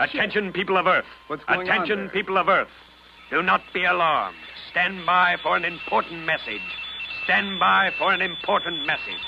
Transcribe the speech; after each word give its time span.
Attention, 0.00 0.52
people 0.52 0.76
of 0.76 0.88
Earth. 0.88 1.04
What's 1.28 1.44
going 1.44 1.70
on 1.70 1.76
Attention, 1.76 1.98
there? 2.00 2.08
people 2.08 2.36
of 2.36 2.48
Earth. 2.48 2.66
Do 3.30 3.42
not 3.42 3.62
be 3.72 3.84
alarmed. 3.84 4.36
Stand 4.72 5.06
by 5.06 5.36
for 5.40 5.56
an 5.56 5.64
important 5.64 6.24
message. 6.24 6.60
Stand 7.22 7.60
by 7.60 7.92
for 7.96 8.12
an 8.12 8.20
important 8.20 8.86
message. 8.86 9.22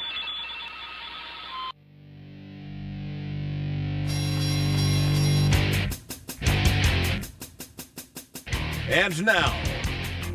And 8.88 9.24
now, 9.24 9.56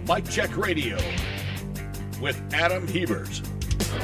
Mike 0.08 0.30
Check 0.30 0.56
Radio 0.56 0.96
with 2.22 2.42
Adam 2.54 2.88
Hebert. 2.88 3.42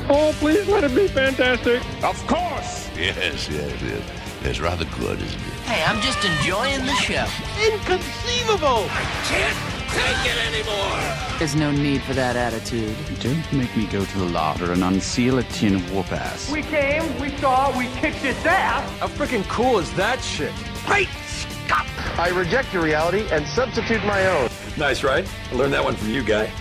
Oh, 0.09 0.35
please 0.39 0.67
let 0.67 0.83
it 0.83 0.93
be 0.93 1.07
fantastic. 1.07 1.81
Of 2.03 2.17
course! 2.27 2.89
Yes, 2.97 3.49
yes, 3.49 3.81
yes. 3.81 4.26
It's 4.43 4.59
rather 4.59 4.85
good, 4.85 5.21
isn't 5.21 5.39
it? 5.39 5.53
Hey, 5.65 5.83
I'm 5.83 5.99
just 6.01 6.23
enjoying 6.23 6.85
the 6.85 6.93
show. 6.95 7.25
Inconceivable! 7.61 8.87
I 8.89 9.03
can't 9.25 9.57
take 9.89 10.31
it 10.31 10.37
anymore! 10.47 11.37
There's 11.39 11.55
no 11.55 11.71
need 11.71 12.01
for 12.03 12.13
that 12.13 12.35
attitude. 12.35 12.95
Don't 13.19 13.51
make 13.51 13.75
me 13.75 13.87
go 13.87 14.05
to 14.05 14.19
the 14.19 14.25
larder 14.25 14.71
and 14.71 14.83
unseal 14.83 15.39
a 15.39 15.43
tin 15.43 15.75
of 15.75 15.93
whoop 15.93 16.11
ass. 16.11 16.51
We 16.51 16.61
came, 16.61 17.03
we 17.19 17.29
saw, 17.37 17.77
we 17.77 17.87
kicked 17.95 18.23
its 18.23 18.45
ass. 18.45 18.99
How 18.99 19.07
freaking 19.07 19.43
cool 19.49 19.79
is 19.79 19.91
that 19.95 20.21
shit? 20.21 20.53
Great 20.85 21.09
Scott! 21.25 21.87
I 22.17 22.29
reject 22.29 22.73
your 22.73 22.83
reality 22.83 23.27
and 23.31 23.45
substitute 23.45 24.03
my 24.05 24.25
own. 24.27 24.49
Nice, 24.77 25.03
right? 25.03 25.27
I 25.51 25.55
learned 25.55 25.73
that 25.73 25.83
one 25.83 25.95
from 25.95 26.09
you, 26.09 26.23
guy. 26.23 26.51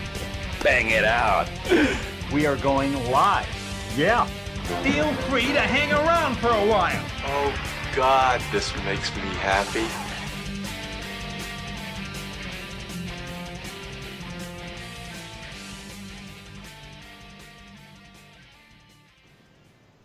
Bang 0.63 0.91
it 0.91 1.05
out. 1.05 1.49
We 2.33 2.47
are 2.47 2.57
going 2.57 2.93
live. 3.11 3.47
Yeah. 3.97 4.29
Feel 4.67 5.13
free 5.29 5.53
to 5.53 5.61
hang 5.61 5.93
around 5.93 6.37
for 6.39 6.49
a 6.49 6.67
while. 6.67 7.05
Oh, 7.25 7.55
God, 7.95 8.43
this 8.51 8.75
makes 8.85 9.15
me 9.15 9.23
happy. 9.39 9.87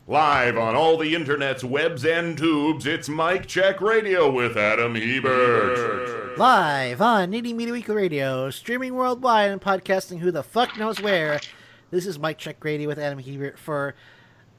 Live 0.06 0.58
on 0.58 0.75
all 0.75 0.96
the 0.98 1.16
internet's 1.16 1.64
webs 1.64 2.06
and 2.06 2.38
tubes, 2.38 2.86
it's 2.86 3.09
Mike 3.09 3.48
Check 3.48 3.81
Radio 3.81 4.30
with 4.30 4.58
Adam 4.58 4.94
Hebert. 4.94 6.38
Live 6.38 7.02
on 7.02 7.31
Nitty 7.31 7.56
Media 7.56 7.73
Weekly 7.73 7.96
Radio, 7.96 8.52
streaming 8.52 8.94
worldwide 8.94 9.50
and 9.50 9.62
podcasting 9.62 10.20
who 10.20 10.30
the 10.30 10.44
fuck 10.44 10.78
knows 10.78 11.02
where. 11.02 11.40
This 11.90 12.06
is 12.06 12.20
Mike 12.20 12.38
Check 12.38 12.64
Radio 12.64 12.88
with 12.88 13.00
Adam 13.00 13.18
Hebert 13.18 13.58
for 13.58 13.96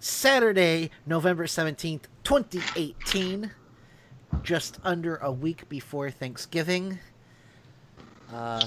Saturday, 0.03 0.91
November 1.07 1.45
17th, 1.45 2.03
2018. 2.25 3.53
Just 4.43 4.81
under 4.83 5.17
a 5.17 5.31
week 5.31 5.69
before 5.69 6.11
Thanksgiving. 6.11 6.99
Uh, 8.33 8.67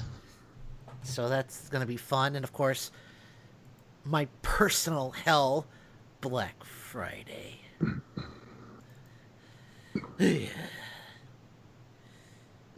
so 1.04 1.28
that's 1.28 1.68
going 1.70 1.82
to 1.82 1.88
be 1.88 1.98
fun. 1.98 2.36
And 2.36 2.46
of 2.46 2.54
course, 2.54 2.92
my 4.06 4.28
personal 4.44 5.12
hell, 5.12 5.66
Black 6.22 6.64
Friday. 6.64 7.60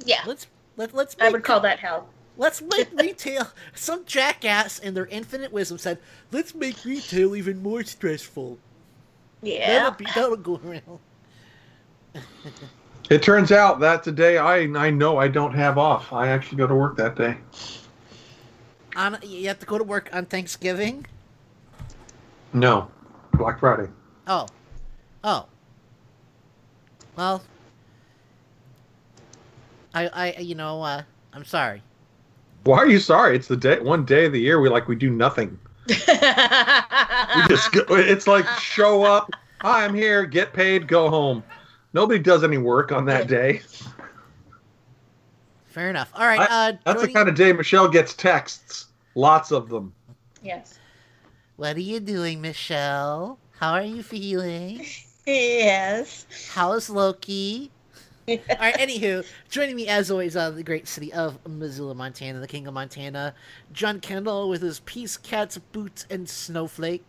Yeah, 0.03 0.21
Let's 0.25 0.47
let, 0.77 0.95
let's 0.95 1.15
I 1.19 1.29
would 1.29 1.43
call 1.43 1.59
that 1.59 1.79
hell. 1.79 2.09
Let's 2.37 2.61
make 2.61 2.89
retail. 2.93 3.47
Some 3.73 4.05
jackass 4.05 4.79
in 4.79 4.93
their 4.93 5.07
infinite 5.07 5.51
wisdom 5.51 5.77
said, 5.77 5.97
"Let's 6.31 6.53
make 6.53 6.85
retail 6.85 7.35
even 7.35 7.63
more 7.63 7.83
stressful." 7.83 8.59
Yeah. 9.41 9.67
That'll 9.67 9.91
be 9.91 10.05
that'll 10.05 10.37
go 10.37 10.61
around. 10.63 10.99
It 13.09 13.23
turns 13.23 13.53
out 13.53 13.79
that 13.79 14.03
today 14.03 14.37
I 14.37 14.63
I 14.63 14.89
know 14.89 15.17
I 15.17 15.29
don't 15.29 15.53
have 15.53 15.77
off. 15.77 16.11
I 16.11 16.27
actually 16.27 16.57
go 16.57 16.67
to 16.67 16.75
work 16.75 16.97
that 16.97 17.15
day. 17.15 17.37
On 18.97 19.17
you 19.23 19.47
have 19.47 19.59
to 19.59 19.65
go 19.65 19.77
to 19.77 19.83
work 19.83 20.09
on 20.11 20.25
Thanksgiving. 20.25 21.05
No, 22.51 22.91
Black 23.33 23.59
Friday. 23.59 23.89
Oh, 24.27 24.47
oh. 25.23 25.45
Well, 27.15 27.43
I 29.93 30.07
I 30.07 30.41
you 30.41 30.55
know 30.55 30.83
uh, 30.83 31.03
I'm 31.31 31.45
sorry. 31.45 31.81
Why 32.67 32.79
are 32.79 32.87
you 32.89 32.99
sorry? 32.99 33.37
It's 33.37 33.47
the 33.47 33.55
day 33.55 33.79
one 33.79 34.03
day 34.03 34.25
of 34.25 34.33
the 34.33 34.41
year 34.41 34.59
we 34.59 34.67
like 34.67 34.89
we 34.89 34.97
do 34.97 35.09
nothing. 35.09 35.57
We 35.87 35.95
just 35.95 37.71
go, 37.71 37.85
it's 37.95 38.27
like 38.27 38.45
show 38.59 39.03
up. 39.03 39.29
Hi, 39.61 39.85
I'm 39.85 39.93
here. 39.95 40.25
Get 40.25 40.51
paid. 40.51 40.85
Go 40.85 41.09
home. 41.09 41.43
Nobody 41.93 42.19
does 42.19 42.43
any 42.43 42.57
work 42.57 42.91
on 42.91 43.05
that 43.05 43.27
day. 43.29 43.61
Fair 45.67 45.89
enough. 45.89 46.11
All 46.13 46.25
right. 46.25 46.41
I- 46.41 46.43
uh, 46.69 46.71
That's 46.83 46.99
the 47.01 47.07
joining- 47.07 47.15
kind 47.15 47.29
of 47.29 47.35
day 47.35 47.53
Michelle 47.53 47.87
gets 47.87 48.13
texts. 48.13 48.87
Lots 49.15 49.51
of 49.53 49.69
them. 49.69 49.93
yes. 50.43 50.77
What 51.55 51.77
are 51.77 51.79
you 51.81 52.01
doing, 52.01 52.41
Michelle? 52.41 53.39
How 53.57 53.71
are 53.73 53.81
you 53.81 54.03
feeling? 54.03 54.85
Yes. 55.29 56.25
How's 56.53 56.89
Loki? 56.89 57.69
All 58.29 58.37
right. 58.59 58.75
Anywho, 58.75 59.25
joining 59.49 59.77
me 59.77 59.87
as 59.87 60.11
always 60.11 60.35
out 60.35 60.49
of 60.49 60.57
the 60.57 60.63
great 60.63 60.85
city 60.85 61.13
of 61.13 61.37
Missoula, 61.47 61.95
Montana, 61.95 62.41
the 62.41 62.47
king 62.47 62.67
of 62.67 62.73
Montana, 62.73 63.33
John 63.71 64.01
Kendall 64.01 64.49
with 64.49 64.61
his 64.61 64.81
peace 64.81 65.15
cats, 65.15 65.57
boots, 65.57 66.05
and 66.09 66.27
snowflake. 66.27 67.05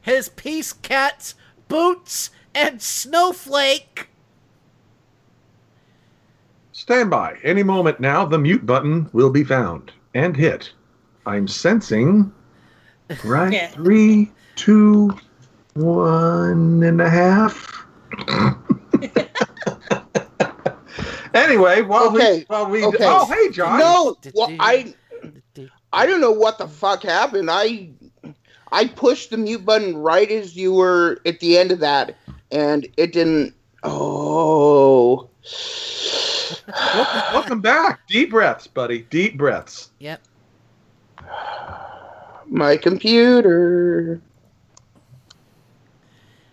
His 0.00 0.28
peace 0.28 0.72
cats, 0.72 1.36
boots, 1.68 2.30
and 2.52 2.82
snowflake. 2.82 4.08
Stand 6.72 7.10
by. 7.10 7.38
Any 7.44 7.62
moment 7.62 8.00
now, 8.00 8.24
the 8.24 8.38
mute 8.40 8.66
button 8.66 9.08
will 9.12 9.30
be 9.30 9.44
found 9.44 9.92
and 10.14 10.36
hit. 10.36 10.72
I'm 11.26 11.46
sensing. 11.46 12.32
Right. 13.24 13.52
Yeah. 13.52 13.68
Three, 13.68 14.32
two, 14.56 15.14
one 15.74 16.82
and 16.82 17.00
a 17.00 17.08
half. 17.08 17.86
anyway, 21.34 21.82
while 21.82 22.14
Okay, 22.14 22.38
we, 22.38 22.44
while 22.48 22.66
we, 22.68 22.84
okay. 22.84 23.04
oh 23.06 23.26
hey 23.26 23.50
John. 23.50 23.78
No, 23.78 24.16
well, 24.34 24.54
I 24.60 24.94
I 25.92 26.06
don't 26.06 26.20
know 26.20 26.32
what 26.32 26.58
the 26.58 26.68
fuck 26.68 27.02
happened. 27.02 27.48
I 27.50 27.90
I 28.70 28.86
pushed 28.86 29.30
the 29.30 29.36
mute 29.36 29.64
button 29.64 29.96
right 29.96 30.30
as 30.30 30.56
you 30.56 30.72
were 30.72 31.20
at 31.26 31.40
the 31.40 31.58
end 31.58 31.72
of 31.72 31.80
that, 31.80 32.16
and 32.50 32.86
it 32.96 33.12
didn't. 33.12 33.54
Oh, 33.82 35.28
welcome, 36.68 37.22
welcome 37.32 37.60
back. 37.60 38.06
Deep 38.08 38.30
breaths, 38.30 38.66
buddy. 38.66 39.02
Deep 39.10 39.36
breaths. 39.36 39.90
Yep. 39.98 40.20
my 42.46 42.76
computer. 42.76 44.20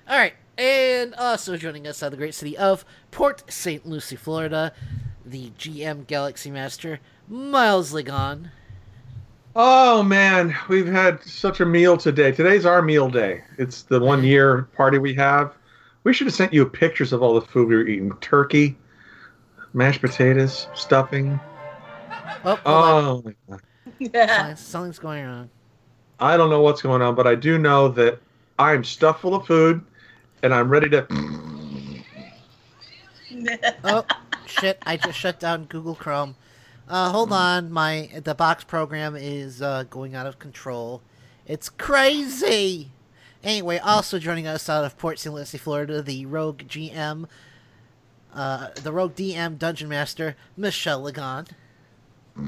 All 0.09 0.17
right, 0.17 0.33
and 0.57 1.13
uh, 1.15 1.17
also 1.21 1.55
joining 1.55 1.85
us 1.87 2.01
out 2.01 2.07
of 2.07 2.11
the 2.11 2.17
great 2.17 2.33
city 2.33 2.57
of 2.57 2.83
Port 3.11 3.43
St. 3.51 3.85
Lucie, 3.85 4.15
Florida, 4.15 4.73
the 5.25 5.51
GM 5.51 6.07
Galaxy 6.07 6.49
Master, 6.49 6.99
Miles 7.27 7.93
Ligon. 7.93 8.49
Oh 9.55 10.01
man, 10.01 10.55
we've 10.67 10.87
had 10.87 11.21
such 11.23 11.59
a 11.59 11.65
meal 11.65 11.95
today. 11.97 12.31
Today's 12.31 12.65
our 12.65 12.81
meal 12.81 13.09
day. 13.09 13.43
It's 13.57 13.83
the 13.83 13.99
one 13.99 14.23
year 14.23 14.63
party 14.75 14.97
we 14.97 15.13
have. 15.15 15.53
We 16.03 16.13
should 16.13 16.27
have 16.27 16.33
sent 16.33 16.53
you 16.53 16.65
pictures 16.65 17.13
of 17.13 17.21
all 17.21 17.35
the 17.35 17.41
food 17.45 17.67
we 17.67 17.75
were 17.75 17.87
eating: 17.87 18.11
turkey, 18.21 18.77
mashed 19.73 20.01
potatoes, 20.01 20.67
stuffing. 20.73 21.39
Oh. 22.45 22.59
Oh, 22.65 23.21
my 23.25 23.35
God. 23.49 23.61
Something's- 23.99 24.59
something's 24.61 24.99
going 24.99 25.25
on. 25.25 25.49
I 26.19 26.35
don't 26.37 26.49
know 26.49 26.61
what's 26.61 26.81
going 26.81 27.01
on, 27.01 27.15
but 27.15 27.27
I 27.27 27.35
do 27.35 27.57
know 27.57 27.89
that 27.89 28.19
I'm 28.57 28.83
stuffed 28.83 29.21
full 29.21 29.35
of 29.35 29.45
food, 29.45 29.81
and 30.43 30.53
I'm 30.53 30.69
ready 30.69 30.89
to. 30.89 31.07
oh 33.83 34.05
shit! 34.45 34.81
I 34.85 34.97
just 34.97 35.17
shut 35.17 35.39
down 35.39 35.65
Google 35.65 35.95
Chrome. 35.95 36.35
Uh, 36.87 37.11
hold 37.11 37.31
on, 37.31 37.71
my 37.71 38.09
the 38.23 38.33
box 38.33 38.63
program 38.63 39.15
is 39.15 39.61
uh, 39.61 39.83
going 39.89 40.15
out 40.15 40.25
of 40.25 40.39
control. 40.39 41.01
It's 41.45 41.69
crazy. 41.69 42.91
Anyway, 43.43 43.77
also 43.77 44.19
joining 44.19 44.47
us 44.47 44.67
out 44.67 44.83
of 44.83 44.97
Port 44.97 45.17
St. 45.17 45.33
Lucie, 45.33 45.57
Florida, 45.57 46.01
the 46.01 46.25
Rogue 46.25 46.63
GM, 46.63 47.25
uh, 48.33 48.69
the 48.83 48.91
Rogue 48.91 49.15
DM 49.15 49.57
Dungeon 49.57 49.87
Master, 49.87 50.35
Michelle 50.57 51.01
Ligon. 51.03 51.47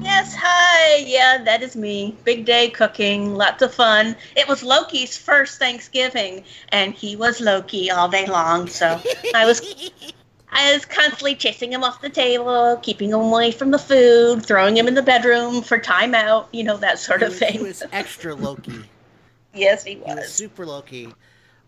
Yes, 0.00 0.34
hi. 0.38 0.96
Yeah, 1.06 1.42
that 1.44 1.62
is 1.62 1.76
me. 1.76 2.16
Big 2.24 2.44
day 2.44 2.70
cooking, 2.70 3.34
lots 3.34 3.62
of 3.62 3.72
fun. 3.74 4.16
It 4.36 4.48
was 4.48 4.62
Loki's 4.62 5.16
first 5.16 5.58
Thanksgiving, 5.58 6.44
and 6.70 6.94
he 6.94 7.14
was 7.16 7.40
Loki 7.40 7.90
all 7.90 8.08
day 8.08 8.26
long. 8.26 8.66
So 8.68 9.00
I 9.34 9.44
was, 9.46 9.60
I 10.52 10.72
was 10.74 10.84
constantly 10.84 11.34
chasing 11.34 11.72
him 11.72 11.84
off 11.84 12.00
the 12.00 12.10
table, 12.10 12.78
keeping 12.82 13.10
him 13.10 13.20
away 13.20 13.52
from 13.52 13.70
the 13.70 13.78
food, 13.78 14.44
throwing 14.44 14.76
him 14.76 14.88
in 14.88 14.94
the 14.94 15.02
bedroom 15.02 15.62
for 15.62 15.78
timeout. 15.78 16.46
You 16.52 16.64
know 16.64 16.76
that 16.78 16.98
sort 16.98 17.20
He 17.20 17.26
of 17.26 17.30
was- 17.32 17.38
thing. 17.38 17.52
He 17.52 17.62
was 17.62 17.82
extra 17.92 18.34
Loki. 18.46 18.82
yes, 19.54 19.84
he 19.84 19.96
was. 19.96 20.08
He 20.08 20.14
was 20.14 20.32
super 20.32 20.66
Loki. 20.66 21.12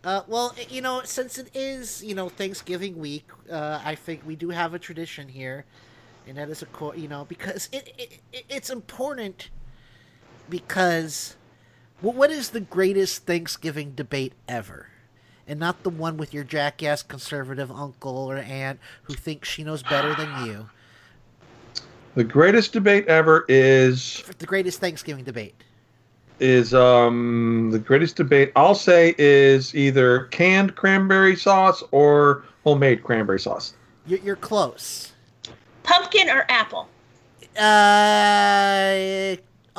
Uh, 0.02 0.22
well, 0.26 0.54
you 0.68 0.82
know, 0.82 1.00
since 1.04 1.38
it 1.38 1.50
is 1.54 2.02
you 2.04 2.14
know 2.14 2.28
Thanksgiving 2.28 2.98
week, 2.98 3.28
uh, 3.50 3.80
I 3.84 3.94
think 3.94 4.22
we 4.26 4.34
do 4.36 4.50
have 4.50 4.74
a 4.74 4.78
tradition 4.78 5.28
here, 5.28 5.64
and 6.26 6.36
that 6.38 6.48
is 6.48 6.62
a 6.62 6.66
co- 6.66 6.94
you 6.94 7.08
know 7.08 7.24
because 7.24 7.68
it, 7.72 7.92
it, 7.98 8.18
it 8.32 8.44
it's 8.48 8.70
important 8.70 9.50
because 10.48 11.36
well, 12.02 12.12
what 12.12 12.30
is 12.30 12.50
the 12.50 12.60
greatest 12.60 13.24
Thanksgiving 13.24 13.92
debate 13.94 14.34
ever? 14.48 14.88
And 15.46 15.60
not 15.60 15.82
the 15.82 15.90
one 15.90 16.16
with 16.16 16.34
your 16.34 16.44
jackass 16.44 17.02
conservative 17.02 17.70
uncle 17.70 18.16
or 18.16 18.36
aunt 18.38 18.80
who 19.04 19.14
thinks 19.14 19.48
she 19.48 19.62
knows 19.64 19.82
better 19.82 20.14
than 20.14 20.46
you. 20.46 20.68
The 22.14 22.24
greatest 22.24 22.72
debate 22.72 23.06
ever 23.08 23.44
is 23.48 24.22
The 24.38 24.46
greatest 24.46 24.80
Thanksgiving 24.80 25.24
debate. 25.24 25.54
is 26.40 26.74
um 26.74 27.70
the 27.72 27.78
greatest 27.78 28.16
debate 28.16 28.52
I'll 28.56 28.74
say 28.74 29.14
is 29.18 29.74
either 29.74 30.24
canned 30.24 30.74
cranberry 30.76 31.36
sauce 31.36 31.82
or 31.90 32.44
homemade 32.64 33.02
cranberry 33.02 33.40
sauce. 33.40 33.74
You're, 34.06 34.18
you're 34.20 34.36
close. 34.36 35.13
Pumpkin 35.84 36.28
or 36.28 36.44
apple? 36.48 36.88
Uh, 37.56 39.36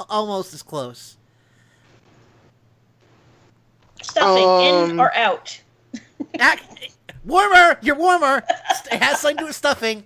almost 0.10 0.54
as 0.54 0.62
close. 0.64 1.18
Stuffing 4.02 4.44
in 4.44 4.92
Um, 4.92 5.00
or 5.02 5.14
out? 5.16 5.60
Ac- 6.40 6.92
warmer. 7.26 7.78
You're 7.82 7.96
warmer. 7.98 8.44
It 8.92 9.02
has 9.04 9.20
something 9.20 9.38
to 9.38 9.42
do 9.44 9.48
with 9.48 9.56
stuffing. 9.56 10.06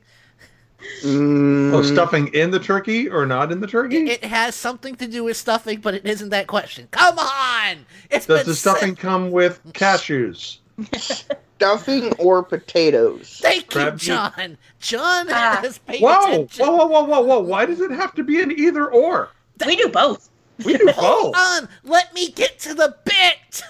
Mm, 1.03 1.73
Oh, 1.73 1.81
stuffing 1.83 2.27
in 2.33 2.51
the 2.51 2.59
turkey 2.59 3.09
or 3.09 3.25
not 3.25 3.51
in 3.51 3.59
the 3.59 3.67
turkey? 3.67 4.09
It 4.09 4.23
has 4.23 4.55
something 4.55 4.95
to 4.95 5.05
do 5.07 5.25
with 5.25 5.35
stuffing, 5.35 5.81
but 5.81 5.93
it 5.93 6.05
isn't 6.05 6.29
that 6.29 6.47
question. 6.47 6.87
Come 6.91 7.19
on. 7.19 7.85
It's 8.09 8.25
Does 8.25 8.45
the 8.45 8.55
stuffing 8.55 8.95
come 8.95 9.29
with 9.31 9.61
cashews? 9.73 10.59
stuffing 11.59 12.13
or 12.13 12.41
potatoes? 12.41 13.39
Thank 13.41 13.69
Crab 13.69 13.85
you, 13.87 13.91
meat? 13.93 14.01
John. 14.01 14.57
John 14.79 15.27
Ah. 15.29 15.59
has 15.61 15.77
paid 15.79 16.01
Whoa, 16.01 16.23
attention. 16.25 16.65
whoa, 16.65 16.75
whoa, 16.85 16.87
whoa, 16.87 17.03
whoa, 17.03 17.21
whoa! 17.21 17.39
Why 17.39 17.65
does 17.65 17.81
it 17.81 17.91
have 17.91 18.15
to 18.15 18.23
be 18.23 18.41
an 18.41 18.51
either 18.51 18.89
or? 18.89 19.29
We 19.65 19.75
do 19.75 19.89
both. 19.89 20.29
We 20.65 20.77
do 20.77 20.87
Hold 20.95 21.33
both. 21.33 21.41
on. 21.63 21.69
Let 21.83 22.13
me 22.13 22.31
get 22.31 22.59
to 22.59 22.73
the 22.73 22.95
bit. 23.03 23.61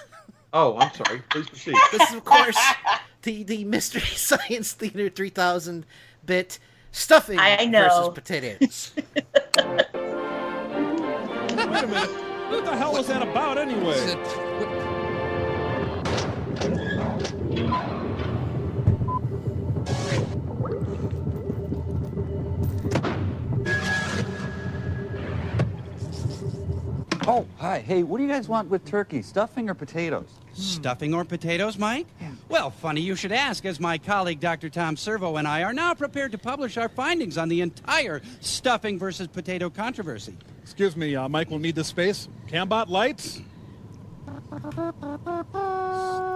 Oh, 0.52 0.76
I'm 0.78 0.92
sorry. 0.94 1.22
Please 1.30 1.48
proceed. 1.48 1.74
This 1.92 2.10
is, 2.10 2.16
of 2.16 2.24
course, 2.24 2.58
the, 3.22 3.42
the 3.42 3.64
Mystery 3.64 4.00
Science 4.14 4.72
Theater 4.72 5.08
3000 5.08 5.84
bit 6.26 6.58
stuffing 6.92 7.38
I 7.40 7.64
know. 7.66 7.88
versus 7.88 8.08
potatoes. 8.14 8.92
Wait 8.96 9.86
a 11.58 11.86
minute. 11.86 12.10
What 12.50 12.64
the 12.64 12.76
hell 12.76 12.92
was 12.92 13.06
that 13.08 13.22
about 13.22 13.58
anyway? 13.58 13.94
Oh, 27.32 27.46
hi. 27.58 27.78
Hey, 27.78 28.02
what 28.02 28.18
do 28.18 28.24
you 28.24 28.28
guys 28.28 28.48
want 28.48 28.68
with 28.70 28.84
turkey? 28.84 29.22
Stuffing 29.22 29.70
or 29.70 29.74
potatoes? 29.74 30.26
Stuffing 30.52 31.14
or 31.14 31.24
potatoes, 31.24 31.78
Mike? 31.78 32.08
Yeah. 32.20 32.32
Well, 32.48 32.70
funny 32.70 33.02
you 33.02 33.14
should 33.14 33.30
ask, 33.30 33.64
as 33.64 33.78
my 33.78 33.98
colleague 33.98 34.40
Dr. 34.40 34.68
Tom 34.68 34.96
Servo 34.96 35.36
and 35.36 35.46
I 35.46 35.62
are 35.62 35.72
now 35.72 35.94
prepared 35.94 36.32
to 36.32 36.38
publish 36.38 36.76
our 36.76 36.88
findings 36.88 37.38
on 37.38 37.48
the 37.48 37.60
entire 37.60 38.20
stuffing 38.40 38.98
versus 38.98 39.28
potato 39.28 39.70
controversy. 39.70 40.36
Excuse 40.60 40.96
me, 40.96 41.14
uh, 41.14 41.28
Mike 41.28 41.50
will 41.50 41.60
need 41.60 41.76
the 41.76 41.84
space. 41.84 42.28
Cambot 42.48 42.88
lights. 42.88 43.40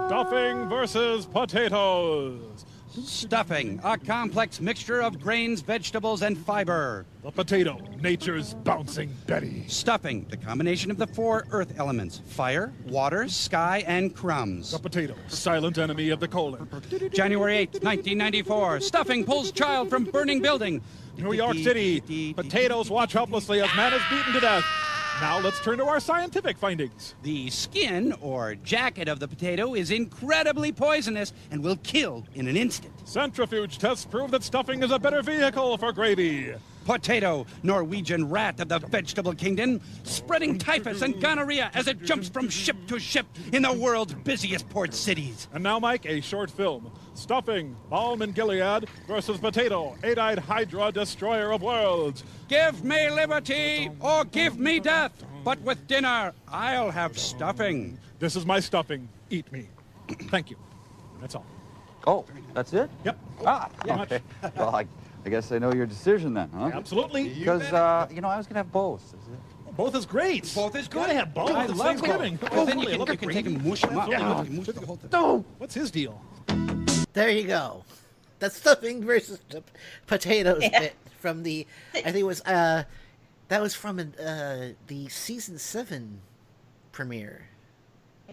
Stuffing 0.07 0.69
versus 0.69 1.25
potatoes. 1.25 2.65
Stuffing, 3.03 3.79
a 3.83 3.97
complex 3.97 4.61
mixture 4.61 5.01
of 5.01 5.19
grains, 5.19 5.61
vegetables, 5.61 6.21
and 6.21 6.37
fiber. 6.37 7.05
The 7.23 7.31
potato, 7.31 7.79
nature's 8.01 8.53
bouncing 8.53 9.13
Betty. 9.27 9.65
Stuffing, 9.67 10.25
the 10.29 10.37
combination 10.37 10.91
of 10.91 10.97
the 10.97 11.07
four 11.07 11.45
earth 11.51 11.73
elements 11.77 12.21
fire, 12.27 12.71
water, 12.87 13.27
sky, 13.27 13.83
and 13.85 14.15
crumbs. 14.15 14.71
The 14.71 14.79
potato, 14.79 15.15
silent 15.27 15.77
enemy 15.77 16.09
of 16.09 16.19
the 16.19 16.27
colon. 16.27 16.67
January 17.11 17.57
8, 17.57 17.69
1994. 17.83 18.79
Stuffing 18.79 19.25
pulls 19.25 19.51
child 19.51 19.89
from 19.89 20.05
burning 20.05 20.41
building. 20.41 20.81
New 21.17 21.33
York 21.33 21.57
City, 21.57 22.33
potatoes 22.33 22.89
watch 22.89 23.13
helplessly 23.13 23.61
as 23.61 23.75
man 23.75 23.93
is 23.93 24.01
beaten 24.09 24.33
to 24.33 24.39
death. 24.39 24.63
Now 25.21 25.39
let's 25.39 25.61
turn 25.61 25.77
to 25.77 25.85
our 25.85 26.01
scientific 26.01 26.57
findings. 26.57 27.15
The 27.23 27.49
skin 27.49 28.13
or 28.19 28.55
jacket 28.55 29.07
of 29.07 29.21
the 29.21 29.29
potato 29.29 29.73
is 29.73 29.89
incredibly 29.89 30.73
poisonous 30.73 31.31
and 31.51 31.63
will 31.63 31.77
kill 31.77 32.25
in 32.35 32.49
an 32.49 32.57
instant. 32.57 32.93
Centrifuge 33.07 33.77
tests 33.77 34.05
prove 34.05 34.31
that 34.31 34.43
stuffing 34.43 34.83
is 34.83 34.91
a 34.91 34.99
better 34.99 35.21
vehicle 35.21 35.77
for 35.77 35.93
gravy. 35.93 36.53
Potato, 36.85 37.45
Norwegian 37.63 38.29
rat 38.29 38.59
of 38.61 38.69
the 38.69 38.79
vegetable 38.79 39.33
kingdom, 39.33 39.81
spreading 40.03 40.57
typhus 40.57 41.01
and 41.01 41.19
gonorrhea 41.19 41.71
as 41.73 41.87
it 41.87 42.03
jumps 42.03 42.29
from 42.29 42.47
ship 42.47 42.77
to 42.87 42.99
ship 42.99 43.25
in 43.51 43.63
the 43.63 43.73
world's 43.73 44.13
busiest 44.13 44.69
port 44.69 44.93
cities. 44.93 45.47
And 45.53 45.63
now, 45.63 45.79
Mike, 45.79 46.05
a 46.05 46.21
short 46.21 46.49
film. 46.51 46.91
Stuffing, 47.15 47.75
Balm 47.89 48.21
and 48.21 48.35
Gilead 48.35 48.87
versus 49.07 49.37
Potato, 49.39 49.95
eight-eyed 50.03 50.37
Hydra, 50.37 50.91
destroyer 50.91 51.51
of 51.51 51.61
worlds. 51.61 52.23
Give 52.47 52.83
me 52.83 53.09
liberty 53.09 53.89
or 53.99 54.23
give 54.25 54.59
me 54.59 54.79
death, 54.79 55.11
but 55.43 55.59
with 55.61 55.87
dinner, 55.87 56.33
I'll 56.47 56.91
have 56.91 57.17
stuffing. 57.17 57.97
This 58.19 58.35
is 58.35 58.45
my 58.45 58.59
stuffing. 58.59 59.09
Eat 59.29 59.51
me. 59.51 59.69
Thank 60.29 60.51
you. 60.51 60.57
That's 61.19 61.33
all. 61.35 61.45
Oh, 62.05 62.25
that's 62.53 62.73
it? 62.73 62.89
Yep. 63.05 63.17
Ah, 63.45 63.69
Yeah. 63.85 64.01
okay. 64.03 64.19
well, 64.55 64.75
I, 64.75 64.85
I 65.25 65.29
guess 65.29 65.51
I 65.51 65.57
know 65.57 65.73
your 65.73 65.87
decision 65.87 66.33
then, 66.35 66.49
huh? 66.53 66.69
Absolutely. 66.73 67.29
Because, 67.29 67.63
uh, 67.73 68.07
you 68.13 68.21
know, 68.21 68.27
I 68.27 68.37
was 68.37 68.45
going 68.45 68.53
to 68.55 68.59
have 68.59 68.71
both. 68.71 69.15
Both 69.75 69.95
is 69.95 70.05
great. 70.05 70.51
Both 70.55 70.75
is 70.75 70.87
Gotta 70.87 71.13
have 71.13 71.33
both. 71.33 71.49
I 71.51 71.65
It's 71.65 71.73
love 71.73 71.87
Thanksgiving. 71.99 72.35
both. 72.37 72.49
Oh, 72.53 72.55
Well, 72.57 72.65
then 72.65 72.79
you 72.79 72.87
can, 72.87 72.99
you 72.99 73.17
can 73.17 73.29
take 73.29 73.45
and 73.47 73.65
mush 73.65 73.81
them 73.81 73.97
up. 73.97 74.07
Yeah. 74.09 74.39
You 74.41 74.45
can 74.45 74.57
mush 74.57 74.65
the 74.67 74.85
whole 74.85 74.95
thing. 74.95 75.09
No. 75.11 75.43
What's 75.57 75.73
his 75.73 75.91
deal? 75.91 76.21
There 77.13 77.29
you 77.29 77.47
go. 77.47 77.83
The 78.39 78.49
stuffing 78.49 79.03
versus 79.03 79.39
the 79.49 79.63
potatoes 80.07 80.61
Yeah. 80.61 80.79
bit 80.79 80.95
from 81.19 81.43
the. 81.43 81.65
I 81.93 82.01
think 82.03 82.17
it 82.17 82.23
was 82.23 82.41
uh, 82.41 82.83
that 83.47 83.61
was 83.61 83.73
from 83.73 83.99
uh 83.99 84.03
the 84.87 85.09
season 85.09 85.57
seven 85.57 86.21
premiere. 86.91 87.47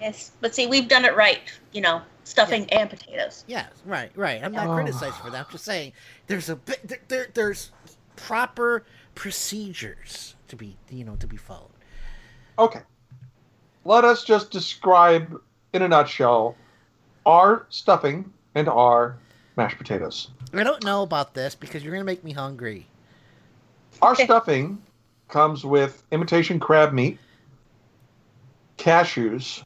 Yes, 0.03 0.33
but 0.41 0.53
see, 0.55 0.67
we've 0.67 0.89
done 0.89 1.05
it 1.05 1.15
right. 1.15 1.41
You 1.71 1.81
know, 1.81 2.03
stuffing 2.25 2.69
and 2.71 2.91
potatoes. 2.91 3.45
Yes, 3.47 3.71
right, 3.87 4.11
right. 4.17 4.43
I'm 4.43 4.53
not 4.53 4.67
Oh. 4.67 4.75
criticizing 4.75 5.23
for 5.23 5.31
that. 5.31 5.47
I'm 5.47 5.53
just 5.53 5.65
saying 5.65 5.93
there's 6.27 6.49
a 6.49 6.57
bit 6.57 6.81
there, 6.83 6.99
there 7.07 7.29
there's 7.33 7.71
proper 8.17 8.85
procedures 9.15 10.35
to 10.49 10.57
be 10.57 10.77
you 10.91 11.05
know 11.05 11.15
to 11.17 11.27
be 11.29 11.37
followed. 11.37 11.71
Okay. 12.59 12.81
Let 13.85 14.05
us 14.05 14.25
just 14.25 14.51
describe 14.51 15.41
in 15.73 15.83
a 15.83 15.89
nutshell 15.89 16.57
our 17.25 17.67
stuffing 17.69 18.33
and 18.57 18.69
our 18.69 19.17
mashed 19.57 19.79
potatoes. 19.79 20.29
I 20.53 20.65
don't 20.65 20.85
know 20.85 21.03
about 21.03 21.35
this 21.35 21.55
because 21.55 21.85
you're 21.85 21.93
gonna 21.93 22.05
make 22.05 22.25
me 22.25 22.33
hungry. 22.33 22.89
Our 24.01 24.17
stuffing 24.17 24.83
comes 25.29 25.65
with 25.65 26.03
imitation 26.11 26.59
crab 26.59 26.93
meat, 26.93 27.19
cashews. 28.79 29.63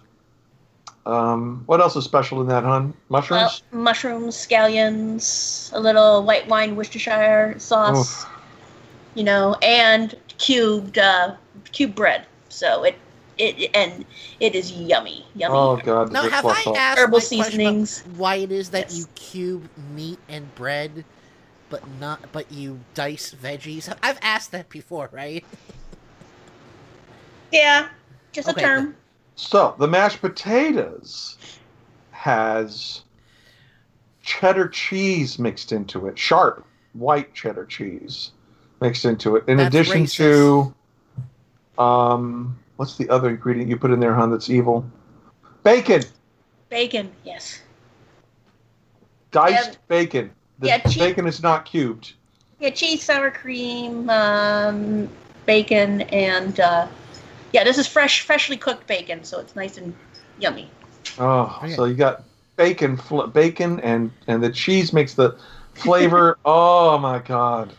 Um, 1.06 1.62
what 1.66 1.80
else 1.80 1.96
is 1.96 2.04
special 2.04 2.40
in 2.40 2.48
that, 2.48 2.64
hun? 2.64 2.92
Mushrooms? 3.08 3.62
Well, 3.72 3.82
mushrooms, 3.82 4.36
scallions, 4.36 5.72
a 5.72 5.80
little 5.80 6.24
white 6.24 6.48
wine 6.48 6.76
Worcestershire 6.76 7.54
sauce. 7.58 8.24
Oof. 8.24 8.32
You 9.14 9.24
know, 9.24 9.56
and 9.62 10.14
cubed 10.38 10.98
uh, 10.98 11.36
cubed 11.72 11.94
bread. 11.94 12.26
So 12.48 12.84
it 12.84 12.96
it 13.38 13.70
and 13.74 14.04
it 14.40 14.54
is 14.54 14.72
yummy, 14.72 15.24
yummy. 15.34 15.54
oh 15.54 15.76
god. 15.76 16.12
Now, 16.12 16.22
this 16.22 16.32
have 16.32 16.44
I 16.46 16.64
up. 16.66 16.76
asked 16.76 16.98
Herbal 16.98 17.18
my 17.18 17.24
question 17.24 17.60
about 17.60 17.80
seasonings. 17.80 18.02
why 18.16 18.36
it 18.36 18.52
is 18.52 18.70
that 18.70 18.90
Yes. 18.90 18.98
you 18.98 19.06
cube 19.14 19.70
meat 19.76 20.18
and 20.28 20.54
bread, 20.54 21.04
but 21.68 21.86
not 21.86 22.32
but 22.32 22.50
you 22.50 22.80
dice 22.94 23.34
veggies? 23.34 23.92
I've 24.02 24.18
asked 24.22 24.52
that 24.52 24.68
before, 24.68 25.08
right? 25.12 25.44
Yeah, 27.52 27.88
just 28.32 28.48
Okay, 28.48 28.60
a 28.60 28.64
term. 28.64 28.96
So 29.36 29.74
the 29.78 29.86
mashed 29.86 30.20
potatoes 30.22 31.36
has 32.10 33.02
cheddar 34.22 34.68
cheese 34.68 35.38
mixed 35.38 35.72
into 35.72 36.06
it, 36.08 36.18
sharp 36.18 36.66
white 36.94 37.32
cheddar 37.34 37.66
cheese 37.66 38.32
mixed 38.80 39.04
into 39.04 39.36
it. 39.36 39.44
In 39.46 39.58
That's 39.58 39.68
addition 39.74 40.04
racist. 40.04 40.74
to, 41.76 41.82
um, 41.82 42.58
what's 42.76 42.96
the 42.96 43.08
other 43.10 43.28
ingredient 43.28 43.68
you 43.68 43.76
put 43.76 43.90
in 43.90 44.00
there, 44.00 44.14
hon? 44.14 44.30
That's 44.30 44.48
evil. 44.50 44.84
Bacon, 45.62 46.02
Bacon, 46.70 47.10
yes. 47.24 47.60
diced 49.32 49.72
Yeah. 49.72 49.78
bacon. 49.88 50.30
The 50.60 50.68
Yeah, 50.68 50.78
cheese- 50.78 50.96
bacon 50.98 51.26
is 51.26 51.42
not 51.42 51.66
cubed. 51.66 52.14
Yeah, 52.58 52.70
cheese, 52.70 53.02
sour 53.02 53.30
cream, 53.30 54.08
um, 54.08 55.08
bacon, 55.44 56.00
and 56.02 56.58
uh, 56.58 56.86
yeah, 57.52 57.64
this 57.64 57.78
is 57.78 57.86
fresh, 57.86 58.22
freshly 58.22 58.56
cooked 58.56 58.86
bacon, 58.86 59.24
so 59.24 59.40
it's 59.40 59.56
nice 59.56 59.76
and 59.78 59.94
yummy. 60.38 60.70
Oh, 61.18 61.62
so 61.74 61.84
you 61.84 61.94
got 61.94 62.24
bacon, 62.56 62.96
fl- 62.96 63.24
bacon, 63.26 63.80
and 63.80 64.10
and 64.26 64.42
the 64.42 64.50
cheese 64.50 64.92
makes 64.92 65.14
the 65.14 65.38
flavor. 65.74 66.38
oh 66.44 66.98
my 66.98 67.18
god! 67.20 67.72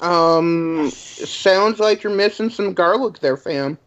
Um, 0.00 0.90
sounds 0.90 1.78
like 1.78 2.02
you're 2.02 2.14
missing 2.14 2.50
some 2.50 2.74
garlic 2.74 3.20
there, 3.20 3.36
fam. 3.36 3.78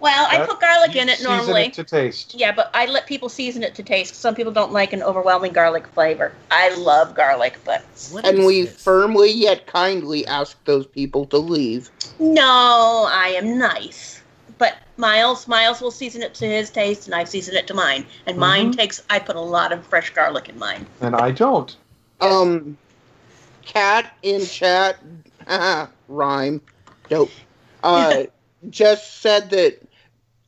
Well, 0.00 0.26
I 0.30 0.46
put 0.46 0.60
garlic 0.60 0.96
in 0.96 1.08
you 1.08 1.12
it 1.12 1.18
season 1.18 1.30
normally. 1.30 1.62
it 1.66 1.74
to 1.74 1.84
taste. 1.84 2.34
Yeah, 2.34 2.52
but 2.52 2.70
I 2.72 2.86
let 2.86 3.06
people 3.06 3.28
season 3.28 3.62
it 3.62 3.74
to 3.74 3.82
taste. 3.82 4.14
Some 4.14 4.34
people 4.34 4.52
don't 4.52 4.72
like 4.72 4.94
an 4.94 5.02
overwhelming 5.02 5.52
garlic 5.52 5.86
flavor. 5.88 6.34
I 6.50 6.74
love 6.74 7.14
garlic, 7.14 7.58
but 7.64 7.84
and 8.24 8.44
we 8.46 8.66
firmly 8.66 9.30
yet 9.30 9.66
kindly 9.66 10.26
ask 10.26 10.62
those 10.64 10.86
people 10.86 11.26
to 11.26 11.38
leave. 11.38 11.90
no, 12.18 13.08
I 13.10 13.28
am 13.36 13.58
nice. 13.58 14.22
But 14.58 14.76
Miles, 14.96 15.46
Miles 15.48 15.80
will 15.80 15.90
season 15.90 16.22
it 16.22 16.34
to 16.34 16.46
his 16.46 16.70
taste, 16.70 17.06
and 17.06 17.14
I 17.14 17.24
season 17.24 17.56
it 17.56 17.66
to 17.68 17.74
mine. 17.74 18.06
And 18.26 18.36
mine 18.38 18.70
Mhm. 18.72 18.76
takes. 18.76 19.02
I 19.10 19.18
put 19.18 19.36
a 19.36 19.40
lot 19.40 19.72
of 19.72 19.86
fresh 19.86 20.10
garlic 20.10 20.48
in 20.48 20.58
mine. 20.58 20.86
And 21.00 21.14
I 21.14 21.30
don't. 21.30 21.74
Um, 22.20 22.76
cat 23.64 24.12
in 24.22 24.44
chat, 24.46 24.98
rhyme, 26.08 26.60
dope. 27.08 27.32
Uh, 27.82 28.24
just 28.70 29.20
said 29.22 29.50
that. 29.50 29.80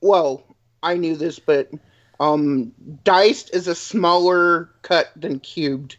Well, 0.03 0.43
I 0.83 0.97
knew 0.97 1.17
this, 1.17 1.39
but 1.39 1.71
um, 2.21 2.73
diced 3.05 3.55
is 3.55 3.69
a 3.69 3.75
smaller 3.75 4.69
cut 4.83 5.11
than 5.17 5.41
cubed. 5.41 5.97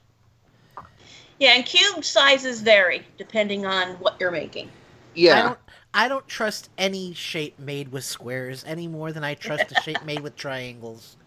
Yeah, 1.40 1.54
and 1.56 1.66
cube 1.66 2.06
sizes 2.06 2.62
vary 2.62 3.02
depending 3.18 3.66
on 3.66 3.94
what 3.96 4.16
you're 4.20 4.32
making. 4.32 4.70
Yeah. 5.16 5.40
I 5.40 5.42
don't, 5.42 5.60
I 5.94 6.08
don't 6.08 6.28
trust 6.28 6.70
any 6.78 7.14
shape 7.14 7.58
made 7.60 7.92
with 7.92 8.04
squares 8.04 8.64
any 8.68 8.88
more 8.88 9.12
than 9.12 9.24
I 9.24 9.34
trust 9.34 9.72
a 9.72 9.82
shape 9.82 10.04
made 10.06 10.22
with 10.22 10.36
triangles. 10.36 11.18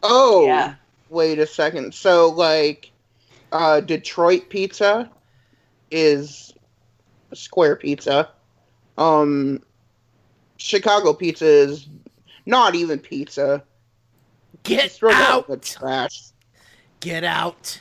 Oh, 0.00 0.46
Yeah. 0.46 0.76
wait 1.08 1.40
a 1.40 1.46
second. 1.46 1.92
So, 1.92 2.28
like, 2.28 2.92
uh, 3.50 3.80
Detroit 3.80 4.48
pizza 4.48 5.10
is 5.90 6.54
a 7.32 7.36
square 7.36 7.74
pizza. 7.74 8.30
Um, 8.96 9.60
Chicago 10.58 11.12
pizza 11.14 11.46
is 11.46 11.86
not 12.46 12.74
even 12.74 12.98
pizza. 12.98 13.62
Get 14.64 14.82
Just 14.84 14.98
throw 14.98 15.10
that 15.10 15.30
out! 15.30 15.48
the 15.48 15.56
trash. 15.56 16.24
Get 17.00 17.24
out! 17.24 17.80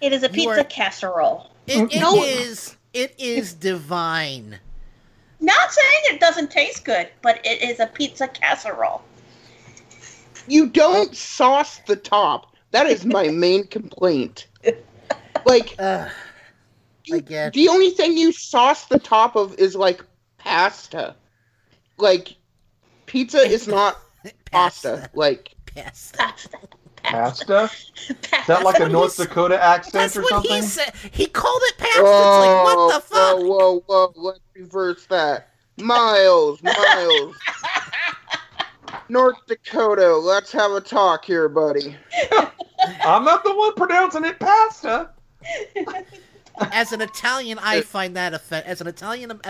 It 0.00 0.12
is 0.12 0.22
a 0.22 0.28
pizza 0.28 0.60
are- 0.60 0.64
casserole. 0.64 1.50
It, 1.66 1.92
it 1.92 2.00
No. 2.00 2.22
is. 2.22 2.76
It 2.92 3.14
is 3.18 3.52
divine. 3.54 4.58
Not 5.40 5.70
saying 5.72 6.00
it 6.14 6.20
doesn't 6.20 6.50
taste 6.50 6.84
good, 6.84 7.08
but 7.22 7.44
it 7.44 7.62
is 7.62 7.80
a 7.80 7.86
pizza 7.86 8.28
casserole. 8.28 9.02
You 10.48 10.68
don't 10.68 11.14
sauce 11.14 11.80
the 11.86 11.96
top. 11.96 12.54
That 12.70 12.86
is 12.86 13.04
my 13.04 13.28
main 13.32 13.66
complaint. 13.66 14.46
Like, 15.44 15.74
Ugh, 15.78 16.08
I 17.12 17.18
get. 17.20 17.52
the 17.52 17.68
only 17.68 17.90
thing 17.90 18.16
you 18.16 18.32
sauce 18.32 18.86
the 18.86 18.98
top 18.98 19.36
of 19.36 19.54
is 19.58 19.74
like 19.76 20.02
pasta. 20.38 21.14
Like, 21.98 22.36
pizza 23.06 23.38
is 23.38 23.66
not 23.68 23.98
pasta. 24.50 25.10
Like, 25.14 25.56
Pasta. 25.76 26.18
Pasta. 26.18 26.58
Pasta? 27.02 27.70
Is 28.08 28.46
that 28.46 28.64
like 28.64 28.80
a 28.80 28.88
North 28.88 29.16
Dakota 29.16 29.62
accent 29.62 29.92
That's 29.92 30.16
or 30.16 30.22
what 30.22 30.30
something? 30.30 30.56
he 30.56 30.62
said. 30.62 30.92
He 31.12 31.26
called 31.26 31.60
it 31.66 31.78
pasta. 31.78 32.00
it's 32.00 32.06
like 32.06 32.64
what 32.64 32.94
the 32.94 33.00
fuck? 33.00 33.36
Whoa, 33.38 33.80
whoa, 33.80 33.82
whoa! 33.86 34.12
Let's 34.16 34.40
reverse 34.54 35.06
that. 35.06 35.50
Miles, 35.76 36.62
Miles. 36.62 37.36
North 39.08 39.36
Dakota, 39.46 40.16
let's 40.16 40.50
have 40.52 40.72
a 40.72 40.80
talk 40.80 41.24
here, 41.24 41.48
buddy. 41.48 41.96
I'm 43.04 43.24
not 43.24 43.44
the 43.44 43.54
one 43.54 43.74
pronouncing 43.74 44.24
it 44.24 44.40
pasta. 44.40 45.10
As 46.58 46.92
an 46.92 47.00
Italian, 47.00 47.58
I 47.60 47.82
find 47.82 48.16
that 48.16 48.34
offen- 48.34 48.64
as 48.64 48.80
an 48.80 48.86
Italian 48.86 49.40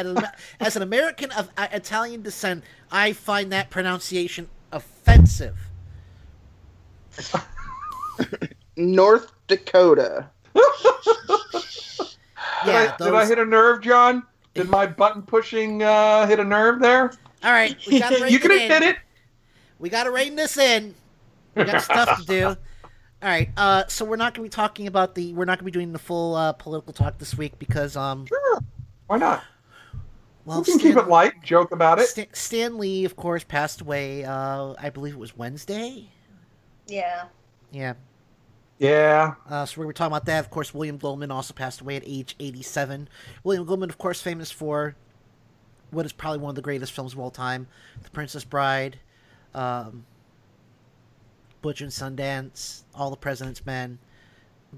as 0.60 0.76
an 0.76 0.82
American 0.82 1.30
of 1.32 1.50
uh, 1.56 1.68
Italian 1.72 2.22
descent, 2.22 2.64
I 2.90 3.12
find 3.12 3.52
that 3.52 3.70
pronunciation 3.70 4.48
offensive. 4.72 5.56
North 8.76 9.32
Dakota. 9.46 10.26
Did, 12.64 12.72
Yeah, 12.72 12.96
I, 12.98 13.04
did 13.04 13.14
I 13.14 13.26
hit 13.26 13.38
a 13.38 13.44
nerve, 13.44 13.82
John? 13.82 14.22
Did 14.54 14.68
my 14.68 14.86
button 14.86 15.22
pushing 15.22 15.82
uh, 15.82 16.26
hit 16.26 16.40
a 16.40 16.44
nerve 16.44 16.80
there? 16.80 17.12
All 17.44 17.52
right, 17.52 17.76
we 17.86 18.00
got 18.00 18.12
to 18.12 18.30
you 18.30 18.38
can 18.38 18.50
admit 18.50 18.82
it. 18.82 18.96
We 19.78 19.90
got 19.90 20.04
to 20.04 20.10
rein 20.10 20.34
this 20.34 20.56
in. 20.56 20.94
We 21.54 21.64
got 21.64 21.82
stuff 21.82 22.18
to 22.20 22.26
do. 22.26 22.56
All 23.26 23.32
right, 23.32 23.50
uh, 23.56 23.82
so 23.88 24.04
we're 24.04 24.14
not 24.14 24.34
going 24.34 24.48
to 24.48 24.52
be 24.52 24.54
talking 24.54 24.86
about 24.86 25.16
the. 25.16 25.32
We're 25.32 25.46
not 25.46 25.58
going 25.58 25.64
to 25.64 25.64
be 25.64 25.70
doing 25.72 25.92
the 25.92 25.98
full 25.98 26.36
uh, 26.36 26.52
political 26.52 26.92
talk 26.92 27.18
this 27.18 27.36
week 27.36 27.58
because 27.58 27.96
um. 27.96 28.24
Sure. 28.24 28.60
Why 29.08 29.18
not? 29.18 29.42
Well, 30.44 30.60
we 30.60 30.66
can 30.66 30.78
keep 30.78 30.96
it 30.96 31.08
light, 31.08 31.42
joke 31.42 31.72
about 31.72 31.98
it. 31.98 32.06
Stan, 32.06 32.28
Stan 32.34 32.78
Lee, 32.78 33.04
of 33.04 33.16
course, 33.16 33.42
passed 33.42 33.80
away. 33.80 34.24
Uh, 34.24 34.74
I 34.78 34.90
believe 34.90 35.14
it 35.14 35.18
was 35.18 35.36
Wednesday. 35.36 36.08
Yeah. 36.86 37.24
Yeah. 37.72 37.94
Yeah. 38.78 39.34
Uh, 39.50 39.66
so 39.66 39.80
we 39.80 39.86
were 39.86 39.92
talking 39.92 40.12
about 40.12 40.26
that. 40.26 40.38
Of 40.38 40.50
course, 40.50 40.72
William 40.72 40.96
Goldman 40.96 41.32
also 41.32 41.52
passed 41.52 41.80
away 41.80 41.96
at 41.96 42.04
age 42.06 42.36
87. 42.38 43.08
William 43.42 43.64
Goldman, 43.64 43.90
of 43.90 43.98
course, 43.98 44.22
famous 44.22 44.52
for 44.52 44.94
what 45.90 46.06
is 46.06 46.12
probably 46.12 46.38
one 46.38 46.50
of 46.50 46.54
the 46.54 46.62
greatest 46.62 46.92
films 46.92 47.12
of 47.12 47.18
all 47.18 47.32
time, 47.32 47.66
The 48.04 48.10
Princess 48.10 48.44
Bride, 48.44 49.00
um, 49.52 50.06
Butch 51.66 51.80
and 51.80 51.90
Sundance, 51.90 52.82
All 52.94 53.10
the 53.10 53.16
President's 53.16 53.66
Men. 53.66 53.98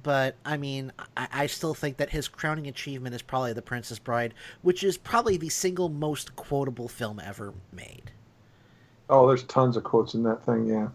But 0.03 0.37
I 0.43 0.57
mean, 0.57 0.91
I, 1.19 1.29
I 1.31 1.47
still 1.47 1.75
think 1.75 1.99
that 1.99 2.09
his 2.09 2.29
crowning 2.29 2.67
achievement 2.67 3.15
is 3.15 3.21
probably 3.21 3.53
The 3.53 3.61
Princess 3.61 3.99
Bride, 3.99 4.33
which 4.63 4.83
is 4.83 4.97
probably 4.97 5.37
the 5.37 5.51
single 5.51 5.91
most 5.91 6.35
quotable 6.35 6.89
film 6.89 7.21
ever 7.23 7.53
made. 7.75 8.11
Oh, 9.11 9.27
there's 9.29 9.43
tons 9.43 9.77
of 9.77 9.85
quotes 9.85 10.15
in 10.15 10.23
that 10.23 10.43
thing. 10.47 10.65
Yeah. 10.65 10.89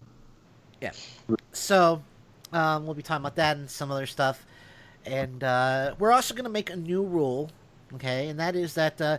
Yeah. 0.80 0.90
So, 1.52 2.02
um, 2.52 2.86
we'll 2.86 2.94
be 2.94 3.02
talking 3.02 3.22
about 3.22 3.36
that 3.36 3.56
and 3.56 3.70
some 3.70 3.92
other 3.92 4.06
stuff. 4.06 4.44
And 5.06 5.44
uh, 5.44 5.94
we're 6.00 6.10
also 6.10 6.34
going 6.34 6.42
to 6.42 6.50
make 6.50 6.70
a 6.70 6.76
new 6.76 7.04
rule, 7.04 7.52
okay? 7.94 8.30
And 8.30 8.40
that 8.40 8.56
is 8.56 8.74
that 8.74 9.00
uh, 9.00 9.18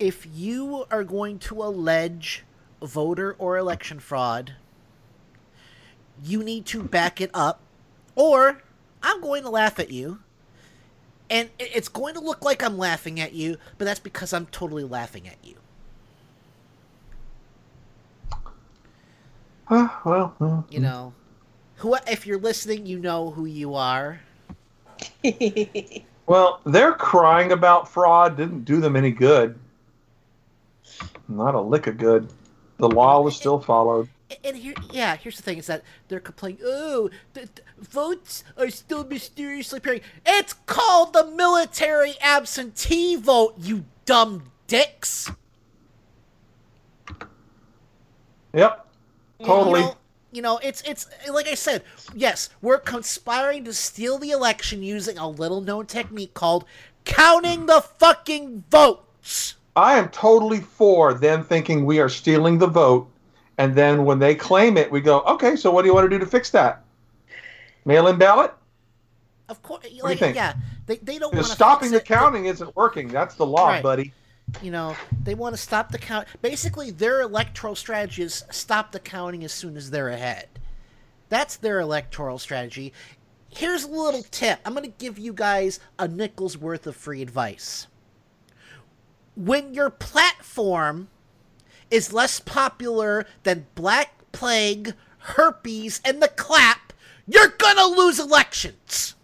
if 0.00 0.26
you 0.34 0.86
are 0.90 1.04
going 1.04 1.38
to 1.38 1.62
allege 1.62 2.42
voter 2.82 3.36
or 3.38 3.56
election 3.56 4.00
fraud, 4.00 4.54
you 6.24 6.42
need 6.42 6.66
to 6.66 6.82
back 6.82 7.20
it 7.20 7.30
up, 7.32 7.60
or 8.14 8.62
I'm 9.02 9.20
going 9.20 9.42
to 9.42 9.50
laugh 9.50 9.78
at 9.78 9.90
you. 9.90 10.20
And 11.28 11.48
it's 11.60 11.88
going 11.88 12.14
to 12.14 12.20
look 12.20 12.44
like 12.44 12.62
I'm 12.62 12.76
laughing 12.76 13.20
at 13.20 13.32
you, 13.32 13.56
but 13.78 13.84
that's 13.84 14.00
because 14.00 14.32
I'm 14.32 14.46
totally 14.46 14.82
laughing 14.82 15.28
at 15.28 15.36
you. 15.44 15.54
Uh, 19.68 19.88
well, 20.04 20.34
uh, 20.40 20.62
You 20.68 20.80
know, 20.80 21.12
who 21.76 21.96
if 22.08 22.26
you're 22.26 22.40
listening, 22.40 22.86
you 22.86 22.98
know 22.98 23.30
who 23.30 23.46
you 23.46 23.74
are. 23.76 24.20
well, 26.26 26.60
their 26.66 26.92
crying 26.92 27.52
about 27.52 27.88
fraud 27.88 28.36
didn't 28.36 28.64
do 28.64 28.80
them 28.80 28.96
any 28.96 29.12
good. 29.12 29.56
Not 31.28 31.54
a 31.54 31.60
lick 31.60 31.86
of 31.86 31.96
good. 31.96 32.28
The 32.78 32.88
law 32.88 33.20
was 33.20 33.36
still 33.36 33.60
followed. 33.60 34.08
And 34.44 34.56
here, 34.56 34.74
yeah, 34.92 35.16
here's 35.16 35.36
the 35.36 35.42
thing: 35.42 35.58
is 35.58 35.66
that 35.66 35.82
they're 36.08 36.20
complaining. 36.20 36.60
Oh, 36.64 37.10
the, 37.32 37.48
the 37.54 37.62
votes 37.84 38.44
are 38.56 38.70
still 38.70 39.04
mysteriously 39.04 39.78
appearing. 39.78 40.02
It's 40.24 40.52
called 40.52 41.12
the 41.12 41.26
military 41.26 42.14
absentee 42.20 43.16
vote. 43.16 43.54
You 43.58 43.84
dumb 44.04 44.52
dicks. 44.66 45.30
Yep. 48.52 48.86
Totally. 49.44 49.80
You 49.80 49.86
know, 49.86 49.96
you 50.32 50.42
know, 50.42 50.58
it's 50.62 50.82
it's 50.82 51.08
like 51.28 51.48
I 51.48 51.54
said. 51.54 51.82
Yes, 52.14 52.50
we're 52.62 52.78
conspiring 52.78 53.64
to 53.64 53.72
steal 53.72 54.18
the 54.18 54.30
election 54.30 54.82
using 54.82 55.18
a 55.18 55.28
little-known 55.28 55.86
technique 55.86 56.34
called 56.34 56.64
counting 57.04 57.66
the 57.66 57.80
fucking 57.80 58.62
votes. 58.70 59.56
I 59.74 59.98
am 59.98 60.08
totally 60.10 60.60
for 60.60 61.14
them 61.14 61.42
thinking 61.42 61.84
we 61.84 61.98
are 61.98 62.08
stealing 62.08 62.58
the 62.58 62.66
vote, 62.66 63.09
and 63.60 63.74
then 63.74 64.06
when 64.06 64.18
they 64.18 64.34
claim 64.34 64.78
it, 64.78 64.90
we 64.90 65.02
go, 65.02 65.20
okay, 65.20 65.54
so 65.54 65.70
what 65.70 65.82
do 65.82 65.88
you 65.88 65.94
want 65.94 66.06
to 66.06 66.08
do 66.08 66.18
to 66.18 66.24
fix 66.24 66.48
that? 66.52 66.82
Mail-in 67.84 68.16
ballot? 68.16 68.54
Of 69.50 69.60
course, 69.62 69.84
like 70.02 70.20
yeah, 70.20 70.54
they 70.86 70.96
they 70.96 71.18
don't 71.18 71.34
want 71.34 71.44
to 71.44 71.52
stopping 71.52 71.90
the 71.90 72.00
counting 72.00 72.46
isn't 72.46 72.74
working. 72.74 73.08
That's 73.08 73.34
the 73.34 73.44
law, 73.44 73.68
Right. 73.68 73.82
buddy. 73.82 74.14
You 74.62 74.70
know, 74.70 74.96
they 75.24 75.34
want 75.34 75.54
to 75.54 75.60
stop 75.60 75.90
the 75.90 75.98
count. 75.98 76.26
Basically, 76.40 76.90
their 76.90 77.20
electoral 77.20 77.74
strategy 77.74 78.22
is 78.22 78.44
stop 78.50 78.92
the 78.92 79.00
counting 79.00 79.44
as 79.44 79.52
soon 79.52 79.76
as 79.76 79.90
they're 79.90 80.08
ahead. 80.08 80.48
That's 81.28 81.56
their 81.56 81.80
electoral 81.80 82.38
strategy. 82.38 82.94
Here's 83.50 83.84
a 83.84 83.90
little 83.90 84.22
tip. 84.30 84.58
I'm 84.64 84.72
going 84.72 84.90
to 84.90 84.96
give 84.98 85.18
you 85.18 85.32
guys 85.34 85.80
a 85.98 86.08
nickel's 86.08 86.56
worth 86.56 86.86
of 86.86 86.96
free 86.96 87.20
advice. 87.20 87.88
When 89.34 89.74
your 89.74 89.90
platform 89.90 91.08
is 91.90 92.12
less 92.12 92.40
popular 92.40 93.26
than 93.42 93.66
Black 93.74 94.20
plague, 94.32 94.94
herpes, 95.18 96.00
and 96.04 96.22
the 96.22 96.28
clap, 96.28 96.92
you're 97.26 97.48
gonna 97.48 97.86
lose 97.86 98.18
elections. 98.18 99.14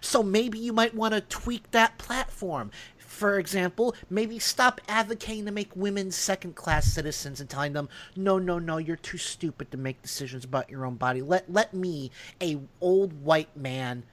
So 0.00 0.22
maybe 0.22 0.58
you 0.58 0.72
might 0.72 0.94
want 0.94 1.14
to 1.14 1.20
tweak 1.20 1.70
that 1.70 1.98
platform. 1.98 2.70
For 2.96 3.38
example, 3.38 3.94
maybe 4.10 4.38
stop 4.38 4.80
advocating 4.88 5.44
to 5.44 5.52
make 5.52 5.76
women 5.76 6.10
second 6.10 6.56
class 6.56 6.86
citizens 6.86 7.40
and 7.40 7.48
telling 7.48 7.72
them, 7.72 7.88
no, 8.16 8.38
no, 8.38 8.58
no, 8.58 8.78
you're 8.78 8.96
too 8.96 9.18
stupid 9.18 9.70
to 9.70 9.76
make 9.76 10.02
decisions 10.02 10.44
about 10.44 10.70
your 10.70 10.84
own 10.84 10.96
body. 10.96 11.22
Let 11.22 11.52
let 11.52 11.74
me, 11.74 12.10
a 12.40 12.58
old 12.80 13.22
white 13.22 13.56
man, 13.56 14.04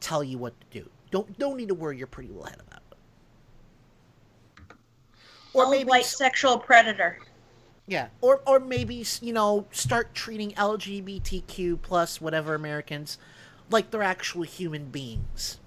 tell 0.00 0.24
you 0.24 0.38
what 0.38 0.54
to 0.60 0.66
do. 0.80 0.90
Don't 1.10 1.38
don't 1.38 1.56
need 1.56 1.68
to 1.68 1.74
worry 1.74 1.98
your 1.98 2.06
pretty 2.06 2.28
little 2.30 2.44
head 2.44 2.60
about 2.66 2.78
it. 2.78 2.81
Or 5.54 5.68
maybe 5.70 5.88
white 5.88 6.04
sexual 6.04 6.58
predator. 6.58 7.18
Yeah, 7.86 8.08
or 8.20 8.40
or 8.46 8.60
maybe 8.60 9.04
you 9.20 9.32
know 9.32 9.66
start 9.70 10.14
treating 10.14 10.52
LGBTQ 10.52 11.82
plus 11.82 12.20
whatever 12.20 12.54
Americans 12.54 13.18
like 13.70 13.90
they're 13.90 14.02
actual 14.02 14.42
human 14.42 14.86
beings. 14.86 15.58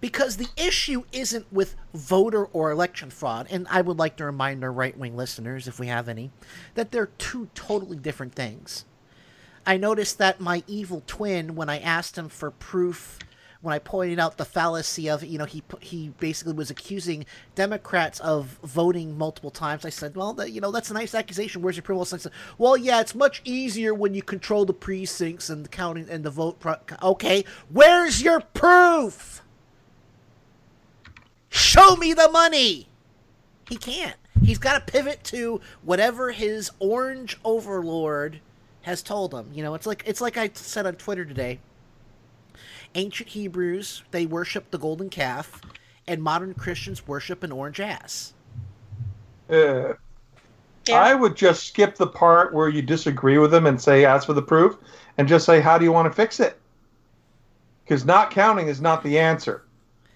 Because 0.00 0.38
the 0.38 0.48
issue 0.56 1.02
isn't 1.12 1.52
with 1.52 1.76
voter 1.92 2.46
or 2.46 2.70
election 2.70 3.10
fraud, 3.10 3.46
and 3.50 3.66
I 3.68 3.82
would 3.82 3.98
like 3.98 4.16
to 4.16 4.24
remind 4.24 4.64
our 4.64 4.72
right 4.72 4.96
wing 4.96 5.14
listeners, 5.14 5.68
if 5.68 5.78
we 5.78 5.88
have 5.88 6.08
any, 6.08 6.30
that 6.74 6.90
they're 6.90 7.10
two 7.18 7.50
totally 7.54 7.98
different 7.98 8.34
things. 8.34 8.86
I 9.66 9.76
noticed 9.76 10.16
that 10.16 10.40
my 10.40 10.62
evil 10.66 11.02
twin, 11.06 11.54
when 11.54 11.68
I 11.68 11.78
asked 11.80 12.16
him 12.16 12.30
for 12.30 12.50
proof 12.50 13.18
when 13.62 13.74
I 13.74 13.78
pointed 13.78 14.18
out 14.18 14.38
the 14.38 14.44
fallacy 14.44 15.08
of, 15.10 15.22
you 15.22 15.36
know, 15.36 15.44
he 15.44 15.62
he 15.80 16.08
basically 16.18 16.54
was 16.54 16.70
accusing 16.70 17.26
Democrats 17.54 18.18
of 18.20 18.58
voting 18.64 19.18
multiple 19.18 19.50
times. 19.50 19.84
I 19.84 19.90
said, 19.90 20.16
well, 20.16 20.32
that, 20.34 20.50
you 20.52 20.60
know, 20.60 20.70
that's 20.70 20.90
a 20.90 20.94
nice 20.94 21.14
accusation. 21.14 21.60
Where's 21.60 21.76
your 21.76 21.82
proof? 21.82 22.12
I 22.12 22.16
said, 22.16 22.32
well, 22.56 22.76
yeah, 22.76 23.00
it's 23.00 23.14
much 23.14 23.42
easier 23.44 23.92
when 23.92 24.14
you 24.14 24.22
control 24.22 24.64
the 24.64 24.72
precincts 24.72 25.50
and 25.50 25.64
the 25.64 25.68
counting 25.68 26.08
and 26.08 26.24
the 26.24 26.30
vote. 26.30 26.58
Pro- 26.58 26.76
okay, 27.02 27.44
where's 27.68 28.22
your 28.22 28.40
proof? 28.40 29.42
Show 31.50 31.96
me 31.96 32.14
the 32.14 32.30
money. 32.30 32.88
He 33.68 33.76
can't. 33.76 34.16
He's 34.42 34.58
got 34.58 34.86
to 34.86 34.92
pivot 34.92 35.22
to 35.24 35.60
whatever 35.82 36.32
his 36.32 36.70
orange 36.78 37.38
overlord 37.44 38.40
has 38.82 39.02
told 39.02 39.34
him. 39.34 39.50
You 39.52 39.62
know, 39.62 39.74
it's 39.74 39.86
like 39.86 40.02
it's 40.06 40.22
like 40.22 40.38
I 40.38 40.50
said 40.54 40.86
on 40.86 40.94
Twitter 40.94 41.26
today 41.26 41.58
ancient 42.94 43.30
Hebrews, 43.30 44.02
they 44.10 44.26
worship 44.26 44.70
the 44.70 44.78
golden 44.78 45.10
calf, 45.10 45.60
and 46.06 46.22
modern 46.22 46.54
Christians 46.54 47.06
worship 47.06 47.42
an 47.42 47.52
orange 47.52 47.80
ass. 47.80 48.32
Uh, 49.48 49.94
I 50.92 51.14
would 51.14 51.36
just 51.36 51.66
skip 51.66 51.96
the 51.96 52.06
part 52.06 52.52
where 52.54 52.68
you 52.68 52.82
disagree 52.82 53.38
with 53.38 53.50
them 53.50 53.66
and 53.66 53.80
say, 53.80 54.04
ask 54.04 54.26
for 54.26 54.32
the 54.32 54.42
proof, 54.42 54.76
and 55.18 55.28
just 55.28 55.46
say, 55.46 55.60
how 55.60 55.78
do 55.78 55.84
you 55.84 55.92
want 55.92 56.06
to 56.10 56.14
fix 56.14 56.40
it? 56.40 56.58
Because 57.84 58.04
not 58.04 58.30
counting 58.30 58.68
is 58.68 58.80
not 58.80 59.02
the 59.02 59.18
answer. 59.18 59.64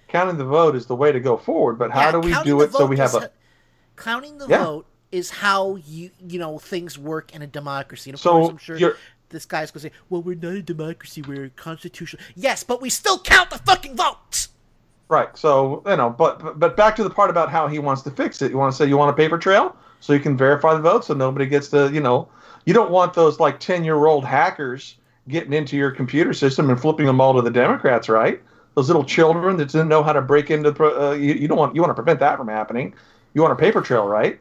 Counting 0.08 0.36
the 0.36 0.44
vote 0.44 0.76
is 0.76 0.86
the 0.86 0.94
way 0.94 1.10
to 1.12 1.20
go 1.20 1.36
forward, 1.36 1.78
but 1.78 1.90
how 1.90 2.02
Yeah, 2.02 2.12
do 2.12 2.20
we 2.20 2.34
do 2.44 2.60
it 2.60 2.72
so 2.72 2.86
we 2.86 2.96
have 2.98 3.14
a. 3.14 3.30
Counting 3.96 4.38
the 4.38 4.46
Yeah. 4.46 4.64
vote 4.64 4.86
is 5.10 5.30
how 5.30 5.76
you 5.76 6.10
you 6.26 6.38
know 6.38 6.58
things 6.58 6.98
work 6.98 7.34
in 7.34 7.42
a 7.42 7.46
democracy. 7.46 8.10
And 8.10 8.14
of 8.14 8.20
So 8.20 8.32
course, 8.32 8.50
I'm 8.50 8.58
sure 8.58 8.76
you're- 8.76 8.96
this 9.34 9.44
guy's 9.44 9.70
gonna 9.70 9.82
say, 9.82 9.92
"Well, 10.08 10.22
we're 10.22 10.36
not 10.36 10.52
a 10.52 10.62
democracy. 10.62 11.22
We're 11.22 11.44
a 11.46 11.50
constitutional." 11.50 12.22
Yes, 12.34 12.62
but 12.64 12.80
we 12.80 12.88
still 12.90 13.18
count 13.18 13.50
the 13.50 13.58
fucking 13.58 13.96
votes. 13.96 14.48
Right. 15.08 15.36
So 15.36 15.82
you 15.86 15.96
know, 15.96 16.10
but 16.10 16.58
but- 16.58 16.76
back 16.76 16.96
to 16.96 17.04
the 17.04 17.10
part 17.10 17.30
about 17.30 17.50
how 17.50 17.66
he 17.68 17.78
wants 17.78 18.02
to 18.02 18.10
fix 18.10 18.40
it. 18.42 18.50
You 18.50 18.58
want 18.58 18.72
to 18.72 18.76
say 18.76 18.86
you 18.86 18.96
want 18.96 19.10
a 19.10 19.14
paper 19.14 19.36
trail 19.38 19.76
so 20.00 20.12
you 20.12 20.20
can 20.20 20.36
verify 20.36 20.74
the 20.74 20.80
votes, 20.80 21.08
so 21.08 21.14
nobody 21.14 21.46
gets 21.46 21.68
to 21.68 21.90
you 21.92 22.00
know. 22.00 22.28
You 22.64 22.72
don't 22.72 22.90
want 22.90 23.12
those 23.12 23.38
like 23.40 23.60
ten 23.60 23.84
year 23.84 24.06
old 24.06 24.24
hackers 24.24 24.96
getting 25.28 25.52
into 25.52 25.76
your 25.76 25.90
computer 25.90 26.32
system 26.32 26.70
and 26.70 26.80
flipping 26.80 27.06
them 27.06 27.20
all 27.20 27.34
to 27.34 27.42
the 27.42 27.50
Democrats, 27.50 28.08
right? 28.08 28.40
Those 28.74 28.88
little 28.88 29.04
children 29.04 29.56
that 29.58 29.68
didn't 29.68 29.88
know 29.88 30.02
how 30.02 30.12
to 30.12 30.22
break 30.22 30.50
into. 30.50 30.70
the 30.70 30.84
Uh, 30.84 31.12
you, 31.12 31.34
you 31.34 31.48
don't 31.48 31.58
want 31.58 31.74
you 31.74 31.80
want 31.82 31.90
to 31.90 31.94
prevent 31.94 32.20
that 32.20 32.38
from 32.38 32.48
happening. 32.48 32.94
You 33.34 33.42
want 33.42 33.52
a 33.52 33.56
paper 33.56 33.80
trail, 33.82 34.06
right? 34.06 34.40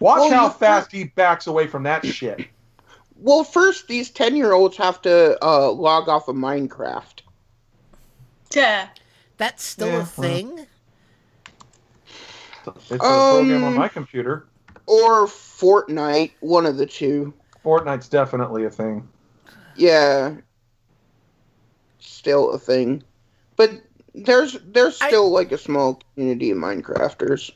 Watch 0.00 0.20
Well, 0.20 0.30
how 0.30 0.48
fast 0.48 0.90
he 0.90 1.04
backs 1.04 1.46
away 1.46 1.66
from 1.66 1.82
that 1.84 2.04
shit. 2.04 2.46
Well, 3.22 3.44
first, 3.44 3.86
these 3.86 4.10
10 4.10 4.34
year 4.34 4.52
olds 4.52 4.76
have 4.78 5.00
to 5.02 5.38
uh, 5.44 5.70
log 5.70 6.08
off 6.08 6.26
of 6.26 6.34
Minecraft. 6.34 7.20
Yeah. 8.52 8.88
That's 9.36 9.62
still 9.64 9.86
Yeah, 9.86 9.94
a 9.94 9.98
well. 9.98 10.06
thing. 10.06 10.66
It's 12.66 12.90
a 12.90 12.98
program 12.98 13.62
on 13.64 13.72
Um, 13.72 13.74
my 13.76 13.86
computer. 13.88 14.46
Or 14.86 15.26
Fortnite, 15.26 16.32
one 16.40 16.66
of 16.66 16.76
the 16.76 16.86
two. 16.86 17.32
Fortnite's 17.64 18.08
definitely 18.08 18.64
a 18.64 18.70
thing. 18.70 19.08
Yeah. 19.76 20.34
Still 22.00 22.50
a 22.50 22.58
thing. 22.58 23.04
But 23.56 23.70
there's 24.14 24.58
there's 24.66 24.96
still 24.96 25.30
like 25.30 25.52
a 25.52 25.58
small 25.58 26.00
community 26.14 26.50
of 26.50 26.58
Minecrafters. 26.58 27.52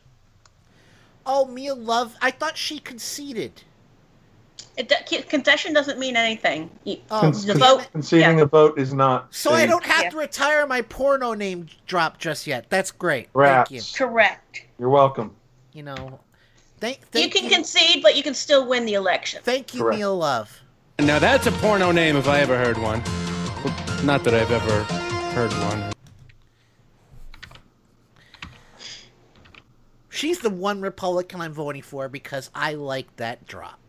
Oh, 1.26 1.46
Mia 1.46 1.74
Love. 1.74 2.16
I 2.22 2.30
thought 2.30 2.56
she 2.56 2.78
conceded. 2.78 3.62
It, 4.76 4.88
do- 4.90 5.22
concession 5.22 5.72
doesn't 5.72 5.98
mean 5.98 6.16
anything. 6.16 6.70
You, 6.84 6.98
Oh, 7.10 7.20
Con- 7.20 7.32
the 7.32 7.46
con- 7.52 7.58
vote. 7.58 7.88
conceding 7.92 8.38
yeah. 8.38 8.44
a 8.44 8.46
vote 8.46 8.78
is 8.78 8.92
not. 8.92 9.34
So 9.34 9.52
I 9.52 9.62
a- 9.62 9.66
don't 9.66 9.84
have 9.84 10.10
to 10.10 10.16
retire 10.18 10.66
my 10.66 10.82
porno 10.82 11.32
name 11.32 11.66
drop 11.86 12.18
just 12.18 12.46
yet. 12.46 12.68
That's 12.68 12.90
great. 12.90 13.28
Rats. 13.32 13.70
Thank 13.70 13.82
you. 13.82 14.06
Correct. 14.06 14.62
You're 14.78 14.90
welcome. 14.90 15.34
You 15.72 15.82
know, 15.84 16.20
thank, 16.78 16.98
You 17.00 17.06
thank 17.10 17.32
can 17.34 17.48
concede, 17.50 18.02
but 18.02 18.16
you 18.16 18.22
can 18.22 18.34
still 18.34 18.66
win 18.66 18.84
the 18.84 18.94
election. 18.94 19.40
Thank 19.42 19.72
you, 19.74 19.80
Correct. 19.82 19.96
Mia 19.98 20.10
Love. 20.10 20.60
Now 20.98 21.18
that's 21.18 21.46
a 21.46 21.52
porno 21.52 21.90
name 21.92 22.16
if 22.16 22.28
I 22.28 22.40
ever 22.40 22.56
heard 22.58 22.76
one. 22.78 23.02
Well, 23.64 24.04
Not 24.04 24.24
that 24.24 24.34
I've 24.34 24.50
ever 24.50 24.82
heard 25.34 25.52
one. 25.70 25.92
She's 30.08 30.38
the 30.40 30.50
one 30.50 30.80
Republican 30.80 31.40
I'm 31.42 31.52
voting 31.52 31.82
for 31.82 32.08
because 32.08 32.50
I 32.54 32.74
like 32.74 33.14
that 33.16 33.46
drop. 33.46 33.85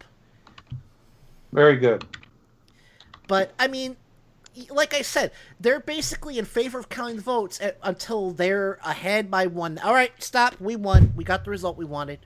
Very 1.57 1.77
good. 1.77 2.05
But 3.27 3.51
I 3.57 3.67
mean, 3.67 3.97
like 4.69 4.93
I 4.93 5.01
said, 5.01 5.31
they're 5.59 5.79
basically 5.79 6.37
in 6.37 6.45
favor 6.45 6.77
of 6.77 6.87
counting 6.87 7.15
the 7.15 7.23
votes 7.23 7.59
a- 7.59 7.73
until 7.81 8.29
they're 8.29 8.77
ahead 8.85 9.31
by 9.31 9.47
one. 9.47 9.79
All 9.79 9.91
right, 9.95 10.11
stop. 10.21 10.61
We 10.61 10.75
won. 10.75 11.13
We 11.15 11.23
got 11.23 11.45
the 11.45 11.49
result 11.49 11.75
we 11.75 11.83
wanted. 11.85 12.19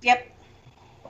Yep. 0.00 0.26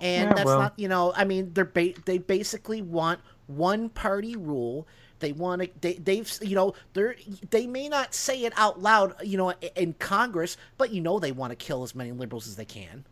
And 0.00 0.30
Yeah, 0.30 0.34
that's 0.34 0.46
well. 0.46 0.58
not, 0.58 0.72
you 0.76 0.88
know, 0.88 1.12
I 1.14 1.22
mean, 1.22 1.52
they're 1.54 1.64
ba- 1.64 1.94
they 2.04 2.18
basically 2.18 2.82
want 2.82 3.20
one 3.46 3.90
party 3.90 4.34
rule. 4.34 4.88
They 5.20 5.30
want 5.30 5.62
to, 5.62 5.70
they, 5.80 5.94
they've, 5.94 6.28
you 6.42 6.56
know, 6.56 6.74
they're, 6.94 7.14
they 7.50 7.68
may 7.68 7.88
not 7.88 8.12
say 8.12 8.42
it 8.42 8.52
out 8.56 8.82
loud, 8.82 9.14
you 9.24 9.38
know, 9.38 9.50
in 9.76 9.92
Congress, 10.00 10.56
but 10.78 10.90
you 10.90 11.00
know 11.00 11.20
they 11.20 11.30
want 11.30 11.52
to 11.52 11.56
kill 11.56 11.84
as 11.84 11.94
many 11.94 12.10
liberals 12.10 12.48
as 12.48 12.56
they 12.56 12.64
can. 12.64 13.04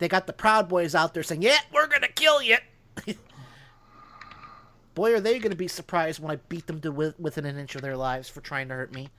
They 0.00 0.08
got 0.08 0.26
the 0.26 0.32
Proud 0.32 0.68
Boys 0.68 0.94
out 0.94 1.14
there 1.14 1.22
saying, 1.22 1.42
yeah, 1.42 1.58
we're 1.72 1.86
going 1.86 2.00
to 2.00 2.08
kill 2.08 2.42
you. 2.42 2.56
Boy, 4.94 5.14
are 5.14 5.20
they 5.20 5.38
going 5.38 5.50
to 5.50 5.56
be 5.56 5.68
surprised 5.68 6.20
when 6.20 6.30
I 6.30 6.36
beat 6.48 6.66
them 6.66 6.80
to 6.80 6.90
with, 6.90 7.20
within 7.20 7.44
an 7.44 7.58
inch 7.58 7.74
of 7.76 7.82
their 7.82 7.96
lives 7.96 8.28
for 8.28 8.40
trying 8.40 8.68
to 8.68 8.74
hurt 8.74 8.92
me. 8.92 9.10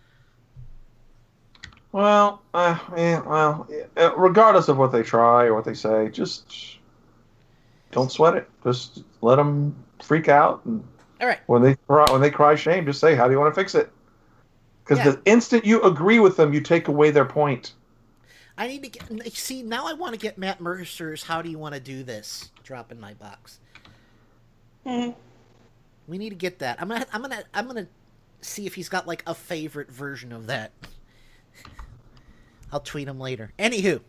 Well, 1.92 2.42
uh, 2.54 2.78
yeah, 2.98 3.22
well, 3.22 3.68
uh, 3.96 4.16
regardless 4.16 4.70
of 4.70 4.78
what 4.78 4.92
they 4.92 5.04
try 5.04 5.46
or 5.46 5.54
what 5.54 5.66
they 5.66 5.74
say, 5.74 6.10
just 6.10 6.78
don't 7.92 8.12
sweat 8.12 8.36
it. 8.36 8.50
Just 8.64 9.04
let 9.22 9.36
them 9.36 9.76
freak 10.02 10.30
out, 10.30 10.64
and 10.66 10.84
All 11.20 11.28
right. 11.28 11.40
when 11.48 11.62
they 11.62 11.76
cry, 11.88 12.06
when 12.12 12.22
they 12.22 12.32
cry 12.32 12.56
shame, 12.56 12.86
just 12.86 13.02
say, 13.02 13.14
"How 13.14 13.28
do 13.28 13.34
you 13.34 13.40
want 13.40 13.54
to 13.54 13.60
fix 13.60 13.76
it?" 13.76 13.92
Because 14.84 15.00
Yeah. 15.00 15.12
the 15.12 15.22
instant 15.26 15.66
you 15.66 15.82
agree 15.82 16.20
with 16.20 16.38
them, 16.38 16.54
you 16.54 16.62
take 16.62 16.88
away 16.88 17.12
their 17.12 17.26
point. 17.26 17.74
I 18.58 18.68
need 18.68 18.84
to 18.84 18.90
get 18.90 19.34
see 19.34 19.64
now. 19.64 19.88
I 19.88 19.94
want 19.94 20.14
to 20.14 20.20
get 20.20 20.38
Matt 20.38 20.60
Mercer's 20.60 21.24
"How 21.24 21.42
do 21.42 21.50
you 21.50 21.58
want 21.58 21.74
to 21.76 21.82
do 21.82 22.04
this?" 22.04 22.52
drop 22.64 22.92
in 22.92 23.00
my 23.00 23.14
box. 23.14 23.60
Mhm. 24.86 25.16
We 26.08 26.18
need 26.18 26.30
to 26.30 26.36
get 26.36 26.60
that. 26.60 26.82
I'm 26.82 26.88
gonna, 26.90 27.06
I'm 27.14 27.22
gonna, 27.22 27.44
I'm 27.54 27.68
gonna 27.68 27.88
see 28.42 28.66
if 28.66 28.76
he's 28.76 28.90
got 28.90 29.08
like 29.08 29.24
a 29.28 29.34
favorite 29.34 29.92
version 29.92 30.32
of 30.32 30.48
that. 30.48 30.72
I'll 32.72 32.80
tweet 32.80 33.08
him 33.08 33.20
later. 33.20 33.52
Anywho, 33.60 34.02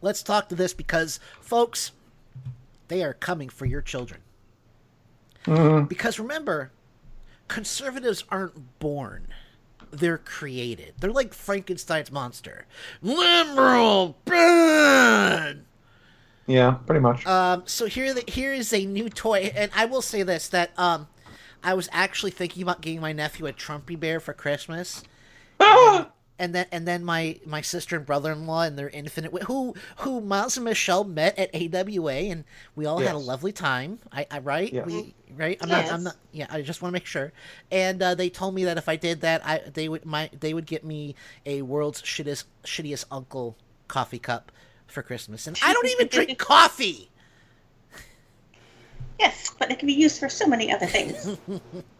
let's 0.00 0.22
talk 0.22 0.48
to 0.48 0.54
this 0.54 0.72
because, 0.74 1.20
folks, 1.40 1.92
they 2.88 3.02
are 3.04 3.14
coming 3.14 3.48
for 3.48 3.66
your 3.66 3.82
children. 3.82 4.20
Because 5.88 6.18
remember, 6.18 6.70
conservatives 7.46 8.24
aren't 8.30 8.78
born. 8.78 9.28
They're 9.90 10.18
created. 10.18 10.94
They're 10.98 11.12
like 11.12 11.34
Frankenstein's 11.34 12.12
monster. 12.12 12.66
Liberal 13.02 14.16
bad. 14.24 15.64
Yeah, 16.46 16.72
pretty 16.86 17.00
much. 17.00 17.26
Um, 17.26 17.62
so 17.66 17.86
here, 17.86 18.14
the, 18.14 18.24
here 18.26 18.54
is 18.54 18.72
a 18.72 18.86
new 18.86 19.10
toy, 19.10 19.52
and 19.54 19.70
I 19.76 19.84
will 19.84 20.02
say 20.02 20.22
this: 20.22 20.48
that 20.48 20.76
um, 20.78 21.08
I 21.62 21.74
was 21.74 21.88
actually 21.92 22.30
thinking 22.30 22.62
about 22.62 22.80
getting 22.80 23.00
my 23.00 23.12
nephew 23.12 23.46
a 23.46 23.52
Trumpy 23.52 24.00
bear 24.00 24.18
for 24.18 24.32
Christmas, 24.32 25.02
and 26.38 26.54
then 26.54 26.66
and 26.70 26.86
then 26.86 27.04
my 27.04 27.38
my 27.44 27.60
sister 27.60 27.96
and 27.96 28.06
brother-in-law 28.06 28.62
and 28.62 28.78
their 28.78 28.88
infinite 28.88 29.32
who 29.44 29.74
who 29.98 30.20
Miles 30.20 30.56
and 30.56 30.64
Michelle 30.64 31.04
met 31.04 31.38
at 31.38 31.50
AWA 31.54 32.12
and 32.12 32.44
we 32.76 32.86
all 32.86 32.98
had 32.98 33.14
a 33.14 33.18
lovely 33.18 33.52
time. 33.52 33.98
I, 34.12 34.26
I 34.30 34.38
right 34.38 34.72
Yes. 34.72 34.86
we 34.86 35.14
right 35.36 35.58
I'm 35.60 35.68
not 35.68 35.84
I'm 35.90 35.90
Yes. 35.90 36.04
not 36.04 36.16
yeah 36.32 36.46
I 36.50 36.62
just 36.62 36.82
want 36.82 36.92
to 36.92 36.94
make 36.94 37.06
sure. 37.06 37.32
And 37.70 38.02
uh, 38.02 38.14
they 38.14 38.30
told 38.30 38.54
me 38.54 38.64
that 38.64 38.78
if 38.78 38.88
I 38.88 38.96
did 38.96 39.20
that 39.22 39.44
I 39.44 39.58
they 39.72 39.88
would 39.88 40.04
my 40.04 40.30
they 40.38 40.54
would 40.54 40.66
get 40.66 40.84
me 40.84 41.14
a 41.46 41.62
world's 41.62 42.02
shittiest 42.02 42.44
shittiest 42.64 43.04
uncle 43.10 43.56
coffee 43.88 44.18
cup 44.18 44.52
for 44.86 45.02
Christmas 45.02 45.46
and 45.46 45.58
I 45.62 45.72
don't 45.72 45.86
even 45.88 46.06
drink 46.10 46.38
coffee. 46.38 47.10
Yes, 49.18 49.50
but 49.58 49.70
it 49.72 49.78
can 49.80 49.86
be 49.88 49.94
used 49.94 50.20
for 50.20 50.28
so 50.28 50.46
many 50.46 50.72
other 50.72 50.86
things. 50.86 51.36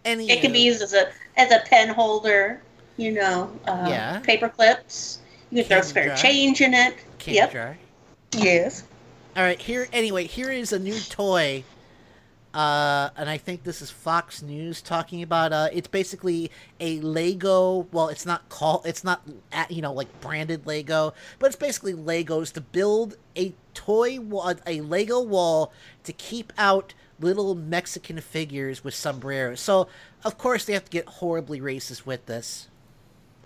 Any 0.04 0.28
It 0.30 0.40
can 0.40 0.52
be 0.52 0.60
used 0.60 0.82
as 0.82 0.92
a 0.94 1.08
as 1.36 1.50
a 1.50 1.60
pen 1.66 1.88
holder, 1.88 2.62
you 2.98 3.12
know, 3.12 3.50
uh, 3.66 3.86
Yeah. 3.88 4.18
paper 4.18 4.50
clips. 4.50 5.20
You 5.50 5.62
can 5.62 5.68
throw 5.68 5.80
spare 5.80 6.06
jar. 6.08 6.16
change 6.16 6.60
in 6.60 6.74
it. 6.74 6.94
candy 7.18 7.36
yep. 7.36 7.52
jar. 7.52 7.78
Yes. 8.32 8.82
All 9.36 9.42
right, 9.42 9.60
here. 9.60 9.88
Anyway, 9.92 10.24
here 10.26 10.50
is 10.50 10.72
a 10.72 10.78
new 10.78 10.98
toy, 11.00 11.64
uh, 12.52 13.10
and 13.16 13.30
I 13.30 13.38
think 13.38 13.62
this 13.62 13.80
is 13.80 13.90
Fox 13.90 14.42
News 14.42 14.82
talking 14.82 15.22
about. 15.22 15.52
Uh, 15.52 15.68
it's 15.72 15.88
basically 15.88 16.50
a 16.80 17.00
Lego. 17.00 17.86
Well, 17.92 18.08
it's 18.08 18.26
not 18.26 18.48
called. 18.48 18.84
It's 18.84 19.04
not 19.04 19.22
at, 19.52 19.70
you 19.70 19.80
know 19.80 19.92
like 19.92 20.08
branded 20.20 20.66
Lego, 20.66 21.14
but 21.38 21.46
it's 21.46 21.56
basically 21.56 21.94
Legos 21.94 22.52
to 22.54 22.60
build 22.60 23.16
a 23.36 23.54
toy 23.74 24.18
wall, 24.20 24.54
a 24.66 24.80
Lego 24.80 25.20
wall 25.20 25.72
to 26.04 26.12
keep 26.12 26.52
out 26.58 26.94
little 27.20 27.54
Mexican 27.54 28.20
figures 28.20 28.82
with 28.84 28.94
sombreros. 28.94 29.60
So 29.60 29.88
of 30.24 30.36
course 30.38 30.64
they 30.64 30.72
have 30.72 30.84
to 30.84 30.90
get 30.90 31.06
horribly 31.06 31.60
racist 31.60 32.06
with 32.06 32.26
this. 32.26 32.68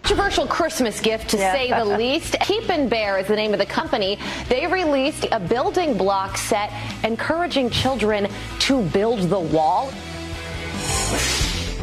Controversial 0.02 0.46
Christmas 0.48 0.98
gift, 1.00 1.30
to 1.30 1.36
Yeah. 1.36 1.52
say 1.52 1.70
the 1.70 1.84
least. 1.96 2.36
Keep 2.40 2.68
and 2.70 2.90
Bear 2.90 3.18
is 3.18 3.28
the 3.28 3.36
name 3.36 3.52
of 3.52 3.60
the 3.60 3.66
company. 3.66 4.18
They 4.48 4.66
released 4.66 5.26
a 5.30 5.38
building 5.38 5.96
block 5.96 6.36
set 6.36 6.72
encouraging 7.04 7.70
children 7.70 8.26
to 8.60 8.82
build 8.82 9.20
the 9.30 9.38
wall. 9.38 9.92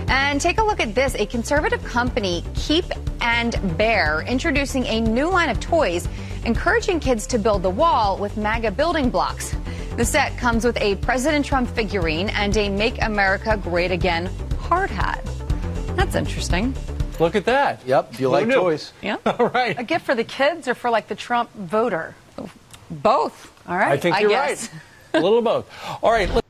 And 0.09 0.41
take 0.41 0.59
a 0.59 0.63
look 0.63 0.81
at 0.81 0.93
this. 0.93 1.15
A 1.15 1.25
conservative 1.25 1.81
company, 1.85 2.43
Keep 2.55 2.85
and 3.21 3.55
Bear, 3.77 4.21
introducing 4.27 4.85
a 4.87 4.99
new 4.99 5.29
line 5.29 5.49
of 5.49 5.59
toys 5.61 6.07
encouraging 6.45 6.99
kids 6.99 7.25
to 7.27 7.39
build 7.39 7.63
the 7.63 7.69
wall 7.69 8.17
with 8.17 8.35
MAGA 8.37 8.71
building 8.71 9.09
blocks. 9.09 9.55
The 9.95 10.03
set 10.05 10.37
comes 10.37 10.65
with 10.65 10.77
a 10.81 10.95
President 10.97 11.45
Trump 11.45 11.69
figurine 11.69 12.29
and 12.29 12.55
a 12.57 12.69
Make 12.69 13.01
America 13.01 13.57
Great 13.63 13.91
Again 13.91 14.29
hard 14.59 14.89
hat. 14.89 15.23
That's 15.95 16.15
interesting. 16.15 16.73
Look 17.19 17.35
at 17.35 17.45
that. 17.45 17.85
Yep. 17.85 18.13
Do 18.13 18.21
you 18.23 18.27
Who 18.29 18.33
like 18.33 18.47
knew? 18.47 18.55
toys? 18.55 18.93
Yeah. 19.01 19.17
All 19.25 19.47
right. 19.49 19.77
A 19.79 19.83
gift 19.83 20.05
for 20.05 20.15
the 20.15 20.23
kids 20.23 20.67
or 20.67 20.75
for 20.75 20.89
like 20.89 21.07
the 21.07 21.15
Trump 21.15 21.51
voter? 21.53 22.15
Both. 22.89 23.51
All 23.67 23.77
right. 23.77 23.91
I 23.91 23.97
think 23.97 24.19
you're 24.19 24.29
guess. 24.29 24.69
right. 24.71 24.81
A 25.15 25.19
little 25.21 25.39
of 25.39 25.43
both. 25.43 25.73
All 26.03 26.11
right. 26.11 26.29
Look. 26.29 26.45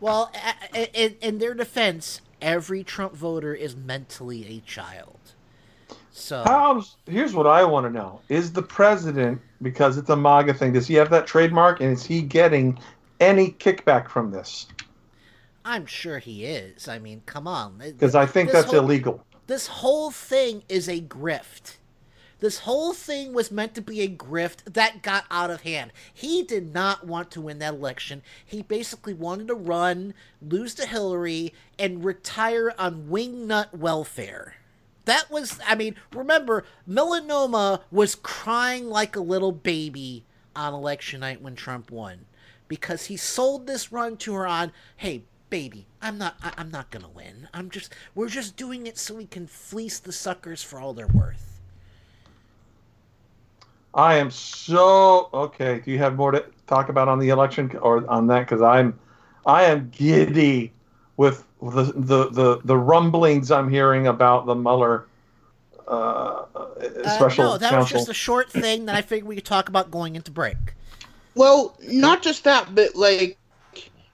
Well, 0.00 0.30
a- 0.74 0.78
a- 0.78 1.04
in, 1.06 1.16
in 1.20 1.38
their 1.38 1.54
defense, 1.54 2.20
every 2.42 2.84
Trump 2.84 3.14
voter 3.14 3.54
is 3.54 3.74
mentally 3.76 4.46
a 4.58 4.60
child. 4.68 5.14
So 6.12 6.42
How's 6.44 6.96
here's 7.06 7.32
what 7.32 7.46
I 7.46 7.62
want 7.64 7.86
to 7.86 7.90
know: 7.90 8.20
Is 8.28 8.52
the 8.52 8.62
president 8.62 9.40
because 9.62 9.96
it's 9.96 10.10
a 10.10 10.16
MAGA 10.16 10.54
thing? 10.54 10.72
Does 10.72 10.86
he 10.88 10.94
have 10.94 11.10
that 11.10 11.26
trademark, 11.28 11.80
and 11.80 11.92
is 11.92 12.04
he 12.04 12.22
getting 12.22 12.78
any 13.20 13.52
kickback 13.52 14.08
from 14.08 14.32
this? 14.32 14.66
I'm 15.64 15.86
sure 15.86 16.18
he 16.18 16.44
is. 16.44 16.88
I 16.88 16.98
mean, 16.98 17.22
come 17.26 17.46
on. 17.46 17.78
Because 17.78 18.14
I 18.16 18.26
think 18.26 18.50
that's 18.50 18.70
whole- 18.72 18.80
illegal. 18.80 19.24
This 19.48 19.66
whole 19.66 20.10
thing 20.10 20.62
is 20.68 20.88
a 20.88 21.00
grift. 21.00 21.78
This 22.40 22.60
whole 22.60 22.92
thing 22.92 23.32
was 23.32 23.50
meant 23.50 23.74
to 23.76 23.80
be 23.80 24.02
a 24.02 24.08
grift 24.08 24.74
that 24.74 25.02
got 25.02 25.24
out 25.30 25.50
of 25.50 25.62
hand. 25.62 25.90
He 26.12 26.42
did 26.42 26.74
not 26.74 27.06
want 27.06 27.30
to 27.30 27.40
win 27.40 27.58
that 27.60 27.72
election. 27.72 28.20
He 28.44 28.60
basically 28.60 29.14
wanted 29.14 29.48
to 29.48 29.54
run, 29.54 30.12
lose 30.42 30.74
to 30.74 30.86
Hillary, 30.86 31.54
and 31.78 32.04
retire 32.04 32.74
on 32.78 33.08
wingnut 33.08 33.74
welfare. 33.74 34.56
That 35.06 35.30
was, 35.30 35.58
I 35.66 35.74
mean, 35.74 35.94
remember, 36.12 36.64
melanoma 36.86 37.80
was 37.90 38.14
crying 38.16 38.90
like 38.90 39.16
a 39.16 39.20
little 39.20 39.52
baby 39.52 40.26
on 40.54 40.74
election 40.74 41.20
night 41.20 41.40
when 41.40 41.56
Trump 41.56 41.90
won 41.90 42.26
because 42.68 43.06
he 43.06 43.16
sold 43.16 43.66
this 43.66 43.90
run 43.90 44.18
to 44.18 44.34
her 44.34 44.46
on, 44.46 44.72
hey, 44.98 45.22
baby, 45.50 45.86
I'm 46.00 46.18
not, 46.18 46.36
I, 46.42 46.52
I'm 46.56 46.70
not 46.70 46.90
gonna 46.90 47.08
win. 47.08 47.48
I'm 47.54 47.70
just, 47.70 47.94
we're 48.14 48.28
just 48.28 48.56
doing 48.56 48.86
it 48.86 48.98
so 48.98 49.14
we 49.14 49.26
can 49.26 49.46
fleece 49.46 49.98
the 49.98 50.12
suckers 50.12 50.62
for 50.62 50.80
all 50.80 50.94
they're 50.94 51.06
worth. 51.06 51.60
I 53.94 54.16
am 54.16 54.30
so 54.30 55.28
okay. 55.32 55.80
Do 55.84 55.90
you 55.90 55.98
have 55.98 56.14
more 56.16 56.30
to 56.30 56.44
talk 56.66 56.88
about 56.88 57.08
on 57.08 57.18
the 57.18 57.30
election 57.30 57.76
or 57.78 58.08
on 58.08 58.26
that? 58.28 58.40
Because 58.40 58.62
I'm, 58.62 58.98
I 59.46 59.64
am 59.64 59.90
giddy 59.90 60.72
with 61.16 61.44
the 61.60 61.84
the 61.94 62.28
the, 62.30 62.60
the 62.64 62.76
rumblings 62.76 63.50
I'm 63.50 63.68
hearing 63.68 64.06
about 64.06 64.46
the 64.46 64.54
Mueller 64.54 65.06
uh, 65.88 66.44
Uh, 67.04 67.30
no, 67.38 67.58
that 67.58 67.78
was 67.78 67.88
just 67.88 68.08
a 68.08 68.14
short 68.14 68.50
thing 68.50 68.86
that 68.86 68.94
I 68.94 69.02
figured 69.02 69.26
we 69.26 69.34
could 69.36 69.44
talk 69.44 69.68
about 69.68 69.90
going 69.90 70.16
into 70.16 70.30
break. 70.30 70.56
Well, 71.34 71.76
not 71.82 72.22
just 72.22 72.44
that, 72.44 72.74
but 72.74 72.94
like, 72.94 73.37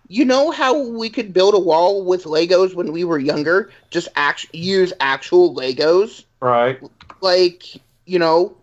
you 0.08 0.24
know 0.24 0.50
how 0.50 0.78
we 0.88 1.08
could 1.10 1.32
build 1.32 1.54
a 1.54 1.58
wall 1.58 2.04
with 2.04 2.24
Legos 2.24 2.74
when 2.74 2.92
we 2.92 3.04
were 3.04 3.18
younger? 3.18 3.70
Just 3.90 4.08
act- 4.16 4.46
use 4.54 4.92
actual 5.00 5.54
Legos. 5.54 6.24
right. 6.40 6.78
Like, 7.20 7.64
you 8.06 8.18
know, 8.18 8.56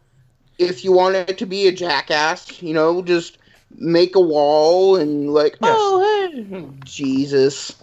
if 0.60 0.84
you 0.86 0.92
want 0.92 1.16
it 1.16 1.38
to 1.40 1.46
be 1.48 1.68
a 1.68 1.72
jackass, 1.72 2.62
you 2.62 2.74
know, 2.76 3.02
just 3.02 3.40
make 3.76 4.16
a 4.16 4.20
wall 4.20 4.98
and 4.98 5.34
like, 5.34 5.58
oh, 5.64 6.32
hey, 6.34 6.68
Jesus. 6.86 7.76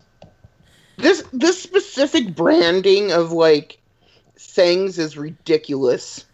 This 0.99 1.25
this 1.33 1.61
specific 1.61 2.35
branding 2.37 3.11
of 3.13 3.33
like 3.33 3.79
things 4.37 4.99
is 4.99 5.17
ridiculous. 5.17 6.25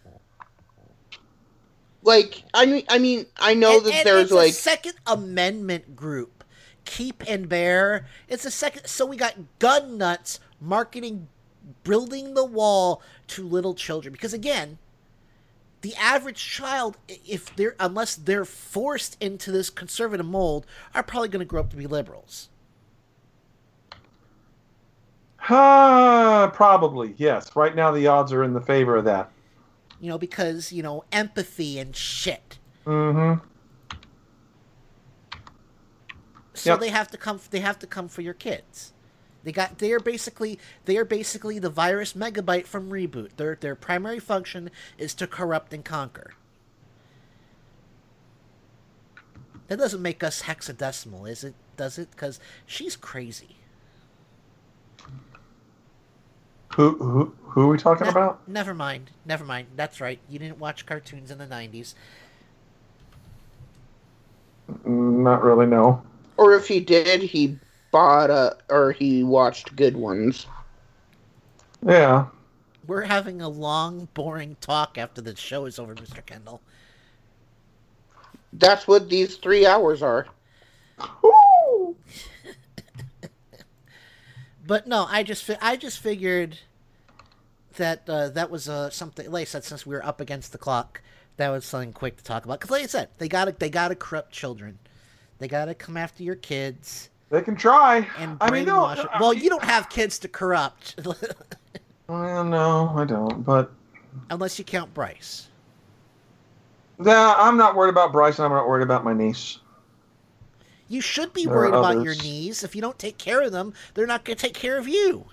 Like, 2.03 2.43
I 2.53 2.65
mean, 2.67 2.83
I 2.89 2.99
mean, 2.99 3.25
I 3.39 3.55
know 3.55 3.77
And- 3.77 3.85
that 3.87 3.93
and 3.95 4.05
there's 4.07 4.23
it's 4.25 4.31
a 4.31 4.35
like 4.35 4.53
Second 4.53 4.93
Amendment 5.07 5.95
group, 5.95 6.34
Keep 6.85 7.23
and 7.27 7.49
Bear. 7.49 8.05
It's 8.27 8.45
a 8.45 8.51
second. 8.51 8.87
So 8.87 9.05
we 9.05 9.17
got 9.17 9.35
gun 9.59 9.97
nuts 9.97 10.39
marketing, 10.61 11.27
building 11.83 12.33
the 12.33 12.45
wall 12.45 13.01
to 13.27 13.43
little 13.43 13.75
children. 13.75 14.13
Because 14.13 14.33
again, 14.33 14.77
the 15.81 15.95
average 15.95 16.43
child, 16.43 16.97
if 17.07 17.55
they're 17.55 17.75
unless 17.79 18.15
they're 18.15 18.45
forced 18.45 19.21
into 19.21 19.51
this 19.51 19.69
conservative 19.69 20.25
mold, 20.25 20.65
are 20.93 21.03
probably 21.03 21.29
going 21.29 21.39
to 21.39 21.45
grow 21.45 21.61
up 21.61 21.69
to 21.71 21.75
be 21.75 21.87
liberals. 21.87 22.49
Uh, 25.47 26.47
probably 26.47 27.13
yes. 27.17 27.55
Right 27.55 27.75
now 27.75 27.91
the 27.91 28.07
odds 28.07 28.33
are 28.33 28.43
in 28.43 28.53
the 28.53 28.61
favor 28.61 28.95
of 28.95 29.05
that. 29.05 29.31
You 29.99 30.09
know, 30.09 30.17
because 30.17 30.71
you 30.71 30.81
know 30.81 31.03
empathy 31.11 31.77
and 31.77 31.95
shit. 31.95 32.57
Mm-hmm. 32.85 33.45
So 36.55 36.71
Yep. 36.71 36.79
they 36.81 36.89
have 36.89 37.09
to 37.11 37.17
come. 37.17 37.39
They 37.51 37.59
have 37.61 37.79
to 37.79 37.87
come 37.87 38.07
for 38.07 38.21
your 38.21 38.33
kids. 38.33 38.93
They 39.43 39.51
got. 39.51 39.77
They 39.79 39.91
are 39.93 39.99
basically. 39.99 40.59
They 40.85 40.97
are 40.97 41.05
basically 41.05 41.59
the 41.59 41.69
virus 41.69 42.13
megabyte 42.13 42.65
from 42.65 42.89
reboot. 42.89 43.35
Their 43.37 43.55
their 43.55 43.75
primary 43.75 44.19
function 44.19 44.71
is 44.97 45.13
to 45.15 45.27
corrupt 45.27 45.73
and 45.73 45.85
conquer. 45.85 46.33
That 49.67 49.77
doesn't 49.79 50.01
make 50.01 50.23
us 50.23 50.43
hexadecimal, 50.43 51.29
is 51.29 51.43
it? 51.43 51.55
Does 51.77 51.97
it? 51.97 52.11
Because 52.11 52.39
she's 52.65 52.95
crazy. 52.95 53.57
Who 56.75 56.97
who 56.97 57.33
who 57.43 57.61
are 57.61 57.67
we 57.67 57.77
talking 57.77 58.07
about? 58.07 58.47
Never 58.47 58.73
mind. 58.73 59.11
Never 59.25 59.45
mind. 59.45 59.67
That's 59.75 60.01
right. 60.01 60.19
You 60.29 60.39
didn't 60.39 60.59
watch 60.59 60.85
cartoons 60.85 61.31
in 61.31 61.37
the 61.37 61.45
nineties. 61.47 61.95
Not 64.85 65.43
really. 65.43 65.65
No. 65.65 66.01
Or 66.37 66.53
if 66.55 66.67
he 66.67 66.79
did, 66.79 67.21
he 67.21 67.57
bought 67.91 68.29
a 68.29 68.57
or 68.69 68.91
he 68.91 69.23
watched 69.23 69.75
good 69.75 69.95
ones. 69.95 70.47
Yeah. 71.85 72.27
We're 72.87 73.01
having 73.01 73.41
a 73.41 73.49
long, 73.49 74.07
boring 74.13 74.57
talk 74.61 74.97
after 74.97 75.21
the 75.21 75.35
show 75.35 75.65
is 75.65 75.79
over, 75.79 75.95
Mister 75.95 76.21
Kendall. 76.21 76.61
That's 78.53 78.87
what 78.87 79.09
these 79.09 79.37
three 79.37 79.65
hours 79.65 80.01
are. 80.01 80.27
But 84.67 84.87
no, 84.87 85.05
I 85.09 85.23
just 85.23 85.43
fi- 85.43 85.57
I 85.61 85.75
just 85.75 85.99
figured 85.99 86.59
that 87.77 88.09
uh, 88.09 88.29
that 88.29 88.49
was 88.49 88.67
uh, 88.67 88.89
something. 88.89 89.29
Like 89.29 89.41
I 89.41 89.45
said, 89.45 89.63
since 89.63 89.85
we 89.85 89.95
were 89.95 90.05
up 90.05 90.19
against 90.19 90.51
the 90.51 90.57
clock, 90.57 91.01
that 91.37 91.49
was 91.49 91.65
something 91.65 91.93
quick 91.93 92.17
to 92.17 92.23
talk 92.23 92.45
about. 92.45 92.59
Because, 92.59 92.71
like 92.71 92.83
I 92.83 92.87
said, 92.87 93.09
they 93.19 93.27
gotta 93.27 93.55
they 93.57 93.69
gotta 93.69 93.95
corrupt 93.95 94.31
children. 94.31 94.79
They 95.39 95.47
gotta 95.47 95.73
come 95.75 95.97
after 95.97 96.23
your 96.23 96.35
kids. 96.35 97.09
They 97.29 97.41
can 97.41 97.55
try. 97.55 98.07
And 98.17 98.37
I 98.39 98.49
mean, 98.51 98.65
no, 98.65 98.83
brainwash 98.83 98.99
'em. 98.99 99.09
Well, 99.19 99.33
you 99.33 99.49
don't 99.49 99.63
have 99.63 99.89
kids 99.89 100.19
to 100.19 100.27
corrupt. 100.27 100.99
Well, 102.07 102.43
no, 102.43 102.93
I 102.95 103.05
don't. 103.05 103.43
But 103.43 103.71
Unless 104.29 104.59
you 104.59 104.65
count 104.65 104.93
Bryce. 104.93 105.49
Yeah, 107.03 107.33
I'm 107.37 107.57
not 107.57 107.75
worried 107.75 107.89
about 107.89 108.11
Bryce. 108.11 108.37
And 108.39 108.45
I'm 108.45 108.51
not 108.51 108.67
worried 108.67 108.83
about 108.83 109.03
my 109.03 109.13
niece. 109.13 109.59
You 110.87 111.01
should 111.01 111.33
be 111.33 111.45
There 111.45 111.55
worried 111.55 111.73
about 111.73 112.01
your 112.01 112.15
knees. 112.15 112.63
If 112.63 112.75
you 112.75 112.81
don't 112.81 112.99
take 112.99 113.17
care 113.17 113.41
of 113.41 113.51
them, 113.51 113.73
they're 113.93 114.07
not 114.07 114.23
going 114.23 114.37
to 114.37 114.41
take 114.41 114.53
care 114.53 114.77
of 114.77 114.87
you. 114.87 115.25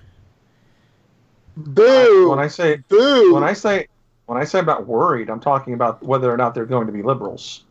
Boo! 1.57 2.31
When 2.31 2.39
I 2.39 2.49
say 2.49 2.77
boo, 2.89 3.35
when 3.35 3.45
I 3.45 3.53
say 3.53 3.89
when 4.27 4.39
I 4.39 4.45
say 4.45 4.59
about 4.61 4.87
worried, 4.87 5.29
I'm 5.31 5.41
talking 5.41 5.75
about 5.75 6.03
whether 6.03 6.33
or 6.33 6.37
not 6.37 6.55
they're 6.55 6.67
going 6.67 6.87
to 6.87 6.93
be 6.93 7.03
liberals. 7.03 7.65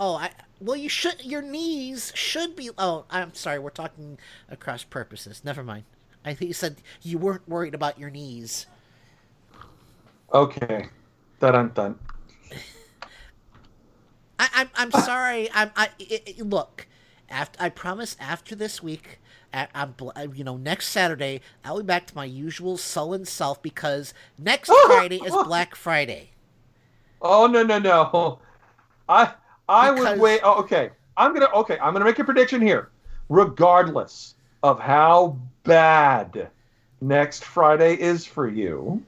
Oh, 0.00 0.14
I 0.16 0.30
well, 0.60 0.76
you 0.76 0.88
should. 0.88 1.24
Your 1.24 1.42
knees 1.42 2.12
should 2.14 2.56
be. 2.56 2.70
Oh, 2.78 3.04
I'm 3.10 3.34
sorry. 3.34 3.58
We're 3.58 3.70
talking 3.70 4.18
across 4.48 4.84
purposes. 4.84 5.42
Never 5.44 5.62
mind. 5.62 5.84
I 6.24 6.34
think 6.34 6.48
you 6.48 6.54
said 6.54 6.76
you 7.02 7.18
weren't 7.18 7.48
worried 7.48 7.74
about 7.74 7.98
your 7.98 8.10
knees. 8.10 8.66
Okay, 10.32 10.88
dun 11.40 11.70
dun. 11.74 11.98
I, 14.38 14.48
I'm 14.54 14.70
I'm 14.74 14.90
sorry. 14.90 15.48
I'm 15.54 15.70
I 15.76 15.90
it, 15.98 16.22
it- 16.26 16.46
look. 16.46 16.86
After 17.28 17.60
I 17.60 17.70
promise, 17.70 18.16
after 18.20 18.54
this 18.54 18.82
week, 18.84 19.18
I, 19.52 19.66
I'm 19.74 19.94
uh, 20.00 20.28
you 20.32 20.44
know 20.44 20.56
next 20.56 20.88
Saturday 20.88 21.40
I'll 21.64 21.78
be 21.78 21.84
back 21.84 22.06
to 22.06 22.14
my 22.14 22.24
usual 22.24 22.76
sullen 22.76 23.24
self 23.24 23.60
because 23.62 24.14
next 24.38 24.70
Friday 24.86 25.16
is 25.16 25.32
Black 25.32 25.74
Friday. 25.74 26.30
Oh 27.20 27.46
no 27.46 27.62
no 27.64 27.78
no! 27.78 28.38
I 29.08 29.34
I 29.68 29.90
Because- 29.90 30.10
would 30.10 30.20
wait. 30.20 30.40
Oh, 30.44 30.60
okay, 30.60 30.90
I'm 31.16 31.32
gonna 31.32 31.48
okay. 31.54 31.78
I'm 31.80 31.92
gonna 31.92 32.04
make 32.04 32.18
a 32.18 32.24
prediction 32.24 32.60
here. 32.60 32.90
Regardless 33.28 34.34
of 34.62 34.78
how 34.80 35.36
bad 35.64 36.48
next 37.00 37.44
Friday 37.44 37.94
is 38.00 38.24
for 38.24 38.48
you, 38.48 39.02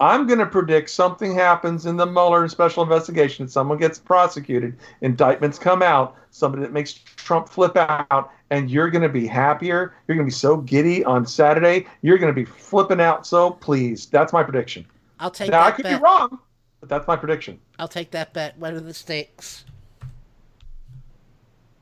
I'm 0.00 0.26
gonna 0.26 0.46
predict 0.46 0.90
something 0.90 1.34
happens 1.34 1.86
in 1.86 1.96
the 1.96 2.06
Mueller 2.06 2.46
special 2.48 2.82
investigation. 2.82 3.48
Someone 3.48 3.78
gets 3.78 3.98
prosecuted, 3.98 4.76
indictments 5.00 5.58
come 5.58 5.82
out, 5.82 6.16
somebody 6.30 6.62
that 6.62 6.72
makes 6.72 6.92
Trump 7.16 7.48
flip 7.48 7.76
out, 7.76 8.30
and 8.50 8.70
you're 8.70 8.90
gonna 8.90 9.08
be 9.08 9.26
happier. 9.26 9.94
You're 10.06 10.16
gonna 10.16 10.26
be 10.26 10.30
so 10.30 10.56
giddy 10.58 11.04
on 11.04 11.26
Saturday. 11.26 11.86
You're 12.02 12.18
gonna 12.18 12.32
be 12.32 12.44
flipping 12.44 13.00
out 13.00 13.26
so 13.26 13.50
pleased. 13.50 14.12
That's 14.12 14.32
my 14.32 14.42
prediction. 14.42 14.84
I'll 15.20 15.30
take 15.30 15.50
that. 15.50 15.56
now 15.56 15.66
I 15.66 15.70
could 15.70 15.84
bet. 15.84 15.98
be 16.00 16.04
wrong, 16.04 16.38
but 16.84 16.90
that's 16.90 17.08
my 17.08 17.16
prediction. 17.16 17.58
I'll 17.78 17.88
take 17.88 18.10
that 18.10 18.34
bet. 18.34 18.58
What 18.58 18.74
are 18.74 18.80
the 18.80 18.92
stakes? 18.92 19.64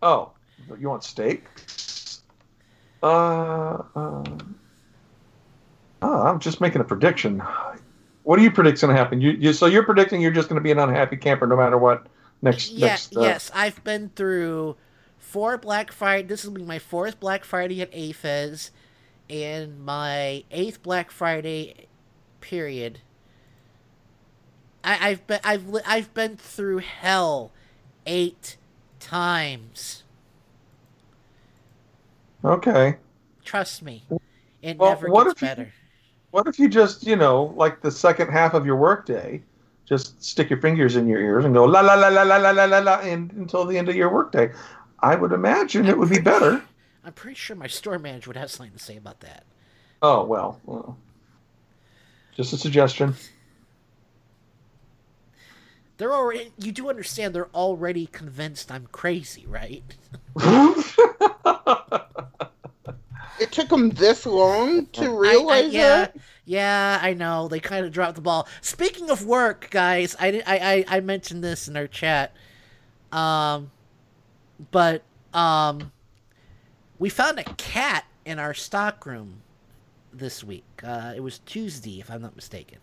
Oh, 0.00 0.30
you 0.78 0.88
want 0.88 1.02
steak? 1.02 1.42
Uh, 3.02 3.82
uh, 3.96 4.24
oh, 6.02 6.22
I'm 6.22 6.38
just 6.38 6.60
making 6.60 6.82
a 6.82 6.84
prediction. 6.84 7.42
What 8.22 8.36
do 8.36 8.44
you 8.44 8.52
predict's 8.52 8.82
going 8.82 8.94
to 8.94 8.96
happen? 8.96 9.20
You, 9.20 9.32
you 9.32 9.52
so 9.52 9.66
you're 9.66 9.82
predicting 9.82 10.20
you're 10.20 10.30
just 10.30 10.48
going 10.48 10.60
to 10.60 10.62
be 10.62 10.70
an 10.70 10.78
unhappy 10.78 11.16
camper 11.16 11.48
no 11.48 11.56
matter 11.56 11.76
what 11.76 12.06
next 12.40 12.70
Yeah, 12.70 12.86
next. 12.86 13.16
Uh, 13.16 13.22
yes, 13.22 13.50
I've 13.52 13.82
been 13.82 14.10
through 14.14 14.76
four 15.18 15.58
Black 15.58 15.90
Friday. 15.90 16.28
This 16.28 16.44
will 16.44 16.52
be 16.52 16.62
my 16.62 16.78
fourth 16.78 17.18
Black 17.18 17.42
Friday 17.42 17.82
at 17.82 17.90
AAFES, 17.90 18.70
and 19.28 19.84
my 19.84 20.44
eighth 20.52 20.80
Black 20.80 21.10
Friday 21.10 21.88
period. 22.40 23.00
I, 24.84 25.10
I've 25.10 25.26
been 25.26 25.40
I've 25.44 25.68
li- 25.68 25.82
I've 25.86 26.12
been 26.14 26.36
through 26.36 26.78
hell 26.78 27.50
eight 28.06 28.56
times. 29.00 30.02
Okay. 32.44 32.96
Trust 33.44 33.82
me, 33.82 34.04
it 34.62 34.78
Well, 34.78 34.90
never 34.90 35.08
gets 35.08 35.36
if 35.36 35.42
you- 35.42 35.48
better. 35.48 35.72
What 36.32 36.46
if 36.46 36.58
you 36.58 36.68
just 36.68 37.06
you 37.06 37.14
know 37.16 37.52
like 37.56 37.82
the 37.82 37.90
second 37.90 38.30
half 38.30 38.54
of 38.54 38.64
your 38.64 38.76
workday, 38.76 39.42
just 39.84 40.22
stick 40.24 40.48
your 40.48 40.60
fingers 40.60 40.96
in 40.96 41.06
your 41.06 41.20
ears 41.20 41.44
and 41.44 41.52
go 41.52 41.64
la 41.64 41.80
la 41.80 41.94
la 41.94 42.08
la 42.08 42.22
la 42.22 42.36
la 42.38 42.50
la 42.50 42.64
la 42.64 42.78
la 42.78 43.00
in, 43.00 43.30
until 43.36 43.66
the 43.66 43.76
end 43.76 43.88
of 43.90 43.94
your 43.96 44.08
workday? 44.12 44.50
I 45.00 45.14
would 45.14 45.32
imagine 45.32 45.86
it 45.86 45.98
would 45.98 46.08
be 46.08 46.20
better. 46.20 46.62
I'm 47.04 47.12
pretty 47.12 47.34
sure 47.34 47.54
my 47.56 47.66
store 47.66 47.98
manager 47.98 48.30
would 48.30 48.36
have 48.36 48.50
something 48.50 48.72
to 48.72 48.78
say 48.82 48.96
about 48.96 49.20
that. 49.20 49.44
Oh 50.00 50.24
well, 50.24 50.58
well 50.64 50.96
just 52.34 52.54
a 52.54 52.56
suggestion. 52.56 53.14
They're 55.98 56.14
already. 56.14 56.52
You 56.58 56.72
do 56.72 56.88
understand 56.88 57.34
they're 57.34 57.48
already 57.54 58.06
convinced 58.06 58.72
I'm 58.72 58.86
crazy, 58.92 59.46
right? 59.46 59.82
It 63.40 63.50
took 63.50 63.68
them 63.68 63.90
this 63.90 64.24
long 64.26 64.86
to 64.92 65.02
I- 65.02 65.04
I- 65.04 65.08
realize 65.08 65.72
yeah, 65.72 65.88
that. 65.96 66.16
yeah, 66.44 66.98
I 67.02 67.12
know. 67.14 67.48
They 67.48 67.60
kind 67.60 67.84
of 67.84 67.92
dropped 67.92 68.14
the 68.16 68.20
ball. 68.20 68.46
Speaking 68.60 69.10
of 69.10 69.24
work, 69.26 69.68
guys, 69.70 70.14
I, 70.20 70.42
I, 70.46 70.84
I, 70.88 70.96
I 70.96 71.00
mentioned 71.00 71.42
this 71.42 71.66
in 71.66 71.76
our 71.76 71.86
chat. 71.88 72.34
Um, 73.10 73.70
but 74.70 75.02
um, 75.34 75.90
we 76.98 77.08
found 77.08 77.38
a 77.38 77.44
cat 77.44 78.04
in 78.24 78.38
our 78.38 78.54
stockroom 78.54 79.42
this 80.12 80.44
week. 80.44 80.64
Uh, 80.84 81.12
it 81.16 81.20
was 81.20 81.40
Tuesday, 81.40 81.98
if 82.00 82.10
I'm 82.10 82.22
not 82.22 82.36
mistaken. 82.36 82.78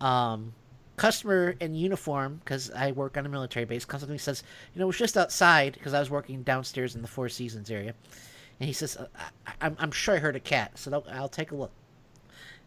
Um, 0.00 0.54
customer 0.98 1.54
in 1.60 1.74
uniform, 1.74 2.40
because 2.44 2.70
I 2.70 2.92
work 2.92 3.16
on 3.16 3.24
a 3.24 3.28
military 3.28 3.64
base, 3.64 3.84
comes 3.84 4.02
up 4.02 4.08
to 4.08 4.10
me 4.10 4.16
and 4.16 4.20
says, 4.20 4.42
"You 4.74 4.80
know, 4.80 4.84
it 4.84 4.88
was 4.88 4.98
just 4.98 5.16
outside 5.16 5.74
because 5.74 5.94
I 5.94 6.00
was 6.00 6.10
working 6.10 6.42
downstairs 6.42 6.94
in 6.94 7.02
the 7.02 7.08
Four 7.08 7.28
Seasons 7.28 7.70
area." 7.70 7.94
And 8.60 8.66
he 8.66 8.72
says, 8.72 8.96
I, 9.46 9.52
I'm, 9.60 9.76
I'm 9.78 9.92
sure 9.92 10.16
I 10.16 10.18
heard 10.18 10.36
a 10.36 10.40
cat, 10.40 10.78
so 10.78 10.92
I'll, 10.92 11.06
I'll 11.10 11.28
take 11.28 11.52
a 11.52 11.54
look. 11.54 11.70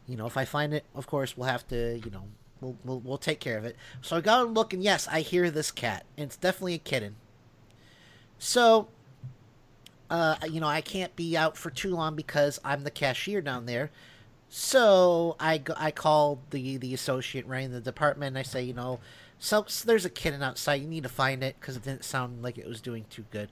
You 0.08 0.16
know, 0.16 0.26
if 0.26 0.38
I 0.38 0.46
find 0.46 0.74
it, 0.74 0.86
of 0.96 1.08
course, 1.08 1.36
we'll 1.36 1.50
have 1.50 1.68
to, 1.68 2.02
you 2.04 2.12
know, 2.12 2.24
we'll, 2.62 2.78
we'll, 2.86 3.00
we'll 3.02 3.18
take 3.18 3.40
care 3.40 3.58
of 3.58 3.66
it. 3.66 3.76
So 4.02 4.16
I 4.16 4.22
go 4.22 4.46
and 4.46 4.56
look, 4.56 4.74
and 4.74 4.82
yes, 4.82 5.08
I 5.08 5.22
hear 5.22 5.52
this 5.52 5.72
cat. 5.72 6.06
And 6.18 6.26
it's 6.26 6.38
definitely 6.38 6.76
a 6.76 6.80
kitten. 6.80 7.16
So, 8.40 8.88
uh, 10.10 10.38
you 10.50 10.60
know, 10.60 10.68
I 10.68 10.82
can't 10.82 11.16
be 11.16 11.36
out 11.36 11.58
for 11.58 11.70
too 11.70 11.94
long 11.94 12.16
because 12.16 12.60
I'm 12.64 12.84
the 12.84 12.92
cashier 12.92 13.42
down 13.42 13.66
there. 13.66 13.92
So 14.54 15.38
I, 15.40 15.60
go, 15.60 15.74
I 15.78 15.92
called 15.92 16.40
the, 16.50 16.76
the 16.76 16.94
associate 16.94 17.48
running 17.48 17.72
the 17.72 17.80
department, 17.80 18.36
I 18.36 18.44
say, 18.44 18.62
you 18.62 18.74
know, 18.74 19.00
so, 19.40 19.64
so 19.66 19.88
there's 19.88 20.04
a 20.04 20.10
kitten 20.10 20.44
outside. 20.44 20.82
You 20.82 20.88
need 20.88 21.04
to 21.04 21.10
find 21.10 21.42
it 21.42 21.56
because 21.60 21.78
it 21.78 21.84
didn't 21.84 22.04
sound 22.04 22.44
like 22.44 22.58
it 22.58 22.68
was 22.68 22.82
doing 22.82 23.06
too 23.10 23.24
good. 23.32 23.48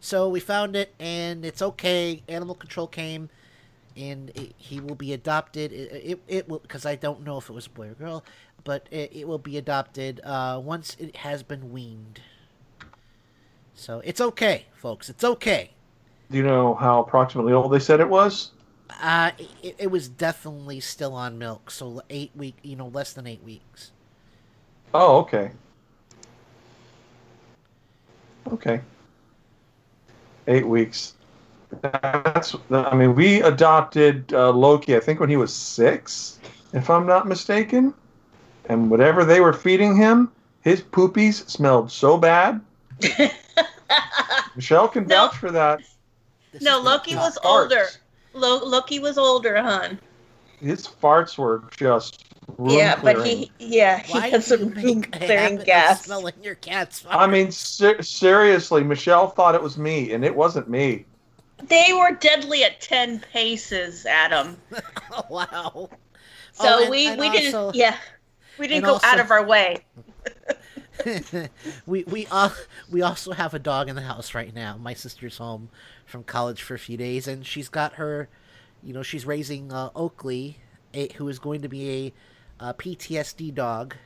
So 0.00 0.28
we 0.28 0.40
found 0.40 0.74
it, 0.74 0.92
and 0.98 1.44
it's 1.44 1.62
okay. 1.62 2.24
Animal 2.26 2.56
control 2.56 2.88
came, 2.88 3.30
and 3.96 4.30
it, 4.30 4.54
he 4.56 4.80
will 4.80 4.96
be 4.96 5.12
adopted. 5.12 5.72
It, 5.72 5.92
it, 5.92 6.20
it 6.26 6.48
will 6.48 6.58
because 6.58 6.84
I 6.84 6.96
don't 6.96 7.24
know 7.24 7.38
if 7.38 7.48
it 7.48 7.52
was 7.52 7.66
a 7.66 7.70
boy 7.70 7.90
or 7.90 7.94
girl, 7.94 8.24
but 8.64 8.88
it, 8.90 9.12
it 9.14 9.28
will 9.28 9.38
be 9.38 9.56
adopted 9.56 10.20
uh, 10.24 10.60
once 10.62 10.96
it 10.98 11.14
has 11.16 11.44
been 11.44 11.70
weaned. 11.70 12.20
So 13.74 14.02
it's 14.04 14.20
okay, 14.20 14.66
folks. 14.74 15.08
It's 15.08 15.22
okay. 15.22 15.70
Do 16.28 16.36
you 16.36 16.42
know 16.42 16.74
how 16.74 17.00
approximately 17.00 17.52
old 17.52 17.72
they 17.72 17.78
said 17.78 18.00
it 18.00 18.08
was? 18.08 18.50
Uh, 19.00 19.30
it, 19.62 19.76
it 19.78 19.90
was 19.90 20.08
definitely 20.08 20.80
still 20.80 21.14
on 21.14 21.38
milk, 21.38 21.70
so 21.70 22.02
eight 22.10 22.30
week, 22.34 22.56
you 22.62 22.76
know, 22.76 22.88
less 22.88 23.12
than 23.12 23.26
eight 23.26 23.42
weeks. 23.42 23.92
Oh, 24.92 25.18
okay. 25.18 25.50
Okay. 28.52 28.80
Eight 30.46 30.66
weeks. 30.66 31.14
That's. 31.82 32.56
I 32.70 32.94
mean, 32.96 33.14
we 33.14 33.42
adopted 33.42 34.32
uh, 34.32 34.50
Loki. 34.50 34.96
I 34.96 35.00
think 35.00 35.20
when 35.20 35.28
he 35.28 35.36
was 35.36 35.54
six, 35.54 36.40
if 36.72 36.90
I'm 36.90 37.06
not 37.06 37.28
mistaken. 37.28 37.94
And 38.68 38.88
whatever 38.88 39.24
they 39.24 39.40
were 39.40 39.52
feeding 39.52 39.96
him, 39.96 40.30
his 40.60 40.80
poopies 40.80 41.48
smelled 41.48 41.90
so 41.90 42.16
bad. 42.16 42.60
Michelle 44.56 44.86
can 44.86 45.06
vouch 45.08 45.36
for 45.36 45.50
that. 45.50 45.80
no, 46.60 46.80
Loki 46.80 47.16
was 47.16 47.36
farts. 47.38 47.62
older. 47.62 47.86
Lo- 48.32 48.64
Loki 48.64 48.98
was 48.98 49.18
older, 49.18 49.60
hon. 49.60 49.98
His 50.60 50.86
farts 50.86 51.38
were 51.38 51.64
just 51.76 52.24
room 52.58 52.70
yeah, 52.70 53.00
but 53.02 53.26
he, 53.26 53.50
yeah, 53.58 53.98
he 54.00 54.12
Why 54.12 54.28
had 54.28 54.44
some 54.44 54.68
room 54.68 55.04
a 55.04 55.06
clearing 55.06 55.52
habit 55.52 55.66
gas. 55.66 56.04
smelling 56.04 56.34
your 56.42 56.56
cat's 56.56 57.04
I 57.08 57.26
mean, 57.26 57.50
ser- 57.50 58.02
seriously, 58.02 58.84
Michelle 58.84 59.28
thought 59.28 59.54
it 59.54 59.62
was 59.62 59.78
me, 59.78 60.12
and 60.12 60.24
it 60.24 60.34
wasn't 60.34 60.68
me. 60.68 61.06
They 61.62 61.92
were 61.92 62.12
deadly 62.12 62.64
at 62.64 62.80
ten 62.80 63.20
paces, 63.32 64.04
Adam. 64.06 64.56
oh, 65.12 65.24
wow. 65.30 65.90
So 66.52 66.64
Oh, 66.68 66.82
and- 66.82 66.90
we 66.90 67.06
and 67.06 67.20
we 67.20 67.30
didn't, 67.30 67.74
yeah, 67.74 67.96
we 68.58 68.66
didn't 68.68 68.84
and 68.84 69.00
go 69.00 69.00
out 69.02 69.18
of 69.20 69.30
our 69.30 69.44
way. 69.46 69.78
we 71.86 72.04
we 72.04 72.26
uh, 72.30 72.50
we 72.90 73.00
also 73.02 73.32
have 73.32 73.54
a 73.54 73.58
dog 73.58 73.88
in 73.88 73.96
the 73.96 74.02
house 74.02 74.34
right 74.34 74.54
now. 74.54 74.76
My 74.76 74.92
sister's 74.94 75.38
home 75.38 75.70
from 76.10 76.24
college 76.24 76.62
for 76.62 76.74
a 76.74 76.78
few 76.78 76.96
days, 76.96 77.26
and 77.28 77.46
she's 77.46 77.68
got 77.68 77.94
her, 77.94 78.28
you 78.82 78.92
know, 78.92 79.02
she's 79.02 79.24
raising 79.24 79.72
uh, 79.72 79.90
Oakley, 79.94 80.58
a, 80.92 81.08
who 81.14 81.28
is 81.28 81.38
going 81.38 81.62
to 81.62 81.68
be 81.68 81.90
a, 81.90 82.12
uh 82.62 82.72
PTSD 82.74 83.54
dog, 83.54 83.96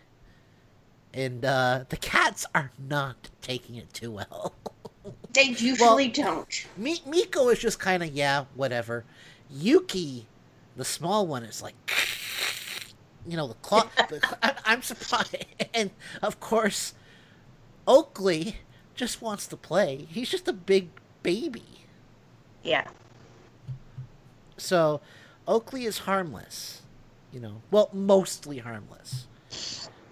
and 1.13 1.45
uh, 1.45 1.85
the 1.89 1.97
cats 1.97 2.47
are 2.55 2.71
not 2.79 3.31
taking 3.41 3.75
it 3.77 3.93
too 3.93 4.11
well. 4.13 4.55
They 5.35 5.43
usually 5.59 6.09
don't. 6.09 6.67
Mi- 6.79 7.03
Miko 7.07 7.49
is 7.49 7.59
just 7.59 7.79
kind 7.79 8.03
of 8.03 8.13
yeah, 8.13 8.45
whatever. 8.55 9.05
Yuki, 9.51 10.27
the 10.77 10.85
small 10.85 11.27
one, 11.27 11.43
is 11.43 11.61
like, 11.61 11.75
you 13.27 13.37
know 13.37 13.49
the 13.49 13.55
clock. 13.55 13.93
I, 14.43 14.55
I'm 14.65 14.81
surprised, 14.81 15.45
and 15.75 15.91
of 16.23 16.41
course, 16.41 16.95
Oakley 17.87 18.59
just 18.95 19.21
wants 19.21 19.47
to 19.49 19.57
play. 19.57 20.07
He's 20.09 20.31
just 20.31 20.49
a 20.49 20.53
big 20.53 20.89
baby. 21.23 21.74
Yeah. 22.65 22.87
So, 24.57 25.01
Oakley 25.47 25.85
is 25.85 25.99
harmless. 25.99 26.83
You 27.33 27.41
know, 27.41 27.63
well, 27.71 27.91
mostly 27.93 28.59
harmless. 28.59 29.27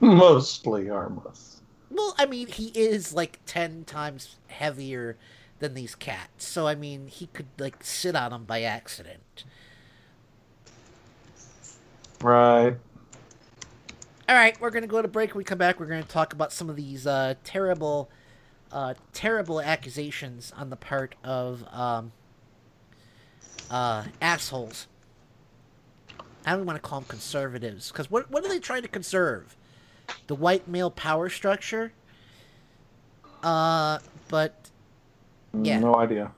Mostly 0.01 0.89
harmless. 0.89 1.61
Well, 1.91 2.15
I 2.19 2.27
mean, 2.27 2.49
he 2.49 2.69
is 2.69 3.13
like 3.13 3.39
ten 3.47 3.85
times 3.85 4.37
heavier 4.49 5.17
than 5.61 5.75
these 5.75 5.95
cats, 5.95 6.45
so 6.45 6.67
I 6.67 6.75
mean, 6.75 7.07
he 7.07 7.27
could 7.27 7.47
like 7.59 7.85
sit 7.85 8.17
on 8.17 8.33
them 8.33 8.45
by 8.45 8.63
accident. 8.63 9.45
Right. 12.21 12.77
All 14.29 14.37
right, 14.37 14.61
we're 14.61 14.71
gonna 14.71 14.87
go 14.87 15.03
to 15.03 15.09
break. 15.09 15.31
When 15.31 15.39
we 15.39 15.45
come 15.45 15.59
back, 15.59 15.79
we're 15.79 15.87
gonna 15.87 16.03
talk 16.03 16.33
about 16.33 16.53
some 16.53 16.69
of 16.69 16.77
these 16.77 17.07
uh, 17.07 17.35
terrible, 17.45 18.11
uh, 18.73 18.95
terrible 19.13 19.61
accusations 19.61 20.53
on 20.57 20.71
the 20.71 20.77
part 20.77 21.15
of 21.23 21.65
um, 21.71 22.13
uh, 23.73 24.05
assholes. 24.21 24.87
I 26.47 26.55
don't 26.55 26.67
want 26.67 26.77
to 26.81 26.89
call 26.89 27.01
them 27.01 27.09
conservatives 27.09 27.91
because 27.91 28.11
what 28.11 28.31
what 28.31 28.45
are 28.45 28.49
they 28.49 28.61
trying 28.61 28.83
to 28.83 28.89
conserve? 28.89 29.57
The 30.27 30.35
white 30.35 30.69
male 30.69 30.91
power 30.91 31.29
structure. 31.29 31.93
Uh, 33.43 33.99
but 34.29 34.71
yeah, 35.63 35.79
No 35.81 35.97
idea. 35.97 36.31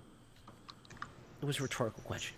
it 1.43 1.45
was 1.47 1.59
a 1.59 1.63
rhetorical 1.63 2.03
question. 2.05 2.37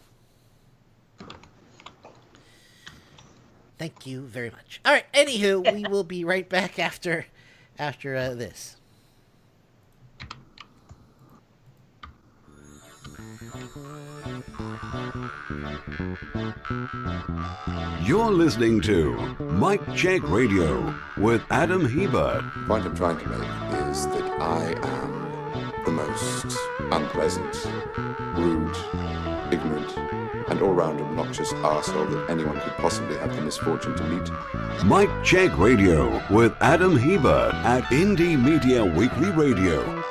Thank 3.78 4.06
you 4.06 4.22
very 4.22 4.50
much. 4.50 4.80
All 4.84 4.92
right. 4.92 5.04
Anywho, 5.12 5.72
we 5.74 5.84
will 5.88 6.04
be 6.04 6.24
right 6.24 6.48
back 6.48 6.78
after 6.78 7.26
after 7.78 8.16
uh, 8.16 8.34
this. 8.34 8.76
You're 18.02 18.30
listening 18.30 18.80
to 18.82 19.16
Mike 19.40 19.94
Check 19.94 20.22
Radio 20.28 20.94
with 21.18 21.42
Adam 21.50 21.84
Hebert. 21.84 22.42
The 22.54 22.64
point 22.66 22.86
I'm 22.86 22.96
trying 22.96 23.18
to 23.18 23.28
make 23.28 23.90
is 23.90 24.06
that 24.06 24.40
I 24.40 24.72
am 24.82 25.84
the 25.84 25.90
most 25.90 26.56
unpleasant, 26.90 27.66
rude, 28.36 28.76
ignorant, 29.52 29.96
and 30.48 30.62
all-round 30.62 31.00
obnoxious 31.00 31.52
arsehole 31.54 32.10
that 32.10 32.30
anyone 32.30 32.58
could 32.60 32.74
possibly 32.74 33.16
have 33.18 33.34
the 33.34 33.42
misfortune 33.42 33.94
to 33.96 34.04
meet. 34.04 34.30
Mike 34.84 35.10
Check 35.22 35.58
Radio 35.58 36.22
with 36.30 36.54
Adam 36.60 36.96
Hebert 36.96 37.54
at 37.56 37.84
Indie 37.84 38.40
Media 38.42 38.84
Weekly 38.84 39.30
Radio. 39.30 40.05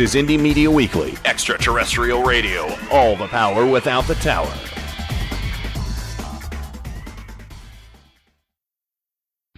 Is 0.00 0.14
Indie 0.14 0.40
Media 0.40 0.70
Weekly, 0.70 1.14
extraterrestrial 1.26 2.22
radio, 2.22 2.74
all 2.90 3.16
the 3.16 3.26
power 3.26 3.66
without 3.66 4.06
the 4.06 4.14
tower. 4.16 4.50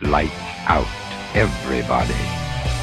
Light 0.00 0.32
out, 0.66 0.88
everybody. 1.34 2.14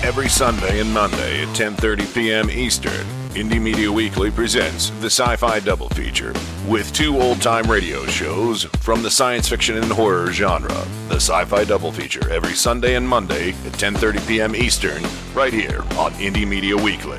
Every 0.08 0.30
Sunday 0.30 0.80
and 0.80 0.94
Monday 0.94 1.42
at 1.44 1.50
10:30 1.50 2.14
p.m. 2.14 2.50
Eastern, 2.50 3.06
Indie 3.32 3.62
Media 3.62 3.92
Weekly 3.92 4.32
presents 4.32 4.92
the 5.02 5.10
Sci-Fi 5.10 5.60
Double 5.60 5.90
Feature 5.90 6.34
with 6.66 6.94
two 6.94 7.20
old-time 7.20 7.70
radio 7.70 8.06
shows 8.06 8.64
from 8.82 9.02
the 9.02 9.12
science 9.12 9.50
fiction 9.50 9.78
and 9.78 9.92
horror 9.92 10.32
genre. 10.32 10.86
The 11.10 11.16
Sci-Fi 11.16 11.66
Double 11.66 11.92
Feature 11.92 12.30
every 12.30 12.54
Sunday 12.54 12.96
and 12.96 13.08
Monday 13.08 13.50
at 13.50 13.74
10:30 13.74 14.28
p.m. 14.28 14.56
Eastern, 14.56 15.04
right 15.34 15.52
here 15.52 15.82
on 15.98 16.14
Indie 16.14 16.48
Media 16.48 16.78
Weekly. 16.78 17.19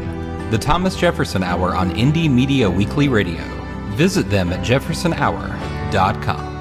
The 0.51 0.57
Thomas 0.57 0.97
Jefferson 0.97 1.43
Hour 1.43 1.73
on 1.77 1.91
Indie 1.91 2.29
Media 2.29 2.69
Weekly 2.69 3.07
Radio. 3.07 3.41
Visit 3.95 4.29
them 4.29 4.51
at 4.51 4.59
jeffersonhour.com. 4.59 6.51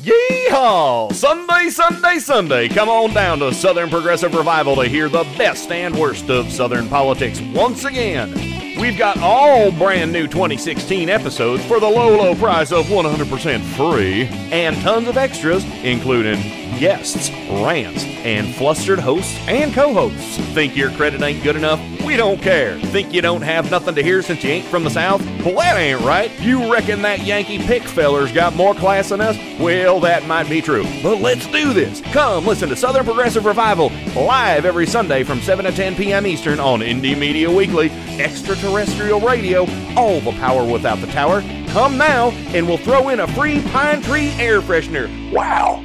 Yeehaw! 0.00 1.12
Sunday, 1.12 1.70
Sunday, 1.70 2.18
Sunday. 2.20 2.68
Come 2.68 2.88
on 2.88 3.12
down 3.12 3.40
to 3.40 3.52
Southern 3.52 3.90
Progressive 3.90 4.32
Revival 4.32 4.76
to 4.76 4.84
hear 4.84 5.08
the 5.08 5.24
best 5.36 5.72
and 5.72 5.98
worst 5.98 6.30
of 6.30 6.52
Southern 6.52 6.88
politics 6.88 7.40
once 7.52 7.84
again. 7.84 8.32
We've 8.80 8.96
got 8.96 9.18
all 9.18 9.72
brand 9.72 10.12
new 10.12 10.28
2016 10.28 11.08
episodes 11.08 11.64
for 11.66 11.80
the 11.80 11.90
low, 11.90 12.16
low 12.16 12.36
price 12.36 12.70
of 12.70 12.86
100% 12.86 13.60
free, 13.76 14.26
and 14.52 14.76
tons 14.82 15.08
of 15.08 15.16
extras, 15.16 15.64
including 15.82 16.40
guests, 16.78 17.30
rants, 17.50 18.04
and 18.24 18.54
flustered 18.54 18.98
hosts 18.98 19.38
and 19.48 19.72
co 19.72 19.92
hosts. 19.92 20.36
Think 20.54 20.76
your 20.76 20.90
credit 20.92 21.22
ain't 21.22 21.42
good 21.42 21.56
enough? 21.56 21.80
We 22.04 22.16
don't 22.16 22.40
care. 22.40 22.78
Think 22.78 23.12
you 23.12 23.20
don't 23.22 23.42
have 23.42 23.70
nothing 23.70 23.94
to 23.94 24.02
hear 24.02 24.22
since 24.22 24.42
you 24.42 24.50
ain't 24.50 24.66
from 24.66 24.84
the 24.84 24.90
South? 24.90 25.24
Well, 25.44 25.56
that 25.56 25.76
ain't 25.76 26.00
right. 26.00 26.30
You 26.40 26.72
reckon 26.72 27.02
that 27.02 27.20
Yankee 27.20 27.58
pick 27.58 27.82
feller's 27.82 28.32
got 28.32 28.54
more 28.54 28.74
class 28.74 29.10
than 29.10 29.20
us? 29.20 29.36
Well, 29.58 30.00
that 30.00 30.26
might 30.26 30.48
be 30.48 30.60
true. 30.60 30.84
But 31.02 31.20
let's 31.20 31.46
do 31.48 31.72
this. 31.72 32.00
Come 32.12 32.46
listen 32.46 32.68
to 32.68 32.76
Southern 32.76 33.04
Progressive 33.04 33.44
Revival 33.44 33.90
live 34.14 34.64
every 34.64 34.86
Sunday 34.86 35.24
from 35.24 35.40
7 35.40 35.64
to 35.64 35.72
10 35.72 35.96
p.m. 35.96 36.26
Eastern 36.26 36.60
on 36.60 36.80
Indie 36.80 37.18
Media 37.18 37.50
Weekly, 37.50 37.90
extraterrestrial 38.18 39.20
radio, 39.20 39.60
all 39.96 40.20
the 40.20 40.32
power 40.32 40.64
without 40.70 41.00
the 41.00 41.06
tower. 41.08 41.42
Come 41.68 41.96
now, 41.96 42.30
and 42.54 42.66
we'll 42.66 42.78
throw 42.78 43.10
in 43.10 43.20
a 43.20 43.28
free 43.28 43.62
pine 43.68 44.02
tree 44.02 44.30
air 44.38 44.60
freshener. 44.60 45.32
Wow! 45.32 45.84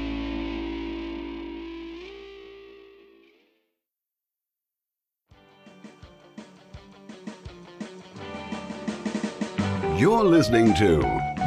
You're 9.98 10.26
listening 10.26 10.74
to 10.76 11.00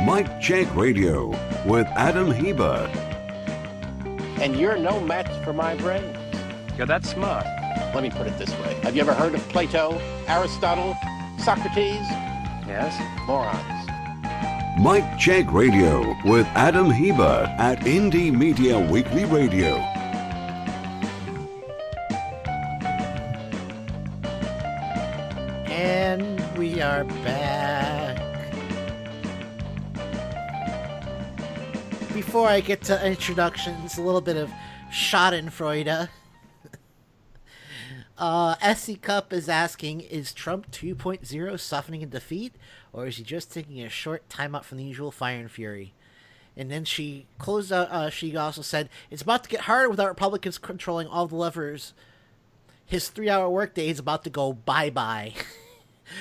Mike 0.07 0.41
Check 0.41 0.75
Radio 0.75 1.29
with 1.67 1.87
Adam 1.89 2.31
Hebert. 2.31 2.89
And 4.41 4.57
you're 4.57 4.79
no 4.79 5.01
match 5.01 5.29
for 5.45 5.53
my 5.53 5.75
brains. 5.75 6.17
You're 6.75 6.87
that 6.87 7.05
smart. 7.05 7.45
Let 7.95 8.03
me 8.03 8.09
put 8.09 8.27
it 8.27 8.39
this 8.39 8.49
way. 8.61 8.73
Have 8.83 8.97
you 8.97 9.03
ever 9.03 9.13
heard 9.13 9.35
of 9.35 9.47
Plato, 9.51 10.01
Aristotle, 10.27 10.97
Socrates? 11.39 12.09
Yes. 12.67 12.99
Morons. 13.27 14.81
Mike 14.81 15.19
Check 15.19 15.53
Radio 15.53 16.17
with 16.25 16.47
Adam 16.55 16.89
Hebert 16.89 17.51
at 17.59 17.81
Indie 17.81 18.33
Media 18.33 18.79
Weekly 18.79 19.27
Radio. 19.27 19.98
Before 32.39 32.51
I 32.51 32.61
get 32.61 32.83
to 32.83 33.05
introductions, 33.05 33.99
a 33.99 34.01
little 34.01 34.21
bit 34.21 34.37
of 34.37 34.49
Schadenfreude. 34.93 36.09
Uh, 38.17 38.55
S.E. 38.61 38.95
Cupp 38.95 39.33
is 39.33 39.49
asking, 39.49 40.03
is 40.03 40.33
Trump 40.33 40.71
2.0 40.71 41.59
softening 41.59 42.03
in 42.03 42.11
defeat, 42.11 42.55
or 42.93 43.09
is 43.09 43.17
he 43.17 43.25
just 43.25 43.53
taking 43.53 43.81
a 43.81 43.89
short 43.89 44.29
time 44.29 44.55
out 44.55 44.65
from 44.65 44.79
the 44.79 44.85
usual 44.85 45.11
fire 45.11 45.39
and 45.39 45.51
fury? 45.51 45.95
And 46.57 46.71
then 46.71 46.85
she 46.85 47.27
closed 47.39 47.73
out, 47.73 47.91
uh, 47.91 48.09
she 48.09 48.37
also 48.37 48.63
said, 48.63 48.89
it's 49.11 49.23
about 49.23 49.43
to 49.43 49.51
get 49.51 49.63
harder 49.63 49.91
without 49.91 50.09
Republicans 50.09 50.59
controlling 50.59 51.09
all 51.09 51.27
the 51.27 51.35
levers. 51.35 51.93
His 52.87 53.09
three 53.09 53.29
hour 53.29 53.51
workday 53.51 53.89
is 53.89 53.99
about 53.99 54.23
to 54.25 54.31
go 54.31 54.53
bye 54.53 54.91
bye. 54.91 55.35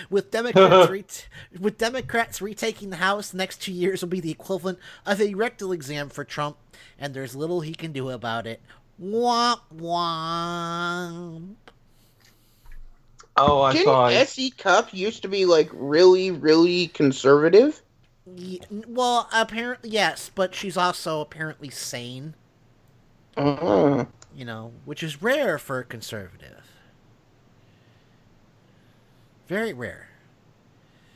with 0.10 0.32
Democrats 0.32 0.90
ret- 0.92 1.28
with 1.60 1.78
Democrats 1.78 2.42
retaking 2.42 2.90
the 2.90 2.98
House, 2.98 3.30
the 3.32 3.38
next 3.38 3.62
two 3.62 3.72
years 3.74 4.02
will 4.02 4.10
be 4.10 4.20
the 4.20 4.32
equivalent 4.32 4.80
of 5.06 5.22
a 5.22 5.34
rectal 5.34 5.72
exam 5.72 6.10
for 6.10 6.24
Trump, 6.24 6.58
and 7.00 7.14
there's 7.14 7.36
little 7.36 7.62
he 7.62 7.74
can 7.74 7.92
do 7.92 8.10
about 8.10 8.48
it. 8.48 8.62
Womp 9.02 9.60
womp. 9.76 11.56
Oh, 13.40 13.62
I 13.62 13.74
Didn't 13.74 13.86
saw. 13.86 14.08
S.E. 14.08 14.50
Cupp 14.52 14.94
used 14.94 15.22
to 15.22 15.28
be 15.28 15.46
like 15.46 15.70
really, 15.74 16.32
really 16.32 16.88
conservative? 16.88 17.82
Ye- 18.36 18.62
well, 18.88 19.30
apparently 19.32 19.90
yes, 19.92 20.32
but 20.34 20.56
she's 20.56 20.76
also 20.76 21.22
apparently 21.22 21.70
sane. 21.70 22.34
Uh-huh. 23.38 24.06
You 24.36 24.46
know, 24.46 24.72
which 24.86 25.04
is 25.04 25.22
rare 25.22 25.58
for 25.60 25.80
a 25.80 25.84
conservative. 25.84 26.67
Very 29.48 29.74
rare. 29.74 30.08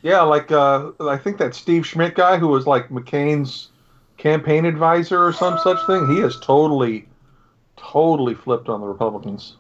Yeah, 0.01 0.21
like 0.21 0.51
uh, 0.51 0.91
I 0.99 1.17
think 1.17 1.37
that 1.37 1.53
Steve 1.53 1.85
Schmidt 1.85 2.15
guy 2.15 2.37
who 2.37 2.47
was 2.47 2.65
like 2.65 2.89
McCain's 2.89 3.69
campaign 4.17 4.65
advisor 4.65 5.23
or 5.23 5.33
some 5.33 5.57
such 5.59 5.77
thing. 5.87 6.07
He 6.15 6.21
has 6.21 6.39
totally, 6.39 7.07
totally 7.77 8.33
flipped 8.33 8.69
on 8.69 8.81
the 8.81 8.87
Republicans. 8.87 9.57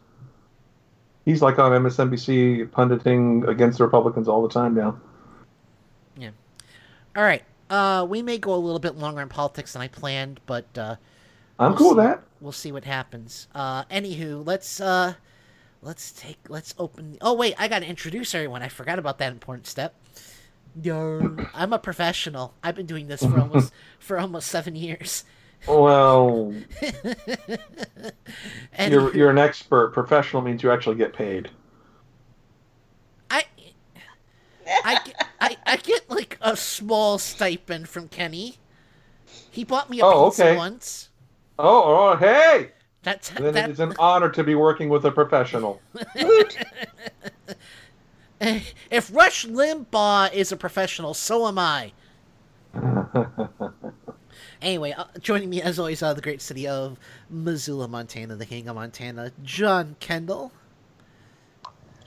He's 1.25 1.41
like 1.41 1.59
on 1.59 1.71
MSNBC 1.71 2.71
punditing 2.71 3.45
against 3.47 3.77
the 3.77 3.83
Republicans 3.83 4.27
all 4.27 4.41
the 4.41 4.49
time 4.53 4.73
now. 4.73 4.99
Yeah. 6.17 6.31
All 7.15 7.23
right. 7.23 7.43
Uh, 7.69 8.05
we 8.09 8.21
may 8.21 8.37
go 8.37 8.53
a 8.53 8.57
little 8.57 8.79
bit 8.79 8.97
longer 8.97 9.21
in 9.21 9.29
politics 9.29 9.73
than 9.73 9.81
I 9.81 9.87
planned, 9.87 10.39
but 10.45 10.65
uh, 10.77 10.95
I'm 11.59 11.71
we'll 11.71 11.77
cool 11.77 11.89
see- 11.91 11.95
with 11.95 12.05
that. 12.05 12.23
We'll 12.41 12.51
see 12.51 12.71
what 12.71 12.85
happens. 12.85 13.47
Uh, 13.53 13.83
anywho, 13.85 14.45
let's 14.45 14.81
uh, 14.81 15.13
let's 15.81 16.11
take 16.11 16.37
let's 16.49 16.73
open. 16.77 17.17
Oh 17.21 17.33
wait, 17.33 17.55
I 17.57 17.67
got 17.67 17.79
to 17.79 17.87
introduce 17.87 18.33
everyone. 18.35 18.61
I 18.61 18.67
forgot 18.67 18.99
about 18.99 19.17
that 19.19 19.31
important 19.31 19.67
step. 19.67 19.95
Yarr. 20.81 21.49
I'm 21.53 21.73
a 21.73 21.79
professional. 21.79 22.53
I've 22.63 22.75
been 22.75 22.85
doing 22.85 23.07
this 23.07 23.21
for 23.21 23.39
almost 23.39 23.73
for 23.99 24.19
almost 24.19 24.47
seven 24.47 24.75
years. 24.75 25.23
Well, 25.67 26.53
And 28.73 28.91
you're 28.93 29.15
you're 29.15 29.29
an 29.29 29.37
expert. 29.37 29.93
Professional 29.93 30.41
means 30.41 30.63
you 30.63 30.71
actually 30.71 30.95
get 30.95 31.13
paid. 31.13 31.49
I 34.83 34.95
get, 35.03 35.27
I, 35.39 35.57
I 35.65 35.77
get 35.77 36.09
like 36.09 36.37
a 36.41 36.55
small 36.55 37.17
stipend 37.17 37.89
from 37.89 38.07
Kenny. 38.07 38.57
He 39.49 39.63
bought 39.63 39.89
me 39.89 39.99
a 39.99 40.05
Oh, 40.05 40.29
pizza 40.29 40.49
okay. 40.49 40.57
once. 40.57 41.09
Oh, 41.59 41.83
oh, 41.83 42.15
hey! 42.15 42.71
That's 43.03 43.29
Then 43.29 43.53
that, 43.53 43.69
it 43.69 43.73
is 43.73 43.79
an 43.79 43.93
honor 43.97 44.29
to 44.29 44.43
be 44.43 44.55
working 44.55 44.89
with 44.89 45.05
a 45.05 45.11
professional. 45.11 45.81
if 48.41 49.13
Rush 49.13 49.45
Limbaugh 49.45 50.33
is 50.33 50.51
a 50.51 50.57
professional, 50.57 51.13
so 51.13 51.47
am 51.47 51.57
I. 51.57 51.93
Anyway, 54.61 54.91
uh, 54.91 55.05
joining 55.19 55.49
me 55.49 55.61
as 55.61 55.79
always 55.79 56.03
out 56.03 56.11
of 56.11 56.15
the 56.17 56.21
great 56.21 56.41
city 56.41 56.67
of 56.67 56.99
Missoula, 57.31 57.87
Montana, 57.87 58.35
the 58.35 58.45
king 58.45 58.67
of 58.67 58.75
Montana, 58.75 59.31
John 59.43 59.95
Kendall. 59.99 60.51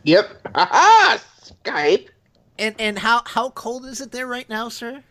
Yep. 0.04 0.30
Aha! 0.54 1.20
Skype. 1.42 2.08
And 2.56 2.76
and 2.78 3.00
how 3.00 3.22
how 3.26 3.50
cold 3.50 3.84
is 3.86 4.00
it 4.00 4.12
there 4.12 4.28
right 4.28 4.48
now, 4.48 4.68
sir? 4.68 5.02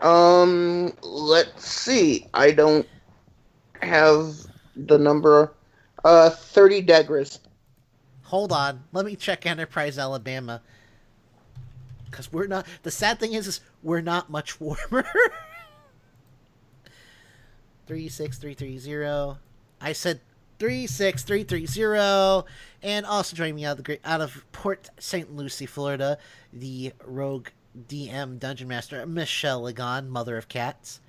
Um, 0.00 0.92
let's 1.02 1.68
see. 1.68 2.28
I 2.32 2.52
don't 2.52 2.86
have 3.82 4.34
the 4.76 4.98
number. 4.98 5.52
Uh, 6.04 6.30
30 6.30 6.82
degrees. 6.82 7.40
Hold 8.28 8.52
on, 8.52 8.84
let 8.92 9.06
me 9.06 9.16
check 9.16 9.46
Enterprise, 9.46 9.98
Alabama. 9.98 10.60
Because 12.10 12.30
we're 12.30 12.46
not. 12.46 12.66
The 12.82 12.90
sad 12.90 13.18
thing 13.18 13.32
is, 13.32 13.46
is 13.46 13.60
we're 13.82 14.02
not 14.02 14.28
much 14.28 14.60
warmer. 14.60 15.06
three 17.86 18.10
six 18.10 18.36
three 18.36 18.52
three 18.52 18.78
zero. 18.78 19.38
I 19.80 19.94
said 19.94 20.20
three 20.58 20.86
six 20.86 21.22
three 21.22 21.42
three 21.42 21.64
zero. 21.64 22.44
And 22.82 23.06
also 23.06 23.34
joining 23.34 23.54
me 23.54 23.64
out 23.64 23.72
of 23.72 23.76
the 23.78 23.82
great 23.82 24.00
out 24.04 24.20
of 24.20 24.44
Port 24.52 24.90
St. 24.98 25.34
Lucie, 25.34 25.66
Florida, 25.66 26.18
the 26.52 26.92
rogue 27.04 27.48
DM 27.88 28.38
dungeon 28.38 28.68
master 28.68 29.04
Michelle 29.06 29.62
Lagon, 29.62 30.08
mother 30.08 30.36
of 30.36 30.48
cats. 30.48 31.00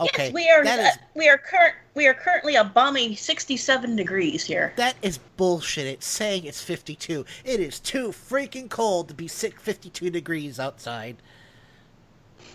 Okay, 0.00 0.26
Yes, 0.26 0.32
we 0.32 0.48
are. 0.48 0.64
that 0.64 0.80
uh, 0.80 0.96
we 1.14 1.28
are 1.28 1.36
current. 1.36 1.74
We 1.94 2.06
are 2.06 2.14
currently 2.14 2.54
a 2.54 2.64
balmy 2.64 3.14
67 3.14 3.96
degrees 3.96 4.44
here. 4.44 4.72
that 4.76 4.96
is 5.02 5.18
bullshit. 5.36 5.86
It's 5.86 6.06
saying 6.06 6.44
it's 6.44 6.62
52. 6.62 7.26
It 7.44 7.60
is 7.60 7.78
too 7.78 8.08
freaking 8.08 8.70
cold 8.70 9.08
to 9.08 9.14
be 9.14 9.28
sick 9.28 9.60
52 9.60 10.08
degrees 10.10 10.58
outside. 10.58 11.16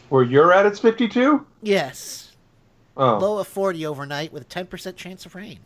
Where 0.09 0.23
you're 0.23 0.51
at, 0.53 0.65
it's 0.65 0.79
52. 0.79 1.45
Yes. 1.61 2.31
Oh. 2.97 3.17
Low 3.17 3.37
of 3.39 3.47
40 3.47 3.85
overnight 3.85 4.31
with 4.33 4.43
a 4.43 4.45
10% 4.65 4.95
chance 4.95 5.25
of 5.25 5.35
rain. 5.35 5.59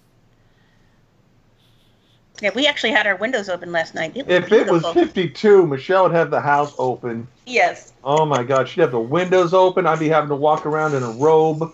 Yeah, 2.41 2.51
we 2.55 2.67
actually 2.67 2.91
had 2.91 3.05
our 3.05 3.15
windows 3.17 3.49
open 3.49 3.71
last 3.71 3.95
night. 3.95 4.15
It 4.15 4.25
was 4.25 4.35
If 4.35 4.51
it 4.51 4.71
was 4.71 4.85
52, 4.93 5.67
Michelle 5.67 6.03
would 6.03 6.13
have 6.13 6.31
the 6.31 6.39
house 6.39 6.73
open. 6.77 7.27
Yes. 7.45 7.93
Oh 8.03 8.25
my 8.25 8.43
God, 8.43 8.69
she'd 8.69 8.81
have 8.81 8.91
the 8.91 8.99
windows 8.99 9.53
open. 9.53 9.85
I'd 9.85 9.99
be 9.99 10.07
having 10.07 10.29
to 10.29 10.35
walk 10.35 10.65
around 10.65 10.95
in 10.95 11.03
a 11.03 11.11
robe, 11.11 11.73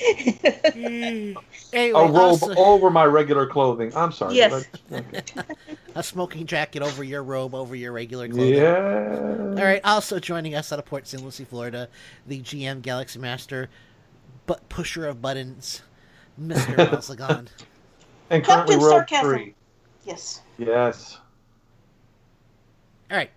Anyway, 1.70 2.00
a 2.00 2.04
robe 2.06 2.14
also- 2.16 2.54
over 2.54 2.90
my 2.90 3.04
regular 3.04 3.46
clothing. 3.46 3.94
I'm 3.94 4.12
sorry. 4.12 4.36
Yes. 4.36 4.64
but- 4.90 5.04
okay. 5.14 5.22
a 5.94 6.02
smoking 6.02 6.46
jacket 6.46 6.82
over 6.82 7.04
your 7.04 7.22
robe, 7.22 7.54
over 7.54 7.74
your 7.76 7.92
regular 7.92 8.28
clothing. 8.28 8.54
Yeah. 8.54 9.36
All 9.58 9.64
right. 9.64 9.80
Also 9.84 10.18
joining 10.18 10.54
us 10.54 10.72
out 10.72 10.78
of 10.78 10.86
Port 10.86 11.06
St. 11.06 11.22
Lucie, 11.22 11.44
Florida, 11.44 11.88
the 12.26 12.40
GM 12.40 12.80
Galaxy 12.80 13.18
Master, 13.18 13.68
but 14.46 14.66
pusher 14.70 15.06
of 15.06 15.20
buttons, 15.20 15.82
Mister 16.38 16.72
Malzagon. 16.76 17.48
And 18.30 18.44
currently 18.44 18.76
Captain 18.76 18.80
robe 18.80 19.08
Sarcasm. 19.08 19.54
Three. 20.08 20.14
Yes. 20.14 20.40
Yes. 20.58 21.18
All 23.10 23.16
right. 23.16 23.30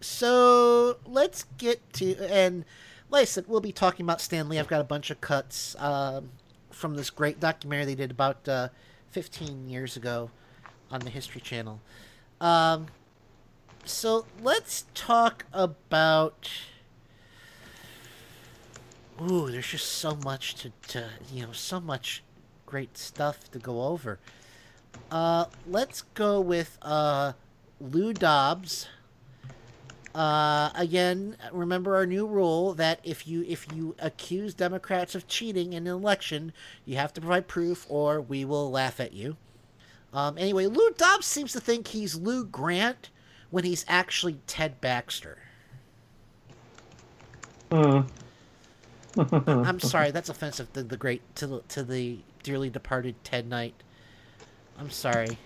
So 0.00 0.98
let's 1.06 1.44
get 1.58 1.92
to 1.94 2.16
and 2.30 2.64
like 3.12 3.22
I 3.22 3.24
said, 3.26 3.44
we'll 3.46 3.60
be 3.60 3.72
talking 3.72 4.04
about 4.04 4.20
Stan 4.20 4.48
Lee. 4.48 4.58
I've 4.58 4.68
got 4.68 4.80
a 4.80 4.84
bunch 4.84 5.10
of 5.10 5.20
cuts 5.20 5.76
um, 5.78 6.30
from 6.70 6.96
this 6.96 7.10
great 7.10 7.38
documentary 7.38 7.84
they 7.84 7.94
did 7.94 8.10
about 8.10 8.48
uh, 8.48 8.68
15 9.10 9.68
years 9.68 9.98
ago 9.98 10.30
on 10.90 11.00
the 11.00 11.10
History 11.10 11.42
Channel. 11.42 11.80
Um, 12.40 12.86
so 13.84 14.26
let's 14.42 14.86
talk 14.94 15.44
about. 15.52 16.50
Ooh, 19.20 19.50
there's 19.50 19.68
just 19.68 19.86
so 19.86 20.16
much 20.16 20.54
to, 20.56 20.72
to 20.88 21.10
you 21.32 21.46
know, 21.46 21.52
so 21.52 21.80
much 21.80 22.24
great 22.64 22.96
stuff 22.96 23.50
to 23.50 23.58
go 23.58 23.82
over. 23.82 24.18
Uh, 25.10 25.46
let's 25.66 26.02
go 26.14 26.40
with 26.40 26.78
uh, 26.82 27.32
Lou 27.80 28.12
Dobbs. 28.12 28.88
Uh, 30.14 30.70
again, 30.74 31.36
remember 31.52 31.96
our 31.96 32.06
new 32.06 32.26
rule 32.26 32.74
that 32.74 33.00
if 33.02 33.26
you 33.26 33.44
if 33.48 33.66
you 33.74 33.94
accuse 33.98 34.52
Democrats 34.52 35.14
of 35.14 35.26
cheating 35.26 35.72
in 35.72 35.86
an 35.86 35.92
election, 35.92 36.52
you 36.84 36.96
have 36.96 37.14
to 37.14 37.20
provide 37.20 37.48
proof, 37.48 37.86
or 37.88 38.20
we 38.20 38.44
will 38.44 38.70
laugh 38.70 39.00
at 39.00 39.12
you. 39.12 39.36
Um, 40.12 40.36
anyway, 40.36 40.66
Lou 40.66 40.90
Dobbs 40.90 41.26
seems 41.26 41.52
to 41.52 41.60
think 41.60 41.88
he's 41.88 42.14
Lou 42.14 42.44
Grant 42.44 43.08
when 43.50 43.64
he's 43.64 43.84
actually 43.88 44.38
Ted 44.46 44.80
Baxter. 44.80 45.38
Hmm. 47.70 48.00
I'm 49.46 49.80
sorry, 49.80 50.10
that's 50.10 50.28
offensive 50.28 50.72
to 50.74 50.82
the 50.82 50.96
great 50.96 51.22
to 51.36 51.46
the, 51.46 51.60
to 51.68 51.82
the 51.82 52.18
dearly 52.42 52.68
departed 52.70 53.14
Ted 53.24 53.46
Knight. 53.48 53.74
I'm 54.82 54.90
sorry. 54.90 55.38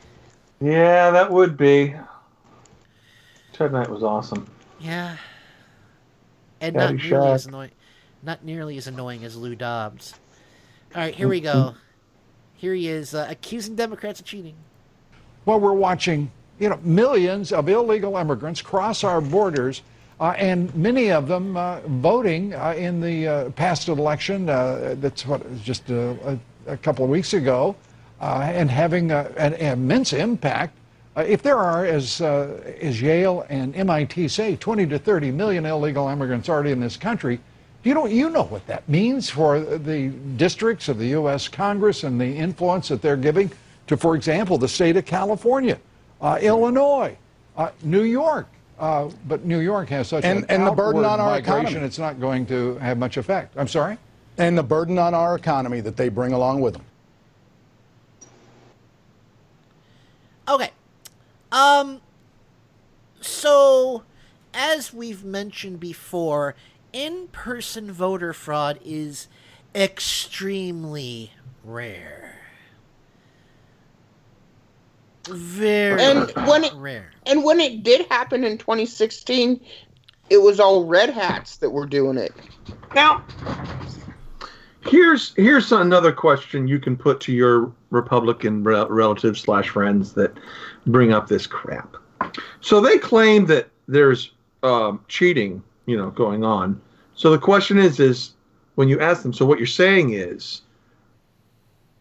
Yeah, 0.63 1.11
that 1.11 1.31
would 1.31 1.59
be. 1.59 1.95
Ted 3.53 3.71
Knight 3.71 3.91
was 3.91 4.03
awesome. 4.03 4.47
Yeah. 4.81 5.19
And 6.63 6.75
not 6.75 6.95
Caddyshack. 6.95 7.11
nearly 7.11 7.31
as 7.33 7.47
annoying 7.47 7.71
not 8.23 8.43
nearly 8.43 8.79
as 8.79 8.87
annoying 8.87 9.25
as 9.25 9.37
Lou 9.37 9.55
Dobbs. 9.55 10.15
Alright, 10.95 11.15
here 11.15 11.29
we 11.29 11.41
go. 11.41 11.75
Here 12.55 12.73
he 12.73 12.89
is, 12.89 13.15
uh, 13.15 13.27
accusing 13.29 13.77
Democrats 13.77 14.21
of 14.21 14.25
cheating. 14.25 14.55
Well, 15.45 15.61
we're 15.61 15.75
watching, 15.75 16.31
you 16.59 16.71
know, 16.71 16.81
millions 16.83 17.53
of 17.53 17.69
illegal 17.69 18.17
immigrants 18.17 18.63
cross 18.63 19.05
our 19.05 19.21
borders, 19.21 19.83
uh, 20.19 20.33
and 20.39 20.75
many 20.75 21.13
of 21.13 21.29
them 21.29 21.59
uh, 21.59 21.81
voting 21.81 22.55
uh, 22.55 22.73
in 22.75 23.03
the 23.03 23.29
uh, 23.29 23.51
past 23.51 23.89
election. 23.89 24.49
Uh, 24.49 24.95
that's 24.99 25.27
what 25.27 25.43
just 25.63 25.91
uh, 25.91 26.15
a, 26.25 26.39
a 26.67 26.77
couple 26.79 27.05
of 27.05 27.11
weeks 27.11 27.35
ago, 27.35 27.77
uh, 28.21 28.41
and 28.53 28.71
having 28.71 29.11
uh, 29.13 29.33
an 29.37 29.55
immense 29.55 30.13
impact. 30.13 30.77
Uh, 31.17 31.23
if 31.23 31.43
there 31.43 31.59
are, 31.59 31.85
as 31.87 32.21
uh, 32.21 32.61
as 32.81 33.01
Yale 33.01 33.47
and 33.49 33.75
MIT 33.75 34.29
say, 34.29 34.57
20 34.57 34.87
to 34.87 34.99
30 34.99 35.31
million 35.31 35.65
illegal 35.65 36.09
immigrants 36.09 36.49
already 36.49 36.71
in 36.73 36.81
this 36.81 36.97
country, 36.97 37.41
you 37.85 37.95
know 37.95 38.07
you 38.07 38.29
know 38.31 38.43
what 38.45 38.67
that 38.67 38.87
means 38.89 39.31
for 39.31 39.61
the 39.61 40.09
districts 40.37 40.89
of 40.89 40.99
the 40.99 41.07
U.S. 41.09 41.49
Congress 41.49 42.05
and 42.05 42.21
the 42.21 42.27
influence 42.27 42.89
that 42.89 43.01
they're 43.01 43.17
giving 43.17 43.51
to, 43.87 43.97
for 43.97 44.15
example, 44.17 44.59
the 44.59 44.69
state 44.69 44.97
of 44.97 45.07
California, 45.07 45.79
uh, 46.21 46.39
Illinois, 46.43 47.17
uh, 47.57 47.71
New 47.83 48.03
York. 48.03 48.49
Uh, 48.79 49.09
but 49.27 49.45
New 49.47 49.61
York 49.61 49.89
has 49.89 50.09
such 50.09 50.23
And- 50.25 50.41
an 50.41 50.45
and 50.51 50.67
the 50.67 50.71
burden 50.73 51.03
on 51.05 51.19
our 51.19 51.31
migration, 51.31 51.67
economy. 51.67 51.87
it's 51.87 51.99
not 51.99 52.21
going 52.21 52.45
to 52.47 52.75
have 52.77 52.99
much 52.99 53.17
effect. 53.17 53.57
I'm 53.57 53.69
sorry. 53.69 53.97
And 54.37 54.59
the 54.59 54.63
burden 54.63 54.99
on 54.99 55.15
our 55.15 55.35
economy 55.35 55.81
that 55.81 55.97
they 55.97 56.11
bring 56.11 56.35
along 56.35 56.61
with 56.61 56.75
them. 56.75 56.83
Okay. 60.49 60.71
Um 61.53 62.01
so 63.21 64.05
as 64.55 64.93
we've 64.93 65.25
mentioned 65.25 65.81
before, 65.81 66.55
in-person 66.93 67.93
voter 67.93 68.33
fraud 68.33 68.79
is 68.85 69.29
extremely 69.75 71.33
rare. 71.63 72.39
Very 75.29 76.01
and 76.01 76.31
when 76.47 76.65
it 76.65 76.73
rare. 76.75 77.11
and 77.27 77.43
when 77.45 77.61
it 77.61 77.83
did 77.83 78.07
happen 78.07 78.45
in 78.45 78.59
2016, 78.59 79.61
it 80.31 80.39
was 80.39 80.61
all 80.61 80.85
red 80.85 81.11
hats 81.11 81.57
that 81.59 81.71
were 81.71 81.87
doing 81.87 82.17
it. 82.17 82.33
Now, 82.95 83.25
Here's 84.89 85.35
here's 85.35 85.73
another 85.73 86.13
question 86.13 86.69
you 86.69 86.79
can 86.79 86.97
put 86.97 87.21
to 87.23 87.33
your 87.33 87.73
Republican 87.91 88.63
rel- 88.63 88.89
relatives 88.89 89.41
slash 89.41 89.69
friends 89.69 90.13
that 90.15 90.37
bring 90.87 91.13
up 91.13 91.29
this 91.29 91.47
crap. 91.47 91.97
So 92.61 92.81
they 92.81 92.99
claim 92.99 93.47
that 93.47 93.69
there's 93.89 94.33
um, 94.63 95.05
cheating, 95.09 95.63
you 95.87 95.97
know, 95.97 96.11
going 96.11 96.45
on. 96.45 96.81
So 97.15 97.31
the 97.31 97.39
question 97.39 97.79
is, 97.79 97.99
is 97.99 98.35
when 98.75 98.89
you 98.89 99.01
ask 99.01 99.23
them, 99.23 99.33
so 99.33 99.47
what 99.47 99.59
you're 99.59 99.67
saying 99.67 100.13
is 100.13 100.63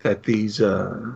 that 0.03 0.23
these 0.23 0.61
uh, 0.61 1.11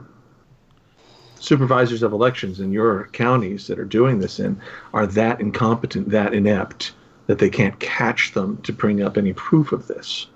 supervisors 1.39 2.03
of 2.03 2.13
elections 2.13 2.59
in 2.59 2.72
your 2.72 3.07
counties 3.13 3.67
that 3.67 3.80
are 3.80 3.86
doing 3.86 4.20
this 4.20 4.39
in 4.39 4.59
are 4.93 5.05
that 5.07 5.39
incompetent, 5.39 6.09
that 6.09 6.34
inept, 6.34 6.93
that 7.28 7.39
they 7.39 7.49
can't 7.49 7.80
catch 7.80 8.34
them 8.34 8.57
to 8.63 8.74
bring 8.74 9.01
up 9.01 9.17
any 9.17 9.34
proof 9.34 9.72
of 9.72 9.88
this. 9.88 10.28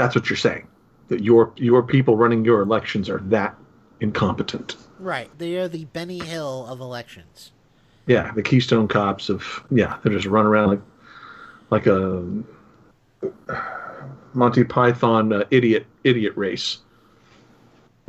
That's 0.00 0.14
what 0.14 0.30
you're 0.30 0.36
saying. 0.38 0.66
That 1.08 1.22
your 1.22 1.52
your 1.56 1.82
people 1.82 2.16
running 2.16 2.42
your 2.42 2.62
elections 2.62 3.10
are 3.10 3.18
that 3.24 3.54
incompetent. 4.00 4.76
Right. 4.98 5.30
They 5.36 5.58
are 5.58 5.68
the 5.68 5.84
Benny 5.84 6.20
Hill 6.20 6.66
of 6.66 6.80
elections. 6.80 7.52
Yeah, 8.06 8.32
the 8.32 8.42
Keystone 8.42 8.88
Cops 8.88 9.28
of 9.28 9.62
yeah, 9.70 9.98
they 10.02 10.08
just 10.08 10.24
run 10.24 10.46
around 10.46 10.68
like 10.68 10.80
like 11.68 11.86
a 11.86 12.26
Monty 14.32 14.64
Python 14.64 15.34
uh, 15.34 15.44
idiot 15.50 15.86
idiot 16.02 16.32
race. 16.34 16.78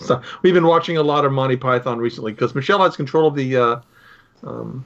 so, 0.00 0.20
we've 0.42 0.54
been 0.54 0.66
watching 0.66 0.96
a 0.96 1.02
lot 1.02 1.24
of 1.24 1.30
Monty 1.30 1.56
Python 1.56 1.98
recently 1.98 2.32
because 2.32 2.56
Michelle 2.56 2.82
has 2.82 2.96
control 2.96 3.28
of 3.28 3.36
the 3.36 3.56
uh, 3.56 3.80
um, 4.42 4.84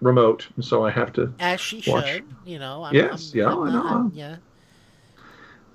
remote, 0.00 0.46
so 0.60 0.84
I 0.84 0.90
have 0.90 1.12
to 1.14 1.32
As 1.38 1.60
she 1.60 1.82
watch. 1.90 2.06
should, 2.08 2.24
you 2.44 2.58
know. 2.58 2.84
I'm, 2.84 2.94
Yes, 2.94 3.32
I'm, 3.32 3.38
yeah, 3.38 3.46
I'm 3.52 3.62
I 3.62 3.70
know. 3.72 3.86
I'm- 3.86 4.12
yeah. 4.14 4.36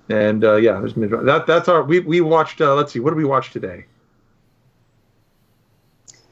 And 0.10 0.44
uh, 0.44 0.56
yeah, 0.56 0.80
there's 0.80 0.98
mid- 0.98 1.12
that. 1.12 1.46
That's 1.48 1.68
our. 1.70 1.82
We 1.84 2.00
we 2.02 2.20
watched. 2.22 2.60
Uh, 2.60 2.76
let's 2.76 2.92
see. 2.92 3.00
What 3.00 3.12
did 3.12 3.18
we 3.18 3.24
watch 3.26 3.52
today? 3.52 3.86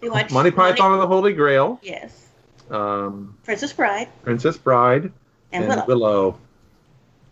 We 0.02 0.10
watched 0.10 0.32
Monty 0.32 0.52
Python 0.52 0.94
and 0.94 1.02
the 1.02 1.08
Holy 1.08 1.32
Grail. 1.34 1.80
Yes. 1.82 2.28
Um, 2.70 3.38
Princess 3.44 3.72
Bride. 3.72 4.10
Princess 4.24 4.58
Bride. 4.58 5.12
And 5.54 5.64
and 5.66 5.68
Willow. 5.70 5.86
Willow. 5.88 6.38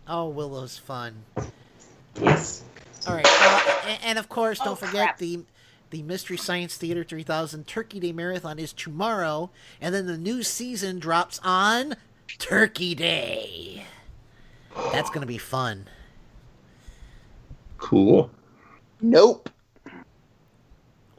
Oh, 0.08 0.28
Willow's 0.28 0.78
fun. 0.78 1.14
Yes. 2.20 2.62
All 3.08 3.14
right, 3.14 3.26
uh, 3.26 3.74
and, 3.86 3.98
and 4.04 4.18
of 4.18 4.28
course, 4.28 4.58
don't 4.58 4.68
Oh, 4.72 4.74
forget 4.74 4.92
crap. 5.06 5.18
the 5.18 5.40
the 5.90 6.02
Mystery 6.02 6.36
Science 6.36 6.76
Theater 6.76 7.04
3000 7.04 7.66
Turkey 7.66 8.00
Day 8.00 8.12
Marathon 8.12 8.58
is 8.58 8.72
tomorrow, 8.72 9.50
and 9.80 9.94
then 9.94 10.06
the 10.06 10.16
new 10.16 10.42
season 10.42 10.98
drops 10.98 11.40
on 11.42 11.96
Turkey 12.38 12.94
Day. 12.94 13.84
That's 14.92 15.10
gonna 15.10 15.26
be 15.26 15.38
fun. 15.38 15.88
Cool. 17.78 18.30
Nope. 19.00 19.50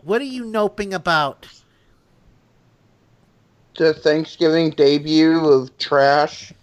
What 0.03 0.21
are 0.21 0.25
you 0.25 0.45
noping 0.45 0.93
about? 0.93 1.47
The 3.77 3.93
Thanksgiving 3.93 4.71
debut 4.71 5.39
of 5.45 5.77
Trash. 5.77 6.53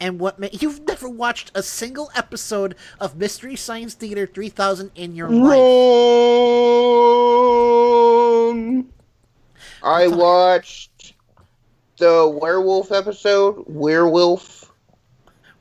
And 0.00 0.18
what 0.18 0.38
ma- 0.38 0.48
you've 0.50 0.80
never 0.86 1.08
watched 1.08 1.50
a 1.54 1.62
single 1.62 2.10
episode 2.16 2.74
of 2.98 3.16
Mystery 3.16 3.54
Science 3.54 3.92
Theater 3.94 4.26
3000 4.26 4.90
in 4.94 5.14
your 5.14 5.28
life. 5.28 5.58
Wrong. 7.60 8.86
I 9.82 10.06
watched 10.08 11.14
the 11.98 12.28
werewolf 12.40 12.92
episode. 12.92 13.64
Werewolf. 13.66 14.72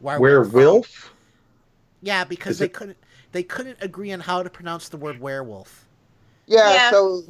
Werewolf? 0.02 1.14
Yeah, 2.02 2.24
because 2.24 2.54
Is 2.54 2.60
they 2.60 2.66
it- 2.66 2.74
couldn't 2.74 2.98
they 3.32 3.44
couldn't 3.44 3.78
agree 3.82 4.12
on 4.12 4.20
how 4.22 4.42
to 4.42 4.50
pronounce 4.50 4.90
the 4.90 4.98
word 4.98 5.20
werewolf. 5.20 5.86
Yeah, 6.48 6.74
Yeah. 6.74 6.90
so 6.92 7.24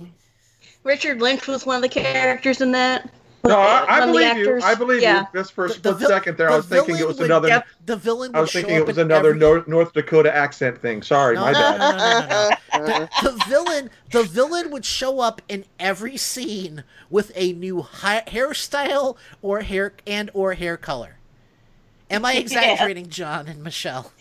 Richard 0.84 1.22
Lynch 1.22 1.46
was 1.48 1.66
one 1.66 1.76
of 1.76 1.82
the 1.82 1.90
characters 1.90 2.62
in 2.62 2.72
that. 2.72 3.10
No, 3.46 3.58
I, 3.58 3.86
I 3.88 4.00
of 4.02 4.08
the 4.08 4.12
believe 4.14 4.38
you. 4.38 4.60
I 4.62 4.76
believe 4.76 5.02
yeah. 5.02 5.22
you. 5.22 5.28
Just 5.40 5.54
for 5.54 5.66
a 5.66 5.68
The- 5.70 5.74
split 5.76 5.84
the 5.94 6.00
vil- 6.00 6.10
second 6.10 6.38
there, 6.38 6.50
I 6.52 6.58
was 6.58 6.66
thinking 6.66 6.98
it 6.98 7.08
was 7.08 7.20
another. 7.22 7.48
yep, 7.48 7.66
the 7.86 7.96
villain 7.96 8.36
I 8.36 8.42
was 8.42 8.48
would 8.48 8.52
show 8.52 8.60
thinking 8.60 8.76
it 8.78 8.82
up 8.82 8.88
was 8.88 8.98
in 8.98 9.06
another 9.08 9.30
every- 9.30 9.40
North, 9.40 9.68
North 9.68 9.94
Dakota 9.94 10.36
accent 10.36 10.82
thing. 10.82 11.02
Sorry, 11.02 11.36
No, 11.36 11.42
my 11.42 11.52
no, 11.54 11.60
bad. 11.60 11.80
no, 11.80 11.90
no, 11.90 12.86
no, 12.86 12.88
no, 12.88 13.00
no. 13.00 13.08
The, 13.24 13.32
the 13.32 13.46
villain, 13.48 13.90
the 14.12 14.24
villain 14.24 14.72
would 14.72 14.84
show 14.86 15.20
up 15.22 15.42
in 15.48 15.64
every 15.80 16.18
scene 16.18 16.84
with 17.10 17.32
a 17.36 17.54
new 17.54 17.82
hi- 17.82 18.24
hairstyle 18.28 19.16
or 19.42 19.62
hair 19.62 19.94
and 20.06 20.30
or 20.34 20.54
hair 20.56 20.76
color. 20.76 21.18
Am 22.12 22.26
I 22.26 22.32
Yeah. 22.34 22.40
exaggerating, 22.42 23.08
John 23.10 23.48
and 23.48 23.64
Michelle? 23.64 24.12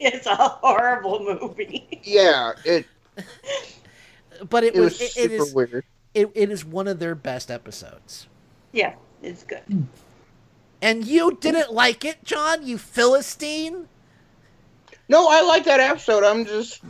It's 0.00 0.26
a 0.26 0.34
horrible 0.34 1.20
movie. 1.40 2.00
yeah, 2.02 2.52
it 2.64 2.86
But 4.50 4.64
it, 4.64 4.74
it 4.74 4.80
was 4.80 4.98
was, 4.98 5.16
it, 5.16 5.30
it 5.30 5.40
super 5.40 5.54
weird. 5.54 5.84
it, 6.12 6.30
it 6.34 6.50
is 6.50 6.64
one 6.64 6.88
of 6.88 6.98
their 6.98 7.14
best 7.14 7.50
episodes. 7.50 8.26
Yeah, 8.74 8.94
it's 9.22 9.44
good. 9.44 9.62
Hmm. 9.68 9.82
And 10.82 11.06
you 11.06 11.38
didn't 11.40 11.72
like 11.72 12.04
it, 12.04 12.24
John? 12.24 12.66
You 12.66 12.76
philistine? 12.76 13.88
No, 15.08 15.28
I 15.28 15.42
like 15.42 15.64
that 15.64 15.80
episode. 15.80 16.24
I'm 16.24 16.44
just 16.44 16.82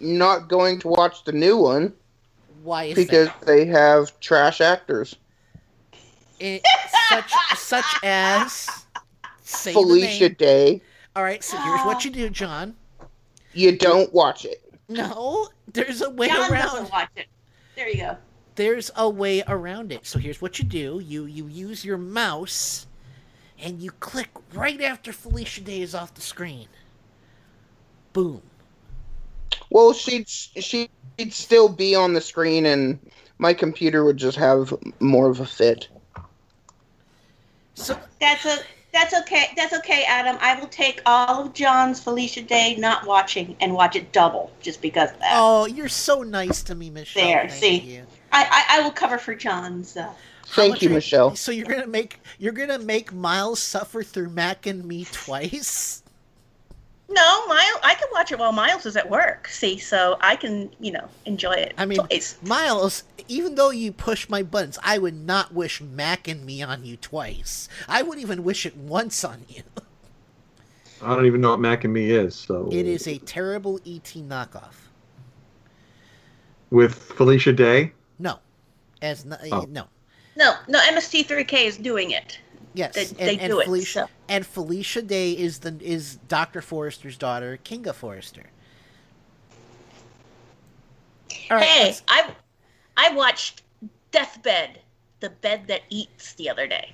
not 0.00 0.48
going 0.48 0.80
to 0.80 0.88
watch 0.88 1.24
the 1.24 1.32
new 1.32 1.56
one 1.56 1.92
Why 2.64 2.84
is 2.84 2.96
because 2.96 3.28
they 3.46 3.64
have 3.66 4.18
trash 4.20 4.60
actors. 4.60 5.16
It, 6.40 6.66
such 7.08 7.32
such 7.56 7.96
as 8.02 8.84
say 9.42 9.70
the 9.72 9.74
Felicia 9.74 10.28
name. 10.28 10.34
Day. 10.34 10.82
All 11.14 11.22
right, 11.22 11.42
so 11.44 11.56
here's 11.58 11.80
what 11.82 12.04
you 12.04 12.10
do, 12.10 12.28
John. 12.28 12.74
You 13.52 13.76
don't 13.76 14.12
watch 14.12 14.44
it. 14.44 14.62
No, 14.88 15.48
there's 15.72 16.02
a 16.02 16.10
way 16.10 16.28
John 16.28 16.50
around. 16.50 16.66
doesn't 16.66 16.90
watch 16.90 17.10
it. 17.16 17.26
There 17.76 17.88
you 17.88 17.96
go. 17.98 18.16
There's 18.60 18.90
a 18.94 19.08
way 19.08 19.42
around 19.48 19.90
it. 19.90 20.06
So 20.06 20.18
here's 20.18 20.42
what 20.42 20.58
you 20.58 20.66
do: 20.66 21.00
you 21.02 21.24
you 21.24 21.46
use 21.46 21.82
your 21.82 21.96
mouse, 21.96 22.86
and 23.58 23.80
you 23.80 23.90
click 23.90 24.28
right 24.52 24.82
after 24.82 25.14
Felicia 25.14 25.62
Day 25.62 25.80
is 25.80 25.94
off 25.94 26.12
the 26.12 26.20
screen. 26.20 26.68
Boom. 28.12 28.42
Well, 29.70 29.94
she'd 29.94 30.28
she'd 30.28 30.90
still 31.30 31.70
be 31.70 31.94
on 31.94 32.12
the 32.12 32.20
screen, 32.20 32.66
and 32.66 32.98
my 33.38 33.54
computer 33.54 34.04
would 34.04 34.18
just 34.18 34.36
have 34.36 34.74
more 35.00 35.30
of 35.30 35.40
a 35.40 35.46
fit. 35.46 35.88
So 37.72 37.98
That's 38.20 38.44
a 38.44 38.58
that's 38.92 39.14
okay. 39.22 39.46
That's 39.56 39.72
okay, 39.72 40.04
Adam. 40.06 40.36
I 40.42 40.60
will 40.60 40.68
take 40.68 41.00
all 41.06 41.46
of 41.46 41.54
John's 41.54 41.98
Felicia 41.98 42.42
Day 42.42 42.76
not 42.76 43.06
watching 43.06 43.56
and 43.62 43.72
watch 43.72 43.96
it 43.96 44.12
double 44.12 44.50
just 44.60 44.82
because 44.82 45.12
of 45.12 45.18
that. 45.20 45.32
Oh, 45.32 45.64
you're 45.64 45.88
so 45.88 46.22
nice 46.22 46.62
to 46.64 46.74
me, 46.74 46.90
Michelle. 46.90 47.24
there, 47.24 47.48
Thank 47.48 47.52
see, 47.52 47.78
you. 47.78 48.06
I, 48.32 48.44
I 48.70 48.78
I 48.78 48.82
will 48.82 48.92
cover 48.92 49.18
for 49.18 49.34
John's. 49.34 49.96
Uh, 49.96 50.12
Thank 50.46 50.72
much 50.74 50.82
you, 50.82 50.90
are- 50.90 50.94
Michelle. 50.94 51.36
So 51.36 51.52
you're 51.52 51.66
gonna 51.66 51.86
make 51.86 52.20
you're 52.38 52.52
gonna 52.52 52.78
make 52.78 53.12
Miles 53.12 53.60
suffer 53.60 54.02
through 54.02 54.30
Mac 54.30 54.66
and 54.66 54.84
me 54.84 55.04
twice. 55.12 56.02
no, 57.08 57.46
Miles. 57.46 57.78
I 57.82 57.94
can 57.94 58.08
watch 58.12 58.32
it 58.32 58.38
while 58.38 58.52
Miles 58.52 58.86
is 58.86 58.96
at 58.96 59.08
work. 59.08 59.48
See, 59.48 59.78
so 59.78 60.16
I 60.20 60.36
can 60.36 60.70
you 60.80 60.92
know 60.92 61.08
enjoy 61.26 61.52
it. 61.52 61.74
I 61.78 61.86
mean, 61.86 61.98
twice. 61.98 62.36
Miles, 62.42 63.04
even 63.28 63.54
though 63.54 63.70
you 63.70 63.92
push 63.92 64.28
my 64.28 64.42
buttons, 64.42 64.78
I 64.82 64.98
would 64.98 65.14
not 65.14 65.54
wish 65.54 65.80
Mac 65.80 66.26
and 66.26 66.44
me 66.44 66.62
on 66.62 66.84
you 66.84 66.96
twice. 66.96 67.68
I 67.88 68.02
wouldn't 68.02 68.22
even 68.24 68.42
wish 68.42 68.66
it 68.66 68.76
once 68.76 69.22
on 69.24 69.44
you. 69.48 69.62
I 71.02 71.14
don't 71.14 71.24
even 71.26 71.40
know 71.40 71.50
what 71.50 71.60
Mac 71.60 71.84
and 71.84 71.94
Me 71.94 72.10
is. 72.10 72.34
So 72.34 72.68
It 72.70 72.86
is 72.86 73.08
a 73.08 73.16
terrible 73.18 73.76
ET 73.86 74.04
knockoff. 74.16 74.74
with 76.70 76.94
Felicia 76.94 77.52
Day. 77.54 77.92
No, 78.20 78.38
as 79.02 79.24
no, 79.24 79.36
Oh. 79.50 79.66
no. 79.68 79.88
No, 80.36 80.54
no, 80.68 80.78
MST3K 80.78 81.64
is 81.66 81.76
doing 81.76 82.12
it. 82.12 82.38
Yes, 82.74 82.94
They- 82.94 83.06
and, 83.06 83.16
they 83.16 83.38
and 83.38 83.50
do 83.50 83.58
it, 83.60 83.64
Felicia 83.64 84.00
so. 84.02 84.08
and 84.28 84.46
Felicia 84.46 85.02
Day 85.02 85.32
is 85.32 85.58
the 85.60 85.76
is 85.80 86.16
Doctor 86.28 86.60
Forrester's 86.62 87.18
daughter, 87.18 87.58
Kinga 87.64 87.92
Forrester. 87.94 88.44
All 91.50 91.56
right, 91.56 91.64
hey, 91.66 91.84
let's- 91.86 92.02
I 92.08 92.32
I 92.96 93.12
watched 93.14 93.62
Deathbed, 94.12 94.80
the 95.20 95.30
bed 95.30 95.66
that 95.68 95.82
eats, 95.90 96.34
the 96.34 96.48
other 96.48 96.66
day, 96.68 96.92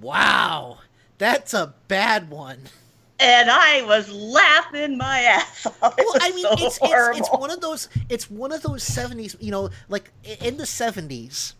wow, 0.00 0.78
that's 1.18 1.54
a 1.54 1.74
bad 1.88 2.28
one. 2.30 2.62
and 3.18 3.50
I 3.50 3.82
was 3.82 4.10
laughing 4.12 4.98
my 4.98 5.20
ass 5.20 5.66
off. 5.82 5.94
It 5.98 6.06
Well, 6.06 6.16
I 6.20 6.30
mean, 6.30 6.42
so 6.42 6.52
it's, 6.52 6.78
it's 6.82 7.18
it's 7.18 7.28
one 7.30 7.50
of 7.50 7.60
those 7.60 7.88
it's 8.08 8.30
one 8.30 8.52
of 8.52 8.62
those 8.62 8.82
seventies. 8.82 9.36
You 9.40 9.50
know, 9.50 9.70
like 9.88 10.12
in 10.40 10.56
the 10.56 10.66
seventies, 10.66 11.54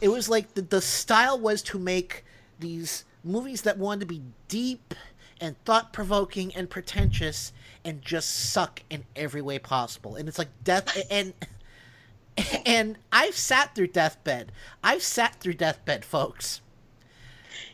it 0.00 0.08
was 0.08 0.28
like 0.28 0.54
the 0.54 0.62
the 0.62 0.80
style 0.80 1.38
was 1.38 1.62
to 1.64 1.78
make 1.78 2.24
these 2.58 3.04
movies 3.22 3.62
that 3.62 3.78
wanted 3.78 4.00
to 4.00 4.06
be 4.06 4.22
deep 4.48 4.94
and 5.40 5.56
thought 5.64 5.92
provoking 5.92 6.54
and 6.54 6.68
pretentious 6.70 7.52
and 7.84 8.02
just 8.02 8.50
suck 8.50 8.82
in 8.90 9.04
every 9.16 9.42
way 9.42 9.58
possible. 9.58 10.16
And 10.16 10.28
it's 10.28 10.38
like 10.38 10.48
death 10.64 10.96
and. 11.10 11.34
And 12.64 12.96
I've 13.12 13.36
sat 13.36 13.74
through 13.74 13.88
Deathbed. 13.88 14.50
I've 14.82 15.02
sat 15.02 15.34
through 15.40 15.54
Deathbed, 15.54 16.06
folks. 16.06 16.62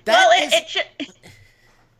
well, 0.07 0.29
That 0.31 0.53
it, 0.53 0.63
it 0.63 0.69
should 0.69 0.87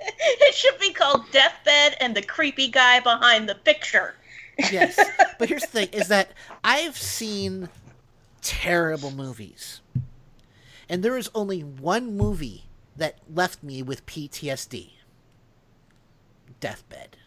it 0.19 0.55
should 0.55 0.79
be 0.79 0.93
called 0.93 1.31
Deathbed 1.33 1.97
and 2.01 2.15
the 2.15 2.23
creepy 2.23 2.69
guy 2.69 3.01
behind 3.01 3.49
the 3.49 3.55
picture. 3.55 4.15
yes. 4.59 4.99
But 5.39 5.51
here's 5.51 5.63
the 5.63 5.69
thing 5.69 5.89
is 5.93 6.09
that 6.09 6.31
I've 6.65 6.97
seen 6.97 7.69
terrible 8.41 9.11
movies. 9.11 9.83
And 10.89 11.03
there 11.03 11.19
is 11.19 11.31
only 11.35 11.61
one 11.61 12.17
movie 12.17 12.65
that 12.97 13.19
left 13.33 13.63
me 13.63 13.83
with 13.83 14.07
PTSD. 14.07 14.93
Deathbed. 16.61 17.19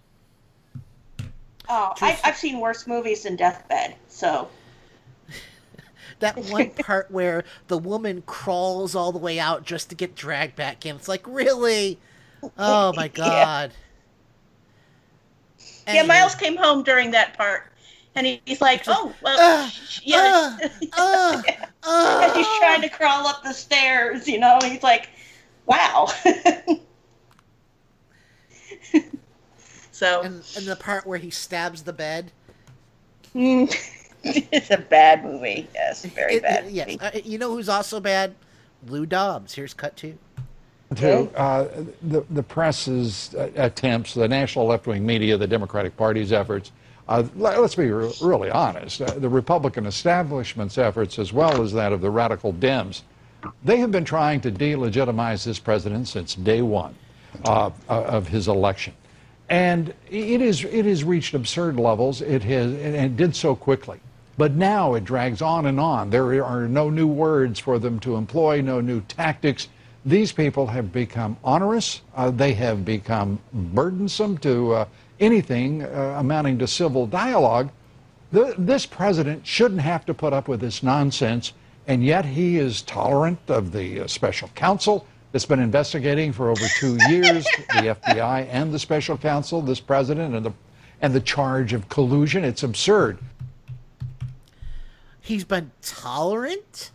Oh, 1.68 1.94
I, 2.02 2.20
I've 2.24 2.38
seen 2.38 2.60
worse 2.60 2.88
movies 2.88 3.24
than 3.24 3.36
Deathbed. 3.36 3.96
So 4.08 4.50
That 6.20 6.38
one 6.50 6.72
part 6.72 7.12
where 7.12 7.44
the 7.68 7.78
woman 7.78 8.24
crawls 8.26 8.96
all 8.96 9.12
the 9.12 9.20
way 9.20 9.40
out 9.40 9.64
just 9.64 9.90
to 9.90 9.96
get 9.96 10.16
dragged 10.16 10.56
back 10.56 10.86
in. 10.86 10.96
It's 10.96 11.08
like, 11.08 11.26
really? 11.28 12.00
Oh 12.58 12.94
my 12.98 13.08
god. 13.08 13.74
yeah, 15.88 15.94
Anyway. 15.94 16.08
Miles 16.08 16.36
came 16.36 16.56
home 16.56 16.84
during 16.84 17.12
that 17.12 17.36
part, 17.38 17.72
and 18.16 18.26
he, 18.28 18.42
he's 18.46 18.62
like, 18.62 18.84
"Oh, 18.88 19.14
well, 19.22 19.38
"Ah, 19.40 19.70
sh- 19.74 20.02
yeah." 20.04 20.58
and 20.62 20.72
he's 22.36 22.48
trying 22.60 22.82
to 22.82 22.90
crawl 22.90 23.26
up 23.28 23.44
the 23.44 23.54
stairs, 23.54 24.28
you 24.28 24.40
know. 24.40 24.60
He's 24.64 24.84
like, 24.84 25.10
"Wow." 25.66 26.08
so 29.92 30.22
And, 30.22 30.36
and 30.58 30.66
the 30.68 30.76
part 30.76 31.06
where 31.08 31.18
he 31.20 31.30
stabs 31.30 31.84
the 31.84 31.94
bed. 31.94 32.32
it's 33.34 34.70
a 34.72 34.78
bad 34.78 35.24
movie. 35.24 35.68
Yes, 35.74 36.06
very 36.06 36.36
It- 36.36 36.42
bad. 36.44 36.66
it- 36.66 36.72
yes. 36.72 36.98
Uh, 37.02 37.12
you 37.24 37.38
know 37.38 37.52
who's 37.52 37.70
also 37.70 38.00
bad? 38.00 38.36
Lou 38.88 39.06
Dobbs. 39.06 39.56
Here's 39.56 39.74
cut 39.74 39.98
two. 39.98 40.18
To 40.96 41.30
uh, 41.38 41.68
the, 42.04 42.26
the 42.32 42.44
press's 42.44 43.36
uh, 43.36 43.50
attempts, 43.56 44.14
the 44.14 44.28
national 44.28 44.66
left 44.66 44.88
wing 44.88 45.06
media, 45.06 45.38
the 45.38 45.48
Democratic 45.48 45.96
Party's 45.96 46.32
efforts. 46.32 46.72
Uh, 47.08 47.24
let, 47.36 47.58
us 47.58 47.76
be 47.76 47.90
re- 47.90 48.12
really 48.22 48.50
honest. 48.50 49.02
Uh, 49.02 49.06
the 49.18 49.30
Republican 49.30 49.86
establishment's 49.86 50.78
efforts, 50.78 51.20
as 51.20 51.34
well 51.34 51.62
as 51.62 51.74
that 51.74 51.92
of 51.92 52.02
the 52.02 52.10
radical 52.10 52.54
Dems, 52.54 53.02
they 53.64 53.78
have 53.78 53.92
been 53.92 54.06
trying 54.06 54.42
to 54.42 54.52
delegitimize 54.52 55.46
this 55.46 55.60
president 55.60 56.08
since 56.08 56.36
day 56.36 56.62
one 56.62 56.96
uh, 57.46 57.70
uh, 57.88 58.04
of 58.04 58.28
his 58.28 58.48
election. 58.48 58.94
And 59.50 59.94
it, 60.10 60.42
is, 60.42 60.64
it 60.64 60.86
has 60.86 61.04
reached 61.04 61.34
absurd 61.34 61.80
levels. 61.80 62.22
It 62.22 62.44
has, 62.44 62.74
and 62.74 62.96
it 62.96 63.18
did 63.18 63.36
so 63.36 63.56
quickly. 63.56 64.00
But 64.38 64.54
now 64.54 64.94
it 64.94 65.04
drags 65.04 65.42
on 65.42 65.66
and 65.66 65.80
on. 65.80 66.12
There 66.12 66.46
are 66.46 66.68
no 66.68 66.90
new 66.90 67.08
words 67.08 67.60
for 67.60 67.80
them 67.80 68.00
to 68.02 68.16
employ, 68.16 68.62
no 68.62 68.80
new 68.80 69.02
tactics. 69.02 69.68
These 70.10 70.32
people 70.32 70.66
have 70.66 70.92
become 70.92 71.38
onerous. 71.44 72.02
Uh, 72.16 72.32
they 72.32 72.54
have 72.54 72.84
become 72.84 73.40
burdensome 73.54 74.40
to 74.40 74.74
uh, 74.74 74.86
anything 75.20 75.84
uh, 75.84 76.16
amounting 76.18 76.58
to 76.58 76.68
civil 76.68 77.06
dialogue. 77.06 77.70
The, 78.32 78.56
this 78.58 78.88
president 78.88 79.46
shouldn't 79.46 79.82
have 79.82 80.08
to 80.08 80.16
put 80.16 80.34
up 80.34 80.48
with 80.48 80.62
this 80.62 80.82
nonsense, 80.82 81.54
and 81.86 82.04
yet 82.04 82.26
he 82.26 82.58
is 82.58 82.82
tolerant 82.82 83.38
of 83.50 83.72
the 83.72 84.02
uh, 84.02 84.08
special 84.08 84.50
counsel, 84.56 85.06
that's 85.32 85.46
been 85.46 85.60
investigating 85.60 86.34
for 86.34 86.50
over 86.50 86.66
two 86.80 86.98
years 87.08 87.46
the 87.76 87.96
FBI 87.96 88.48
and 88.50 88.74
the 88.74 88.80
special 88.80 89.16
counsel, 89.16 89.62
this 89.62 89.80
president, 89.80 90.34
and 90.34 90.44
the 90.44 90.54
and 91.02 91.14
the 91.14 91.22
charge 91.22 91.72
of 91.72 91.88
collusion. 91.88 92.44
It's 92.44 92.64
absurd. 92.64 93.20
He's 95.22 95.44
been 95.44 95.70
tolerant? 95.84 96.90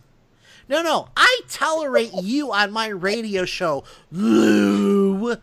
No, 0.67 0.81
no, 0.81 1.09
I 1.15 1.41
tolerate 1.49 2.11
you 2.21 2.51
on 2.51 2.71
my 2.71 2.87
radio 2.87 3.45
show, 3.45 3.83
Lou. 4.11 5.35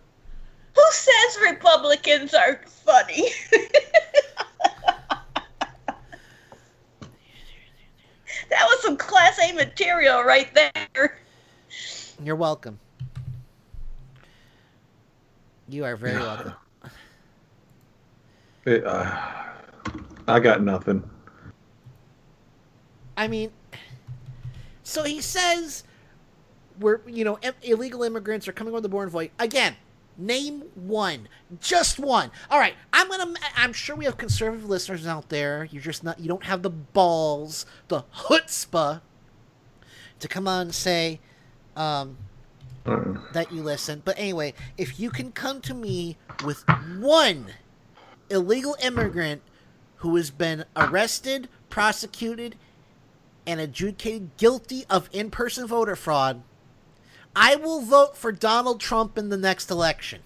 Who 0.74 0.82
says 0.90 1.38
Republicans 1.50 2.34
are 2.34 2.60
funny? 2.66 3.28
that 8.50 8.64
was 8.64 8.82
some 8.82 8.96
class 8.96 9.38
A 9.38 9.52
material 9.52 10.22
right 10.22 10.48
there. 10.54 11.18
You're 12.22 12.36
welcome. 12.36 12.78
You 15.68 15.84
are 15.84 15.96
very 15.96 16.18
welcome. 16.18 16.54
It, 18.64 18.84
uh, 18.86 19.32
I 20.28 20.40
got 20.40 20.62
nothing. 20.62 21.08
I 23.16 23.28
mean, 23.28 23.50
so 24.92 25.04
he 25.04 25.20
says 25.20 25.84
we're 26.78 27.00
you 27.06 27.24
know 27.24 27.38
im- 27.42 27.54
illegal 27.62 28.02
immigrants 28.02 28.46
are 28.46 28.52
coming 28.52 28.72
over 28.74 28.80
the 28.80 28.88
border 28.88 29.10
void 29.10 29.30
again. 29.38 29.76
Name 30.18 30.64
one, 30.74 31.26
just 31.58 31.98
one. 31.98 32.30
All 32.50 32.58
right, 32.58 32.74
I'm 32.92 33.08
gonna. 33.08 33.32
I'm 33.56 33.72
sure 33.72 33.96
we 33.96 34.04
have 34.04 34.18
conservative 34.18 34.68
listeners 34.68 35.06
out 35.06 35.30
there. 35.30 35.64
You're 35.70 35.82
just 35.82 36.04
not. 36.04 36.20
You 36.20 36.28
don't 36.28 36.44
have 36.44 36.60
the 36.62 36.68
balls, 36.68 37.64
the 37.88 38.04
chutzpah, 38.14 39.00
to 40.20 40.28
come 40.28 40.46
on 40.46 40.66
and 40.66 40.74
say 40.74 41.18
um, 41.76 42.18
that 42.84 43.50
you 43.50 43.62
listen. 43.62 44.02
But 44.04 44.18
anyway, 44.18 44.52
if 44.76 45.00
you 45.00 45.08
can 45.08 45.32
come 45.32 45.62
to 45.62 45.72
me 45.72 46.18
with 46.44 46.62
one 46.98 47.46
illegal 48.28 48.76
immigrant 48.82 49.40
who 49.96 50.14
has 50.16 50.30
been 50.30 50.66
arrested, 50.76 51.48
prosecuted, 51.70 52.56
and 53.46 53.60
adjudicated 53.60 54.36
guilty 54.36 54.84
of 54.88 55.08
in 55.12 55.30
person 55.30 55.66
voter 55.66 55.96
fraud, 55.96 56.42
I 57.34 57.56
will 57.56 57.80
vote 57.80 58.16
for 58.16 58.32
Donald 58.32 58.80
Trump 58.80 59.16
in 59.16 59.28
the 59.28 59.36
next 59.36 59.70
election. 59.70 60.20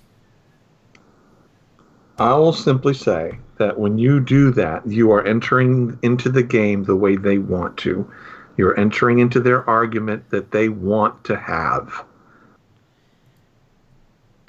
I 2.18 2.34
will 2.34 2.52
simply 2.52 2.94
say 2.94 3.38
that 3.58 3.78
when 3.78 3.98
you 3.98 4.20
do 4.20 4.50
that, 4.52 4.86
you 4.86 5.12
are 5.12 5.24
entering 5.26 5.98
into 6.02 6.30
the 6.30 6.42
game 6.42 6.84
the 6.84 6.96
way 6.96 7.16
they 7.16 7.38
want 7.38 7.76
to. 7.78 8.10
You're 8.56 8.78
entering 8.78 9.18
into 9.18 9.40
their 9.40 9.68
argument 9.68 10.30
that 10.30 10.50
they 10.50 10.68
want 10.68 11.24
to 11.24 11.36
have. 11.36 12.04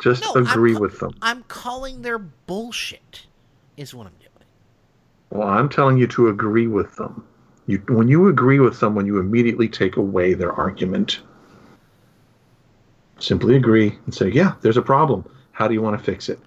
Just 0.01 0.23
No, 0.23 0.41
agree 0.41 0.75
with 0.75 0.99
them. 0.99 1.13
I'm 1.21 1.43
calling 1.43 2.01
their 2.03 2.19
bullshit, 2.19 3.25
is 3.75 3.93
what 3.93 4.07
I'm 4.07 4.13
doing. 4.19 4.31
Well, 5.29 5.47
I'm 5.47 5.67
telling 5.67 5.97
you 5.97 6.07
to 6.07 6.29
agree 6.29 6.67
with 6.67 6.95
them. 6.95 7.25
You, 7.67 7.83
when 7.89 8.07
you 8.07 8.29
agree 8.29 8.59
with 8.59 8.77
someone, 8.77 9.05
you 9.05 9.19
immediately 9.19 9.67
take 9.67 9.97
away 9.97 10.33
their 10.33 10.53
argument. 10.53 11.19
Simply 13.19 13.57
agree 13.57 13.97
and 14.05 14.15
say, 14.15 14.29
yeah, 14.29 14.53
there's 14.61 14.77
a 14.77 14.81
problem. 14.81 15.25
How 15.51 15.67
do 15.67 15.73
you 15.73 15.81
want 15.81 15.97
to 15.97 16.03
fix 16.03 16.29
it? 16.29 16.39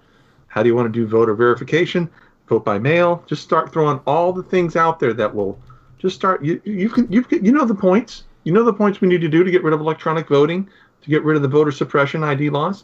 How 0.47 0.63
do 0.63 0.69
you 0.69 0.75
want 0.75 0.91
to 0.91 0.99
do 0.99 1.05
voter 1.07 1.35
verification? 1.35 2.09
Vote 2.47 2.65
by 2.65 2.79
mail? 2.79 3.23
Just 3.27 3.43
start 3.43 3.71
throwing 3.71 3.99
all 4.07 4.33
the 4.33 4.43
things 4.43 4.75
out 4.75 4.99
there 4.99 5.13
that 5.13 5.33
will 5.33 5.59
just 5.99 6.15
start. 6.15 6.43
You, 6.43 6.59
you 6.65 6.89
can 6.89 7.09
you 7.11 7.23
you 7.29 7.51
know 7.51 7.65
the 7.65 7.75
points. 7.75 8.23
You 8.43 8.51
know 8.51 8.63
the 8.63 8.73
points 8.73 8.99
we 8.99 9.07
need 9.07 9.21
to 9.21 9.29
do 9.29 9.43
to 9.43 9.51
get 9.51 9.63
rid 9.63 9.73
of 9.73 9.79
electronic 9.79 10.27
voting, 10.27 10.67
to 11.03 11.09
get 11.09 11.23
rid 11.23 11.35
of 11.35 11.43
the 11.43 11.47
voter 11.47 11.71
suppression 11.71 12.23
ID 12.23 12.49
laws. 12.49 12.83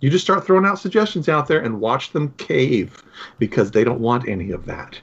You 0.00 0.10
just 0.10 0.24
start 0.24 0.44
throwing 0.44 0.66
out 0.66 0.78
suggestions 0.78 1.28
out 1.28 1.48
there 1.48 1.60
and 1.60 1.80
watch 1.80 2.12
them 2.12 2.34
cave 2.36 3.02
because 3.38 3.70
they 3.70 3.84
don't 3.84 4.00
want 4.00 4.28
any 4.28 4.50
of 4.50 4.66
that 4.66 5.00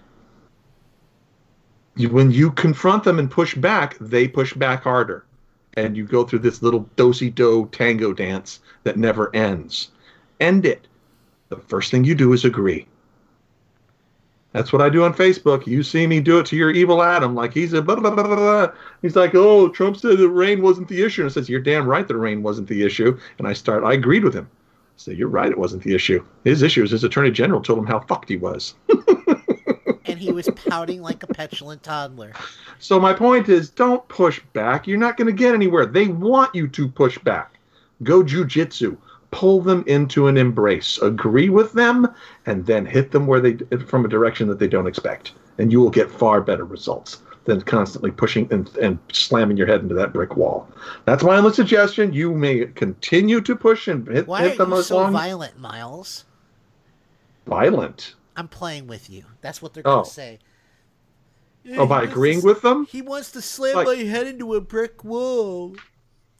when 2.05 2.31
you 2.31 2.51
confront 2.51 3.03
them 3.03 3.19
and 3.19 3.29
push 3.29 3.55
back, 3.55 3.97
they 3.99 4.27
push 4.27 4.53
back 4.53 4.83
harder. 4.83 5.25
And 5.75 5.95
you 5.95 6.05
go 6.05 6.23
through 6.23 6.39
this 6.39 6.61
little 6.61 6.89
dosey 6.95 7.29
do 7.29 7.69
tango 7.71 8.13
dance 8.13 8.59
that 8.83 8.97
never 8.97 9.35
ends. 9.35 9.91
End 10.39 10.65
it. 10.65 10.87
The 11.49 11.57
first 11.57 11.91
thing 11.91 12.03
you 12.03 12.15
do 12.15 12.33
is 12.33 12.45
agree. 12.45 12.87
That's 14.53 14.73
what 14.73 14.81
I 14.81 14.89
do 14.89 15.03
on 15.03 15.13
Facebook. 15.13 15.67
You 15.67 15.83
see 15.83 16.07
me 16.07 16.19
do 16.19 16.39
it 16.39 16.45
to 16.47 16.55
your 16.55 16.71
evil 16.71 17.03
Adam, 17.03 17.35
like 17.35 17.53
he's 17.53 17.73
a 17.73 17.81
blah, 17.81 17.95
blah, 17.95 18.09
blah, 18.09 18.23
blah, 18.23 18.71
he's 19.01 19.15
like, 19.15 19.35
oh, 19.35 19.69
Trump 19.69 19.97
said 19.97 20.17
the 20.17 20.29
rain 20.29 20.61
wasn't 20.61 20.87
the 20.87 21.03
issue, 21.03 21.21
and 21.21 21.29
I 21.29 21.33
says, 21.33 21.47
you're 21.47 21.59
damn 21.59 21.85
right, 21.85 22.07
the 22.07 22.17
rain 22.17 22.41
wasn't 22.41 22.67
the 22.67 22.83
issue. 22.83 23.19
And 23.37 23.47
I 23.47 23.53
start, 23.53 23.83
I 23.83 23.93
agreed 23.93 24.23
with 24.23 24.33
him. 24.33 24.49
I 25.07 25.11
you're 25.11 25.27
right, 25.27 25.51
it 25.51 25.57
wasn't 25.57 25.83
the 25.83 25.93
issue. 25.93 26.25
His 26.43 26.63
issue 26.63 26.83
is 26.83 26.91
his 26.91 27.03
attorney 27.03 27.29
general 27.29 27.61
told 27.61 27.77
him 27.77 27.85
how 27.85 27.99
fucked 27.99 28.29
he 28.29 28.37
was. 28.37 28.73
And 30.17 30.23
he 30.23 30.31
was 30.31 30.49
pouting 30.65 31.03
like 31.03 31.21
a 31.21 31.27
petulant 31.27 31.83
toddler. 31.83 32.33
So 32.79 32.99
my 32.99 33.13
point 33.13 33.49
is, 33.49 33.69
don't 33.69 34.07
push 34.07 34.39
back. 34.53 34.87
You're 34.87 34.97
not 34.97 35.15
going 35.15 35.27
to 35.27 35.31
get 35.31 35.53
anywhere. 35.53 35.85
They 35.85 36.07
want 36.07 36.55
you 36.55 36.67
to 36.69 36.87
push 36.87 37.19
back. 37.19 37.59
Go 38.01 38.23
jujitsu. 38.23 38.97
Pull 39.29 39.61
them 39.61 39.83
into 39.85 40.25
an 40.25 40.35
embrace. 40.35 40.97
Agree 41.03 41.49
with 41.49 41.73
them, 41.73 42.11
and 42.47 42.65
then 42.65 42.83
hit 42.83 43.11
them 43.11 43.27
where 43.27 43.39
they 43.39 43.57
from 43.85 44.05
a 44.05 44.07
direction 44.07 44.47
that 44.47 44.57
they 44.57 44.67
don't 44.67 44.87
expect, 44.87 45.33
and 45.59 45.71
you 45.71 45.81
will 45.81 45.91
get 45.91 46.09
far 46.09 46.41
better 46.41 46.65
results 46.65 47.19
than 47.45 47.61
constantly 47.61 48.09
pushing 48.09 48.51
and, 48.51 48.75
and 48.77 48.97
slamming 49.11 49.55
your 49.55 49.67
head 49.67 49.81
into 49.81 49.93
that 49.93 50.13
brick 50.13 50.35
wall. 50.35 50.67
That's 51.05 51.23
my 51.23 51.37
only 51.37 51.53
suggestion. 51.53 52.11
You 52.11 52.33
may 52.33 52.65
continue 52.65 53.39
to 53.41 53.55
push 53.55 53.87
and 53.87 54.07
hit, 54.07 54.25
Why 54.25 54.41
hit 54.41 54.53
are 54.53 54.57
them 54.65 54.71
you 54.71 54.79
as 54.79 54.87
so 54.87 54.97
long 54.97 55.13
violent, 55.13 55.59
Miles? 55.59 56.25
violent. 57.45 58.15
I'm 58.37 58.47
playing 58.47 58.87
with 58.87 59.09
you. 59.09 59.23
That's 59.41 59.61
what 59.61 59.73
they're 59.73 59.83
Oh. 59.85 59.95
going 59.95 60.05
to 60.05 60.11
say. 60.11 60.39
Oh, 61.75 61.85
by 61.85 62.03
agreeing 62.03 62.43
with 62.43 62.61
them? 62.61 62.85
He 62.85 63.01
wants 63.01 63.31
to 63.31 63.41
slam 63.41 63.75
Like- 63.75 63.87
my 63.87 63.95
head 63.95 64.27
into 64.27 64.53
a 64.53 64.61
brick 64.61 65.03
wall. 65.03 65.75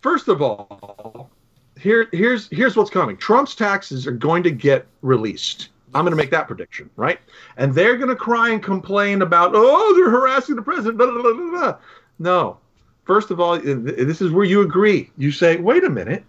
First 0.02 0.30
of 0.30 0.42
all, 0.42 1.30
here 1.78 2.08
here's 2.14 2.48
here's 2.50 2.78
what's 2.78 2.90
coming. 2.90 3.18
Trump's 3.18 3.56
taxes 3.56 4.08
are 4.08 4.12
going 4.12 4.44
to 4.44 4.52
get 4.52 4.86
released. 5.02 5.70
I'm 5.94 6.04
going 6.04 6.12
to 6.12 6.18
make 6.18 6.32
that 6.32 6.48
prediction, 6.48 6.90
right? 6.96 7.20
And 7.58 7.74
they're 7.74 7.98
going 7.98 8.10
to 8.10 8.16
cry 8.16 8.50
and 8.50 8.62
complain 8.62 9.22
about, 9.22 9.52
oh, 9.56 9.94
they're 9.96 10.10
harassing 10.10 10.56
the 10.56 10.62
president. 10.62 10.98
Blah, 10.98 11.12
blah, 11.12 11.34
blah. 11.34 11.78
No. 12.20 12.58
First 13.06 13.32
of 13.32 13.40
all, 13.40 13.58
this 13.60 14.22
is 14.22 14.32
where 14.32 14.44
you 14.46 14.62
agree. 14.62 15.10
You 15.18 15.32
say, 15.32 15.58
wait 15.58 15.84
a 15.86 15.90
minute. 15.90 16.24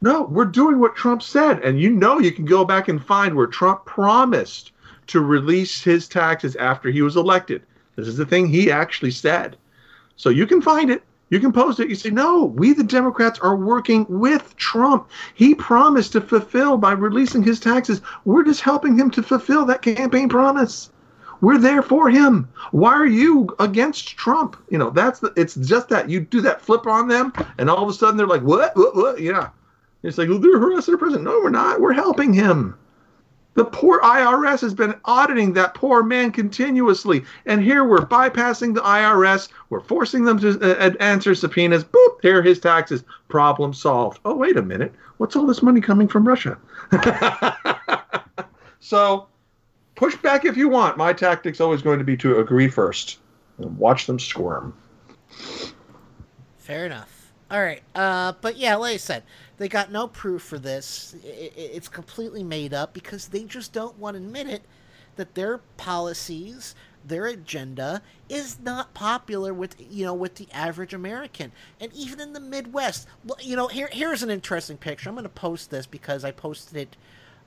No, 0.00 0.22
we're 0.22 0.44
doing 0.44 0.78
what 0.78 0.94
Trump 0.94 1.22
said. 1.22 1.60
And 1.62 1.80
you 1.80 1.90
know 1.90 2.18
you 2.20 2.30
can 2.30 2.44
go 2.44 2.64
back 2.64 2.88
and 2.88 3.04
find 3.04 3.34
where 3.34 3.46
Trump 3.48 3.84
promised 3.84 4.72
to 5.08 5.20
release 5.20 5.82
his 5.82 6.08
taxes 6.08 6.56
after 6.56 6.90
he 6.90 7.02
was 7.02 7.16
elected. 7.16 7.62
This 7.96 8.08
is 8.08 8.16
the 8.16 8.26
thing 8.26 8.46
he 8.46 8.70
actually 8.70 9.10
said. 9.10 9.56
So 10.16 10.30
you 10.30 10.46
can 10.46 10.62
find 10.62 10.90
it. 10.90 11.02
You 11.30 11.40
can 11.40 11.52
post 11.52 11.80
it. 11.80 11.88
You 11.88 11.94
say, 11.94 12.10
no, 12.10 12.44
we 12.44 12.72
the 12.72 12.84
Democrats 12.84 13.38
are 13.40 13.56
working 13.56 14.06
with 14.08 14.54
Trump. 14.56 15.08
He 15.34 15.54
promised 15.54 16.12
to 16.12 16.20
fulfill 16.20 16.76
by 16.76 16.92
releasing 16.92 17.42
his 17.42 17.58
taxes. 17.58 18.00
We're 18.24 18.44
just 18.44 18.60
helping 18.60 18.96
him 18.96 19.10
to 19.12 19.22
fulfill 19.22 19.64
that 19.66 19.82
campaign 19.82 20.28
promise. 20.28 20.90
We're 21.40 21.58
there 21.58 21.82
for 21.82 22.08
him. 22.08 22.48
Why 22.70 22.94
are 22.94 23.06
you 23.06 23.54
against 23.58 24.16
Trump? 24.16 24.56
You 24.70 24.78
know, 24.78 24.90
that's 24.90 25.20
the, 25.20 25.32
it's 25.36 25.56
just 25.56 25.88
that 25.88 26.08
you 26.08 26.20
do 26.20 26.40
that 26.42 26.60
flip 26.60 26.86
on 26.86 27.08
them, 27.08 27.32
and 27.58 27.68
all 27.68 27.82
of 27.82 27.88
a 27.88 27.92
sudden 27.92 28.16
they're 28.16 28.26
like, 28.26 28.42
what? 28.42 28.76
What? 28.76 28.94
What? 28.94 29.20
Yeah. 29.20 29.50
It's 30.02 30.18
like, 30.18 30.28
well, 30.28 30.38
they're 30.38 30.58
harassing 30.58 30.92
the 30.92 30.98
president. 30.98 31.24
No, 31.24 31.40
we're 31.42 31.50
not. 31.50 31.80
We're 31.80 31.92
helping 31.92 32.32
him. 32.32 32.78
The 33.54 33.64
poor 33.64 34.00
IRS 34.00 34.60
has 34.60 34.74
been 34.74 34.94
auditing 35.04 35.52
that 35.52 35.74
poor 35.74 36.02
man 36.02 36.32
continuously. 36.32 37.24
And 37.46 37.62
here 37.62 37.84
we're 37.84 38.06
bypassing 38.06 38.74
the 38.74 38.80
IRS. 38.80 39.48
We're 39.70 39.80
forcing 39.80 40.24
them 40.24 40.38
to 40.40 40.58
uh, 40.60 40.92
answer 41.00 41.34
subpoenas. 41.34 41.84
Boop, 41.84 42.18
here 42.22 42.40
are 42.40 42.42
his 42.42 42.58
taxes. 42.58 43.04
Problem 43.28 43.72
solved. 43.72 44.18
Oh, 44.24 44.34
wait 44.34 44.56
a 44.56 44.62
minute. 44.62 44.92
What's 45.18 45.36
all 45.36 45.46
this 45.46 45.62
money 45.62 45.80
coming 45.80 46.08
from 46.08 46.26
Russia? 46.26 46.58
so 48.80 49.28
push 49.94 50.16
back 50.16 50.44
if 50.44 50.56
you 50.56 50.68
want. 50.68 50.96
My 50.96 51.12
tactic's 51.12 51.60
always 51.60 51.82
going 51.82 51.98
to 51.98 52.04
be 52.04 52.16
to 52.18 52.40
agree 52.40 52.68
first 52.68 53.18
and 53.58 53.78
watch 53.78 54.06
them 54.06 54.18
squirm. 54.18 54.74
Fair 56.58 56.86
enough. 56.86 57.32
All 57.50 57.62
right. 57.62 57.82
Uh, 57.94 58.32
but 58.40 58.56
yeah, 58.56 58.74
like 58.76 58.94
I 58.94 58.96
said, 58.96 59.22
they 59.56 59.68
got 59.68 59.92
no 59.92 60.08
proof 60.08 60.42
for 60.42 60.58
this. 60.58 61.14
It's 61.24 61.88
completely 61.88 62.42
made 62.42 62.74
up 62.74 62.92
because 62.92 63.28
they 63.28 63.44
just 63.44 63.72
don't 63.72 63.98
want 63.98 64.16
to 64.16 64.22
admit 64.22 64.48
it 64.48 64.62
that 65.16 65.34
their 65.34 65.58
policies, 65.76 66.74
their 67.04 67.26
agenda 67.26 68.02
is 68.28 68.58
not 68.60 68.94
popular 68.94 69.54
with 69.54 69.76
you 69.78 70.04
know 70.04 70.14
with 70.14 70.36
the 70.36 70.48
average 70.52 70.92
American, 70.92 71.52
and 71.80 71.92
even 71.92 72.20
in 72.20 72.32
the 72.32 72.40
Midwest. 72.40 73.06
You 73.40 73.56
know, 73.56 73.68
here 73.68 73.88
here's 73.92 74.22
an 74.22 74.30
interesting 74.30 74.76
picture. 74.76 75.08
I'm 75.08 75.14
going 75.14 75.22
to 75.24 75.28
post 75.28 75.70
this 75.70 75.86
because 75.86 76.24
I 76.24 76.32
posted 76.32 76.76
it 76.76 76.96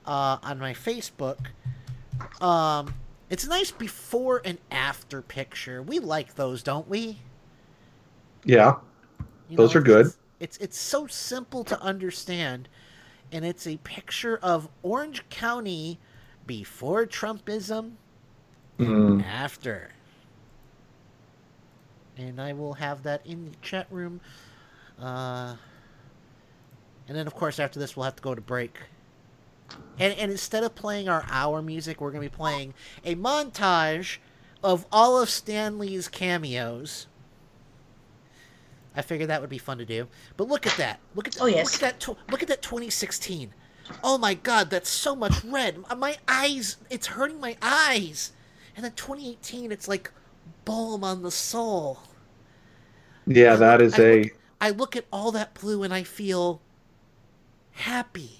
uh, 0.06 0.38
on 0.42 0.58
my 0.58 0.72
Facebook. 0.72 1.48
Um, 2.40 2.94
it's 3.30 3.44
a 3.44 3.48
nice 3.48 3.70
before 3.70 4.40
and 4.44 4.58
after 4.70 5.20
picture. 5.22 5.82
We 5.82 5.98
like 5.98 6.34
those, 6.36 6.62
don't 6.62 6.88
we? 6.88 7.18
Yeah, 8.44 8.76
You 9.48 9.56
those 9.56 9.74
know, 9.74 9.76
are 9.76 9.82
good. 9.82 10.06
It's 10.06 10.18
it's 10.40 10.56
it's 10.58 10.78
so 10.78 11.06
simple 11.06 11.64
to 11.64 11.80
understand, 11.80 12.68
and 13.32 13.44
it's 13.44 13.66
a 13.66 13.76
picture 13.78 14.38
of 14.42 14.68
Orange 14.82 15.28
County 15.28 15.98
before 16.46 17.06
Trumpism, 17.06 17.92
Mm. 18.78 19.24
after. 19.24 19.90
And 22.16 22.40
I 22.40 22.52
will 22.52 22.74
have 22.74 23.02
that 23.04 23.24
in 23.26 23.44
the 23.44 23.56
chat 23.62 23.86
room. 23.90 24.20
Uh, 25.00 25.56
and 27.06 27.16
then, 27.16 27.26
of 27.26 27.34
course, 27.34 27.58
after 27.58 27.78
this, 27.80 27.96
we'll 27.96 28.04
have 28.04 28.16
to 28.16 28.22
go 28.22 28.34
to 28.34 28.40
break. 28.40 28.78
And, 29.98 30.14
and 30.14 30.30
instead 30.30 30.64
of 30.64 30.74
playing 30.74 31.08
our 31.08 31.24
hour 31.28 31.62
music, 31.62 32.00
we're 32.00 32.10
going 32.10 32.22
to 32.22 32.30
be 32.30 32.36
playing 32.36 32.74
a 33.04 33.14
montage 33.14 34.18
of 34.62 34.86
all 34.90 35.20
of 35.20 35.28
Stan 35.30 35.78
Lee's 35.78 36.08
cameos. 36.08 37.06
I 38.96 39.02
figured 39.02 39.28
that 39.30 39.40
would 39.40 39.50
be 39.50 39.58
fun 39.58 39.78
to 39.78 39.84
do. 39.84 40.08
But 40.36 40.48
look 40.48 40.66
at 40.66 40.76
that. 40.76 41.00
Look 41.14 41.28
at 41.28 41.40
Oh, 41.40 41.46
yes. 41.46 41.80
Look 41.80 41.82
at 41.82 42.00
that. 42.00 42.16
Look 42.30 42.42
at 42.42 42.48
that 42.48 42.62
2016. 42.62 43.52
Oh 44.02 44.18
my 44.18 44.34
God, 44.34 44.70
that's 44.70 44.90
so 44.90 45.14
much 45.14 45.44
red. 45.44 45.78
My 45.96 46.16
eyes. 46.26 46.76
It's 46.90 47.06
hurting 47.06 47.40
my 47.40 47.56
eyes. 47.62 48.32
And 48.76 48.84
then 48.84 48.92
2018, 48.92 49.72
it's 49.72 49.88
like 49.88 50.10
balm 50.64 51.02
on 51.04 51.22
the 51.22 51.30
soul. 51.30 52.00
Yeah, 53.26 53.56
that 53.56 53.80
is 53.80 53.94
I 53.94 54.02
a. 54.02 54.22
look, 54.22 54.32
I 54.60 54.70
look 54.70 54.96
at 54.96 55.04
all 55.12 55.32
that 55.32 55.54
blue 55.54 55.82
and 55.82 55.92
I 55.92 56.02
feel 56.02 56.60
happy. 57.72 58.38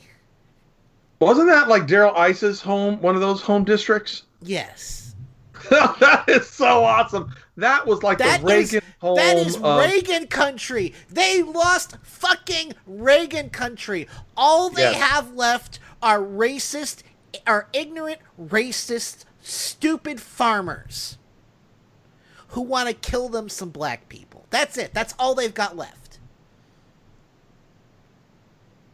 Wasn't 1.20 1.48
that 1.48 1.68
like 1.68 1.86
Darrell 1.86 2.14
Issa's 2.14 2.60
home, 2.60 3.00
one 3.00 3.14
of 3.14 3.20
those 3.20 3.40
home 3.40 3.64
districts? 3.64 4.22
Yes. 4.42 5.14
that 5.70 6.24
is 6.28 6.48
so 6.48 6.84
awesome. 6.84 7.34
That 7.58 7.88
was 7.88 8.04
like 8.04 8.18
That 8.18 8.40
the 8.40 8.46
is 8.54 8.72
Reagan 8.72 8.88
home. 9.00 9.16
that 9.16 9.36
is 9.36 9.56
of- 9.56 9.80
Reagan 9.80 10.28
country. 10.28 10.94
They 11.10 11.42
lost 11.42 11.96
fucking 12.04 12.72
Reagan 12.86 13.50
country. 13.50 14.06
All 14.36 14.70
they 14.70 14.82
Yes. 14.82 14.96
have 15.02 15.32
left 15.34 15.80
are 16.00 16.20
racist, 16.20 17.02
are 17.48 17.66
ignorant, 17.72 18.20
racist, 18.40 19.24
stupid 19.42 20.20
farmers 20.20 21.18
who 22.50 22.60
want 22.60 22.88
to 22.88 22.94
kill 22.94 23.28
them 23.28 23.48
some 23.48 23.70
black 23.70 24.08
people. 24.08 24.46
That's 24.50 24.78
it. 24.78 24.94
That's 24.94 25.12
all 25.18 25.34
they've 25.34 25.52
got 25.52 25.76
left. 25.76 26.20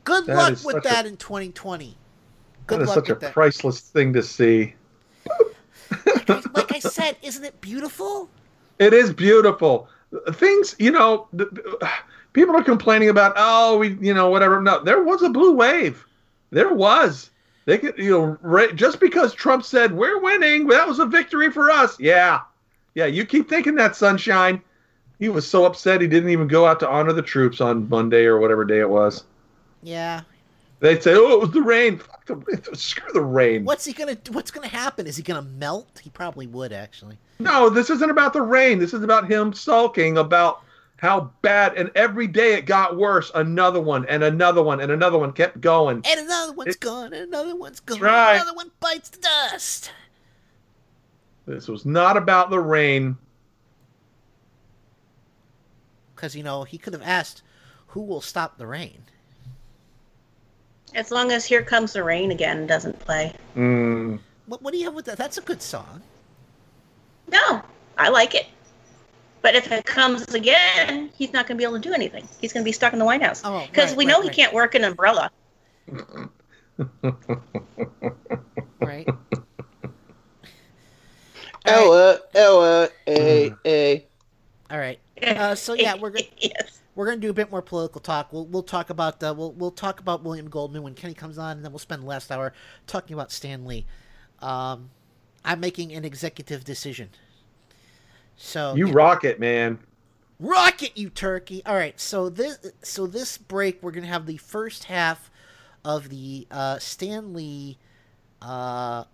Good 0.04 0.24
That 0.24 0.36
luck 0.36 0.50
with 0.52 0.60
such 0.60 0.86
a- 0.86 0.88
that 0.88 1.04
in 1.06 1.18
2020. 1.18 1.98
Good 2.66 2.78
That 2.78 2.82
is 2.84 2.88
luck 2.88 2.94
such 2.94 3.10
a 3.10 3.14
that. 3.16 3.32
priceless 3.34 3.80
thing 3.80 4.14
to 4.14 4.22
see. 4.22 4.74
like 6.54 6.72
I 6.72 6.78
said, 6.78 7.18
isn't 7.22 7.44
it 7.44 7.60
beautiful? 7.60 8.30
It 8.78 8.92
is 8.92 9.12
beautiful. 9.12 9.88
Things, 10.32 10.74
you 10.78 10.90
know, 10.90 11.28
people 12.32 12.54
are 12.56 12.62
complaining 12.62 13.08
about, 13.08 13.34
oh, 13.36 13.78
we, 13.78 13.94
you 14.00 14.14
know, 14.14 14.30
whatever. 14.30 14.60
No, 14.60 14.82
there 14.82 15.02
was 15.02 15.22
a 15.22 15.28
blue 15.28 15.54
wave. 15.54 16.04
There 16.50 16.72
was. 16.72 17.30
They 17.66 17.78
could, 17.78 17.96
you 17.96 18.10
know, 18.10 18.38
ra- 18.42 18.72
just 18.74 19.00
because 19.00 19.32
Trump 19.32 19.64
said 19.64 19.92
we're 19.92 20.20
winning, 20.20 20.66
that 20.68 20.86
was 20.86 20.98
a 20.98 21.06
victory 21.06 21.50
for 21.50 21.70
us. 21.70 21.98
Yeah, 21.98 22.40
yeah. 22.94 23.06
You 23.06 23.24
keep 23.24 23.48
thinking 23.48 23.74
that, 23.76 23.96
sunshine. 23.96 24.60
He 25.18 25.28
was 25.28 25.48
so 25.48 25.64
upset 25.64 26.00
he 26.00 26.08
didn't 26.08 26.30
even 26.30 26.48
go 26.48 26.66
out 26.66 26.80
to 26.80 26.88
honor 26.88 27.12
the 27.12 27.22
troops 27.22 27.60
on 27.60 27.88
Monday 27.88 28.24
or 28.24 28.38
whatever 28.38 28.64
day 28.64 28.80
it 28.80 28.90
was. 28.90 29.24
Yeah. 29.82 30.22
They'd 30.80 31.02
say, 31.02 31.14
oh, 31.14 31.32
it 31.32 31.40
was 31.40 31.50
the 31.52 31.62
rain. 31.62 31.98
Fuck 31.98 32.26
the, 32.26 32.70
screw 32.76 33.12
the 33.12 33.22
rain. 33.22 33.64
What's 33.64 33.84
he 33.86 33.92
gonna 33.92 34.18
What's 34.32 34.50
gonna 34.50 34.68
happen? 34.68 35.06
Is 35.06 35.16
he 35.16 35.22
gonna 35.22 35.42
melt? 35.42 36.00
He 36.02 36.10
probably 36.10 36.46
would 36.46 36.72
actually. 36.72 37.16
No, 37.38 37.68
this 37.68 37.90
isn't 37.90 38.10
about 38.10 38.32
the 38.32 38.42
rain. 38.42 38.78
This 38.78 38.94
is 38.94 39.02
about 39.02 39.30
him 39.30 39.52
sulking 39.52 40.18
about 40.18 40.62
how 40.96 41.32
bad. 41.42 41.74
And 41.76 41.90
every 41.94 42.26
day 42.26 42.54
it 42.54 42.66
got 42.66 42.96
worse. 42.96 43.30
Another 43.34 43.80
one 43.80 44.06
and 44.06 44.22
another 44.22 44.62
one 44.62 44.80
and 44.80 44.92
another 44.92 45.18
one 45.18 45.32
kept 45.32 45.60
going. 45.60 46.02
And 46.04 46.20
another 46.20 46.52
one's 46.52 46.76
gone. 46.76 47.12
And 47.12 47.28
another 47.28 47.56
one's 47.56 47.80
gone. 47.80 48.00
right. 48.00 48.34
Another 48.34 48.54
one 48.54 48.70
bites 48.80 49.10
the 49.10 49.20
dust. 49.20 49.90
This 51.46 51.68
was 51.68 51.84
not 51.84 52.16
about 52.16 52.50
the 52.50 52.60
rain. 52.60 53.16
Because 56.14 56.34
you 56.34 56.42
know 56.42 56.64
he 56.64 56.78
could 56.78 56.94
have 56.94 57.02
asked, 57.02 57.42
"Who 57.88 58.00
will 58.00 58.22
stop 58.22 58.56
the 58.56 58.66
rain?" 58.66 59.04
As 60.94 61.10
long 61.10 61.32
as 61.32 61.44
Here 61.44 61.62
Comes 61.62 61.92
the 61.92 62.04
Rain 62.04 62.30
again 62.30 62.66
doesn't 62.66 62.98
play. 63.00 63.34
Mm. 63.56 64.20
What 64.46 64.62
What 64.62 64.72
do 64.72 64.78
you 64.78 64.84
have 64.84 64.94
with 64.94 65.04
that? 65.06 65.18
That's 65.18 65.36
a 65.36 65.42
good 65.42 65.60
song. 65.60 66.02
No, 67.30 67.62
I 67.98 68.08
like 68.08 68.34
it. 68.34 68.46
But 69.42 69.54
if 69.54 69.70
it 69.70 69.84
comes 69.84 70.22
again, 70.34 71.10
he's 71.14 71.32
not 71.32 71.46
going 71.46 71.56
to 71.56 71.60
be 71.60 71.64
able 71.64 71.80
to 71.80 71.88
do 71.88 71.92
anything. 71.92 72.26
He's 72.40 72.52
going 72.52 72.62
to 72.62 72.64
be 72.64 72.72
stuck 72.72 72.92
in 72.92 72.98
the 72.98 73.04
White 73.04 73.22
House. 73.22 73.42
Oh, 73.44 73.66
Because 73.70 73.90
right, 73.90 73.98
we 73.98 74.06
know 74.06 74.20
right. 74.20 74.24
he 74.24 74.30
can't 74.30 74.54
work 74.54 74.74
an 74.74 74.84
umbrella. 74.84 75.30
Right. 78.80 79.08
Ella, 81.64 82.18
Ella, 82.34 82.88
a, 83.06 83.54
a. 83.64 84.06
All 84.70 84.78
right. 84.78 84.98
Uh, 85.22 85.54
so 85.54 85.74
yeah, 85.74 85.94
we're 85.94 86.10
gonna 86.10 86.26
we're 86.96 87.06
gonna 87.06 87.16
do 87.16 87.30
a 87.30 87.32
bit 87.32 87.50
more 87.50 87.62
political 87.62 88.00
talk. 88.00 88.30
We'll 88.32 88.46
we'll 88.46 88.64
talk 88.64 88.90
about 88.90 89.22
uh, 89.22 89.32
we'll 89.34 89.52
we'll 89.52 89.70
talk 89.70 90.00
about 90.00 90.22
William 90.22 90.50
Goldman 90.50 90.82
when 90.82 90.94
Kenny 90.94 91.14
comes 91.14 91.38
on, 91.38 91.56
and 91.56 91.64
then 91.64 91.72
we'll 91.72 91.78
spend 91.78 92.02
the 92.02 92.06
last 92.06 92.30
hour 92.30 92.52
talking 92.86 93.14
about 93.14 93.32
Stan 93.32 93.64
Lee. 93.64 93.86
Um, 94.40 94.90
I'm 95.44 95.60
making 95.60 95.92
an 95.92 96.04
executive 96.04 96.64
decision. 96.64 97.10
So 98.36 98.74
You 98.74 98.88
rock 98.88 99.24
it, 99.24 99.38
man. 99.38 99.78
Rocket, 100.40 100.98
you 100.98 101.10
turkey! 101.10 101.62
All 101.64 101.76
right, 101.76 101.98
so 101.98 102.28
this 102.28 102.58
so 102.82 103.06
this 103.06 103.38
break 103.38 103.82
we're 103.82 103.92
gonna 103.92 104.08
have 104.08 104.26
the 104.26 104.36
first 104.36 104.84
half 104.84 105.30
of 105.84 106.08
the 106.08 106.46
uh, 106.50 106.78
Stan 106.80 107.32
Lee 107.32 107.78
uh, 108.42 109.04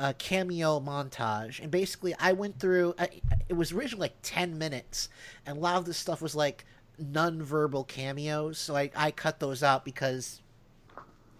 uh, 0.00 0.12
cameo 0.18 0.80
montage, 0.80 1.60
and 1.60 1.70
basically 1.70 2.14
I 2.18 2.32
went 2.32 2.58
through. 2.58 2.94
I, 2.98 3.20
it 3.48 3.54
was 3.54 3.72
originally 3.72 4.06
like 4.06 4.16
ten 4.22 4.56
minutes, 4.56 5.10
and 5.44 5.58
a 5.58 5.60
lot 5.60 5.76
of 5.76 5.84
this 5.84 5.98
stuff 5.98 6.22
was 6.22 6.34
like 6.34 6.64
non-verbal 6.98 7.84
cameos. 7.84 8.58
So 8.58 8.76
I, 8.76 8.90
I 8.96 9.10
cut 9.10 9.38
those 9.38 9.62
out 9.62 9.84
because 9.84 10.40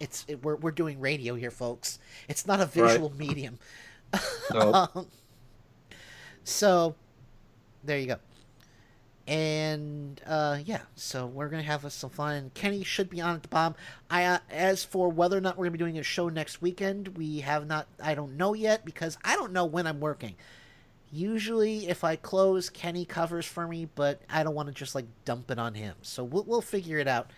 it's 0.05 0.25
it, 0.29 0.45
we're 0.45 0.57
we're 0.57 0.71
doing 0.71 1.01
radio 1.01 1.35
here, 1.35 1.51
folks. 1.51 1.99
It's 2.29 2.47
not 2.47 2.61
a 2.61 2.67
visual 2.67 3.13
medium. 3.19 3.59
Nope. 4.53 4.91
Um, 4.95 5.09
so 6.45 6.95
there 7.83 7.99
you 7.99 8.07
go. 8.07 8.17
And 9.27 10.21
uh, 10.27 10.59
yeah, 10.65 10.83
so 10.95 11.27
we're 11.27 11.49
gonna 11.49 11.63
have 11.63 11.85
us 11.85 11.95
some 11.95 12.11
fun. 12.11 12.51
Kenny 12.55 12.85
should 12.85 13.09
be 13.09 13.21
on 13.21 13.37
at 13.37 13.43
the 13.43 13.49
bomb. 13.49 13.75
I 14.11 14.25
uh, 14.25 14.39
as 14.51 14.85
for 14.85 15.09
whether 15.09 15.37
or 15.37 15.41
not 15.41 15.57
we're 15.57 15.65
gonna 15.65 15.73
be 15.73 15.79
doing 15.79 15.99
a 15.99 16.03
show 16.03 16.29
next 16.29 16.61
weekend, 16.61 17.17
we 17.17 17.41
have 17.41 17.67
not. 17.67 17.89
I 18.01 18.15
don't 18.15 18.37
know 18.37 18.53
yet 18.53 18.85
because 18.85 19.17
I 19.25 19.35
don't 19.35 19.53
know 19.53 19.65
when 19.65 19.87
I'm 19.87 19.99
working. 20.01 20.35
Usually, 21.11 21.89
if 21.89 22.05
I 22.05 22.17
close, 22.17 22.69
Kenny 22.69 23.05
covers 23.07 23.47
for 23.47 23.67
me, 23.67 23.89
but 23.95 24.21
I 24.29 24.43
don't 24.43 24.55
want 24.55 24.69
to 24.69 24.75
just 24.75 24.95
like 24.95 25.07
dump 25.25 25.51
it 25.51 25.59
on 25.59 25.73
him. 25.75 25.97
So 26.03 26.23
we'll 26.23 26.45
we'll 26.45 26.61
figure 26.61 26.99
it 26.99 27.09
out. 27.09 27.31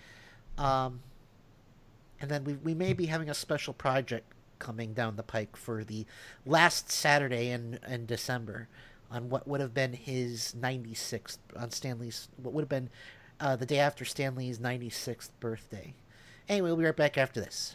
Um, 0.58 1.00
and 2.20 2.30
then 2.30 2.44
we 2.44 2.54
we 2.54 2.74
may 2.74 2.92
be 2.92 3.06
having 3.06 3.28
a 3.28 3.34
special 3.34 3.74
project 3.74 4.32
coming 4.58 4.94
down 4.94 5.16
the 5.16 5.22
pike 5.22 5.56
for 5.56 5.84
the 5.84 6.06
last 6.44 6.90
Saturday 6.90 7.50
in 7.50 7.78
in 7.86 8.06
December 8.06 8.68
on 9.10 9.28
what 9.28 9.46
would 9.46 9.60
have 9.60 9.74
been 9.74 9.92
his 9.92 10.54
96th 10.58 11.38
on 11.56 11.70
Stan 11.70 11.98
Lee's 11.98 12.28
what 12.36 12.52
would 12.52 12.62
have 12.62 12.68
been 12.68 12.90
uh, 13.40 13.56
the 13.56 13.66
day 13.66 13.78
after 13.78 14.04
Stan 14.04 14.34
Lee's 14.34 14.58
96th 14.58 15.30
birthday. 15.40 15.94
Anyway, 16.48 16.68
we'll 16.68 16.76
be 16.76 16.84
right 16.84 16.96
back 16.96 17.18
after 17.18 17.40
this. 17.40 17.74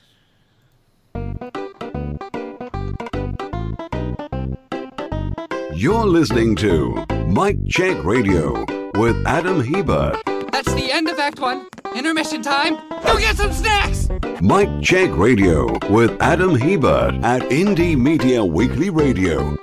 You're 5.74 6.06
listening 6.06 6.56
to 6.58 7.06
Mike 7.28 7.58
Check 7.68 8.04
Radio 8.04 8.66
with 8.96 9.16
Adam 9.26 9.62
Hebert. 9.62 10.18
That's 10.52 10.74
the 10.74 10.90
end 10.92 11.10
of 11.10 11.18
Act 11.18 11.40
One. 11.40 11.68
Intermission 11.96 12.42
time. 12.42 12.78
Go 13.04 13.18
get 13.18 13.36
some 13.36 13.52
snacks. 13.52 14.08
Mike 14.42 14.82
Check 14.82 15.16
Radio 15.18 15.78
with 15.90 16.20
Adam 16.22 16.56
Hebert 16.56 17.16
at 17.24 17.42
Indie 17.44 17.98
Media 17.98 18.44
Weekly 18.44 18.90
Radio. 18.90 19.58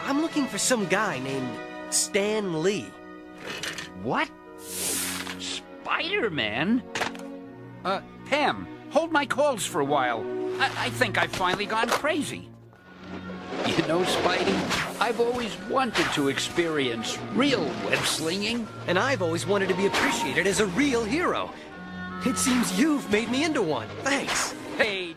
I'm 0.00 0.20
looking 0.20 0.46
for 0.46 0.58
some 0.58 0.86
guy 0.86 1.18
named 1.20 1.48
Stan 1.90 2.62
Lee. 2.62 2.86
What? 4.02 4.30
Spider 4.58 6.30
Man? 6.30 6.82
Uh, 7.84 8.02
Pam, 8.26 8.68
hold 8.90 9.10
my 9.10 9.24
calls 9.24 9.64
for 9.64 9.80
a 9.80 9.84
while. 9.84 10.24
I, 10.60 10.70
I 10.76 10.90
think 10.90 11.16
I've 11.18 11.32
finally 11.32 11.66
gone 11.66 11.88
crazy. 11.88 12.48
You 13.66 13.86
know, 13.86 14.00
Spidey, 14.02 15.00
I've 15.00 15.20
always 15.20 15.56
wanted 15.70 16.06
to 16.14 16.28
experience 16.28 17.18
real 17.34 17.64
web 17.84 18.04
slinging. 18.04 18.66
And 18.86 18.98
I've 18.98 19.22
always 19.22 19.46
wanted 19.46 19.68
to 19.68 19.74
be 19.74 19.86
appreciated 19.86 20.46
as 20.46 20.60
a 20.60 20.66
real 20.66 21.04
hero. 21.04 21.50
It 22.24 22.36
seems 22.36 22.78
you've 22.78 23.10
made 23.10 23.30
me 23.30 23.44
into 23.44 23.62
one. 23.62 23.88
Thanks. 24.02 24.54
Hey, 24.76 25.14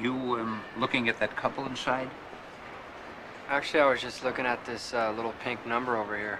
You, 0.00 0.12
um, 0.12 0.62
looking 0.78 1.08
at 1.08 1.18
that 1.18 1.34
couple 1.34 1.66
inside? 1.66 2.08
Actually, 3.48 3.80
I 3.80 3.90
was 3.90 4.00
just 4.00 4.22
looking 4.22 4.46
at 4.46 4.64
this 4.64 4.94
uh, 4.94 5.12
little 5.16 5.34
pink 5.42 5.66
number 5.66 5.96
over 5.96 6.16
here. 6.16 6.38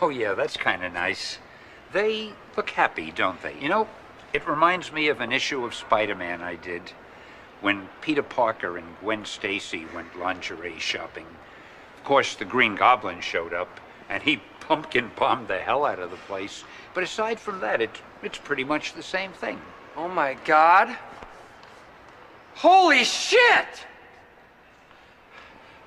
Oh, 0.00 0.10
yeah, 0.10 0.34
that's 0.34 0.56
kind 0.56 0.84
of 0.84 0.92
nice. 0.92 1.38
They 1.92 2.32
look 2.56 2.70
happy, 2.70 3.10
don't 3.10 3.42
they? 3.42 3.56
You 3.58 3.68
know, 3.68 3.88
it 4.32 4.48
reminds 4.48 4.92
me 4.92 5.08
of 5.08 5.20
an 5.20 5.32
issue 5.32 5.64
of 5.64 5.74
Spider 5.74 6.14
Man 6.14 6.40
I 6.40 6.56
did 6.56 6.92
when 7.60 7.88
Peter 8.00 8.22
Parker 8.22 8.76
and 8.76 8.98
Gwen 9.00 9.24
Stacy 9.24 9.86
went 9.94 10.18
lingerie 10.18 10.78
shopping. 10.78 11.26
Of 11.98 12.04
course, 12.04 12.34
the 12.34 12.44
Green 12.44 12.74
Goblin 12.74 13.20
showed 13.20 13.52
up, 13.52 13.80
and 14.08 14.22
he 14.22 14.40
pumpkin 14.60 15.10
bombed 15.16 15.48
the 15.48 15.58
hell 15.58 15.84
out 15.84 15.98
of 15.98 16.10
the 16.10 16.16
place. 16.16 16.64
But 16.94 17.04
aside 17.04 17.38
from 17.38 17.60
that, 17.60 17.80
it, 17.80 18.02
it's 18.22 18.38
pretty 18.38 18.64
much 18.64 18.94
the 18.94 19.02
same 19.02 19.32
thing. 19.32 19.60
Oh 19.96 20.08
my 20.08 20.36
god. 20.44 20.96
Holy 22.54 23.04
shit! 23.04 23.86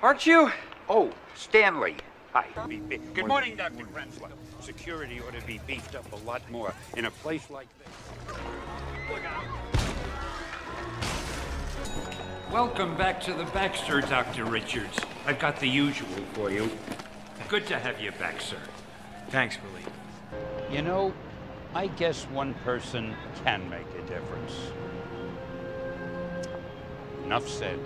Aren't 0.02 0.26
you? 0.26 0.50
Oh, 0.88 1.10
Stanley. 1.34 1.96
Hi. 2.32 2.46
Good 3.14 3.26
morning, 3.26 3.56
Dr. 3.56 3.84
Krenslow. 3.84 4.30
Security 4.66 5.20
ought 5.20 5.32
to 5.32 5.46
be 5.46 5.60
beefed 5.64 5.94
up 5.94 6.12
a 6.12 6.16
lot 6.26 6.42
more 6.50 6.74
in 6.96 7.04
a 7.04 7.10
place 7.12 7.48
like 7.50 7.68
this. 7.78 8.36
Welcome 12.52 12.96
back 12.96 13.20
to 13.20 13.32
the 13.32 13.44
Baxter, 13.44 14.00
Dr. 14.00 14.44
Richards. 14.44 14.98
I've 15.24 15.38
got 15.38 15.60
the 15.60 15.68
usual 15.68 16.08
for 16.32 16.50
you. 16.50 16.68
Good 17.48 17.68
to 17.68 17.78
have 17.78 18.00
you 18.00 18.10
back, 18.10 18.40
sir. 18.40 18.58
Thanks, 19.28 19.56
Billy. 19.56 19.84
You 20.74 20.82
know, 20.82 21.14
I 21.72 21.86
guess 21.86 22.24
one 22.24 22.52
person 22.64 23.14
can 23.44 23.70
make 23.70 23.86
a 23.96 24.02
difference. 24.08 24.52
Enough 27.24 27.48
said. 27.48 27.78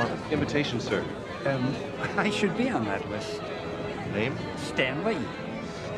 Uh, 0.00 0.08
invitation, 0.30 0.80
sir. 0.80 1.04
Um, 1.44 1.76
I 2.16 2.30
should 2.30 2.56
be 2.56 2.70
on 2.70 2.86
that 2.86 3.06
list. 3.10 3.42
Name? 4.14 4.34
Stan 4.56 5.04
Lee. 5.04 5.18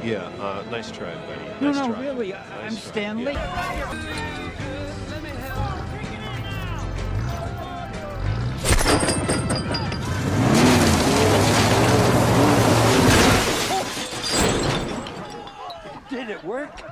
Yeah, 0.03 0.25
uh, 0.41 0.65
nice 0.73 0.91
try, 0.91 1.15
buddy. 1.27 1.41
No, 1.61 1.71
nice 1.71 1.87
no, 1.87 1.95
try. 1.95 2.01
really, 2.01 2.31
Nice 2.31 2.51
I'm 2.51 2.71
try. 2.71 2.81
Stan 2.81 3.25
Lee. 3.25 3.37
Did 16.11 16.29
it 16.29 16.43
work? 16.43 16.83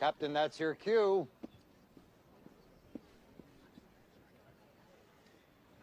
Captain, 0.00 0.32
that's 0.32 0.58
your 0.58 0.74
cue. 0.74 1.28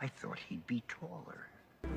I 0.01 0.07
thought 0.07 0.39
he'd 0.39 0.65
be 0.65 0.81
taller. 0.87 1.47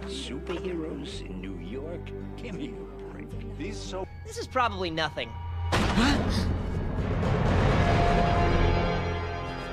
Superheroes 0.07 1.24
in 1.24 1.40
New 1.40 1.57
York? 1.59 2.00
Give 2.36 2.55
me 2.55 2.70
a 2.70 3.12
break. 3.12 3.28
These 3.57 3.76
so 3.78 4.05
This 4.26 4.38
is 4.38 4.48
probably 4.48 4.90
nothing. 4.90 5.28
What? 5.70 6.48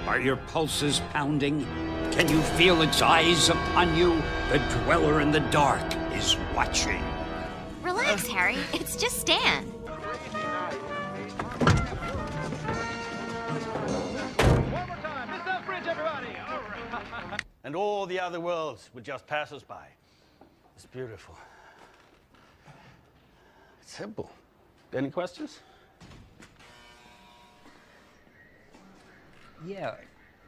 Are 0.08 0.20
your 0.20 0.36
pulses 0.36 1.02
pounding? 1.12 1.66
Can 2.12 2.30
you 2.30 2.42
feel 2.42 2.84
its 2.84 3.02
eyes 3.02 3.50
upon 3.50 3.96
you? 3.96 4.22
The 4.52 4.60
dweller 4.84 5.22
in 5.22 5.32
the 5.32 5.40
dark 5.52 5.82
is 6.14 6.38
watching. 6.56 7.04
Relax, 7.82 8.28
Harry. 8.28 8.58
It's 8.74 8.96
just 8.96 9.22
Stan. 9.22 9.79
And 17.64 17.76
all 17.76 18.06
the 18.06 18.20
other 18.20 18.40
worlds 18.40 18.90
would 18.94 19.04
just 19.04 19.28
pass 19.28 19.52
us 19.52 19.64
by. 19.64 19.88
It's 20.76 20.86
beautiful. 20.86 21.36
It's 23.82 23.92
simple. 23.92 24.32
Any 24.94 25.10
questions? 25.10 25.60
Yeah, 29.66 29.96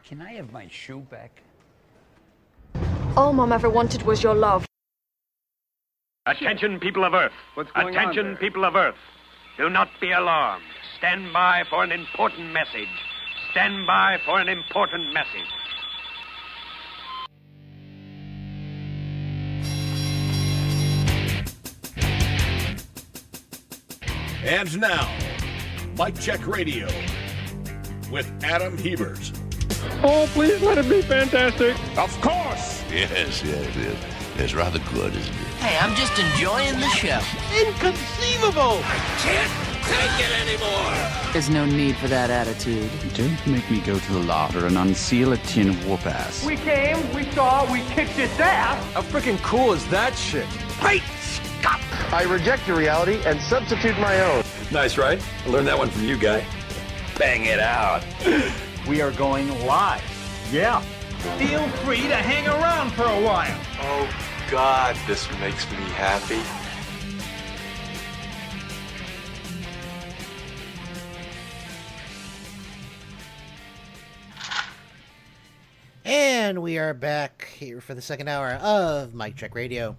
can 0.05 0.21
I 0.21 0.33
have 0.33 0.51
my 0.51 0.67
shoe 0.69 0.99
back? 1.09 1.41
All 3.17 3.33
Mom 3.33 3.51
ever 3.51 3.69
wanted 3.69 4.03
was 4.03 4.23
your 4.23 4.35
love. 4.35 4.65
Attention, 6.25 6.79
people 6.79 7.03
of 7.03 7.13
Earth. 7.13 7.33
What's 7.55 7.71
going 7.71 7.97
on 7.97 8.03
Attention, 8.03 8.25
there? 8.27 8.35
people 8.37 8.63
of 8.63 8.75
Earth. 8.75 8.95
Do 9.57 9.69
not 9.69 9.89
be 9.99 10.11
alarmed. 10.11 10.63
Stand 10.97 11.33
by 11.33 11.63
for 11.69 11.83
an 11.83 11.91
important 11.91 12.51
message. 12.53 12.87
Stand 13.51 13.85
by 13.85 14.19
for 14.25 14.39
an 14.39 14.47
important 14.47 15.13
message. 15.13 15.49
And 24.43 24.81
now, 24.81 25.15
Mike 25.95 26.19
Check 26.19 26.47
Radio 26.47 26.87
with 28.11 28.31
Adam 28.43 28.75
Hebert. 28.75 29.31
Oh, 30.03 30.27
please 30.33 30.59
let 30.63 30.79
it 30.79 30.89
be 30.89 31.03
fantastic. 31.03 31.75
Of 31.95 32.19
course. 32.21 32.83
Yes, 32.91 33.43
yes, 33.43 33.75
yes. 33.75 33.95
It's 34.37 34.55
rather 34.55 34.79
good, 34.91 35.15
isn't 35.15 35.31
it? 35.31 35.47
Hey, 35.59 35.77
I'm 35.77 35.95
just 35.95 36.17
enjoying 36.17 36.79
the 36.79 36.89
show. 36.89 37.21
Inconceivable! 37.55 38.81
I 38.83 38.97
can't 39.19 39.51
take 39.85 40.25
it 40.25 40.31
anymore! 40.41 41.33
There's 41.33 41.51
no 41.51 41.63
need 41.63 41.95
for 41.97 42.07
that 42.07 42.31
attitude. 42.31 42.89
Don't 43.13 43.45
make 43.45 43.69
me 43.69 43.79
go 43.81 43.99
to 43.99 44.13
the 44.13 44.23
larder 44.23 44.65
and 44.65 44.75
unseal 44.75 45.33
a 45.33 45.37
tin 45.37 45.69
of 45.69 45.87
whoop 45.87 46.07
ass. 46.07 46.43
We 46.43 46.55
came, 46.55 46.97
we 47.13 47.25
saw, 47.31 47.71
we 47.71 47.81
kicked 47.89 48.17
its 48.17 48.39
ass. 48.39 48.93
How 48.93 49.01
freaking 49.03 49.37
cool 49.43 49.73
is 49.73 49.87
that 49.89 50.17
shit? 50.17 50.47
Great 50.79 51.03
Scott! 51.61 51.79
I 52.11 52.23
reject 52.23 52.67
your 52.67 52.77
reality 52.77 53.21
and 53.25 53.39
substitute 53.39 53.97
my 53.99 54.19
own. 54.21 54.43
Nice, 54.71 54.97
right? 54.97 55.21
I 55.45 55.49
learned 55.49 55.67
that 55.67 55.77
one 55.77 55.89
from 55.89 56.03
you, 56.03 56.17
guy. 56.17 56.45
Bang 57.17 57.45
it 57.45 57.59
out. 57.59 58.03
We 58.87 58.99
are 58.99 59.11
going 59.11 59.47
live. 59.67 60.01
Yeah. 60.51 60.81
Feel 61.37 61.67
free 61.85 62.01
to 62.07 62.15
hang 62.15 62.47
around 62.47 62.91
for 62.93 63.03
a 63.03 63.21
while. 63.21 63.59
Oh, 63.79 64.09
God, 64.49 64.97
this 65.05 65.29
makes 65.39 65.69
me 65.69 65.77
happy. 65.77 66.41
And 76.03 76.63
we 76.63 76.79
are 76.79 76.95
back 76.95 77.49
here 77.55 77.81
for 77.81 77.93
the 77.93 78.01
second 78.01 78.27
hour 78.29 78.53
of 78.53 79.13
Mike 79.13 79.35
Check 79.35 79.53
Radio. 79.53 79.95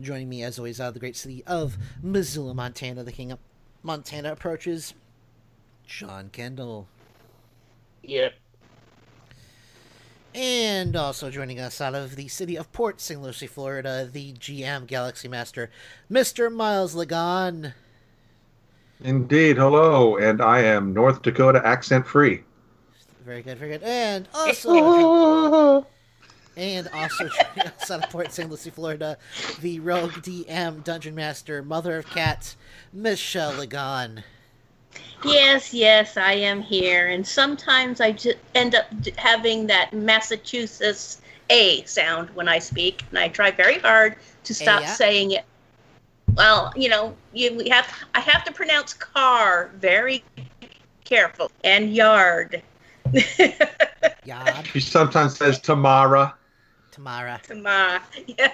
Joining 0.00 0.28
me, 0.28 0.42
as 0.42 0.58
always, 0.58 0.80
out 0.80 0.88
of 0.88 0.94
the 0.94 1.00
great 1.00 1.16
city 1.16 1.42
of 1.46 1.76
Missoula, 2.02 2.54
Montana, 2.54 3.04
the 3.04 3.12
king 3.12 3.32
of 3.32 3.38
Montana 3.82 4.32
approaches 4.32 4.94
Sean 5.86 6.30
Kendall. 6.30 6.86
Yep. 8.02 8.34
And 10.34 10.94
also 10.94 11.28
joining 11.30 11.58
us 11.58 11.80
out 11.80 11.94
of 11.94 12.14
the 12.14 12.28
city 12.28 12.56
of 12.56 12.72
Port 12.72 13.00
St. 13.00 13.20
Lucie, 13.20 13.48
Florida, 13.48 14.08
the 14.10 14.32
GM 14.34 14.86
Galaxy 14.86 15.26
Master, 15.26 15.70
Mr. 16.10 16.52
Miles 16.52 16.94
Lagon. 16.94 17.74
Indeed, 19.02 19.56
hello, 19.56 20.16
and 20.16 20.40
I 20.40 20.60
am 20.60 20.92
North 20.94 21.22
Dakota 21.22 21.60
accent 21.64 22.06
free. 22.06 22.44
Very 23.24 23.42
good, 23.42 23.58
very 23.58 23.72
good. 23.72 23.82
And 23.82 24.28
also, 24.32 25.86
and 26.60 26.88
also 26.88 27.28
joining 27.28 27.72
us 27.72 27.90
out 27.90 28.04
of 28.04 28.10
Port 28.10 28.32
St. 28.32 28.50
Lucie, 28.50 28.70
Florida, 28.70 29.16
the 29.60 29.80
Rogue 29.80 30.12
DM 30.12 30.84
Dungeon 30.84 31.14
Master, 31.14 31.62
Mother 31.62 31.96
of 31.96 32.06
Cats, 32.06 32.56
Michelle 32.92 33.54
Lagon. 33.54 34.22
Yes, 35.24 35.72
yes, 35.72 36.16
I 36.16 36.32
am 36.32 36.60
here, 36.60 37.08
and 37.08 37.26
sometimes 37.26 38.00
I 38.00 38.12
just 38.12 38.36
end 38.54 38.74
up 38.74 38.86
having 39.16 39.66
that 39.68 39.92
Massachusetts 39.92 41.22
A 41.48 41.82
sound 41.84 42.28
when 42.30 42.48
I 42.48 42.58
speak, 42.58 43.04
and 43.08 43.18
I 43.18 43.28
try 43.28 43.50
very 43.50 43.78
hard 43.78 44.16
to 44.44 44.54
stop 44.54 44.82
yeah? 44.82 44.92
saying 44.92 45.32
it. 45.32 45.44
Well, 46.34 46.72
you 46.76 46.88
know, 46.88 47.16
you 47.32 47.54
we 47.56 47.68
have 47.70 47.92
I 48.14 48.20
have 48.20 48.44
to 48.44 48.52
pronounce 48.52 48.92
car 48.94 49.70
very 49.76 50.22
careful 51.04 51.50
and 51.64 51.94
yard. 51.94 52.62
Yard. 54.24 54.66
She 54.72 54.80
sometimes 54.80 55.36
says 55.36 55.58
Tamara. 55.58 56.34
Tamara. 57.00 57.40
Tamara, 57.42 58.02
yeah, 58.26 58.52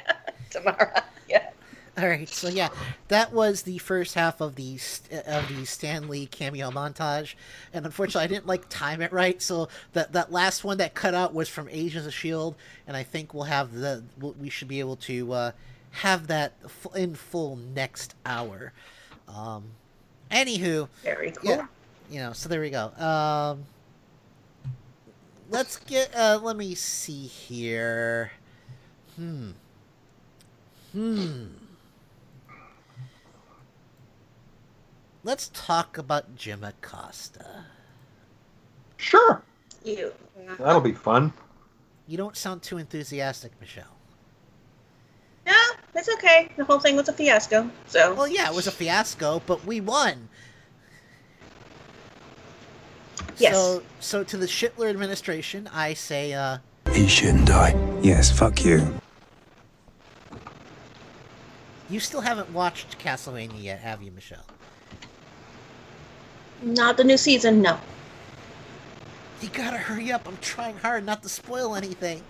Tamara, 0.51 1.05
yeah. 1.29 1.51
All 1.99 2.07
right, 2.07 2.29
so 2.29 2.49
yeah, 2.49 2.69
that 3.09 3.33
was 3.33 3.63
the 3.63 3.79
first 3.79 4.15
half 4.15 4.41
of 4.41 4.55
the 4.55 4.79
of 5.27 5.49
the 5.49 5.65
Stan 5.65 6.09
Lee 6.09 6.27
cameo 6.27 6.71
montage, 6.71 7.35
and 7.73 7.87
unfortunately, 7.87 8.25
I 8.25 8.27
didn't 8.27 8.47
like 8.47 8.69
time 8.69 9.01
it 9.01 9.13
right. 9.13 9.41
So 9.41 9.69
that 9.95 10.13
that 10.13 10.31
last 10.31 10.63
one 10.63 10.77
that 10.79 10.95
cut 10.95 11.15
out 11.15 11.33
was 11.33 11.49
from 11.49 11.69
Agents 11.71 12.07
of 12.07 12.13
Shield, 12.13 12.55
and 12.87 12.97
I 12.97 13.03
think 13.03 13.33
we'll 13.33 13.45
have 13.45 13.73
the 13.73 14.05
we 14.21 14.51
should 14.51 14.69
be 14.69 14.79
able 14.79 14.97
to 14.97 15.33
uh, 15.33 15.53
have 15.93 16.27
that 16.27 16.53
in 16.95 17.15
full 17.15 17.57
next 17.57 18.15
hour. 18.27 18.75
Um, 19.27 19.65
anywho, 20.31 20.89
very 21.03 21.31
cool. 21.31 21.51
Yeah, 21.51 21.67
you 22.11 22.21
know, 22.21 22.35
so 22.35 22.51
there 22.51 22.61
we 22.61 22.71
go. 22.71 22.93
Um, 23.03 23.65
let's 25.51 25.79
get. 25.79 26.15
Uh, 26.15 26.39
let 26.43 26.57
me 26.57 26.75
see 26.75 27.27
here. 27.27 28.33
Hmm. 29.17 29.51
Hmm. 30.93 31.45
Let's 35.25 35.51
talk 35.53 35.99
about 35.99 36.37
Jim 36.37 36.63
Acosta. 36.63 37.65
Sure. 38.97 39.43
You. 39.85 40.13
That'll 40.59 40.81
be 40.81 40.93
fun. 40.93 41.33
You 42.07 42.17
don't 42.17 42.37
sound 42.37 42.63
too 42.63 42.79
enthusiastic, 42.79 43.53
Michelle. 43.61 43.97
No, 45.47 45.53
it's 45.95 46.09
okay. 46.09 46.49
The 46.57 46.65
whole 46.65 46.79
thing 46.79 46.97
was 46.97 47.09
a 47.09 47.13
fiasco. 47.13 47.69
So. 47.87 48.15
Well, 48.15 48.29
yeah, 48.29 48.49
it 48.49 48.55
was 48.55 48.67
a 48.67 48.73
fiasco, 48.73 49.43
but 49.47 49.65
we 49.65 49.81
won. 49.81 50.29
Yes. 53.39 53.55
So, 53.55 53.83
so 54.01 54.25
to 54.25 54.37
the 54.37 54.47
Schittler 54.47 54.89
administration, 54.89 55.69
I 55.73 55.95
say, 55.95 56.33
uh. 56.33 56.59
He 56.93 57.09
shouldn't 57.09 57.47
die. 57.47 57.75
Yes, 58.03 58.31
fuck 58.31 58.65
you. 58.65 58.95
You 61.89 62.01
still 62.01 62.21
haven't 62.21 62.51
watched 62.51 62.99
Castlevania 62.99 63.63
yet, 63.63 63.81
have 63.81 64.03
you, 64.03 64.11
Michelle? 64.11 64.45
Not 66.63 66.97
the 66.97 67.05
new 67.05 67.17
season, 67.17 67.63
no. 67.63 67.79
You 69.41 69.49
gotta 69.51 69.77
hurry 69.77 70.11
up. 70.11 70.27
I'm 70.27 70.39
trying 70.39 70.79
hard 70.79 71.05
not 71.05 71.23
to 71.23 71.29
spoil 71.29 71.77
anything. 71.77 72.23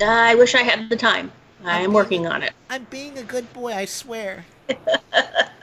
I 0.00 0.34
wish 0.34 0.54
I 0.54 0.62
had 0.62 0.88
the 0.88 0.96
time. 0.96 1.30
I 1.64 1.80
am 1.80 1.92
working 1.92 2.26
on 2.26 2.42
it. 2.42 2.52
I'm 2.68 2.84
being 2.84 3.18
a 3.18 3.22
good 3.22 3.52
boy, 3.52 3.72
I 3.72 3.84
swear. 3.84 4.46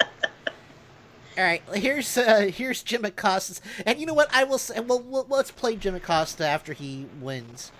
All 1.35 1.43
right, 1.43 1.63
here's 1.73 2.15
uh, 2.15 2.51
here's 2.53 2.83
Jim 2.83 3.05
Acosta, 3.05 3.59
and 3.87 3.99
you 3.99 4.05
know 4.05 4.13
what? 4.13 4.29
I 4.31 4.43
will 4.43 4.59
say. 4.59 4.79
Well, 4.79 5.01
well 5.01 5.25
let's 5.29 5.49
play 5.49 5.75
Jim 5.75 5.95
Acosta 5.95 6.45
after 6.45 6.73
he 6.73 7.07
wins. 7.21 7.71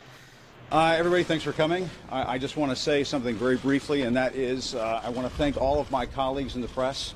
Uh, 0.72 0.96
everybody, 0.98 1.24
thanks 1.24 1.44
for 1.44 1.54
coming. 1.54 1.88
I, 2.10 2.34
I 2.34 2.38
just 2.40 2.58
want 2.58 2.72
to 2.72 2.76
say 2.76 3.04
something 3.04 3.36
very 3.36 3.58
briefly, 3.58 4.04
and 4.04 4.16
that 4.16 4.36
is 4.36 4.74
uh, 4.74 5.02
I 5.04 5.10
want 5.10 5.30
to 5.30 5.38
thank 5.38 5.62
all 5.62 5.80
of 5.80 5.92
my 5.92 6.08
colleagues 6.08 6.56
in 6.56 6.62
the 6.62 6.68
press 6.70 7.14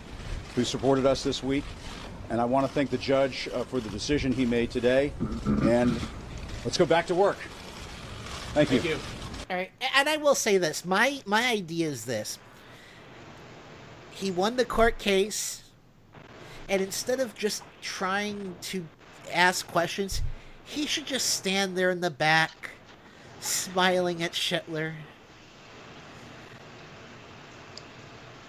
who 0.54 0.64
supported 0.64 1.08
us 1.08 1.24
this 1.24 1.42
week, 1.42 1.64
and 2.30 2.40
I 2.40 2.46
want 2.46 2.68
to 2.68 2.72
thank 2.72 2.92
the 2.92 3.00
judge 3.00 3.50
uh, 3.56 3.64
for 3.64 3.80
the 3.80 3.90
decision 3.90 4.32
he 4.32 4.46
made 4.46 4.70
today. 4.70 5.14
And 5.64 6.00
let's 6.64 6.78
go 6.78 6.86
back 6.86 7.08
to 7.08 7.16
work. 7.16 7.38
Thank 8.54 8.72
you. 8.72 8.80
Thank 8.80 8.94
you. 8.94 9.00
All 9.50 9.56
right, 9.56 9.72
and 9.96 10.08
I 10.08 10.18
will 10.18 10.36
say 10.36 10.60
this: 10.60 10.86
my 10.86 11.24
my 11.26 11.48
idea 11.48 11.88
is 11.88 12.06
this. 12.06 12.38
He 14.12 14.30
won 14.30 14.56
the 14.56 14.66
court 14.66 15.00
case, 15.00 15.64
and 16.70 16.82
instead 16.82 17.20
of 17.20 17.36
just 17.36 17.64
trying 17.82 18.56
to 18.62 18.86
ask 19.32 19.68
questions, 19.68 20.22
he 20.64 20.86
should 20.86 21.06
just 21.06 21.30
stand 21.30 21.78
there 21.78 21.90
in 21.90 22.02
the 22.02 22.12
back, 22.12 22.72
smiling 23.40 24.22
at 24.22 24.34
Schittler. 24.34 24.94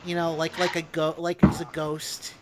You 0.05 0.15
know, 0.15 0.35
like 0.35 0.59
like 0.59 0.75
a 0.75 0.83
go 0.83 1.15
like 1.19 1.45
he's 1.45 1.61
a 1.61 1.69
ghost. 1.73 2.35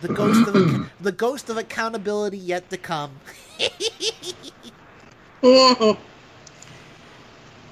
The 0.00 0.08
ghost 0.08 0.48
of 0.48 0.90
the 1.00 1.12
ghost 1.12 1.50
of 1.50 1.56
accountability 1.56 2.38
yet 2.38 2.70
to 2.70 2.76
come. 2.76 3.12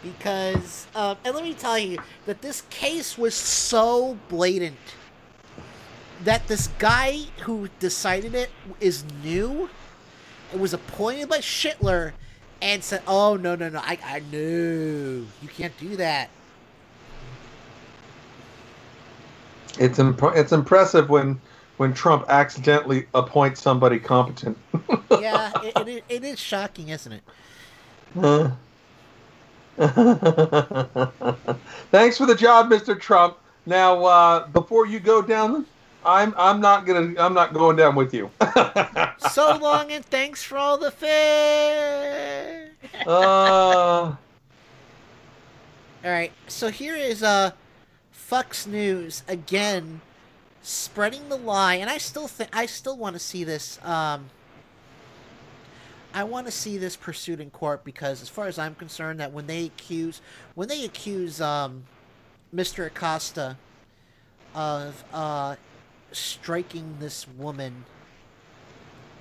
because 0.02 0.86
um, 0.94 1.16
and 1.24 1.34
let 1.34 1.42
me 1.42 1.54
tell 1.54 1.78
you 1.78 1.98
that 2.26 2.42
this 2.42 2.62
case 2.70 3.18
was 3.18 3.34
so 3.34 4.16
blatant 4.28 4.76
that 6.24 6.46
this 6.48 6.68
guy 6.78 7.20
who 7.42 7.68
decided 7.78 8.34
it 8.34 8.50
is 8.80 9.04
new 9.22 9.68
it 10.52 10.58
was 10.58 10.72
appointed 10.72 11.28
by 11.28 11.38
Schittler 11.38 12.12
and 12.62 12.82
said 12.82 13.02
oh 13.06 13.36
no 13.36 13.54
no 13.54 13.68
no 13.68 13.80
I, 13.80 13.98
I 14.04 14.20
knew 14.30 15.26
you 15.42 15.48
can't 15.48 15.76
do 15.78 15.96
that 15.96 16.30
it's 19.78 19.98
imp- 19.98 20.34
it's 20.34 20.52
impressive 20.52 21.10
when 21.10 21.40
when 21.76 21.92
Trump 21.92 22.24
accidentally 22.28 23.06
appoints 23.14 23.60
somebody 23.60 23.98
competent 23.98 24.56
yeah 25.20 25.52
it, 25.62 25.88
it, 25.88 26.04
it 26.08 26.24
is 26.24 26.38
shocking 26.38 26.88
isn't 26.88 27.12
it 27.12 27.22
uh. 28.22 28.50
Thanks 31.90 32.16
for 32.16 32.24
the 32.24 32.34
job, 32.34 32.70
Mr. 32.70 32.98
Trump. 32.98 33.36
Now, 33.66 34.04
uh, 34.04 34.46
before 34.48 34.86
you 34.86 35.00
go 35.00 35.20
down, 35.20 35.66
I'm 36.06 36.32
I'm 36.38 36.60
not 36.60 36.86
gonna 36.86 37.20
I'm 37.20 37.34
not 37.34 37.52
going 37.52 37.76
down 37.76 37.96
with 37.96 38.14
you. 38.14 38.30
so 39.30 39.58
long 39.60 39.90
and 39.90 40.04
thanks 40.04 40.42
for 40.42 40.56
all 40.56 40.78
the 40.78 40.92
fare. 40.92 42.70
Uh... 43.04 44.14
All 46.04 46.12
right, 46.12 46.30
so 46.46 46.68
here 46.68 46.94
is 46.94 47.24
uh, 47.24 47.50
Fox 48.12 48.64
News 48.64 49.24
again, 49.26 50.02
spreading 50.62 51.28
the 51.28 51.36
lie, 51.36 51.74
and 51.74 51.90
I 51.90 51.98
still 51.98 52.28
think 52.28 52.54
I 52.56 52.66
still 52.66 52.96
want 52.96 53.16
to 53.16 53.18
see 53.18 53.42
this. 53.42 53.84
Um, 53.84 54.30
I 56.14 56.22
want 56.22 56.46
to 56.46 56.52
see 56.52 56.78
this 56.78 56.94
pursued 56.94 57.40
in 57.40 57.50
court 57.50 57.82
because, 57.82 58.22
as 58.22 58.28
far 58.28 58.46
as 58.46 58.56
I'm 58.56 58.76
concerned, 58.76 59.18
that 59.18 59.32
when 59.32 59.48
they 59.48 59.64
accuse 59.64 60.20
when 60.54 60.68
they 60.68 60.84
accuse 60.84 61.40
um, 61.40 61.82
Mr. 62.54 62.86
Acosta 62.86 63.56
of 64.54 65.02
uh, 65.12 65.56
striking 66.12 66.96
this 67.00 67.26
woman, 67.28 67.84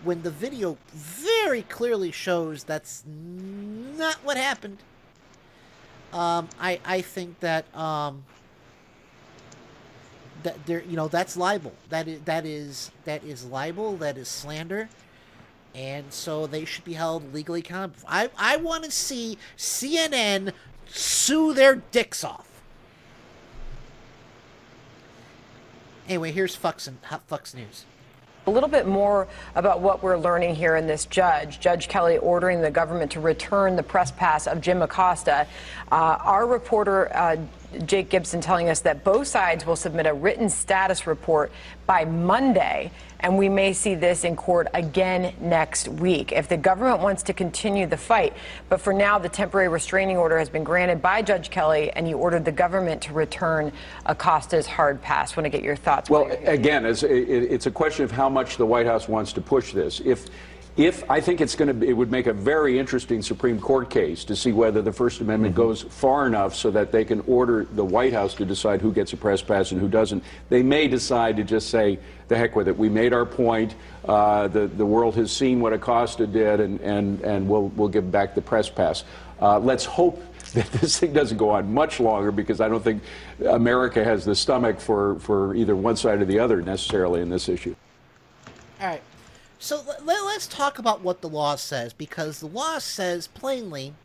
when 0.04 0.22
the 0.22 0.32
video 0.32 0.78
very 0.94 1.64
clearly 1.64 2.12
shows 2.12 2.64
that's 2.64 3.04
not 3.06 4.16
what 4.24 4.38
happened, 4.38 4.78
um, 6.14 6.50
I 6.60 6.80
I 6.86 7.02
think 7.02 7.40
that 7.40 7.76
um, 7.76 8.24
that 10.44 10.66
there 10.66 10.84
you 10.84 10.96
know 10.96 11.08
that's 11.08 11.36
libel. 11.36 11.74
That 11.90 12.08
is 12.08 12.22
that 12.22 12.46
is 12.46 12.92
that 13.06 13.24
is 13.24 13.46
libel. 13.46 13.98
That 13.98 14.18
is 14.18 14.28
slander 14.28 14.90
and 15.76 16.12
so 16.14 16.48
they 16.48 16.64
should 16.64 16.86
be 16.86 16.94
held 16.94 17.34
legally 17.34 17.60
accountable. 17.60 18.08
I 18.08 18.30
I 18.38 18.58
want 18.58 18.86
to 18.86 18.92
see 18.92 19.38
CNN 19.58 20.54
sue 20.88 21.54
their 21.54 21.76
dicks 21.76 22.24
off. 22.24 22.45
Anyway, 26.08 26.32
here's 26.32 26.56
Fox 26.56 26.88
and 26.88 26.98
Fox 27.28 27.56
News. 27.56 27.86
A 28.48 28.52
little 28.52 28.70
bit 28.70 28.86
more 28.86 29.28
about 29.56 29.82
what 29.82 30.04
we're 30.04 30.18
learning 30.18 30.54
here 30.54 30.76
in 30.76 30.86
this 30.86 31.08
judge. 31.08 31.60
Judge 31.60 31.88
Kelly 31.88 32.20
ordering 32.20 32.62
the 32.62 32.70
government 32.70 33.14
to 33.14 33.20
return 33.20 33.76
the 33.76 33.82
press 33.82 34.12
pass 34.12 34.46
of 34.46 34.62
Jim 34.62 34.84
Acosta. 34.84 35.48
Uh, 35.92 35.96
our 36.22 36.46
reporter, 36.46 37.12
uh, 37.16 37.38
Jake 37.86 38.12
Gibson, 38.12 38.42
telling 38.42 38.70
us 38.70 38.82
that 38.82 39.04
both 39.04 39.26
sides 39.26 39.66
will 39.66 39.76
submit 39.76 40.06
a 40.06 40.14
written 40.14 40.48
status 40.48 41.08
report 41.08 41.52
by 41.88 42.06
Monday, 42.06 42.92
and 43.26 43.40
we 43.40 43.50
may 43.50 43.74
see 43.74 43.96
this 43.96 44.24
in 44.24 44.36
court 44.36 44.68
again 44.76 45.34
next 45.42 45.88
week 45.88 46.32
if 46.32 46.48
the 46.48 46.56
government 46.56 47.02
wants 47.02 47.24
to 47.24 47.34
continue 47.34 47.88
the 47.88 47.98
fight. 47.98 48.34
But 48.70 48.80
for 48.80 48.94
now, 48.94 49.18
the 49.18 49.30
temporary 49.30 49.68
restraining 49.68 50.16
order 50.16 50.38
has 50.38 50.48
been 50.48 50.64
granted 50.64 51.02
by 51.02 51.24
Judge 51.24 51.50
Kelly, 51.50 51.90
and 51.90 52.06
he 52.06 52.14
ordered 52.14 52.46
the 52.46 52.52
government 52.52 53.02
to 53.02 53.14
return 53.14 53.72
Acosta's 54.06 54.68
hard 54.68 55.02
pass. 55.02 55.36
Want 55.36 55.46
to 55.46 55.50
get 55.50 55.64
your 55.64 55.76
thoughts? 55.76 56.08
Well, 56.08 56.30
again, 56.44 56.86
it's, 56.86 57.02
a 57.66 57.72
question 57.72 58.06
of 58.06 58.12
how 58.12 58.30
much 58.30 58.58
the 58.58 58.66
White 58.66 58.86
House 58.86 59.08
wants 59.08 59.34
to 59.34 59.42
push 59.42 59.74
this. 59.74 60.02
If 60.02 60.28
if 60.78 61.10
I 61.10 61.22
think 61.22 61.40
it's 61.40 61.56
going 61.56 61.80
to, 61.80 61.88
it 61.88 61.94
would 61.94 62.12
make 62.12 62.28
a 62.28 62.34
very 62.34 62.78
interesting 62.78 63.22
Supreme 63.22 63.60
Court 63.60 63.90
case 63.90 64.26
to 64.26 64.36
see 64.36 64.52
whether 64.52 64.82
the 64.82 64.92
First 64.92 65.22
Amendment 65.22 65.54
mm-hmm. 65.54 65.64
goes 65.64 65.84
far 65.84 66.28
enough 66.28 66.54
so 66.54 66.70
that 66.72 66.92
they 66.92 67.06
can 67.06 67.22
order 67.22 67.64
the 67.64 67.86
White 67.86 68.12
House 68.12 68.34
to 68.36 68.46
decide 68.46 68.82
who 68.82 68.92
gets 68.92 69.14
a 69.14 69.18
press 69.18 69.42
pass 69.42 69.72
and 69.72 69.80
who 69.80 69.88
doesn't. 69.88 70.22
They 70.50 70.62
may 70.64 70.90
decide 70.90 71.38
to 71.38 71.46
just 71.46 71.70
say, 71.70 71.98
"The 72.28 72.36
heck 72.36 72.58
with 72.58 72.68
it. 72.68 72.78
We 72.78 72.90
made 72.90 73.14
our 73.14 73.26
point. 73.26 73.76
Uh, 74.04 74.50
the 74.50 74.68
the 74.68 74.86
world 74.86 75.16
has 75.16 75.32
seen 75.32 75.62
what 75.62 75.72
Acosta 75.72 76.28
did, 76.28 76.60
and 76.60 76.82
and 76.82 77.22
and 77.22 77.48
we'll 77.48 77.70
we'll 77.70 77.90
give 77.90 78.12
back 78.12 78.36
the 78.36 78.42
press 78.42 78.70
pass." 78.70 79.06
Uh, 79.42 79.60
let's 79.60 79.86
hope 79.86 80.22
that 80.54 80.70
this 80.74 81.00
thing 81.00 81.14
doesn't 81.14 81.38
go 81.38 81.52
on 81.52 81.74
much 81.74 82.02
longer 82.02 82.32
because 82.32 82.60
I 82.60 82.68
don't 82.68 82.84
think 82.84 83.02
America 83.48 84.04
has 84.04 84.26
the 84.26 84.36
stomach 84.36 84.82
for 84.82 85.20
for 85.20 85.56
either 85.56 85.76
one 85.76 85.96
side 85.96 86.22
or 86.22 86.26
the 86.26 86.40
other 86.40 86.62
necessarily 86.62 87.22
in 87.22 87.30
this 87.30 87.48
issue. 87.48 87.76
All 88.82 88.88
right. 88.88 89.02
So 89.66 89.82
let, 90.04 90.20
us 90.20 90.46
talk 90.46 90.78
about 90.78 91.02
what 91.02 91.22
the 91.22 91.28
law 91.28 91.56
says 91.56 91.92
because 91.92 92.40
the 92.40 92.46
law 92.46 92.78
says 92.78 93.26
plainly 93.26 93.96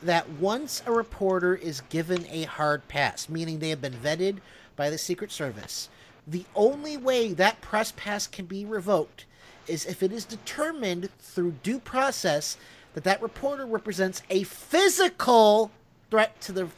that 0.00 0.30
once 0.30 0.84
a 0.86 0.92
reporter 0.92 1.56
is 1.56 1.80
given 1.88 2.28
a 2.30 2.44
hard 2.44 2.86
pass, 2.86 3.28
meaning 3.28 3.58
they 3.58 3.70
have 3.70 3.80
been 3.80 3.92
vetted 3.92 4.38
by 4.76 4.88
the 4.88 4.98
Secret 4.98 5.32
Service, 5.32 5.88
the 6.28 6.44
only 6.54 6.96
way 6.96 7.32
that 7.32 7.60
press 7.60 7.92
pass 7.96 8.28
can 8.28 8.44
be 8.44 8.64
revoked 8.64 9.26
is 9.66 9.84
if 9.84 10.00
it 10.00 10.12
is 10.12 10.24
determined 10.24 11.10
through 11.18 11.56
due 11.64 11.80
process 11.80 12.56
that 12.94 13.02
that 13.02 13.20
reporter 13.20 13.66
represents 13.66 14.22
a 14.30 14.44
physical 14.44 15.72
threat 16.08 16.40
to 16.40 16.52
the 16.52 16.68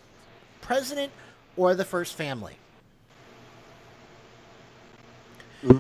president 0.63 1.13
or 1.55 1.75
the 1.75 1.85
first 1.85 2.15
family. 2.15 2.57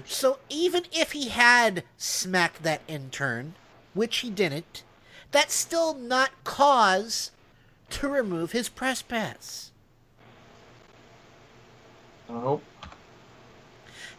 So 0.06 0.38
even 0.48 0.84
if 0.92 1.12
he 1.12 1.28
had 1.28 1.84
smacked 1.96 2.62
that 2.62 2.82
intern, 2.88 3.54
which 3.92 4.18
he 4.18 4.30
didn't, 4.30 4.82
that's 5.30 5.54
still 5.54 5.94
not 5.94 6.30
cause 6.44 7.32
to 7.90 8.08
remove 8.08 8.52
his 8.52 8.68
press 8.68 9.02
pass. 9.02 9.72
Oh. 12.28 12.60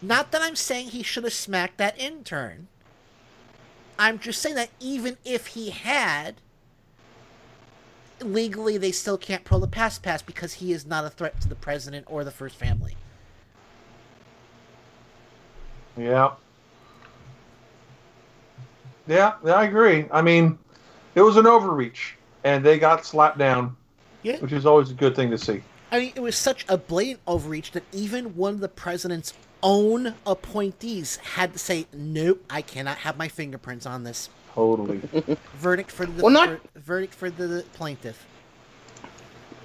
Not 0.02 0.32
that 0.32 0.42
I'm 0.42 0.56
saying 0.56 0.90
he 0.90 1.04
should 1.04 1.24
have 1.24 1.34
smacked 1.34 1.78
that 1.78 2.00
intern. 2.00 2.68
I'm 3.98 4.20
just 4.20 4.42
saying 4.42 4.56
that 4.56 4.70
even 4.80 5.18
if 5.24 5.48
he 5.48 5.70
had, 5.70 6.36
legally 8.22 8.78
they 8.78 8.92
still 8.92 9.18
can't 9.18 9.44
pull 9.44 9.60
the 9.60 9.68
pass 9.68 9.98
pass 9.98 10.22
because 10.22 10.56
he 10.56 10.72
is 10.72 10.86
not 10.86 11.06
a 11.06 11.10
threat 11.10 11.42
to 11.42 11.48
the 11.48 11.56
president 11.56 12.06
or 12.10 12.24
the 12.24 12.32
first 12.32 12.56
family. 12.56 12.96
Yeah. 15.98 16.32
Yeah, 19.08 19.34
yeah, 19.46 19.54
I 19.54 19.66
agree. 19.66 20.06
I 20.12 20.22
mean, 20.22 20.58
it 21.14 21.22
was 21.22 21.38
an 21.38 21.46
overreach, 21.46 22.16
and 22.44 22.64
they 22.66 22.80
got 22.80 23.06
slapped 23.06 23.38
down, 23.38 23.76
Yeah. 24.24 24.38
which 24.40 24.52
is 24.52 24.66
always 24.66 24.90
a 24.90 24.94
good 24.96 25.16
thing 25.16 25.30
to 25.32 25.38
see. 25.38 25.62
I 25.92 26.00
mean, 26.00 26.14
it 26.16 26.22
was 26.22 26.36
such 26.36 26.66
a 26.68 26.78
blatant 26.78 27.22
overreach 27.28 27.72
that 27.72 27.84
even 27.92 28.36
one 28.36 28.56
of 28.56 28.60
the 28.60 28.68
president's 28.68 29.34
own 29.62 30.16
appointees 30.26 31.18
had 31.18 31.54
to 31.54 31.60
say, 31.60 31.86
"Nope, 31.94 32.44
I 32.50 32.62
cannot 32.62 32.98
have 33.00 33.16
my 33.18 33.28
fingerprints 33.28 33.86
on 33.86 34.04
this." 34.04 34.30
Totally. 34.54 34.98
verdict 35.56 35.92
for 35.92 36.06
the 36.06 36.24
Well, 36.24 36.32
not- 36.34 36.50
ver- 36.50 36.60
verdict 36.76 37.14
for 37.14 37.30
the 37.30 37.64
plaintiff. 37.74 38.26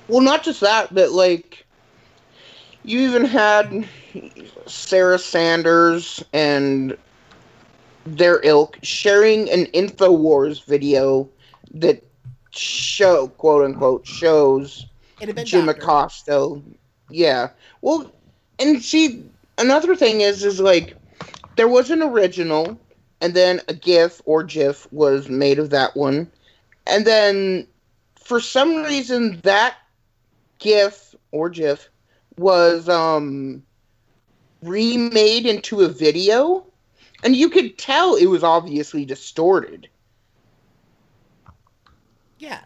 Well, 0.09 0.21
not 0.21 0.43
just 0.43 0.61
that, 0.61 0.93
but 0.95 1.13
like 1.13 1.65
you 2.83 3.01
even 3.01 3.25
had 3.25 3.87
Sarah 4.67 5.19
Sanders 5.19 6.25
and 6.33 6.97
their 8.07 8.41
ilk 8.43 8.79
sharing 8.83 9.51
an 9.51 9.67
Infowars 9.67 10.65
video 10.65 11.29
that 11.75 12.03
show 12.51 13.29
quote 13.29 13.65
unquote 13.65 14.07
shows 14.07 14.87
It 15.21 15.29
had 15.29 15.37
been 15.37 15.47
Jim 15.47 15.67
doctored. 15.67 15.83
Acosta. 15.83 16.61
Yeah. 17.11 17.51
Well, 17.83 18.11
and 18.59 18.83
see, 18.83 19.25
another 19.59 19.95
thing 19.95 20.23
is, 20.23 20.45
is 20.45 20.61
like 20.61 20.97
there 21.57 21.69
was 21.69 21.91
an 21.91 22.03
original, 22.03 22.79
and 23.21 23.35
then 23.35 23.61
a 23.69 23.75
GIF 23.75 24.23
or 24.25 24.43
GIF 24.43 24.91
was 24.93 25.29
made 25.29 25.59
of 25.59 25.71
that 25.71 25.95
one, 25.97 26.31
and 26.87 27.07
then 27.07 27.67
for 28.17 28.41
some 28.41 28.83
reason 28.83 29.41
that 29.43 29.77
GIF 30.59 31.15
or 31.33 31.51
GIF 31.51 31.90
was 32.41 32.89
um 32.89 33.63
remade 34.63 35.47
into 35.47 35.83
a 35.83 35.89
video, 35.89 36.67
and 37.23 37.37
you 37.37 37.51
could 37.51 37.79
tell 37.79 38.17
it 38.17 38.27
was 38.27 38.43
obviously 38.43 39.05
distorted. 39.05 39.89
Yeah, 42.39 42.65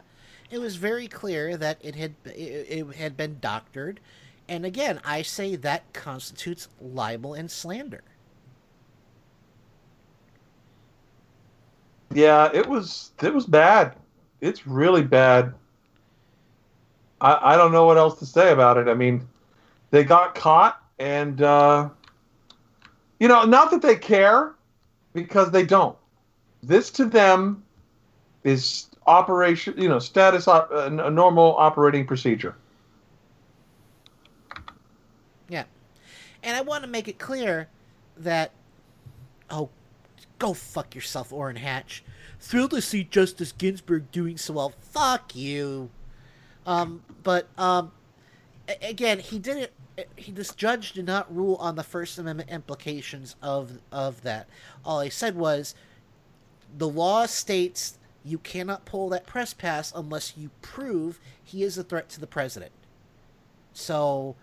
it 0.51 0.59
was 0.59 0.77
very 0.77 1.09
clear 1.09 1.57
that 1.57 1.79
it 1.83 1.97
had 1.97 2.15
it, 2.25 2.31
it 2.31 2.95
had 2.97 3.17
been 3.17 3.39
doctored, 3.41 4.01
and 4.49 4.65
again, 4.65 5.01
I 5.05 5.23
say 5.23 5.57
that 5.57 5.93
constitutes 5.93 6.69
libel 6.81 7.35
and 7.35 7.51
slander. 7.51 8.05
Yeah, 12.15 12.51
it 12.55 12.67
was 12.69 13.13
it 13.23 13.35
was 13.35 13.47
bad. 13.47 13.97
It's 14.41 14.67
really 14.67 15.03
bad. 15.03 15.55
I 17.21 17.55
I 17.55 17.57
don't 17.57 17.73
know 17.73 17.87
what 17.87 17.99
else 17.99 18.19
to 18.21 18.27
say 18.27 18.53
about 18.53 18.77
it. 18.79 18.89
I 18.89 18.95
mean, 18.95 19.29
they 19.95 20.05
got 20.05 20.35
caught 20.35 20.83
and 20.99 21.41
uh 21.43 21.89
you 23.21 23.29
know, 23.29 23.45
not 23.45 23.71
that 23.71 23.81
they 23.81 23.97
care 23.97 24.55
because 25.12 25.51
they 25.51 25.65
don't. 25.65 25.97
This 26.62 26.91
to 26.91 27.05
them 27.05 27.62
is 28.43 28.89
operation, 29.07 29.75
you 29.79 29.89
know, 29.89 29.99
status 29.99 30.49
op- 30.49 30.71
a 30.73 30.87
a 30.87 31.11
normal 31.11 31.57
operating 31.57 32.07
procedure. 32.07 32.55
Yeah, 35.49 35.65
and 36.43 36.57
I 36.57 36.61
want 36.61 36.85
to 36.85 36.91
make 36.91 37.09
it 37.09 37.19
clear 37.19 37.69
that 38.16 38.51
oh, 39.51 39.71
go 40.39 40.53
fuck 40.53 40.95
yourself, 40.95 41.33
Orrin 41.33 41.57
Hatch. 41.57 42.03
Thrilled 42.41 42.73
to 42.73 42.83
see 42.83 43.05
Justice 43.05 43.53
Ginsburg 43.53 44.11
doing 44.11 44.37
so 44.37 44.55
well. 44.55 44.73
Fuck 44.81 45.35
you. 45.37 45.89
Um, 46.66 47.03
but 47.23 47.49
um, 47.57 47.93
again, 48.83 49.19
he 49.19 49.39
didn't. 49.39 49.71
He 50.16 50.33
this 50.33 50.53
judge 50.55 50.93
did 50.93 51.07
not 51.07 51.35
rule 51.35 51.57
on 51.57 51.77
the 51.77 51.83
First 51.83 52.19
Amendment 52.19 52.51
implications 52.51 53.37
of 53.43 53.81
of 53.93 54.23
that. 54.23 54.49
All 54.85 55.01
he 55.01 55.11
said 55.11 55.37
was, 55.37 55.75
the 56.77 56.89
law 56.89 57.27
states 57.27 57.99
you 58.25 58.39
cannot 58.39 58.87
pull 58.87 59.09
that 59.11 59.27
press 59.27 59.53
pass 59.53 59.93
unless 59.95 60.37
you 60.37 60.51
prove 60.62 61.21
he 61.43 61.62
is 61.62 61.77
a 61.77 61.85
threat 61.85 62.09
to 62.11 62.21
the 62.21 62.27
president. 62.27 62.73
So 63.75 64.35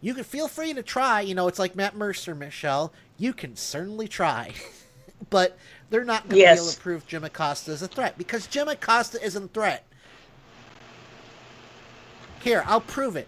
you 0.00 0.14
can 0.14 0.24
feel 0.24 0.46
free 0.46 0.74
to 0.74 0.82
try. 0.82 1.22
You 1.22 1.34
know, 1.34 1.48
it's 1.48 1.58
like 1.58 1.74
Matt 1.74 1.96
Mercer, 1.96 2.34
Michelle. 2.34 2.92
You 3.16 3.32
can 3.32 3.56
certainly 3.56 4.06
try. 4.08 4.52
but 5.30 5.58
they're 5.90 6.04
not 6.04 6.22
going 6.28 6.30
to 6.30 6.36
be 6.36 6.44
able 6.44 6.66
to 6.66 6.80
prove 6.80 7.06
Jim 7.06 7.24
Acosta 7.24 7.72
is 7.72 7.82
a 7.82 7.88
threat 7.88 8.16
because 8.18 8.46
Jim 8.46 8.68
Acosta 8.68 9.22
isn't 9.24 9.44
a 9.44 9.48
threat. 9.48 9.84
Here, 12.40 12.62
I'll 12.66 12.80
prove 12.80 13.16
it. 13.16 13.26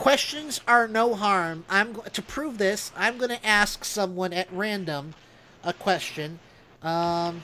Questions 0.00 0.62
are 0.66 0.88
no 0.88 1.14
harm. 1.14 1.66
I'm 1.68 2.00
to 2.14 2.22
prove 2.22 2.56
this. 2.56 2.90
I'm 2.96 3.18
going 3.18 3.28
to 3.28 3.46
ask 3.46 3.84
someone 3.84 4.32
at 4.32 4.50
random 4.50 5.12
a 5.62 5.74
question. 5.74 6.38
Um, 6.82 7.42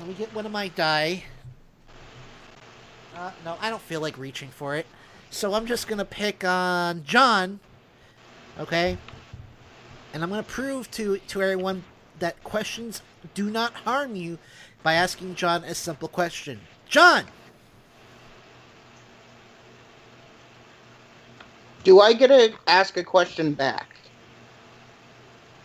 let 0.00 0.08
me 0.08 0.14
get 0.14 0.34
one 0.34 0.46
of 0.46 0.50
my 0.50 0.66
die. 0.66 1.22
Uh, 3.14 3.30
no, 3.44 3.56
I 3.60 3.70
don't 3.70 3.80
feel 3.80 4.00
like 4.00 4.18
reaching 4.18 4.48
for 4.48 4.74
it. 4.74 4.84
So 5.30 5.54
I'm 5.54 5.64
just 5.66 5.86
going 5.86 6.00
to 6.00 6.04
pick 6.04 6.42
on 6.42 7.04
John. 7.04 7.60
Okay? 8.58 8.98
And 10.12 10.24
I'm 10.24 10.30
going 10.30 10.42
to 10.42 10.50
prove 10.50 10.90
to, 10.90 11.18
to 11.18 11.40
everyone 11.40 11.84
that 12.18 12.42
questions 12.42 13.00
do 13.34 13.48
not 13.48 13.74
harm 13.74 14.16
you 14.16 14.38
by 14.82 14.94
asking 14.94 15.36
John 15.36 15.62
a 15.62 15.76
simple 15.76 16.08
question. 16.08 16.62
John! 16.88 17.26
Do 21.88 22.00
I 22.00 22.12
get 22.12 22.26
to 22.26 22.52
ask 22.66 22.98
a 22.98 23.02
question 23.02 23.54
back? 23.54 23.96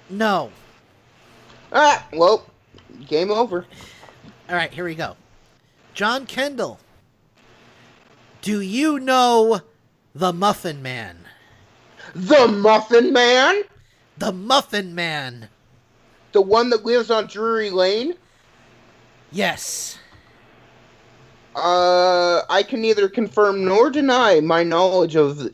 No. 0.09 0.51
Ah, 1.73 2.07
well, 2.13 2.45
game 3.05 3.29
over. 3.29 3.65
All 4.47 4.55
right, 4.55 4.71
here 4.71 4.85
we 4.85 4.95
go. 4.95 5.17
John 5.93 6.25
Kendall. 6.25 6.79
Do 8.41 8.61
you 8.61 9.01
know 9.01 9.63
the 10.15 10.31
Muffin 10.31 10.81
Man? 10.81 11.17
The 12.15 12.47
Muffin 12.47 13.11
Man? 13.11 13.63
The 14.17 14.31
Muffin 14.31 14.95
Man. 14.95 15.49
The 16.31 16.41
one 16.41 16.69
that 16.69 16.85
lives 16.85 17.11
on 17.11 17.27
Drury 17.27 17.69
Lane? 17.69 18.13
Yes. 19.29 19.99
Uh, 21.53 22.43
I 22.49 22.63
can 22.63 22.79
neither 22.79 23.09
confirm 23.09 23.65
nor 23.65 23.89
deny 23.89 24.39
my 24.39 24.63
knowledge 24.63 25.17
of 25.17 25.49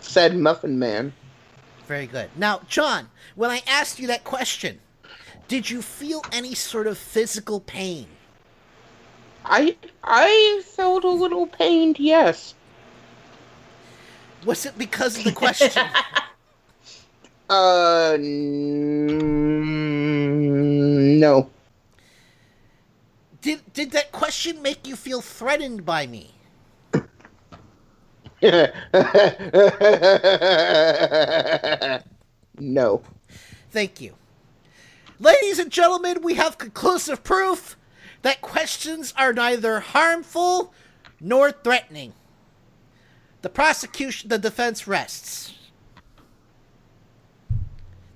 said 0.00 0.36
Muffin 0.36 0.78
Man. 0.78 1.12
Very 1.86 2.06
good. 2.06 2.30
Now, 2.36 2.60
John, 2.68 3.08
when 3.34 3.50
I 3.50 3.62
asked 3.66 3.98
you 3.98 4.06
that 4.08 4.24
question, 4.24 4.80
did 5.48 5.70
you 5.70 5.82
feel 5.82 6.22
any 6.32 6.54
sort 6.54 6.86
of 6.86 6.98
physical 6.98 7.60
pain? 7.60 8.06
I 9.44 9.76
I 10.02 10.62
felt 10.64 11.04
a 11.04 11.10
little 11.10 11.46
pained, 11.46 11.98
yes. 11.98 12.54
Was 14.44 14.66
it 14.66 14.76
because 14.78 15.18
of 15.18 15.24
the 15.24 15.32
question? 15.32 15.82
Uh, 17.48 18.14
n- 18.18 18.80
no. 21.20 21.48
did 23.40 23.60
did 23.72 23.92
that 23.92 24.10
question 24.10 24.60
make 24.62 24.84
you 24.84 24.96
feel 24.96 25.20
threatened 25.20 25.86
by 25.86 26.08
me? 26.08 26.34
no. 32.58 33.02
Thank 33.70 34.00
you. 34.00 34.14
Ladies 35.18 35.58
and 35.58 35.70
gentlemen, 35.70 36.22
we 36.22 36.34
have 36.34 36.58
conclusive 36.58 37.24
proof 37.24 37.76
that 38.22 38.42
questions 38.42 39.14
are 39.16 39.32
neither 39.32 39.80
harmful 39.80 40.74
nor 41.20 41.50
threatening. 41.50 42.12
The 43.42 43.48
prosecution, 43.48 44.28
the 44.28 44.38
defense 44.38 44.86
rests. 44.86 45.54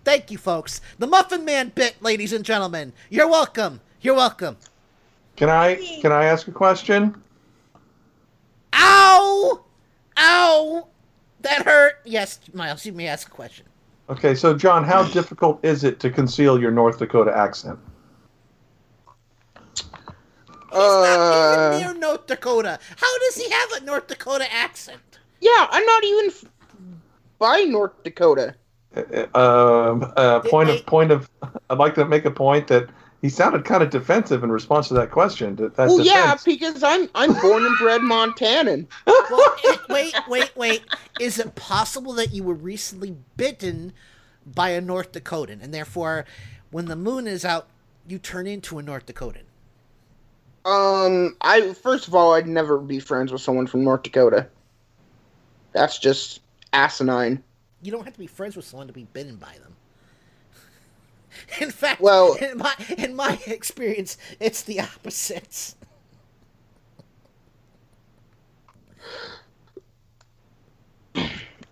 Thank 0.04 0.30
you, 0.30 0.38
folks. 0.38 0.80
The 0.98 1.06
Muffin 1.06 1.44
Man 1.44 1.72
bit, 1.74 2.02
ladies 2.02 2.32
and 2.32 2.44
gentlemen. 2.44 2.92
You're 3.08 3.28
welcome. 3.28 3.80
You're 4.00 4.16
welcome. 4.16 4.56
Can 5.36 5.48
I 5.48 5.76
can 6.02 6.12
I 6.12 6.24
ask 6.24 6.48
a 6.48 6.52
question? 6.52 7.22
Ow! 8.74 9.64
Ow! 10.20 10.86
That 11.40 11.62
hurt. 11.64 11.94
Yes, 12.04 12.38
Miles, 12.52 12.84
you 12.84 12.92
may 12.92 13.06
ask 13.06 13.28
a 13.28 13.30
question. 13.30 13.66
Okay, 14.10 14.34
so 14.34 14.54
John, 14.54 14.84
how 14.84 15.04
difficult 15.04 15.64
is 15.64 15.84
it 15.84 16.00
to 16.00 16.10
conceal 16.10 16.60
your 16.60 16.70
North 16.70 16.98
Dakota 16.98 17.34
accent? 17.36 17.78
He's 20.72 20.78
Uh, 20.78 21.78
Near 21.80 21.94
North 21.94 22.26
Dakota. 22.26 22.78
How 22.96 23.18
does 23.20 23.36
he 23.36 23.50
have 23.50 23.72
a 23.72 23.84
North 23.84 24.06
Dakota 24.06 24.46
accent? 24.52 25.00
yeah, 25.40 25.66
I'm 25.70 25.84
not 25.86 26.04
even 26.04 26.26
f- 26.26 26.44
by 27.38 27.62
North 27.62 28.02
Dakota. 28.04 28.54
Um, 29.34 30.12
uh, 30.16 30.40
point 30.40 30.68
of 30.70 30.84
point 30.86 31.10
of. 31.12 31.30
I'd 31.70 31.78
like 31.78 31.94
to 31.94 32.04
make 32.04 32.24
a 32.24 32.30
point 32.30 32.66
that 32.68 32.88
he 33.22 33.28
sounded 33.28 33.64
kind 33.64 33.82
of 33.82 33.90
defensive 33.90 34.42
in 34.42 34.50
response 34.50 34.88
to 34.88 34.94
that 34.94 35.10
question. 35.10 35.56
That, 35.56 35.76
that 35.76 35.88
Well, 35.88 36.00
yeah, 36.00 36.36
because 36.44 36.82
I'm 36.82 37.08
I'm 37.14 37.34
born 37.40 37.64
and 37.66 37.76
bred 37.78 38.00
Montanan. 38.00 38.86
Well, 39.06 39.54
it- 39.64 39.88
wait, 39.88 40.14
wait, 40.28 40.56
wait. 40.56 40.82
Is 41.20 41.38
it 41.38 41.54
possible 41.54 42.12
that 42.14 42.32
you 42.32 42.42
were 42.42 42.54
recently 42.54 43.16
bitten 43.36 43.92
by 44.46 44.70
a 44.70 44.80
North 44.80 45.12
Dakotan, 45.12 45.62
and 45.62 45.72
therefore, 45.72 46.24
when 46.70 46.86
the 46.86 46.96
moon 46.96 47.26
is 47.26 47.44
out, 47.44 47.68
you 48.08 48.18
turn 48.18 48.46
into 48.46 48.78
a 48.78 48.82
North 48.82 49.06
Dakotan? 49.06 49.42
Um, 50.64 51.36
I 51.40 51.72
first 51.74 52.08
of 52.08 52.14
all, 52.14 52.34
I'd 52.34 52.46
never 52.48 52.78
be 52.78 53.00
friends 53.00 53.32
with 53.32 53.40
someone 53.40 53.66
from 53.66 53.84
North 53.84 54.02
Dakota. 54.02 54.48
That's 55.72 55.98
just 55.98 56.40
asinine. 56.72 57.42
You 57.82 57.92
don't 57.92 58.04
have 58.04 58.12
to 58.14 58.18
be 58.18 58.26
friends 58.26 58.56
with 58.56 58.64
someone 58.64 58.86
to 58.88 58.92
be 58.92 59.04
bitten 59.12 59.36
by 59.36 59.52
them. 59.62 59.76
In 61.60 61.70
fact, 61.70 62.00
Well- 62.00 62.34
in 62.34 62.58
my 62.58 62.74
in 62.96 63.14
my 63.14 63.38
experience, 63.46 64.16
it's 64.38 64.62
the 64.62 64.80
opposite. 64.80 65.74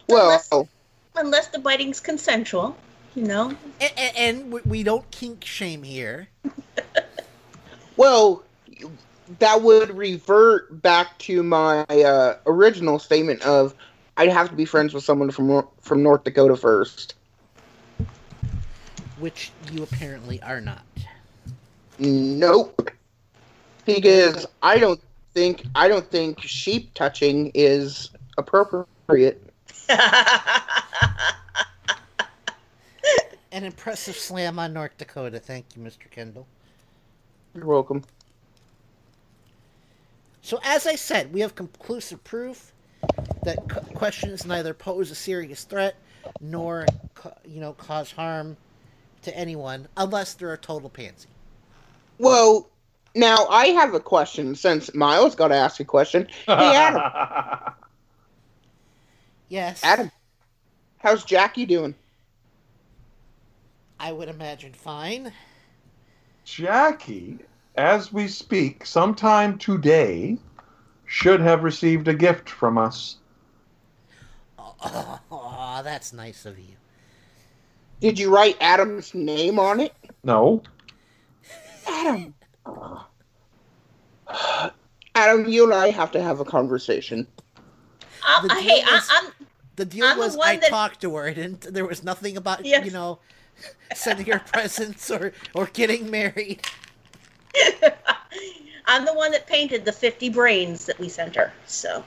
Well, 0.09 0.69
Unless 1.17 1.49
the 1.49 1.59
biting's 1.59 2.01
consensual, 2.01 2.77
you 3.15 3.25
know. 3.25 3.49
And, 3.81 3.93
and, 3.97 4.17
and 4.17 4.53
we- 4.53 4.61
we 4.65 4.83
don't 4.83 5.09
kink 5.11 5.45
shame 5.45 5.83
here. 5.83 6.29
well, 7.97 8.43
that 9.39 9.63
would 9.63 9.97
revert 9.97 10.81
back 10.81 11.19
to 11.19 11.43
my 11.43 11.81
uh, 11.83 12.39
original 12.47 12.99
statement 12.99 13.43
of 13.43 13.75
I'd 14.17 14.31
have 14.31 14.49
to 14.49 14.55
be 14.57 14.65
friends 14.65 14.95
with 14.95 15.05
someone 15.05 15.31
from 15.31 15.67
from 15.81 16.03
North 16.03 16.25
Dakota 16.25 16.57
first. 16.57 17.15
Which 19.21 19.51
you 19.73 19.83
apparently 19.83 20.43
are 20.43 20.61
not. 20.61 20.85
Nope. 21.99 22.91
Because 23.85 24.47
I 24.63 24.79
don't 24.79 25.01
think 25.35 25.65
I 25.75 25.89
don't 25.89 26.09
think 26.11 26.41
sheep 26.43 26.95
touching 26.95 27.51
is 27.55 28.11
appropriate. 28.37 29.43
An 33.51 33.65
impressive 33.65 34.17
slam 34.17 34.59
on 34.59 34.73
North 34.73 34.97
Dakota. 34.99 35.39
Thank 35.41 35.65
you, 35.75 35.83
Mr. 35.83 36.11
Kendall. 36.11 36.47
You're 37.55 37.67
welcome. 37.67 38.05
So, 40.43 40.61
as 40.63 40.87
I 40.87 40.95
said, 40.95 41.33
we 41.33 41.41
have 41.41 41.55
conclusive 41.55 42.23
proof 42.25 42.73
that 43.45 43.59
questions 43.95 44.45
neither 44.47 44.75
pose 44.75 45.11
a 45.11 45.15
serious 45.15 45.65
threat 45.65 45.97
nor, 46.41 46.87
you 47.47 47.61
know, 47.61 47.73
cause 47.73 48.13
harm 48.13 48.57
to 49.23 49.37
anyone 49.37 49.89
unless 49.97 50.35
they're 50.35 50.53
a 50.53 50.59
total 50.59 50.89
pansy. 50.91 51.29
Well, 52.19 52.69
now 53.15 53.47
I 53.49 53.67
have 53.69 53.95
a 53.95 54.01
question 54.01 54.55
since 54.55 54.95
Miles 54.95 55.35
got 55.35 55.49
to 55.49 55.55
ask 55.57 55.81
a 55.81 55.85
question. 55.85 56.29
Hey, 56.47 56.77
Adam. 56.77 57.73
Yes. 59.51 59.83
Adam, 59.83 60.11
how's 60.99 61.25
Jackie 61.25 61.65
doing? 61.65 61.95
I 63.99 64.13
would 64.13 64.29
imagine 64.29 64.75
fine. 64.75 65.33
Jackie, 66.45 67.39
as 67.75 68.13
we 68.13 68.29
speak, 68.29 68.85
sometime 68.85 69.57
today, 69.59 70.37
should 71.07 71.41
have 71.41 71.63
received 71.65 72.09
a 72.09 72.15
gift 72.15 72.49
from 72.51 72.77
us. 72.79 73.17
Oh, 75.31 75.81
that's 75.83 76.13
nice 76.13 76.45
of 76.47 76.59
you. 76.59 76.75
Did 78.01 78.19
you 78.19 78.33
write 78.35 78.57
Adam's 78.61 79.15
name 79.15 79.59
on 79.59 79.81
it? 79.81 79.93
No. 80.23 80.63
Adam. 81.87 82.35
Adam, 85.15 85.49
you 85.49 85.65
and 85.65 85.75
I 85.75 85.91
have 85.91 86.13
to 86.13 86.23
have 86.23 86.39
a 86.41 86.45
conversation. 86.45 87.27
Uh, 88.27 88.47
The 88.47 88.55
hey, 88.55 88.83
I, 88.87 88.93
was- 88.95 89.09
I'm 89.11 89.33
The 89.77 89.85
deal 89.85 90.05
I'm 90.07 90.19
was 90.19 90.37
one 90.37 90.49
I 90.49 90.57
that- 90.57 90.71
talked 90.71 91.01
to 91.03 91.15
her, 91.17 91.27
and 91.27 91.61
there 91.63 91.87
was 91.87 92.05
nothing 92.05 92.37
about 92.37 92.65
Yes. 92.65 92.85
you 92.85 92.91
know 92.93 93.19
sending 93.95 94.27
her 94.27 94.39
presents 94.39 95.11
or 95.11 95.33
or 95.55 95.67
getting 95.73 96.11
married. 96.11 96.61
I'm 98.87 99.05
the 99.05 99.13
one 99.15 99.33
that 99.33 99.47
painted 99.47 99.85
the 99.85 99.93
50 99.93 100.31
brains 100.31 100.87
that 100.87 100.99
we 100.99 101.09
sent 101.09 101.35
her. 101.37 101.53
So 101.67 102.05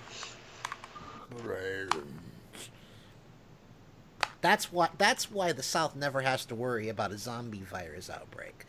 That's 4.42 4.72
why 4.72 4.90
that's 4.98 5.32
why 5.32 5.52
the 5.52 5.64
South 5.64 5.96
never 5.96 6.22
has 6.22 6.46
to 6.46 6.56
worry 6.56 6.90
about 6.90 7.12
a 7.12 7.18
zombie 7.18 7.62
virus 7.62 8.10
outbreak. 8.10 8.66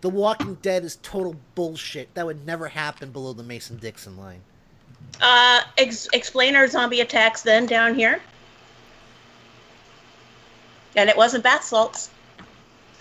The 0.00 0.10
Walking 0.10 0.54
Dead 0.56 0.84
is 0.84 0.96
total 0.96 1.36
bullshit. 1.54 2.12
That 2.14 2.26
would 2.26 2.44
never 2.44 2.68
happen 2.68 3.10
below 3.10 3.32
the 3.32 3.44
Mason 3.44 3.76
Dixon 3.76 4.16
line. 4.16 4.40
Uh, 5.20 5.60
ex- 5.78 6.08
explain 6.12 6.56
our 6.56 6.66
zombie 6.66 7.00
attacks 7.00 7.42
then 7.42 7.66
down 7.66 7.94
here. 7.94 8.20
And 10.96 11.08
it 11.08 11.16
wasn't 11.16 11.44
bath 11.44 11.62
salts. 11.62 12.10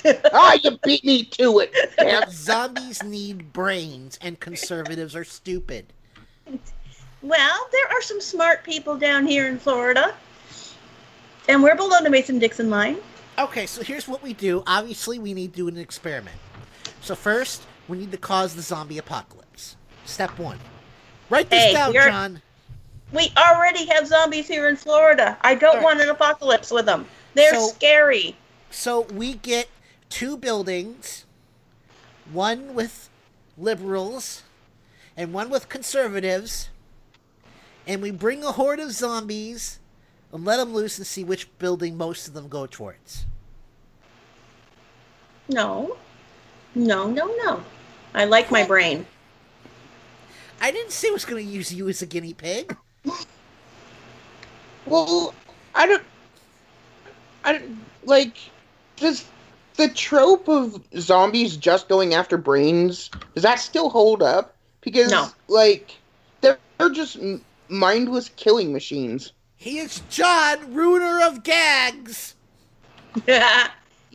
ah, 0.34 0.58
you 0.64 0.78
beat 0.84 1.04
me 1.04 1.24
to 1.24 1.60
it. 1.60 1.74
Damn. 1.98 2.30
Zombies 2.30 3.04
need 3.04 3.52
brains, 3.52 4.20
and 4.22 4.40
conservatives 4.40 5.16
are 5.16 5.24
stupid. 5.24 5.94
Well, 7.22 7.68
there 7.72 7.88
are 7.90 8.02
some 8.02 8.22
smart 8.22 8.64
people 8.64 8.98
down 8.98 9.26
here 9.26 9.48
in 9.48 9.60
Florida. 9.60 10.16
And 11.48 11.62
we're 11.64 11.76
below 11.76 12.02
the 12.02 12.10
Mason 12.10 12.40
Dixon 12.40 12.70
line. 12.70 12.98
Okay, 13.40 13.66
so 13.66 13.82
here's 13.82 14.08
what 14.08 14.22
we 14.22 14.34
do. 14.34 14.64
Obviously, 14.68 15.20
we 15.20 15.34
need 15.34 15.54
to 15.54 15.58
do 15.58 15.68
an 15.68 15.78
experiment. 15.78 16.36
So 17.02 17.16
first, 17.16 17.64
we 17.88 17.98
need 17.98 18.12
to 18.12 18.18
cause 18.18 18.56
the 18.56 18.62
zombie 18.62 18.98
apocalypse. 18.98 19.76
Step 20.06 20.38
one. 20.38 20.60
Write 21.30 21.50
this 21.50 21.64
Hey, 21.64 21.74
down, 21.74 21.94
John. 21.94 22.42
We 23.14 23.32
already 23.38 23.86
have 23.88 24.08
zombies 24.08 24.48
here 24.48 24.70
in 24.70 24.76
Florida. 24.76 25.38
I 25.42 25.56
don't 25.56 25.70
Alright. 25.78 25.84
want 25.84 26.02
an 26.02 26.10
apocalypse 26.10 26.72
with 26.72 26.86
them. 26.86 27.06
They're 27.34 27.54
So- 27.54 27.70
scary. 27.70 28.36
So 28.70 29.02
we 29.02 29.34
get 29.34 29.68
two 30.10 30.38
buildings, 30.38 31.26
one 32.32 32.74
with 32.74 33.10
liberals 33.58 34.44
and 35.18 35.34
one 35.34 35.50
with 35.50 35.68
conservatives, 35.68 36.70
and 37.86 38.02
we 38.02 38.12
bring 38.12 38.44
a 38.46 38.54
horde 38.54 38.80
of 38.80 38.92
zombies 38.94 39.80
and 40.32 40.46
let 40.46 40.58
them 40.58 40.74
loose 40.74 40.98
and 40.98 41.06
see 41.08 41.24
which 41.24 41.48
building 41.60 41.98
most 41.98 42.28
of 42.28 42.34
them 42.34 42.48
go 42.48 42.66
towards. 42.66 43.26
No. 45.48 45.98
No, 46.76 47.08
no, 47.10 47.28
no. 47.44 47.64
I 48.14 48.26
like 48.26 48.52
my 48.52 48.66
brain. 48.66 49.06
I 50.62 50.72
didn't 50.72 50.92
say 50.92 51.10
I 51.10 51.12
was 51.12 51.26
going 51.26 51.46
to 51.46 51.52
use 51.52 51.74
you 51.74 51.90
as 51.90 52.02
a 52.02 52.06
guinea 52.06 52.34
pig. 52.34 52.76
Well, 54.86 55.34
I 55.76 55.88
don't. 55.88 56.04
I 57.44 57.54
don't 57.54 57.78
like. 58.04 58.38
Does 58.98 59.26
the 59.76 59.90
trope 59.90 60.48
of 60.48 60.84
zombies 60.98 61.58
just 61.58 61.90
going 61.90 62.14
after 62.14 62.38
brains 62.38 63.10
does 63.34 63.44
that 63.44 63.60
still 63.60 63.90
hold 63.90 64.22
up? 64.22 64.56
Because 64.82 65.12
No. 65.12 65.30
like 65.48 65.98
they're, 66.42 66.60
they're 66.78 66.90
just 66.90 67.18
mindless 67.70 68.30
killing 68.36 68.72
machines. 68.74 69.34
He 69.62 69.78
is 69.78 70.02
John, 70.10 70.74
ruiner 70.74 71.24
of 71.24 71.44
gags. 71.44 72.36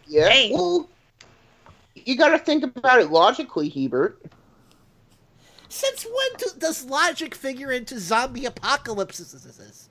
Yeah. 0.08 0.28
Hey. 0.28 0.50
Well, 0.52 0.88
you 1.94 2.16
got 2.16 2.28
to 2.30 2.38
think 2.38 2.62
about 2.64 3.00
it 3.00 3.10
logically, 3.10 3.68
Hebert. 3.68 4.20
Since 5.68 6.04
when 6.04 6.38
do, 6.38 6.46
does 6.58 6.84
logic 6.84 7.34
figure 7.34 7.72
into 7.72 7.98
zombie 7.98 8.44
apocalypses? 8.46 9.88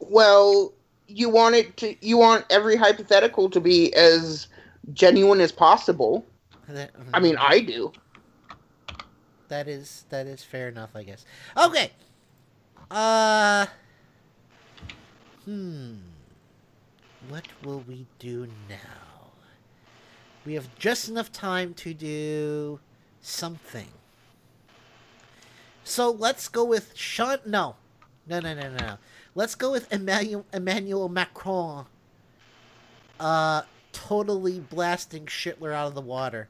Well, 0.00 0.72
you 1.08 1.28
want 1.30 1.54
it 1.54 1.76
to. 1.78 1.94
You 2.06 2.18
want 2.18 2.44
every 2.50 2.76
hypothetical 2.76 3.48
to 3.50 3.60
be 3.60 3.92
as 3.94 4.48
genuine 4.92 5.40
as 5.40 5.52
possible. 5.52 6.24
That- 6.68 6.92
I 7.14 7.20
mean, 7.20 7.36
I 7.38 7.60
do. 7.60 7.92
that 9.48 9.66
is 9.68 10.04
that 10.10 10.26
is 10.26 10.42
fair 10.44 10.68
enough, 10.68 10.90
I 10.94 11.02
guess. 11.02 11.24
Okay. 11.56 11.90
Uh. 12.90 13.66
Hmm. 15.44 15.94
What 17.28 17.46
will 17.62 17.84
we 17.86 18.06
do 18.18 18.48
now? 18.68 19.30
We 20.44 20.54
have 20.54 20.68
just 20.78 21.08
enough 21.08 21.30
time 21.32 21.74
to 21.74 21.94
do 21.94 22.80
something. 23.20 23.88
So 25.84 26.10
let's 26.10 26.48
go 26.48 26.64
with 26.64 26.92
Sean. 26.96 27.38
No, 27.46 27.76
no, 28.26 28.40
no, 28.40 28.54
no, 28.54 28.70
no. 28.70 28.98
Let's 29.34 29.54
go 29.54 29.72
with 29.72 29.92
Emmanuel, 29.92 30.44
Emmanuel 30.52 31.08
Macron. 31.08 31.86
Uh, 33.18 33.62
totally 33.92 34.60
blasting 34.60 35.26
Schindler 35.26 35.72
out 35.72 35.88
of 35.88 35.94
the 35.94 36.00
water. 36.00 36.48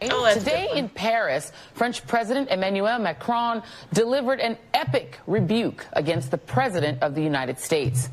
Hmm. 0.00 0.38
Today 0.38 0.68
in 0.74 0.88
Paris, 0.88 1.50
French 1.74 2.06
President 2.06 2.50
Emmanuel 2.50 3.00
Macron 3.00 3.62
delivered 3.92 4.38
an 4.38 4.56
epic 4.72 5.18
rebuke 5.26 5.86
against 5.92 6.30
the 6.30 6.38
President 6.38 7.02
of 7.02 7.16
the 7.16 7.22
United 7.22 7.58
States. 7.58 8.08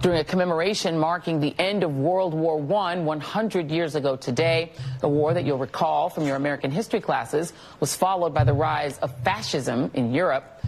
During 0.00 0.18
a 0.18 0.24
commemoration 0.24 0.98
marking 0.98 1.40
the 1.40 1.54
end 1.58 1.82
of 1.82 1.94
World 1.94 2.32
War 2.32 2.56
I 2.78 2.96
100 2.96 3.70
years 3.70 3.96
ago 3.96 4.16
today, 4.16 4.72
a 5.02 5.08
war 5.08 5.34
that 5.34 5.44
you'll 5.44 5.58
recall 5.58 6.08
from 6.08 6.24
your 6.24 6.36
American 6.36 6.70
history 6.70 7.00
classes 7.00 7.52
was 7.80 7.94
followed 7.94 8.32
by 8.32 8.44
the 8.44 8.54
rise 8.54 8.96
of 8.98 9.14
fascism 9.22 9.90
in 9.92 10.14
Europe. 10.14 10.64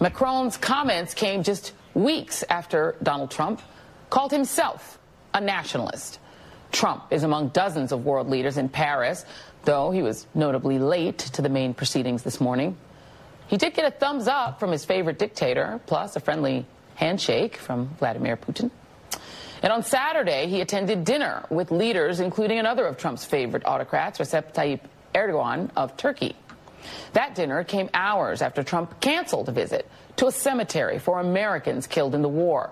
Macron's 0.00 0.56
comments 0.56 1.14
came 1.14 1.44
just 1.44 1.72
weeks 1.94 2.42
after 2.50 2.96
Donald 3.04 3.30
Trump 3.30 3.62
called 4.10 4.32
himself 4.32 4.98
a 5.32 5.40
nationalist. 5.40 6.18
Trump 6.70 7.04
is 7.10 7.22
among 7.22 7.48
dozens 7.48 7.92
of 7.92 8.04
world 8.04 8.28
leaders 8.28 8.58
in 8.58 8.68
Paris, 8.68 9.24
though 9.68 9.90
he 9.90 10.00
was 10.00 10.26
notably 10.34 10.78
late 10.78 11.18
to 11.18 11.42
the 11.42 11.48
main 11.50 11.74
proceedings 11.74 12.22
this 12.22 12.40
morning. 12.40 12.74
He 13.48 13.58
did 13.58 13.74
get 13.74 13.84
a 13.84 13.90
thumbs 13.90 14.26
up 14.26 14.60
from 14.60 14.72
his 14.72 14.86
favorite 14.86 15.18
dictator, 15.18 15.78
plus 15.84 16.16
a 16.16 16.20
friendly 16.20 16.64
handshake 16.94 17.58
from 17.58 17.88
Vladimir 17.98 18.38
Putin. 18.38 18.70
And 19.62 19.70
on 19.70 19.82
Saturday, 19.82 20.46
he 20.46 20.62
attended 20.62 21.04
dinner 21.04 21.44
with 21.50 21.70
leaders, 21.70 22.18
including 22.18 22.58
another 22.58 22.86
of 22.86 22.96
Trump's 22.96 23.26
favorite 23.26 23.66
autocrats, 23.66 24.18
Recep 24.18 24.54
Tayyip 24.54 24.80
Erdogan 25.14 25.68
of 25.76 25.98
Turkey. 25.98 26.34
That 27.12 27.34
dinner 27.34 27.62
came 27.62 27.90
hours 27.92 28.40
after 28.40 28.62
Trump 28.62 29.02
canceled 29.02 29.50
a 29.50 29.52
visit 29.52 29.86
to 30.16 30.28
a 30.28 30.32
cemetery 30.32 30.98
for 30.98 31.20
Americans 31.20 31.86
killed 31.86 32.14
in 32.14 32.22
the 32.22 32.28
war, 32.28 32.70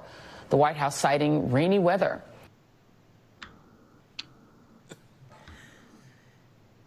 the 0.48 0.56
White 0.56 0.76
House 0.76 0.96
citing 0.96 1.50
rainy 1.50 1.78
weather. 1.78 2.22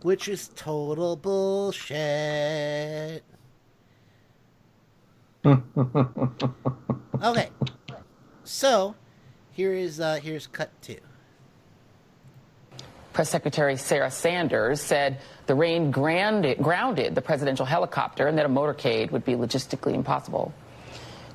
Which 0.02 0.28
is 0.28 0.50
total 0.56 1.16
bullshit. 1.16 3.24
Okay, 7.22 7.50
so 8.46 8.96
here 9.52 9.74
is 9.74 10.00
uh, 10.00 10.20
here's 10.24 10.48
cut 10.48 10.70
two. 10.82 11.00
Press 13.12 13.30
Secretary 13.30 13.76
Sarah 13.76 14.10
Sanders 14.10 14.80
said 14.80 15.20
the 15.48 15.56
rain 15.56 15.92
grounded, 15.92 16.60
grounded 16.60 17.14
the 17.14 17.22
presidential 17.22 17.66
helicopter 17.66 18.28
and 18.28 18.38
that 18.38 18.46
a 18.46 18.50
motorcade 18.50 19.12
would 19.12 19.26
be 19.26 19.34
logistically 19.34 19.94
impossible. 19.94 20.54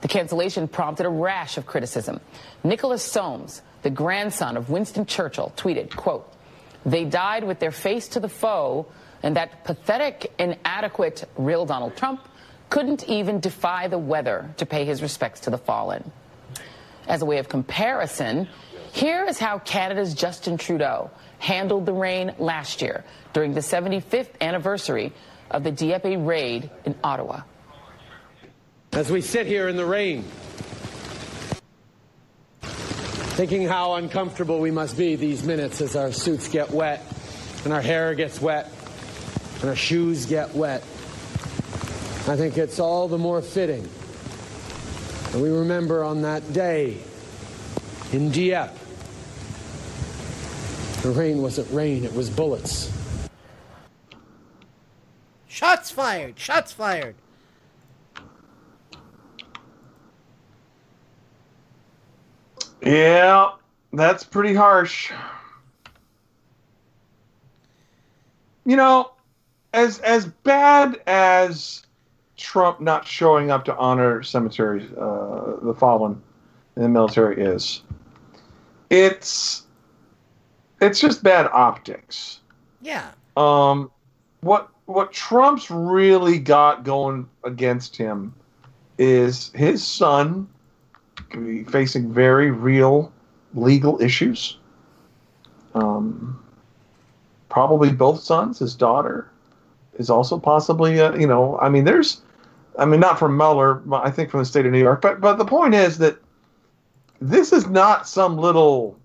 The 0.00 0.08
cancellation 0.08 0.68
prompted 0.68 1.04
a 1.04 1.10
rash 1.10 1.58
of 1.58 1.66
criticism. 1.66 2.18
Nicholas 2.62 3.02
Soames, 3.02 3.60
the 3.82 3.90
grandson 3.90 4.56
of 4.56 4.70
Winston 4.70 5.04
Churchill, 5.04 5.52
tweeted, 5.56 5.94
quote, 5.94 6.32
they 6.84 7.04
died 7.04 7.44
with 7.44 7.58
their 7.58 7.70
face 7.70 8.08
to 8.08 8.20
the 8.20 8.28
foe, 8.28 8.86
and 9.22 9.36
that 9.36 9.64
pathetic, 9.64 10.32
inadequate, 10.38 11.24
real 11.36 11.64
Donald 11.64 11.96
Trump 11.96 12.28
couldn't 12.70 13.08
even 13.08 13.40
defy 13.40 13.88
the 13.88 13.98
weather 13.98 14.50
to 14.56 14.66
pay 14.66 14.84
his 14.84 15.00
respects 15.02 15.40
to 15.40 15.50
the 15.50 15.58
fallen. 15.58 16.10
As 17.06 17.22
a 17.22 17.24
way 17.24 17.38
of 17.38 17.48
comparison, 17.48 18.48
here 18.92 19.24
is 19.24 19.38
how 19.38 19.58
Canada's 19.58 20.14
Justin 20.14 20.56
Trudeau 20.56 21.10
handled 21.38 21.86
the 21.86 21.92
rain 21.92 22.34
last 22.38 22.80
year 22.80 23.04
during 23.32 23.54
the 23.54 23.60
75th 23.60 24.30
anniversary 24.40 25.12
of 25.50 25.64
the 25.64 25.70
Dieppe 25.70 26.16
raid 26.16 26.70
in 26.84 26.94
Ottawa. 27.02 27.42
As 28.92 29.10
we 29.10 29.20
sit 29.20 29.46
here 29.46 29.68
in 29.68 29.76
the 29.76 29.84
rain, 29.84 30.24
thinking 33.34 33.66
how 33.66 33.94
uncomfortable 33.94 34.60
we 34.60 34.70
must 34.70 34.96
be 34.96 35.16
these 35.16 35.42
minutes 35.42 35.80
as 35.80 35.96
our 35.96 36.12
suits 36.12 36.46
get 36.46 36.70
wet 36.70 37.04
and 37.64 37.72
our 37.72 37.80
hair 37.80 38.14
gets 38.14 38.40
wet 38.40 38.70
and 39.60 39.68
our 39.68 39.74
shoes 39.74 40.26
get 40.26 40.54
wet. 40.54 40.82
I 42.26 42.36
think 42.36 42.56
it's 42.56 42.78
all 42.78 43.08
the 43.08 43.18
more 43.18 43.42
fitting 43.42 43.88
that 45.32 45.40
we 45.40 45.50
remember 45.50 46.04
on 46.04 46.22
that 46.22 46.52
day 46.52 46.96
in 48.12 48.30
Dieppe. 48.30 48.72
The 51.02 51.10
rain 51.10 51.42
wasn't 51.42 51.68
rain, 51.72 52.04
it 52.04 52.14
was 52.14 52.30
bullets. 52.30 52.92
Shots 55.48 55.90
fired! 55.90 56.38
Shots 56.38 56.70
fired! 56.70 57.16
Yeah, 62.84 63.52
that's 63.92 64.24
pretty 64.24 64.54
harsh. 64.54 65.10
You 68.66 68.76
know, 68.76 69.12
as 69.72 69.98
as 70.00 70.26
bad 70.26 71.00
as 71.06 71.82
Trump 72.36 72.80
not 72.80 73.06
showing 73.06 73.50
up 73.50 73.64
to 73.66 73.76
honor 73.76 74.22
cemeteries, 74.22 74.90
uh, 74.92 75.56
the 75.62 75.74
fallen 75.74 76.22
in 76.76 76.82
the 76.82 76.88
military 76.88 77.42
is, 77.42 77.82
it's 78.90 79.66
it's 80.80 81.00
just 81.00 81.22
bad 81.22 81.48
optics. 81.52 82.40
Yeah. 82.82 83.12
Um, 83.36 83.90
what 84.40 84.68
what 84.86 85.12
Trump's 85.12 85.70
really 85.70 86.38
got 86.38 86.84
going 86.84 87.28
against 87.44 87.96
him 87.96 88.34
is 88.98 89.50
his 89.54 89.82
son 89.82 90.48
facing 91.68 92.12
very 92.12 92.50
real 92.50 93.12
legal 93.54 94.00
issues. 94.00 94.58
Um, 95.74 96.42
probably 97.48 97.90
both 97.92 98.20
sons. 98.20 98.58
His 98.58 98.74
daughter 98.74 99.30
is 99.94 100.10
also 100.10 100.38
possibly, 100.38 101.00
uh, 101.00 101.14
you 101.14 101.26
know, 101.26 101.58
I 101.60 101.68
mean, 101.68 101.84
there's, 101.84 102.20
I 102.78 102.84
mean, 102.84 103.00
not 103.00 103.18
from 103.18 103.36
Mueller, 103.36 103.82
I 103.92 104.10
think 104.10 104.30
from 104.30 104.40
the 104.40 104.46
state 104.46 104.66
of 104.66 104.72
New 104.72 104.80
York. 104.80 105.00
But 105.00 105.20
but 105.20 105.38
the 105.38 105.44
point 105.44 105.74
is 105.74 105.98
that 105.98 106.18
this 107.20 107.52
is 107.52 107.66
not 107.66 108.08
some 108.08 108.36
little. 108.36 108.98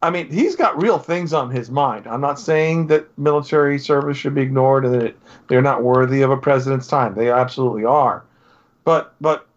I 0.00 0.10
mean, 0.10 0.30
he's 0.30 0.54
got 0.54 0.80
real 0.80 0.98
things 0.98 1.32
on 1.32 1.50
his 1.50 1.72
mind. 1.72 2.06
I'm 2.06 2.20
not 2.20 2.38
saying 2.38 2.86
that 2.86 3.08
military 3.18 3.80
service 3.80 4.16
should 4.16 4.32
be 4.34 4.42
ignored 4.42 4.84
and 4.84 4.94
that 4.94 5.02
it, 5.02 5.18
they're 5.48 5.60
not 5.60 5.82
worthy 5.82 6.22
of 6.22 6.30
a 6.30 6.36
president's 6.36 6.86
time. 6.86 7.16
They 7.16 7.32
absolutely 7.32 7.84
are. 7.84 8.22
But 8.84 9.14
but 9.20 9.47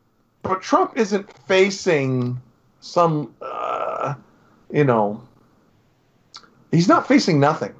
but 0.44 0.62
Trump 0.62 0.94
isn't 0.96 1.32
facing 1.48 2.42
some, 2.80 3.34
uh, 3.42 4.16
you 4.72 4.84
know, 4.84 5.22
he's 6.72 6.88
not 6.88 7.08
facing 7.08 7.40
nothing. 7.40 7.74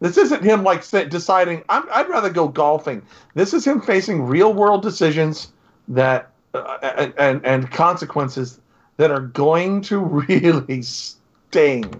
This 0.00 0.16
isn't 0.16 0.42
him 0.42 0.64
like 0.64 0.88
deciding 1.10 1.62
I'm, 1.68 1.84
I'd 1.92 2.08
rather 2.08 2.30
go 2.30 2.48
golfing. 2.48 3.02
This 3.34 3.52
is 3.52 3.66
him 3.66 3.80
facing 3.82 4.22
real 4.22 4.52
world 4.54 4.82
decisions 4.82 5.52
that 5.88 6.30
uh, 6.54 7.10
and 7.18 7.44
and 7.44 7.70
consequences 7.70 8.60
that 8.96 9.10
are 9.10 9.20
going 9.20 9.82
to 9.82 9.98
really 10.28 10.82
sting. 10.82 11.94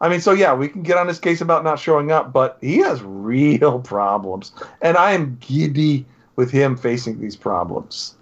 I 0.00 0.08
mean, 0.08 0.22
so 0.22 0.32
yeah, 0.32 0.54
we 0.54 0.68
can 0.68 0.82
get 0.82 0.96
on 0.96 1.08
his 1.08 1.18
case 1.18 1.42
about 1.42 1.62
not 1.62 1.78
showing 1.78 2.10
up, 2.10 2.32
but 2.32 2.56
he 2.62 2.78
has 2.78 3.02
real 3.02 3.80
problems, 3.84 4.52
and 4.80 4.96
I 4.96 5.12
am 5.12 5.36
giddy 5.40 6.06
with 6.36 6.50
him 6.50 6.74
facing 6.74 7.20
these 7.20 7.36
problems. 7.36 8.14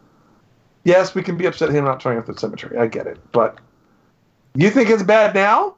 Yes, 0.88 1.14
we 1.14 1.22
can 1.22 1.36
be 1.36 1.44
upset 1.44 1.68
at 1.68 1.74
him 1.74 1.84
not 1.84 2.00
turning 2.00 2.18
up 2.18 2.26
at 2.30 2.34
the 2.34 2.40
cemetery. 2.40 2.78
I 2.78 2.86
get 2.86 3.06
it, 3.06 3.18
but 3.30 3.58
you 4.54 4.70
think 4.70 4.88
it's 4.88 5.02
bad 5.02 5.34
now? 5.34 5.74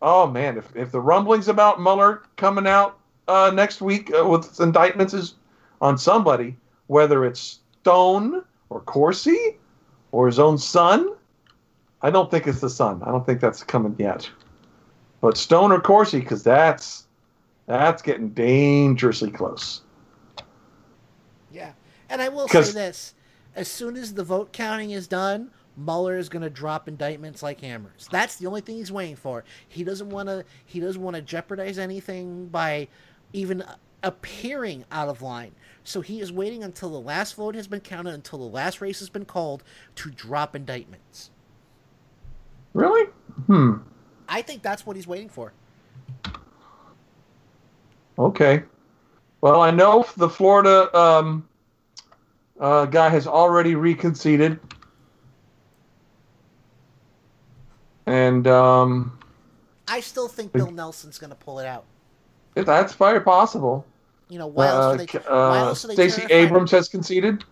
Oh 0.00 0.26
man, 0.26 0.56
if 0.56 0.74
if 0.74 0.92
the 0.92 1.00
rumblings 1.00 1.46
about 1.46 1.78
Mueller 1.78 2.22
coming 2.36 2.66
out 2.66 2.98
uh, 3.28 3.52
next 3.54 3.82
week 3.82 4.10
uh, 4.18 4.26
with 4.26 4.58
indictments 4.60 5.12
is 5.12 5.34
on 5.82 5.98
somebody, 5.98 6.56
whether 6.86 7.26
it's 7.26 7.60
Stone 7.82 8.42
or 8.70 8.80
Corsi 8.80 9.58
or 10.10 10.26
his 10.26 10.38
own 10.38 10.56
son, 10.56 11.14
I 12.00 12.08
don't 12.08 12.30
think 12.30 12.46
it's 12.46 12.60
the 12.60 12.70
son. 12.70 13.02
I 13.04 13.10
don't 13.10 13.26
think 13.26 13.42
that's 13.42 13.62
coming 13.62 13.94
yet. 13.98 14.30
But 15.20 15.36
Stone 15.36 15.70
or 15.70 15.82
Corsi, 15.82 16.20
because 16.20 16.42
that's 16.42 17.06
that's 17.66 18.00
getting 18.00 18.30
dangerously 18.30 19.30
close. 19.30 19.82
Yeah. 21.52 21.72
And 22.08 22.22
I 22.22 22.30
will 22.30 22.48
say 22.48 22.72
this 22.72 23.13
as 23.56 23.68
soon 23.68 23.96
as 23.96 24.14
the 24.14 24.24
vote 24.24 24.52
counting 24.52 24.90
is 24.90 25.06
done, 25.06 25.50
Mueller 25.76 26.18
is 26.18 26.28
going 26.28 26.42
to 26.42 26.50
drop 26.50 26.88
indictments 26.88 27.42
like 27.42 27.60
hammers. 27.60 28.08
That's 28.10 28.36
the 28.36 28.46
only 28.46 28.60
thing 28.60 28.76
he's 28.76 28.92
waiting 28.92 29.16
for. 29.16 29.44
He 29.68 29.84
doesn't 29.84 30.08
want 30.08 30.28
to. 30.28 30.44
He 30.64 30.80
doesn't 30.80 31.02
want 31.02 31.16
to 31.16 31.22
jeopardize 31.22 31.78
anything 31.78 32.46
by 32.46 32.88
even 33.32 33.64
appearing 34.02 34.84
out 34.92 35.08
of 35.08 35.22
line. 35.22 35.52
So 35.82 36.00
he 36.00 36.20
is 36.20 36.32
waiting 36.32 36.62
until 36.62 36.90
the 36.90 37.00
last 37.00 37.34
vote 37.34 37.54
has 37.54 37.66
been 37.66 37.80
counted, 37.80 38.14
until 38.14 38.38
the 38.38 38.44
last 38.44 38.80
race 38.80 39.00
has 39.00 39.08
been 39.08 39.24
called, 39.24 39.64
to 39.96 40.10
drop 40.10 40.54
indictments. 40.54 41.30
Really? 42.72 43.10
Hmm. 43.46 43.78
I 44.28 44.42
think 44.42 44.62
that's 44.62 44.86
what 44.86 44.96
he's 44.96 45.06
waiting 45.06 45.28
for. 45.28 45.52
Okay. 48.18 48.62
Well, 49.40 49.60
I 49.60 49.70
know 49.70 50.06
the 50.16 50.28
Florida 50.28 50.96
um, 50.96 51.46
uh, 52.60 52.86
guy 52.86 53.08
has 53.08 53.26
already 53.26 53.74
reconceded. 53.74 54.58
And 58.06 58.46
um, 58.46 59.18
I 59.88 60.00
still 60.00 60.28
think 60.28 60.52
Bill 60.52 60.70
Nelson's 60.70 61.18
going 61.18 61.30
to 61.30 61.36
pull 61.36 61.58
it 61.58 61.66
out. 61.66 61.84
that's 62.54 62.94
very 62.94 63.20
possible. 63.20 63.86
You 64.28 64.38
know, 64.38 64.46
why 64.46 64.68
else 64.68 64.94
Uh, 64.94 64.96
they? 64.96 65.06
Why 65.06 65.58
uh, 65.58 65.64
else 65.66 65.84
are 65.84 65.92
Stacey? 65.92 66.22
Abrams 66.30 66.70
has 66.70 66.88
conceded. 66.88 67.44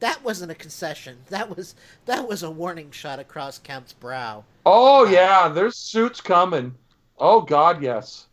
That 0.00 0.22
wasn't 0.24 0.50
a 0.50 0.54
concession. 0.54 1.18
That 1.28 1.54
was 1.54 1.74
that 2.06 2.26
was 2.26 2.42
a 2.42 2.50
warning 2.50 2.90
shot 2.90 3.18
across 3.18 3.58
Kemp's 3.58 3.92
brow. 3.92 4.44
Oh 4.64 5.06
yeah, 5.06 5.48
there's 5.48 5.76
suits 5.76 6.20
coming. 6.20 6.74
Oh 7.18 7.42
God, 7.42 7.82
yes. 7.82 8.26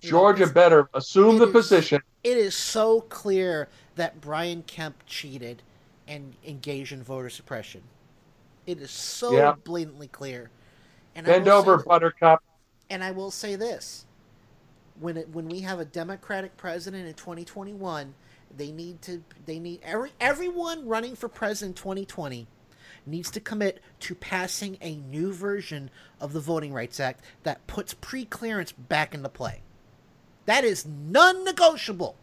Georgia 0.00 0.46
better 0.46 0.88
assume 0.94 1.38
the 1.38 1.46
position. 1.46 2.00
It 2.24 2.36
is 2.36 2.54
so 2.56 3.02
clear 3.02 3.68
that 3.96 4.20
Brian 4.20 4.62
Kemp 4.62 5.02
cheated 5.06 5.62
and 6.08 6.34
engaged 6.44 6.92
in 6.92 7.02
voter 7.02 7.30
suppression. 7.30 7.82
It 8.66 8.80
is 8.80 8.90
so 8.90 9.32
Yeah. 9.32 9.54
blatantly 9.64 10.08
clear. 10.08 10.50
And 11.14 11.26
Bend 11.26 11.48
over, 11.48 11.76
that- 11.76 11.86
Buttercup. 11.86 12.42
And 12.88 13.02
I 13.02 13.10
will 13.10 13.30
say 13.30 13.56
this: 13.56 14.06
when 14.98 15.16
it, 15.16 15.28
when 15.30 15.48
we 15.48 15.60
have 15.60 15.78
a 15.80 15.84
Democratic 15.84 16.56
president 16.56 17.06
in 17.06 17.14
2021, 17.14 18.14
they 18.54 18.70
need 18.70 19.02
to 19.02 19.24
they 19.46 19.58
need 19.58 19.80
every 19.82 20.12
everyone 20.20 20.86
running 20.86 21.16
for 21.16 21.28
president 21.28 21.76
2020 21.76 22.46
needs 23.06 23.30
to 23.32 23.40
commit 23.40 23.80
to 23.98 24.14
passing 24.14 24.78
a 24.80 24.94
new 24.96 25.32
version 25.32 25.90
of 26.20 26.32
the 26.32 26.40
Voting 26.40 26.72
Rights 26.72 27.00
Act 27.00 27.24
that 27.42 27.66
puts 27.66 27.94
pre-clearance 27.94 28.70
back 28.70 29.12
into 29.14 29.28
play. 29.28 29.62
That 30.46 30.64
is 30.64 30.86
non-negotiable. 30.86 32.14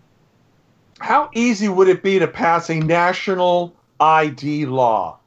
How 0.99 1.29
easy 1.33 1.69
would 1.69 1.87
it 1.87 2.03
be 2.03 2.19
to 2.19 2.27
pass 2.27 2.69
a 2.69 2.79
national 2.79 3.73
ID 3.99 4.65
law 4.65 5.17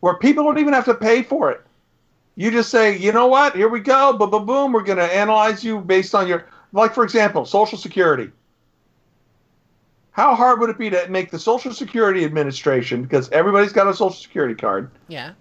where 0.00 0.14
people 0.16 0.44
don't 0.44 0.58
even 0.58 0.72
have 0.74 0.84
to 0.86 0.94
pay 0.94 1.22
for 1.22 1.50
it? 1.50 1.60
You 2.36 2.50
just 2.50 2.70
say, 2.70 2.96
you 2.96 3.12
know 3.12 3.26
what? 3.26 3.54
Here 3.54 3.68
we 3.68 3.80
go. 3.80 4.12
Boom, 4.16 4.30
boom, 4.30 4.46
boom. 4.46 4.72
We're 4.72 4.82
going 4.82 4.98
to 4.98 5.04
analyze 5.04 5.62
you 5.62 5.80
based 5.80 6.14
on 6.14 6.26
your, 6.26 6.46
like, 6.72 6.94
for 6.94 7.04
example, 7.04 7.44
Social 7.44 7.76
Security. 7.76 8.30
How 10.12 10.34
hard 10.34 10.58
would 10.60 10.70
it 10.70 10.78
be 10.78 10.90
to 10.90 11.06
make 11.08 11.30
the 11.30 11.38
Social 11.38 11.72
Security 11.72 12.24
Administration, 12.24 13.02
because 13.02 13.30
everybody's 13.30 13.72
got 13.72 13.86
a 13.86 13.92
Social 13.92 14.10
Security 14.10 14.54
card, 14.54 14.90
Yeah. 15.08 15.32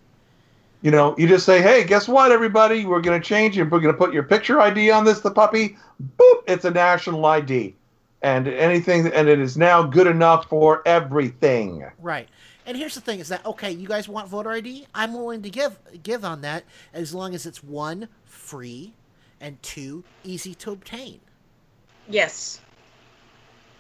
you 0.82 0.92
know, 0.92 1.16
you 1.18 1.28
just 1.28 1.46
say, 1.46 1.62
hey, 1.62 1.84
guess 1.84 2.08
what, 2.08 2.32
everybody? 2.32 2.86
We're 2.86 3.02
going 3.02 3.20
to 3.20 3.26
change 3.28 3.58
it. 3.58 3.64
We're 3.64 3.80
going 3.80 3.94
to 3.94 3.98
put 3.98 4.14
your 4.14 4.24
picture 4.24 4.60
ID 4.62 4.92
on 4.92 5.06
this, 5.06 5.22
the 5.22 5.32
puppy. 5.32 5.78
Boop, 6.18 6.44
it's 6.48 6.66
a 6.66 6.72
national 6.72 7.26
ID. 7.26 7.76
And 8.22 8.48
anything, 8.48 9.08
and 9.08 9.30
it 9.30 9.40
is 9.40 9.58
now 9.58 9.84
good 9.84 10.08
enough 10.08 10.50
for 10.50 10.82
everything. 10.86 11.86
Right. 12.00 12.28
And 12.66 12.76
here's 12.78 12.96
the 12.96 13.02
thing: 13.02 13.20
is 13.20 13.30
that 13.30 13.46
okay? 13.46 13.72
You 13.72 13.88
guys 13.88 14.10
want 14.10 14.28
voter 14.28 14.52
ID? 14.52 14.88
I'm 14.94 15.14
willing 15.14 15.42
to 15.44 15.50
give 15.50 15.80
give 16.04 16.26
on 16.26 16.42
that 16.42 16.66
as 16.94 17.14
long 17.14 17.34
as 17.34 17.46
it's 17.46 17.64
one 17.64 18.10
free, 18.26 18.94
and 19.40 19.62
two 19.64 20.04
easy 20.24 20.54
to 20.56 20.72
obtain. 20.72 21.22
Yes. 22.10 22.60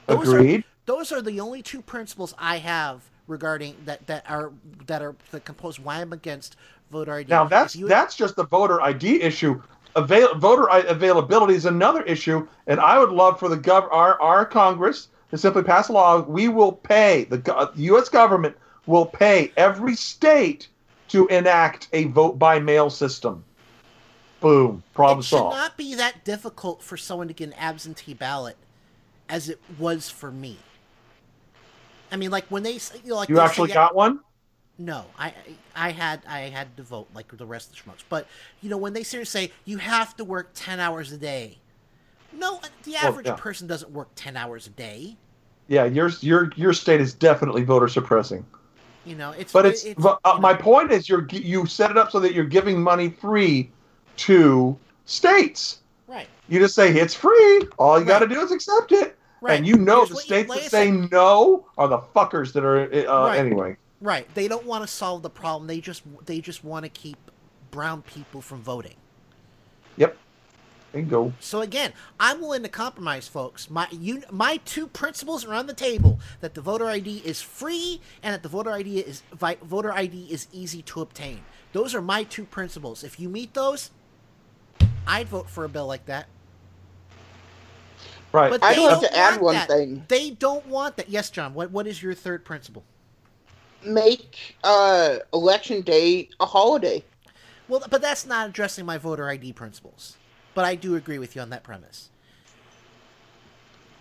Those 0.07 0.29
Agreed. 0.29 0.61
Are, 0.61 0.63
those 0.85 1.11
are 1.11 1.21
the 1.21 1.39
only 1.39 1.61
two 1.61 1.81
principles 1.81 2.33
I 2.37 2.57
have 2.57 3.03
regarding 3.27 3.75
that 3.85 4.07
that 4.07 4.25
are 4.29 4.51
that 4.87 5.01
are 5.01 5.15
that 5.31 5.45
compose 5.45 5.79
why 5.79 6.01
I'm 6.01 6.13
against 6.13 6.55
voter 6.91 7.13
ID. 7.13 7.29
Now 7.29 7.43
that's 7.45 7.75
If 7.75 7.81
you- 7.81 7.87
that's 7.87 8.15
just 8.15 8.35
the 8.35 8.45
voter 8.45 8.81
ID 8.81 9.21
issue. 9.21 9.61
Avail- 9.95 10.35
voter 10.35 10.67
availability 10.69 11.55
is 11.55 11.65
another 11.65 12.03
issue, 12.03 12.47
and 12.67 12.79
I 12.79 12.99
would 12.99 13.09
love 13.09 13.39
for 13.39 13.49
the 13.49 13.57
gov 13.57 13.87
our 13.91 14.19
our 14.21 14.45
Congress 14.45 15.07
to 15.31 15.37
simply 15.37 15.63
pass 15.63 15.89
a 15.89 15.93
law. 15.93 16.21
We 16.21 16.47
will 16.47 16.71
pay 16.73 17.25
the, 17.25 17.39
go- 17.39 17.71
the 17.75 17.81
U.S. 17.83 18.09
government 18.09 18.55
will 18.85 19.05
pay 19.05 19.51
every 19.57 19.95
state 19.95 20.67
to 21.09 21.27
enact 21.27 21.89
a 21.93 22.05
vote 22.05 22.37
by 22.37 22.59
mail 22.59 22.89
system. 22.89 23.43
Boom, 24.41 24.83
problem 24.93 25.21
solved. 25.23 25.53
it 25.53 25.57
should 25.57 25.61
not 25.61 25.77
be 25.77 25.95
that 25.95 26.23
difficult 26.23 26.81
for 26.81 26.95
someone 26.95 27.27
to 27.27 27.33
get 27.33 27.47
an 27.49 27.53
absentee 27.55 28.13
ballot, 28.13 28.55
as 29.27 29.49
it 29.49 29.59
was 29.77 30.09
for 30.09 30.31
me. 30.31 30.57
I 32.11 32.15
mean, 32.15 32.31
like 32.31 32.45
when 32.47 32.63
they 32.63 32.73
you 32.73 32.79
know, 33.05 33.15
like 33.17 33.29
you 33.29 33.35
say, 33.35 33.41
actually 33.41 33.69
yeah- 33.69 33.75
got 33.75 33.95
one? 33.95 34.19
No, 34.79 35.05
I 35.17 35.33
I 35.75 35.91
had 35.91 36.23
I 36.25 36.39
had 36.49 36.75
to 36.77 36.83
vote 36.83 37.09
like 37.13 37.35
the 37.37 37.45
rest 37.45 37.69
of 37.71 37.75
the 37.75 37.81
schmucks. 37.91 38.03
But 38.07 38.27
you 38.61 38.69
know 38.69 38.77
when 38.77 38.93
they 38.93 39.03
seriously 39.03 39.47
say 39.47 39.53
you 39.65 39.77
have 39.77 40.15
to 40.17 40.23
work 40.23 40.51
ten 40.55 40.79
hours 40.79 41.11
a 41.11 41.17
day, 41.17 41.59
no, 42.31 42.61
the 42.83 42.95
Well, 43.03 43.11
average 43.11 43.25
yeah. 43.27 43.35
person 43.35 43.67
doesn't 43.67 43.91
work 43.91 44.09
ten 44.15 44.37
hours 44.37 44.67
a 44.67 44.71
day. 44.71 45.17
Yeah, 45.67 45.83
your 45.85 46.09
your 46.21 46.51
your 46.55 46.73
state 46.73 47.01
is 47.01 47.13
definitely 47.13 47.63
voter 47.63 47.89
suppressing. 47.89 48.45
You 49.05 49.15
know, 49.15 49.31
it's 49.31 49.51
But 49.51 49.65
it's, 49.65 49.85
but, 49.97 50.19
uh, 50.25 50.37
my 50.39 50.53
point 50.53 50.91
is 50.91 51.09
you're 51.09 51.27
you 51.31 51.65
set 51.65 51.91
it 51.91 51.97
up 51.97 52.11
so 52.11 52.19
that 52.19 52.33
you're 52.33 52.45
giving 52.45 52.81
money 52.81 53.09
free 53.09 53.69
to 54.17 54.77
states. 55.05 55.79
right. 56.07 56.27
You 56.47 56.59
just 56.59 56.75
say 56.75 56.91
it's 56.91 57.13
free. 57.13 57.67
All 57.77 57.99
you 57.99 58.05
got 58.05 58.19
to 58.19 58.27
do 58.27 58.41
is 58.41 58.51
accept 58.51 58.91
it. 58.91 59.17
Right. 59.41 59.57
And 59.57 59.67
you 59.67 59.75
know 59.77 60.05
Here's 60.05 60.09
the 60.09 60.15
states 60.17 60.53
that 60.53 60.63
say 60.71 60.91
no 60.91 61.65
are 61.77 61.87
the 61.87 61.99
fuckers 61.99 62.53
that 62.53 62.63
are 62.65 62.81
uh, 63.09 63.27
Right. 63.27 63.39
anyway. 63.39 63.77
Right. 64.01 64.33
They 64.33 64.47
don't 64.47 64.65
want 64.65 64.83
to 64.83 64.87
solve 64.87 65.23
the 65.23 65.29
problem. 65.29 65.67
They 65.67 65.81
just 65.81 66.03
they 66.25 66.39
just 66.41 66.63
want 66.63 66.85
to 66.85 66.89
keep 66.89 67.17
brown 67.71 68.01
people 68.03 68.41
from 68.41 68.61
voting. 68.61 68.95
Yep. 69.97 70.17
Bingo. 70.93 71.33
So 71.39 71.61
again, 71.61 71.93
I'm 72.19 72.41
willing 72.41 72.63
to 72.63 72.69
compromise, 72.69 73.27
folks. 73.27 73.69
My 73.69 73.87
you 73.91 74.23
my 74.31 74.57
two 74.65 74.87
principles 74.87 75.45
are 75.45 75.53
on 75.53 75.67
the 75.67 75.73
table: 75.73 76.19
that 76.41 76.53
the 76.53 76.61
voter 76.61 76.87
ID 76.87 77.17
is 77.25 77.41
free 77.41 78.01
and 78.23 78.33
that 78.33 78.43
the 78.43 78.49
voter 78.49 78.71
ID 78.71 78.99
is 78.99 79.21
voter 79.61 79.91
ID 79.91 80.27
is 80.31 80.47
easy 80.53 80.81
to 80.83 81.01
obtain. 81.01 81.41
Those 81.73 81.93
are 81.93 82.01
my 82.01 82.23
two 82.23 82.45
principles. 82.45 83.03
If 83.03 83.19
you 83.19 83.29
meet 83.29 83.53
those, 83.53 83.91
I'd 85.05 85.27
vote 85.27 85.49
for 85.49 85.65
a 85.65 85.69
bill 85.69 85.87
like 85.87 86.05
that. 86.05 86.27
Right. 88.31 88.49
But 88.49 88.63
I'd 88.63 88.75
they 88.75 88.87
like 88.87 89.01
don't 89.01 89.11
to 89.11 89.17
add 89.17 89.41
one 89.41 89.55
that. 89.55 89.67
thing. 89.67 90.05
They 90.07 90.31
don't 90.31 90.65
want 90.67 90.97
that. 90.97 91.09
Yes, 91.09 91.29
John. 91.29 91.53
What 91.53 91.71
what 91.71 91.85
is 91.87 92.01
your 92.01 92.13
third 92.13 92.45
principle? 92.45 92.83
Make 93.83 94.57
uh, 94.63 95.17
election 95.33 95.81
day 95.81 96.29
a 96.39 96.45
holiday. 96.45 97.03
Well, 97.67 97.83
but 97.89 98.01
that's 98.01 98.25
not 98.25 98.49
addressing 98.49 98.85
my 98.85 98.97
voter 98.97 99.29
ID 99.29 99.53
principles. 99.53 100.17
But 100.53 100.65
I 100.65 100.75
do 100.75 100.95
agree 100.95 101.19
with 101.19 101.35
you 101.35 101.41
on 101.41 101.51
that 101.51 101.63
premise. 101.63 102.09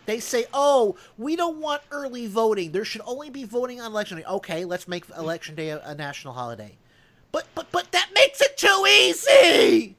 They 0.07 0.21
say, 0.21 0.47
"Oh, 0.55 0.97
we 1.19 1.37
don't 1.37 1.61
want 1.61 1.83
early 1.91 2.27
voting. 2.27 2.73
There 2.73 2.85
should 2.85 3.03
only 3.05 3.29
be 3.29 3.45
voting 3.45 3.81
on 3.81 3.93
election 3.93 4.17
day." 4.17 4.25
Okay, 4.25 4.65
let's 4.65 4.89
make 4.89 5.05
election 5.11 5.55
day 5.55 5.69
a, 5.69 5.83
a 5.85 5.95
national 5.95 6.33
holiday. 6.33 6.77
But 7.31 7.47
but 7.55 7.71
but 7.71 7.93
that 7.93 8.09
makes 8.15 8.41
it 8.41 8.57
too 8.57 8.87
easy. 8.89 9.95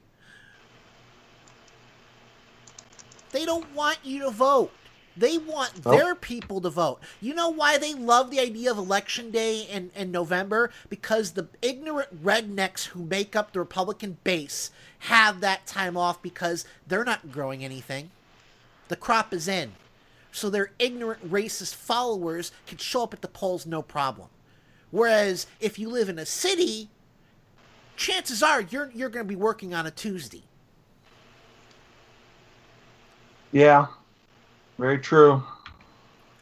They 3.30 3.44
don't 3.44 3.72
want 3.74 3.98
you 4.02 4.20
to 4.24 4.30
vote. 4.30 4.72
They 5.20 5.36
want 5.36 5.84
Nope. 5.84 5.96
their 5.96 6.14
people 6.14 6.62
to 6.62 6.70
vote. 6.70 7.00
You 7.20 7.34
know 7.34 7.50
why 7.50 7.76
they 7.76 7.92
love 7.92 8.30
the 8.30 8.40
idea 8.40 8.70
of 8.70 8.78
election 8.78 9.30
day 9.30 9.60
in, 9.60 9.90
in 9.94 10.10
November? 10.10 10.70
Because 10.88 11.32
the 11.32 11.48
ignorant 11.60 12.24
rednecks 12.24 12.86
who 12.86 13.02
make 13.04 13.36
up 13.36 13.52
the 13.52 13.58
Republican 13.60 14.16
base 14.24 14.70
have 15.00 15.40
that 15.42 15.66
time 15.66 15.94
off 15.94 16.22
because 16.22 16.64
they're 16.88 17.04
not 17.04 17.30
growing 17.30 17.62
anything. 17.62 18.10
The 18.88 18.96
crop 18.96 19.34
is 19.34 19.46
in. 19.46 19.72
So 20.32 20.48
their 20.48 20.70
ignorant 20.78 21.30
racist 21.30 21.74
followers 21.74 22.50
can 22.66 22.78
show 22.78 23.02
up 23.02 23.12
at 23.12 23.20
the 23.20 23.28
polls 23.28 23.66
no 23.66 23.82
problem. 23.82 24.28
Whereas 24.90 25.46
if 25.60 25.78
you 25.78 25.90
live 25.90 26.08
in 26.08 26.18
a 26.18 26.24
city, 26.26 26.88
chances 27.94 28.42
are 28.42 28.62
you're 28.62 28.90
you're 28.94 29.10
going 29.10 29.26
to 29.26 29.28
be 29.28 29.36
working 29.36 29.74
on 29.74 29.84
a 29.86 29.90
Tuesday. 29.90 30.44
Yeah. 33.52 33.86
Very 34.80 34.98
true. 34.98 35.32
All 35.32 35.44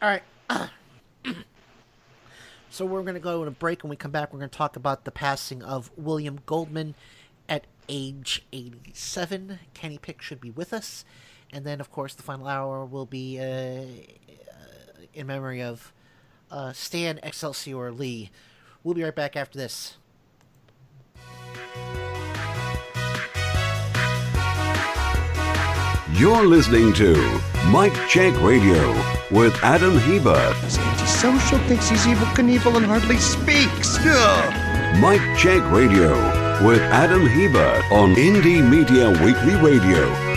right. 0.01 0.23
so 2.71 2.87
we're 2.87 3.03
going 3.03 3.15
to 3.15 3.21
go 3.21 3.43
to 3.43 3.49
a 3.49 3.51
break. 3.51 3.83
When 3.83 3.91
we 3.91 3.97
come 3.97 4.13
back, 4.13 4.33
we're 4.33 4.39
going 4.39 4.49
to 4.49 4.57
talk 4.57 4.77
about 4.77 5.05
the 5.05 5.11
passing 5.11 5.61
of 5.61 5.91
William 5.97 6.39
Goldman 6.47 6.95
at 7.49 7.67
age 7.89 8.47
87. 8.53 9.59
Kenny 9.75 9.99
Pick 9.99 10.23
should 10.23 10.41
be 10.41 10.53
with 10.53 10.73
us. 10.73 11.05
And 11.53 11.65
then, 11.65 11.81
of 11.81 11.91
course, 11.91 12.15
the 12.15 12.23
final 12.23 12.47
hour 12.47 12.85
will 12.85 13.07
be 13.07 13.41
uh, 13.41 13.43
uh, 13.43 13.85
in 15.13 15.27
memory 15.27 15.61
of 15.61 15.93
uh, 16.49 16.73
Stan 16.73 17.19
Excelsior 17.25 17.77
or 17.77 17.91
Lee. 17.91 18.31
We'll 18.85 18.95
be 18.95 19.03
right 19.03 19.17
back 19.17 19.35
after 19.35 19.59
this. 19.59 19.97
You're 26.13 26.47
listening 26.47 26.95
to 26.95 27.15
Mike 27.67 27.95
Check 28.09 28.35
Radio 28.41 28.93
with 29.31 29.55
Adam 29.63 29.99
Hebert. 29.99 30.57
antisocial, 30.79 31.59
thinks 31.69 31.91
he's 31.91 32.07
Evel 32.07 32.27
Knievel 32.35 32.77
and 32.79 32.87
hardly 32.87 33.19
speaks. 33.19 33.99
Ugh. 34.01 35.01
Mike 35.01 35.21
Check 35.37 35.63
Radio 35.71 36.11
with 36.67 36.81
Adam 36.81 37.27
Hebert 37.27 37.85
on 37.93 38.15
Indie 38.15 38.67
Media 38.67 39.11
Weekly 39.23 39.55
Radio. 39.57 40.28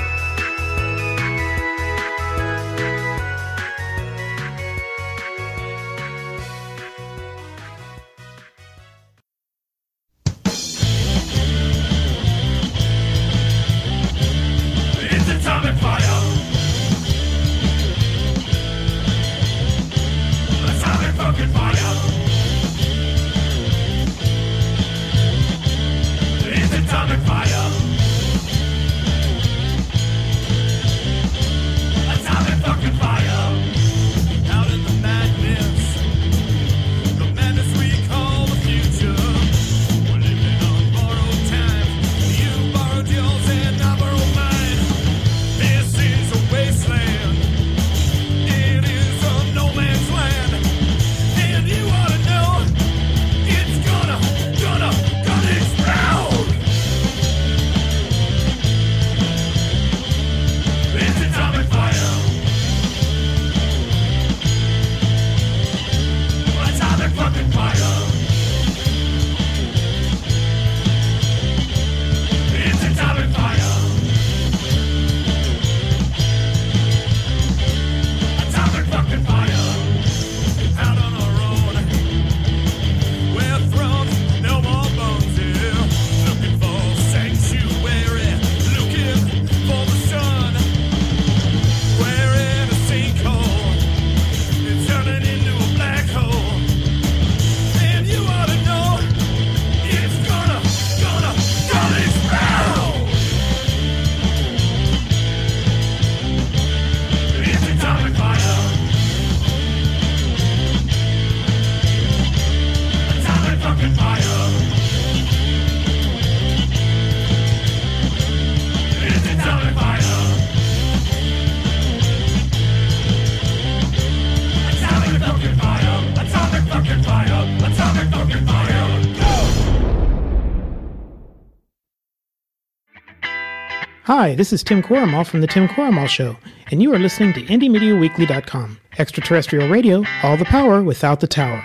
Hi, 134.22 134.36
this 134.36 134.54
is 134.54 134.62
Tim 134.62 134.84
Koramal 134.84 135.26
from 135.26 135.42
The 135.42 135.48
Tim 135.48 135.68
Koramal 135.68 136.08
Show, 136.08 136.38
and 136.70 136.80
you 136.80 136.94
are 136.94 137.00
listening 137.00 137.34
to 137.34 137.42
IndieMediaWeekly.com. 137.42 138.80
Extraterrestrial 139.00 139.68
radio, 139.68 140.04
all 140.22 140.38
the 140.38 140.46
power 140.46 140.84
without 140.84 141.22
the 141.22 141.28
tower. 141.28 141.58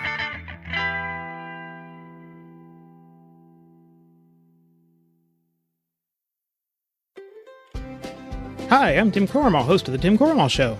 Hi, 8.71 8.93
I'm 8.97 9.11
Tim 9.11 9.27
Koramal, 9.27 9.63
host 9.63 9.87
of 9.87 9.91
The 9.91 9.99
Tim 9.99 10.17
Koramal 10.17 10.49
Show. 10.49 10.79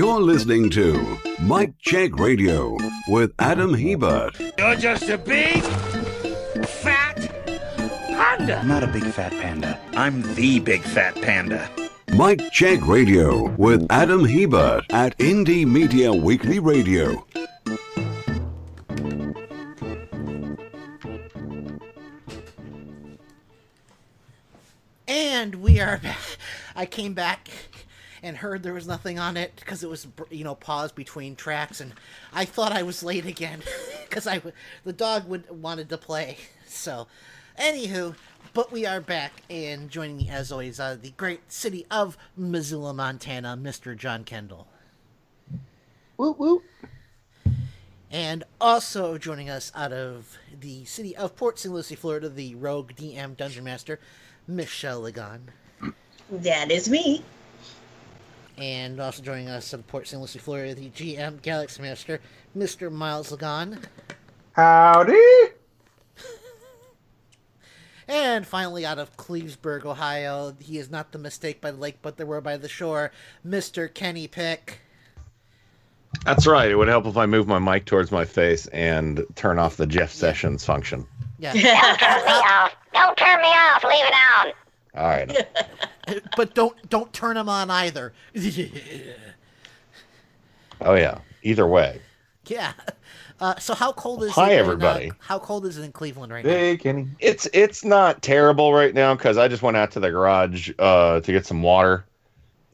You're 0.00 0.22
listening 0.22 0.70
to 0.70 1.18
Mike 1.42 1.74
Check 1.80 2.18
Radio 2.18 2.74
with 3.08 3.34
Adam 3.38 3.74
Hebert. 3.74 4.34
You're 4.56 4.74
just 4.76 5.10
a 5.10 5.18
big, 5.18 5.62
fat 6.64 7.16
panda. 8.08 8.60
I'm 8.60 8.66
not 8.66 8.82
a 8.82 8.86
big 8.86 9.04
fat 9.04 9.30
panda. 9.32 9.78
I'm 9.92 10.22
the 10.36 10.58
big 10.58 10.80
fat 10.80 11.14
panda. 11.16 11.68
Mike 12.14 12.40
Check 12.50 12.86
Radio 12.86 13.50
with 13.56 13.86
Adam 13.90 14.24
Hebert 14.24 14.86
at 14.88 15.18
Indie 15.18 15.66
Media 15.66 16.14
Weekly 16.14 16.60
Radio. 16.60 17.26
And 25.06 25.56
we 25.56 25.78
are 25.78 25.98
back. 25.98 26.16
I 26.74 26.86
came 26.86 27.12
back 27.12 27.50
and 28.22 28.36
heard 28.36 28.62
there 28.62 28.74
was 28.74 28.86
nothing 28.86 29.18
on 29.18 29.36
it 29.36 29.52
because 29.56 29.82
it 29.82 29.90
was 29.90 30.06
you 30.30 30.44
know 30.44 30.54
paused 30.54 30.94
between 30.94 31.36
tracks, 31.36 31.80
and 31.80 31.92
I 32.32 32.44
thought 32.44 32.72
I 32.72 32.82
was 32.82 33.02
late 33.02 33.26
again 33.26 33.62
because 34.08 34.26
I 34.26 34.40
the 34.84 34.92
dog 34.92 35.28
would 35.28 35.48
wanted 35.50 35.88
to 35.90 35.98
play. 35.98 36.38
So, 36.72 37.08
anywho, 37.58 38.14
but 38.54 38.70
we 38.70 38.86
are 38.86 39.00
back, 39.00 39.42
and 39.50 39.90
joining 39.90 40.18
me 40.18 40.28
as 40.28 40.52
always, 40.52 40.78
uh, 40.78 40.96
the 41.02 41.10
great 41.10 41.50
city 41.50 41.84
of 41.90 42.16
Missoula, 42.36 42.94
Montana, 42.94 43.58
Mr. 43.60 43.96
John 43.96 44.22
Kendall. 44.22 44.68
Woo 46.16 46.30
woo. 46.30 46.62
And 48.08 48.44
also 48.60 49.18
joining 49.18 49.50
us 49.50 49.72
out 49.74 49.92
of 49.92 50.36
the 50.60 50.84
city 50.84 51.16
of 51.16 51.34
Port 51.34 51.58
St. 51.58 51.74
Lucie, 51.74 51.96
Florida, 51.96 52.28
the 52.28 52.54
rogue 52.54 52.92
DM 52.94 53.36
Dungeon 53.36 53.64
Master, 53.64 53.98
Michelle 54.46 55.00
Lagan. 55.00 55.50
That 56.30 56.70
is 56.70 56.88
me. 56.88 57.24
And 58.60 59.00
also 59.00 59.22
joining 59.22 59.48
us 59.48 59.72
out 59.72 59.80
of 59.80 59.86
Port 59.86 60.06
St. 60.06 60.20
Lucie, 60.20 60.38
Florida, 60.38 60.74
the 60.74 60.90
GM 60.90 61.40
Galaxy 61.40 61.80
Master, 61.80 62.20
Mr. 62.56 62.92
Miles 62.92 63.32
Lagan. 63.32 63.80
Howdy. 64.52 65.14
And 68.08 68.44
finally, 68.44 68.84
out 68.84 68.98
of 68.98 69.16
Clevesburg, 69.16 69.84
Ohio, 69.84 70.52
he 70.58 70.78
is 70.78 70.90
not 70.90 71.12
the 71.12 71.18
mistake 71.18 71.60
by 71.60 71.70
the 71.70 71.76
lake, 71.76 71.98
but 72.02 72.16
the 72.16 72.26
road 72.26 72.42
by 72.42 72.56
the 72.56 72.68
shore, 72.68 73.12
Mr. 73.46 73.92
Kenny 73.94 74.26
Pick. 74.26 74.80
That's 76.24 76.44
right. 76.44 76.68
It 76.68 76.74
would 76.74 76.88
help 76.88 77.06
if 77.06 77.16
I 77.16 77.26
move 77.26 77.46
my 77.46 77.60
mic 77.60 77.84
towards 77.84 78.10
my 78.10 78.24
face 78.24 78.66
and 78.68 79.24
turn 79.36 79.60
off 79.60 79.76
the 79.76 79.86
Jeff 79.86 80.10
Sessions 80.10 80.64
function. 80.64 81.06
Yeah. 81.38 81.52
Don't 81.52 81.98
turn 82.00 82.24
me 82.24 82.32
off. 82.32 82.74
Don't 82.92 83.16
turn 83.16 83.40
me 83.42 83.48
off. 83.48 83.84
Leave 83.84 84.04
it 84.04 84.14
on. 84.34 84.52
All 85.00 85.06
right. 85.08 85.48
but 86.36 86.54
don't 86.54 86.76
don't 86.90 87.12
turn 87.12 87.34
them 87.36 87.48
on 87.48 87.70
either. 87.70 88.12
Oh 90.80 90.94
yeah. 90.94 91.18
Either 91.42 91.66
way. 91.66 92.00
yeah. 92.46 92.72
Uh, 93.38 93.54
so 93.58 93.74
how 93.74 93.92
cold 93.92 94.22
is 94.22 94.32
Hi, 94.32 94.50
it? 94.50 94.52
in, 94.52 94.58
uh, 94.58 94.60
everybody. 94.62 95.12
how 95.18 95.38
cold 95.38 95.64
is 95.64 95.78
it 95.78 95.82
in 95.82 95.92
Cleveland 95.92 96.32
right 96.32 96.44
now? 96.44 96.50
Hey, 96.50 96.76
Kenny. 96.76 97.08
It's 97.20 97.48
it's 97.54 97.84
not 97.84 98.20
terrible 98.22 98.72
right 98.74 98.94
now 98.94 99.14
because 99.14 99.38
I 99.38 99.48
just 99.48 99.62
went 99.62 99.76
out 99.78 99.90
to 99.92 100.00
the 100.00 100.10
garage 100.10 100.70
uh, 100.78 101.20
to 101.20 101.32
get 101.32 101.46
some 101.46 101.62
water, 101.62 102.04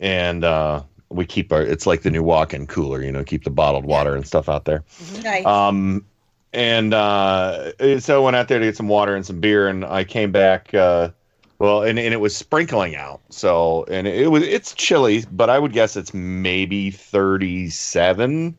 and 0.01 0.43
uh, 0.45 0.83
we 1.09 1.25
keep 1.25 1.53
our. 1.53 1.63
It's 1.63 1.87
like 1.87 2.03
the 2.03 2.11
new 2.11 2.23
walk-in 2.25 2.67
cooler, 2.67 3.01
you 3.03 3.13
know, 3.13 3.23
keep 3.23 3.45
the 3.45 3.51
bottled 3.51 3.85
water 3.85 4.17
and 4.17 4.27
stuff 4.27 4.49
out 4.49 4.65
there. 4.65 4.83
Nice. 5.23 5.47
Um, 5.47 6.05
and 6.53 6.95
uh, 6.95 7.99
so 8.01 8.21
I 8.21 8.25
went 8.25 8.35
out 8.37 8.49
there 8.49 8.59
to 8.59 8.65
get 8.65 8.77
some 8.77 8.89
water 8.89 9.15
and 9.15 9.25
some 9.25 9.41
beer, 9.41 9.69
and 9.69 9.85
I 9.85 10.03
came 10.05 10.33
back. 10.33 10.75
Uh, 10.75 11.11
well, 11.59 11.83
and, 11.83 11.99
and 11.99 12.13
it 12.13 12.19
was 12.21 12.37
sprinkling 12.37 12.97
out. 12.97 13.21
So, 13.31 13.85
and 13.91 14.07
it 14.07 14.31
was 14.31 14.43
it's 14.43 14.73
chilly, 14.75 15.25
but 15.33 15.49
I 15.51 15.59
would 15.59 15.73
guess 15.73 15.97
it's 15.97 16.13
maybe 16.15 16.91
thirty-seven. 16.91 18.57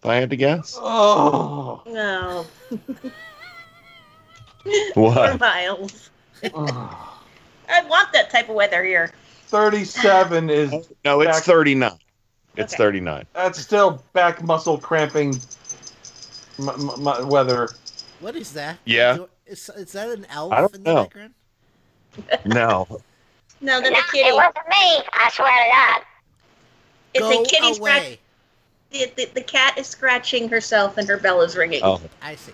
If 0.00 0.06
I 0.06 0.14
had 0.14 0.30
to 0.30 0.36
guess. 0.36 0.76
Oh. 0.80 1.82
No. 1.86 2.46
What? 4.94 5.30
Poor 5.30 5.38
Miles. 5.38 6.10
Oh. 6.54 7.18
I 7.70 7.84
want 7.86 8.12
that 8.12 8.30
type 8.30 8.48
of 8.48 8.54
weather 8.54 8.84
here. 8.84 9.10
37 9.46 10.50
is. 10.50 10.70
No, 11.04 11.20
it's 11.20 11.38
back- 11.38 11.44
thirty-nine. 11.44 11.98
It's 12.56 12.74
Okay. 12.74 12.82
thirty-nine. 12.82 13.26
That's 13.34 13.58
still 13.58 14.02
back 14.12 14.42
muscle 14.42 14.76
cramping 14.78 15.40
m- 16.58 16.68
m- 16.68 16.90
m- 17.06 17.28
weather. 17.28 17.68
What 18.20 18.36
is 18.36 18.52
that? 18.54 18.78
Yeah. 18.84 19.18
Is, 19.46 19.70
is 19.76 19.92
that 19.92 20.10
an 20.10 20.26
elf 20.28 20.52
I 20.52 20.60
don't 20.60 20.74
in 20.74 20.82
the 20.82 20.92
know. 20.94 21.02
background? 21.04 21.34
No. 22.44 22.86
No, 23.60 23.80
that's 23.80 23.90
No, 23.90 23.98
a 23.98 24.02
kitty. 24.12 24.28
it 24.28 24.34
wasn't 24.34 24.56
me. 24.68 25.02
I 25.12 25.30
swear 25.32 25.64
to 25.64 25.70
God. 25.70 26.02
It's 27.14 27.28
Go 27.28 27.42
a 27.42 27.46
kitty 27.46 27.74
scratch. 27.74 28.02
away. 28.02 28.18
The, 28.90 29.12
the, 29.16 29.24
the 29.34 29.40
cat 29.42 29.76
is 29.76 29.86
scratching 29.86 30.48
herself 30.48 30.96
and 30.96 31.06
her 31.08 31.18
bell 31.18 31.42
is 31.42 31.56
ringing. 31.56 31.82
Oh, 31.82 32.00
I 32.22 32.36
see. 32.36 32.52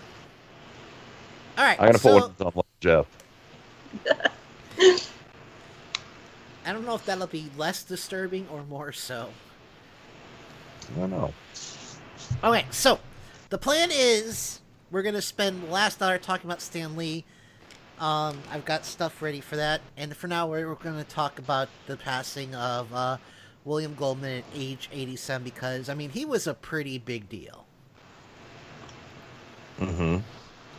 All 1.57 1.63
right. 1.63 1.79
I'm 1.79 1.87
gonna 1.87 1.99
so, 1.99 2.29
put 2.29 2.39
one 2.39 2.53
on 2.55 2.63
Jeff. 2.81 3.05
I 6.65 6.73
don't 6.73 6.85
know 6.85 6.95
if 6.95 7.05
that'll 7.05 7.27
be 7.27 7.49
less 7.57 7.83
disturbing 7.83 8.47
or 8.51 8.63
more 8.63 8.91
so. 8.91 9.29
I 10.95 10.99
don't 10.99 11.11
know. 11.11 11.33
Okay, 12.43 12.65
so 12.71 12.99
the 13.49 13.57
plan 13.57 13.89
is 13.93 14.59
we're 14.91 15.03
gonna 15.03 15.21
spend 15.21 15.63
the 15.63 15.71
last 15.71 16.01
hour 16.01 16.17
talking 16.17 16.49
about 16.49 16.61
Stan 16.61 16.95
Lee. 16.95 17.23
Um, 17.99 18.37
I've 18.51 18.65
got 18.65 18.85
stuff 18.85 19.21
ready 19.21 19.39
for 19.39 19.55
that, 19.55 19.81
and 19.95 20.15
for 20.15 20.27
now 20.27 20.47
we're, 20.47 20.67
we're 20.67 20.75
gonna 20.75 21.05
talk 21.05 21.39
about 21.39 21.69
the 21.87 21.95
passing 21.95 22.53
of 22.53 22.93
uh, 22.93 23.17
William 23.63 23.95
Goldman 23.95 24.39
at 24.39 24.43
age 24.53 24.89
87 24.91 25.43
because 25.43 25.87
I 25.89 25.93
mean 25.93 26.09
he 26.09 26.25
was 26.25 26.45
a 26.45 26.53
pretty 26.53 26.97
big 26.97 27.29
deal. 27.29 27.65
Mm-hmm. 29.79 30.17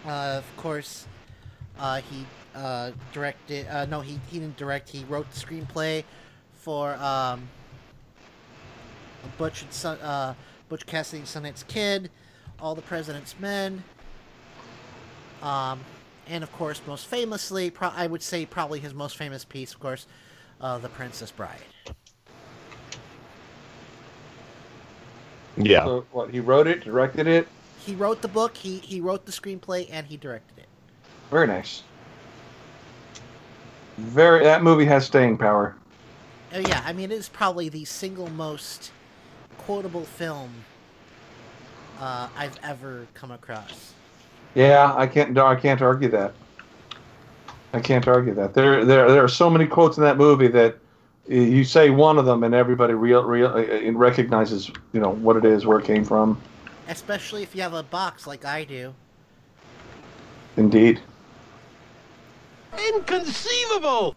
Uh, 0.08 0.10
of 0.10 0.56
course, 0.56 1.06
uh, 1.78 2.00
he 2.02 2.26
uh, 2.54 2.92
directed. 3.12 3.66
Uh, 3.68 3.86
no, 3.86 4.00
he, 4.00 4.18
he 4.30 4.38
didn't 4.38 4.56
direct. 4.56 4.88
He 4.88 5.04
wrote 5.04 5.30
the 5.30 5.38
screenplay 5.38 6.04
for 6.54 6.94
um, 6.94 7.48
Butch 9.38 9.62
and 9.62 9.72
Son, 9.72 9.98
uh, 10.00 10.34
Butch 10.68 10.86
Cassidy 10.86 11.18
and 11.18 11.26
Sundance 11.26 11.66
Kid, 11.66 12.10
All 12.60 12.74
the 12.74 12.82
President's 12.82 13.38
Men, 13.38 13.82
um, 15.42 15.80
and 16.28 16.42
of 16.42 16.52
course, 16.52 16.80
most 16.86 17.06
famously, 17.06 17.70
pro- 17.70 17.92
I 17.94 18.06
would 18.06 18.22
say 18.22 18.46
probably 18.46 18.80
his 18.80 18.94
most 18.94 19.16
famous 19.16 19.44
piece, 19.44 19.72
of 19.72 19.80
course, 19.80 20.06
uh, 20.60 20.78
The 20.78 20.88
Princess 20.88 21.30
Bride. 21.30 21.60
Yeah. 25.56 25.84
So, 25.84 26.06
what, 26.12 26.30
he 26.30 26.40
wrote 26.40 26.66
it, 26.66 26.84
directed 26.84 27.26
it? 27.26 27.48
He 27.78 27.94
wrote 27.94 28.20
the 28.20 28.28
book. 28.28 28.56
He 28.56 28.78
he 28.78 29.00
wrote 29.00 29.24
the 29.26 29.32
screenplay, 29.32 29.88
and 29.90 30.06
he 30.06 30.16
directed 30.16 30.58
it. 30.58 30.68
Very 31.30 31.46
nice. 31.46 31.82
Very. 33.96 34.42
That 34.42 34.62
movie 34.62 34.84
has 34.84 35.06
staying 35.06 35.38
power. 35.38 35.76
Oh 36.52 36.58
yeah, 36.58 36.82
I 36.84 36.92
mean 36.92 37.10
it 37.10 37.14
is 37.14 37.28
probably 37.28 37.68
the 37.68 37.84
single 37.84 38.28
most 38.30 38.90
quotable 39.58 40.04
film 40.04 40.50
uh, 42.00 42.28
I've 42.36 42.58
ever 42.62 43.06
come 43.14 43.30
across. 43.30 43.94
Yeah, 44.56 44.94
I 44.96 45.06
can't. 45.06 45.32
no, 45.32 45.46
I 45.46 45.54
can't 45.54 45.82
argue 45.82 46.08
that. 46.08 46.32
I 47.74 47.80
can't 47.80 48.08
argue 48.08 48.32
that. 48.34 48.54
There, 48.54 48.86
there, 48.86 49.10
there 49.10 49.22
are 49.22 49.28
so 49.28 49.50
many 49.50 49.66
quotes 49.66 49.98
in 49.98 50.02
that 50.02 50.16
movie 50.16 50.48
that 50.48 50.78
you 51.28 51.62
say 51.62 51.90
one 51.90 52.16
of 52.16 52.24
them 52.24 52.42
and 52.42 52.54
everybody 52.54 52.94
real, 52.94 53.22
real, 53.22 53.48
uh, 53.48 53.92
recognizes, 53.92 54.70
you 54.94 55.00
know, 55.00 55.10
what 55.10 55.36
it 55.36 55.44
is, 55.44 55.66
where 55.66 55.78
it 55.78 55.84
came 55.84 56.06
from. 56.06 56.40
Especially 56.88 57.42
if 57.42 57.54
you 57.54 57.60
have 57.60 57.74
a 57.74 57.82
box 57.82 58.26
like 58.26 58.46
I 58.46 58.64
do. 58.64 58.94
Indeed. 60.56 61.02
Inconceivable! 62.94 64.16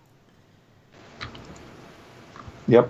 Yep. 2.69 2.89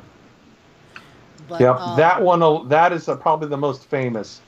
But, 1.47 1.61
yep. 1.61 1.77
um, 1.77 1.97
that 1.97 2.21
one. 2.21 2.67
That 2.69 2.93
is 2.93 3.09
uh, 3.09 3.15
probably 3.15 3.47
the 3.47 3.57
most 3.57 3.85
famous. 3.85 4.41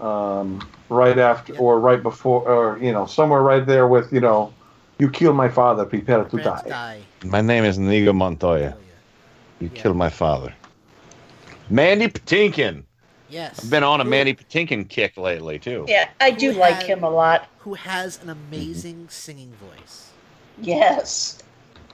Um, 0.00 0.66
right 0.88 1.18
after 1.18 1.56
or 1.58 1.78
right 1.80 2.02
before, 2.02 2.48
or 2.48 2.78
you 2.78 2.92
know, 2.92 3.06
somewhere 3.06 3.42
right 3.42 3.64
there 3.64 3.86
with 3.86 4.12
you 4.12 4.20
know, 4.20 4.52
you 4.98 5.08
killed 5.10 5.36
my 5.36 5.48
father, 5.48 5.84
prepare 5.84 6.18
to 6.18 6.24
Prepare 6.24 6.56
to 6.56 6.62
die. 6.64 6.68
die. 6.68 7.00
My 7.28 7.40
name 7.40 7.64
is 7.64 7.78
Inigo 7.78 8.12
Montoya. 8.12 8.76
You 9.60 9.68
killed 9.68 9.96
my 9.96 10.08
father. 10.10 10.52
Mandy 11.70 12.08
Patinkin. 12.08 12.82
Yes. 13.28 13.64
I've 13.64 13.70
been 13.70 13.84
on 13.84 14.00
a 14.00 14.04
Mandy 14.04 14.34
Patinkin 14.34 14.88
kick 14.88 15.16
lately 15.16 15.58
too. 15.58 15.86
Yeah, 15.88 16.08
I 16.20 16.32
do 16.32 16.52
Who 16.52 16.58
like 16.58 16.74
had- 16.76 16.86
him 16.86 17.04
a 17.04 17.10
lot. 17.10 17.48
Who 17.58 17.74
has 17.74 18.20
an 18.22 18.28
amazing 18.30 19.08
singing 19.08 19.52
voice. 19.52 20.10
Yes. 20.60 21.38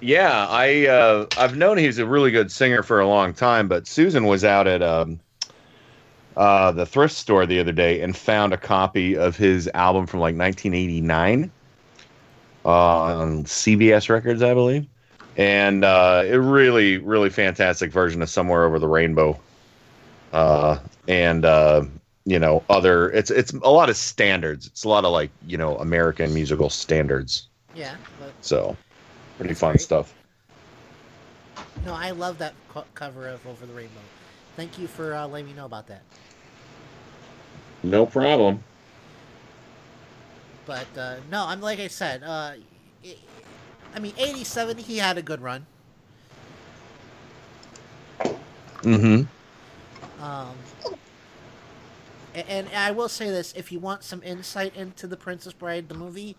Yeah, 0.01 0.47
I 0.49 0.87
uh, 0.87 1.27
I've 1.37 1.57
known 1.57 1.77
he's 1.77 1.99
a 1.99 2.07
really 2.07 2.31
good 2.31 2.51
singer 2.51 2.83
for 2.83 3.01
a 3.01 3.07
long 3.07 3.35
time, 3.35 3.69
but 3.69 3.87
Susan 3.87 4.25
was 4.25 4.45
out 4.45 4.67
at 4.67 4.81
um, 4.83 5.21
uh, 6.39 6.71
the 6.71 6.87
thrift 6.87 7.15
store 7.15 7.47
the 7.47 7.59
other 7.59 7.73
day 7.73 8.01
and 8.01 8.17
found 8.17 8.53
a 8.53 8.57
copy 8.57 9.17
of 9.17 9.37
his 9.37 9.69
album 9.75 10.07
from 10.07 10.21
like 10.21 10.37
1989 10.37 11.51
uh, 12.65 12.69
on 12.69 13.45
CBS 13.45 14.09
Records, 14.09 14.41
I 14.41 14.55
believe, 14.55 14.87
and 15.37 15.85
uh, 15.85 16.23
a 16.25 16.39
really 16.41 16.99
really 16.99 17.29
fantastic 17.29 17.91
version 17.91 18.23
of 18.23 18.31
Somewhere 18.31 18.65
Over 18.65 18.79
the 18.79 18.89
Rainbow. 18.89 19.39
Uh, 20.33 20.79
and 21.09 21.45
uh, 21.45 21.85
you 22.25 22.39
know 22.39 22.63
other. 22.71 23.11
It's 23.11 23.31
it's 23.31 23.53
a 23.53 23.71
lot 23.71 23.91
of 23.91 23.97
standards. 23.97 24.67
It's 24.69 24.85
a 24.85 24.89
lot 24.89 25.05
of 25.05 25.13
like 25.13 25.31
you 25.47 25.59
know 25.59 25.77
American 25.79 26.33
musical 26.33 26.71
standards. 26.71 27.49
Yeah. 27.75 27.97
But, 28.21 28.33
So 28.43 28.77
pretty 29.39 29.55
fun 29.55 29.79
stuff. 29.79 30.15
no, 31.85 31.95
I 31.95 32.11
love 32.11 32.39
that 32.39 32.55
co- 32.69 32.85
cover 32.95 33.29
of 33.29 33.45
Over 33.47 33.67
the 33.67 33.73
Rainbow. 33.73 34.01
Thank 34.57 34.79
you 34.79 34.89
for 34.89 35.15
uh, 35.15 35.27
letting 35.27 35.47
me 35.47 35.53
know 35.55 35.67
about 35.67 35.87
that. 35.87 36.03
No 37.83 38.07
problem. 38.07 38.63
But 40.67 40.87
uh, 40.97 41.17
no, 41.31 41.47
I'm 41.47 41.61
like 41.61 41.79
I 41.81 41.89
said. 41.89 42.23
Uh, 42.23 42.53
i 43.05 43.17
I 43.95 44.01
mean, 44.01 44.13
'87, 44.19 44.77
he 44.79 44.99
had 44.99 45.17
a 45.17 45.23
good 45.23 45.41
run. 45.41 45.67
Mm-hmm. 48.83 49.23
Um, 50.23 50.55
a- 52.35 52.51
and 52.51 52.69
I 52.77 52.91
will 52.91 53.09
say 53.09 53.31
this: 53.31 53.53
if 53.55 53.73
you 53.73 53.79
want 53.79 54.03
some 54.05 54.23
insight 54.23 54.77
into 54.77 55.07
the 55.07 55.17
Princess 55.17 55.53
Bride, 55.53 55.89
the 55.89 55.95
movie, 55.95 56.37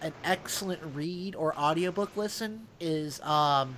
an 0.00 0.12
excellent 0.24 0.80
read 0.94 1.36
or 1.36 1.56
audiobook 1.56 2.16
listen 2.16 2.66
is. 2.80 3.20
Um, 3.20 3.76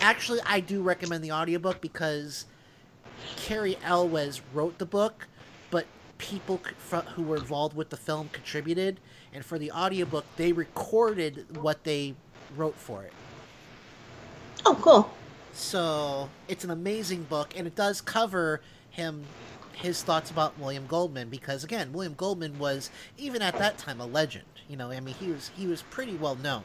actually, 0.00 0.40
I 0.46 0.60
do 0.60 0.80
recommend 0.80 1.24
the 1.24 1.32
audiobook 1.32 1.80
because 1.80 2.46
Cary 3.36 3.76
Elwes 3.84 4.40
wrote 4.52 4.78
the 4.78 4.86
book, 4.86 5.26
people 6.18 6.60
c- 6.64 6.96
who 7.14 7.22
were 7.22 7.36
involved 7.36 7.76
with 7.76 7.90
the 7.90 7.96
film 7.96 8.28
contributed, 8.32 9.00
and 9.32 9.44
for 9.44 9.58
the 9.58 9.70
audiobook, 9.72 10.24
they 10.36 10.52
recorded 10.52 11.56
what 11.60 11.84
they 11.84 12.14
wrote 12.56 12.76
for 12.76 13.02
it. 13.02 13.12
Oh, 14.66 14.78
cool. 14.80 15.10
So 15.52 16.28
it's 16.48 16.64
an 16.64 16.70
amazing 16.70 17.24
book, 17.24 17.54
and 17.56 17.66
it 17.66 17.74
does 17.74 18.00
cover 18.00 18.60
him, 18.90 19.24
his 19.72 20.02
thoughts 20.02 20.30
about 20.30 20.58
William 20.58 20.86
Goldman, 20.86 21.28
because 21.28 21.64
again, 21.64 21.92
William 21.92 22.14
Goldman 22.14 22.58
was 22.58 22.90
even 23.16 23.42
at 23.42 23.58
that 23.58 23.78
time 23.78 24.00
a 24.00 24.06
legend. 24.06 24.44
You 24.68 24.76
know, 24.76 24.90
I 24.90 25.00
mean, 25.00 25.14
he 25.14 25.30
was 25.30 25.50
he 25.54 25.66
was 25.66 25.82
pretty 25.82 26.14
well 26.14 26.36
known. 26.36 26.62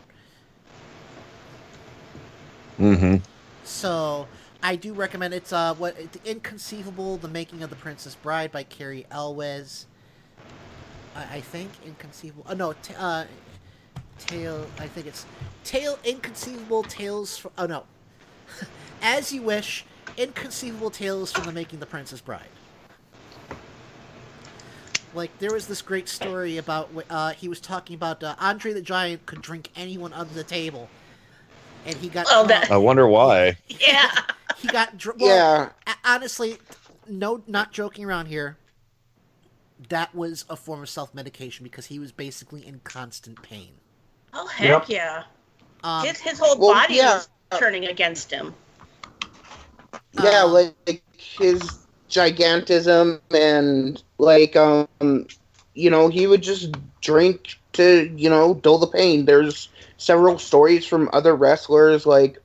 Mm-hmm. 2.80 3.18
So 3.64 4.28
I 4.62 4.76
do 4.76 4.94
recommend 4.94 5.34
it's 5.34 5.54
uh 5.54 5.74
what 5.76 5.96
the 6.12 6.20
Inconceivable: 6.30 7.18
The 7.18 7.28
Making 7.28 7.64
of 7.64 7.70
the 7.70 7.76
Princess 7.76 8.16
Bride 8.16 8.52
by 8.52 8.64
Cary 8.64 9.06
Elwes. 9.12 9.86
I, 11.16 11.38
I 11.38 11.42
think 11.42 11.70
Inconceivable. 11.86 12.46
Oh 12.50 12.54
no, 12.54 12.74
t- 12.74 12.94
uh, 12.98 13.26
Tale. 14.18 14.68
I 14.78 14.88
think 14.88 15.08
it's 15.08 15.26
Tale 15.64 15.98
Inconceivable 16.04 16.84
Tales. 16.84 17.38
From, 17.38 17.52
oh 17.58 17.66
no, 17.68 17.84
As 19.02 19.32
You 19.32 19.42
Wish. 19.44 19.86
Inconceivable 20.18 20.90
Tales 20.90 21.32
from 21.32 21.46
the 21.46 21.54
Making 21.54 21.78
of 21.78 21.82
the 21.82 21.86
Princess 21.86 22.20
Bride. 22.20 22.50
Like 25.14 25.38
there 25.40 25.52
was 25.54 25.68
this 25.68 25.82
great 25.82 26.10
story 26.10 26.58
about 26.58 26.90
wh- 26.94 27.10
uh, 27.10 27.30
he 27.32 27.48
was 27.48 27.62
talking 27.62 27.96
about 27.96 28.22
uh, 28.24 28.36
Andre 28.40 28.74
the 28.74 28.82
Giant 28.82 29.26
could 29.26 29.42
drink 29.42 29.70
anyone 29.76 30.12
under 30.12 30.34
the 30.34 30.44
table, 30.44 30.90
and 31.86 31.96
he 31.96 32.10
got 32.10 32.26
Oh, 32.30 32.46
that- 32.48 32.70
I 32.70 32.76
wonder 32.78 33.08
why. 33.08 33.58
Yeah. 33.70 34.12
He 34.62 34.68
got 34.68 34.98
dr- 34.98 35.18
well, 35.20 35.36
Yeah. 35.36 35.70
honestly 36.06 36.58
no 37.08 37.44
not 37.48 37.72
joking 37.72 38.06
around 38.06 38.28
here 38.28 38.58
that 39.90 40.14
was 40.14 40.46
a 40.50 40.56
form 40.56 40.82
of 40.82 40.90
self-medication 40.90 41.64
because 41.64 41.88
he 41.88 42.00
was 42.00 42.12
basically 42.12 42.66
in 42.66 42.80
constant 42.84 43.42
pain 43.42 43.74
Oh 44.34 44.48
heck 44.48 44.88
Yep. 44.88 44.90
yeah. 44.90 45.24
Um, 45.84 46.06
his 46.06 46.20
his 46.20 46.40
whole 46.40 46.58
well, 46.60 46.74
body 46.74 46.96
yeah. 46.96 47.16
was 47.16 47.30
turning 47.58 47.86
against 47.86 48.32
him. 48.32 48.54
Yeah, 50.14 50.44
like 50.44 51.04
his 51.18 51.88
gigantism 52.10 53.22
and 53.32 54.02
like 54.18 54.56
um 54.56 54.88
you 55.74 55.90
know, 55.90 56.08
he 56.10 56.28
would 56.28 56.42
just 56.42 56.74
drink 57.02 57.60
to, 57.74 58.12
you 58.16 58.30
know, 58.30 58.56
dull 58.56 58.78
the 58.80 58.88
pain. 58.88 59.26
There's 59.26 59.70
several 59.98 60.38
stories 60.38 60.86
from 60.86 61.10
other 61.14 61.36
wrestlers 61.36 62.06
like 62.06 62.40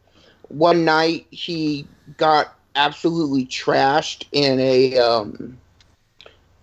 one 0.49 0.85
night 0.85 1.27
he 1.31 1.87
got 2.17 2.57
absolutely 2.77 3.47
trashed 3.47 4.27
in 4.33 4.59
a 4.61 4.99
um 4.99 5.57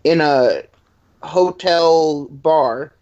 in 0.03 0.21
a 0.21 0.63
hotel 1.23 2.25
bar 2.25 2.93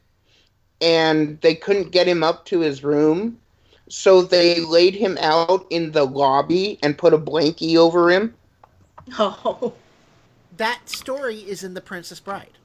and 0.81 1.39
they 1.41 1.55
couldn't 1.55 1.91
get 1.91 2.07
him 2.07 2.23
up 2.23 2.45
to 2.45 2.59
his 2.59 2.83
room 2.83 3.39
so 3.89 4.21
they 4.21 4.59
laid 4.61 4.93
him 4.93 5.17
out 5.19 5.65
in 5.71 5.91
the 5.91 6.03
lobby 6.03 6.77
and 6.83 6.97
put 6.97 7.13
a 7.13 7.17
blankie 7.17 7.75
over 7.75 8.11
him. 8.11 8.35
Oh. 9.17 9.73
that 10.57 10.87
story 10.87 11.37
is 11.37 11.63
in 11.63 11.73
the 11.73 11.81
princess 11.81 12.19
bride 12.19 12.59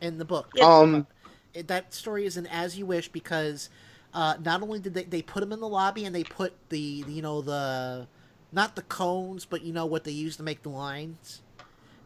in 0.00 0.16
the 0.16 0.24
book 0.24 0.48
Um, 0.62 1.06
that 1.54 1.92
story 1.92 2.24
is 2.24 2.36
in 2.38 2.46
as 2.46 2.78
you 2.78 2.86
wish 2.86 3.08
because 3.08 3.68
uh, 4.14 4.36
not 4.42 4.62
only 4.62 4.78
did 4.78 4.94
they, 4.94 5.04
they 5.04 5.22
put 5.22 5.42
him 5.42 5.52
in 5.52 5.60
the 5.60 5.68
lobby 5.68 6.04
and 6.06 6.14
they 6.14 6.24
put 6.24 6.54
the, 6.70 7.02
the 7.02 7.12
you 7.12 7.22
know 7.22 7.42
the 7.42 8.06
not 8.52 8.76
the 8.76 8.82
cones 8.82 9.44
but 9.44 9.62
you 9.62 9.72
know 9.72 9.86
what 9.86 10.04
they 10.04 10.10
use 10.10 10.36
to 10.36 10.42
make 10.42 10.62
the 10.62 10.68
lines 10.68 11.42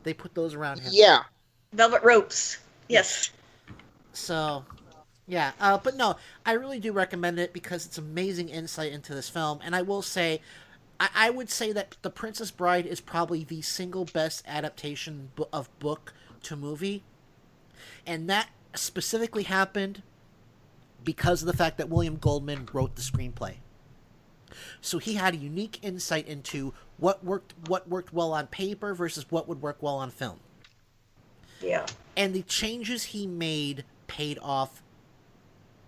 they 0.04 0.14
put 0.14 0.34
those 0.34 0.54
around 0.54 0.80
him 0.80 0.90
Yeah. 0.94 1.22
Velvet 1.72 2.04
ropes. 2.04 2.58
Yes. 2.88 3.30
So, 4.12 4.64
yeah, 5.26 5.52
uh, 5.58 5.78
but 5.78 5.96
no, 5.96 6.16
I 6.46 6.52
really 6.52 6.78
do 6.78 6.92
recommend 6.92 7.38
it 7.38 7.52
because 7.52 7.84
it's 7.84 7.98
amazing 7.98 8.48
insight 8.48 8.92
into 8.92 9.14
this 9.14 9.28
film. 9.28 9.58
And 9.64 9.74
I 9.74 9.82
will 9.82 10.02
say, 10.02 10.40
I, 11.00 11.08
I 11.14 11.30
would 11.30 11.50
say 11.50 11.72
that 11.72 11.96
The 12.02 12.10
Princess 12.10 12.52
Bride 12.52 12.86
is 12.86 13.00
probably 13.00 13.42
the 13.42 13.60
single 13.62 14.04
best 14.04 14.44
adaptation 14.46 15.30
of 15.52 15.76
book 15.80 16.12
to 16.44 16.54
movie. 16.54 17.02
And 18.06 18.30
that 18.30 18.50
specifically 18.74 19.44
happened 19.44 20.02
because 21.02 21.42
of 21.42 21.46
the 21.46 21.56
fact 21.56 21.78
that 21.78 21.88
William 21.88 22.16
Goldman 22.16 22.68
wrote 22.72 22.94
the 22.94 23.02
screenplay. 23.02 23.56
So 24.80 24.98
he 24.98 25.14
had 25.14 25.34
a 25.34 25.36
unique 25.38 25.78
insight 25.82 26.26
into 26.28 26.74
what 26.98 27.24
worked 27.24 27.54
what 27.68 27.88
worked 27.88 28.12
well 28.12 28.32
on 28.32 28.46
paper 28.48 28.94
versus 28.94 29.26
what 29.30 29.48
would 29.48 29.62
work 29.62 29.82
well 29.82 29.96
on 29.96 30.10
film 30.10 30.40
Yeah. 31.60 31.86
and 32.16 32.34
the 32.34 32.42
changes 32.42 33.04
he 33.04 33.26
made 33.26 33.84
paid 34.06 34.38
off 34.42 34.82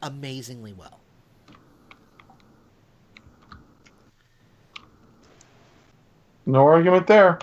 amazingly 0.03 0.73
well. 0.73 1.01
No 6.47 6.67
argument 6.67 7.07
there. 7.07 7.39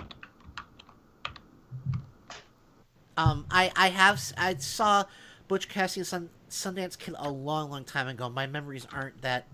Um, 3.16 3.46
I 3.50 3.70
I 3.76 3.88
have 3.90 4.20
I 4.36 4.54
saw 4.56 5.04
Butch 5.48 5.68
Cassidy 5.68 6.00
and 6.00 6.06
Sun, 6.06 6.30
Sundance 6.50 6.98
Kid 6.98 7.14
a 7.18 7.30
long 7.30 7.70
long 7.70 7.84
time 7.84 8.08
ago. 8.08 8.28
My 8.28 8.46
memories 8.46 8.86
aren't 8.92 9.22
that 9.22 9.46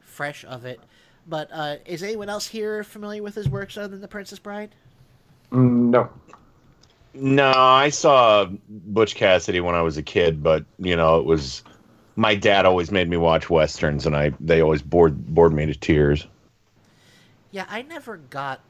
fresh 0.00 0.44
of 0.44 0.64
it. 0.64 0.80
But 1.26 1.48
uh, 1.52 1.76
is 1.86 2.02
anyone 2.02 2.28
else 2.28 2.46
here 2.48 2.82
familiar 2.82 3.22
with 3.22 3.34
his 3.34 3.48
works 3.48 3.76
other 3.76 3.88
than 3.88 4.00
The 4.00 4.08
Princess 4.08 4.38
Bride? 4.38 4.74
No. 5.50 6.10
No, 7.14 7.52
I 7.54 7.90
saw 7.90 8.46
Butch 8.68 9.14
Cassidy 9.14 9.60
when 9.60 9.74
I 9.74 9.82
was 9.82 9.96
a 9.98 10.02
kid, 10.02 10.42
but 10.42 10.64
you 10.78 10.96
know, 10.96 11.18
it 11.20 11.26
was 11.26 11.62
my 12.16 12.34
dad 12.34 12.64
always 12.64 12.90
made 12.90 13.08
me 13.08 13.16
watch 13.18 13.50
westerns, 13.50 14.06
and 14.06 14.16
I 14.16 14.32
they 14.40 14.62
always 14.62 14.82
bored 14.82 15.26
bored 15.26 15.52
me 15.52 15.66
to 15.66 15.74
tears. 15.74 16.26
Yeah, 17.50 17.66
I 17.68 17.82
never 17.82 18.16
got. 18.16 18.60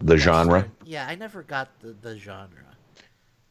The 0.00 0.16
genre. 0.16 0.68
Yeah, 0.84 1.06
I 1.08 1.14
never 1.16 1.42
got 1.42 1.68
the, 1.80 1.94
the 2.00 2.18
genre. 2.18 2.60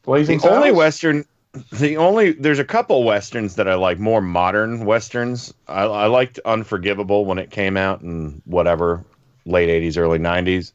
Blazing 0.03 0.39
the 0.39 0.49
only 0.49 0.67
Saddles? 0.67 0.77
western, 0.77 1.25
the 1.71 1.97
only 1.97 2.31
there's 2.31 2.59
a 2.59 2.65
couple 2.65 3.03
westerns 3.03 3.55
that 3.55 3.67
I 3.67 3.75
like, 3.75 3.99
more 3.99 4.21
modern 4.21 4.85
westerns. 4.85 5.53
I, 5.67 5.83
I 5.83 6.05
liked 6.07 6.39
Unforgivable 6.45 7.25
when 7.25 7.37
it 7.37 7.51
came 7.51 7.77
out 7.77 8.01
in 8.01 8.41
whatever 8.45 9.05
late 9.45 9.69
'80s, 9.69 9.97
early 9.97 10.19
'90s, 10.19 10.73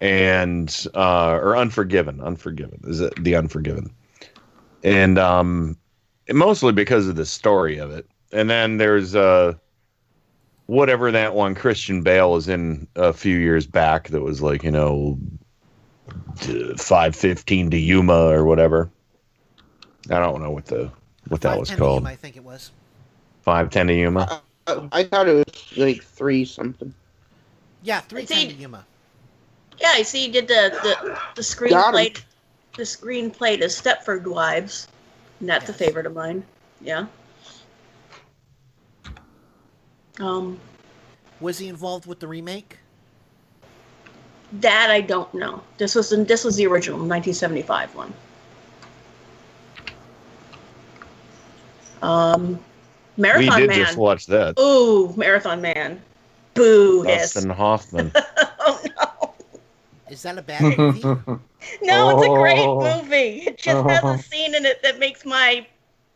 and 0.00 0.86
uh, 0.94 1.38
or 1.40 1.56
Unforgiven. 1.56 2.20
Unforgiven 2.20 2.80
is 2.84 3.00
it 3.00 3.14
the 3.22 3.36
Unforgiven? 3.36 3.90
And 4.82 5.18
um, 5.18 5.78
mostly 6.30 6.72
because 6.72 7.08
of 7.08 7.16
the 7.16 7.26
story 7.26 7.78
of 7.78 7.90
it. 7.90 8.06
And 8.32 8.50
then 8.50 8.76
there's 8.76 9.14
uh, 9.14 9.54
whatever 10.66 11.10
that 11.10 11.34
one 11.34 11.54
Christian 11.54 12.02
Bale 12.02 12.32
was 12.32 12.48
in 12.48 12.86
a 12.96 13.14
few 13.14 13.38
years 13.38 13.66
back 13.66 14.08
that 14.08 14.20
was 14.20 14.42
like 14.42 14.62
you 14.62 14.70
know 14.70 15.18
five 16.76 17.16
fifteen 17.16 17.70
to 17.70 17.78
Yuma 17.78 18.26
or 18.26 18.44
whatever. 18.44 18.90
I 20.10 20.20
don't 20.20 20.42
know 20.42 20.50
what 20.50 20.66
the 20.66 20.90
what 21.28 21.40
that 21.40 21.58
was 21.58 21.70
called. 21.70 22.02
Yuma, 22.02 22.10
I 22.10 22.16
think 22.16 22.36
it 22.36 22.44
was. 22.44 22.70
Five 23.42 23.70
ten 23.70 23.86
to 23.88 23.94
Yuma. 23.94 24.42
I, 24.66 24.88
I 24.92 25.04
thought 25.04 25.28
it 25.28 25.34
was 25.34 25.78
like 25.78 26.02
three 26.02 26.44
something. 26.44 26.92
Yeah, 27.82 28.00
three 28.00 28.26
See- 28.26 28.34
ten 28.34 28.48
to 28.48 28.54
Yuma. 28.54 28.84
Yeah, 29.78 29.92
I 29.94 30.02
see. 30.02 30.26
You 30.26 30.32
did 30.32 30.48
the 30.48 30.70
the, 30.82 31.18
the 31.34 31.68
Got 31.70 31.94
screenplay. 31.94 32.20
The 32.76 32.82
screenplay 32.82 33.58
to 33.58 33.66
Stepford 33.66 34.26
Wives. 34.26 34.88
And 35.40 35.48
that's 35.48 35.68
a 35.68 35.72
favorite 35.72 36.06
of 36.06 36.14
mine. 36.14 36.44
Yeah. 36.80 37.06
Um. 40.18 40.58
Was 41.40 41.58
he 41.58 41.68
involved 41.68 42.06
with 42.06 42.20
the 42.20 42.28
remake? 42.28 42.78
That 44.52 44.90
I 44.90 45.02
don't 45.02 45.32
know. 45.34 45.62
This 45.76 45.94
was 45.94 46.10
this 46.10 46.44
was 46.44 46.56
the 46.56 46.66
original 46.66 46.98
1975 46.98 47.94
one. 47.94 48.14
Um, 52.02 52.58
Marathon 53.16 53.54
we 53.54 53.60
did 53.62 53.68
Man. 53.70 53.78
just 53.84 53.96
watch 53.96 54.26
that. 54.26 54.58
Ooh, 54.58 55.12
Marathon 55.16 55.60
Man. 55.60 56.00
Boo 56.54 57.02
hiss. 57.02 57.44
Oh 57.58 58.80
no! 58.98 59.34
Is 60.10 60.22
that 60.22 60.38
a 60.38 60.42
bad 60.42 60.76
movie? 60.78 61.00
No, 61.82 62.16
it's 62.16 62.26
a 62.26 62.30
great 62.30 62.58
Oh. 62.60 62.80
movie. 63.02 63.40
It 63.46 63.58
just 63.58 63.88
has 63.88 64.04
a 64.04 64.22
scene 64.22 64.54
in 64.54 64.64
it 64.64 64.80
that 64.84 64.98
makes 65.00 65.24
my 65.24 65.66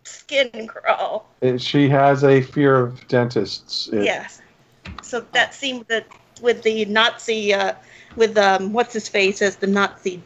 skin 0.05 0.67
crawl. 0.69 1.29
It- 1.41 1.61
she 1.61 1.89
has 1.89 2.23
a 2.23 2.41
fear 2.41 2.77
of 2.77 3.07
dentists. 3.09 3.89
It- 3.93 4.05
Yes. 4.05 4.41
So 5.03 5.21
that 5.33 5.55
scene 5.55 5.79
with 5.79 5.89
the 5.89 6.05
with 6.41 6.63
the 6.63 6.85
Nazi 6.87 7.53
uh 7.53 7.75
with 8.17 8.39
um 8.39 8.73
what's 8.73 8.93
his 8.95 9.09
face 9.09 9.43
as 9.43 9.57
the 9.57 9.67
Nazi 9.67 10.23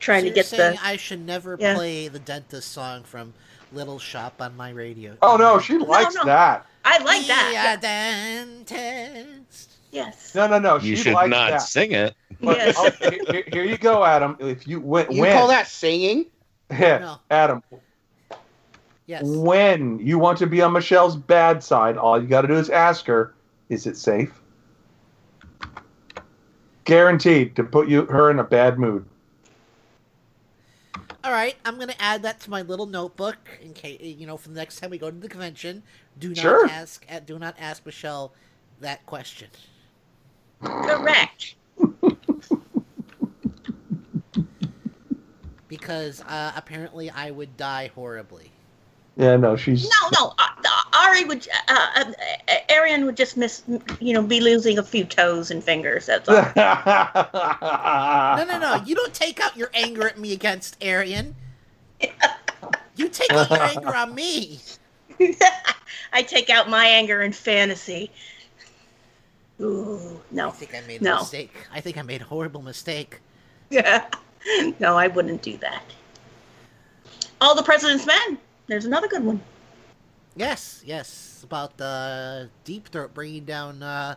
trying 0.00 0.20
So 0.20 0.22
to 0.22 0.26
you're 0.28 0.34
get 0.34 0.46
saying 0.46 0.76
the 0.76 0.84
I 0.84 0.96
should 0.96 1.24
never 1.24 1.56
Yeah. 1.58 1.74
play 1.74 2.08
the 2.08 2.18
dentist 2.18 2.72
song 2.72 3.04
from 3.04 3.32
Little 3.72 3.98
Shop 3.98 4.34
on 4.40 4.56
my 4.56 4.70
radio. 4.70 5.16
Oh 5.22 5.36
no, 5.36 5.58
she 5.58 5.78
likes 5.78 6.14
no. 6.14 6.24
that. 6.24 6.66
I 6.84 6.98
like 7.02 7.22
Be 7.22 7.28
that. 7.28 7.76
a 7.78 7.80
dentist. 7.80 9.72
Yes. 9.90 10.34
No, 10.34 10.46
no, 10.46 10.58
no. 10.58 10.76
you 10.76 10.96
she 10.96 11.02
should 11.04 11.14
likes 11.14 11.30
not 11.30 11.50
that. 11.50 11.62
sing 11.62 11.92
it. 11.92 12.14
But, 12.40 12.56
Yes. 12.56 12.74
oh, 12.78 12.90
here, 13.10 13.18
here- 13.30 13.44
here 13.52 13.64
you 13.64 13.78
go, 13.78 14.04
Adam. 14.04 14.36
If 14.40 14.66
you 14.68 14.80
when, 14.80 15.10
You 15.10 15.22
when 15.22 15.32
call 15.36 15.48
that 15.48 15.66
singing? 15.68 16.26
Yeah, 16.70 16.98
No. 16.98 17.16
Adam. 17.30 17.62
Yes. 19.06 19.22
When 19.24 19.98
you 20.00 20.18
want 20.18 20.36
to 20.38 20.46
be 20.46 20.60
on 20.60 20.72
Michelle's 20.72 21.16
bad 21.16 21.64
side, 21.64 21.96
all 21.96 22.20
you 22.20 22.28
got 22.28 22.42
to 22.42 22.48
do 22.48 22.54
is 22.54 22.68
ask 22.68 23.06
her, 23.06 23.32
"Is 23.70 23.86
it 23.86 23.96
safe?" 23.96 24.30
Guaranteed 26.84 27.56
to 27.56 27.64
put 27.64 27.88
you 27.88 28.04
her 28.06 28.30
in 28.30 28.38
a 28.38 28.44
bad 28.44 28.78
mood. 28.78 29.06
All 31.28 31.34
right, 31.34 31.56
I'm 31.66 31.78
gonna 31.78 31.94
add 32.00 32.22
that 32.22 32.40
to 32.40 32.50
my 32.50 32.62
little 32.62 32.86
notebook 32.86 33.36
in 33.60 33.74
case 33.74 34.00
you 34.00 34.26
know 34.26 34.38
for 34.38 34.48
the 34.48 34.54
next 34.54 34.80
time 34.80 34.88
we 34.90 34.96
go 34.98 35.10
to 35.10 35.16
the 35.18 35.28
convention. 35.28 35.82
Do 36.18 36.34
not 36.34 36.40
Sure. 36.40 36.64
ask. 36.64 37.04
uh, 37.10 37.20
Do 37.20 37.38
not 37.38 37.54
ask 37.58 37.84
Michelle 37.84 38.32
that 38.80 39.04
question. 39.06 39.48
correct. 40.82 41.54
because 45.68 46.20
uh, 46.22 46.52
apparently 46.56 47.10
I 47.10 47.30
would 47.30 47.56
die 47.56 47.90
horribly. 47.94 48.52
Yeah, 49.18 49.36
no, 49.36 49.56
she's 49.56 49.82
No, 49.82 50.08
no. 50.20 50.34
Uh, 50.38 50.46
uh, 50.64 50.98
Ari 51.02 51.24
would 51.24 51.46
uh, 51.68 51.86
uh, 51.96 52.12
uh, 52.48 52.54
Arian 52.68 53.04
would 53.04 53.16
just 53.16 53.36
miss 53.36 53.64
you 54.00 54.14
know 54.14 54.22
be 54.22 54.40
losing 54.40 54.78
a 54.78 54.82
few 54.82 55.04
toes 55.04 55.50
and 55.50 55.62
fingers. 55.62 56.06
That's 56.06 56.28
all. 56.28 56.36
No, 58.38 58.44
no, 58.44 58.58
no! 58.60 58.82
You 58.86 58.94
don't 58.94 59.12
take 59.12 59.40
out 59.40 59.56
your 59.56 59.70
anger 59.74 60.06
at 60.06 60.18
me 60.18 60.32
against 60.32 60.76
Arian. 60.80 61.34
You 62.94 63.08
take 63.08 63.32
out 63.32 63.50
your 63.50 63.62
anger 63.62 63.94
on 63.94 64.14
me. 64.14 64.60
I 66.12 66.22
take 66.22 66.48
out 66.48 66.70
my 66.70 66.86
anger 66.86 67.22
in 67.22 67.32
fantasy. 67.32 68.12
Ooh, 69.60 70.20
no. 70.30 70.48
I 70.48 70.52
think 70.52 70.74
I 70.76 70.80
made 70.86 71.04
a 71.04 71.16
mistake. 71.16 71.52
I 71.72 71.80
think 71.80 71.98
I 71.98 72.02
made 72.02 72.22
a 72.22 72.24
horrible 72.24 72.62
mistake. 72.62 73.20
Yeah. 73.70 74.06
No, 74.78 74.96
I 74.96 75.08
wouldn't 75.08 75.42
do 75.42 75.58
that. 75.58 75.82
All 77.40 77.54
the 77.54 77.62
President's 77.62 78.06
Men. 78.06 78.38
There's 78.68 78.84
another 78.84 79.08
good 79.08 79.24
one. 79.24 79.40
Yes, 80.36 80.82
yes, 80.86 81.40
about 81.42 81.76
the 81.78 82.48
deep 82.64 82.88
throat 82.88 83.12
bringing 83.12 83.44
down, 83.44 83.82
uh, 83.82 84.14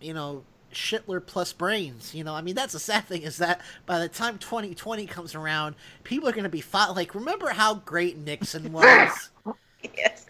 you 0.00 0.12
know, 0.12 0.42
Shitler 0.72 1.24
plus 1.24 1.52
brains. 1.52 2.14
You 2.14 2.24
know, 2.24 2.34
I 2.34 2.42
mean, 2.42 2.54
that's 2.54 2.72
the 2.74 2.78
sad 2.80 3.04
thing 3.06 3.22
is 3.22 3.38
that 3.38 3.60
by 3.86 3.98
the 3.98 4.08
time 4.08 4.36
2020 4.38 5.06
comes 5.06 5.34
around, 5.34 5.76
people 6.02 6.28
are 6.28 6.32
going 6.32 6.42
to 6.44 6.50
be 6.50 6.60
fought. 6.60 6.94
Like, 6.96 7.14
remember 7.14 7.48
how 7.50 7.76
great 7.76 8.18
Nixon 8.18 8.72
was? 8.74 9.30
Yes. 9.96 10.26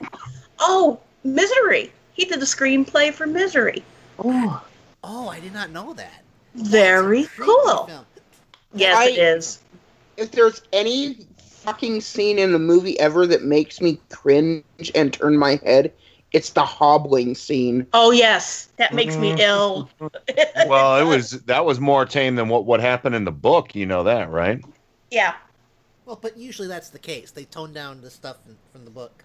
Oh, 0.61 1.01
Misery. 1.25 1.91
He 2.13 2.27
did 2.27 2.39
the 2.39 2.47
screenplay 2.47 3.13
for 3.13 3.27
Misery. 3.27 3.83
oh, 4.21 4.63
I 5.29 5.41
did 5.41 5.53
not 5.53 5.71
know 5.71 5.95
that. 5.95 6.23
Very 6.55 7.25
cool. 7.37 7.87
film. 7.87 8.05
Yes, 8.75 8.97
I- 8.97 9.09
it 9.09 9.19
is. 9.19 9.61
If 10.17 10.31
there's 10.31 10.63
any 10.73 11.27
fucking 11.65 12.03
scene 12.03 12.39
in 12.39 12.53
the 12.53 12.59
movie 12.59 12.99
ever 13.01 13.27
that 13.27 13.43
makes 13.43 13.81
me 13.81 13.99
cringe 14.11 14.65
and 14.95 15.13
turn 15.13 15.39
my 15.39 15.59
head, 15.65 15.93
it's 16.33 16.51
the 16.51 16.65
hobbling 16.65 17.35
scene. 17.35 17.87
Oh 17.95 18.11
yes, 18.11 18.69
that 18.77 18.93
makes 18.93 19.17
me 19.17 19.33
mm. 19.33 19.39
ill. 19.41 19.89
Well, 20.67 20.99
it 20.99 21.05
was 21.05 21.31
that 21.43 21.65
was 21.65 21.81
more 21.81 22.07
tame 22.07 22.37
than 22.37 22.49
what 22.49 22.65
what 22.65 22.81
happened 22.81 23.15
in 23.15 23.25
the 23.25 23.33
book. 23.33 23.75
You 23.75 23.87
know 23.87 24.05
that, 24.05 24.31
right? 24.31 24.63
Yeah. 25.11 25.35
Well, 26.07 26.19
but 26.21 26.37
usually 26.37 26.69
that's 26.69 26.91
the 26.91 26.99
case. 26.99 27.31
They 27.31 27.45
tone 27.45 27.73
down 27.73 28.01
the 28.01 28.11
stuff 28.11 28.37
in, 28.47 28.57
from 28.73 28.85
the 28.85 28.91
book. 28.91 29.25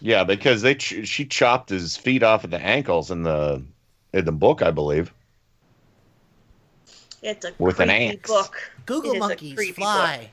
Yeah, 0.00 0.24
because 0.24 0.62
they 0.62 0.74
ch- 0.74 1.06
she 1.06 1.24
chopped 1.24 1.70
his 1.70 1.96
feet 1.96 2.22
off 2.22 2.44
at 2.44 2.50
the 2.50 2.60
ankles 2.60 3.10
in 3.10 3.22
the 3.22 3.64
in 4.12 4.24
the 4.24 4.32
book, 4.32 4.62
I 4.62 4.70
believe. 4.70 5.12
It's 7.22 7.44
a 7.44 7.52
With 7.58 7.80
an 7.80 7.88
creepy 7.88 8.16
axe. 8.16 8.30
book. 8.30 8.72
Google 8.86 9.12
It 9.12 9.16
is 9.16 9.24
a 9.24 9.28
monkeys 9.28 9.54
creepy 9.56 9.82
fly. 9.82 10.30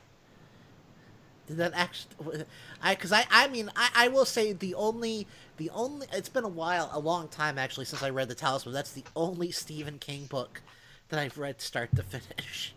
Did 1.46 1.58
that 1.58 1.72
actually? 1.74 2.44
I 2.82 2.94
because 2.94 3.12
I 3.12 3.24
I 3.30 3.48
mean 3.48 3.70
I, 3.76 3.90
I 3.94 4.08
will 4.08 4.24
say 4.24 4.52
the 4.52 4.74
only 4.74 5.26
the 5.58 5.70
only 5.70 6.06
it's 6.12 6.28
been 6.28 6.44
a 6.44 6.48
while 6.48 6.90
a 6.92 6.98
long 6.98 7.28
time 7.28 7.56
actually 7.58 7.84
since 7.84 8.02
I 8.02 8.10
read 8.10 8.28
the 8.28 8.34
Talisman. 8.34 8.74
That's 8.74 8.92
the 8.92 9.04
only 9.14 9.50
Stephen 9.52 9.98
King 9.98 10.26
book 10.26 10.60
that 11.08 11.20
I've 11.20 11.38
read 11.38 11.60
start 11.60 11.94
to 11.96 12.02
finish. 12.02 12.74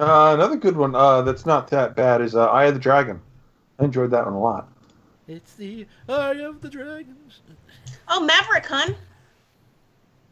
uh, 0.00 0.32
another 0.34 0.56
good 0.56 0.76
one. 0.76 0.94
Uh, 0.94 1.22
that's 1.22 1.46
not 1.46 1.68
that 1.68 1.94
bad. 1.94 2.20
Is 2.20 2.34
uh, 2.34 2.46
Eye 2.46 2.64
of 2.66 2.74
the 2.74 2.80
Dragon. 2.80 3.20
I 3.78 3.84
enjoyed 3.84 4.10
that 4.10 4.24
one 4.24 4.34
a 4.34 4.40
lot. 4.40 4.68
It's 5.28 5.54
the 5.54 5.86
Eye 6.08 6.40
of 6.40 6.60
the 6.60 6.68
Dragons. 6.68 7.40
Oh, 8.08 8.20
Maverick, 8.20 8.66
hun. 8.66 8.96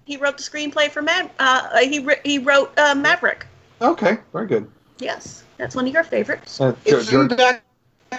He 0.05 0.17
wrote 0.17 0.37
the 0.37 0.43
screenplay 0.43 0.91
for 0.91 1.03
Mav. 1.03 1.31
Uh, 1.39 1.79
he 1.81 2.01
ri- 2.01 2.21
he 2.25 2.39
wrote 2.39 2.77
uh, 2.79 2.95
Maverick. 2.95 3.47
Okay, 3.81 4.19
very 4.33 4.47
good. 4.47 4.69
Yes, 4.99 5.45
that's 5.59 5.77
one 5.77 5.87
of 5.87 5.93
your 5.93 6.03
favorites. 6.03 6.61
Uh, 6.61 6.73
Jo- 6.85 6.97
Isn't 6.97 7.37
that 7.37 7.63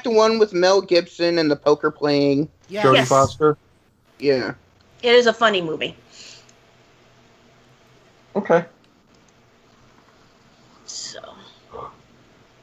the 0.04 0.10
one 0.10 0.40
with 0.40 0.54
Mel 0.54 0.82
Gibson 0.82 1.40
and 1.40 1.50
the 1.50 1.56
poker 1.56 1.92
playing? 1.92 2.50
Yeah. 2.68 2.84
Jodie 2.84 2.96
Yes. 2.96 3.10
Foster. 3.10 3.58
Yeah. 4.20 4.54
It 5.02 5.16
is 5.16 5.28
a 5.28 5.34
funny 5.34 5.62
movie. 5.62 5.96
Okay. 8.36 8.66
So, 10.86 11.36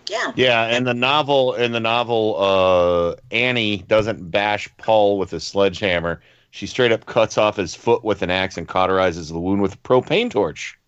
yeah. 0.08 0.32
Yeah, 0.36 0.64
and 0.64 0.86
the 0.86 0.94
novel 0.94 1.54
in 1.54 1.72
the 1.72 1.80
novel, 1.80 2.36
uh, 2.38 3.20
Annie 3.30 3.78
doesn't 3.78 4.30
bash 4.30 4.68
Paul 4.78 5.18
with 5.18 5.32
a 5.32 5.40
sledgehammer. 5.40 6.20
She 6.50 6.66
straight 6.66 6.92
up 6.92 7.06
cuts 7.06 7.36
off 7.36 7.56
his 7.56 7.74
foot 7.74 8.04
with 8.04 8.22
an 8.22 8.30
axe 8.30 8.56
and 8.56 8.66
cauterizes 8.68 9.28
the 9.28 9.38
wound 9.38 9.60
with 9.60 9.74
a 9.74 9.78
propane 9.78 10.30
torch. 10.30 10.78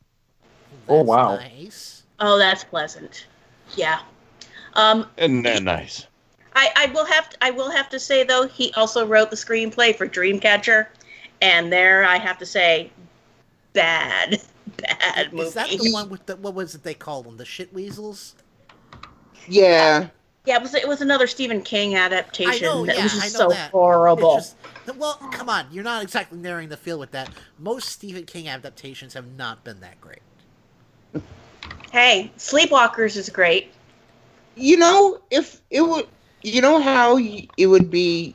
Oh 0.89 1.02
wow. 1.02 1.36
Nice. 1.36 2.02
Oh, 2.20 2.39
that's 2.39 2.65
pleasant. 2.65 3.27
Yeah. 3.77 4.01
Um, 4.74 5.06
Isn't 5.16 5.43
that 5.43 5.62
nice? 5.62 6.06
I, 6.59 6.72
I 6.74 6.86
will 6.86 7.05
have 7.05 7.30
to, 7.30 7.36
I 7.40 7.52
will 7.52 7.70
have 7.70 7.89
to 7.90 8.01
say 8.01 8.24
though 8.24 8.48
he 8.48 8.72
also 8.72 9.06
wrote 9.06 9.30
the 9.30 9.36
screenplay 9.36 9.94
for 9.94 10.09
Dreamcatcher, 10.09 10.89
and 11.40 11.72
there 11.72 12.05
I 12.05 12.18
have 12.18 12.36
to 12.39 12.47
say, 12.47 12.90
bad, 13.74 14.43
bad 14.76 15.32
movie. 15.32 15.47
Is 15.47 15.55
that 15.55 15.70
the 15.70 15.93
one 15.93 16.09
with 16.10 16.26
the 16.26 16.35
what 16.35 16.55
was 16.55 16.74
it 16.74 16.82
they 16.82 16.94
called 16.94 17.26
them? 17.26 17.36
The 17.36 17.44
shit 17.44 17.72
weasels? 17.72 18.35
Yeah. 19.47 20.09
Yeah, 20.47 20.56
it 20.56 20.62
was 20.62 20.74
it 20.74 20.89
was 20.89 21.01
another 21.01 21.28
Stephen 21.28 21.62
King 21.62 21.94
adaptation 21.94 22.68
I 22.68 22.72
know, 22.74 22.86
that 22.86 22.97
yeah, 22.97 23.02
was 23.05 23.12
I 23.14 23.16
just 23.20 23.35
know 23.35 23.39
so 23.39 23.48
that. 23.51 23.70
horrible. 23.70 24.35
Just- 24.35 24.56
well, 24.97 25.14
come 25.30 25.48
on, 25.48 25.66
you're 25.70 25.85
not 25.85 26.02
exactly 26.02 26.39
narrowing 26.39 26.70
the 26.70 26.76
field 26.76 26.98
with 26.98 27.12
that. 27.12 27.30
Most 27.60 27.90
Stephen 27.90 28.24
King 28.24 28.48
adaptations 28.48 29.14
have 29.14 29.26
not 29.36 29.62
been 29.62 29.78
that 29.80 30.01
great. 30.01 30.22
Hey, 31.93 32.32
Sleepwalkers 32.36 33.16
is 33.16 33.28
great. 33.28 33.72
You 34.56 34.76
know, 34.76 35.20
if 35.30 35.60
it 35.70 35.82
would, 35.82 36.09
you 36.43 36.60
know 36.60 36.81
how 36.81 37.19
it 37.19 37.66
would 37.66 37.90
be, 37.90 38.35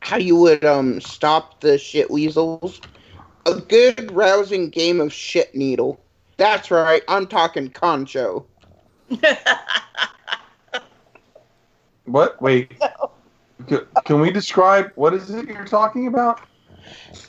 how 0.00 0.16
you 0.16 0.36
would 0.36 0.64
um 0.64 1.00
stop 1.00 1.60
the 1.60 1.78
shit 1.78 2.10
weasels. 2.10 2.80
A 3.46 3.54
good 3.54 4.10
rousing 4.12 4.68
game 4.68 5.00
of 5.00 5.12
shit 5.12 5.54
needle. 5.54 6.00
That's 6.36 6.70
right. 6.70 7.02
I'm 7.08 7.26
talking 7.26 7.70
Kancho. 7.70 8.44
What? 12.08 12.40
Wait. 12.40 12.72
Can 14.04 14.20
we 14.20 14.30
describe 14.30 14.92
what 14.94 15.12
is 15.12 15.30
it 15.30 15.46
you're 15.46 15.66
talking 15.66 16.06
about? 16.06 16.40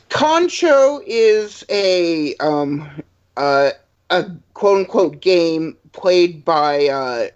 Kancho 0.10 1.04
is 1.06 1.66
a 1.70 2.36
um 2.36 2.90
uh 3.36 3.72
a 4.10 4.26
quote 4.54 4.78
unquote 4.80 5.22
game 5.22 5.76
played 5.92 6.46
by 6.46 6.88
uh 6.88 7.28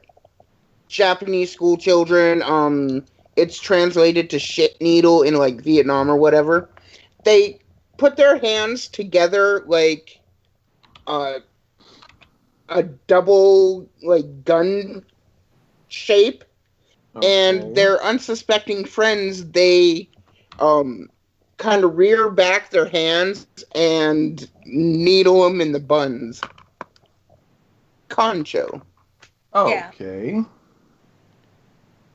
Japanese 0.94 1.52
school 1.52 1.78
children. 1.78 2.42
Um 2.44 3.06
it's 3.36 3.60
translated 3.60 4.30
to 4.30 4.40
shit 4.40 4.80
needle 4.80 5.24
in 5.24 5.36
like 5.36 5.62
Vietnam 5.62 6.10
or 6.10 6.16
whatever. 6.16 6.70
They 7.24 7.60
put 7.98 8.16
their 8.16 8.38
hands 8.38 8.88
together 8.88 9.64
like 9.66 10.20
uh 11.08 11.40
a 12.70 12.84
double 12.84 13.90
like 14.04 14.46
gun 14.46 15.04
shape, 15.88 16.44
and 17.22 17.76
their 17.76 18.02
unsuspecting 18.04 18.86
friends 18.86 19.50
they 19.52 20.10
um 20.60 21.10
kind 21.58 21.84
of 21.84 21.98
rear 21.98 22.30
back 22.30 22.70
their 22.72 22.88
hands 22.88 23.48
and 23.76 24.50
needle 24.66 25.44
them 25.44 25.62
in 25.62 25.72
the 25.72 25.80
buns. 25.80 26.42
Kancho. 28.10 28.82
Okay. 29.56 30.44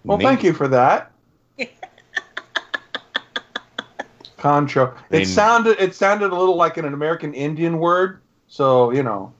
Well, 0.08 0.18
thank 0.18 0.42
you 0.42 0.54
for 0.54 0.68
that. 0.68 1.12
Kancho. 4.38 4.96
It 5.10 5.18
mean- 5.18 5.26
sounded 5.26 5.78
it 5.78 5.94
sounded 5.94 6.32
a 6.32 6.34
little 6.34 6.56
like 6.56 6.78
an 6.78 6.86
American 6.86 7.34
Indian 7.34 7.78
word, 7.78 8.22
so 8.46 8.90
you 8.90 9.02
know. 9.02 9.34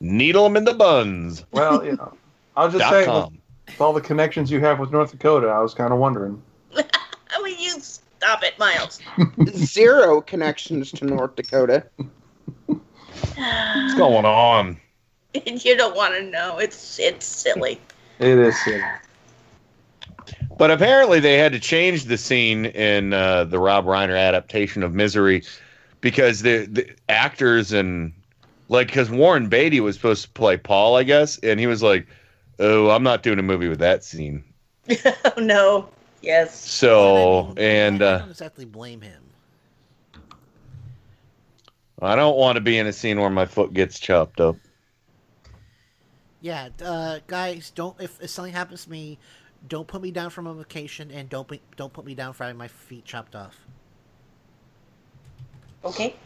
Needle 0.00 0.44
them 0.44 0.56
in 0.56 0.64
the 0.64 0.74
buns. 0.74 1.44
Well, 1.50 1.84
you 1.84 1.96
know, 1.96 2.16
I'll 2.56 2.70
just 2.70 2.78
Dot 2.78 2.92
say 2.92 3.06
with, 3.08 3.40
with 3.66 3.80
all 3.80 3.92
the 3.92 4.00
connections 4.00 4.50
you 4.50 4.60
have 4.60 4.78
with 4.78 4.92
North 4.92 5.10
Dakota, 5.10 5.48
I 5.48 5.58
was 5.58 5.74
kind 5.74 5.92
of 5.92 5.98
wondering. 5.98 6.40
I 6.76 7.42
mean, 7.42 7.58
you 7.58 7.80
stop 7.80 8.44
it, 8.44 8.56
Miles. 8.58 9.00
Zero 9.50 10.20
connections 10.20 10.92
to 10.92 11.04
North 11.04 11.34
Dakota. 11.34 11.84
What's 12.66 13.94
going 13.96 14.24
on? 14.24 14.78
you 15.34 15.76
don't 15.76 15.96
want 15.96 16.14
to 16.14 16.22
know. 16.22 16.58
It's 16.58 16.98
it's 16.98 17.26
silly. 17.26 17.80
It 18.18 18.38
is 18.38 18.56
silly. 18.64 18.82
But 20.58 20.72
apparently, 20.72 21.20
they 21.20 21.38
had 21.38 21.52
to 21.52 21.60
change 21.60 22.04
the 22.04 22.18
scene 22.18 22.66
in 22.66 23.12
uh, 23.12 23.44
the 23.44 23.60
Rob 23.60 23.86
Reiner 23.86 24.18
adaptation 24.18 24.82
of 24.82 24.92
Misery 24.92 25.44
because 26.00 26.42
the, 26.42 26.66
the 26.66 26.90
actors 27.08 27.72
and 27.72 28.12
like 28.68 28.88
because 28.88 29.08
Warren 29.08 29.48
Beatty 29.48 29.80
was 29.80 29.94
supposed 29.94 30.24
to 30.24 30.30
play 30.30 30.56
Paul, 30.56 30.96
I 30.96 31.04
guess, 31.04 31.38
and 31.38 31.60
he 31.60 31.68
was 31.68 31.82
like, 31.82 32.08
"Oh, 32.58 32.90
I'm 32.90 33.04
not 33.04 33.22
doing 33.22 33.38
a 33.38 33.42
movie 33.42 33.68
with 33.68 33.78
that 33.78 34.02
scene." 34.02 34.44
oh 34.90 35.32
no. 35.38 35.88
Yes. 36.22 36.58
So 36.58 37.54
and 37.56 38.02
I 38.02 38.06
uh, 38.06 38.18
don't 38.18 38.30
exactly 38.30 38.64
blame 38.64 39.00
him. 39.00 39.22
I 42.02 42.16
don't 42.16 42.36
want 42.36 42.56
to 42.56 42.60
be 42.60 42.78
in 42.78 42.86
a 42.86 42.92
scene 42.92 43.20
where 43.20 43.30
my 43.30 43.46
foot 43.46 43.72
gets 43.72 43.98
chopped 43.98 44.40
up. 44.40 44.56
Yeah, 46.40 46.68
uh, 46.84 47.18
guys, 47.26 47.70
don't 47.70 48.00
if, 48.00 48.22
if 48.22 48.30
something 48.30 48.52
happens 48.52 48.84
to 48.84 48.90
me, 48.90 49.18
don't 49.68 49.86
put 49.86 50.02
me 50.02 50.10
down 50.10 50.30
from 50.30 50.46
a 50.46 50.54
vacation, 50.54 51.10
and 51.10 51.28
don't 51.28 51.48
be, 51.48 51.60
don't 51.76 51.92
put 51.92 52.04
me 52.04 52.14
down 52.14 52.32
for 52.32 52.44
having 52.44 52.58
my 52.58 52.68
feet 52.68 53.04
chopped 53.04 53.34
off. 53.34 53.56
Okay. 55.84 56.16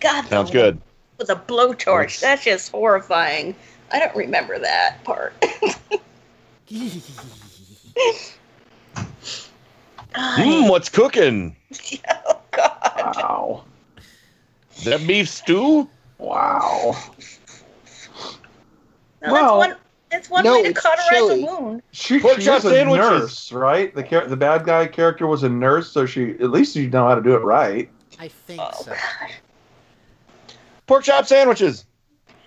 God. 0.00 0.26
Sounds 0.28 0.50
good. 0.50 0.80
With 1.18 1.30
a 1.30 1.36
blowtorch. 1.36 1.86
Works. 1.86 2.20
That's 2.20 2.44
just 2.44 2.70
horrifying. 2.70 3.54
I 3.92 3.98
don't 3.98 4.14
remember 4.14 4.58
that 4.58 5.02
part. 5.04 5.34
Mm, 10.14 10.68
what's 10.68 10.88
cooking? 10.88 11.56
oh 12.10 12.40
God. 12.50 12.92
Wow. 12.96 13.64
Is 14.76 14.84
that 14.84 15.06
beef 15.06 15.28
stew? 15.28 15.88
Wow. 16.18 16.96
No, 19.22 19.32
Well, 19.32 19.60
that's 19.60 19.68
one. 19.70 19.78
That's 20.10 20.30
one 20.30 20.44
no, 20.44 20.54
way 20.54 20.62
to 20.62 20.72
cauterize 20.72 21.06
chili. 21.10 21.42
a 21.42 21.46
wound. 21.46 21.82
She, 21.92 22.18
Pork 22.18 22.36
she 22.38 22.46
chop 22.46 22.62
was 22.64 22.64
a 22.64 22.70
sandwiches. 22.70 23.10
nurse, 23.10 23.52
right? 23.52 23.94
The 23.94 24.02
char- 24.02 24.26
the 24.26 24.36
bad 24.38 24.64
guy 24.64 24.86
character 24.86 25.26
was 25.26 25.42
a 25.42 25.50
nurse, 25.50 25.90
so 25.92 26.06
she 26.06 26.30
at 26.40 26.50
least 26.50 26.74
you 26.76 26.88
know 26.88 27.06
how 27.06 27.14
to 27.14 27.20
do 27.22 27.34
it 27.34 27.42
right. 27.42 27.90
I 28.18 28.28
think 28.28 28.60
Oh, 28.62 28.70
so. 28.82 28.94
Pork 30.86 31.04
chop 31.04 31.26
sandwiches. 31.26 31.84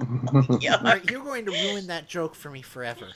Alright, 0.00 1.10
you're 1.10 1.24
going 1.24 1.46
to 1.46 1.50
ruin 1.52 1.86
that 1.86 2.08
joke 2.08 2.34
for 2.34 2.50
me 2.50 2.60
forever. 2.60 3.08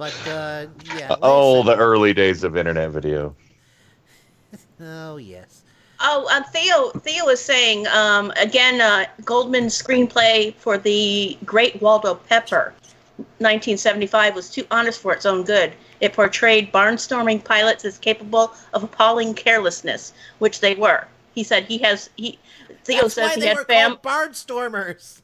But 0.00 0.16
uh, 0.28 0.66
yeah. 0.96 1.14
oh, 1.20 1.62
the 1.62 1.76
early 1.76 2.14
days 2.14 2.42
of 2.42 2.56
internet 2.56 2.90
video. 2.90 3.36
Oh 4.82 5.18
yes. 5.18 5.60
Oh, 6.00 6.26
uh, 6.32 6.42
Theo. 6.42 6.88
Theo 7.00 7.28
is 7.28 7.38
saying 7.38 7.86
um, 7.88 8.32
again. 8.40 8.80
Uh, 8.80 9.04
Goldman's 9.26 9.80
screenplay 9.80 10.54
for 10.54 10.78
the 10.78 11.36
Great 11.44 11.82
Waldo 11.82 12.14
Pepper, 12.14 12.72
1975, 13.18 14.34
was 14.34 14.48
too 14.48 14.64
honest 14.70 15.02
for 15.02 15.12
its 15.12 15.26
own 15.26 15.44
good. 15.44 15.74
It 16.00 16.14
portrayed 16.14 16.72
barnstorming 16.72 17.44
pilots 17.44 17.84
as 17.84 17.98
capable 17.98 18.54
of 18.72 18.82
appalling 18.82 19.34
carelessness, 19.34 20.14
which 20.38 20.60
they 20.60 20.74
were. 20.74 21.06
He 21.34 21.44
said 21.44 21.64
he 21.66 21.76
has. 21.78 22.08
He 22.16 22.38
Theo 22.84 23.02
That's 23.02 23.14
says 23.14 23.28
why 23.28 23.34
he 23.34 23.40
they 23.42 23.48
had 23.48 23.66
fam. 23.66 23.96
barnstormers. 23.96 25.20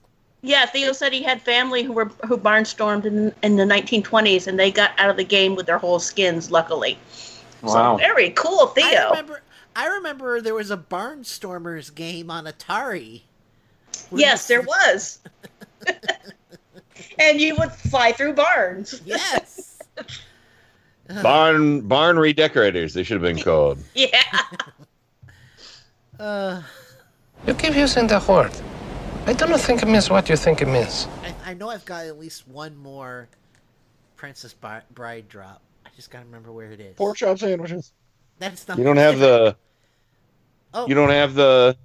Yeah, 0.46 0.64
Theo 0.66 0.92
said 0.92 1.12
he 1.12 1.24
had 1.24 1.42
family 1.42 1.82
who 1.82 1.92
were 1.92 2.04
who 2.26 2.38
barnstormed 2.38 3.04
in 3.04 3.34
in 3.42 3.56
the 3.56 3.64
1920s, 3.64 4.46
and 4.46 4.58
they 4.58 4.70
got 4.70 4.92
out 4.98 5.10
of 5.10 5.16
the 5.16 5.24
game 5.24 5.56
with 5.56 5.66
their 5.66 5.78
whole 5.78 5.98
skins. 5.98 6.50
Luckily. 6.52 6.96
Wow. 7.62 7.96
So 7.96 7.98
very 7.98 8.30
cool, 8.30 8.68
Theo. 8.68 8.86
I 8.86 8.90
Theo. 8.90 9.10
remember. 9.10 9.42
I 9.74 9.86
remember 9.88 10.40
there 10.40 10.54
was 10.54 10.70
a 10.70 10.76
Barnstormers 10.76 11.92
game 11.94 12.30
on 12.30 12.44
Atari. 12.46 13.22
Yes, 14.12 14.46
there 14.46 14.62
was. 14.74 15.18
and 17.18 17.40
you 17.40 17.56
would 17.56 17.72
fly 17.72 18.12
through 18.12 18.34
barns. 18.34 19.02
Yes. 19.04 19.80
Barn 21.22 21.82
barn 21.82 22.16
redecorators. 22.16 22.92
They 22.92 23.02
should 23.04 23.22
have 23.22 23.34
been 23.34 23.42
called. 23.42 23.78
Yeah. 23.94 24.22
Uh, 26.18 26.62
You 27.46 27.54
keep 27.54 27.76
using 27.76 28.06
the 28.08 28.18
word. 28.26 28.50
I 29.26 29.32
don't 29.32 29.60
think 29.60 29.82
it 29.82 29.86
means 29.88 30.08
what 30.08 30.28
you 30.28 30.36
think 30.36 30.62
it 30.62 30.68
means. 30.68 31.08
I, 31.24 31.50
I 31.50 31.54
know 31.54 31.68
I've 31.68 31.84
got 31.84 32.06
at 32.06 32.16
least 32.16 32.46
one 32.46 32.76
more 32.76 33.28
Princess 34.16 34.54
Bi- 34.54 34.82
Bride 34.94 35.28
drop. 35.28 35.60
I 35.84 35.88
just 35.96 36.12
gotta 36.12 36.24
remember 36.26 36.52
where 36.52 36.70
it 36.70 36.78
is. 36.78 36.94
Pork 36.94 37.16
chop 37.16 37.36
sandwiches. 37.38 37.92
That's 38.38 38.68
not. 38.68 38.78
You 38.78 38.84
don't 38.84 38.98
have 38.98 39.18
the. 39.18 39.56
Oh. 40.72 40.86
You 40.86 40.94
don't 40.94 41.10
have 41.10 41.34
the. 41.34 41.76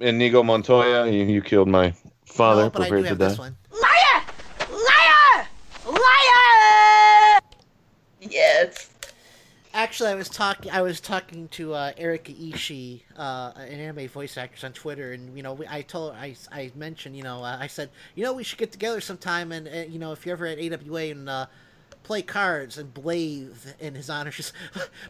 Inigo 0.00 0.42
Montoya. 0.42 1.10
You, 1.10 1.24
you 1.24 1.40
killed 1.40 1.68
my 1.68 1.94
father. 2.26 2.64
No, 2.64 2.70
but 2.70 2.82
I 2.82 2.84
do 2.84 2.90
prepared 2.90 3.04
to 3.04 3.08
have 3.08 3.18
die. 3.18 3.28
this 3.28 3.38
one. 3.38 3.56
Liar! 3.70 4.22
Liar! 4.70 5.48
Liar! 5.86 7.40
Yes. 8.20 8.90
Actually, 9.74 10.10
I 10.10 10.14
was 10.14 10.28
talking. 10.28 10.70
I 10.70 10.82
was 10.82 11.00
talking 11.00 11.48
to 11.48 11.72
uh, 11.72 11.92
Erika 11.96 12.32
Ishii, 12.32 13.02
uh, 13.16 13.52
an 13.56 13.80
anime 13.80 14.06
voice 14.08 14.36
actress 14.36 14.64
on 14.64 14.72
Twitter, 14.72 15.12
and 15.12 15.34
you 15.34 15.42
know, 15.42 15.58
I 15.68 15.80
told, 15.80 16.12
I, 16.12 16.36
I 16.50 16.70
mentioned, 16.74 17.16
you 17.16 17.22
know, 17.22 17.42
uh, 17.42 17.56
I 17.58 17.68
said, 17.68 17.88
you 18.14 18.22
know, 18.22 18.34
we 18.34 18.44
should 18.44 18.58
get 18.58 18.70
together 18.70 19.00
sometime, 19.00 19.50
and 19.50 19.66
uh, 19.66 19.90
you 19.90 19.98
know, 19.98 20.12
if 20.12 20.26
you're 20.26 20.34
ever 20.34 20.44
at 20.46 20.58
AWA 20.58 21.00
and 21.04 21.26
uh, 21.26 21.46
play 22.02 22.22
cards 22.22 22.78
and 22.78 22.92
Blade 22.92 23.50
in 23.80 23.94
his 23.94 24.10
honor. 24.10 24.30
She's, 24.32 24.52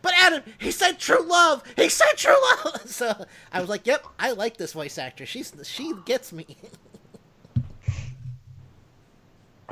but 0.01 0.13
Adam, 0.17 0.43
he 0.59 0.71
said 0.71 0.99
true 0.99 1.27
love. 1.27 1.63
He 1.77 1.89
said 1.89 2.13
true 2.17 2.37
love. 2.65 2.83
So 2.93 3.27
I 3.53 3.61
was 3.61 3.69
like, 3.69 3.87
yep, 3.87 4.07
I 4.19 4.33
like 4.33 4.57
this 4.59 4.73
voice 4.75 4.99
actress. 4.99 5.29
She's 5.29 5.53
she 5.65 5.95
gets 6.05 6.33
me. 6.33 6.47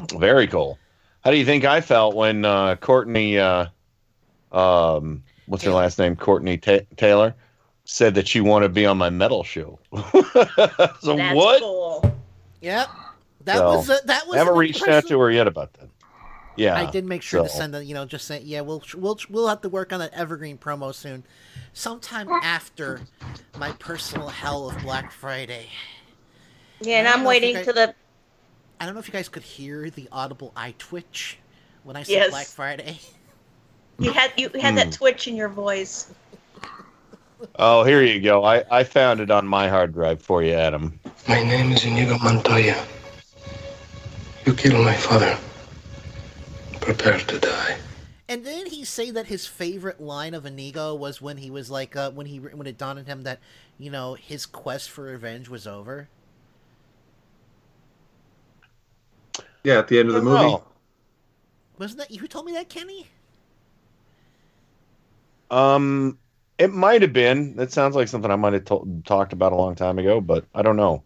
Very 0.19 0.47
cool. 0.47 0.79
How 1.23 1.31
do 1.31 1.37
you 1.37 1.45
think 1.45 1.65
I 1.65 1.81
felt 1.83 2.17
when 2.17 2.45
uh, 2.45 2.77
Courtney, 2.77 3.39
uh, 3.39 3.67
um, 4.53 5.23
what's 5.47 5.65
her 5.65 5.71
last 5.73 5.99
name? 5.99 6.17
Courtney 6.17 6.59
Ta- 6.59 6.81
Taylor 6.97 7.35
said 7.85 8.15
that 8.15 8.29
she 8.29 8.41
wanted 8.41 8.69
to 8.69 8.73
be 8.75 8.87
on 8.87 8.97
my 8.99 9.11
metal 9.11 9.43
show. 9.45 9.79
so 9.93 11.17
That's 11.17 11.35
what? 11.35 11.61
cool. 11.61 12.17
Yep, 12.63 12.89
that 13.45 13.57
So, 13.57 13.77
was 13.77 13.89
a, 13.91 13.99
that 14.07 14.27
was. 14.27 14.37
I 14.37 14.39
haven't 14.39 14.53
an 14.55 14.59
reached 14.59 14.87
out 14.87 15.07
to 15.09 15.19
her 15.21 15.31
yet 15.31 15.47
about 15.47 15.73
that. 15.75 15.89
Yeah, 16.57 16.77
I 16.77 16.91
did 16.91 17.07
make 17.07 17.23
sure 17.23 17.43
to 17.45 17.49
send 17.49 17.75
a, 17.75 17.83
you 17.83 17.95
know, 17.95 18.05
just 18.05 18.27
say, 18.27 18.41
yeah, 18.45 18.61
we'll 18.61 18.83
we'll 18.97 19.19
we'll 19.31 19.49
have 19.49 19.63
to 19.63 19.69
work 19.71 19.93
on 19.95 20.01
that 20.01 20.13
evergreen 20.13 20.59
promo 20.59 20.93
soon, 20.95 21.25
sometime 21.73 22.29
after 22.29 23.01
my 23.59 23.73
personal 23.73 24.29
hell 24.29 24.69
of 24.69 24.79
Black 24.83 25.11
Friday. 25.11 25.67
Yeah, 26.83 26.99
and 26.99 27.09
I 27.09 27.13
don't 27.13 27.21
I'm 27.21 27.25
know 27.25 27.31
if 27.31 27.37
you 27.37 27.47
waiting 27.47 27.55
guys- 27.57 27.67
to 27.67 27.73
the. 27.73 27.95
I 28.79 28.85
don't 28.87 28.95
know 28.95 29.01
if 29.01 29.07
you 29.09 29.13
guys 29.13 29.29
could 29.29 29.43
hear 29.43 29.89
the 29.91 30.09
audible 30.13 30.53
eye 30.57 30.75
twitch 30.79 31.39
when 31.85 31.97
I 31.97 32.03
said 32.03 32.13
Yes. 32.13 32.31
Black 32.31 32.47
Friday. 32.47 32.99
You 34.01 34.13
had 34.13 34.33
you 34.37 34.49
had 34.61 34.71
Hmm. 34.71 34.77
that 34.77 34.93
twitch 34.93 35.29
in 35.29 35.37
your 35.37 35.51
voice. 35.51 36.11
Oh, 37.59 37.85
here 37.85 38.03
you 38.03 38.21
go. 38.21 38.45
I, 38.45 38.65
I 38.71 38.85
found 38.85 39.21
it 39.21 39.31
on 39.31 39.47
my 39.47 39.69
hard 39.69 39.93
drive 39.93 40.23
for 40.23 40.43
you, 40.43 40.53
Adam. 40.55 40.99
My 41.29 41.43
name 41.43 41.73
is 41.73 41.85
Inigo 41.85 42.19
Montoya. 42.19 42.77
You 44.47 44.55
killed 44.55 44.85
my 44.85 44.95
father. 44.95 45.39
Prepare 46.81 47.19
to 47.19 47.39
die. 47.39 47.77
And 48.29 48.45
didn't 48.45 48.73
he 48.73 48.85
say 48.85 49.11
that 49.11 49.27
his 49.27 49.47
favorite 49.47 50.01
line 50.01 50.35
of 50.35 50.47
Inigo 50.47 50.95
was 50.95 51.21
when 51.21 51.39
he 51.39 51.51
was 51.51 51.71
like, 51.71 51.95
uh, 51.97 52.11
when 52.11 52.27
he 52.27 52.39
when 52.39 52.67
it 52.67 52.79
dawned 52.79 52.99
on 53.01 53.05
him 53.05 53.23
that 53.25 53.39
you 53.79 53.91
know 53.91 54.15
his 54.15 54.47
quest 54.47 54.91
for 54.91 55.05
revenge 55.05 55.49
was 55.49 55.67
over? 55.67 56.09
Yeah, 59.63 59.79
at 59.79 59.89
the 59.89 59.99
end 59.99 60.09
of 60.09 60.15
the 60.15 60.23
movie. 60.23 60.45
Oh. 60.45 60.65
Wasn't 61.79 61.99
that 61.99 62.11
you 62.11 62.21
who 62.21 62.27
told 62.29 62.47
me 62.47 62.53
that, 62.53 62.69
Kenny? 62.69 63.09
Um, 65.51 66.19
it 66.59 66.73
might 66.73 67.03
have 67.03 67.13
been. 67.13 67.57
That 67.57 67.73
sounds 67.73 67.97
like 67.97 68.09
something 68.09 68.31
I 68.31 68.37
might 68.37 68.53
have 68.53 68.65
to- 68.67 69.03
talked 69.05 69.33
about 69.33 69.53
a 69.53 69.57
long 69.57 69.75
time 69.75 69.99
ago, 69.99 70.21
but 70.21 70.45
I 70.55 70.63
don't 70.63 70.77
know. 70.77 71.03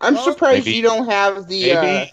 I'm 0.00 0.16
surprised 0.18 0.66
Maybe- 0.66 0.76
you 0.76 0.82
don't 0.82 1.06
have 1.06 1.48
the. 1.48 1.74
Maybe, 1.74 1.76
Uh, 1.76 2.06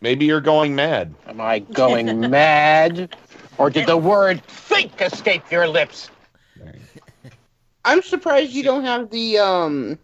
maybe 0.00 0.26
you're 0.26 0.40
going 0.40 0.74
mad. 0.74 1.14
Am 1.26 1.40
I 1.40 1.60
going 1.60 2.20
mad? 2.30 3.16
Or 3.58 3.70
did 3.70 3.86
the 3.86 3.96
word 3.96 4.44
think 4.46 5.00
escape 5.00 5.50
your 5.50 5.66
lips? 5.66 6.10
I'm 7.84 8.02
surprised 8.02 8.52
you 8.52 8.62
don't 8.62 8.84
have 8.84 9.10
the 9.10 9.38
um. 9.38 9.98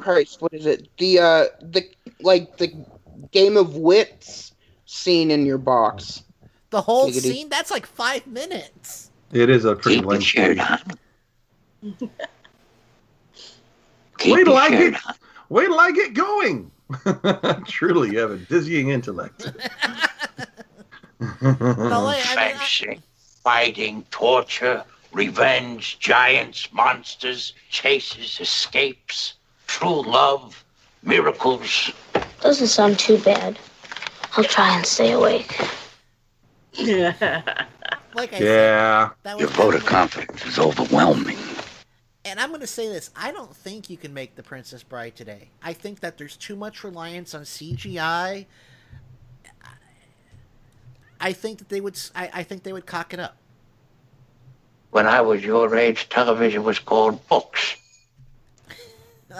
Christ, 0.00 0.42
what 0.42 0.52
is 0.52 0.66
it? 0.66 0.88
The 0.98 1.20
uh, 1.20 1.44
the 1.62 1.88
like 2.20 2.56
the 2.56 2.72
game 3.30 3.56
of 3.56 3.76
wits 3.76 4.52
scene 4.86 5.30
in 5.30 5.46
your 5.46 5.58
box. 5.58 6.24
The 6.70 6.82
whole 6.82 7.08
Giggity. 7.08 7.20
scene? 7.20 7.48
That's 7.48 7.70
like 7.70 7.86
five 7.86 8.26
minutes. 8.26 9.10
It 9.32 9.48
is 9.50 9.64
a 9.64 9.74
pretty 9.76 9.96
Keep 9.98 10.04
the 10.04 10.08
lengthy. 10.08 10.26
shirt 10.26 10.58
Wait 14.24 14.44
till 14.44 14.56
I 14.56 14.66
your 14.68 14.90
get. 14.90 15.00
Wait 15.48 15.66
till 15.66 15.80
I 15.80 15.90
get 15.92 16.14
going. 16.14 16.70
Truly, 17.66 18.10
you 18.12 18.18
have 18.18 18.30
a 18.32 18.36
dizzying 18.36 18.88
intellect. 18.90 19.50
Fencing, 21.40 23.02
fighting, 23.42 24.04
torture, 24.10 24.84
revenge, 25.12 25.98
giants, 25.98 26.68
monsters, 26.72 27.52
chases, 27.70 28.38
escapes, 28.40 29.34
true 29.66 30.02
love, 30.02 30.64
miracles. 31.02 31.92
Doesn't 32.40 32.66
sound 32.68 32.98
too 32.98 33.18
bad. 33.18 33.58
I'll 34.36 34.44
try 34.44 34.74
and 34.76 34.84
stay 34.86 35.12
awake. 35.12 35.58
Like 38.14 38.32
I 38.32 38.38
Yeah. 38.38 39.10
That 39.22 39.38
Your 39.38 39.48
was 39.48 39.56
vote 39.56 39.74
of 39.74 39.84
confidence 39.84 40.44
is 40.46 40.58
overwhelming. 40.58 41.36
And 42.24 42.40
I'm 42.40 42.48
going 42.48 42.60
to 42.60 42.66
say 42.66 42.88
this: 42.88 43.10
I 43.16 43.32
don't 43.32 43.54
think 43.54 43.88
you 43.90 43.96
can 43.96 44.12
make 44.12 44.34
The 44.34 44.42
Princess 44.42 44.82
Bride 44.82 45.14
today. 45.16 45.50
I 45.62 45.72
think 45.72 46.00
that 46.00 46.18
there's 46.18 46.36
too 46.36 46.56
much 46.56 46.84
reliance 46.84 47.34
on 47.34 47.42
CGI. 47.42 48.46
I 51.20 51.32
think 51.32 51.58
that 51.58 51.68
they 51.68 51.80
would. 51.80 51.94
s- 51.94 52.12
I, 52.14 52.30
I 52.32 52.42
think 52.42 52.62
they 52.62 52.72
would 52.72 52.86
cock 52.86 53.12
it 53.12 53.20
up. 53.20 53.36
When 54.90 55.06
I 55.06 55.20
was 55.20 55.44
your 55.44 55.74
age, 55.76 56.08
television 56.08 56.64
was 56.64 56.78
called 56.78 57.26
books. 57.28 57.76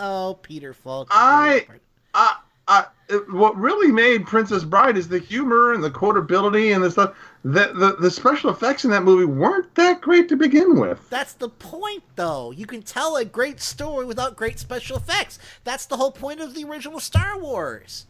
Oh, 0.00 0.38
Peter 0.42 0.74
Falk. 0.74 1.08
I, 1.10 1.66
I, 2.12 2.36
I, 2.68 2.84
it- 3.08 3.32
what 3.32 3.56
really 3.56 3.90
made 3.92 4.26
Princess 4.26 4.64
Bride 4.64 4.96
is 4.96 5.08
the 5.08 5.18
humor 5.18 5.72
and 5.72 5.82
the 5.82 5.90
quotability 5.90 6.74
and 6.74 6.82
the 6.84 6.90
stuff. 6.90 7.14
The, 7.44 7.72
the 7.72 7.96
the 8.00 8.10
special 8.10 8.50
effects 8.50 8.84
in 8.84 8.90
that 8.90 9.04
movie 9.04 9.24
weren't 9.24 9.72
that 9.76 10.00
great 10.00 10.28
to 10.28 10.36
begin 10.36 10.78
with. 10.78 11.08
That's 11.08 11.34
the 11.34 11.48
point, 11.48 12.02
though. 12.16 12.50
You 12.50 12.66
can 12.66 12.82
tell 12.82 13.16
a 13.16 13.24
great 13.24 13.60
story 13.60 14.04
without 14.04 14.36
great 14.36 14.58
special 14.58 14.96
effects. 14.96 15.38
That's 15.64 15.86
the 15.86 15.96
whole 15.96 16.12
point 16.12 16.40
of 16.40 16.54
the 16.54 16.64
original 16.64 16.98
Star 17.00 17.38
Wars. 17.38 18.06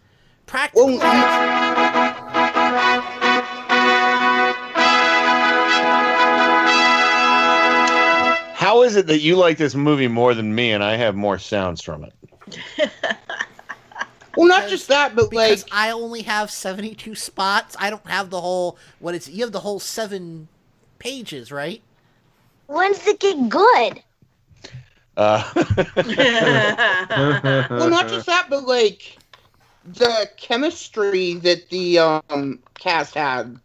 Practical. 0.46 0.98
How 8.54 8.82
is 8.82 8.96
it 8.96 9.06
that 9.06 9.20
you 9.20 9.36
like 9.36 9.56
this 9.56 9.74
movie 9.74 10.08
more 10.08 10.34
than 10.34 10.52
me 10.54 10.72
and 10.72 10.82
I 10.82 10.96
have 10.96 11.14
more 11.14 11.38
sounds 11.38 11.80
from 11.80 12.04
it? 12.04 12.12
Well, 14.36 14.46
not 14.46 14.68
just 14.68 14.88
that, 14.88 15.14
but 15.14 15.30
because 15.30 15.64
like 15.64 15.72
I 15.72 15.90
only 15.90 16.22
have 16.22 16.50
seventy-two 16.50 17.14
spots. 17.14 17.76
I 17.78 17.90
don't 17.90 18.06
have 18.06 18.30
the 18.30 18.40
whole. 18.40 18.78
What 18.98 19.14
is? 19.14 19.28
You 19.28 19.44
have 19.44 19.52
the 19.52 19.60
whole 19.60 19.80
seven 19.80 20.48
pages, 20.98 21.50
right? 21.50 21.82
When's 22.66 23.06
it 23.06 23.20
get 23.20 23.48
good? 23.48 24.02
Uh, 25.16 25.42
well, 27.70 27.90
not 27.90 28.08
just 28.08 28.26
that, 28.26 28.46
but 28.48 28.64
like 28.64 29.18
the 29.84 30.30
chemistry 30.36 31.34
that 31.34 31.68
the 31.70 31.98
um 31.98 32.60
cast 32.78 33.14
had. 33.14 33.58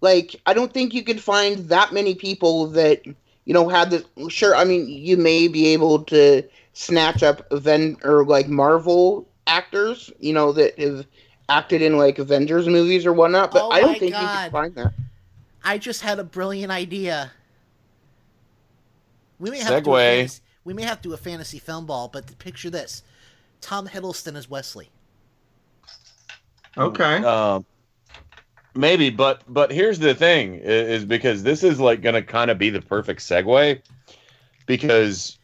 Like, 0.00 0.36
I 0.46 0.54
don't 0.54 0.72
think 0.72 0.94
you 0.94 1.02
could 1.02 1.20
find 1.20 1.68
that 1.68 1.92
many 1.92 2.14
people 2.14 2.66
that 2.68 3.04
you 3.06 3.54
know 3.54 3.68
had 3.68 3.90
this. 3.90 4.04
Sure, 4.28 4.54
I 4.54 4.64
mean, 4.64 4.88
you 4.88 5.16
may 5.16 5.48
be 5.48 5.68
able 5.68 6.02
to 6.04 6.42
snatch 6.72 7.22
up 7.22 7.46
event 7.52 7.98
or 8.04 8.24
like 8.24 8.48
Marvel 8.48 9.28
actors, 9.48 10.12
you 10.20 10.32
know, 10.32 10.52
that 10.52 10.78
have 10.78 11.06
acted 11.48 11.82
in 11.82 11.96
like 11.96 12.18
Avengers 12.18 12.68
movies 12.68 13.06
or 13.06 13.12
whatnot. 13.12 13.50
But 13.52 13.64
Oh 13.64 13.70
I 13.70 13.80
don't 13.80 13.92
my 13.92 13.98
think 13.98 14.12
you 14.12 14.28
can 14.28 14.50
find 14.50 14.74
that. 14.76 14.92
I 15.64 15.78
just 15.78 16.02
had 16.02 16.18
a 16.18 16.24
brilliant 16.24 16.70
idea. 16.70 17.32
We 19.40 19.50
may 19.50 19.58
have 19.58 19.76
to 19.78 19.82
do 19.82 19.94
a 19.94 19.98
fantasy, 19.98 20.40
we 20.64 20.74
may 20.74 20.82
have 20.82 21.00
to 21.02 21.08
do 21.08 21.14
a 21.14 21.18
fantasy 21.18 21.58
film 21.58 21.86
ball, 21.86 22.08
but 22.08 22.38
picture 22.38 22.70
this: 22.70 23.02
Tom 23.60 23.88
Hiddleston 23.88 24.36
as 24.36 24.48
Westley. 24.48 24.90
Okay. 26.76 27.16
Um, 27.24 27.64
maybe, 28.74 29.10
but 29.10 29.42
but 29.48 29.70
here's 29.70 29.98
the 29.98 30.14
thing: 30.14 30.54
i- 30.56 30.58
is 30.64 31.04
because 31.04 31.42
this 31.42 31.62
is 31.62 31.80
like 31.80 32.02
going 32.02 32.14
to 32.14 32.22
kind 32.22 32.50
of 32.50 32.58
be 32.58 32.70
the 32.70 32.82
perfect 32.82 33.20
segue, 33.20 33.80
because 34.66 35.37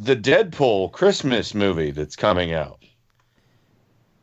the 0.00 0.14
Deadpool 0.14 0.92
Christmas 0.92 1.54
movie 1.54 1.90
that's 1.90 2.14
coming 2.14 2.52
out, 2.54 2.84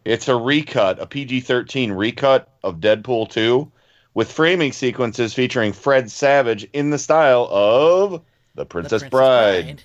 it's 0.05 0.29
a 0.29 0.35
recut, 0.35 1.01
a 1.01 1.05
PG-13 1.05 1.95
recut 1.95 2.49
of 2.63 2.77
Deadpool 2.77 3.29
2, 3.29 3.69
with 4.13 4.31
framing 4.31 4.71
sequences 4.71 5.33
featuring 5.33 5.73
Fred 5.73 6.09
Savage 6.09 6.63
in 6.71 6.91
the 6.91 6.97
style 6.97 7.49
of 7.51 8.21
The 8.55 8.65
Princess, 8.65 9.01
Princess 9.01 9.09
Bride. 9.09 9.65
Bride. 9.65 9.83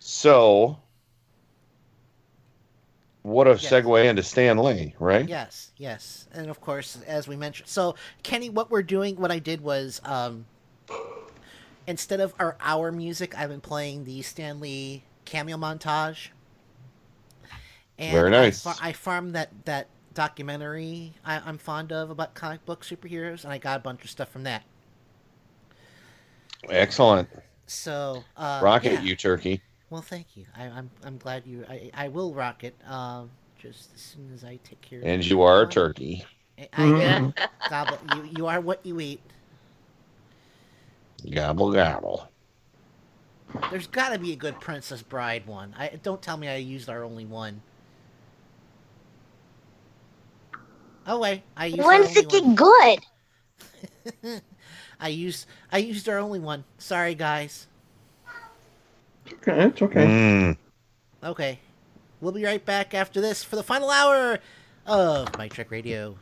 So, 0.00 0.78
what 3.22 3.46
a 3.46 3.52
segue 3.52 4.04
into 4.04 4.24
Stan 4.24 4.58
Lee, 4.58 4.96
right? 4.98 5.28
Yes, 5.28 5.70
yes, 5.76 6.26
and 6.32 6.50
of 6.50 6.60
course, 6.60 6.98
as 7.06 7.28
we 7.28 7.36
mentioned, 7.36 7.68
so 7.68 7.94
Kenny, 8.24 8.48
what 8.48 8.68
we're 8.68 8.82
doing, 8.82 9.14
what 9.14 9.30
I 9.30 9.38
did 9.38 9.60
was, 9.60 10.00
um, 10.04 10.44
instead 11.88 12.20
of 12.20 12.34
our 12.38 12.56
hour 12.60 12.92
music, 12.92 13.36
I've 13.36 13.48
been 13.48 13.62
playing 13.62 14.04
the 14.04 14.22
Stan 14.22 14.60
Lee 14.60 15.02
cameo 15.24 15.56
montage. 15.56 16.28
And 17.98 18.12
Very 18.12 18.30
nice. 18.30 18.64
I, 18.64 18.72
fa- 18.72 18.78
I 18.80 18.92
farmed 18.92 19.34
that 19.34 19.50
that 19.64 19.88
documentary 20.14 21.14
I, 21.24 21.40
I'm 21.44 21.58
fond 21.58 21.92
of 21.92 22.10
about 22.10 22.34
comic 22.34 22.64
book 22.64 22.84
superheroes, 22.84 23.42
and 23.42 23.52
I 23.52 23.58
got 23.58 23.80
a 23.80 23.82
bunch 23.82 24.04
of 24.04 24.10
stuff 24.10 24.28
from 24.28 24.44
that. 24.44 24.62
Excellent. 26.68 27.28
So, 27.66 28.22
uh, 28.36 28.60
Rocket, 28.62 28.92
yeah. 28.92 29.00
you 29.02 29.16
turkey. 29.16 29.62
Well, 29.90 30.02
thank 30.02 30.36
you. 30.36 30.44
I, 30.56 30.64
I'm 30.64 30.90
I'm 31.04 31.16
glad 31.16 31.44
you. 31.46 31.64
I 31.68 31.90
I 31.94 32.08
will 32.08 32.34
rock 32.34 32.62
it. 32.62 32.76
Um, 32.86 33.30
just 33.58 33.92
as 33.94 34.00
soon 34.00 34.30
as 34.32 34.44
I 34.44 34.60
take 34.62 34.80
care. 34.82 35.00
of 35.00 35.04
And 35.06 35.24
you 35.24 35.42
are 35.42 35.62
a 35.62 35.66
turkey. 35.66 36.24
I, 36.58 36.68
I 36.74 37.48
gobble. 37.70 37.98
You 38.14 38.28
you 38.36 38.46
are 38.46 38.60
what 38.60 38.84
you 38.84 39.00
eat. 39.00 39.20
Gobble, 41.30 41.72
gobble. 41.72 42.28
There's 43.70 43.86
got 43.86 44.10
to 44.10 44.18
be 44.18 44.32
a 44.32 44.36
good 44.36 44.60
Princess 44.60 45.02
Bride 45.02 45.46
one. 45.46 45.74
I 45.78 45.98
don't 46.02 46.20
tell 46.20 46.36
me 46.36 46.48
I 46.48 46.56
used 46.56 46.88
our 46.88 47.02
only 47.02 47.24
one. 47.24 47.62
Oh 51.06 51.18
wait, 51.18 51.42
I 51.56 51.66
used 51.66 51.80
our 51.80 51.86
When's 51.86 52.08
only 52.08 52.20
it 52.20 52.28
get 52.28 52.44
one. 52.44 52.54
good? 54.22 54.42
I 55.00 55.08
used 55.08 55.46
I 55.72 55.78
used 55.78 56.08
our 56.08 56.18
only 56.18 56.40
one. 56.40 56.64
Sorry 56.76 57.14
guys. 57.14 57.66
Okay, 59.34 59.64
it's 59.64 59.82
okay. 59.82 60.04
Mm. 60.06 60.56
Okay, 61.24 61.60
we'll 62.20 62.32
be 62.32 62.44
right 62.44 62.64
back 62.64 62.94
after 62.94 63.20
this 63.20 63.42
for 63.42 63.56
the 63.56 63.62
final 63.62 63.90
hour 63.90 64.38
of 64.86 65.36
Mike 65.38 65.54
Check 65.54 65.70
Radio. 65.70 66.18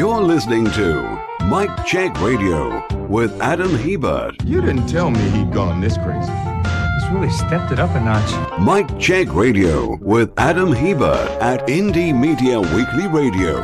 You're 0.00 0.22
listening 0.22 0.64
to 0.70 1.22
Mike 1.42 1.84
Check 1.84 2.18
Radio 2.22 2.82
with 3.08 3.38
Adam 3.42 3.76
Hebert. 3.76 4.42
You 4.46 4.62
didn't 4.62 4.86
tell 4.86 5.10
me 5.10 5.20
he'd 5.28 5.52
gone 5.52 5.82
this 5.82 5.98
crazy. 5.98 6.32
He's 6.32 7.10
really 7.10 7.28
stepped 7.28 7.70
it 7.70 7.78
up 7.78 7.94
a 7.94 8.00
notch. 8.00 8.58
Mike 8.58 8.98
Check 8.98 9.34
Radio 9.34 9.98
with 10.00 10.32
Adam 10.38 10.72
Hebert 10.72 11.28
at 11.42 11.66
Indie 11.66 12.18
Media 12.18 12.58
Weekly 12.58 13.08
Radio. 13.08 13.60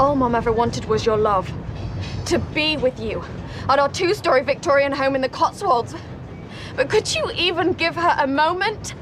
All 0.00 0.16
Mom 0.16 0.34
ever 0.34 0.50
wanted 0.50 0.86
was 0.86 1.06
your 1.06 1.16
love. 1.16 1.48
To 2.26 2.40
be 2.40 2.76
with 2.76 2.98
you. 2.98 3.22
At 3.70 3.78
our 3.78 3.88
two 3.88 4.14
story 4.14 4.42
Victorian 4.42 4.90
home 4.90 5.14
in 5.14 5.20
the 5.20 5.28
Cotswolds. 5.28 5.94
But 6.74 6.90
could 6.90 7.14
you 7.14 7.30
even 7.36 7.72
give 7.72 7.94
her 7.94 8.16
a 8.18 8.26
moment? 8.26 8.96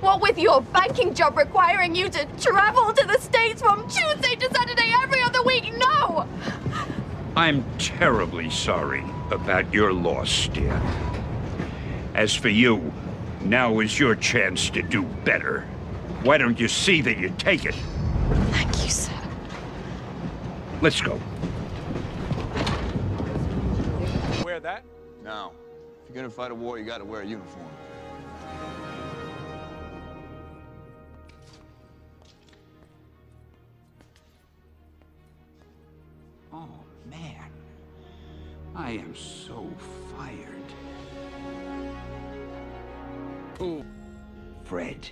What 0.00 0.22
with 0.22 0.38
your 0.38 0.62
banking 0.62 1.12
job 1.12 1.36
requiring 1.36 1.94
you 1.94 2.08
to 2.08 2.26
travel 2.40 2.90
to 2.94 3.06
the 3.06 3.18
States 3.20 3.60
from 3.60 3.86
Tuesday 3.86 4.34
to 4.36 4.54
Saturday 4.54 4.94
every 5.02 5.20
other 5.20 5.42
week? 5.42 5.70
No! 5.76 6.26
I'm 7.36 7.66
terribly 7.76 8.48
sorry 8.48 9.04
about 9.30 9.70
your 9.74 9.92
loss, 9.92 10.48
dear. 10.48 10.80
As 12.14 12.34
for 12.34 12.48
you, 12.48 12.94
now 13.42 13.80
is 13.80 13.98
your 13.98 14.14
chance 14.14 14.70
to 14.70 14.80
do 14.80 15.02
better. 15.26 15.66
Why 16.22 16.38
don't 16.38 16.58
you 16.58 16.68
see 16.68 17.02
that 17.02 17.18
you 17.18 17.28
take 17.36 17.66
it? 17.66 17.74
Thank 18.52 18.84
you, 18.84 18.88
sir. 18.88 19.12
Let's 20.80 21.02
go. 21.02 21.20
Wear 24.44 24.60
that? 25.24 25.30
No. 25.30 25.52
If 26.02 26.14
you're 26.14 26.16
gonna 26.16 26.30
fight 26.30 26.50
a 26.50 26.54
war, 26.54 26.78
you 26.78 26.84
gotta 26.84 27.04
wear 27.04 27.22
a 27.22 27.26
uniform. 27.26 27.66
Oh, 36.52 36.68
man. 37.10 37.50
I 38.76 38.92
am 38.92 39.14
so 39.16 39.68
fired. 40.16 40.50
Oh, 43.60 43.84
Fred. 44.64 45.08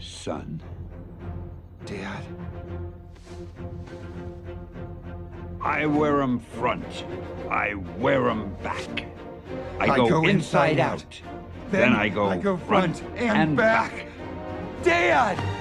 Son. 0.00 0.60
Dad. 1.88 2.22
I 5.62 5.86
wear 5.86 6.20
'em 6.20 6.38
front. 6.38 7.04
I 7.50 7.74
wear 7.98 8.28
'em 8.28 8.54
back. 8.62 9.06
I, 9.80 9.84
I 9.84 9.96
go, 9.96 10.08
go 10.08 10.24
inside, 10.28 10.80
out. 10.80 11.00
out. 11.00 11.20
Then, 11.70 11.80
Then 11.80 11.92
I 11.94 12.08
go 12.10 12.26
I 12.26 12.36
go 12.36 12.58
front, 12.58 12.98
front 12.98 13.18
and 13.18 13.56
back. 13.56 14.06
Dad! 14.82 15.57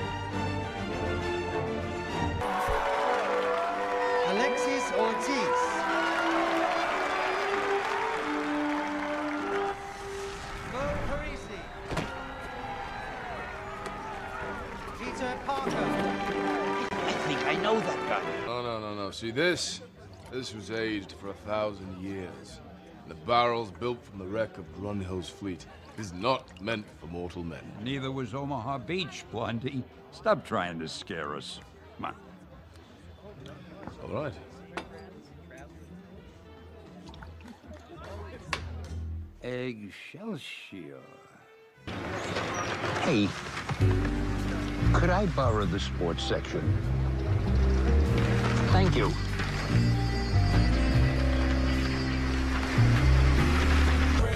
See 19.12 19.32
this? 19.32 19.82
This 20.32 20.54
was 20.54 20.70
aged 20.70 21.14
for 21.14 21.30
a 21.30 21.34
thousand 21.34 22.00
years. 22.00 22.60
The 23.08 23.16
barrels 23.16 23.72
built 23.72 24.04
from 24.04 24.20
the 24.20 24.26
wreck 24.26 24.58
of 24.58 24.66
Grunhill's 24.76 25.30
fleet 25.30 25.66
is 25.98 26.14
not 26.14 26.62
meant 26.62 26.86
for 27.00 27.08
mortal 27.08 27.44
men. 27.44 27.64
Neither 27.82 28.12
was 28.12 28.36
Omaha 28.36 28.80
Beach, 28.80 29.24
Blondie. 29.32 29.84
Stop 30.12 30.46
trying 30.46 30.78
to 30.80 30.88
scare 30.88 31.36
us. 31.36 31.60
Come 31.96 32.06
on. 32.06 32.16
All 34.04 34.24
right. 34.24 34.34
Excelsior. 39.42 41.00
Hey, 43.02 43.30
could 44.94 45.10
I 45.10 45.26
borrow 45.28 45.66
the 45.66 45.80
sports 45.80 46.24
section? 46.24 46.62
Thank 48.72 48.96
you. 48.96 49.12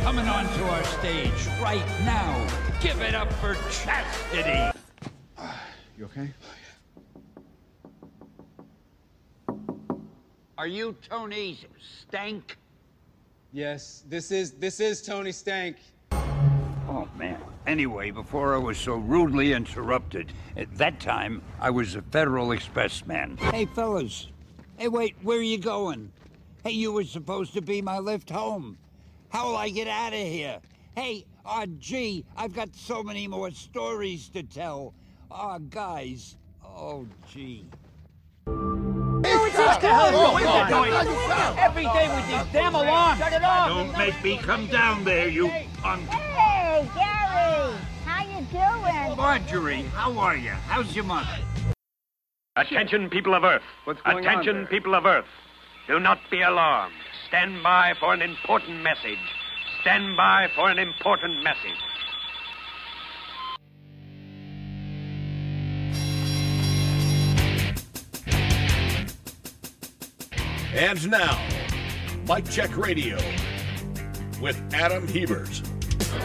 Coming 0.02 0.28
onto 0.28 0.64
our 0.64 0.84
stage 0.84 1.48
right 1.62 1.86
now. 2.06 2.48
Give 2.82 2.99
it 3.02 3.14
up 3.14 3.32
for 3.34 3.56
Chastity. 3.84 4.78
You 5.98 6.06
okay? 6.06 6.32
Are 10.58 10.68
you 10.68 10.95
Tony 11.08 11.60
Stank? 11.80 12.58
Yes, 13.52 14.03
this 14.08 14.32
is 14.32 14.52
this 14.53 14.80
is 14.80 15.02
Tony 15.02 15.32
Stank. 15.32 15.78
Oh, 16.88 17.08
man. 17.18 17.40
Anyway, 17.68 18.12
before 18.12 18.53
I 18.56 18.58
was 18.58 18.78
so 18.78 18.95
rudely 18.95 19.53
interrupted, 19.53 20.34
at 20.58 20.76
that 20.78 20.99
time, 20.99 21.41
I 21.60 21.70
was 21.70 21.95
a 21.95 22.02
Federal 22.02 22.52
Express 22.52 23.06
man. 23.06 23.38
Hey, 23.38 23.66
fellas. 23.66 24.28
Hey, 24.78 24.88
wait, 24.88 25.16
where 25.22 25.38
are 25.38 25.44
you 25.44 25.60
going? 25.60 26.12
Hey, 26.64 26.72
you 26.72 26.91
were 26.91 27.03
supposed 27.03 27.53
to 27.53 27.62
be 27.62 27.82
my 27.82 27.99
lift 27.99 28.30
home. 28.30 28.78
How 29.30 29.48
will 29.48 29.56
I 29.56 29.70
get 29.70 29.88
out 29.88 30.14
of 30.14 30.20
here? 30.20 30.60
Hey, 30.95 31.26
oh, 31.45 31.66
gee, 31.80 32.26
I've 32.36 32.53
got 32.53 32.76
so 32.76 33.03
many 33.03 33.28
more 33.28 33.52
stories 33.52 34.28
to 34.30 34.44
tell. 34.44 34.94
Ah, 35.30 35.60
guys. 35.60 36.36
Oh, 36.64 37.06
gee. 37.32 37.66
Every 41.58 41.84
day 41.84 42.10
with 42.16 42.28
these 42.28 42.53
damn 42.53 42.76
alarms. 42.76 43.20
Shut 43.20 43.34
it 43.34 43.44
off. 43.44 43.70
Don't 43.70 43.98
make 43.98 44.24
me 44.24 44.38
come 44.38 44.68
down 44.68 45.03
there, 45.03 45.30
you 45.30 45.52
punk. 45.78 46.10
Hey, 46.72 46.88
Gary! 46.95 47.76
How 48.06 48.23
you 48.23 48.45
doing? 48.45 49.18
Marjorie, 49.18 49.81
how 49.93 50.18
are 50.18 50.38
you? 50.38 50.52
How's 50.52 50.95
your 50.95 51.03
mother? 51.03 51.27
Attention, 52.56 53.10
people 53.10 53.35
of 53.35 53.43
Earth. 53.43 53.61
What's 53.84 54.02
going 54.03 54.26
on 54.26 54.31
Attention, 54.31 54.56
there? 54.60 54.65
people 54.68 54.95
of 54.95 55.06
Earth. 55.06 55.26
Do 55.89 55.99
not 55.99 56.19
be 56.31 56.41
alarmed. 56.41 56.93
Stand 57.27 57.61
by 57.61 57.93
for 57.99 58.14
an 58.14 58.22
important 58.22 58.81
message. 58.84 59.19
Stand 59.81 60.15
by 60.15 60.48
for 60.56 60.69
an 60.72 60.80
important 60.80 61.43
message. 61.43 61.76
And 70.73 71.11
now, 71.11 71.45
Mike 72.26 72.49
Check 72.49 72.77
Radio 72.77 73.18
with 74.41 74.57
Adam 74.73 75.06
Hebert. 75.06 75.61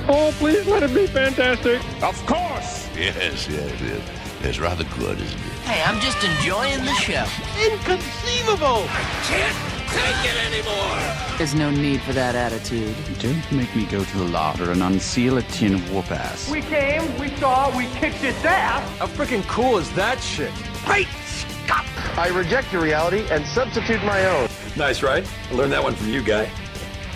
Oh, 0.08 0.32
please 0.38 0.66
let 0.66 0.82
it 0.82 0.94
be 0.94 1.06
fantastic. 1.06 1.80
Of 2.02 2.16
course. 2.26 2.88
Yes, 2.96 3.48
yes, 3.48 3.80
yes. 3.80 4.10
It's 4.42 4.58
rather 4.58 4.84
good, 4.98 5.18
isn't 5.20 5.38
it? 5.38 5.52
Hey, 5.64 5.82
I'm 5.82 6.00
just 6.00 6.22
enjoying 6.22 6.84
the 6.84 6.94
show. 6.94 7.24
Inconceivable! 7.60 8.86
I 8.88 9.02
Can't 9.24 9.56
take 9.90 10.30
it 10.30 10.36
anymore. 10.46 11.36
There's 11.38 11.54
no 11.54 11.70
need 11.70 12.00
for 12.02 12.12
that 12.12 12.34
attitude. 12.34 12.94
Don't 13.18 13.52
make 13.52 13.74
me 13.74 13.86
go 13.86 14.04
to 14.04 14.18
the 14.18 14.24
larder 14.24 14.70
and 14.70 14.82
unseal 14.82 15.38
a 15.38 15.42
tin 15.42 15.74
of 15.74 15.92
whoop 15.92 16.10
ass. 16.12 16.50
We 16.50 16.60
came, 16.62 17.02
we 17.18 17.28
saw, 17.36 17.76
we 17.76 17.86
kicked 17.86 18.22
its 18.22 18.44
ass. 18.44 18.98
How 18.98 19.06
freaking 19.06 19.42
cool 19.48 19.78
is 19.78 19.90
that 19.92 20.20
shit? 20.20 20.52
Great 20.84 21.08
Scott! 21.24 21.86
I 22.16 22.28
reject 22.28 22.72
your 22.72 22.82
reality 22.82 23.26
and 23.30 23.44
substitute 23.46 24.02
my 24.04 24.24
own. 24.26 24.48
Nice, 24.76 25.02
right? 25.02 25.26
I 25.50 25.54
learned 25.54 25.72
that 25.72 25.82
one 25.82 25.94
from 25.94 26.08
you, 26.08 26.22
guy. 26.22 26.50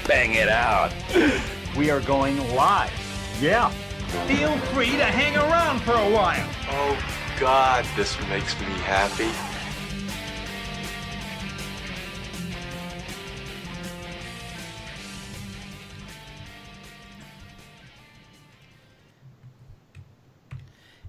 Bang 0.06 0.34
it 0.34 0.48
out. 0.48 0.92
We 1.76 1.88
are 1.90 2.00
going 2.00 2.36
live. 2.54 2.90
Yeah. 3.40 3.70
Feel 4.26 4.56
free 4.74 4.90
to 4.90 5.04
hang 5.04 5.36
around 5.36 5.80
for 5.82 5.92
a 5.92 6.10
while. 6.10 6.48
Oh, 6.68 6.98
God, 7.38 7.86
this 7.96 8.18
makes 8.28 8.58
me 8.58 8.66
happy. 8.66 9.30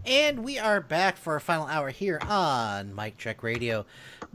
And 0.05 0.43
we 0.43 0.59
are 0.59 0.79
back 0.79 1.17
for 1.17 1.33
our 1.33 1.39
final 1.39 1.65
hour 1.67 1.89
here 1.89 2.19
on 2.27 2.93
Mike 2.93 3.17
Check 3.17 3.41
Radio. 3.41 3.85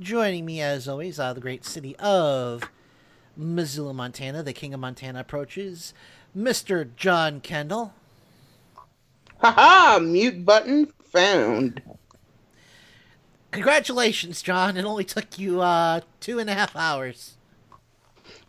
Joining 0.01 0.45
me, 0.45 0.61
as 0.61 0.89
always, 0.89 1.21
out 1.21 1.31
of 1.31 1.35
the 1.37 1.41
great 1.41 1.65
city 1.65 1.95
of 1.97 2.69
Missoula, 3.37 3.93
Montana, 3.93 4.43
the 4.43 4.53
King 4.53 4.73
of 4.75 4.81
Montana 4.81 5.21
approaches, 5.21 5.93
Mr. 6.37 6.89
John 6.97 7.41
Kendall. 7.41 7.95
Haha, 9.39 9.99
mute 10.01 10.45
button 10.45 10.87
found. 11.05 11.81
Congratulations, 13.53 14.43
John. 14.43 14.77
It 14.77 14.85
only 14.85 15.05
took 15.05 15.39
you 15.39 15.63
uh, 15.63 16.01
two 16.21 16.39
and 16.39 16.51
a 16.51 16.55
half 16.55 16.77
hours. 16.77 17.37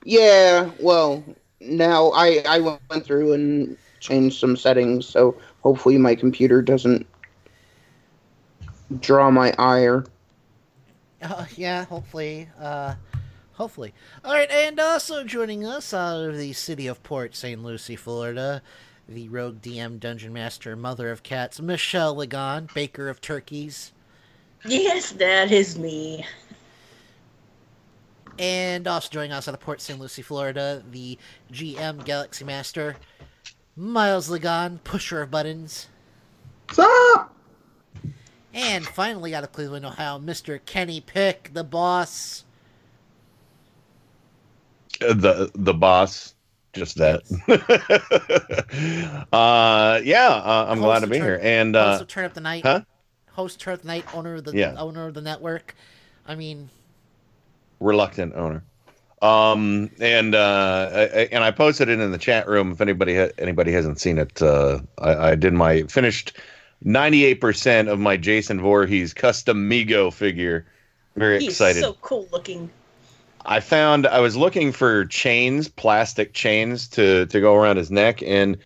Yeah, 0.03 0.69
well, 0.79 1.23
now 1.61 2.11
I 2.11 2.43
I 2.47 2.59
went 2.59 3.05
through 3.05 3.33
and 3.33 3.77
changed 3.99 4.39
some 4.39 4.57
settings, 4.57 5.05
so 5.05 5.37
hopefully 5.61 5.97
my 5.97 6.15
computer 6.15 6.61
doesn't 6.61 7.05
draw 8.99 9.31
my 9.31 9.53
ire. 9.57 10.05
Uh, 11.21 11.45
yeah, 11.55 11.85
hopefully. 11.85 12.47
Uh, 12.59 12.95
hopefully. 13.57 13.93
All 14.23 14.33
right, 14.33 14.49
and 14.49 14.79
also 14.79 15.23
joining 15.23 15.65
us 15.65 15.93
out 15.93 16.29
of 16.29 16.37
the 16.37 16.53
city 16.53 16.87
of 16.87 17.03
Port 17.03 17.35
St. 17.35 17.61
Lucie, 17.63 17.95
Florida, 17.95 18.61
the 19.09 19.27
rogue 19.29 19.61
DM 19.61 19.99
dungeon 19.99 20.31
master, 20.31 20.75
mother 20.75 21.09
of 21.11 21.23
cats, 21.23 21.59
Michelle 21.59 22.15
Lagon, 22.15 22.69
baker 22.73 23.09
of 23.09 23.19
turkeys. 23.19 23.91
Yes, 24.65 25.11
that 25.13 25.51
is 25.51 25.77
me. 25.77 26.25
And 28.39 28.87
also 28.87 29.09
joining 29.09 29.31
us 29.31 29.47
out 29.47 29.55
of 29.55 29.59
Port 29.59 29.81
St. 29.81 29.99
Lucie, 29.99 30.21
Florida, 30.21 30.83
the 30.91 31.17
GM 31.51 32.05
Galaxy 32.05 32.45
Master, 32.45 32.95
Miles 33.75 34.29
Lagan, 34.29 34.79
pusher 34.83 35.23
of 35.23 35.31
buttons. 35.31 35.87
Stop! 36.71 37.33
And 38.53 38.85
finally 38.85 39.33
out 39.33 39.43
of 39.43 39.51
Cleveland, 39.51 39.85
Ohio, 39.85 40.19
Mr. 40.19 40.59
Kenny 40.63 41.01
Pick, 41.01 41.51
the 41.53 41.63
boss. 41.63 42.43
The 44.99 45.51
the 45.55 45.73
boss 45.73 46.33
just 46.73 46.97
that 46.97 47.23
uh 49.33 49.99
yeah 50.03 50.27
uh, 50.29 50.65
i'm 50.69 50.79
glad 50.79 50.99
to 50.99 51.07
be 51.07 51.17
Turn- 51.17 51.25
here 51.25 51.39
and 51.41 51.75
host 51.75 51.99
uh 51.99 52.01
of 52.03 52.07
Turn 52.07 52.25
Up 52.25 52.33
the 52.35 52.41
Night. 52.41 52.63
huh 52.63 52.81
Host 53.31 53.59
Turn 53.59 53.73
Up 53.75 53.81
the 53.81 53.87
Night, 53.87 54.05
owner 54.13 54.35
of 54.35 54.43
the 54.43 54.55
Yeah. 54.55 54.73
owner 54.77 55.07
of 55.07 55.13
the 55.13 55.21
network. 55.21 55.75
I 56.27 56.33
mean, 56.35 56.69
reluctant 57.79 58.33
owner 58.35 58.63
um 59.23 59.89
and 59.99 60.35
uh 60.35 60.89
I, 60.93 61.01
I- 61.01 61.29
and 61.31 61.43
i 61.43 61.49
posted 61.51 61.89
it 61.89 61.99
in 61.99 62.11
the 62.11 62.17
chat 62.19 62.47
room 62.47 62.71
if 62.71 62.81
anybody 62.81 63.15
ha- 63.17 63.29
anybody 63.39 63.71
hasn't 63.71 63.99
seen 63.99 64.19
it 64.19 64.39
uh 64.41 64.79
i, 64.99 65.29
I 65.31 65.35
did 65.35 65.53
my 65.53 65.83
finished 65.83 66.33
98% 66.85 67.87
of 67.91 67.97
my 67.99 68.17
jason 68.17 68.61
Voorhees 68.61 69.13
custom 69.15 69.67
Mego 69.69 70.13
figure 70.13 70.67
very 71.15 71.39
He's 71.39 71.49
excited 71.53 71.81
so 71.81 71.93
cool 72.01 72.27
looking. 72.31 72.69
I 73.47 73.61
found 73.61 74.05
I 74.05 74.19
was 74.19 74.35
looking 74.35 74.73
for 74.73 75.05
chains, 75.05 75.69
plastic 75.69 76.33
chains 76.33 76.87
to 76.89 77.25
to 77.27 77.39
go 77.39 77.55
around 77.55 77.77
his 77.77 77.89
neck, 77.89 78.21
and 78.21 78.57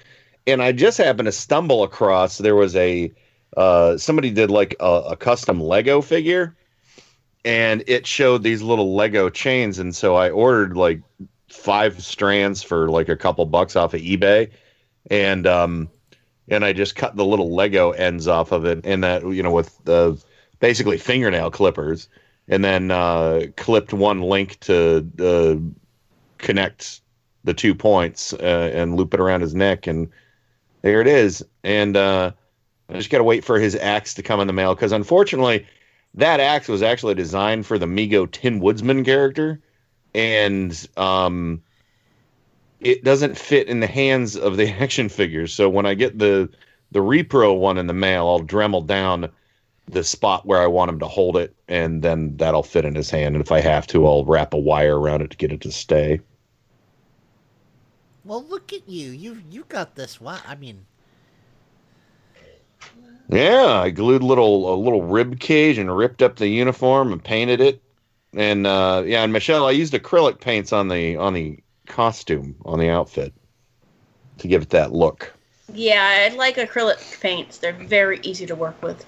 and 0.47 0.61
I 0.63 0.71
just 0.71 0.97
happened 0.97 1.27
to 1.27 1.31
stumble 1.31 1.83
across 1.83 2.39
there 2.39 2.55
was 2.55 2.75
a 2.75 3.11
uh, 3.55 3.97
somebody 3.97 4.31
did 4.31 4.49
like 4.49 4.75
a, 4.79 5.03
a 5.11 5.15
custom 5.15 5.61
Lego 5.61 6.01
figure, 6.01 6.55
and 7.45 7.83
it 7.85 8.07
showed 8.07 8.41
these 8.41 8.63
little 8.63 8.95
Lego 8.95 9.29
chains, 9.29 9.77
and 9.77 9.95
so 9.95 10.15
I 10.15 10.31
ordered 10.31 10.75
like 10.75 11.01
five 11.47 12.01
strands 12.01 12.63
for 12.63 12.89
like 12.89 13.07
a 13.07 13.17
couple 13.17 13.45
bucks 13.45 13.75
off 13.75 13.93
of 13.93 14.01
eBay, 14.01 14.49
and 15.11 15.45
um 15.45 15.89
and 16.47 16.65
I 16.65 16.73
just 16.73 16.95
cut 16.95 17.15
the 17.15 17.25
little 17.25 17.53
Lego 17.53 17.91
ends 17.91 18.27
off 18.27 18.51
of 18.51 18.65
it, 18.65 18.83
and 18.83 19.03
that 19.03 19.21
you 19.27 19.43
know 19.43 19.51
with 19.51 19.77
the 19.83 20.19
basically 20.59 20.97
fingernail 20.97 21.51
clippers 21.51 22.07
and 22.51 22.63
then 22.65 22.91
uh, 22.91 23.45
clipped 23.55 23.93
one 23.93 24.21
link 24.21 24.59
to 24.59 25.07
uh, 25.19 25.55
connect 26.37 27.01
the 27.45 27.53
two 27.53 27.73
points 27.73 28.33
uh, 28.33 28.71
and 28.73 28.97
loop 28.97 29.13
it 29.13 29.21
around 29.21 29.41
his 29.41 29.55
neck, 29.55 29.87
and 29.87 30.09
there 30.81 30.99
it 31.01 31.07
is. 31.07 31.43
And 31.63 31.95
uh, 31.95 32.33
I 32.89 32.93
just 32.93 33.09
got 33.09 33.19
to 33.19 33.23
wait 33.23 33.45
for 33.45 33.57
his 33.57 33.75
axe 33.77 34.13
to 34.15 34.21
come 34.21 34.41
in 34.41 34.47
the 34.47 34.53
mail 34.53 34.75
because 34.75 34.91
unfortunately, 34.91 35.65
that 36.15 36.41
axe 36.41 36.67
was 36.67 36.83
actually 36.83 37.15
designed 37.15 37.65
for 37.65 37.79
the 37.79 37.85
Mego 37.85 38.29
Tin 38.29 38.59
Woodsman 38.59 39.05
character, 39.05 39.61
and 40.13 40.87
um, 40.97 41.63
it 42.81 43.05
doesn't 43.05 43.37
fit 43.37 43.69
in 43.69 43.79
the 43.79 43.87
hands 43.87 44.35
of 44.35 44.57
the 44.57 44.69
action 44.81 45.07
figures. 45.07 45.53
So 45.53 45.69
when 45.69 45.85
I 45.85 45.93
get 45.93 46.19
the 46.19 46.49
the 46.91 46.99
repro 46.99 47.57
one 47.57 47.77
in 47.77 47.87
the 47.87 47.93
mail, 47.93 48.27
I'll 48.27 48.41
Dremel 48.41 48.85
down 48.85 49.31
the 49.91 50.03
spot 50.03 50.45
where 50.45 50.61
I 50.61 50.67
want 50.67 50.89
him 50.91 50.99
to 50.99 51.07
hold 51.07 51.37
it, 51.37 51.55
and 51.67 52.01
then 52.03 52.37
that'll 52.37 52.63
fit 52.63 52.85
in 52.85 52.95
his 52.95 53.09
hand. 53.09 53.35
And 53.35 53.43
if 53.43 53.51
I 53.51 53.61
have 53.61 53.87
to, 53.87 54.07
I'll 54.07 54.25
wrap 54.25 54.53
a 54.53 54.57
wire 54.57 54.99
around 54.99 55.21
it 55.21 55.31
to 55.31 55.37
get 55.37 55.51
it 55.51 55.61
to 55.61 55.71
stay. 55.71 56.21
well, 58.23 58.43
look 58.43 58.73
at 58.73 58.87
you. 58.89 59.11
You 59.11 59.41
you 59.49 59.65
got 59.69 59.95
this. 59.95 60.19
Wow. 60.21 60.39
I 60.47 60.55
mean, 60.55 60.85
Yeah, 63.29 63.81
I 63.81 63.89
glued 63.91 64.21
a 64.21 64.25
little 64.25 64.73
a 64.73 64.77
little 64.77 65.03
rib 65.03 65.39
cage 65.39 65.77
and 65.77 65.95
ripped 65.95 66.21
up 66.21 66.37
the 66.37 66.47
uniform 66.47 67.11
and 67.13 67.23
painted 67.23 67.61
it. 67.61 67.81
And 68.33 68.67
uh, 68.67 69.03
yeah, 69.05 69.23
and 69.23 69.33
Michelle, 69.33 69.67
I 69.67 69.71
used 69.71 69.93
acrylic 69.93 70.39
paints 70.39 70.73
on 70.73 70.87
the 70.89 71.17
on 71.17 71.33
the 71.33 71.59
costume 71.87 72.55
on 72.65 72.79
the 72.79 72.89
outfit 72.89 73.33
to 74.39 74.47
give 74.47 74.61
it 74.63 74.69
that 74.71 74.93
look. 74.93 75.33
Yeah, 75.73 76.29
I 76.31 76.35
like 76.35 76.57
acrylic 76.57 77.19
paints. 77.21 77.57
They're 77.59 77.73
very 77.73 78.19
easy 78.23 78.45
to 78.45 78.55
work 78.55 78.81
with. 78.83 79.05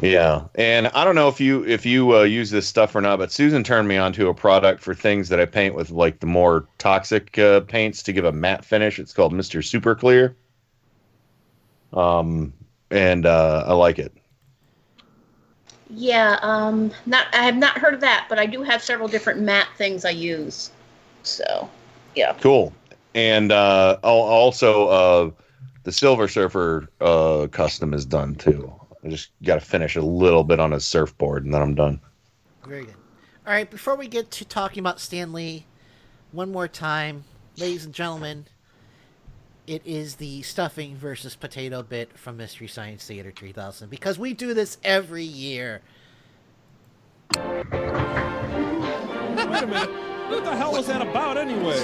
Yeah, 0.00 0.44
and 0.54 0.86
I 0.88 1.04
don't 1.04 1.16
know 1.16 1.28
if 1.28 1.40
you 1.40 1.64
if 1.64 1.84
you 1.84 2.16
uh, 2.16 2.22
use 2.22 2.50
this 2.50 2.68
stuff 2.68 2.94
or 2.94 3.00
not, 3.00 3.18
but 3.18 3.32
Susan 3.32 3.64
turned 3.64 3.88
me 3.88 3.96
onto 3.96 4.28
a 4.28 4.34
product 4.34 4.80
for 4.80 4.94
things 4.94 5.28
that 5.28 5.40
I 5.40 5.44
paint 5.44 5.74
with 5.74 5.90
like 5.90 6.20
the 6.20 6.26
more 6.26 6.68
toxic 6.78 7.36
uh, 7.36 7.60
paints 7.60 8.04
to 8.04 8.12
give 8.12 8.24
a 8.24 8.30
matte 8.30 8.64
finish. 8.64 9.00
It's 9.00 9.12
called 9.12 9.32
Mister 9.32 9.60
Super 9.60 9.96
Clear. 9.96 10.36
Um, 11.92 12.52
and 12.92 13.26
uh, 13.26 13.64
I 13.66 13.72
like 13.72 13.98
it. 13.98 14.12
Yeah, 15.90 16.38
um, 16.42 16.92
not 17.06 17.26
I 17.32 17.42
have 17.42 17.56
not 17.56 17.78
heard 17.78 17.94
of 17.94 18.00
that, 18.00 18.26
but 18.28 18.38
I 18.38 18.46
do 18.46 18.62
have 18.62 18.82
several 18.82 19.08
different 19.08 19.40
matte 19.40 19.68
things 19.76 20.04
I 20.04 20.10
use. 20.10 20.70
So, 21.24 21.68
yeah. 22.14 22.34
Cool. 22.40 22.72
And 23.14 23.50
uh, 23.50 23.98
also, 24.04 24.86
uh, 24.86 25.30
the 25.82 25.90
Silver 25.90 26.28
Surfer 26.28 26.88
uh, 27.00 27.48
custom 27.50 27.94
is 27.94 28.06
done 28.06 28.36
too. 28.36 28.72
I 29.04 29.08
just 29.08 29.30
got 29.42 29.54
to 29.54 29.60
finish 29.60 29.96
a 29.96 30.02
little 30.02 30.44
bit 30.44 30.60
on 30.60 30.72
a 30.72 30.80
surfboard, 30.80 31.44
and 31.44 31.54
then 31.54 31.62
I'm 31.62 31.74
done. 31.74 32.00
very 32.66 32.84
good. 32.84 32.94
All 33.46 33.52
right, 33.52 33.70
before 33.70 33.96
we 33.96 34.08
get 34.08 34.30
to 34.32 34.44
talking 34.44 34.80
about 34.80 35.00
Stan 35.00 35.32
Lee, 35.32 35.64
one 36.32 36.52
more 36.52 36.68
time, 36.68 37.24
ladies 37.56 37.84
and 37.84 37.94
gentlemen, 37.94 38.46
it 39.66 39.82
is 39.84 40.16
the 40.16 40.42
stuffing 40.42 40.96
versus 40.96 41.34
potato 41.36 41.82
bit 41.82 42.18
from 42.18 42.36
Mystery 42.36 42.68
Science 42.68 43.06
Theater 43.06 43.30
3000 43.30 43.88
because 43.88 44.18
we 44.18 44.34
do 44.34 44.54
this 44.54 44.78
every 44.82 45.24
year. 45.24 45.82
Wait 47.36 47.72
a 47.72 49.66
minute. 49.66 49.90
What 50.28 50.44
the 50.44 50.56
hell 50.56 50.72
was 50.72 50.86
that 50.88 51.00
about 51.00 51.38
anyway? 51.38 51.78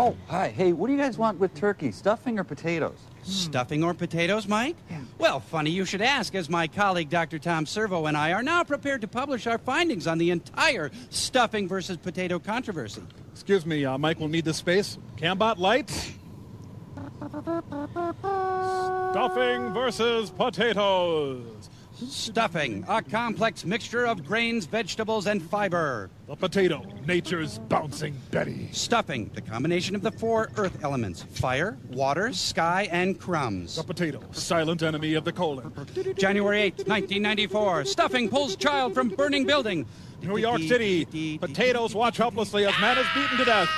Oh, 0.00 0.16
hi. 0.28 0.50
Hey, 0.50 0.72
what 0.72 0.86
do 0.86 0.92
you 0.92 0.98
guys 0.98 1.18
want 1.18 1.40
with 1.40 1.52
turkey? 1.54 1.90
Stuffing 1.90 2.38
or 2.38 2.44
potatoes? 2.44 3.00
Stuffing 3.24 3.82
or 3.82 3.94
potatoes, 3.94 4.46
Mike? 4.46 4.76
Yeah. 4.88 5.00
Well, 5.18 5.40
funny 5.40 5.70
you 5.70 5.84
should 5.84 6.02
ask, 6.02 6.36
as 6.36 6.48
my 6.48 6.68
colleague 6.68 7.10
Dr. 7.10 7.40
Tom 7.40 7.66
Servo 7.66 8.06
and 8.06 8.16
I 8.16 8.32
are 8.32 8.44
now 8.44 8.62
prepared 8.62 9.00
to 9.00 9.08
publish 9.08 9.48
our 9.48 9.58
findings 9.58 10.06
on 10.06 10.18
the 10.18 10.30
entire 10.30 10.92
stuffing 11.10 11.66
versus 11.66 11.96
potato 11.96 12.38
controversy. 12.38 13.02
Excuse 13.32 13.66
me, 13.66 13.84
uh, 13.84 13.98
Mike 13.98 14.20
will 14.20 14.28
need 14.28 14.44
this 14.44 14.58
space. 14.58 14.98
Cambot 15.16 15.58
lights. 15.58 16.12
Stuffing 19.10 19.72
versus 19.74 20.30
potatoes. 20.30 21.70
Stuffing, 22.06 22.84
a 22.88 23.02
complex 23.02 23.64
mixture 23.64 24.06
of 24.06 24.24
grains, 24.24 24.66
vegetables, 24.66 25.26
and 25.26 25.42
fiber. 25.42 26.10
The 26.28 26.36
potato, 26.36 26.84
nature's 27.06 27.58
bouncing 27.58 28.16
Betty. 28.30 28.68
Stuffing, 28.70 29.30
the 29.34 29.40
combination 29.40 29.96
of 29.96 30.02
the 30.02 30.12
four 30.12 30.50
earth 30.56 30.84
elements 30.84 31.22
fire, 31.22 31.76
water, 31.90 32.32
sky, 32.32 32.88
and 32.92 33.18
crumbs. 33.18 33.76
The 33.76 33.82
potato, 33.82 34.22
silent 34.30 34.82
enemy 34.82 35.14
of 35.14 35.24
the 35.24 35.32
colon. 35.32 35.72
January 36.16 36.70
8th, 36.70 36.86
1994. 36.86 37.84
Stuffing 37.86 38.28
pulls 38.28 38.54
child 38.54 38.94
from 38.94 39.08
burning 39.08 39.44
building. 39.44 39.84
New 40.22 40.36
York 40.36 40.60
City, 40.62 41.38
potatoes 41.38 41.94
watch 41.94 42.16
helplessly 42.16 42.64
as 42.64 42.78
man 42.80 42.98
is 42.98 43.06
beaten 43.14 43.38
to 43.38 43.44
death. 43.44 43.68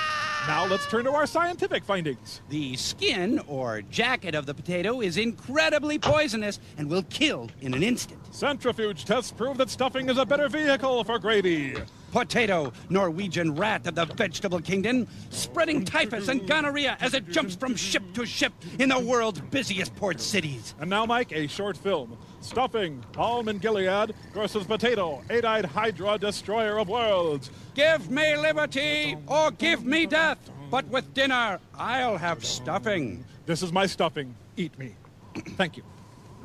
Now 0.47 0.67
let's 0.67 0.87
turn 0.87 1.05
to 1.05 1.13
our 1.13 1.27
scientific 1.27 1.85
findings. 1.85 2.41
The 2.49 2.75
skin 2.77 3.41
or 3.47 3.83
jacket 3.83 4.35
of 4.35 4.47
the 4.47 4.55
potato 4.55 5.03
is 5.03 5.19
incredibly 5.19 5.99
poisonous 5.99 6.59
and 6.79 6.89
will 6.89 7.03
kill 7.05 7.51
in 7.61 7.75
an 7.75 7.83
instant. 7.83 8.21
Centrifuge 8.35 9.05
tests 9.05 9.33
prove 9.33 9.59
that 9.59 9.69
stuffing 9.69 10.09
is 10.09 10.17
a 10.17 10.25
better 10.25 10.49
vehicle 10.49 11.05
for 11.05 11.19
gravy. 11.19 11.77
Potato, 12.11 12.73
Norwegian 12.89 13.55
rat 13.55 13.87
of 13.87 13.95
the 13.95 14.07
vegetable 14.07 14.61
kingdom, 14.61 15.07
spreading 15.29 15.85
typhus 15.85 16.29
and 16.29 16.49
gonorrhea 16.49 16.97
as 17.01 17.15
it 17.15 17.29
jumps 17.29 17.55
from 17.55 17.77
ship 17.77 18.03
to 18.15 18.25
ship 18.25 18.53
in 18.79 18.89
the 18.89 18.99
world's 18.99 19.41
busiest 19.41 19.95
port 19.95 20.21
cities. 20.21 20.75
And 20.81 20.89
now, 20.89 21.05
Mike, 21.07 21.33
a 21.33 21.47
short 21.47 21.77
film. 21.77 22.17
Stuffing, 22.41 23.05
Balm 23.13 23.49
and 23.49 23.61
Gilead 23.61 24.15
versus 24.33 24.65
Potato, 24.65 25.23
eight-eyed 25.31 25.65
Hydra, 25.67 26.19
destroyer 26.19 26.79
of 26.79 26.89
worlds. 26.89 27.51
Give 27.75 28.11
me 28.11 28.37
liberty 28.37 29.17
or 29.27 29.51
give 29.51 29.85
me 29.85 30.07
death, 30.07 30.39
but 30.71 30.87
with 30.87 31.13
dinner, 31.13 31.59
I'll 31.75 32.17
have 32.17 32.45
stuffing. 32.45 33.25
This 33.47 33.63
is 33.63 33.73
my 33.73 33.87
stuffing. 33.87 34.35
Eat 34.57 34.79
me. 34.79 34.95
Thank 35.57 35.77
you. 35.77 35.83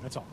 That's 0.01 0.17
all. 0.17 0.27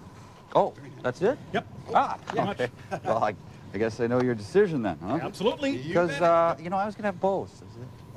Oh, 0.55 0.75
that's 1.03 1.23
it? 1.23 1.39
Yep. 1.53 1.67
Ah, 1.95 2.19
Pretty 2.27 2.45
much. 2.47 2.61
okay. 2.61 2.71
well, 3.05 3.25
I, 3.25 3.35
I 3.73 3.79
guess 3.79 4.01
I 4.01 4.07
know 4.07 4.21
your 4.21 4.35
decision 4.35 4.83
then, 4.83 4.99
huh? 5.03 5.19
Absolutely. 5.23 5.79
Because, 5.79 6.11
uh, 6.21 6.57
you 6.61 6.71
know, 6.71 6.77
I 6.77 6.85
was 6.87 6.95
going 6.95 7.05
to 7.05 7.09
have 7.09 7.21
both. 7.21 7.63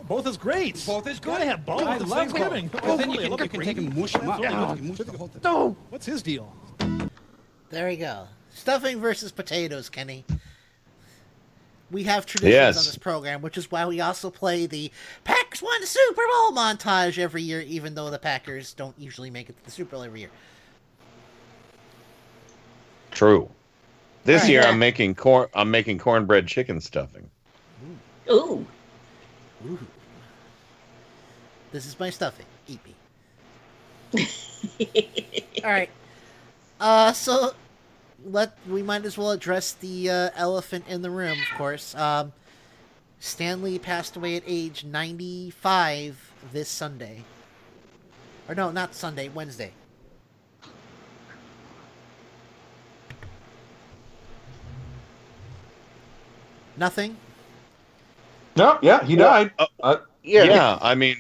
Both 0.08 0.28
is 0.28 0.38
great. 0.38 0.84
Both 0.86 1.08
is 1.08 1.20
good. 1.20 1.32
Gotta 1.32 1.46
have 1.46 1.66
both. 1.66 1.82
I 1.82 1.98
love 1.98 2.10
Thanksgiving. 2.10 2.68
both. 2.68 2.84
Well, 2.84 2.98
then 2.98 3.10
you 3.12 3.18
can, 3.20 3.32
you 3.32 3.38
can 3.50 3.62
take 3.62 3.78
and 3.78 3.96
mush 3.96 4.14
them 4.14 4.30
up. 4.30 4.40
Yeah. 4.40 4.72
You 4.72 4.76
can 4.78 4.88
mush 4.90 4.98
the 4.98 5.18
whole 5.18 5.28
thing. 5.28 5.42
No. 5.44 5.76
What's 5.90 6.06
his 6.06 6.22
deal? 6.22 6.54
There 7.76 7.88
we 7.90 7.98
go. 7.98 8.26
Stuffing 8.54 9.02
versus 9.02 9.34
potatoes, 9.34 9.90
Kenny. 9.90 10.24
we 11.92 12.04
have 12.04 12.26
traditions 12.26 12.54
Yes. 12.54 12.78
on 12.78 12.86
this 12.86 12.98
program, 12.98 13.42
which 13.42 13.58
is 13.58 13.70
why 13.70 13.86
we 13.86 14.00
also 14.00 14.30
play 14.30 14.66
the 14.66 14.90
Packers 15.26 15.62
won 15.62 15.82
the 15.82 15.86
Super 15.88 16.22
Bowl 16.26 16.54
montage 16.54 17.18
every 17.20 17.42
year, 17.42 17.60
even 17.60 17.94
though 17.94 18.10
the 18.10 18.18
Packers 18.18 18.74
don't 18.74 18.98
usually 18.98 19.30
make 19.30 19.50
it 19.50 19.58
to 19.58 19.66
the 19.66 19.72
Super 19.72 19.92
Bowl 19.98 20.04
every 20.04 20.22
year. 20.22 20.30
True. 23.12 23.50
This 24.24 24.44
Right. 24.44 24.52
year 24.52 24.62
Yeah. 24.62 24.70
I'm 24.70 24.80
making 24.80 25.16
corn. 25.16 25.50
I'm 25.54 25.70
making 25.70 25.98
cornbread 25.98 26.48
chicken 26.48 26.80
stuffing. 26.80 27.30
Ooh. 28.32 28.66
Ooh. 29.68 29.80
This 31.74 31.86
is 31.86 32.00
my 32.00 32.10
stuffing. 32.10 32.46
Eat 32.70 32.80
me. 34.14 34.28
All 35.66 35.70
right. 35.72 35.90
Uh, 36.80 37.14
so 37.14 37.54
let 38.26 38.58
we 38.68 38.84
might 38.84 39.06
as 39.06 39.18
well 39.18 39.32
address 39.32 39.72
the 39.74 40.10
uh, 40.10 40.30
elephant 40.36 40.86
in 40.88 41.02
the 41.02 41.12
room, 41.12 41.40
of 41.42 41.58
course. 41.58 41.96
Um, 41.96 42.34
Stan 43.20 43.62
Lee 43.64 43.80
passed 43.80 44.16
away 44.16 44.36
at 44.36 44.44
age 44.46 44.84
95 44.84 46.34
this 46.52 46.70
Sunday. 46.70 47.26
Or 48.48 48.56
no, 48.56 48.72
not 48.72 48.96
Sunday, 48.96 49.30
Wednesday. 49.30 49.74
Nothing. 56.78 57.18
No, 58.56 58.80
yeah, 58.82 59.04
he 59.04 59.16
died. 59.16 59.52
Uh, 59.82 59.98
Yeah, 60.24 60.78
I 60.82 60.96
mean, 60.96 61.18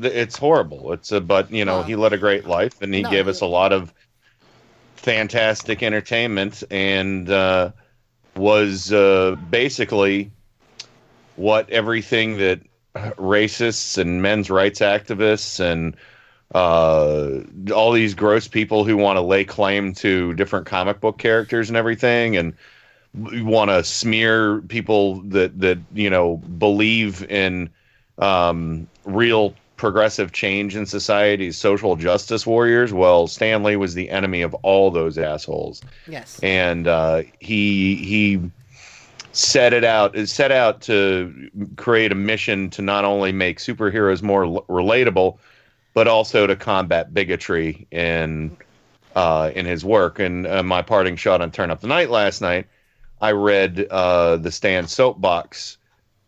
it's 0.00 0.36
horrible. 0.36 0.92
It's 0.92 1.12
a 1.12 1.20
but 1.20 1.50
you 1.50 1.64
know 1.64 1.82
he 1.82 1.96
led 1.96 2.12
a 2.12 2.18
great 2.18 2.46
life 2.46 2.80
and 2.82 2.92
he 2.92 3.02
No, 3.02 3.10
gave 3.10 3.28
us 3.28 3.40
a 3.40 3.46
lot 3.46 3.72
of 3.72 3.92
fantastic 5.04 5.82
entertainment 5.82 6.64
and 6.70 7.28
uh, 7.28 7.70
was 8.36 8.90
uh, 8.90 9.36
basically 9.50 10.30
what 11.36 11.68
everything 11.68 12.38
that 12.38 12.58
racists 12.94 13.98
and 13.98 14.22
men's 14.22 14.48
rights 14.48 14.80
activists 14.80 15.60
and 15.60 15.94
uh, 16.54 17.40
all 17.74 17.92
these 17.92 18.14
gross 18.14 18.48
people 18.48 18.84
who 18.84 18.96
want 18.96 19.18
to 19.18 19.20
lay 19.20 19.44
claim 19.44 19.92
to 19.92 20.32
different 20.34 20.64
comic 20.64 21.00
book 21.00 21.18
characters 21.18 21.68
and 21.68 21.76
everything 21.76 22.36
and 22.38 22.54
want 23.14 23.68
to 23.68 23.84
smear 23.84 24.62
people 24.62 25.20
that 25.22 25.60
that 25.60 25.78
you 25.92 26.08
know 26.08 26.38
believe 26.38 27.22
in 27.30 27.68
um, 28.18 28.88
real 29.04 29.54
progressive 29.76 30.32
change 30.32 30.76
in 30.76 30.86
society, 30.86 31.50
social 31.52 31.96
justice 31.96 32.46
warriors. 32.46 32.92
Well, 32.92 33.26
Stan 33.26 33.62
Lee 33.62 33.76
was 33.76 33.94
the 33.94 34.10
enemy 34.10 34.42
of 34.42 34.54
all 34.62 34.90
those 34.90 35.18
assholes, 35.18 35.82
Yes. 36.06 36.38
and 36.42 36.86
uh, 36.86 37.22
he 37.40 37.96
he 37.96 38.40
set 39.32 39.72
it 39.72 39.82
out 39.84 40.16
set 40.28 40.52
out 40.52 40.80
to 40.82 41.50
create 41.76 42.12
a 42.12 42.14
mission 42.14 42.70
to 42.70 42.82
not 42.82 43.04
only 43.04 43.32
make 43.32 43.58
superheroes 43.58 44.22
more 44.22 44.44
l- 44.44 44.64
relatable, 44.68 45.38
but 45.92 46.06
also 46.06 46.46
to 46.46 46.54
combat 46.54 47.12
bigotry 47.12 47.86
in 47.90 48.56
uh, 49.16 49.50
in 49.54 49.66
his 49.66 49.84
work. 49.84 50.18
And 50.20 50.46
uh, 50.46 50.62
my 50.62 50.82
parting 50.82 51.16
shot 51.16 51.40
on 51.40 51.50
Turn 51.50 51.70
Up 51.70 51.80
the 51.80 51.88
Night 51.88 52.10
last 52.10 52.40
night, 52.40 52.66
I 53.20 53.32
read 53.32 53.86
uh, 53.90 54.36
the 54.36 54.52
Stan's 54.52 54.92
Soapbox 54.92 55.78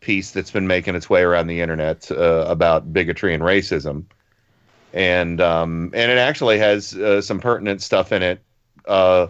piece 0.06 0.30
that's 0.30 0.52
been 0.52 0.68
making 0.68 0.94
its 0.94 1.10
way 1.10 1.22
around 1.22 1.48
the 1.48 1.60
internet 1.60 2.08
uh, 2.12 2.44
about 2.46 2.92
bigotry 2.92 3.34
and 3.34 3.42
racism, 3.42 4.04
and 4.92 5.40
um, 5.40 5.90
and 5.94 6.12
it 6.12 6.16
actually 6.16 6.58
has 6.58 6.94
uh, 6.94 7.20
some 7.20 7.40
pertinent 7.40 7.82
stuff 7.82 8.12
in 8.12 8.22
it 8.22 8.40
uh, 8.86 9.26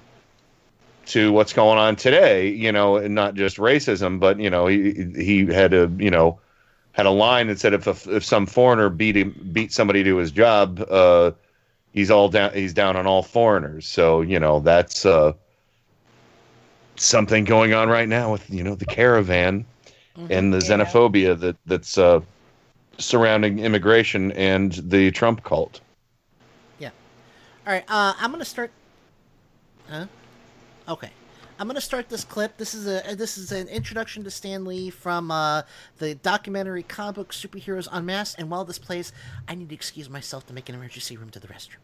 to 1.06 1.32
what's 1.32 1.54
going 1.54 1.78
on 1.78 1.96
today. 1.96 2.48
You 2.48 2.70
know, 2.70 2.96
and 2.96 3.14
not 3.14 3.34
just 3.34 3.56
racism, 3.56 4.20
but 4.20 4.38
you 4.38 4.50
know, 4.50 4.66
he 4.66 4.92
he 5.16 5.46
had 5.46 5.72
a 5.72 5.90
you 5.96 6.10
know 6.10 6.38
had 6.92 7.06
a 7.06 7.10
line 7.10 7.46
that 7.46 7.58
said 7.58 7.72
if 7.72 7.86
a, 7.86 8.14
if 8.14 8.22
some 8.22 8.44
foreigner 8.44 8.90
beat 8.90 9.16
him, 9.16 9.48
beat 9.52 9.72
somebody 9.72 10.04
to 10.04 10.16
his 10.16 10.30
job, 10.30 10.84
uh, 10.90 11.30
he's 11.92 12.10
all 12.10 12.28
down 12.28 12.52
he's 12.52 12.74
down 12.74 12.96
on 12.96 13.06
all 13.06 13.22
foreigners. 13.22 13.88
So 13.88 14.20
you 14.20 14.38
know 14.38 14.60
that's 14.60 15.06
uh, 15.06 15.32
something 16.96 17.44
going 17.44 17.72
on 17.72 17.88
right 17.88 18.10
now 18.10 18.30
with 18.30 18.48
you 18.50 18.62
know 18.62 18.74
the 18.74 18.84
caravan 18.84 19.64
and 20.30 20.52
the 20.52 20.58
xenophobia 20.58 21.38
that 21.40 21.56
that's 21.66 21.98
uh, 21.98 22.20
surrounding 22.98 23.58
immigration 23.58 24.32
and 24.32 24.72
the 24.90 25.10
Trump 25.10 25.42
cult. 25.44 25.80
Yeah. 26.78 26.90
All 27.66 27.72
right. 27.72 27.84
Uh, 27.88 28.14
I'm 28.18 28.30
gonna 28.30 28.44
start. 28.44 28.70
Huh? 29.88 30.06
Okay. 30.88 31.10
I'm 31.58 31.66
gonna 31.66 31.80
start 31.80 32.08
this 32.10 32.22
clip. 32.24 32.58
This 32.58 32.74
is 32.74 32.86
a 32.86 33.14
this 33.14 33.38
is 33.38 33.50
an 33.52 33.68
introduction 33.68 34.22
to 34.24 34.30
Stan 34.30 34.64
Lee 34.64 34.90
from 34.90 35.30
uh, 35.30 35.62
the 35.98 36.14
documentary 36.16 36.82
Comic 36.82 37.14
Book 37.14 37.32
Superheroes 37.32 37.88
Unmasked. 37.90 38.38
And 38.38 38.50
while 38.50 38.64
this 38.64 38.78
plays, 38.78 39.12
I 39.48 39.54
need 39.54 39.70
to 39.70 39.74
excuse 39.74 40.10
myself 40.10 40.46
to 40.48 40.52
make 40.52 40.68
an 40.68 40.74
emergency 40.74 41.16
room 41.16 41.30
to 41.30 41.40
the 41.40 41.48
restroom. 41.48 41.76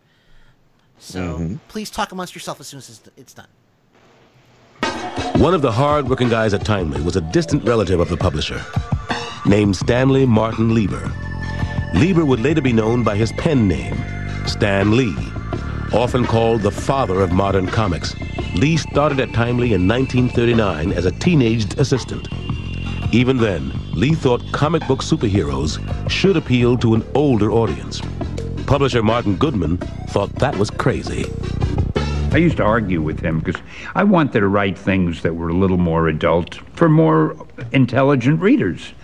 So 0.98 1.38
Mhm. 1.38 1.58
please 1.68 1.90
talk 1.90 2.12
amongst 2.12 2.34
yourself 2.34 2.60
as 2.60 2.68
soon 2.68 2.78
as 2.78 3.00
it's 3.16 3.34
done. 3.34 3.48
One 5.36 5.54
of 5.54 5.62
the 5.62 5.72
hard-working 5.72 6.28
guys 6.28 6.54
at 6.54 6.64
Timely 6.64 7.00
was 7.00 7.16
a 7.16 7.20
distant 7.20 7.64
relative 7.64 7.98
of 7.98 8.08
the 8.08 8.16
publisher, 8.16 8.64
named 9.44 9.76
Stanley 9.76 10.26
Martin 10.26 10.74
Lieber. 10.74 11.10
Lieber 11.94 12.24
would 12.24 12.40
later 12.40 12.60
be 12.60 12.72
known 12.72 13.02
by 13.02 13.16
his 13.16 13.32
pen 13.32 13.66
name, 13.66 13.96
Stan 14.46 14.96
Lee. 14.96 15.16
Often 15.92 16.26
called 16.26 16.62
the 16.62 16.70
father 16.70 17.20
of 17.20 17.32
modern 17.32 17.66
comics, 17.66 18.14
Lee 18.54 18.76
started 18.76 19.18
at 19.18 19.32
Timely 19.32 19.72
in 19.72 19.88
1939 19.88 20.92
as 20.92 21.06
a 21.06 21.10
teenaged 21.10 21.78
assistant. 21.78 22.28
Even 23.12 23.36
then, 23.36 23.72
Lee 23.92 24.14
thought 24.14 24.42
comic 24.52 24.86
book 24.86 25.00
superheroes 25.00 25.78
should 26.10 26.36
appeal 26.36 26.78
to 26.78 26.94
an 26.94 27.04
older 27.14 27.50
audience. 27.50 28.00
Publisher 28.66 29.02
Martin 29.02 29.36
Goodman 29.36 29.78
thought 30.08 30.34
that 30.36 30.56
was 30.56 30.70
crazy. 30.70 31.24
I 32.32 32.38
used 32.38 32.56
to 32.56 32.62
argue 32.62 33.02
with 33.02 33.20
him 33.20 33.40
because 33.40 33.60
I 33.94 34.04
wanted 34.04 34.40
to 34.40 34.48
write 34.48 34.78
things 34.78 35.20
that 35.20 35.36
were 35.36 35.50
a 35.50 35.54
little 35.54 35.76
more 35.76 36.08
adult 36.08 36.54
for 36.72 36.88
more 36.88 37.36
intelligent 37.72 38.40
readers. 38.40 38.94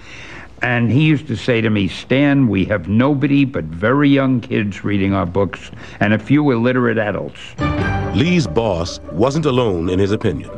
And 0.62 0.90
he 0.90 1.02
used 1.02 1.26
to 1.26 1.36
say 1.36 1.60
to 1.60 1.68
me, 1.68 1.88
Stan, 1.88 2.48
we 2.48 2.64
have 2.64 2.88
nobody 2.88 3.44
but 3.44 3.64
very 3.64 4.08
young 4.08 4.40
kids 4.40 4.82
reading 4.82 5.12
our 5.12 5.26
books 5.26 5.70
and 6.00 6.14
a 6.14 6.18
few 6.18 6.50
illiterate 6.50 6.96
adults. 6.96 7.38
Lee's 8.16 8.46
boss 8.46 8.98
wasn't 9.12 9.44
alone 9.44 9.90
in 9.90 9.98
his 9.98 10.10
opinion. 10.10 10.50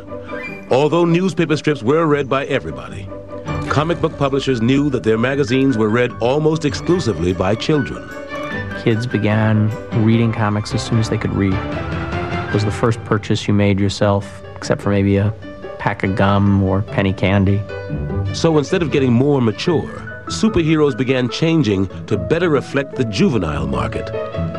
Although 0.71 1.05
newspaper 1.05 1.57
strips 1.57 1.83
were 1.83 2.07
read 2.07 2.29
by 2.29 2.47
everybody, 2.47 3.09
comic 3.69 4.01
book 4.01 4.17
publishers 4.17 4.63
knew 4.63 4.91
that 4.91 5.03
their 5.03 5.19
magazines 5.19 5.77
were 5.77 5.91
read 5.91 6.13
almost 6.21 6.65
exclusively 6.65 7.33
by 7.33 7.57
children. 7.57 8.09
Kids 8.85 9.09
began 9.09 9.69
reading 10.05 10.33
comics 10.33 10.73
as 10.73 10.87
soon 10.87 11.01
as 11.01 11.11
they 11.11 11.19
could 11.19 11.33
read. 11.33 12.00
Was 12.53 12.65
the 12.65 12.73
first 12.73 13.03
purchase 13.05 13.47
you 13.47 13.55
made 13.55 13.79
yourself, 13.79 14.43
except 14.57 14.83
for 14.83 14.91
maybe 14.91 15.17
a 15.17 15.33
pack 15.79 16.03
of 16.03 16.17
gum 16.17 16.63
or 16.63 16.83
penny 16.83 17.13
candy. 17.13 17.63
So 18.35 18.59
instead 18.59 18.83
of 18.83 18.91
getting 18.91 19.13
more 19.13 19.41
mature, 19.41 20.25
superheroes 20.27 20.99
began 20.99 21.29
changing 21.29 21.87
to 22.07 22.19
better 22.19 22.51
reflect 22.51 22.97
the 22.97 23.05
juvenile 23.05 23.67
market. 23.67 24.07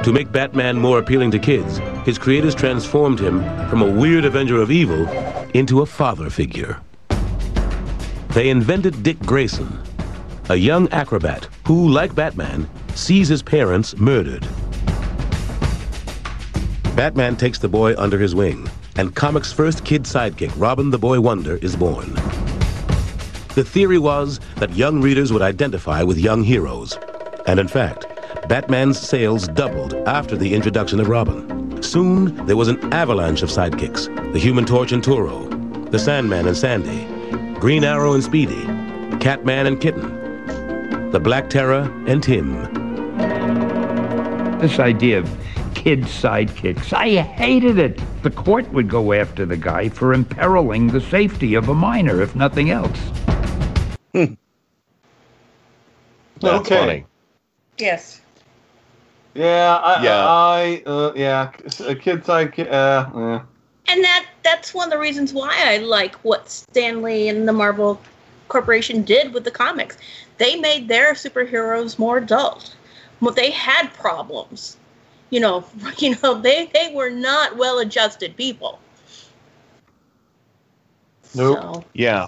To 0.03 0.11
make 0.13 0.31
Batman 0.31 0.79
more 0.79 0.99
appealing 0.99 1.31
to 1.31 1.39
kids, 1.39 1.79
his 2.05 2.17
creators 2.17 2.55
transformed 2.55 3.19
him 3.19 3.41
from 3.69 3.81
a 3.81 3.91
weird 3.91 4.23
avenger 4.23 4.61
of 4.61 4.71
evil 4.71 5.07
into 5.53 5.81
a 5.81 5.85
father 5.85 6.29
figure. 6.29 6.79
They 8.29 8.49
invented 8.49 9.03
Dick 9.03 9.19
Grayson, 9.19 9.79
a 10.49 10.55
young 10.55 10.87
acrobat 10.89 11.47
who, 11.67 11.89
like 11.89 12.15
Batman, 12.15 12.69
sees 12.95 13.27
his 13.27 13.43
parents 13.43 13.97
murdered. 13.97 14.47
Batman 16.95 17.37
takes 17.37 17.57
the 17.57 17.69
boy 17.69 17.95
under 17.97 18.19
his 18.19 18.35
wing, 18.35 18.69
and 18.97 19.15
comics' 19.15 19.53
first 19.53 19.85
kid 19.85 20.03
sidekick, 20.03 20.51
Robin 20.57 20.89
the 20.89 20.97
Boy 20.97 21.21
Wonder, 21.21 21.55
is 21.57 21.75
born. 21.75 22.13
The 23.55 23.63
theory 23.65 23.97
was 23.97 24.39
that 24.57 24.73
young 24.75 25.01
readers 25.01 25.31
would 25.31 25.41
identify 25.41 26.03
with 26.03 26.17
young 26.17 26.43
heroes. 26.43 26.97
And 27.47 27.59
in 27.59 27.67
fact, 27.67 28.07
Batman's 28.47 28.99
sales 28.99 29.47
doubled 29.47 29.93
after 30.05 30.35
the 30.35 30.53
introduction 30.53 30.99
of 30.99 31.07
Robin. 31.07 31.81
Soon, 31.81 32.35
there 32.45 32.57
was 32.57 32.67
an 32.67 32.93
avalanche 32.93 33.41
of 33.41 33.49
sidekicks 33.49 34.09
the 34.33 34.39
Human 34.39 34.65
Torch 34.65 34.91
and 34.91 35.03
Toro, 35.03 35.47
the 35.89 35.99
Sandman 35.99 36.47
and 36.47 36.55
Sandy, 36.55 37.05
Green 37.59 37.83
Arrow 37.83 38.13
and 38.13 38.23
Speedy, 38.23 38.65
Catman 39.19 39.65
and 39.65 39.79
Kitten, 39.79 41.11
the 41.11 41.19
Black 41.19 41.49
Terror 41.49 41.91
and 42.07 42.23
Tim. 42.23 42.61
This 44.59 44.79
idea 44.79 45.19
of 45.19 45.29
kid 45.81 46.01
sidekicks, 46.01 46.93
I 46.93 47.21
hated 47.21 47.79
it. 47.79 47.99
The 48.21 48.29
court 48.29 48.71
would 48.71 48.87
go 48.87 49.13
after 49.13 49.47
the 49.47 49.57
guy 49.57 49.89
for 49.89 50.13
imperiling 50.13 50.85
the 50.85 51.01
safety 51.01 51.55
of 51.55 51.69
a 51.69 51.73
minor, 51.73 52.21
if 52.21 52.35
nothing 52.35 52.69
else. 52.69 52.99
That's 54.13 54.37
Okay. 56.43 56.77
funny. 56.77 57.05
Yes. 57.79 58.21
Yeah, 59.33 59.75
I, 59.83 60.03
Yeah. 60.03 60.25
I, 60.27 60.83
uh, 60.85 61.13
yeah, 61.15 61.49
a 61.87 61.95
kid 61.95 62.23
sidekick. 62.25 62.67
Uh, 62.71 63.09
yeah. 63.15 63.41
And 63.87 64.03
that 64.03 64.27
that's 64.43 64.75
one 64.75 64.85
of 64.85 64.91
the 64.91 64.99
reasons 64.99 65.33
why 65.33 65.51
I 65.65 65.77
like 65.77 66.13
what 66.17 66.47
Stan 66.47 67.01
Lee 67.01 67.27
and 67.27 67.47
the 67.47 67.53
Marvel 67.53 67.99
Corporation 68.49 69.01
did 69.01 69.33
with 69.33 69.45
the 69.45 69.51
comics. 69.51 69.97
They 70.37 70.57
made 70.57 70.87
their 70.87 71.13
superheroes 71.13 71.97
more 71.97 72.17
adult. 72.17 72.75
Well, 73.19 73.33
they 73.33 73.49
had 73.49 73.91
problems. 73.95 74.77
You 75.31 75.39
know, 75.39 75.65
you 75.97 76.15
know, 76.21 76.39
they, 76.39 76.69
they 76.73 76.93
were 76.93 77.09
not 77.09 77.57
well 77.57 77.79
adjusted 77.79 78.37
people. 78.37 78.79
Nope. 81.33 81.85
Yeah. 81.93 82.27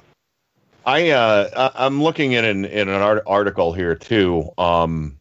I 0.85 1.11
uh 1.11 1.71
I- 1.75 1.85
I'm 1.85 2.01
looking 2.01 2.35
at 2.35 2.43
an 2.43 2.65
in 2.65 2.89
an 2.89 3.01
art- 3.01 3.23
article 3.27 3.73
here 3.73 3.95
too. 3.95 4.49
Um 4.57 5.17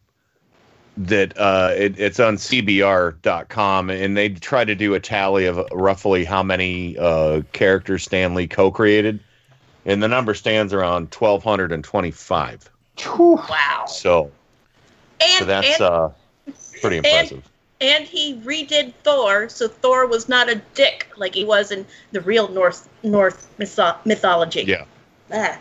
that 0.95 1.37
uh 1.37 1.73
it, 1.75 1.99
it's 1.99 2.19
on 2.19 2.35
cbr.com 2.35 3.89
and 3.89 4.15
they 4.15 4.29
try 4.29 4.63
to 4.63 4.75
do 4.75 4.93
a 4.93 4.99
tally 4.99 5.45
of 5.45 5.59
roughly 5.71 6.23
how 6.23 6.43
many 6.43 6.97
uh 6.97 7.41
characters 7.51 8.03
Stan 8.03 8.35
Lee 8.35 8.47
co-created 8.47 9.19
and 9.85 10.01
the 10.01 10.07
number 10.07 10.33
stands 10.33 10.71
around 10.73 11.13
1225. 11.13 12.69
Wow. 13.17 13.85
So 13.87 14.31
And, 15.19 15.31
so 15.39 15.45
that's 15.45 15.79
and, 15.79 15.81
uh 15.81 16.09
pretty 16.81 16.97
impressive. 16.97 17.43
And 17.83 18.05
he 18.05 18.35
redid 18.39 18.93
Thor, 19.03 19.49
so 19.49 19.67
Thor 19.67 20.07
was 20.07 20.29
not 20.29 20.49
a 20.49 20.55
dick 20.73 21.07
like 21.17 21.35
he 21.35 21.43
was 21.43 21.69
in 21.71 21.85
the 22.13 22.21
real 22.21 22.47
North 22.47 22.87
North 23.03 23.47
mytho- 23.59 23.97
mythology. 24.05 24.63
Yeah. 24.63 24.85
Ah. 25.31 25.57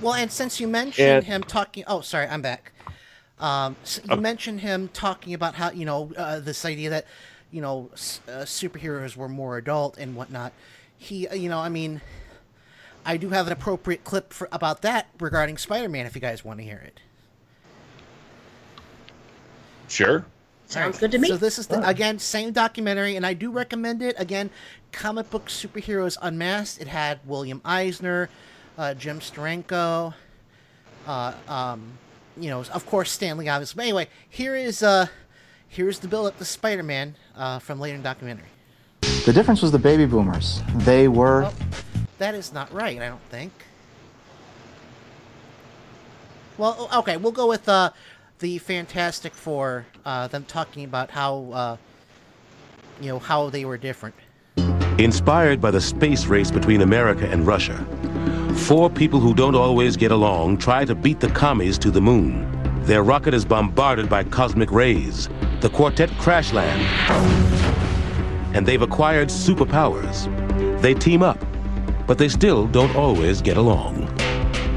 Well, 0.00 0.14
and 0.14 0.32
since 0.32 0.58
you 0.58 0.66
mentioned 0.66 1.06
And- 1.08 1.24
him 1.26 1.42
talking, 1.42 1.84
oh, 1.86 2.00
sorry, 2.00 2.26
I'm 2.26 2.42
back. 2.42 2.72
Um, 3.38 3.76
s 3.82 4.00
you 4.08 4.16
mentioned 4.16 4.60
him 4.60 4.88
talking 4.92 5.32
about 5.34 5.54
how 5.54 5.70
you 5.70 5.84
know 5.84 6.10
uh, 6.16 6.40
this 6.40 6.64
idea 6.64 6.90
that 6.90 7.06
you 7.50 7.60
know 7.60 7.90
uh, 8.28 8.44
superheroes 8.44 9.16
were 9.16 9.28
more 9.28 9.56
adult 9.56 9.96
and 9.98 10.14
whatnot. 10.16 10.52
He, 10.98 11.26
uh, 11.28 11.34
you 11.34 11.48
know, 11.48 11.58
I 11.58 11.70
mean, 11.70 12.00
I 13.04 13.16
do 13.16 13.30
have 13.30 13.46
an 13.46 13.52
appropriate 13.52 14.04
clip 14.04 14.32
for 14.32 14.48
about 14.52 14.82
that 14.82 15.08
regarding 15.18 15.56
Spider-Man. 15.58 16.04
If 16.06 16.14
you 16.14 16.20
guys 16.20 16.44
want 16.44 16.58
to 16.60 16.64
hear 16.64 16.82
it. 16.86 17.00
Sure. 19.88 20.24
Sounds 20.70 20.98
good 21.00 21.10
to 21.10 21.18
me. 21.18 21.26
So 21.26 21.36
this 21.36 21.58
is 21.58 21.66
the, 21.66 21.86
again 21.86 22.20
same 22.20 22.52
documentary, 22.52 23.16
and 23.16 23.26
I 23.26 23.34
do 23.34 23.50
recommend 23.50 24.02
it. 24.02 24.14
Again, 24.18 24.50
comic 24.92 25.28
book 25.28 25.46
superheroes 25.46 26.16
unmasked. 26.22 26.80
It 26.80 26.86
had 26.86 27.18
William 27.26 27.60
Eisner, 27.64 28.30
uh, 28.78 28.94
Jim 28.94 29.18
Steranko, 29.18 30.14
uh, 31.08 31.32
um, 31.48 31.98
you 32.36 32.50
know, 32.50 32.64
of 32.72 32.86
course 32.86 33.10
Stan 33.10 33.36
Lee, 33.36 33.48
obviously. 33.48 33.78
But 33.78 33.82
anyway, 33.82 34.08
here 34.28 34.54
is 34.54 34.84
uh, 34.84 35.08
here's 35.66 35.98
the 35.98 36.06
build 36.06 36.28
up 36.28 36.38
to 36.38 36.44
Spider-Man 36.44 37.16
uh, 37.36 37.58
from 37.58 37.80
later 37.80 37.96
in 37.96 38.02
the 38.02 38.08
documentary. 38.08 38.46
The 39.26 39.32
difference 39.32 39.62
was 39.62 39.72
the 39.72 39.78
baby 39.78 40.06
boomers. 40.06 40.62
They 40.76 41.08
were. 41.08 41.50
That 42.18 42.36
is 42.36 42.52
not 42.52 42.72
right. 42.72 43.00
I 43.02 43.08
don't 43.08 43.20
think. 43.28 43.52
Well, 46.58 46.88
okay, 46.94 47.16
we'll 47.16 47.32
go 47.32 47.48
with 47.48 47.68
uh, 47.68 47.90
the 48.40 48.58
Fantastic 48.58 49.34
Four. 49.34 49.86
Uh, 50.04 50.26
them 50.26 50.44
talking 50.44 50.84
about 50.84 51.10
how 51.10 51.50
uh, 51.52 51.76
you 53.00 53.08
know 53.08 53.18
how 53.18 53.50
they 53.50 53.64
were 53.64 53.78
different. 53.78 54.14
Inspired 54.98 55.60
by 55.60 55.70
the 55.70 55.80
space 55.80 56.26
race 56.26 56.50
between 56.50 56.82
America 56.82 57.26
and 57.28 57.46
Russia, 57.46 57.76
four 58.54 58.90
people 58.90 59.20
who 59.20 59.34
don't 59.34 59.54
always 59.54 59.96
get 59.96 60.10
along 60.10 60.58
try 60.58 60.84
to 60.84 60.94
beat 60.94 61.20
the 61.20 61.28
commies 61.28 61.78
to 61.78 61.90
the 61.90 62.00
moon. 62.00 62.46
Their 62.84 63.02
rocket 63.02 63.34
is 63.34 63.44
bombarded 63.44 64.08
by 64.08 64.24
cosmic 64.24 64.72
rays. 64.72 65.28
The 65.60 65.68
quartet 65.68 66.10
crash 66.18 66.52
land, 66.54 66.80
and 68.54 68.66
they've 68.66 68.82
acquired 68.82 69.28
superpowers. 69.28 70.26
They 70.80 70.94
team 70.94 71.22
up, 71.22 71.38
but 72.06 72.16
they 72.16 72.28
still 72.28 72.66
don't 72.66 72.94
always 72.96 73.42
get 73.42 73.58
along. 73.58 74.06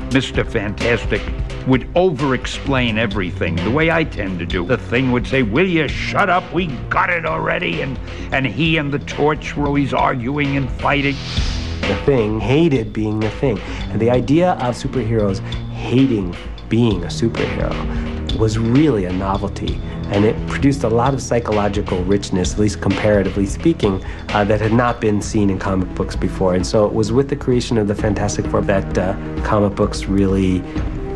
Mr. 0.09 0.45
Fantastic 0.45 1.21
would 1.67 1.87
over 1.95 2.35
explain 2.35 2.97
everything 2.97 3.55
the 3.57 3.71
way 3.71 3.91
I 3.91 4.03
tend 4.03 4.39
to 4.39 4.45
do. 4.45 4.65
The 4.65 4.77
thing 4.77 5.11
would 5.11 5.27
say, 5.27 5.43
Will 5.43 5.67
you 5.67 5.87
shut 5.87 6.29
up? 6.29 6.51
We 6.53 6.67
got 6.89 7.09
it 7.09 7.25
already. 7.25 7.81
And, 7.81 7.97
and 8.31 8.45
he 8.45 8.77
and 8.77 8.91
the 8.91 8.99
torch 8.99 9.55
were 9.55 9.67
always 9.67 9.93
arguing 9.93 10.57
and 10.57 10.69
fighting. 10.69 11.15
The 11.81 11.99
thing 12.05 12.39
hated 12.39 12.93
being 12.93 13.19
the 13.19 13.29
thing. 13.29 13.59
And 13.89 13.99
the 13.99 14.09
idea 14.09 14.53
of 14.53 14.75
superheroes 14.75 15.39
hating 15.71 16.35
being 16.69 17.03
a 17.03 17.07
superhero 17.07 17.73
was 18.37 18.57
really 18.57 19.05
a 19.05 19.13
novelty. 19.13 19.79
And 20.07 20.25
it 20.25 20.35
produced 20.47 20.83
a 20.83 20.89
lot 20.89 21.13
of 21.13 21.21
psychological 21.21 22.03
richness, 22.03 22.53
at 22.53 22.59
least 22.59 22.81
comparatively 22.81 23.45
speaking, 23.45 24.03
uh, 24.29 24.43
that 24.45 24.61
had 24.61 24.73
not 24.73 25.01
been 25.01 25.21
seen 25.21 25.49
in 25.49 25.59
comic 25.59 25.93
books 25.95 26.15
before. 26.15 26.55
And 26.55 26.65
so 26.65 26.85
it 26.85 26.93
was 26.93 27.11
with 27.11 27.29
the 27.29 27.35
creation 27.35 27.77
of 27.77 27.87
the 27.87 27.95
Fantastic 27.95 28.45
Four 28.47 28.61
that 28.61 28.97
uh, 28.97 29.15
comic 29.43 29.75
books 29.75 30.05
really 30.05 30.59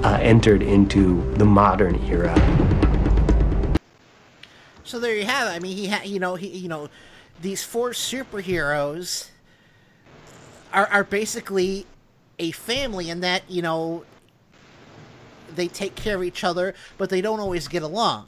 uh, 0.03 0.17
entered 0.21 0.61
into 0.61 1.33
the 1.35 1.45
modern 1.45 1.95
era. 2.05 2.33
So 4.83 4.99
there 4.99 5.15
you 5.15 5.25
have 5.25 5.47
it. 5.47 5.55
I 5.55 5.59
mean, 5.59 5.75
he 5.75 5.87
had, 5.87 6.07
you 6.07 6.19
know, 6.19 6.35
he, 6.35 6.47
you 6.47 6.69
know, 6.69 6.89
these 7.41 7.63
four 7.63 7.91
superheroes 7.91 9.29
are 10.73 10.87
are 10.87 11.03
basically 11.03 11.85
a 12.39 12.51
family 12.51 13.09
in 13.09 13.21
that 13.21 13.43
you 13.47 13.61
know 13.61 14.03
they 15.55 15.67
take 15.67 15.95
care 15.95 16.15
of 16.15 16.23
each 16.23 16.43
other, 16.43 16.73
but 16.97 17.09
they 17.09 17.21
don't 17.21 17.39
always 17.39 17.67
get 17.67 17.83
along. 17.83 18.27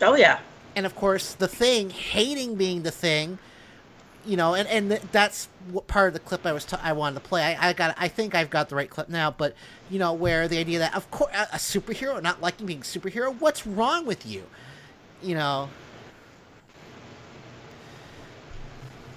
Oh 0.00 0.14
yeah. 0.14 0.40
And 0.74 0.86
of 0.86 0.94
course, 0.94 1.34
the 1.34 1.48
thing 1.48 1.90
hating 1.90 2.54
being 2.54 2.82
the 2.82 2.90
thing, 2.90 3.38
you 4.24 4.36
know, 4.36 4.54
and 4.54 4.68
and 4.68 4.90
th- 4.90 5.02
that's 5.12 5.48
what 5.57 5.57
part 5.86 6.08
of 6.08 6.14
the 6.14 6.20
clip 6.20 6.46
I 6.46 6.52
was 6.52 6.64
ta- 6.64 6.80
I 6.82 6.92
wanted 6.92 7.14
to 7.22 7.28
play. 7.28 7.42
I, 7.42 7.70
I 7.70 7.72
got 7.72 7.94
I 7.98 8.08
think 8.08 8.34
I've 8.34 8.50
got 8.50 8.68
the 8.68 8.76
right 8.76 8.90
clip 8.90 9.08
now, 9.08 9.30
but 9.30 9.54
you 9.90 9.98
know, 9.98 10.12
where 10.12 10.48
the 10.48 10.58
idea 10.58 10.78
that 10.80 10.94
of 10.94 11.10
course 11.10 11.32
a, 11.34 11.42
a 11.54 11.58
superhero 11.58 12.22
not 12.22 12.40
liking 12.40 12.66
being 12.66 12.80
a 12.80 12.82
superhero, 12.82 13.34
what's 13.38 13.66
wrong 13.66 14.06
with 14.06 14.26
you? 14.26 14.44
You 15.22 15.34
know. 15.34 15.68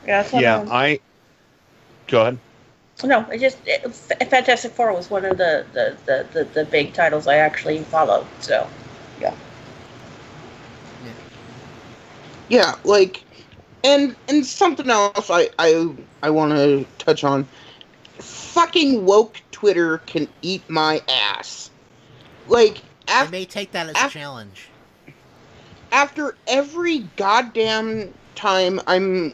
Yeah. 0.05 0.21
That's 0.21 0.33
what, 0.33 0.41
Yeah, 0.41 0.65
I 0.69 0.99
go 2.07 2.21
ahead. 2.21 2.39
No, 3.03 3.21
it 3.31 3.39
just 3.39 3.57
it, 3.65 3.91
Fantastic 4.29 4.73
Four 4.73 4.93
was 4.93 5.09
one 5.09 5.25
of 5.25 5.37
the 5.37 5.65
the, 5.73 5.97
the, 6.05 6.27
the 6.33 6.43
the 6.53 6.65
big 6.65 6.93
titles 6.93 7.27
I 7.27 7.37
actually 7.37 7.79
followed. 7.79 8.27
So, 8.39 8.67
yeah. 9.19 9.33
Yeah, 12.51 12.75
like, 12.83 13.23
and 13.83 14.15
and 14.27 14.45
something 14.45 14.89
else 14.89 15.29
I 15.29 15.49
I 15.59 15.93
I 16.23 16.29
want 16.29 16.53
to 16.53 16.85
touch 16.97 17.23
on. 17.23 17.47
Fucking 18.19 19.05
woke 19.05 19.41
Twitter 19.51 19.99
can 19.99 20.27
eat 20.41 20.67
my 20.69 21.01
ass. 21.09 21.71
Like, 22.47 22.81
I 23.07 23.27
may 23.27 23.45
take 23.45 23.71
that 23.71 23.89
as 23.89 23.95
a 23.97 24.09
challenge. 24.09 24.67
after 25.91 26.35
every 26.47 26.99
goddamn 27.15 28.13
time 28.35 28.79
I'm 28.87 29.33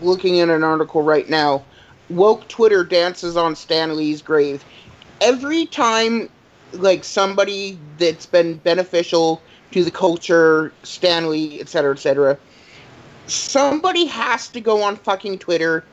looking 0.00 0.40
at 0.40 0.48
an 0.48 0.62
article 0.62 1.02
right 1.02 1.28
now, 1.28 1.64
woke 2.10 2.46
Twitter 2.48 2.84
dances 2.84 3.36
on 3.36 3.56
Stan 3.56 3.96
Lee's 3.96 4.22
grave. 4.22 4.64
Every 5.20 5.66
time, 5.66 6.28
like 6.72 7.04
somebody 7.04 7.78
that's 7.98 8.26
been 8.26 8.56
beneficial 8.58 9.40
to 9.72 9.84
the 9.84 9.90
culture, 9.90 10.72
Stan 10.82 11.30
Lee, 11.30 11.60
etc., 11.60 11.92
etc., 11.92 12.38
somebody 13.26 14.06
has 14.06 14.48
to 14.48 14.60
go 14.60 14.82
on 14.82 14.96
fucking 14.96 15.38
Twitter 15.38 15.84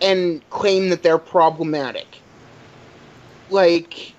and 0.00 0.48
claim 0.50 0.88
that 0.90 1.02
they're 1.02 1.18
problematic. 1.18 2.18
Like, 3.50 4.14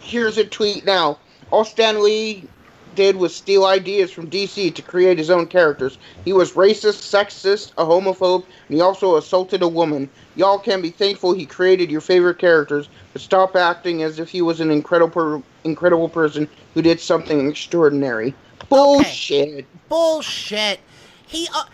here's 0.00 0.38
a 0.38 0.44
tweet 0.44 0.84
now. 0.84 1.18
All 1.50 1.64
Stan 1.64 2.02
Lee 2.02 2.48
did 2.94 3.16
was 3.16 3.34
steal 3.34 3.64
ideas 3.64 4.10
from 4.10 4.28
DC 4.28 4.74
to 4.74 4.82
create 4.82 5.18
his 5.18 5.30
own 5.30 5.46
characters. 5.46 5.98
He 6.24 6.32
was 6.32 6.52
racist, 6.52 7.00
sexist, 7.00 7.72
a 7.78 7.84
homophobe, 7.84 8.44
and 8.68 8.76
he 8.76 8.80
also 8.80 9.16
assaulted 9.16 9.62
a 9.62 9.68
woman. 9.68 10.10
Y'all 10.36 10.58
can 10.58 10.82
be 10.82 10.90
thankful 10.90 11.32
he 11.32 11.46
created 11.46 11.90
your 11.90 12.00
favorite 12.00 12.38
characters, 12.38 12.88
but 13.12 13.22
stop 13.22 13.56
acting 13.56 14.02
as 14.02 14.18
if 14.18 14.28
he 14.28 14.42
was 14.42 14.60
an 14.60 14.70
incredible, 14.70 15.42
incredible 15.64 16.08
person 16.08 16.48
who 16.74 16.82
did 16.82 17.00
something 17.00 17.48
extraordinary. 17.48 18.34
Bullshit. 18.68 19.66
Bullshit. 19.88 20.80
He, 21.26 21.48
uh, 21.54 21.64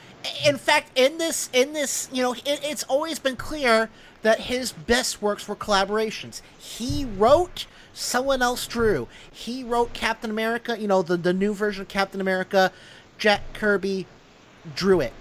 in 0.47 0.57
fact, 0.57 0.97
in 0.97 1.19
this, 1.19 1.51
in 1.53 1.73
this, 1.73 2.09
you 2.13 2.23
know, 2.23 2.33
it, 2.33 2.61
it's 2.63 2.85
always 2.85 3.19
been 3.19 3.37
clear 3.37 3.91
that 4.23 4.41
his 4.41 4.73
best 4.73 5.23
works 5.23 5.47
were 5.47 5.57
collaborations. 5.57 6.43
He 6.59 7.05
wrote, 7.05 7.67
someone 7.99 8.43
else 8.43 8.67
drew. 8.67 9.09
He 9.31 9.65
wrote 9.65 9.93
Captain 9.93 10.31
America, 10.31 10.79
you 10.79 10.89
know, 10.89 11.03
the 11.03 11.17
the 11.17 11.33
new 11.33 11.53
version 11.53 11.83
of 11.83 11.89
Captain 11.89 12.21
America. 12.21 12.73
Jack 13.19 13.53
Kirby 13.53 14.07
drew 14.75 15.01
it. 15.01 15.13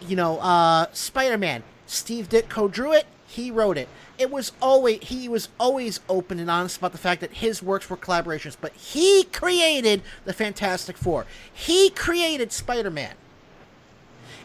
You 0.00 0.16
know, 0.16 0.38
uh, 0.38 0.86
Spider 0.92 1.38
Man. 1.38 1.62
Steve 1.86 2.28
Ditko 2.28 2.70
drew 2.70 2.92
it. 2.92 3.06
He 3.26 3.50
wrote 3.50 3.76
it. 3.76 3.88
It 4.18 4.30
was 4.30 4.52
always 4.62 5.00
he 5.02 5.28
was 5.28 5.48
always 5.58 6.00
open 6.08 6.38
and 6.38 6.50
honest 6.50 6.78
about 6.78 6.92
the 6.92 6.98
fact 6.98 7.20
that 7.20 7.34
his 7.34 7.62
works 7.62 7.90
were 7.90 7.96
collaborations, 7.96 8.56
but 8.60 8.72
he 8.72 9.24
created 9.24 10.02
the 10.24 10.32
Fantastic 10.32 10.96
Four. 10.96 11.26
He 11.52 11.90
created 11.90 12.52
Spider 12.52 12.90
Man. 12.90 13.14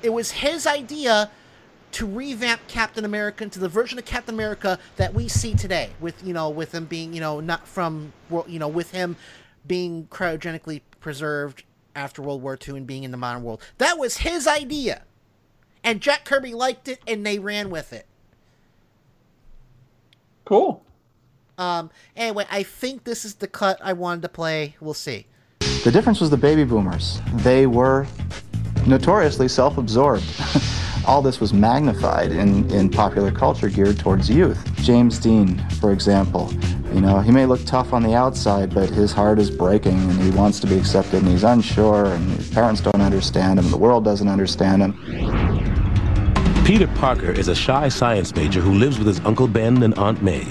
It 0.03 0.09
was 0.09 0.31
his 0.31 0.65
idea 0.65 1.29
to 1.93 2.05
revamp 2.05 2.61
Captain 2.67 3.05
America 3.05 3.43
into 3.43 3.59
the 3.59 3.67
version 3.69 3.99
of 3.99 4.05
Captain 4.05 4.33
America 4.33 4.79
that 4.95 5.13
we 5.13 5.27
see 5.27 5.53
today, 5.53 5.89
with 5.99 6.25
you 6.25 6.33
know, 6.33 6.49
with 6.49 6.73
him 6.73 6.85
being 6.85 7.13
you 7.13 7.21
know 7.21 7.39
not 7.39 7.67
from 7.67 8.13
world, 8.29 8.49
you 8.49 8.59
know, 8.59 8.67
with 8.67 8.91
him 8.91 9.15
being 9.67 10.07
cryogenically 10.07 10.81
preserved 10.99 11.63
after 11.95 12.21
World 12.21 12.41
War 12.41 12.57
II 12.67 12.77
and 12.77 12.87
being 12.87 13.03
in 13.03 13.11
the 13.11 13.17
modern 13.17 13.43
world. 13.43 13.61
That 13.77 13.97
was 13.97 14.17
his 14.17 14.47
idea, 14.47 15.03
and 15.83 16.01
Jack 16.01 16.25
Kirby 16.25 16.53
liked 16.53 16.87
it, 16.87 16.99
and 17.05 17.25
they 17.25 17.39
ran 17.39 17.69
with 17.69 17.93
it. 17.93 18.05
Cool. 20.45 20.83
Um. 21.57 21.91
Anyway, 22.15 22.45
I 22.49 22.63
think 22.63 23.03
this 23.03 23.25
is 23.25 23.35
the 23.35 23.47
cut 23.47 23.79
I 23.83 23.93
wanted 23.93 24.21
to 24.23 24.29
play. 24.29 24.75
We'll 24.79 24.93
see. 24.93 25.27
The 25.83 25.91
difference 25.91 26.21
was 26.21 26.29
the 26.29 26.37
baby 26.37 26.63
boomers. 26.63 27.19
They 27.35 27.67
were 27.67 28.07
notoriously 28.87 29.47
self 29.47 29.77
absorbed. 29.77 30.23
All 31.07 31.21
this 31.21 31.39
was 31.39 31.53
magnified 31.53 32.31
in, 32.31 32.69
in 32.69 32.89
popular 32.89 33.31
culture 33.31 33.69
geared 33.69 33.97
towards 33.97 34.29
youth. 34.29 34.63
James 34.77 35.17
Dean, 35.17 35.57
for 35.79 35.91
example, 35.91 36.53
you 36.93 37.01
know, 37.01 37.19
he 37.19 37.31
may 37.31 37.45
look 37.45 37.63
tough 37.65 37.93
on 37.93 38.03
the 38.03 38.13
outside, 38.13 38.73
but 38.73 38.89
his 38.89 39.11
heart 39.11 39.39
is 39.39 39.49
breaking 39.49 39.97
and 39.97 40.21
he 40.21 40.29
wants 40.31 40.59
to 40.59 40.67
be 40.67 40.77
accepted 40.77 41.23
and 41.23 41.27
he's 41.27 41.43
unsure 41.43 42.05
and 42.05 42.31
his 42.33 42.49
parents 42.49 42.81
don't 42.81 43.01
understand 43.01 43.57
him, 43.57 43.71
the 43.71 43.77
world 43.77 44.03
doesn't 44.03 44.27
understand 44.27 44.81
him. 44.81 44.93
Peter 46.65 46.87
Parker 46.87 47.31
is 47.31 47.47
a 47.47 47.55
shy 47.55 47.89
science 47.89 48.35
major 48.35 48.61
who 48.61 48.73
lives 48.73 48.97
with 48.97 49.07
his 49.07 49.19
Uncle 49.21 49.47
Ben 49.47 49.81
and 49.83 49.95
Aunt 49.95 50.21
May. 50.21 50.43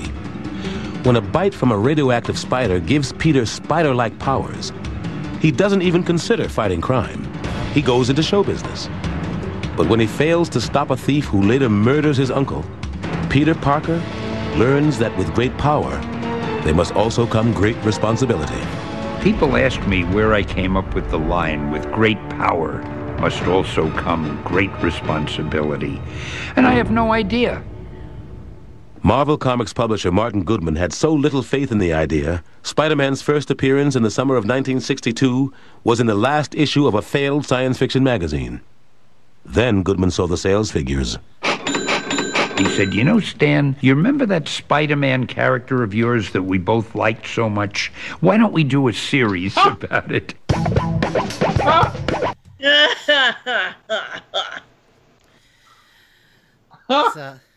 When 1.04 1.16
a 1.16 1.20
bite 1.20 1.54
from 1.54 1.72
a 1.72 1.78
radioactive 1.78 2.38
spider 2.38 2.80
gives 2.80 3.12
Peter 3.12 3.46
spider 3.46 3.94
like 3.94 4.18
powers, 4.18 4.72
he 5.40 5.52
doesn't 5.52 5.82
even 5.82 6.02
consider 6.02 6.48
fighting 6.48 6.80
crime. 6.80 7.29
He 7.72 7.82
goes 7.82 8.10
into 8.10 8.22
show 8.22 8.42
business. 8.42 8.88
But 9.76 9.88
when 9.88 10.00
he 10.00 10.06
fails 10.06 10.48
to 10.50 10.60
stop 10.60 10.90
a 10.90 10.96
thief 10.96 11.26
who 11.26 11.42
later 11.42 11.68
murders 11.68 12.16
his 12.16 12.30
uncle, 12.30 12.64
Peter 13.28 13.54
Parker 13.54 14.02
learns 14.56 14.98
that 14.98 15.16
with 15.16 15.32
great 15.34 15.56
power, 15.56 15.90
there 16.64 16.74
must 16.74 16.94
also 16.94 17.26
come 17.26 17.52
great 17.54 17.76
responsibility. 17.84 18.60
People 19.22 19.56
ask 19.56 19.80
me 19.86 20.04
where 20.04 20.34
I 20.34 20.42
came 20.42 20.76
up 20.76 20.94
with 20.94 21.10
the 21.10 21.18
line, 21.18 21.70
with 21.70 21.90
great 21.92 22.18
power 22.30 22.82
must 23.20 23.42
also 23.44 23.90
come 23.92 24.42
great 24.44 24.72
responsibility. 24.82 26.00
And 26.56 26.66
I 26.66 26.72
have 26.72 26.90
no 26.90 27.12
idea. 27.12 27.62
Marvel 29.02 29.38
Comics 29.38 29.72
publisher 29.72 30.12
Martin 30.12 30.44
Goodman 30.44 30.76
had 30.76 30.92
so 30.92 31.10
little 31.10 31.42
faith 31.42 31.72
in 31.72 31.78
the 31.78 31.90
idea, 31.90 32.44
Spider-Man's 32.62 33.22
first 33.22 33.50
appearance 33.50 33.96
in 33.96 34.02
the 34.02 34.10
summer 34.10 34.34
of 34.34 34.44
1962 34.44 35.50
was 35.84 36.00
in 36.00 36.06
the 36.06 36.14
last 36.14 36.54
issue 36.54 36.86
of 36.86 36.94
a 36.94 37.00
failed 37.00 37.46
science 37.46 37.78
fiction 37.78 38.04
magazine. 38.04 38.60
Then 39.42 39.82
Goodman 39.82 40.10
saw 40.10 40.26
the 40.26 40.36
sales 40.36 40.70
figures. 40.70 41.16
He 41.42 42.68
said, 42.76 42.92
You 42.92 43.04
know, 43.04 43.20
Stan, 43.20 43.74
you 43.80 43.94
remember 43.94 44.26
that 44.26 44.48
Spider 44.48 44.96
Man 44.96 45.26
character 45.26 45.82
of 45.82 45.94
yours 45.94 46.32
that 46.32 46.42
we 46.42 46.58
both 46.58 46.94
liked 46.94 47.26
so 47.26 47.48
much? 47.48 47.90
Why 48.20 48.36
don't 48.36 48.52
we 48.52 48.64
do 48.64 48.86
a 48.88 48.92
series 48.92 49.56
about 49.56 50.12
it? 50.12 50.34
So, 57.14 57.38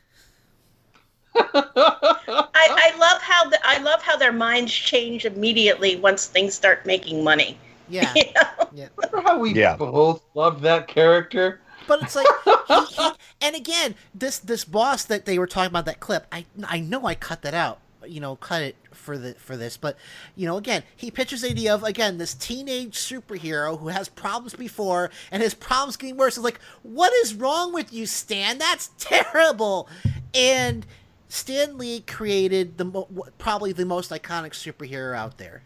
I, 1.36 2.48
I 2.56 2.98
love 2.98 3.22
how 3.22 3.50
the, 3.50 3.60
I 3.64 3.80
love 3.80 4.02
how 4.02 4.18
their 4.18 4.32
minds 4.32 4.72
change 4.72 5.26
immediately 5.26 5.96
once 5.98 6.28
things 6.28 6.54
start 6.54 6.86
making 6.86 7.24
money. 7.24 7.58
Yeah. 7.90 8.14
You 8.16 8.24
know? 8.36 8.68
yeah. 8.74 8.88
Remember 8.96 9.22
how 9.30 9.40
we 9.40 9.54
Yeah. 9.54 9.76
both 9.76 10.22
loved 10.36 10.62
that 10.64 10.88
character? 10.88 11.60
But 11.88 12.02
it's 12.02 12.16
like, 12.16 12.28
he, 12.68 12.86
he, 12.86 13.10
and 13.42 13.56
again, 13.56 13.96
this 14.16 14.40
this 14.40 14.64
boss 14.64 15.04
that 15.06 15.26
they 15.26 15.38
were 15.38 15.48
talking 15.48 15.68
about 15.70 15.86
that 15.86 16.00
clip, 16.00 16.26
I 16.32 16.46
I 16.66 16.80
know 16.80 17.06
I 17.06 17.14
cut 17.16 17.42
that 17.42 17.54
out, 17.54 17.80
you 18.08 18.22
know, 18.22 18.38
cut 18.38 18.62
it 18.62 18.78
for 18.94 19.18
the 19.18 19.34
for 19.34 19.58
this, 19.58 19.76
but 19.76 19.98
you 20.36 20.48
know, 20.48 20.56
again, 20.56 20.84
he 20.96 21.12
pitches 21.12 21.42
the 21.42 21.50
idea 21.50 21.74
of 21.76 21.84
again 21.84 22.18
this 22.20 22.34
teenage 22.34 22.96
superhero 22.98 23.78
who 23.78 23.90
has 23.90 24.08
problems 24.08 24.54
before 24.54 25.12
and 25.30 25.44
his 25.44 25.54
problems 25.54 25.98
getting 25.98 26.16
worse. 26.16 26.38
It's 26.38 26.44
like, 26.46 26.60
what 26.84 27.12
is 27.16 27.34
wrong 27.34 27.74
with 27.74 27.92
you, 27.92 28.06
Stan? 28.06 28.60
That's 28.60 28.92
terrible. 28.98 29.90
And 30.34 30.86
Stan 31.34 31.80
Lee 31.80 32.02
created 32.02 32.78
the 32.78 32.86
mo- 32.86 33.08
probably 33.40 33.72
the 33.72 33.88
most 33.88 34.12
iconic 34.12 34.52
superhero 34.52 35.18
out 35.18 35.40
there 35.40 35.64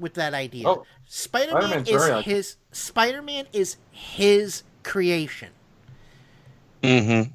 with 0.00 0.14
that 0.14 0.34
idea. 0.34 0.68
Oh, 0.68 0.84
Spider-Man 1.06 1.62
Spider-Man's 1.62 1.88
is 1.88 1.94
very 1.94 2.10
iconic. 2.10 2.24
his 2.24 2.56
Spider-Man 2.72 3.46
is 3.52 3.76
his 3.92 4.64
creation. 4.82 5.50
Mm-hmm. 6.82 7.30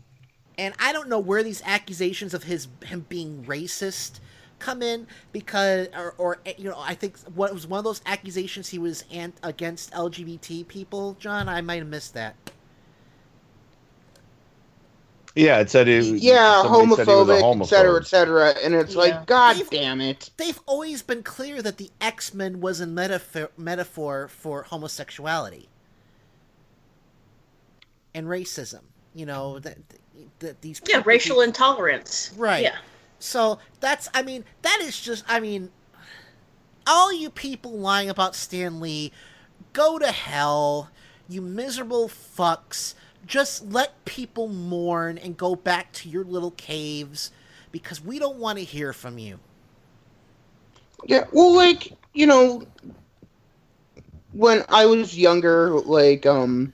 And 0.58 0.76
I 0.80 0.92
don't 0.92 1.08
know 1.08 1.18
where 1.18 1.44
these 1.44 1.62
accusations 1.64 2.34
of 2.34 2.44
his 2.44 2.68
him 2.84 3.06
being 3.08 3.46
racist 3.46 4.20
come 4.60 4.82
in 4.82 5.08
because 5.32 5.88
or, 5.96 6.14
or 6.18 6.40
you 6.58 6.70
know 6.70 6.78
I 6.78 6.94
think 6.94 7.18
what 7.36 7.54
was 7.54 7.66
one 7.66 7.78
of 7.78 7.86
those 7.86 8.02
accusations 8.06 8.68
he 8.68 8.80
was 8.80 9.06
ant, 9.10 9.36
against 9.44 9.94
LGBT 9.94 10.68
people, 10.68 11.16
John. 11.22 11.48
I 11.48 11.62
might 11.62 11.78
have 11.78 11.88
missed 11.88 12.14
that. 12.16 12.36
Yeah, 15.36 15.60
it 15.60 15.70
said 15.72 15.88
it. 15.88 16.04
Yeah, 16.06 16.62
somebody 16.62 16.96
said 16.96 17.08
he 17.08 17.14
was 17.16 17.30
a 17.30 17.42
homophobic, 17.42 17.62
et 17.64 17.66
cetera, 17.68 18.00
et 18.00 18.06
cetera. 18.06 18.50
And 18.64 18.76
it's 18.76 18.94
Yeah. 18.94 19.00
like, 19.00 19.26
God 19.26 19.56
They've- 19.56 19.70
damn 19.70 20.00
it. 20.00 20.30
They've 20.38 20.60
always 20.68 21.02
been 21.02 21.24
clear 21.24 21.62
that 21.64 21.78
the 21.78 21.90
X 22.00 22.34
Men 22.36 22.62
was 22.62 22.80
a 22.80 22.86
metaphor 22.86 23.50
metaphor 23.58 24.28
for 24.28 24.64
homosexuality 24.64 25.70
and 28.14 28.28
racism. 28.28 28.82
You 29.16 29.26
know 29.26 29.60
that 29.60 29.78
that 30.40 30.62
these 30.62 30.80
Yeah, 30.86 30.98
people- 30.98 31.10
racial 31.10 31.42
intolerance. 31.42 32.32
Right. 32.38 32.64
Yeah. 32.64 32.78
So 33.20 33.60
that's, 33.80 34.10
I 34.14 34.22
mean, 34.22 34.44
that 34.64 34.80
is 34.82 35.00
just, 35.00 35.24
I 35.28 35.40
mean, 35.40 35.72
all 36.86 37.12
you 37.14 37.30
people 37.30 37.72
lying 37.72 38.10
about 38.10 38.36
Stan 38.36 38.80
Lee, 38.82 39.12
go 39.72 39.98
to 39.98 40.12
hell, 40.12 40.90
you 41.30 41.42
miserable 41.42 42.10
fucks. 42.10 42.94
Just 43.26 43.72
let 43.72 44.06
people 44.06 44.48
mourn 44.48 45.18
and 45.18 45.38
go 45.38 45.56
back 45.56 45.92
to 45.94 46.10
your 46.10 46.24
little 46.24 46.52
caves 46.52 47.32
because 47.72 48.04
we 48.04 48.20
don't 48.20 48.38
want 48.38 48.60
to 48.60 48.64
hear 48.64 48.94
from 48.94 49.18
you. 49.18 49.40
Yeah, 51.06 51.26
well, 51.32 51.54
like 51.54 51.94
you 52.14 52.28
know, 52.28 52.64
when 54.32 54.64
I 54.70 54.86
was 54.86 55.18
younger, 55.18 55.72
like 55.72 56.26
um, 56.26 56.74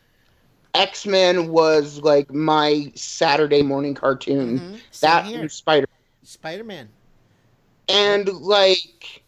X 0.73 1.05
Men 1.05 1.49
was 1.49 2.01
like 2.01 2.31
my 2.31 2.91
Saturday 2.95 3.61
morning 3.61 3.93
cartoon. 3.93 4.79
That 5.01 5.25
here. 5.25 5.41
and 5.41 5.51
Spider, 5.51 5.87
Spider 6.23 6.63
Man. 6.63 6.89
and 7.87 8.27
like, 8.27 9.23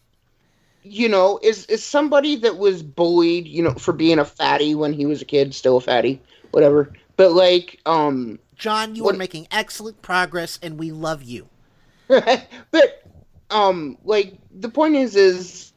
you 0.82 1.08
know, 1.08 1.40
is 1.42 1.66
is 1.66 1.84
somebody 1.84 2.36
that 2.36 2.58
was 2.58 2.82
bullied, 2.82 3.46
you 3.46 3.62
know, 3.62 3.74
for 3.74 3.92
being 3.92 4.18
a 4.18 4.24
fatty 4.24 4.74
when 4.74 4.92
he 4.92 5.06
was 5.06 5.22
a 5.22 5.26
kid, 5.26 5.54
still 5.54 5.78
a 5.78 5.80
fatty, 5.80 6.20
whatever. 6.52 6.92
But 7.16 7.32
like, 7.32 7.80
um, 7.86 8.38
John, 8.56 8.94
you 8.94 9.08
are 9.08 9.14
making 9.14 9.48
excellent 9.50 10.02
progress 10.02 10.58
and 10.62 10.78
we 10.78 10.90
love 10.90 11.22
you. 11.22 11.48
but 12.08 13.02
um 13.50 13.96
like 14.04 14.34
the 14.50 14.68
point 14.68 14.96
is 14.96 15.14
is 15.16 15.72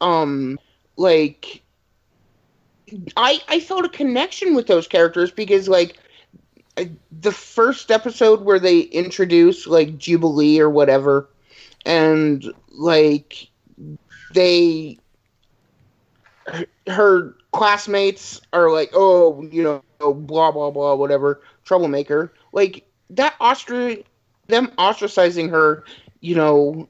um 0.00 0.58
like 0.96 1.62
i 3.16 3.40
i 3.48 3.60
felt 3.60 3.84
a 3.84 3.88
connection 3.88 4.54
with 4.54 4.66
those 4.66 4.86
characters 4.86 5.30
because 5.30 5.68
like 5.68 5.98
I- 6.76 6.90
the 7.10 7.32
first 7.32 7.90
episode 7.90 8.42
where 8.42 8.58
they 8.58 8.80
introduce 8.80 9.66
like 9.66 9.98
jubilee 9.98 10.60
or 10.60 10.70
whatever 10.70 11.28
and 11.84 12.44
like 12.70 13.48
they 14.34 14.98
her, 16.86 17.34
classmates 17.52 18.40
are 18.52 18.70
like 18.70 18.90
oh 18.94 19.42
you 19.50 19.62
know 19.62 19.82
blah 20.14 20.50
blah 20.50 20.70
blah 20.70 20.94
whatever 20.94 21.40
troublemaker. 21.64 22.32
Like 22.52 22.86
that 23.10 23.34
ostra 23.40 23.96
them 24.48 24.68
ostracizing 24.78 25.50
her 25.50 25.84
you 26.20 26.34
know 26.34 26.88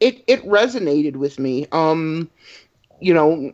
it 0.00 0.24
it 0.26 0.42
resonated 0.44 1.16
with 1.16 1.38
me. 1.38 1.66
Um 1.72 2.30
you 3.00 3.14
know 3.14 3.52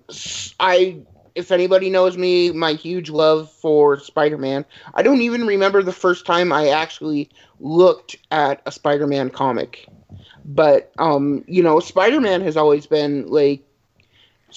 I 0.60 0.98
if 1.34 1.50
anybody 1.50 1.90
knows 1.90 2.16
me 2.16 2.50
my 2.52 2.72
huge 2.72 3.10
love 3.10 3.50
for 3.52 3.98
spider-man. 3.98 4.64
I 4.94 5.02
don't 5.02 5.20
even 5.20 5.46
remember 5.46 5.82
the 5.82 5.92
first 5.92 6.24
time 6.26 6.52
i 6.52 6.68
actually 6.68 7.28
looked 7.60 8.16
at 8.30 8.62
a 8.66 8.72
spider-man 8.72 9.30
comic. 9.30 9.86
But 10.44 10.92
um 10.98 11.44
you 11.48 11.62
know 11.62 11.80
spider-man 11.80 12.40
has 12.42 12.56
always 12.56 12.86
been 12.86 13.26
like 13.26 13.65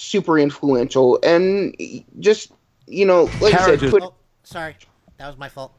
super 0.00 0.38
influential 0.38 1.18
and 1.22 1.76
just 2.20 2.50
you 2.86 3.04
know 3.04 3.30
like 3.40 3.54
i 3.54 3.66
said 3.66 3.90
put 3.90 4.02
Oh, 4.02 4.14
sorry. 4.42 4.74
That 5.18 5.26
was 5.26 5.36
my 5.36 5.48
fault. 5.48 5.72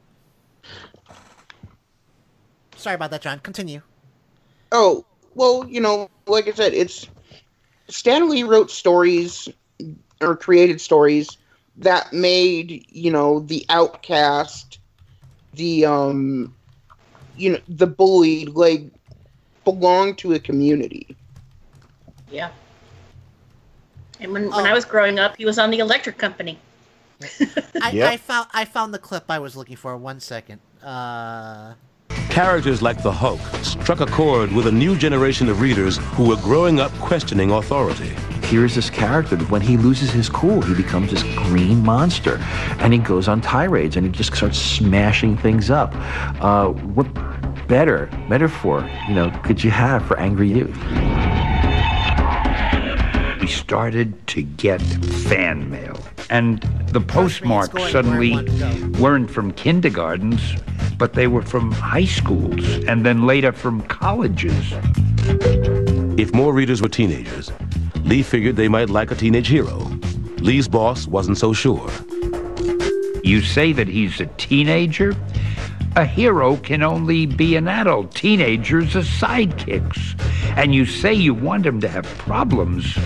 Sorry 2.75 2.95
about 2.95 3.09
that, 3.11 3.21
John. 3.21 3.39
Continue. 3.39 3.81
Oh, 4.71 5.03
well, 5.33 5.67
you 5.67 5.81
know, 5.81 6.07
like 6.27 6.47
I 6.47 6.51
said, 6.51 6.73
it's 6.73 7.07
Stan 7.89 8.29
Lee 8.29 8.43
wrote 8.43 8.69
stories 8.69 9.49
or 10.21 10.35
created 10.35 10.79
stories 10.79 11.37
that 11.77 12.13
made, 12.13 12.85
you 12.89 13.09
know, 13.09 13.39
the 13.39 13.65
outcast 13.69 14.77
the 15.53 15.85
um, 15.85 16.55
you 17.35 17.51
know, 17.51 17.59
the 17.67 17.87
bullied 17.87 18.49
like 18.49 18.83
belong 19.63 20.15
to 20.15 20.33
a 20.33 20.39
community. 20.39 21.15
Yeah. 22.29 22.51
And 24.21 24.31
when, 24.31 24.49
when 24.51 24.65
I 24.65 24.73
was 24.73 24.85
growing 24.85 25.17
up, 25.19 25.35
he 25.35 25.45
was 25.45 25.57
on 25.57 25.71
the 25.71 25.79
electric 25.79 26.17
company. 26.17 26.59
I, 27.81 27.91
Yep. 27.93 28.09
I 28.09 28.17
found 28.17 28.47
I 28.53 28.65
found 28.65 28.93
the 28.93 28.99
clip 28.99 29.25
I 29.29 29.39
was 29.39 29.55
looking 29.55 29.75
for. 29.75 29.95
One 29.97 30.19
second. 30.19 30.59
Uh, 30.83 31.73
Characters 32.29 32.81
like 32.81 33.03
the 33.03 33.11
Hulk 33.11 33.41
struck 33.63 33.99
a 33.99 34.05
chord 34.05 34.51
with 34.51 34.67
a 34.67 34.71
new 34.71 34.95
generation 34.97 35.49
of 35.49 35.59
readers 35.59 35.97
who 35.97 36.29
were 36.29 36.37
growing 36.37 36.79
up 36.79 36.91
questioning 36.93 37.51
authority. 37.51 38.09
Here's 38.45 38.73
this 38.75 38.89
character 38.89 39.35
that 39.35 39.49
when 39.49 39.61
he 39.61 39.77
loses 39.77 40.11
his 40.11 40.29
cool, 40.29 40.61
he 40.61 40.73
becomes 40.73 41.11
this 41.11 41.23
green 41.23 41.83
monster, 41.83 42.37
and 42.79 42.93
he 42.93 42.99
goes 42.99 43.27
on 43.27 43.41
tirades 43.41 43.97
and 43.97 44.05
he 44.05 44.11
just 44.11 44.33
starts 44.33 44.57
smashing 44.57 45.37
things 45.37 45.69
up. 45.69 45.93
Uh, 46.41 46.69
what 46.69 47.07
better 47.67 48.09
metaphor, 48.27 48.89
you 49.07 49.13
know, 49.13 49.29
could 49.43 49.63
you 49.63 49.71
have 49.71 50.05
for 50.05 50.17
angry 50.19 50.49
youth? 50.49 50.77
We 53.41 53.47
started 53.47 54.27
to 54.27 54.43
get 54.43 54.79
fan 54.81 55.71
mail. 55.71 55.99
And 56.29 56.61
the 56.89 57.01
postmarks 57.01 57.73
going 57.73 57.91
suddenly 57.91 58.33
where 58.33 58.41
I 58.41 58.43
want 58.43 58.95
to 58.95 59.01
weren't 59.01 59.31
from 59.31 59.51
kindergartens, 59.53 60.39
but 60.99 61.13
they 61.13 61.25
were 61.25 61.41
from 61.41 61.71
high 61.71 62.05
schools 62.05 62.63
and 62.87 63.03
then 63.03 63.25
later 63.25 63.51
from 63.51 63.81
colleges. 63.87 64.73
If 66.19 66.35
more 66.35 66.53
readers 66.53 66.83
were 66.83 66.87
teenagers, 66.87 67.51
Lee 68.03 68.21
figured 68.21 68.57
they 68.57 68.67
might 68.67 68.91
like 68.91 69.09
a 69.09 69.15
teenage 69.15 69.47
hero. 69.47 69.79
Lee's 70.37 70.67
boss 70.67 71.07
wasn't 71.07 71.39
so 71.39 71.51
sure. 71.51 71.89
You 73.23 73.41
say 73.41 73.73
that 73.73 73.87
he's 73.87 74.19
a 74.21 74.27
teenager? 74.37 75.15
A 75.95 76.05
hero 76.05 76.57
can 76.57 76.83
only 76.83 77.25
be 77.25 77.55
an 77.55 77.67
adult. 77.67 78.13
Teenagers 78.13 78.95
are 78.95 78.99
sidekicks. 78.99 80.15
And 80.57 80.75
you 80.75 80.85
say 80.85 81.13
you 81.13 81.33
want 81.33 81.65
him 81.65 81.79
to 81.81 81.87
have 81.87 82.05
problems. 82.17 82.97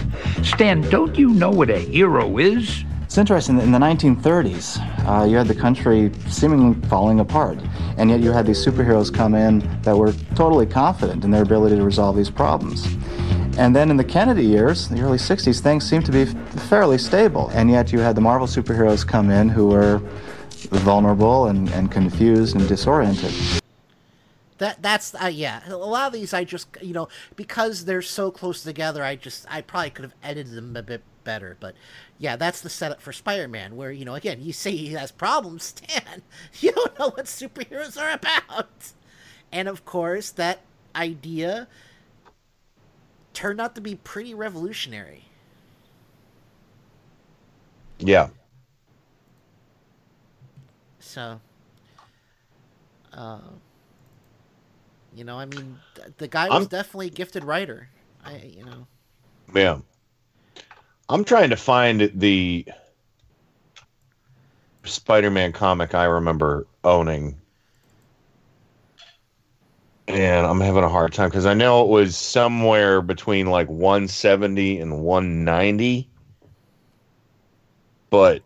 Stan, 0.44 0.82
don't 0.90 1.18
you 1.18 1.30
know 1.30 1.52
what 1.52 1.70
a 1.70 1.80
hero 1.80 2.38
is? 2.38 2.84
It's 3.04 3.18
interesting 3.18 3.56
that 3.58 3.64
in 3.64 3.72
the 3.72 3.80
1930s, 3.80 5.08
uh, 5.08 5.26
you 5.26 5.38
had 5.38 5.48
the 5.48 5.56
country 5.56 6.12
seemingly 6.28 6.76
falling 6.90 7.20
apart, 7.20 7.60
and 7.98 8.10
yet 8.10 8.20
you 8.20 8.32
had 8.32 8.46
these 8.46 8.66
superheroes 8.66 9.14
come 9.14 9.36
in 9.36 9.60
that 9.84 9.96
were 9.96 10.12
totally 10.36 10.66
confident 10.66 11.24
in 11.24 11.32
their 11.32 11.44
ability 11.44 11.78
to 11.78 11.84
resolve 11.84 12.18
these 12.18 12.30
problems. 12.30 12.86
And 13.58 13.74
then 13.74 13.90
in 13.90 13.96
the 13.96 14.04
Kennedy 14.04 14.44
years, 14.44 14.90
the 14.90 15.00
early 15.00 15.18
60s, 15.18 15.62
things 15.62 15.88
seemed 15.88 16.06
to 16.08 16.12
be 16.12 16.26
fairly 16.68 16.98
stable, 16.98 17.50
and 17.54 17.72
yet 17.72 17.94
you 17.94 18.00
had 18.00 18.16
the 18.16 18.22
Marvel 18.22 18.48
superheroes 18.48 19.08
come 19.08 19.30
in 19.30 19.48
who 19.48 19.68
were 19.68 20.02
vulnerable 20.72 21.48
and, 21.48 21.70
and 21.70 21.92
confused 21.92 22.56
and 22.56 22.68
disoriented. 22.68 23.32
That 24.58 24.82
that's 24.82 25.14
uh, 25.16 25.28
yeah. 25.28 25.62
A 25.68 25.76
lot 25.76 26.08
of 26.08 26.14
these 26.14 26.34
I 26.34 26.44
just 26.44 26.68
you 26.82 26.94
know 26.94 27.08
because 27.36 27.86
they're 27.86 28.02
so 28.02 28.32
close 28.32 28.64
together. 28.64 29.04
I 29.04 29.16
just 29.16 29.46
I 29.50 29.62
probably 29.62 29.90
could 29.90 30.06
have 30.06 30.16
edited 30.24 30.54
them 30.56 30.76
a 30.76 30.84
bit 30.84 31.04
better. 31.24 31.58
But 31.60 31.76
yeah, 32.18 32.36
that's 32.36 32.62
the 32.62 32.70
setup 32.70 33.02
for 33.02 33.12
Spider-Man. 33.12 33.76
Where 33.76 33.92
you 33.92 34.06
know 34.06 34.16
again 34.16 34.42
you 34.42 34.54
say 34.54 34.72
he 34.76 34.90
has 34.94 35.12
problems, 35.12 35.64
Stan. 35.90 36.22
You 36.60 36.72
don't 36.72 36.98
know 37.00 37.10
what 37.10 37.26
superheroes 37.26 38.02
are 38.02 38.12
about. 38.12 38.94
And 39.52 39.68
of 39.68 39.86
course 39.86 40.32
that 40.32 40.62
idea 40.96 41.68
turned 43.34 43.60
out 43.60 43.76
to 43.76 43.82
be 43.82 43.96
pretty 43.96 44.34
revolutionary. 44.34 45.26
Yeah. 48.00 48.30
So, 51.00 51.40
uh, 53.14 53.40
you 55.16 55.24
know, 55.24 55.40
I 55.40 55.46
mean, 55.46 55.80
th- 55.96 56.10
the 56.18 56.28
guy 56.28 56.46
was 56.50 56.54
I'm- 56.54 56.66
definitely 56.66 57.08
a 57.08 57.12
gifted 57.12 57.44
writer. 57.44 57.90
I, 58.24 58.38
you 58.38 58.66
know, 58.66 58.88
Yeah. 59.54 59.80
I'm 61.10 61.24
trying 61.24 61.52
to 61.52 61.56
find 61.56 62.12
the 62.16 62.66
Spider-Man 64.84 65.52
comic 65.54 65.94
I 65.94 66.06
remember 66.06 66.66
owning. 66.84 67.40
And 70.08 70.46
I'm 70.46 70.60
having 70.60 70.84
a 70.84 70.90
hard 70.90 71.14
time 71.14 71.30
because 71.30 71.46
I 71.46 71.54
know 71.54 71.84
it 71.84 71.90
was 71.90 72.16
somewhere 72.16 73.02
between 73.02 73.48
like 73.48 73.68
170 73.70 74.80
and 74.80 75.02
190. 75.02 76.10
But 78.10 78.44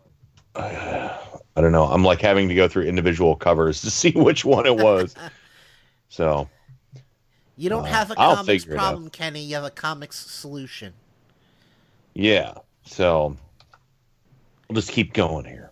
uh, 0.54 1.16
I 1.56 1.60
don't 1.60 1.72
know. 1.72 1.84
I'm 1.84 2.04
like 2.04 2.20
having 2.20 2.48
to 2.48 2.54
go 2.54 2.68
through 2.68 2.84
individual 2.84 3.36
covers 3.36 3.80
to 3.82 3.90
see 3.90 4.12
which 4.12 4.44
one 4.44 4.66
it 4.66 4.76
was. 4.76 5.14
so 6.08 6.48
you 7.60 7.68
don't 7.68 7.86
have 7.86 8.10
a 8.10 8.14
I'll 8.18 8.36
comics 8.36 8.64
figure 8.64 8.74
it 8.74 8.78
out. 8.78 8.92
problem, 8.92 9.10
Kenny. 9.10 9.42
You 9.42 9.56
have 9.56 9.64
a 9.64 9.70
comics 9.70 10.16
solution. 10.16 10.94
Yeah. 12.14 12.54
So 12.84 13.36
we'll 14.68 14.76
just 14.76 14.90
keep 14.90 15.12
going 15.12 15.44
here. 15.44 15.70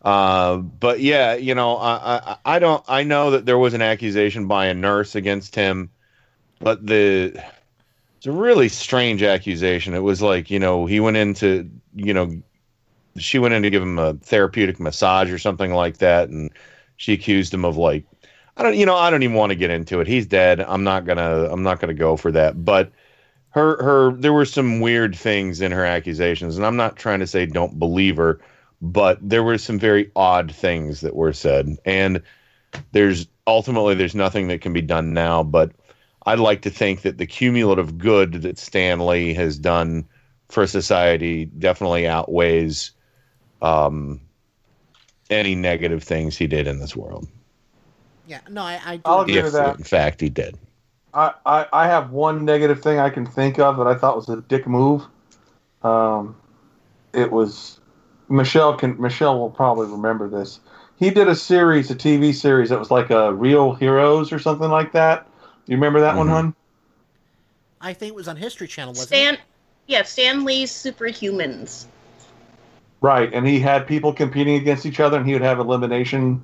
Uh, 0.00 0.56
but 0.56 1.00
yeah, 1.00 1.34
you 1.34 1.54
know, 1.54 1.76
I, 1.76 2.16
I 2.16 2.36
I 2.56 2.58
don't 2.58 2.82
I 2.88 3.04
know 3.04 3.30
that 3.32 3.44
there 3.44 3.58
was 3.58 3.74
an 3.74 3.82
accusation 3.82 4.46
by 4.46 4.66
a 4.66 4.74
nurse 4.74 5.14
against 5.14 5.54
him, 5.54 5.90
but 6.58 6.86
the 6.86 7.38
it's 8.16 8.26
a 8.26 8.32
really 8.32 8.70
strange 8.70 9.22
accusation. 9.22 9.92
It 9.92 10.02
was 10.02 10.22
like, 10.22 10.50
you 10.50 10.58
know, 10.58 10.86
he 10.86 11.00
went 11.00 11.18
into, 11.18 11.70
you 11.94 12.14
know, 12.14 12.42
she 13.18 13.38
went 13.38 13.52
in 13.52 13.62
to 13.62 13.70
give 13.70 13.82
him 13.82 13.98
a 13.98 14.14
therapeutic 14.14 14.80
massage 14.80 15.30
or 15.30 15.38
something 15.38 15.72
like 15.72 15.98
that, 15.98 16.30
and 16.30 16.50
she 16.96 17.12
accused 17.12 17.52
him 17.52 17.66
of 17.66 17.76
like 17.76 18.04
I 18.56 18.62
don't 18.62 18.76
you 18.76 18.86
know, 18.86 18.96
I 18.96 19.10
don't 19.10 19.22
even 19.22 19.36
want 19.36 19.50
to 19.50 19.56
get 19.56 19.70
into 19.70 20.00
it. 20.00 20.06
He's 20.06 20.26
dead. 20.26 20.60
I'm 20.60 20.84
not 20.84 21.04
gonna 21.04 21.48
I'm 21.50 21.62
not 21.62 21.80
gonna 21.80 21.94
go 21.94 22.16
for 22.16 22.30
that. 22.32 22.64
But 22.64 22.92
her 23.50 23.82
her 23.82 24.12
there 24.12 24.32
were 24.32 24.44
some 24.44 24.80
weird 24.80 25.16
things 25.16 25.60
in 25.60 25.72
her 25.72 25.84
accusations, 25.84 26.56
and 26.56 26.66
I'm 26.66 26.76
not 26.76 26.96
trying 26.96 27.20
to 27.20 27.26
say 27.26 27.46
don't 27.46 27.78
believe 27.78 28.16
her, 28.16 28.40
but 28.80 29.18
there 29.20 29.42
were 29.42 29.58
some 29.58 29.78
very 29.78 30.10
odd 30.16 30.52
things 30.52 31.00
that 31.00 31.16
were 31.16 31.32
said. 31.32 31.76
And 31.84 32.22
there's 32.92 33.26
ultimately 33.46 33.94
there's 33.94 34.14
nothing 34.14 34.48
that 34.48 34.60
can 34.60 34.72
be 34.72 34.82
done 34.82 35.12
now, 35.12 35.42
but 35.42 35.72
I'd 36.26 36.38
like 36.38 36.62
to 36.62 36.70
think 36.70 37.02
that 37.02 37.18
the 37.18 37.26
cumulative 37.26 37.98
good 37.98 38.42
that 38.42 38.58
Stan 38.58 39.06
Lee 39.06 39.34
has 39.34 39.58
done 39.58 40.06
for 40.48 40.66
society 40.66 41.44
definitely 41.44 42.06
outweighs 42.06 42.92
um, 43.62 44.20
any 45.30 45.54
negative 45.54 46.02
things 46.02 46.36
he 46.36 46.46
did 46.46 46.66
in 46.66 46.78
this 46.78 46.96
world. 46.96 47.28
Yeah, 48.26 48.40
no, 48.48 48.62
I, 48.62 48.80
I 48.84 48.96
do. 48.96 49.02
I'll 49.06 49.20
agree 49.20 49.36
If 49.36 49.44
with 49.44 49.52
that. 49.54 49.78
in 49.78 49.84
fact 49.84 50.20
he 50.20 50.28
did. 50.28 50.58
I, 51.12 51.32
I, 51.46 51.66
I 51.72 51.86
have 51.86 52.10
one 52.10 52.44
negative 52.44 52.82
thing 52.82 52.98
I 52.98 53.10
can 53.10 53.24
think 53.24 53.58
of 53.58 53.76
that 53.76 53.86
I 53.86 53.94
thought 53.94 54.16
was 54.16 54.28
a 54.28 54.40
dick 54.42 54.66
move. 54.66 55.06
Um, 55.82 56.36
it 57.12 57.30
was 57.30 57.80
Michelle 58.28 58.76
can 58.76 59.00
Michelle 59.00 59.38
will 59.38 59.50
probably 59.50 59.86
remember 59.86 60.28
this. 60.28 60.60
He 60.96 61.10
did 61.10 61.28
a 61.28 61.34
series, 61.34 61.90
a 61.90 61.94
TV 61.94 62.32
series 62.32 62.70
that 62.70 62.78
was 62.78 62.90
like 62.90 63.10
a 63.10 63.32
Real 63.32 63.74
Heroes 63.74 64.32
or 64.32 64.38
something 64.38 64.70
like 64.70 64.92
that. 64.92 65.26
You 65.66 65.76
remember 65.76 66.00
that 66.00 66.16
one, 66.16 66.28
hun? 66.28 66.54
I 67.80 67.92
think 67.92 68.10
it 68.10 68.14
was 68.14 68.28
on 68.28 68.36
History 68.36 68.66
Channel, 68.66 68.92
wasn't 68.94 69.08
Stan, 69.08 69.34
it? 69.34 69.40
yeah, 69.86 70.02
Stan 70.02 70.44
Lee's 70.44 70.72
Superhumans. 70.72 71.86
Right, 73.00 73.32
and 73.34 73.46
he 73.46 73.60
had 73.60 73.86
people 73.86 74.12
competing 74.14 74.54
against 74.56 74.86
each 74.86 75.00
other, 75.00 75.18
and 75.18 75.26
he 75.26 75.34
would 75.34 75.42
have 75.42 75.58
elimination 75.58 76.42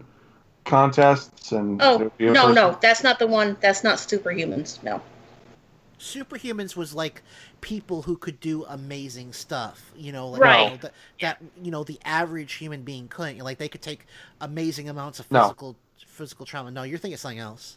contests. 0.64 1.52
And 1.52 1.80
Oh 1.82 1.98
would 1.98 2.18
be 2.18 2.28
a 2.28 2.32
no, 2.32 2.42
person- 2.42 2.54
no, 2.54 2.78
that's 2.80 3.02
not 3.02 3.18
the 3.18 3.26
one. 3.26 3.56
That's 3.60 3.82
not 3.84 3.98
Superhumans. 3.98 4.82
No. 4.82 5.00
Superhumans 5.98 6.76
was 6.76 6.94
like 6.94 7.22
people 7.60 8.02
who 8.02 8.16
could 8.16 8.40
do 8.40 8.64
amazing 8.64 9.32
stuff. 9.32 9.92
You 9.96 10.12
know, 10.12 10.28
like 10.28 10.40
Right. 10.40 10.64
you 10.64 10.70
know, 10.70 10.76
that, 10.78 10.92
that 11.20 11.42
you 11.62 11.70
know 11.70 11.84
the 11.84 11.98
average 12.04 12.54
human 12.54 12.82
being 12.82 13.08
couldn't. 13.08 13.38
Like 13.38 13.58
they 13.58 13.68
could 13.68 13.82
take 13.82 14.06
amazing 14.40 14.88
amounts 14.88 15.20
of 15.20 15.30
No. 15.30 15.42
physical 15.42 15.76
physical 16.06 16.46
trauma. 16.46 16.70
No, 16.70 16.82
you're 16.84 16.98
thinking 16.98 17.14
of 17.14 17.20
something 17.20 17.38
else. 17.38 17.76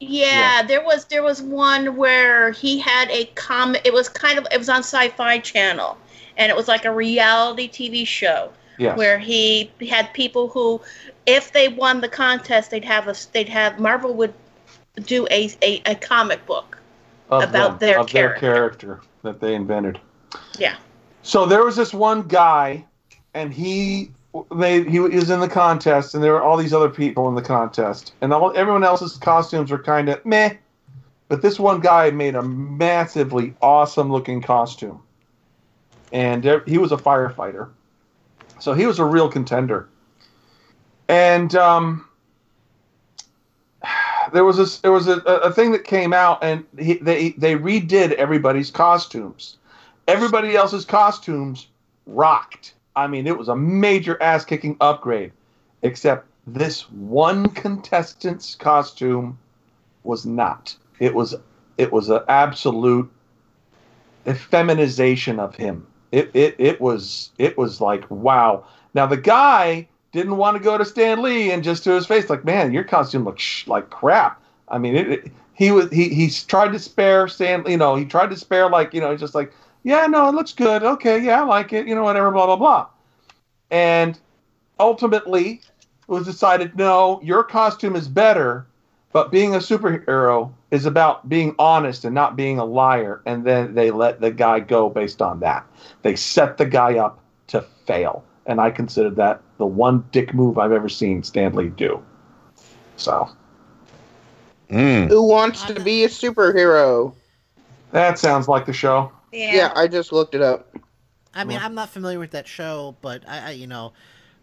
Yeah, 0.00 0.62
there 0.66 0.84
was 0.84 1.04
there 1.06 1.22
was 1.22 1.40
one 1.40 1.96
where 1.96 2.50
he 2.50 2.78
had 2.78 3.08
a 3.10 3.26
com. 3.36 3.74
It 3.84 3.92
was 3.92 4.08
kind 4.08 4.38
of 4.38 4.46
it 4.52 4.58
was 4.58 4.68
on 4.68 4.80
Sci-Fi 4.80 5.38
Channel, 5.38 5.96
and 6.36 6.50
it 6.50 6.56
was 6.56 6.68
like 6.68 6.84
a 6.84 6.92
reality 6.92 7.68
TV 7.70 8.04
show 8.06 8.52
Yes. 8.78 8.98
where 8.98 9.18
he 9.18 9.70
had 9.88 10.12
people 10.12 10.48
who, 10.48 10.80
if 11.26 11.52
they 11.52 11.68
won 11.68 12.00
the 12.00 12.08
contest, 12.08 12.70
they'd 12.70 12.84
have 12.84 13.08
a 13.08 13.14
they'd 13.32 13.48
have 13.48 13.78
Marvel 13.78 14.14
would 14.14 14.34
do 15.04 15.26
a 15.30 15.50
a, 15.62 15.82
a 15.86 15.94
comic 15.94 16.44
book 16.46 16.78
of 17.30 17.48
about 17.48 17.80
them, 17.80 17.88
their 17.88 18.00
of 18.00 18.06
character. 18.08 18.46
their 18.46 18.54
character 18.54 19.00
that 19.22 19.40
they 19.40 19.54
invented. 19.54 20.00
Yeah. 20.58 20.76
So 21.22 21.46
there 21.46 21.64
was 21.64 21.76
this 21.76 21.94
one 21.94 22.22
guy, 22.22 22.84
and 23.34 23.52
he 23.54 24.10
they 24.54 24.82
he 24.84 24.98
was 24.98 25.30
in 25.30 25.40
the 25.40 25.48
contest, 25.48 26.14
and 26.14 26.22
there 26.22 26.32
were 26.32 26.42
all 26.42 26.56
these 26.56 26.72
other 26.72 26.88
people 26.88 27.28
in 27.28 27.34
the 27.34 27.42
contest, 27.42 28.14
and 28.20 28.32
all 28.32 28.52
everyone 28.56 28.84
else's 28.84 29.16
costumes 29.16 29.70
were 29.70 29.82
kind 29.82 30.08
of 30.08 30.24
meh, 30.24 30.54
but 31.28 31.42
this 31.42 31.58
one 31.58 31.80
guy 31.80 32.10
made 32.10 32.34
a 32.34 32.42
massively 32.42 33.54
awesome 33.62 34.10
looking 34.10 34.42
costume, 34.42 35.02
and 36.12 36.44
he 36.66 36.78
was 36.78 36.92
a 36.92 36.96
firefighter, 36.96 37.70
so 38.58 38.72
he 38.72 38.86
was 38.86 38.98
a 38.98 39.04
real 39.04 39.28
contender, 39.28 39.88
and 41.08 41.54
um, 41.54 42.08
there 44.32 44.44
was 44.44 44.58
a 44.58 44.82
there 44.82 44.92
was 44.92 45.08
a, 45.08 45.18
a 45.20 45.52
thing 45.52 45.72
that 45.72 45.84
came 45.84 46.12
out, 46.12 46.42
and 46.42 46.64
he, 46.78 46.94
they 46.94 47.30
they 47.30 47.54
redid 47.54 48.12
everybody's 48.12 48.70
costumes. 48.70 49.56
Everybody 50.08 50.56
else's 50.56 50.84
costumes 50.84 51.68
rocked. 52.06 52.74
I 52.94 53.06
mean, 53.06 53.26
it 53.26 53.38
was 53.38 53.48
a 53.48 53.56
major 53.56 54.20
ass 54.22 54.44
kicking 54.44 54.76
upgrade, 54.80 55.32
except 55.82 56.26
this 56.46 56.90
one 56.90 57.48
contestant's 57.50 58.54
costume 58.54 59.38
was 60.02 60.26
not. 60.26 60.76
It 60.98 61.14
was 61.14 61.34
it 61.78 61.92
was 61.92 62.08
an 62.08 62.20
absolute 62.28 63.10
effeminization 64.26 65.38
of 65.38 65.54
him. 65.54 65.86
It 66.10 66.30
it 66.34 66.56
it 66.58 66.80
was 66.80 67.30
it 67.38 67.56
was 67.56 67.80
like 67.80 68.10
wow. 68.10 68.64
Now 68.94 69.06
the 69.06 69.16
guy 69.16 69.88
didn't 70.12 70.36
want 70.36 70.56
to 70.56 70.62
go 70.62 70.78
to 70.78 70.84
Stan 70.84 71.22
Lee 71.22 71.50
and 71.50 71.64
just 71.64 71.84
to 71.84 71.90
his 71.90 72.06
face 72.06 72.30
like, 72.30 72.44
man, 72.44 72.72
your 72.72 72.84
costume 72.84 73.24
looks 73.24 73.42
sh- 73.42 73.66
like 73.66 73.90
crap. 73.90 74.40
I 74.68 74.78
mean, 74.78 74.94
it, 74.94 75.08
it, 75.10 75.32
he 75.54 75.70
was 75.70 75.90
he 75.90 76.10
he's 76.10 76.44
tried 76.44 76.72
to 76.72 76.78
spare 76.78 77.28
Stan. 77.28 77.64
You 77.66 77.76
know, 77.76 77.96
he 77.96 78.04
tried 78.04 78.30
to 78.30 78.36
spare 78.36 78.68
like 78.68 78.94
you 78.94 79.00
know, 79.00 79.16
just 79.16 79.34
like 79.34 79.52
yeah, 79.82 80.06
no, 80.06 80.28
it 80.28 80.34
looks 80.34 80.52
good. 80.52 80.82
Okay, 80.82 81.18
yeah, 81.18 81.40
I 81.40 81.44
like 81.44 81.72
it. 81.72 81.86
You 81.86 81.94
know, 81.94 82.04
whatever, 82.04 82.30
blah 82.30 82.46
blah 82.46 82.56
blah. 82.56 82.86
And 83.70 84.18
ultimately, 84.78 85.62
it 86.02 86.08
was 86.08 86.26
decided 86.26 86.76
no, 86.76 87.20
your 87.22 87.42
costume 87.42 87.96
is 87.96 88.08
better, 88.08 88.66
but 89.12 89.32
being 89.32 89.54
a 89.54 89.58
superhero 89.58 90.52
is 90.70 90.86
about 90.86 91.28
being 91.28 91.54
honest 91.58 92.04
and 92.04 92.14
not 92.14 92.36
being 92.36 92.58
a 92.58 92.64
liar. 92.64 93.22
And 93.26 93.44
then 93.44 93.74
they 93.74 93.90
let 93.90 94.20
the 94.20 94.30
guy 94.30 94.60
go 94.60 94.88
based 94.90 95.22
on 95.22 95.40
that. 95.40 95.66
They 96.02 96.16
set 96.16 96.58
the 96.58 96.66
guy 96.66 96.98
up 96.98 97.18
to 97.48 97.62
fail. 97.86 98.24
And 98.46 98.60
I 98.60 98.70
considered 98.70 99.16
that 99.16 99.40
the 99.58 99.66
one 99.66 100.04
dick 100.12 100.34
move 100.34 100.58
I've 100.58 100.72
ever 100.72 100.88
seen 100.88 101.22
Stan 101.22 101.54
Lee 101.54 101.68
do. 101.68 102.02
So. 102.96 103.28
Who 104.68 105.22
wants 105.22 105.64
to 105.64 105.78
be 105.80 106.04
a 106.04 106.08
superhero? 106.08 107.14
That 107.90 108.18
sounds 108.18 108.48
like 108.48 108.64
the 108.64 108.72
show. 108.72 109.12
Yeah. 109.32 109.72
I 109.76 109.86
just 109.86 110.12
looked 110.12 110.34
it 110.34 110.42
up. 110.42 110.74
I 111.34 111.44
mean, 111.44 111.58
I'm 111.58 111.74
not 111.74 111.90
familiar 111.90 112.18
with 112.18 112.32
that 112.32 112.46
show, 112.46 112.96
but 113.00 113.22
I, 113.28 113.48
I 113.48 113.50
you 113.52 113.66
know, 113.66 113.92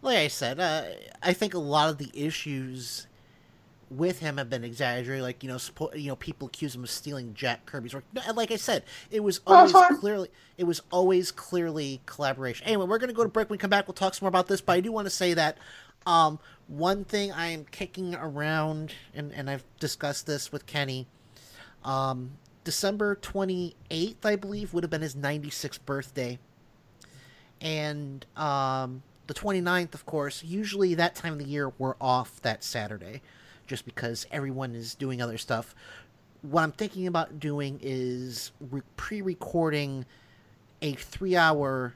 like 0.02 0.18
I 0.18 0.28
said, 0.28 0.58
uh, 0.58 0.84
I 1.22 1.32
think 1.32 1.54
a 1.54 1.58
lot 1.58 1.90
of 1.90 1.98
the 1.98 2.10
issues 2.14 3.06
with 3.90 4.20
him 4.20 4.36
have 4.38 4.48
been 4.48 4.64
exaggerated. 4.64 5.22
Like 5.22 5.42
you 5.42 5.48
know, 5.48 5.56
suppo- 5.56 6.00
you 6.00 6.08
know, 6.08 6.16
people 6.16 6.48
accuse 6.48 6.74
him 6.74 6.84
of 6.84 6.90
stealing 6.90 7.34
Jack 7.34 7.66
Kirby's 7.66 7.94
work. 7.94 8.04
No, 8.12 8.22
Like 8.34 8.50
I 8.50 8.56
said, 8.56 8.84
it 9.10 9.20
was 9.20 9.40
always 9.46 9.72
clearly 9.98 10.28
it 10.56 10.64
was 10.64 10.82
always 10.90 11.30
clearly 11.30 12.00
collaboration. 12.06 12.66
Anyway, 12.66 12.86
we're 12.86 12.98
gonna 12.98 13.12
go 13.12 13.24
to 13.24 13.28
break. 13.28 13.50
When 13.50 13.54
we 13.54 13.58
come 13.58 13.70
back, 13.70 13.88
we'll 13.88 13.94
talk 13.94 14.14
some 14.14 14.24
more 14.24 14.28
about 14.30 14.46
this. 14.46 14.60
But 14.60 14.74
I 14.74 14.80
do 14.80 14.92
want 14.92 15.06
to 15.06 15.10
say 15.10 15.34
that 15.34 15.58
um, 16.06 16.38
one 16.68 17.04
thing 17.04 17.32
I 17.32 17.48
am 17.48 17.64
kicking 17.64 18.14
around, 18.14 18.94
and 19.14 19.32
and 19.32 19.50
I've 19.50 19.64
discussed 19.78 20.26
this 20.26 20.52
with 20.52 20.66
Kenny. 20.66 21.06
Um, 21.84 22.32
December 22.62 23.16
28th, 23.16 24.24
I 24.24 24.36
believe, 24.36 24.74
would 24.74 24.84
have 24.84 24.90
been 24.90 25.00
his 25.00 25.16
96th 25.16 25.80
birthday. 25.86 26.38
And 27.60 28.24
um, 28.36 29.02
the 29.26 29.34
29th, 29.34 29.94
of 29.94 30.04
course, 30.04 30.44
usually 30.44 30.94
that 30.94 31.14
time 31.14 31.34
of 31.34 31.38
the 31.38 31.46
year 31.46 31.72
we're 31.78 31.94
off 32.00 32.40
that 32.42 32.62
Saturday 32.62 33.22
just 33.70 33.84
because 33.84 34.26
everyone 34.32 34.74
is 34.74 34.96
doing 34.96 35.22
other 35.22 35.38
stuff. 35.38 35.76
What 36.42 36.62
I'm 36.62 36.72
thinking 36.72 37.06
about 37.06 37.38
doing 37.38 37.78
is 37.80 38.50
re- 38.68 38.82
pre 38.96 39.22
recording 39.22 40.04
a 40.82 40.94
three 40.94 41.36
hour 41.36 41.94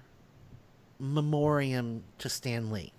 memoriam 1.00 2.04
to 2.18 2.28
Stan 2.28 2.70
Lee. 2.70 2.92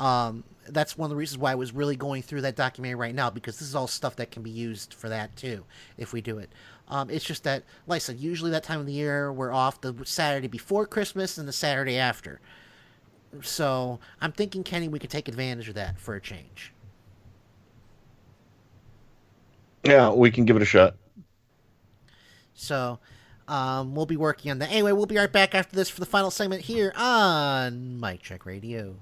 Um, 0.00 0.42
that's 0.68 0.98
one 0.98 1.06
of 1.06 1.10
the 1.10 1.16
reasons 1.16 1.38
why 1.38 1.52
I 1.52 1.54
was 1.54 1.72
really 1.72 1.94
going 1.94 2.22
through 2.22 2.40
that 2.40 2.56
documentary 2.56 2.96
right 2.96 3.14
now 3.14 3.30
because 3.30 3.60
this 3.60 3.68
is 3.68 3.76
all 3.76 3.86
stuff 3.86 4.16
that 4.16 4.32
can 4.32 4.42
be 4.42 4.50
used 4.50 4.92
for 4.92 5.08
that 5.08 5.36
too 5.36 5.64
if 5.96 6.12
we 6.12 6.20
do 6.20 6.38
it. 6.38 6.50
Um, 6.88 7.10
it's 7.10 7.24
just 7.24 7.44
that, 7.44 7.62
like 7.86 7.96
I 7.96 7.98
said, 8.00 8.16
usually 8.18 8.50
that 8.50 8.64
time 8.64 8.80
of 8.80 8.86
the 8.86 8.92
year 8.92 9.32
we're 9.32 9.52
off 9.52 9.80
the 9.80 9.94
Saturday 10.04 10.48
before 10.48 10.84
Christmas 10.84 11.38
and 11.38 11.46
the 11.46 11.52
Saturday 11.52 11.96
after. 11.96 12.40
So 13.42 14.00
I'm 14.20 14.32
thinking, 14.32 14.62
Kenny, 14.62 14.88
we 14.88 14.98
could 14.98 15.10
take 15.10 15.28
advantage 15.28 15.68
of 15.68 15.74
that 15.74 15.98
for 15.98 16.14
a 16.14 16.20
change. 16.20 16.72
Yeah, 19.84 20.10
we 20.10 20.30
can 20.30 20.44
give 20.44 20.56
it 20.56 20.62
a 20.62 20.66
shot. 20.66 20.96
So 22.54 22.98
um, 23.48 23.94
we'll 23.94 24.06
be 24.06 24.16
working 24.16 24.50
on 24.50 24.58
that. 24.60 24.70
Anyway, 24.70 24.92
we'll 24.92 25.06
be 25.06 25.16
right 25.16 25.30
back 25.30 25.54
after 25.54 25.76
this 25.76 25.90
for 25.90 26.00
the 26.00 26.06
final 26.06 26.30
segment 26.30 26.62
here 26.62 26.92
on 26.96 27.98
Mike 27.98 28.22
Check 28.22 28.46
Radio. 28.46 28.96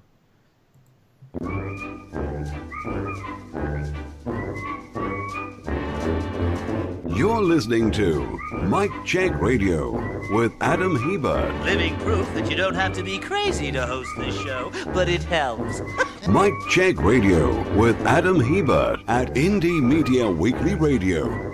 You're 7.15 7.42
listening 7.42 7.91
to 7.92 8.41
Mike 8.65 8.91
Check 9.05 9.39
Radio 9.39 9.91
with 10.34 10.55
Adam 10.62 10.97
Hebert. 10.97 11.55
Living 11.62 11.94
proof 11.99 12.32
that 12.32 12.49
you 12.49 12.57
don't 12.57 12.74
have 12.74 12.94
to 12.94 13.02
be 13.02 13.18
crazy 13.18 13.70
to 13.70 13.86
host 13.86 14.10
this 14.16 14.34
show, 14.41 14.73
but 14.94 15.10
it 15.10 15.23
helps. 15.24 15.82
Mike 16.28 16.55
Check 16.70 16.97
Radio 17.02 17.70
with 17.74 18.00
Adam 18.07 18.41
Hebert 18.41 19.00
at 19.08 19.34
Indie 19.34 19.82
Media 19.82 20.31
Weekly 20.31 20.74
Radio. 20.74 21.52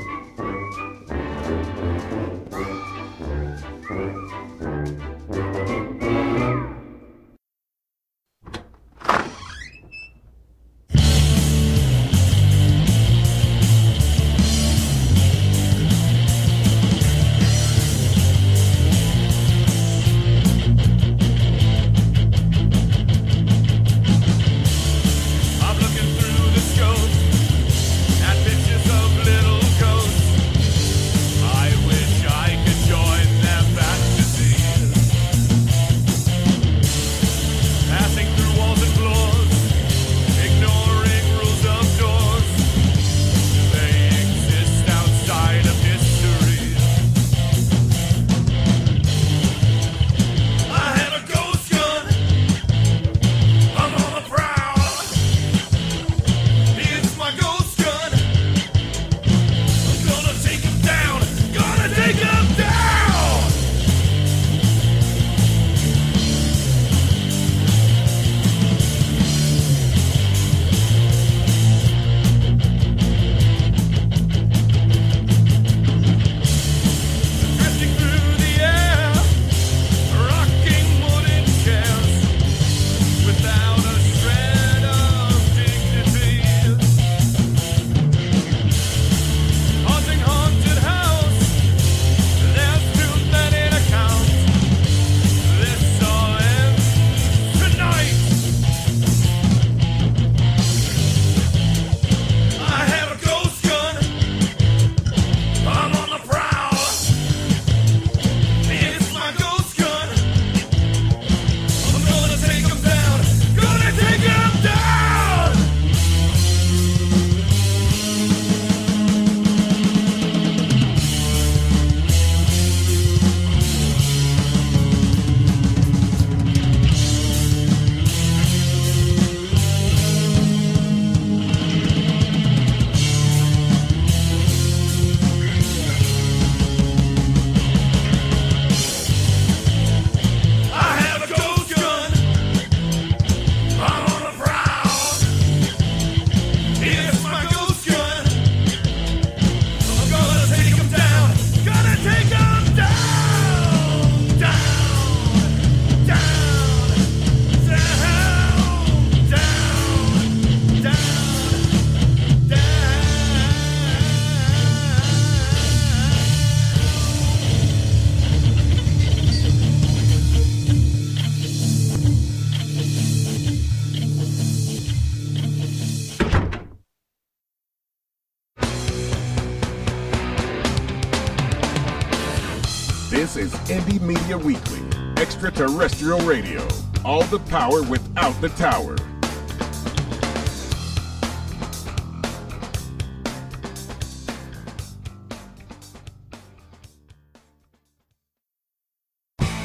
Indie 183.69 184.01
Media 184.01 184.39
Weekly, 184.39 184.81
extraterrestrial 185.21 186.21
radio. 186.21 186.67
All 187.05 187.23
the 187.25 187.39
power 187.51 187.83
without 187.83 188.33
the 188.41 188.49
tower. 188.49 188.97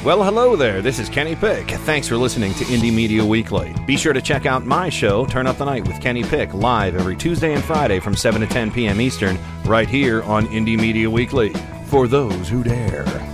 Well, 0.04 0.22
hello 0.22 0.54
there. 0.54 0.82
This 0.82 0.98
is 0.98 1.08
Kenny 1.08 1.34
Pick. 1.34 1.70
Thanks 1.70 2.06
for 2.06 2.18
listening 2.18 2.52
to 2.54 2.64
Indie 2.64 2.92
Media 2.92 3.24
Weekly. 3.24 3.74
Be 3.86 3.96
sure 3.96 4.12
to 4.12 4.20
check 4.20 4.44
out 4.44 4.66
my 4.66 4.90
show, 4.90 5.24
Turn 5.24 5.46
Up 5.46 5.56
the 5.56 5.64
Night 5.64 5.88
with 5.88 5.98
Kenny 6.02 6.24
Pick, 6.24 6.52
live 6.52 6.94
every 6.94 7.16
Tuesday 7.16 7.54
and 7.54 7.64
Friday 7.64 8.00
from 8.00 8.14
7 8.14 8.42
to 8.42 8.46
10 8.46 8.70
p.m. 8.70 9.00
Eastern, 9.00 9.38
right 9.64 9.88
here 9.88 10.22
on 10.24 10.46
Indie 10.48 10.78
Media 10.78 11.08
Weekly. 11.08 11.54
For 11.86 12.06
those 12.06 12.50
who 12.50 12.62
dare. 12.62 13.33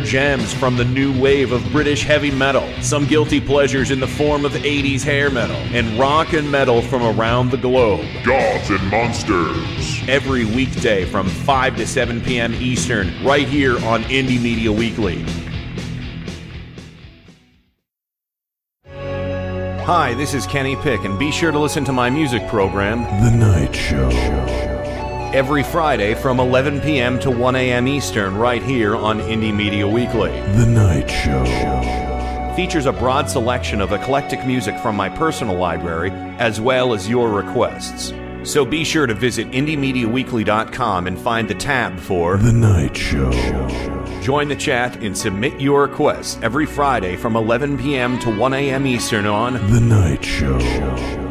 gems 0.00 0.52
from 0.52 0.76
the 0.76 0.84
new 0.84 1.18
wave 1.20 1.52
of 1.52 1.62
British 1.72 2.04
heavy 2.04 2.30
metal. 2.30 2.68
Some 2.80 3.06
guilty 3.06 3.40
pleasures 3.40 3.90
in 3.90 4.00
the 4.00 4.06
form 4.06 4.44
of 4.44 4.52
80s 4.52 5.02
hair 5.02 5.30
metal. 5.30 5.56
And 5.56 5.98
rock 5.98 6.32
and 6.32 6.50
metal 6.50 6.82
from 6.82 7.02
around 7.02 7.50
the 7.50 7.56
globe. 7.56 8.06
Gods 8.24 8.70
and 8.70 8.90
Monsters. 8.90 10.08
Every 10.08 10.44
weekday 10.44 11.04
from 11.04 11.28
5 11.28 11.76
to 11.76 11.86
7 11.86 12.20
p.m. 12.20 12.54
Eastern, 12.54 13.12
right 13.24 13.48
here 13.48 13.74
on 13.84 14.02
Indie 14.04 14.40
Media 14.40 14.72
Weekly. 14.72 15.24
Hi, 19.86 20.14
this 20.14 20.32
is 20.32 20.46
Kenny 20.46 20.76
Pick, 20.76 21.04
and 21.04 21.18
be 21.18 21.30
sure 21.30 21.52
to 21.52 21.58
listen 21.58 21.84
to 21.84 21.92
my 21.92 22.08
music 22.08 22.48
program, 22.48 23.02
The 23.22 23.36
Night 23.36 23.74
Show. 23.74 24.73
Every 25.34 25.64
Friday 25.64 26.14
from 26.14 26.38
11 26.38 26.80
p.m. 26.80 27.18
to 27.18 27.28
1 27.28 27.56
a.m. 27.56 27.88
Eastern, 27.88 28.36
right 28.36 28.62
here 28.62 28.94
on 28.94 29.18
Indie 29.18 29.52
Media 29.52 29.86
Weekly. 29.86 30.30
The 30.30 30.64
Night 30.64 31.10
Show. 31.10 32.54
Features 32.54 32.86
a 32.86 32.92
broad 32.92 33.28
selection 33.28 33.80
of 33.80 33.92
eclectic 33.92 34.46
music 34.46 34.78
from 34.78 34.94
my 34.94 35.08
personal 35.08 35.56
library, 35.56 36.12
as 36.38 36.60
well 36.60 36.94
as 36.94 37.08
your 37.08 37.30
requests. 37.30 38.14
So 38.44 38.64
be 38.64 38.84
sure 38.84 39.08
to 39.08 39.14
visit 39.14 39.50
IndieMediaWeekly.com 39.50 41.08
and 41.08 41.18
find 41.18 41.48
the 41.48 41.54
tab 41.56 41.98
for 41.98 42.36
The 42.36 42.52
Night 42.52 42.96
Show. 42.96 43.32
Join 44.22 44.46
the 44.46 44.54
chat 44.54 45.02
and 45.02 45.18
submit 45.18 45.60
your 45.60 45.82
requests 45.82 46.38
every 46.42 46.64
Friday 46.64 47.16
from 47.16 47.34
11 47.34 47.76
p.m. 47.78 48.20
to 48.20 48.30
1 48.30 48.54
a.m. 48.54 48.86
Eastern 48.86 49.26
on 49.26 49.54
The 49.72 49.80
Night 49.80 50.24
Show. 50.24 51.23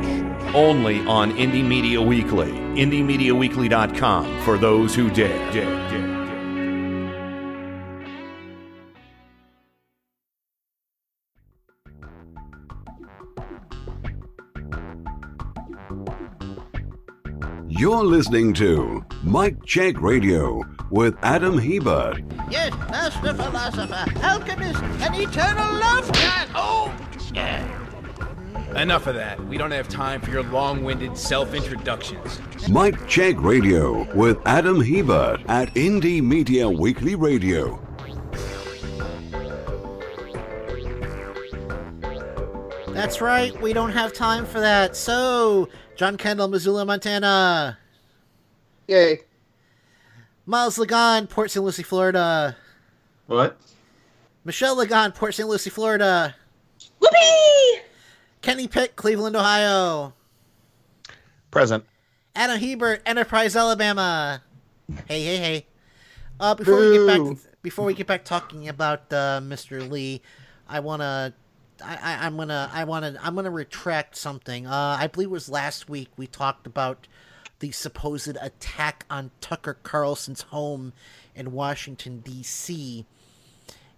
Only 0.53 0.99
on 1.05 1.31
Indie 1.33 1.65
Media 1.65 2.01
Weekly. 2.01 2.51
IndieMediaWeekly.com 2.51 4.41
for 4.43 4.57
those 4.57 4.95
who 4.95 5.09
dare. 5.09 5.51
dare, 5.51 5.89
dare. 5.89 6.13
You're 17.67 18.05
listening 18.05 18.53
to 18.53 19.03
Mike 19.23 19.65
Check 19.65 19.99
Radio 19.99 20.61
with 20.89 21.15
Adam 21.21 21.57
Hebert. 21.57 22.23
Yes, 22.49 22.71
master 22.89 23.33
philosopher, 23.33 24.05
alchemist, 24.23 24.81
and 24.81 25.15
eternal 25.15 25.79
love 25.79 26.09
god. 26.13 26.47
Oh, 26.55 26.95
Enough 28.75 29.07
of 29.07 29.15
that. 29.15 29.39
We 29.47 29.57
don't 29.57 29.71
have 29.71 29.87
time 29.87 30.19
for 30.19 30.31
your 30.31 30.43
long 30.43 30.83
winded 30.83 31.15
self 31.15 31.53
introductions. 31.53 32.39
Mike 32.69 33.07
Check 33.07 33.35
Radio 33.39 34.11
with 34.15 34.39
Adam 34.45 34.81
Hebert 34.81 35.41
at 35.47 35.73
Indie 35.75 36.23
Media 36.23 36.67
Weekly 36.67 37.13
Radio. 37.15 37.79
That's 42.87 43.21
right, 43.21 43.59
we 43.61 43.73
don't 43.73 43.91
have 43.91 44.13
time 44.13 44.45
for 44.45 44.59
that. 44.59 44.95
So, 44.95 45.67
John 45.95 46.17
Kendall, 46.17 46.47
Missoula, 46.47 46.85
Montana. 46.85 47.77
Yay. 48.87 49.19
Miles 50.45 50.77
Lagon, 50.77 51.27
Port 51.27 51.51
St. 51.51 51.63
Lucie, 51.63 51.83
Florida. 51.83 52.55
What? 53.27 53.57
Michelle 54.45 54.75
Lagon, 54.75 55.11
Port 55.13 55.33
St. 55.35 55.47
Lucie, 55.47 55.69
Florida. 55.69 56.35
Whoopee! 56.99 57.81
Kenny 58.43 58.67
Pick, 58.67 58.97
Cleveland, 58.97 59.37
Ohio. 59.37 60.13
Present. 61.49 61.85
Adam 62.35 62.59
Hebert, 62.59 63.01
Enterprise, 63.05 63.55
Alabama. 63.55 64.43
Hey, 65.07 65.23
hey, 65.23 65.37
hey. 65.37 65.67
Uh, 66.41 66.53
before 66.53 66.75
we 66.75 66.91
get 66.91 67.17
Boo. 67.17 67.35
back, 67.35 67.43
before 67.61 67.85
we 67.85 67.93
get 67.93 68.05
back 68.05 68.25
talking 68.25 68.67
about 68.67 69.13
uh, 69.13 69.39
Mr. 69.41 69.89
Lee, 69.89 70.21
I 70.67 70.81
wanna, 70.81 71.33
I, 71.81 71.95
I, 71.95 72.25
I'm 72.25 72.35
gonna, 72.35 72.69
I 72.73 72.83
wanna, 72.83 73.17
I'm 73.21 73.33
gonna 73.35 73.49
retract 73.49 74.17
something. 74.17 74.67
Uh, 74.67 74.97
I 74.99 75.07
believe 75.07 75.29
it 75.29 75.31
was 75.31 75.47
last 75.47 75.87
week 75.87 76.09
we 76.17 76.27
talked 76.27 76.67
about 76.67 77.07
the 77.59 77.71
supposed 77.71 78.35
attack 78.41 79.05
on 79.09 79.31
Tucker 79.39 79.77
Carlson's 79.83 80.41
home 80.41 80.91
in 81.33 81.53
Washington 81.53 82.19
D.C. 82.19 83.05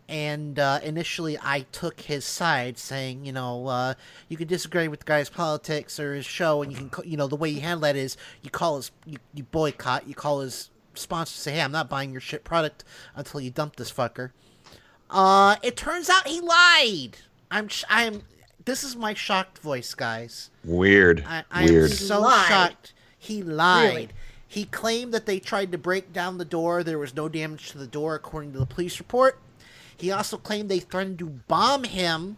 And 0.08 0.60
uh, 0.60 0.80
initially, 0.84 1.36
I 1.42 1.62
took 1.72 2.02
his 2.02 2.26
side, 2.26 2.78
saying, 2.78 3.26
you 3.26 3.32
know, 3.32 3.66
uh, 3.68 3.94
you 4.30 4.38
can 4.38 4.48
disagree 4.48 4.88
with 4.88 5.00
the 5.00 5.06
guy's 5.06 5.30
politics 5.30 6.00
or 6.00 6.14
his 6.14 6.26
show, 6.28 6.62
and 6.62 6.72
you 6.72 6.78
can, 6.90 7.10
you 7.10 7.18
know, 7.18 7.26
the 7.28 7.36
way 7.36 7.50
you 7.50 7.62
handle 7.62 7.82
that 7.82 7.96
is 7.96 8.16
you 8.44 8.52
call 8.52 8.76
his, 8.78 8.92
you, 9.06 9.18
you 9.34 9.44
boycott, 9.46 10.08
you 10.08 10.14
call 10.14 10.42
his 10.42 10.70
sponsor, 10.94 11.34
say, 11.36 11.54
hey, 11.54 11.62
I'm 11.62 11.72
not 11.72 11.90
buying 11.90 12.12
your 12.12 12.22
shit 12.22 12.44
product 12.44 12.84
until 13.16 13.42
you 13.42 13.50
dump 13.50 13.78
this 13.78 13.92
fucker. 13.92 14.30
Uh, 15.10 15.56
it 15.64 15.76
turns 15.76 16.10
out 16.10 16.28
he 16.28 16.40
lied. 16.40 17.18
I'm, 17.50 17.68
sh- 17.68 17.84
I'm. 17.90 18.22
This 18.66 18.84
is 18.84 18.96
my 18.96 19.14
shocked 19.14 19.60
voice, 19.60 19.94
guys. 19.94 20.50
Weird. 20.64 21.24
I, 21.28 21.44
I 21.52 21.66
Weird. 21.66 21.92
am 21.92 21.98
so 21.98 22.22
Lied. 22.22 22.48
shocked. 22.48 22.94
He 23.18 23.44
lied. 23.44 23.90
Really? 23.94 24.10
He 24.48 24.66
claimed 24.66 25.14
that 25.14 25.26
they 25.26 25.40
tried 25.40 25.72
to 25.72 25.78
break 25.78 26.14
down 26.14 26.38
the 26.38 26.46
door. 26.46 26.84
There 26.84 26.98
was 27.00 27.16
no 27.16 27.28
damage 27.30 27.72
to 27.72 27.78
the 27.78 27.88
door, 27.88 28.16
according 28.16 28.54
to 28.54 28.60
the 28.60 28.66
police 28.66 28.98
report. 29.00 29.40
He 29.98 30.12
also 30.12 30.38
claimed 30.38 30.70
they 30.70 30.80
threatened 30.80 31.20
to 31.20 31.26
bomb 31.28 31.84
him 31.86 32.38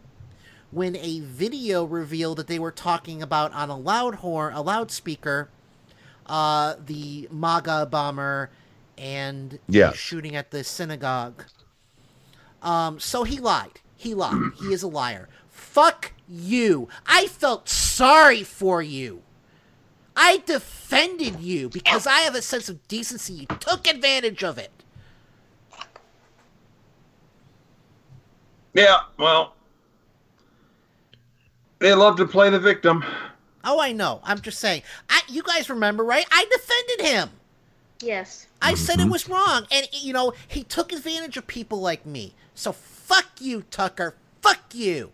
when 0.71 0.95
a 0.97 1.21
video 1.21 1.83
revealed 1.85 2.37
that 2.37 2.47
they 2.47 2.59
were 2.59 2.71
talking 2.71 3.21
about 3.21 3.53
on 3.53 3.69
a 3.69 3.77
loud 3.77 4.15
horn, 4.15 4.53
a 4.53 4.61
loudspeaker, 4.61 5.49
uh, 6.25 6.75
the 6.85 7.27
MAGA 7.31 7.87
bomber 7.89 8.49
and 8.97 9.59
Yeah. 9.67 9.93
shooting 9.93 10.35
at 10.35 10.51
the 10.51 10.63
synagogue. 10.63 11.43
Um, 12.61 12.99
so 12.99 13.23
he 13.23 13.39
lied. 13.39 13.79
He 13.95 14.13
lied. 14.13 14.51
he 14.59 14.73
is 14.73 14.83
a 14.83 14.87
liar. 14.87 15.29
fuck 15.49 16.13
you. 16.29 16.87
I 17.05 17.27
felt 17.27 17.69
sorry 17.69 18.43
for 18.43 18.81
you. 18.81 19.21
I 20.15 20.41
defended 20.45 21.39
you 21.39 21.69
because 21.69 22.05
I 22.07 22.19
have 22.21 22.33
a 22.35 22.41
sense 22.41 22.67
of 22.69 22.87
decency. 22.87 23.33
You 23.33 23.45
took 23.59 23.87
advantage 23.87 24.43
of 24.43 24.57
it. 24.57 24.71
Yeah, 28.77 28.97
well, 29.17 29.55
they 31.79 31.95
love 31.95 32.15
to 32.17 32.27
play 32.27 32.51
the 32.51 32.59
victim. 32.59 33.03
Oh, 33.63 33.79
I 33.79 33.91
know. 33.91 34.21
I'm 34.23 34.39
just 34.39 34.59
saying. 34.59 34.83
I, 35.09 35.21
you 35.27 35.41
guys 35.41 35.67
remember, 35.67 36.03
right? 36.03 36.27
I 36.31 36.45
defended 36.51 37.11
him. 37.11 37.29
Yes. 38.01 38.45
I 38.61 38.75
said 38.75 38.99
it 38.99 39.01
mm-hmm. 39.01 39.11
was 39.11 39.27
wrong, 39.27 39.65
and 39.71 39.87
you 39.91 40.13
know 40.13 40.33
he 40.47 40.63
took 40.63 40.93
advantage 40.93 41.37
of 41.37 41.47
people 41.47 41.81
like 41.81 42.05
me. 42.05 42.35
So 42.53 42.71
fuck 42.71 43.25
you, 43.39 43.63
Tucker. 43.71 44.13
Fuck 44.43 44.75
you. 44.75 45.11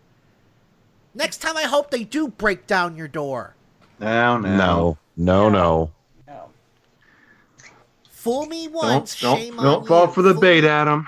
Next 1.16 1.38
time, 1.38 1.56
I 1.56 1.64
hope 1.64 1.90
they 1.90 2.03
do 2.03 2.27
break 2.27 2.67
down 2.67 2.98
your 2.98 3.08
door. 3.08 3.56
No, 3.98 4.40
No, 4.40 4.98
no, 5.16 5.48
no. 5.48 5.92
No. 6.27 6.50
Fool 8.09 8.45
me 8.45 8.66
Don't, 8.66 8.74
once, 8.74 9.22
don't, 9.22 9.38
shame 9.38 9.56
don't 9.56 9.66
on 9.83 9.85
fall 9.85 10.08
you. 10.08 10.14
for 10.14 10.22
the 10.22 10.33
Fool- 10.33 10.42
bait, 10.42 10.66
Adam. 10.66 11.08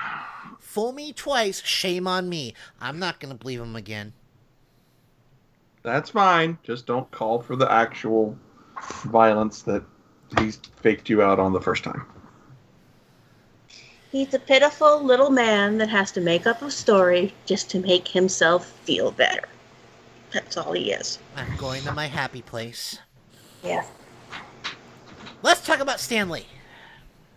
Fool 0.75 0.91
me 0.91 1.13
twice, 1.13 1.61
shame 1.63 2.05
on 2.05 2.27
me. 2.27 2.53
I'm 2.81 2.99
not 2.99 3.21
gonna 3.21 3.35
believe 3.35 3.61
him 3.61 3.77
again. 3.77 4.11
That's 5.83 6.09
fine. 6.09 6.57
Just 6.63 6.85
don't 6.85 7.09
call 7.11 7.41
for 7.41 7.55
the 7.55 7.71
actual 7.71 8.37
violence 9.05 9.61
that 9.61 9.85
he's 10.37 10.57
faked 10.81 11.07
you 11.07 11.21
out 11.21 11.39
on 11.39 11.53
the 11.53 11.61
first 11.61 11.85
time. 11.85 12.05
He's 14.11 14.33
a 14.33 14.39
pitiful 14.39 15.01
little 15.01 15.29
man 15.29 15.77
that 15.77 15.87
has 15.87 16.11
to 16.11 16.19
make 16.19 16.45
up 16.45 16.61
a 16.61 16.69
story 16.69 17.33
just 17.45 17.69
to 17.69 17.79
make 17.79 18.09
himself 18.09 18.65
feel 18.83 19.11
better. 19.11 19.47
That's 20.33 20.57
all 20.57 20.73
he 20.73 20.91
is. 20.91 21.19
I'm 21.37 21.55
going 21.55 21.83
to 21.83 21.93
my 21.93 22.07
happy 22.07 22.41
place. 22.41 22.99
Yes. 23.63 23.87
Let's 25.41 25.65
talk 25.65 25.79
about 25.79 26.01
Stan 26.01 26.29
Lee. 26.29 26.47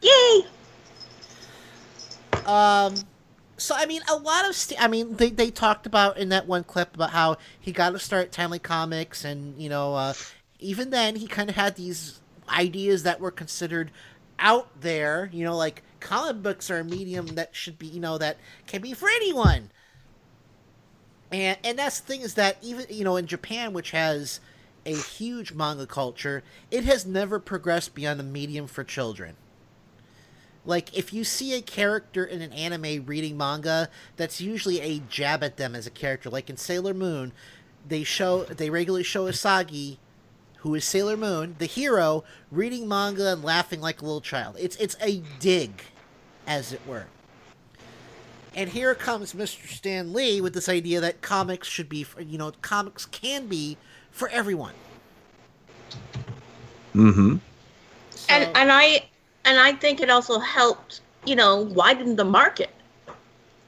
Yay! 0.02 0.42
Um, 2.44 2.96
so 3.58 3.74
I 3.76 3.86
mean, 3.86 4.02
a 4.08 4.16
lot 4.16 4.48
of 4.48 4.54
St- 4.54 4.80
I 4.82 4.86
mean, 4.88 5.16
they 5.16 5.30
they 5.30 5.50
talked 5.50 5.84
about 5.84 6.16
in 6.16 6.30
that 6.30 6.46
one 6.46 6.64
clip 6.64 6.94
about 6.94 7.10
how 7.10 7.36
he 7.60 7.72
got 7.72 7.90
to 7.90 7.98
start 7.98 8.32
Timely 8.32 8.58
Comics, 8.58 9.24
and 9.24 9.60
you 9.60 9.68
know, 9.68 9.94
uh, 9.94 10.14
even 10.60 10.90
then 10.90 11.16
he 11.16 11.26
kind 11.26 11.50
of 11.50 11.56
had 11.56 11.76
these 11.76 12.20
ideas 12.48 13.02
that 13.02 13.20
were 13.20 13.30
considered 13.30 13.90
out 14.38 14.80
there. 14.80 15.28
You 15.32 15.44
know, 15.44 15.56
like 15.56 15.82
comic 16.00 16.42
books 16.42 16.70
are 16.70 16.78
a 16.78 16.84
medium 16.84 17.26
that 17.28 17.54
should 17.54 17.78
be, 17.78 17.88
you 17.88 18.00
know, 18.00 18.16
that 18.18 18.38
can 18.66 18.80
be 18.80 18.94
for 18.94 19.08
anyone. 19.08 19.70
And 21.32 21.58
and 21.64 21.78
that's 21.78 22.00
the 22.00 22.06
thing 22.06 22.20
is 22.22 22.34
that 22.34 22.56
even 22.62 22.86
you 22.88 23.04
know 23.04 23.16
in 23.16 23.26
Japan, 23.26 23.72
which 23.72 23.90
has 23.90 24.40
a 24.86 24.94
huge 24.94 25.52
manga 25.52 25.86
culture, 25.86 26.44
it 26.70 26.84
has 26.84 27.04
never 27.04 27.38
progressed 27.40 27.94
beyond 27.94 28.20
a 28.20 28.22
medium 28.22 28.68
for 28.68 28.84
children. 28.84 29.36
Like 30.64 30.96
if 30.96 31.12
you 31.12 31.24
see 31.24 31.54
a 31.54 31.62
character 31.62 32.24
in 32.24 32.42
an 32.42 32.52
anime 32.52 33.04
reading 33.06 33.36
manga, 33.36 33.88
that's 34.16 34.40
usually 34.40 34.80
a 34.80 35.00
jab 35.08 35.42
at 35.42 35.56
them 35.56 35.74
as 35.74 35.86
a 35.86 35.90
character. 35.90 36.28
Like 36.28 36.50
in 36.50 36.56
Sailor 36.56 36.94
Moon, 36.94 37.32
they 37.86 38.04
show 38.04 38.44
they 38.44 38.70
regularly 38.70 39.04
show 39.04 39.26
Usagi, 39.26 39.96
who 40.58 40.74
is 40.74 40.84
Sailor 40.84 41.16
Moon, 41.16 41.56
the 41.58 41.66
hero, 41.66 42.24
reading 42.50 42.86
manga 42.86 43.32
and 43.32 43.42
laughing 43.42 43.80
like 43.80 44.02
a 44.02 44.04
little 44.04 44.20
child. 44.20 44.56
It's 44.58 44.76
it's 44.76 44.96
a 45.00 45.22
dig, 45.38 45.82
as 46.46 46.72
it 46.72 46.80
were. 46.86 47.06
And 48.54 48.70
here 48.70 48.94
comes 48.94 49.34
Mr. 49.34 49.68
Stan 49.68 50.12
Lee 50.12 50.40
with 50.40 50.52
this 50.52 50.68
idea 50.68 51.00
that 51.00 51.20
comics 51.20 51.68
should 51.68 51.88
be, 51.88 52.02
for, 52.02 52.20
you 52.20 52.38
know, 52.38 52.50
comics 52.60 53.06
can 53.06 53.46
be 53.46 53.76
for 54.10 54.28
everyone. 54.30 54.74
Mm-hmm. 56.94 57.36
and 58.28 58.56
and 58.56 58.72
I 58.72 59.04
and 59.48 59.58
I 59.58 59.72
think 59.72 60.00
it 60.00 60.10
also 60.10 60.38
helped, 60.38 61.00
you 61.24 61.34
know, 61.34 61.62
widen 61.62 62.16
the 62.16 62.24
market. 62.24 62.68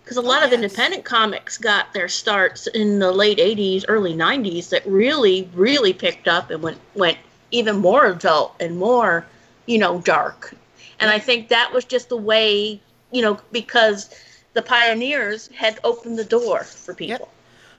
Because 0.05 0.19
a 0.19 0.21
lot 0.21 0.43
of 0.43 0.53
independent 0.53 1.05
comics 1.05 1.57
got 1.57 1.95
their 1.95 2.07
starts 2.09 2.67
in 2.67 2.99
the 2.99 3.11
late 3.11 3.39
'80s, 3.39 3.87
early 3.89 4.13
'90s 4.13 4.69
that 4.69 4.87
really, 4.87 5.49
really 5.55 5.95
picked 5.95 6.29
up 6.29 6.51
and 6.51 6.63
went 6.63 6.79
went 6.95 7.17
even 7.51 7.79
more 7.79 8.05
adult 8.07 8.55
and 8.61 8.79
more, 8.79 9.25
you 9.65 9.79
know, 9.79 10.01
dark. 10.03 10.55
And 10.99 11.11
I 11.11 11.19
think 11.19 11.49
that 11.49 11.73
was 11.73 11.87
just 11.87 12.11
the 12.11 12.17
way, 12.17 12.81
you 13.11 13.23
know, 13.23 13.41
because 13.51 14.15
the 14.53 14.61
pioneers 14.61 15.49
had 15.49 15.81
opened 15.83 16.19
the 16.19 16.25
door 16.25 16.65
for 16.65 16.93
people. 16.93 17.31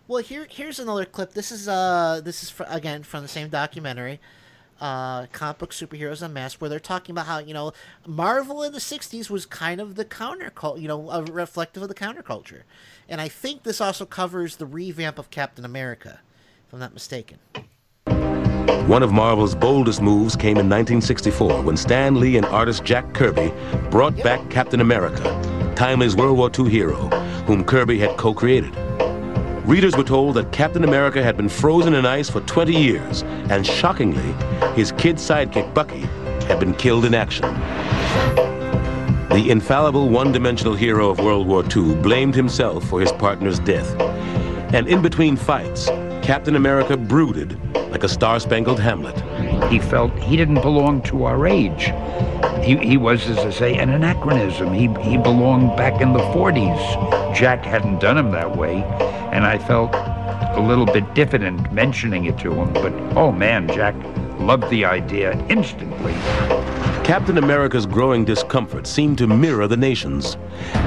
Well, 0.08 0.24
here 0.24 0.48
here's 0.50 0.80
another 0.80 1.06
clip. 1.06 1.34
This 1.34 1.52
is 1.52 1.68
uh 1.68 2.22
this 2.24 2.42
is 2.42 2.50
fr- 2.50 2.64
again 2.68 3.04
from 3.04 3.22
the 3.22 3.28
same 3.28 3.50
documentary, 3.50 4.20
uh, 4.82 5.28
comic 5.28 5.60
book 5.60 5.72
superheroes 5.72 6.22
unmasked, 6.22 6.60
where 6.60 6.70
they're 6.70 6.80
talking 6.80 7.14
about 7.14 7.28
how 7.28 7.38
you 7.38 7.54
know 7.54 7.72
Marvel 8.06 8.64
in 8.64 8.74
the 8.74 8.80
'60s 8.80 9.30
was 9.30 9.46
kind 9.46 9.80
of 9.80 9.96
the 9.96 10.04
counterculture, 10.04 10.82
you 10.82 10.88
know, 10.88 11.10
a 11.12 11.24
reflective 11.24 11.84
of 11.84 11.90
the 11.90 11.96
counterculture, 11.96 12.64
and 13.08 13.22
I 13.22 13.28
think 13.28 13.64
this 13.64 13.80
also 13.80 14.06
covers 14.06 14.58
the 14.58 14.66
revamp 14.66 15.20
of 15.20 15.30
Captain 15.30 15.64
America, 15.64 16.20
if 16.68 16.74
I'm 16.74 16.80
not 16.80 16.94
mistaken. 16.94 17.40
One 18.88 19.04
of 19.04 19.12
Marvel's 19.12 19.54
boldest 19.54 20.02
moves 20.02 20.36
came 20.36 20.58
in 20.58 20.68
1964 20.68 21.62
when 21.62 21.78
Stan 21.78 22.20
Lee 22.20 22.38
and 22.38 22.46
artist 22.48 22.84
Jack 22.84 23.14
Kirby 23.14 23.54
brought 23.90 24.16
back 24.24 24.50
Captain 24.50 24.82
America, 24.82 25.24
Timely's 25.76 26.16
World 26.16 26.38
War 26.38 26.50
II 26.58 26.70
hero, 26.70 26.96
whom 27.46 27.64
Kirby 27.64 28.00
had 28.00 28.18
co-created. 28.18 28.76
Readers 29.72 29.96
were 29.96 30.04
told 30.04 30.36
that 30.36 30.52
Captain 30.52 30.84
America 30.84 31.24
had 31.24 31.38
been 31.38 31.48
frozen 31.48 31.94
in 31.94 32.06
ice 32.06 32.30
for 32.30 32.42
20 32.42 32.76
years, 32.76 33.22
and 33.50 33.66
shockingly, 33.66 34.36
his 34.76 34.92
kid 34.98 35.16
sidekick 35.16 35.74
Bucky 35.74 36.02
had 36.50 36.60
been 36.60 36.74
killed 36.74 37.06
in 37.06 37.14
action. 37.14 37.46
The 39.30 39.46
infallible 39.48 40.10
one-dimensional 40.10 40.76
hero 40.76 41.10
of 41.10 41.20
World 41.20 41.48
War 41.48 41.64
II 41.64 41.96
blamed 42.02 42.36
himself 42.36 42.84
for 42.90 43.00
his 43.00 43.14
partner's 43.14 43.60
death. 43.60 43.98
And 44.74 44.90
in 44.90 45.02
between 45.02 45.38
fights, 45.38 45.86
Captain 46.22 46.58
America 46.58 46.98
brooded 46.98 47.58
like 47.92 48.04
a 48.04 48.10
star-spangled 48.10 48.82
Hamlet. 48.82 49.16
He 49.70 49.80
felt 49.80 50.18
he 50.20 50.38
didn't 50.38 50.62
belong 50.62 51.02
to 51.04 51.26
our 51.26 51.48
age. 51.48 51.92
He, 52.64 52.78
he 52.78 52.98
was, 52.98 53.28
as 53.28 53.40
I 53.40 53.50
say, 53.50 53.78
an 53.78 53.90
anachronism. 53.90 54.74
He, 54.74 54.88
he 55.02 55.18
belonged 55.18 55.76
back 55.78 56.02
in 56.02 56.14
the 56.14 56.20
40s. 56.20 57.36
Jack 57.36 57.64
hadn't 57.64 58.00
done 58.00 58.18
him 58.18 58.32
that 58.32 58.56
way, 58.56 58.84
and 59.32 59.46
I 59.46 59.58
felt 59.58 59.94
a 59.94 60.60
little 60.60 60.86
bit 60.86 61.14
diffident 61.16 61.72
mentioning 61.72 62.26
it 62.26 62.38
to 62.40 62.54
him. 62.54 62.74
But 62.74 62.94
oh 63.18 63.32
man, 63.32 63.68
Jack 63.68 63.96
loved 64.40 64.70
the 64.70 64.86
idea 64.86 65.34
instantly. 65.48 66.14
Captain 67.04 67.38
America's 67.38 67.86
growing 67.86 68.24
discomfort 68.24 68.86
seemed 68.86 69.18
to 69.18 69.28
mirror 69.28 69.68
the 69.68 69.78
nation's, 69.78 70.38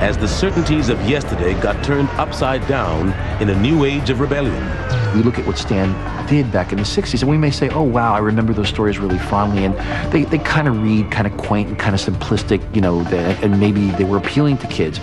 as 0.01 0.17
the 0.17 0.29
certainties 0.29 0.89
of 0.89 1.01
yesterday 1.09 1.55
got 1.61 1.83
turned 1.85 2.09
upside 2.11 2.67
down 2.69 3.09
in 3.43 3.51
a 3.51 3.61
new 3.61 3.85
age 3.85 4.11
of 4.11 4.21
rebellion. 4.21 5.04
We 5.15 5.23
look 5.23 5.39
at 5.39 5.47
what 5.47 5.57
Stan 5.57 6.27
did 6.27 6.51
back 6.51 6.73
in 6.73 6.79
the 6.79 6.85
60s, 6.85 7.21
and 7.21 7.31
we 7.31 7.39
may 7.39 7.51
say, 7.51 7.69
oh, 7.69 7.83
wow, 7.83 8.15
I 8.15 8.19
remember 8.19 8.53
those 8.53 8.69
stories 8.69 8.99
really 8.99 9.19
fondly. 9.19 9.65
And 9.65 9.75
they, 10.13 10.25
they 10.25 10.39
kind 10.39 10.67
of 10.67 10.83
read 10.83 11.11
kind 11.11 11.27
of 11.27 11.37
quaint 11.37 11.69
and 11.69 11.79
kind 11.79 11.95
of 11.95 12.01
simplistic, 12.01 12.63
you 12.75 12.81
know, 12.81 13.01
and 13.01 13.61
maybe 13.61 13.91
they 13.93 14.05
were 14.05 14.17
appealing 14.17 14.59
to 14.59 14.67
kids. 14.67 14.99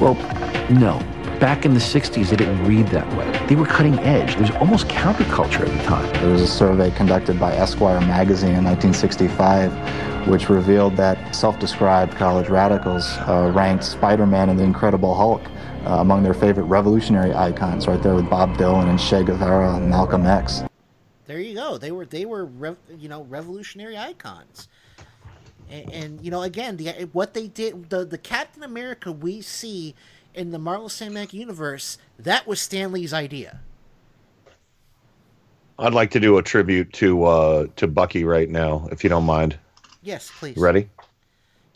Well, 0.00 0.14
no. 0.70 1.02
Back 1.40 1.64
in 1.64 1.74
the 1.74 1.80
60s, 1.80 2.30
they 2.30 2.36
didn't 2.36 2.64
read 2.66 2.88
that 2.88 3.08
way. 3.16 3.46
They 3.46 3.54
were 3.54 3.66
cutting 3.66 3.98
edge. 4.00 4.32
There 4.32 4.42
was 4.42 4.50
almost 4.56 4.88
counterculture 4.88 5.60
at 5.60 5.68
the 5.68 5.84
time. 5.84 6.12
There 6.14 6.30
was 6.30 6.42
a 6.42 6.48
survey 6.48 6.90
conducted 6.90 7.38
by 7.38 7.54
Esquire 7.54 8.00
magazine 8.00 8.54
in 8.54 8.64
1965 8.64 9.72
which 10.28 10.50
revealed 10.50 10.96
that 10.96 11.34
self-described 11.34 12.14
college 12.16 12.48
radicals 12.48 13.16
uh, 13.18 13.50
ranked 13.54 13.84
Spider-Man 13.84 14.50
and 14.50 14.58
the 14.58 14.64
Incredible 14.64 15.14
Hulk 15.14 15.42
uh, 15.88 16.00
among 16.00 16.22
their 16.22 16.34
favorite 16.34 16.64
revolutionary 16.64 17.34
icons, 17.34 17.88
right 17.88 18.02
there 18.02 18.14
with 18.14 18.28
Bob 18.28 18.56
Dylan 18.58 18.88
and 18.90 19.00
Che 19.00 19.24
Guevara 19.24 19.76
and 19.76 19.88
Malcolm 19.88 20.26
X. 20.26 20.62
There 21.26 21.40
you 21.40 21.54
go. 21.54 21.78
They 21.78 21.90
were 21.90 22.04
they 22.04 22.26
were 22.26 22.44
rev, 22.44 22.76
you 22.98 23.08
know 23.08 23.22
revolutionary 23.24 23.96
icons. 23.96 24.68
And, 25.70 25.92
and 25.92 26.24
you 26.24 26.30
know 26.30 26.42
again 26.42 26.76
the 26.76 27.08
what 27.12 27.34
they 27.34 27.48
did 27.48 27.90
the 27.90 28.04
the 28.04 28.18
Captain 28.18 28.62
America 28.62 29.10
we 29.10 29.40
see 29.40 29.94
in 30.34 30.50
the 30.50 30.58
Marvel 30.58 30.88
Cinematic 30.88 31.32
Universe 31.32 31.98
that 32.18 32.46
was 32.46 32.60
Stan 32.60 32.92
Lee's 32.92 33.12
idea. 33.12 33.60
I'd 35.78 35.94
like 35.94 36.10
to 36.10 36.20
do 36.20 36.38
a 36.38 36.42
tribute 36.42 36.92
to 36.94 37.24
uh, 37.24 37.66
to 37.76 37.86
Bucky 37.86 38.24
right 38.24 38.50
now, 38.50 38.88
if 38.90 39.04
you 39.04 39.10
don't 39.10 39.24
mind. 39.24 39.58
Yes, 40.02 40.30
please. 40.38 40.56
Ready? 40.56 40.88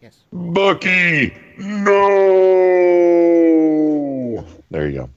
Yes. 0.00 0.18
Bucky, 0.32 1.34
no. 1.58 2.72
There 4.72 4.88
you 4.88 5.00
go. 5.00 5.10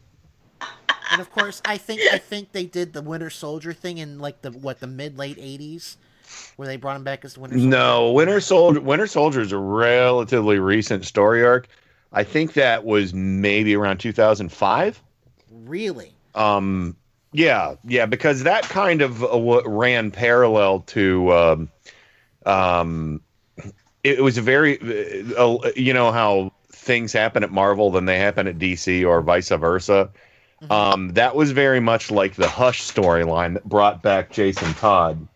And 1.11 1.21
of 1.21 1.31
course, 1.31 1.61
I 1.63 1.77
think 1.77 2.01
I 2.11 2.17
think 2.17 2.51
they 2.51 2.65
did 2.65 2.91
the 2.91 3.01
Winter 3.01 3.29
Soldier 3.29 3.71
thing 3.71 3.99
in 3.99 4.19
like 4.19 4.41
the 4.41 4.51
what 4.51 4.81
the 4.81 4.87
mid 4.87 5.17
late 5.17 5.37
'80s, 5.37 5.95
where 6.57 6.67
they 6.67 6.75
brought 6.75 6.97
him 6.97 7.05
back 7.05 7.23
as 7.23 7.35
the 7.35 7.39
Winter 7.39 7.57
Soldier. 7.57 7.69
No, 7.69 8.11
Winter 8.11 8.41
Soldier. 8.41 8.81
Winter 8.81 9.07
Soldier 9.07 9.39
is 9.39 9.53
a 9.53 9.57
relatively 9.57 10.59
recent 10.59 11.05
story 11.05 11.45
arc. 11.45 11.69
I 12.11 12.23
think 12.23 12.53
that 12.53 12.83
was 12.83 13.13
maybe 13.13 13.75
around 13.75 13.99
2005. 13.99 15.01
Really? 15.51 16.13
Um, 16.33 16.95
Yeah, 17.31 17.75
yeah, 17.85 18.05
because 18.05 18.43
that 18.43 18.63
kind 18.63 19.01
of 19.01 19.23
uh, 19.23 19.61
ran 19.65 20.11
parallel 20.11 20.81
to, 20.81 21.33
um, 21.33 21.69
um, 22.45 23.21
it, 24.03 24.23
was 24.23 24.37
a 24.37 24.41
very, 24.41 24.79
uh, 25.37 25.55
uh, 25.55 25.71
you 25.75 25.93
know 25.93 26.11
how 26.13 26.51
things 26.85 27.11
happen 27.11 27.43
at 27.43 27.51
Marvel 27.51 27.91
than 27.91 28.05
they 28.05 28.17
happen 28.17 28.47
at 28.47 28.57
DC 28.57 29.05
or 29.05 29.21
vice 29.21 29.49
versa. 29.49 30.09
Um, 30.69 31.09
that 31.09 31.35
was 31.35 31.51
very 31.51 31.79
much 31.79 32.09
like 32.11 32.35
the 32.35 32.47
Hush 32.47 32.81
storyline 32.81 33.53
that 33.55 33.65
brought 33.65 34.01
back 34.01 34.31
Jason 34.31 34.73
Todd, 34.75 35.27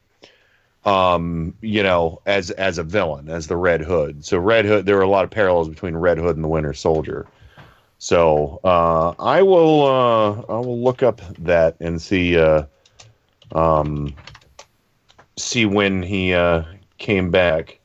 um, 0.86 1.54
you 1.62 1.84
know, 1.84 2.22
as 2.26 2.52
as 2.52 2.78
a 2.78 2.84
villain, 2.84 3.30
as 3.30 3.48
the 3.48 3.58
Red 3.58 3.82
Hood. 3.82 4.24
So 4.26 4.40
Red 4.40 4.66
Hood, 4.66 4.86
there 4.86 4.96
were 4.96 5.02
a 5.02 5.10
lot 5.10 5.26
of 5.26 5.32
parallels 5.32 5.68
between 5.68 5.96
Red 5.96 6.18
Hood 6.18 6.36
and 6.36 6.44
the 6.44 6.48
Winter 6.48 6.74
Soldier. 6.74 7.28
So 7.98 8.62
uh, 8.64 9.14
I 9.20 9.42
will 9.42 9.86
uh, 9.86 10.32
I 10.54 10.60
will 10.60 10.82
look 10.82 11.04
up 11.04 11.22
that 11.40 11.76
and 11.80 12.02
see 12.02 12.40
uh, 12.40 12.64
um, 13.52 14.16
see 15.38 15.66
when 15.66 16.02
he 16.02 16.34
uh, 16.34 16.64
came 16.98 17.30
back. 17.30 17.79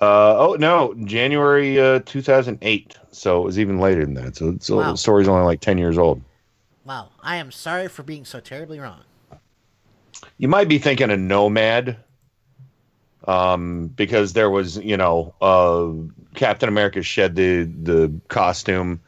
Uh, 0.00 0.36
oh 0.38 0.56
no, 0.58 0.94
January 1.04 1.80
uh, 1.80 2.00
2008. 2.04 2.98
So 3.10 3.40
it 3.40 3.44
was 3.44 3.58
even 3.58 3.78
later 3.78 4.04
than 4.04 4.14
that. 4.14 4.36
So, 4.36 4.56
so 4.60 4.76
Wow. 4.76 4.92
the 4.92 4.98
story's 4.98 5.28
only 5.28 5.44
like 5.44 5.60
10 5.60 5.78
years 5.78 5.96
old. 5.98 6.20
Wow, 6.84 7.08
I 7.22 7.36
am 7.36 7.50
sorry 7.50 7.88
for 7.88 8.02
being 8.02 8.24
so 8.24 8.40
terribly 8.40 8.78
wrong. 8.78 9.00
You 10.38 10.48
might 10.48 10.68
be 10.68 10.78
thinking 10.78 11.10
of 11.10 11.18
Nomad, 11.18 11.96
um, 13.26 13.88
because 13.88 14.32
there 14.34 14.50
was, 14.50 14.76
you 14.78 14.96
know, 14.96 15.34
uh, 15.40 15.90
Captain 16.34 16.68
America 16.68 17.02
shed 17.02 17.36
the 17.36 17.64
the 17.82 18.12
costume 18.28 19.00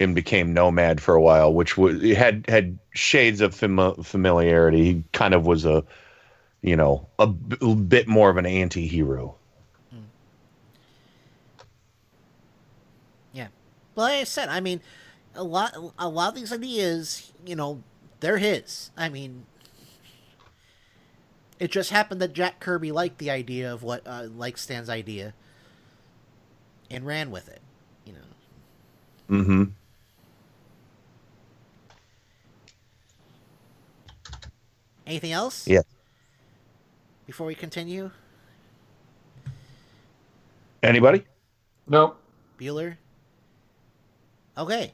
and 0.00 0.14
became 0.14 0.52
Nomad 0.52 1.00
for 1.00 1.14
a 1.14 1.20
while, 1.22 1.52
which 1.54 1.76
was 1.76 2.02
it 2.02 2.16
had 2.16 2.44
had 2.48 2.78
shades 2.94 3.40
of 3.40 3.54
fam- 3.54 4.02
familiarity. 4.02 4.84
He 4.84 5.04
kind 5.12 5.34
of 5.34 5.46
was 5.46 5.64
a, 5.64 5.84
you 6.62 6.76
know, 6.76 7.06
a 7.18 7.26
b- 7.28 7.74
bit 7.76 8.08
more 8.08 8.30
of 8.30 8.36
an 8.36 8.46
anti-hero. 8.46 9.36
Yeah. 13.96 14.02
Well, 14.02 14.06
like 14.10 14.20
I 14.20 14.24
said, 14.24 14.48
I 14.48 14.60
mean, 14.60 14.80
a 15.34 15.44
lot, 15.44 15.76
a 15.98 16.08
lot 16.08 16.28
of 16.30 16.34
these 16.34 16.52
ideas, 16.52 17.32
you 17.44 17.56
know, 17.56 17.82
they're 18.20 18.38
his. 18.38 18.90
I 18.96 19.08
mean, 19.08 19.46
it 21.58 21.70
just 21.70 21.90
happened 21.90 22.20
that 22.22 22.32
Jack 22.32 22.60
Kirby 22.60 22.92
liked 22.92 23.18
the 23.18 23.30
idea 23.30 23.72
of 23.72 23.82
what, 23.82 24.02
uh, 24.06 24.28
like 24.34 24.58
Stan's 24.58 24.88
idea, 24.88 25.34
and 26.90 27.06
ran 27.06 27.30
with 27.30 27.48
it. 27.48 27.60
You 28.04 28.12
know. 28.14 29.42
Mm-hmm. 29.42 29.64
Anything 35.06 35.32
else? 35.32 35.66
Yeah. 35.68 35.82
Before 37.26 37.46
we 37.46 37.54
continue, 37.54 38.10
Anybody? 40.84 41.24
Nope. 41.88 42.20
Bueller. 42.60 42.98
Okay. 44.56 44.92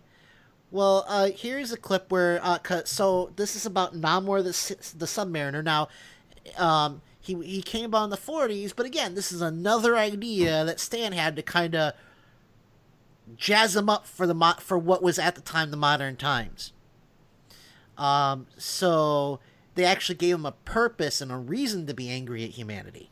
Well, 0.70 1.04
uh, 1.08 1.30
here's 1.34 1.72
a 1.72 1.76
clip 1.76 2.12
where, 2.12 2.40
uh, 2.44 2.58
so 2.84 3.32
this 3.36 3.56
is 3.56 3.66
about 3.66 3.94
Namor 3.94 4.38
the 4.38 4.96
the 4.96 5.06
Submariner. 5.06 5.64
Now, 5.64 5.88
um, 6.56 7.02
he 7.20 7.34
he 7.42 7.60
came 7.62 7.86
about 7.86 8.04
in 8.04 8.10
the 8.10 8.16
40s, 8.16 8.72
but 8.74 8.86
again, 8.86 9.14
this 9.14 9.32
is 9.32 9.42
another 9.42 9.96
idea 9.96 10.64
that 10.64 10.78
Stan 10.78 11.12
had 11.12 11.34
to 11.36 11.42
kind 11.42 11.74
of 11.74 11.94
jazz 13.36 13.74
him 13.74 13.88
up 13.88 14.06
for 14.06 14.26
the 14.26 14.34
mo- 14.34 14.54
for 14.60 14.78
what 14.78 15.02
was 15.02 15.18
at 15.18 15.34
the 15.34 15.40
time 15.40 15.72
the 15.72 15.76
modern 15.76 16.16
times. 16.16 16.72
Um, 17.98 18.46
so 18.56 19.40
they 19.74 19.84
actually 19.84 20.14
gave 20.14 20.36
him 20.36 20.46
a 20.46 20.52
purpose 20.52 21.20
and 21.20 21.32
a 21.32 21.36
reason 21.36 21.86
to 21.86 21.94
be 21.94 22.08
angry 22.08 22.44
at 22.44 22.50
humanity. 22.50 23.10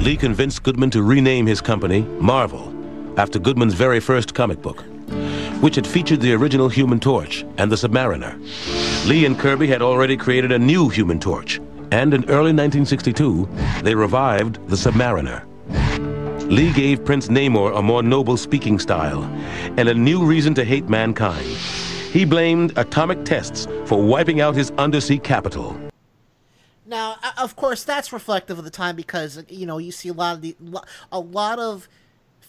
Lee 0.00 0.16
convinced 0.16 0.62
Goodman 0.62 0.90
to 0.90 1.02
rename 1.02 1.46
his 1.46 1.60
company 1.60 2.02
Marvel 2.20 2.77
after 3.18 3.38
Goodman's 3.38 3.74
very 3.74 4.00
first 4.00 4.34
comic 4.34 4.62
book, 4.62 4.82
which 5.60 5.74
had 5.74 5.86
featured 5.86 6.20
the 6.20 6.32
original 6.32 6.68
Human 6.68 7.00
Torch 7.00 7.44
and 7.58 7.70
the 7.70 7.76
Submariner. 7.76 8.38
Lee 9.06 9.26
and 9.26 9.38
Kirby 9.38 9.66
had 9.66 9.82
already 9.82 10.16
created 10.16 10.52
a 10.52 10.58
new 10.58 10.88
Human 10.88 11.18
Torch, 11.18 11.60
and 11.90 12.14
in 12.14 12.24
early 12.30 12.52
1962, 12.52 13.48
they 13.82 13.94
revived 13.94 14.66
the 14.68 14.76
Submariner. 14.76 15.44
Lee 16.48 16.72
gave 16.72 17.04
Prince 17.04 17.28
Namor 17.28 17.76
a 17.76 17.82
more 17.82 18.02
noble 18.02 18.36
speaking 18.36 18.78
style 18.78 19.22
and 19.76 19.88
a 19.88 19.94
new 19.94 20.24
reason 20.24 20.54
to 20.54 20.64
hate 20.64 20.88
mankind. 20.88 21.46
He 22.12 22.24
blamed 22.24 22.78
atomic 22.78 23.24
tests 23.24 23.66
for 23.84 24.02
wiping 24.02 24.40
out 24.40 24.54
his 24.54 24.70
undersea 24.78 25.18
capital. 25.18 25.78
Now, 26.86 27.16
of 27.36 27.54
course, 27.54 27.84
that's 27.84 28.14
reflective 28.14 28.58
of 28.58 28.64
the 28.64 28.70
time 28.70 28.96
because 28.96 29.44
you 29.50 29.66
know 29.66 29.76
you 29.76 29.92
see 29.92 30.08
a 30.08 30.14
lot 30.14 30.36
of 30.36 30.40
the 30.40 30.56
a 31.12 31.20
lot 31.20 31.58
of 31.58 31.86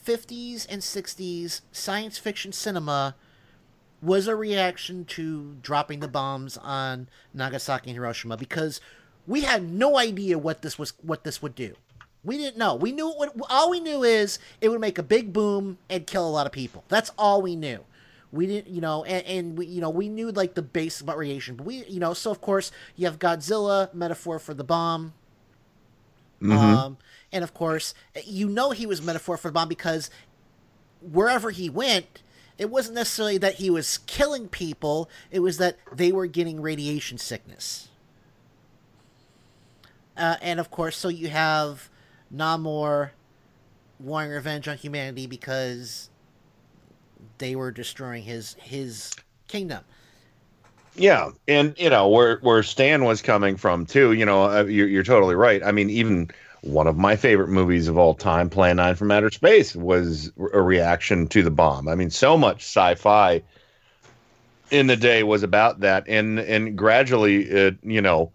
50s 0.06 0.66
and 0.70 0.82
60s 0.82 1.62
science 1.72 2.18
fiction 2.18 2.52
cinema 2.52 3.16
was 4.02 4.28
a 4.28 4.36
reaction 4.36 5.04
to 5.06 5.58
dropping 5.62 6.00
the 6.00 6.08
bombs 6.08 6.58
on 6.58 7.10
Nagasaki 7.34 7.90
and 7.90 7.96
Hiroshima 7.98 8.38
because 8.38 8.80
we 9.28 9.42
had 9.42 9.70
no 9.70 9.98
idea 9.98 10.38
what 10.38 10.62
this 10.62 10.80
was 10.80 10.94
what 11.02 11.24
this 11.24 11.42
would 11.42 11.54
do. 11.56 11.76
We 12.24 12.38
didn't 12.38 12.58
know. 12.58 12.76
We 12.76 12.92
knew 12.92 13.10
what 13.12 13.34
all 13.50 13.70
we 13.70 13.80
knew 13.80 14.04
is 14.04 14.40
it 14.62 14.70
would 14.70 14.82
make 14.82 14.98
a 14.98 15.04
big 15.04 15.32
boom 15.34 15.78
and 15.90 16.06
kill 16.08 16.28
a 16.28 16.32
lot 16.32 16.46
of 16.46 16.52
people. 16.52 16.84
That's 16.88 17.12
all 17.18 17.42
we 17.42 17.56
knew. 17.56 17.84
We 18.32 18.46
didn't, 18.46 18.74
you 18.74 18.80
know, 18.82 19.04
and, 19.06 19.26
and 19.26 19.58
we, 19.58 19.66
you 19.66 19.82
know, 19.82 19.90
we 19.90 20.08
knew 20.08 20.32
like 20.32 20.54
the 20.54 20.62
base 20.62 21.02
about 21.02 21.18
radiation, 21.18 21.56
but 21.56 21.66
we, 21.66 21.84
you 21.86 22.00
know, 22.00 22.14
so 22.14 22.30
of 22.32 22.42
course 22.42 22.72
you 22.96 23.06
have 23.06 23.20
Godzilla, 23.20 23.94
metaphor 23.94 24.38
for 24.40 24.54
the 24.54 24.64
bomb, 24.64 25.14
Mhm. 26.42 26.52
um, 26.58 26.98
and 27.32 27.44
of 27.44 27.54
course 27.54 27.94
you 28.26 28.48
know 28.48 28.72
he 28.72 28.86
was 28.86 29.02
metaphor 29.02 29.38
for 29.38 29.50
the 29.50 29.54
bomb 29.54 29.70
because 29.70 30.10
wherever 31.02 31.52
he 31.52 31.70
went, 31.70 32.22
it 32.58 32.70
wasn't 32.70 32.96
necessarily 32.96 33.38
that 33.38 33.56
he 33.56 33.70
was 33.70 34.00
killing 34.00 34.48
people; 34.48 35.10
it 35.32 35.40
was 35.40 35.58
that 35.58 35.78
they 35.94 36.12
were 36.12 36.28
getting 36.28 36.62
radiation 36.62 37.18
sickness. 37.18 37.90
Uh, 40.18 40.36
and 40.42 40.60
of 40.60 40.70
course, 40.70 40.98
so 40.98 41.08
you 41.08 41.30
have 41.30 41.90
Namor 42.34 43.12
wanting 44.00 44.32
revenge 44.32 44.68
on 44.68 44.78
humanity 44.78 45.28
because 45.28 46.10
they 47.38 47.56
were 47.56 47.72
destroying 47.72 48.24
his 48.24 48.56
his 48.60 49.14
kingdom. 49.48 49.84
Yeah, 50.96 51.32
and 51.48 51.74
you 51.78 51.90
know 51.90 52.10
where 52.10 52.40
where 52.40 52.62
Stan 52.64 53.06
was 53.06 53.22
coming 53.22 53.56
from 53.56 53.86
too. 53.86 54.12
You 54.12 54.26
know, 54.26 54.44
uh, 54.44 54.64
you're, 54.66 54.88
you're 54.88 55.04
totally 55.04 55.36
right. 55.36 55.64
I 55.64 55.72
mean, 55.72 55.90
even 55.90 56.30
one 56.62 56.88
of 56.88 56.98
my 56.98 57.16
favorite 57.16 57.50
movies 57.50 57.88
of 57.88 57.98
all 57.98 58.14
time, 58.14 58.50
Plan 58.50 58.78
Nine 58.78 58.96
from 58.96 59.12
Outer 59.12 59.30
Space, 59.30 59.76
was 59.76 60.32
a 60.54 60.62
reaction 60.62 61.28
to 61.28 61.44
the 61.44 61.52
bomb. 61.52 61.88
I 61.88 61.96
mean, 61.96 62.10
so 62.10 62.38
much 62.38 62.64
sci-fi 62.64 63.42
in 64.72 64.88
the 64.88 64.98
day 64.98 65.24
was 65.24 65.44
about 65.44 65.80
that, 65.80 66.04
and 66.08 66.40
and 66.40 66.78
gradually, 66.78 67.44
it 67.44 67.78
you 67.84 68.02
know, 68.02 68.32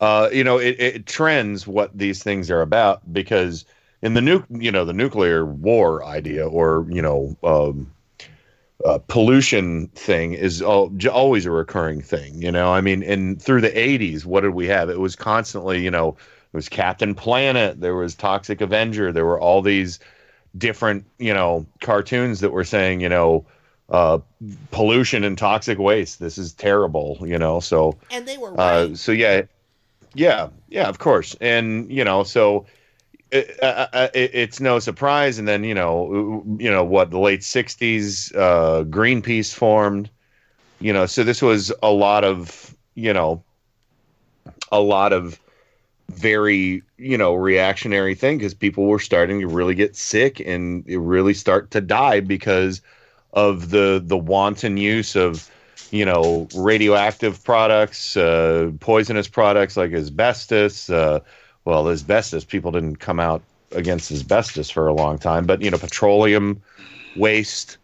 uh, 0.00 0.28
you 0.32 0.44
know, 0.44 0.58
it, 0.58 0.76
it 0.78 1.06
trends 1.06 1.66
what 1.66 1.96
these 1.96 2.22
things 2.22 2.50
are 2.50 2.60
about 2.60 3.12
because 3.12 3.64
in 4.02 4.14
the 4.14 4.20
nu- 4.20 4.44
you 4.50 4.72
know, 4.72 4.84
the 4.84 4.92
nuclear 4.92 5.44
war 5.44 6.04
idea, 6.04 6.46
or 6.46 6.86
you 6.88 7.02
know. 7.02 7.36
Um, 7.42 7.92
uh, 8.86 8.98
pollution 9.08 9.88
thing 9.88 10.32
is 10.32 10.62
al- 10.62 10.88
j- 10.96 11.10
always 11.10 11.44
a 11.44 11.50
recurring 11.50 12.00
thing. 12.00 12.40
You 12.40 12.50
know, 12.50 12.72
I 12.72 12.80
mean, 12.80 13.02
and 13.02 13.40
through 13.40 13.60
the 13.60 13.68
80s, 13.68 14.24
what 14.24 14.40
did 14.40 14.54
we 14.54 14.66
have? 14.68 14.88
It 14.88 14.98
was 14.98 15.14
constantly, 15.14 15.84
you 15.84 15.90
know, 15.90 16.16
it 16.52 16.56
was 16.56 16.68
Captain 16.68 17.14
Planet, 17.14 17.80
there 17.80 17.94
was 17.94 18.14
Toxic 18.14 18.60
Avenger, 18.60 19.12
there 19.12 19.24
were 19.24 19.40
all 19.40 19.62
these 19.62 20.00
different, 20.58 21.04
you 21.18 21.32
know, 21.32 21.64
cartoons 21.80 22.40
that 22.40 22.50
were 22.50 22.64
saying, 22.64 23.00
you 23.00 23.08
know, 23.08 23.46
uh, 23.88 24.18
pollution 24.70 25.24
and 25.24 25.36
toxic 25.36 25.78
waste. 25.78 26.20
This 26.20 26.38
is 26.38 26.52
terrible, 26.52 27.18
you 27.22 27.38
know. 27.38 27.60
So, 27.60 27.98
And 28.10 28.26
they 28.26 28.38
were 28.38 28.58
uh, 28.58 28.94
so 28.94 29.12
yeah, 29.12 29.42
yeah, 30.14 30.48
yeah, 30.68 30.88
of 30.88 30.98
course, 30.98 31.36
and 31.40 31.90
you 31.90 32.04
know, 32.04 32.22
so 32.22 32.66
it, 33.30 33.58
uh, 33.62 33.86
uh, 33.92 34.08
it, 34.14 34.30
it's 34.32 34.60
no 34.60 34.78
surprise. 34.78 35.38
And 35.38 35.46
then 35.46 35.64
you 35.64 35.74
know, 35.74 36.44
you 36.58 36.70
know 36.70 36.84
what 36.84 37.10
the 37.10 37.18
late 37.18 37.40
'60s, 37.40 38.34
uh, 38.36 38.84
Greenpeace 38.84 39.52
formed. 39.52 40.10
You 40.80 40.92
know, 40.92 41.06
so 41.06 41.24
this 41.24 41.42
was 41.42 41.72
a 41.82 41.90
lot 41.90 42.24
of 42.24 42.74
you 42.94 43.12
know, 43.12 43.42
a 44.70 44.80
lot 44.80 45.12
of 45.12 45.40
very 46.10 46.82
you 46.98 47.16
know 47.16 47.34
reactionary 47.34 48.14
thing 48.14 48.38
because 48.38 48.54
people 48.54 48.86
were 48.86 48.98
starting 48.98 49.40
to 49.40 49.46
really 49.46 49.74
get 49.74 49.96
sick 49.96 50.40
and 50.40 50.84
really 50.86 51.34
start 51.34 51.70
to 51.70 51.80
die 51.80 52.20
because 52.20 52.82
of 53.32 53.70
the 53.70 54.02
the 54.04 54.16
wanton 54.18 54.76
use 54.76 55.16
of 55.16 55.50
you 55.90 56.04
know 56.04 56.48
radioactive 56.54 57.42
products 57.44 58.16
uh, 58.16 58.70
poisonous 58.80 59.28
products 59.28 59.76
like 59.76 59.92
asbestos 59.92 60.90
uh, 60.90 61.20
well 61.64 61.88
asbestos 61.88 62.44
people 62.44 62.70
didn't 62.70 62.96
come 62.96 63.20
out 63.20 63.42
against 63.72 64.10
asbestos 64.10 64.68
for 64.70 64.88
a 64.88 64.94
long 64.94 65.18
time 65.18 65.46
but 65.46 65.62
you 65.62 65.70
know 65.70 65.78
petroleum 65.78 66.60
waste 67.16 67.78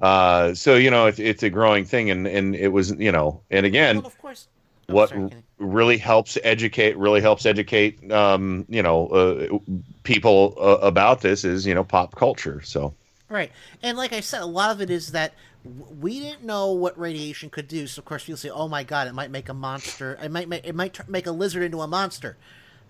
Uh, 0.00 0.54
so 0.54 0.76
you 0.76 0.90
know, 0.90 1.06
it's 1.06 1.18
it's 1.18 1.42
a 1.42 1.50
growing 1.50 1.84
thing, 1.84 2.10
and 2.10 2.26
and 2.26 2.56
it 2.56 2.68
was 2.68 2.92
you 2.92 3.12
know, 3.12 3.42
and 3.50 3.66
again, 3.66 3.98
of 3.98 4.16
course. 4.18 4.48
what 4.86 5.12
really 5.60 5.98
helps 5.98 6.38
educate 6.42 6.96
really 6.96 7.20
helps 7.20 7.46
educate 7.46 8.10
um, 8.10 8.64
you 8.68 8.82
know 8.82 9.06
uh, 9.08 9.58
people 10.02 10.56
uh, 10.58 10.78
about 10.78 11.20
this 11.20 11.44
is 11.44 11.66
you 11.66 11.74
know 11.74 11.84
pop 11.84 12.16
culture. 12.16 12.60
So 12.62 12.94
Right. 13.30 13.52
And 13.80 13.96
like 13.96 14.12
I 14.12 14.20
said, 14.20 14.42
a 14.42 14.46
lot 14.46 14.72
of 14.72 14.80
it 14.80 14.90
is 14.90 15.12
that 15.12 15.34
we 15.64 16.18
didn't 16.18 16.42
know 16.42 16.72
what 16.72 16.98
radiation 16.98 17.48
could 17.48 17.68
do. 17.68 17.86
So 17.86 18.00
of 18.00 18.04
course 18.04 18.24
people 18.24 18.36
say, 18.36 18.50
"Oh 18.50 18.66
my 18.66 18.82
god, 18.82 19.06
it 19.06 19.14
might 19.14 19.30
make 19.30 19.48
a 19.48 19.54
monster. 19.54 20.18
It 20.20 20.32
might 20.32 20.48
make 20.48 20.66
it 20.66 20.74
might 20.74 20.94
tr- 20.94 21.02
make 21.08 21.26
a 21.26 21.30
lizard 21.30 21.62
into 21.62 21.80
a 21.80 21.86
monster." 21.86 22.36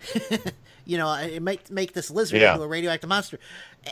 you 0.85 0.97
know, 0.99 1.13
it 1.15 1.43
might 1.43 1.71
make 1.71 1.93
this 1.93 2.11
lizard 2.11 2.41
Yeah. 2.41 2.53
into 2.53 2.65
a 2.65 2.69
radioactive 2.69 3.09
monster. 3.09 3.39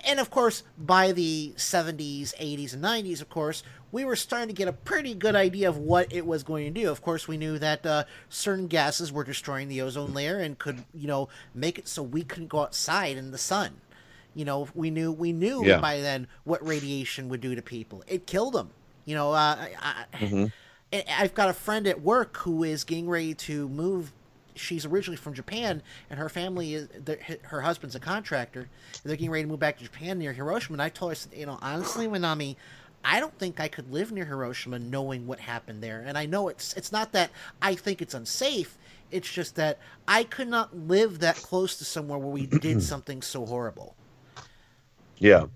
And 0.06 0.18
of 0.20 0.30
course, 0.30 0.62
by 0.78 1.12
the 1.12 1.52
70s, 1.56 2.34
80s, 2.38 2.72
and 2.74 2.82
90s, 2.82 3.20
of 3.20 3.28
course, 3.28 3.62
we 3.90 4.04
were 4.04 4.16
starting 4.16 4.48
to 4.48 4.54
get 4.54 4.68
a 4.68 4.72
pretty 4.72 5.14
good 5.14 5.34
idea 5.34 5.68
of 5.68 5.78
what 5.78 6.12
it 6.12 6.26
was 6.26 6.42
going 6.42 6.72
to 6.72 6.80
do. 6.80 6.90
Of 6.90 7.00
course, 7.02 7.26
we 7.26 7.36
knew 7.38 7.58
that 7.58 7.86
uh, 7.86 8.04
certain 8.28 8.66
gases 8.66 9.10
were 9.12 9.24
destroying 9.24 9.68
the 9.68 9.80
ozone 9.80 10.12
layer 10.12 10.38
and 10.38 10.58
could, 10.58 10.84
you 10.92 11.06
know, 11.06 11.28
make 11.54 11.78
it 11.78 11.88
so 11.88 12.02
we 12.02 12.22
couldn't 12.22 12.48
go 12.48 12.60
outside 12.60 13.16
in 13.16 13.30
the 13.30 13.38
sun. 13.38 13.80
You 14.34 14.44
know, 14.44 14.68
we 14.74 14.90
knew 14.90 15.10
we 15.10 15.32
knew 15.32 15.64
Yeah. 15.64 15.80
by 15.80 16.00
then 16.00 16.26
what 16.44 16.64
radiation 16.66 17.28
would 17.30 17.40
do 17.40 17.54
to 17.54 17.62
people. 17.62 18.04
It 18.06 18.26
killed 18.26 18.52
them. 18.54 18.70
You 19.06 19.14
know, 19.14 19.32
uh, 19.32 19.56
I, 19.58 20.04
I, 20.12 20.16
Mhm. 20.18 20.52
I've 21.18 21.34
got 21.34 21.48
a 21.48 21.54
friend 21.54 21.86
at 21.86 22.02
work 22.02 22.36
who 22.38 22.62
is 22.64 22.84
getting 22.84 23.08
ready 23.08 23.34
to 23.34 23.68
move. 23.70 24.12
She's 24.58 24.84
originally 24.86 25.16
from 25.16 25.34
Japan, 25.34 25.82
and 26.10 26.18
her 26.18 26.28
family 26.28 26.74
is 26.74 26.88
her 27.44 27.62
husband's 27.62 27.94
a 27.96 28.00
contractor. 28.00 28.60
And 28.60 28.70
they're 29.04 29.16
getting 29.16 29.30
ready 29.30 29.44
to 29.44 29.48
move 29.48 29.60
back 29.60 29.78
to 29.78 29.84
Japan 29.84 30.18
near 30.18 30.32
Hiroshima. 30.32 30.74
And 30.74 30.82
I 30.82 30.88
told 30.90 31.10
her, 31.10 31.12
I 31.12 31.14
said, 31.14 31.32
you 31.34 31.46
know, 31.46 31.58
honestly, 31.62 32.08
Manami, 32.08 32.56
I 33.04 33.20
don't 33.20 33.36
think 33.38 33.60
I 33.60 33.68
could 33.68 33.90
live 33.92 34.12
near 34.12 34.24
Hiroshima 34.24 34.78
knowing 34.78 35.26
what 35.26 35.40
happened 35.40 35.82
there. 35.82 36.02
And 36.06 36.18
I 36.18 36.26
know 36.26 36.48
it's 36.48 36.74
it's 36.74 36.92
not 36.92 37.12
that 37.12 37.30
I 37.62 37.74
think 37.74 38.02
it's 38.02 38.14
unsafe. 38.14 38.78
It's 39.10 39.30
just 39.30 39.56
that 39.56 39.78
I 40.06 40.24
could 40.24 40.48
not 40.48 40.76
live 40.76 41.20
that 41.20 41.42
close 41.42 41.76
to 41.78 41.84
somewhere 41.84 42.18
where 42.18 42.30
we 42.32 42.46
did 42.60 42.82
something 42.82 43.22
so 43.22 43.46
horrible. 43.46 43.96
yeah. 45.18 45.46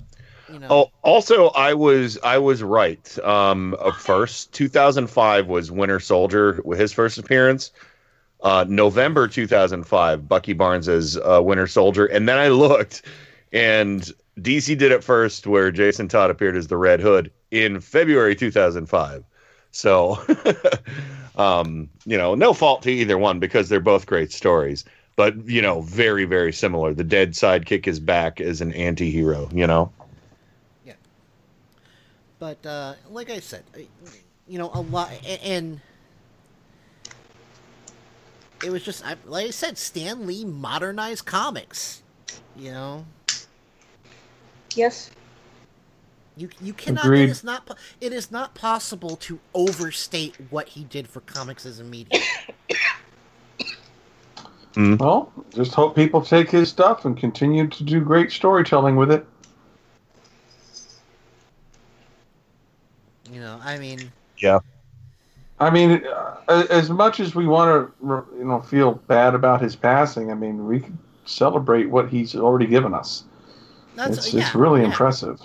You 0.48 0.58
know. 0.60 0.68
Oh, 0.70 0.90
also, 1.02 1.48
I 1.50 1.74
was 1.74 2.18
I 2.22 2.38
was 2.38 2.62
right. 2.62 3.18
Um, 3.20 3.76
first, 3.98 4.52
2005 4.52 5.46
was 5.48 5.70
Winter 5.70 6.00
Soldier 6.00 6.60
with 6.64 6.78
his 6.78 6.92
first 6.92 7.18
appearance. 7.18 7.70
Uh, 8.42 8.64
November 8.68 9.28
2005, 9.28 10.28
Bucky 10.28 10.52
Barnes 10.52 10.88
as 10.88 11.16
uh, 11.18 11.40
Winter 11.42 11.68
Soldier, 11.68 12.06
and 12.06 12.28
then 12.28 12.38
I 12.38 12.48
looked, 12.48 13.02
and 13.52 14.02
DC 14.40 14.76
did 14.76 14.90
it 14.90 15.04
first, 15.04 15.46
where 15.46 15.70
Jason 15.70 16.08
Todd 16.08 16.30
appeared 16.30 16.56
as 16.56 16.66
the 16.66 16.76
Red 16.76 17.00
Hood 17.00 17.30
in 17.52 17.80
February 17.80 18.34
2005. 18.34 19.24
So, 19.70 20.18
um, 21.36 21.88
you 22.04 22.18
know, 22.18 22.34
no 22.34 22.52
fault 22.52 22.82
to 22.82 22.90
either 22.90 23.16
one 23.16 23.38
because 23.38 23.68
they're 23.68 23.80
both 23.80 24.06
great 24.06 24.32
stories, 24.32 24.84
but 25.16 25.36
you 25.48 25.62
know, 25.62 25.80
very 25.82 26.24
very 26.24 26.52
similar. 26.52 26.92
The 26.92 27.04
dead 27.04 27.32
sidekick 27.32 27.86
is 27.86 28.00
back 28.00 28.40
as 28.40 28.60
an 28.60 28.72
anti-hero. 28.72 29.48
You 29.52 29.66
know. 29.66 29.92
Yeah. 30.84 30.94
But 32.38 32.64
uh, 32.66 32.94
like 33.10 33.30
I 33.30 33.40
said, 33.40 33.62
you 34.46 34.58
know, 34.58 34.70
a 34.74 34.80
lot, 34.80 35.10
and 35.42 35.80
it 38.62 38.70
was 38.70 38.82
just 38.82 39.04
I, 39.04 39.16
like 39.24 39.46
I 39.48 39.50
said, 39.50 39.76
Stan 39.78 40.26
Lee 40.26 40.44
modernized 40.44 41.26
comics. 41.26 42.02
You 42.56 42.72
know, 42.72 43.04
Yes. 44.74 45.10
you 46.36 46.48
you 46.60 46.72
cannot. 46.72 47.04
Agreed. 47.04 47.24
It 47.24 47.30
is 47.30 47.44
not. 47.44 47.78
It 48.00 48.12
is 48.12 48.30
not 48.30 48.54
possible 48.54 49.16
to 49.16 49.38
overstate 49.54 50.36
what 50.50 50.68
he 50.68 50.84
did 50.84 51.08
for 51.08 51.20
comics 51.20 51.66
as 51.66 51.80
a 51.80 51.84
medium. 51.84 52.22
Hmm. 54.74 54.96
Well, 54.96 55.30
just 55.50 55.74
hope 55.74 55.94
people 55.94 56.22
take 56.22 56.50
his 56.50 56.70
stuff 56.70 57.04
and 57.04 57.16
continue 57.16 57.66
to 57.68 57.84
do 57.84 58.00
great 58.00 58.32
storytelling 58.32 58.96
with 58.96 59.10
it. 59.12 59.26
You 63.30 63.40
know, 63.40 63.60
I 63.62 63.78
mean, 63.78 64.12
Yeah. 64.38 64.60
I 65.60 65.70
mean, 65.70 66.02
uh, 66.48 66.66
as 66.70 66.90
much 66.90 67.20
as 67.20 67.34
we 67.34 67.46
want 67.46 67.92
to, 68.00 68.24
you 68.36 68.44
know, 68.44 68.60
feel 68.60 68.94
bad 69.06 69.34
about 69.34 69.60
his 69.60 69.76
passing, 69.76 70.30
I 70.30 70.34
mean, 70.34 70.66
we 70.66 70.80
can 70.80 70.98
celebrate 71.24 71.88
what 71.88 72.08
he's 72.08 72.34
already 72.34 72.66
given 72.66 72.94
us. 72.94 73.24
That's- 73.94 74.18
it's, 74.18 74.34
yeah, 74.34 74.40
it's 74.46 74.54
really 74.54 74.80
yeah. 74.80 74.86
impressive. 74.86 75.40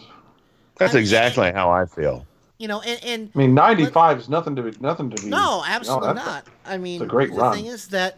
That's 0.77 0.95
exactly 0.95 1.52
how 1.52 1.69
I 1.72 1.86
feel. 1.86 2.26
you 2.60 2.68
know, 2.68 2.82
and 2.82 3.00
and 3.03 3.32
I 3.36 3.38
mean, 3.38 3.53
95 3.53 4.19
is 4.19 4.30
nothing 4.30 4.56
to 4.56 4.64
be, 4.64 4.72
nothing 4.80 5.10
to 5.11 5.22
be. 5.22 5.30
No, 5.30 5.38
you 5.38 5.42
know, 5.42 5.64
absolutely 5.68 6.14
not. 6.16 6.45
I 6.66 6.77
mean, 6.77 7.02
it's 7.02 7.03
a 7.03 7.08
great 7.08 7.32
the 7.32 7.38
run. 7.40 7.53
thing 7.56 7.66
is 7.68 7.88
that 7.90 8.18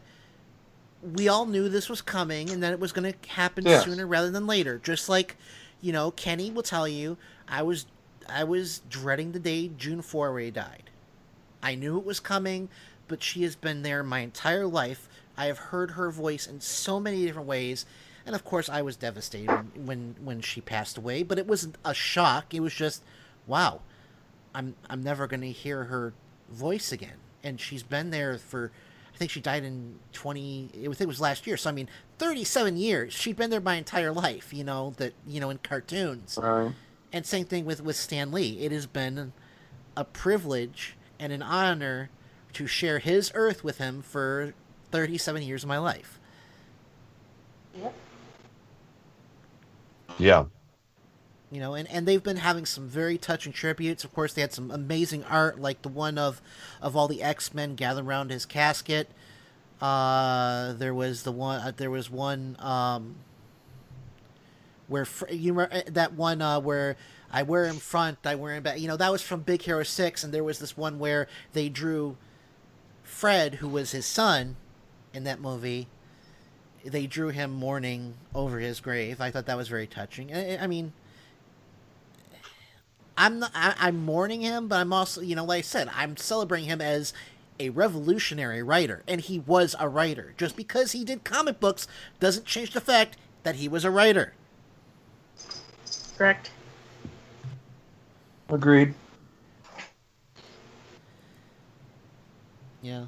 we 1.14 1.28
all 1.28 1.46
knew 1.46 1.68
this 1.70 1.90
was 1.90 2.02
coming 2.02 2.50
and 2.50 2.62
that 2.64 2.72
it 2.74 2.80
was 2.80 2.92
going 2.92 3.12
to 3.12 3.30
happen 3.30 3.66
Yes. 3.66 3.84
sooner 3.86 4.06
rather 4.06 4.30
than 4.32 4.48
later. 4.48 4.80
Just 4.84 5.08
like, 5.10 5.36
you 5.82 5.92
know, 5.94 6.12
Kenny 6.12 6.52
will 6.52 6.64
tell 6.64 6.88
you, 6.88 7.18
I 7.48 7.64
was 7.64 7.86
I 8.30 8.44
was 8.44 8.82
dreading 8.90 9.32
the 9.32 9.40
day 9.40 9.70
June 9.78 10.02
Foray 10.02 10.52
died. 10.52 10.89
I 11.62 11.76
knew 11.76 11.98
it 11.98 12.06
was 12.06 12.20
coming, 12.20 12.70
but 13.08 13.24
she 13.24 13.44
has 13.44 13.56
been 13.56 13.82
there 13.82 14.04
my 14.04 14.20
entire 14.20 14.66
life. 14.66 15.10
I 15.38 15.46
have 15.46 15.58
heard 15.58 15.92
her 15.92 16.12
voice 16.12 16.48
in 16.48 16.62
so 16.62 17.00
many 17.00 17.26
different 17.26 17.48
ways, 17.48 17.86
and 18.26 18.36
of 18.36 18.44
course, 18.44 18.70
I 18.70 18.82
was 18.82 18.96
devastated 18.96 19.48
when 19.48 19.86
when, 19.86 20.16
when 20.22 20.42
she 20.42 20.62
passed 20.62 20.98
away. 20.98 21.24
But 21.24 21.40
it 21.40 21.48
wasn't 21.48 21.78
a 21.84 21.94
shock. 21.94 22.54
It 22.54 22.60
was 22.60 22.74
just, 22.74 23.04
wow, 23.48 23.82
I'm 24.54 24.76
I'm 24.90 25.02
never 25.02 25.28
going 25.28 25.42
to 25.42 25.52
hear 25.52 25.86
her 25.86 26.14
voice 26.50 26.92
again. 26.92 27.18
And 27.44 27.60
she's 27.60 27.84
been 27.84 28.10
there 28.10 28.38
for 28.38 28.72
I 29.14 29.18
think 29.18 29.32
she 29.32 29.42
died 29.42 29.64
in 29.64 30.00
20 30.14 30.70
I 30.74 30.82
think 30.82 31.02
it 31.02 31.08
was 31.08 31.22
last 31.22 31.48
year. 31.48 31.58
So 31.58 31.70
I 31.70 31.74
mean, 31.74 31.90
37 32.18 32.78
years. 32.78 33.14
She'd 33.14 33.36
been 33.36 33.50
there 33.50 33.62
my 33.62 33.76
entire 33.76 34.12
life, 34.12 34.54
you 34.54 34.64
know, 34.64 34.94
that 34.98 35.14
you 35.26 35.40
know 35.40 35.50
in 35.50 35.60
cartoons. 35.60 36.38
Right. 36.42 36.72
And 37.12 37.26
same 37.26 37.46
thing 37.46 37.66
with 37.66 37.82
with 37.82 37.96
Stan 37.96 38.32
Lee. 38.32 38.60
It 38.60 38.72
has 38.72 38.86
been 38.86 39.34
a 39.96 40.04
privilege 40.04 40.96
and 41.20 41.32
an 41.34 41.42
honor 41.42 42.10
to 42.54 42.68
share 42.68 43.00
his 43.00 43.32
earth 43.36 43.64
with 43.64 43.78
him 43.78 44.02
for 44.02 44.54
37 44.92 45.42
years 45.44 45.64
of 45.64 45.70
my 45.70 45.78
life. 45.78 46.20
Yep. 47.76 47.94
Yeah. 50.18 50.46
you 51.52 51.60
know 51.60 51.74
and, 51.76 51.90
and 51.90 52.08
they've 52.08 52.24
been 52.24 52.38
having 52.38 52.66
some 52.66 52.88
very 52.90 53.18
touching 53.18 53.54
tributes 53.54 54.04
of 54.04 54.14
course 54.14 54.34
they 54.34 54.42
had 54.42 54.52
some 54.52 54.70
amazing 54.72 55.24
art 55.26 55.60
like 55.60 55.82
the 55.82 55.90
one 55.90 56.18
of 56.18 56.42
of 56.82 56.96
all 56.96 57.08
the 57.08 57.24
x-men 57.24 57.76
gathered 57.76 58.06
around 58.06 58.32
his 58.32 58.46
casket 58.46 59.10
uh 59.82 60.74
there 60.74 60.94
was 60.94 61.24
the 61.24 61.32
one 61.32 61.62
uh, 61.62 61.72
there 61.76 61.90
was 61.90 62.10
one 62.10 62.58
um 62.60 63.16
where 64.88 65.08
you 65.32 65.54
remember 65.54 65.76
uh, 65.76 65.82
that 65.88 66.14
one 66.14 66.42
uh 66.42 66.60
where 66.60 66.98
i 67.32 67.44
wear 67.44 67.66
in 67.66 67.76
front 67.76 68.18
i 68.26 68.36
wear 68.36 68.56
in 68.56 68.64
back 68.64 68.80
you 68.80 68.88
know 68.88 68.98
that 68.98 69.12
was 69.12 69.22
from 69.22 69.42
big 69.42 69.62
hero 69.62 69.84
6 69.84 70.24
and 70.24 70.34
there 70.34 70.44
was 70.44 70.60
this 70.60 70.76
one 70.78 71.00
where 71.00 71.28
they 71.54 71.70
drew 71.70 72.18
fred 73.04 73.56
who 73.56 73.68
was 73.68 73.92
his 73.92 74.06
son 74.06 74.56
in 75.14 75.24
that 75.24 75.42
movie 75.42 75.88
they 76.84 77.08
drew 77.08 77.30
him 77.30 77.52
mourning 77.52 78.16
over 78.34 78.60
his 78.60 78.80
grave. 78.80 79.20
I 79.20 79.32
thought 79.32 79.46
that 79.48 79.58
was 79.58 79.68
very 79.68 79.88
touching. 79.88 80.34
I, 80.34 80.58
I 80.58 80.68
mean, 80.68 80.94
I'm 83.18 83.40
not, 83.40 83.52
I, 83.54 83.76
I'm 83.78 84.06
mourning 84.06 84.42
him, 84.42 84.68
but 84.68 84.78
I'm 84.78 84.94
also, 84.94 85.22
you 85.22 85.36
know, 85.36 85.46
like 85.46 85.60
I 85.60 85.62
said, 85.62 85.90
I'm 85.94 86.18
celebrating 86.18 86.70
him 86.70 86.82
as 86.82 87.14
a 87.60 87.70
revolutionary 87.70 88.64
writer, 88.64 89.04
and 89.08 89.20
he 89.20 89.40
was 89.40 89.76
a 89.80 89.90
writer. 89.90 90.34
Just 90.38 90.56
because 90.56 90.94
he 90.94 91.04
did 91.04 91.24
comic 91.24 91.60
books 91.60 91.88
doesn't 92.20 92.46
change 92.46 92.72
the 92.72 92.82
fact 92.82 93.18
that 93.44 93.56
he 93.56 93.68
was 93.68 93.84
a 93.84 93.92
writer. 93.92 94.34
Correct. 96.18 96.52
Agreed. 98.50 98.94
Yeah. 102.82 103.06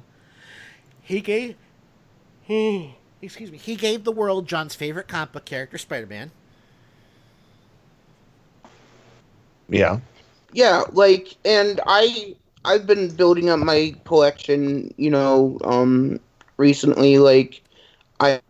He 1.02 1.20
gave. 1.20 1.56
He, 2.42 2.96
excuse 3.20 3.50
me. 3.50 3.58
He 3.58 3.76
gave 3.76 4.04
the 4.04 4.12
world 4.12 4.46
John's 4.46 4.74
favorite 4.74 5.08
comic 5.08 5.32
book 5.32 5.44
character, 5.44 5.78
Spider-Man. 5.78 6.30
Yeah. 9.68 10.00
yeah 10.52 10.82
like 10.92 11.36
and 11.44 11.80
i 11.86 12.34
i've 12.64 12.86
been 12.86 13.08
building 13.14 13.48
up 13.48 13.58
my 13.58 13.94
collection 14.04 14.92
you 14.98 15.10
know 15.10 15.58
um 15.64 16.20
recently 16.58 17.18
like 17.18 17.62
i 18.20 18.40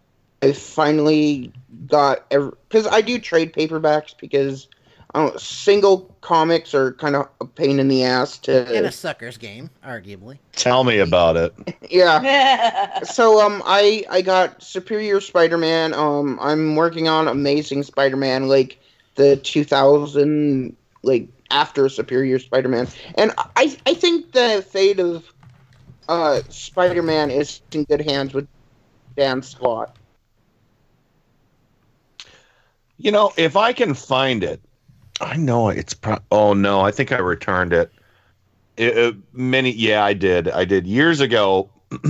i 0.42 0.52
finally 0.52 1.52
got 1.86 2.28
because 2.30 2.86
i 2.88 3.00
do 3.00 3.18
trade 3.18 3.52
paperbacks 3.52 4.14
because 4.18 4.68
I 5.14 5.26
don't, 5.26 5.40
single 5.40 6.14
comics 6.22 6.74
are 6.74 6.92
kind 6.92 7.16
of 7.16 7.28
a 7.40 7.44
pain 7.44 7.78
in 7.78 7.88
the 7.88 8.04
ass 8.04 8.38
to 8.38 8.74
In 8.74 8.84
a 8.86 8.92
sucker's 8.92 9.36
game, 9.36 9.68
arguably. 9.84 10.38
Tell 10.52 10.84
me 10.84 11.00
about 11.00 11.36
it. 11.36 11.54
yeah. 11.90 13.00
so 13.02 13.44
um 13.44 13.62
I 13.66 14.04
I 14.08 14.22
got 14.22 14.62
Superior 14.62 15.20
Spider-Man. 15.20 15.92
Um 15.92 16.38
I'm 16.40 16.76
working 16.76 17.08
on 17.08 17.28
Amazing 17.28 17.82
Spider-Man 17.82 18.48
like 18.48 18.78
the 19.16 19.36
2000 19.36 20.74
like 21.02 21.28
after 21.50 21.88
Superior 21.88 22.38
Spider-Man, 22.38 22.88
and 23.16 23.32
I 23.36 23.76
I 23.86 23.94
think 23.94 24.32
the 24.32 24.64
fate 24.68 24.98
of 24.98 25.30
uh, 26.08 26.40
Spider-Man 26.48 27.30
is 27.30 27.60
in 27.72 27.84
good 27.84 28.00
hands 28.00 28.34
with 28.34 28.48
Dan 29.16 29.42
Slott. 29.42 29.96
You 32.96 33.12
know, 33.12 33.32
if 33.36 33.56
I 33.56 33.72
can 33.72 33.94
find 33.94 34.42
it, 34.42 34.60
I 35.22 35.36
know 35.36 35.68
it's. 35.70 35.94
Pro- 35.94 36.18
oh 36.30 36.52
no, 36.52 36.80
I 36.82 36.90
think 36.90 37.12
I 37.12 37.18
returned 37.18 37.72
it. 37.72 37.90
It, 38.76 38.96
it- 38.98 39.16
many, 39.32 39.70
yeah, 39.72 40.04
I 40.04 40.14
did. 40.14 40.48
I 40.48 40.64
did 40.64 40.86
years 40.86 41.20
ago. 41.20 41.70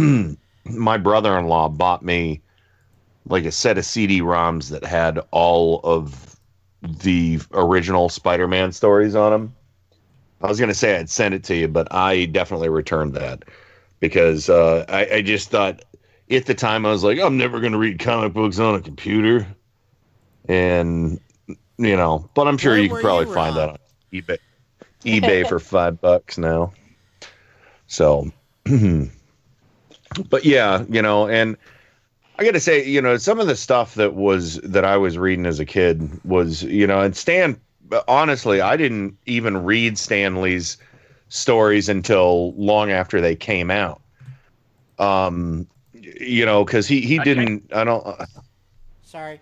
my 0.65 0.97
brother-in-law 0.97 1.70
bought 1.70 2.05
me 2.05 2.41
like 3.26 3.44
a 3.44 3.52
set 3.52 3.78
of 3.78 3.84
CD-ROMs 3.84 4.70
that 4.70 4.84
had 4.84 5.20
all 5.32 5.81
of 5.84 6.36
the 6.82 7.41
original 7.52 8.08
Spider-Man 8.08 8.73
stories 8.73 9.15
on 9.15 9.32
them. 9.32 9.55
I 10.42 10.49
was 10.49 10.58
gonna 10.60 10.74
say 10.74 10.99
I'd 10.99 11.10
send 11.10 11.34
it 11.34 11.44
to 11.44 11.57
you, 11.57 11.68
but 11.68 11.92
I 11.92 12.26
definitely 12.26 12.68
returned 12.68 13.15
that 13.15 13.44
because 14.00 14.49
uh, 14.50 14.84
I, 14.89 15.16
I 15.16 15.23
just 15.23 15.50
thought 15.50 15.84
at 16.31 16.47
the 16.47 16.55
time 16.55 16.84
I 16.86 16.91
was 16.91 17.05
like, 17.05 17.20
I'm 17.20 17.36
never 17.36 17.60
gonna 17.60 17.78
read 17.78 18.00
comic 18.00 18.32
books 18.32 18.58
on 18.58 18.74
a 18.74 18.81
computer, 18.81 19.47
and 20.49 21.20
you 21.78 21.97
know, 21.97 22.28
but 22.34 22.47
I'm 22.47 22.59
sure 22.59 22.73
Where 22.73 22.83
you 22.83 22.89
can 22.89 23.01
probably 23.01 23.26
you, 23.26 23.34
find 23.34 23.57
that 23.57 23.68
on 23.70 23.78
eBay, 24.12 24.39
eBay 25.05 25.49
for 25.49 25.59
five 25.60 26.01
bucks 26.01 26.39
now. 26.39 26.73
So, 27.86 28.31
but 30.31 30.44
yeah, 30.44 30.84
you 30.89 31.02
know, 31.02 31.28
and 31.28 31.57
I 32.39 32.44
got 32.44 32.52
to 32.52 32.60
say, 32.60 32.84
you 32.84 33.01
know, 33.01 33.17
some 33.17 33.41
of 33.41 33.47
the 33.47 33.57
stuff 33.57 33.94
that 33.97 34.15
was 34.15 34.57
that 34.60 34.84
I 34.84 34.97
was 34.97 35.18
reading 35.18 35.47
as 35.47 35.60
a 35.60 35.65
kid 35.65 36.20
was, 36.25 36.62
you 36.62 36.86
know, 36.86 37.01
and 37.01 37.17
Stan. 37.17 37.60
Honestly, 38.09 38.62
I 38.62 38.78
didn't 38.78 39.18
even 39.26 39.65
read 39.65 39.99
Stan 39.99 40.41
Lee's 40.41 40.78
stories 41.28 41.91
until 41.91 42.55
long 42.55 42.91
after 42.91 43.20
they 43.20 43.36
came 43.36 43.70
out. 43.70 44.01
Um, 44.99 45.67
you 45.92 46.47
know, 46.47 46.65
because 46.65 46.86
he 46.86 47.02
he 47.02 47.18
didn't. 47.18 47.70
I 47.75 47.84
don't. 47.84 48.07
Sorry. 49.02 49.41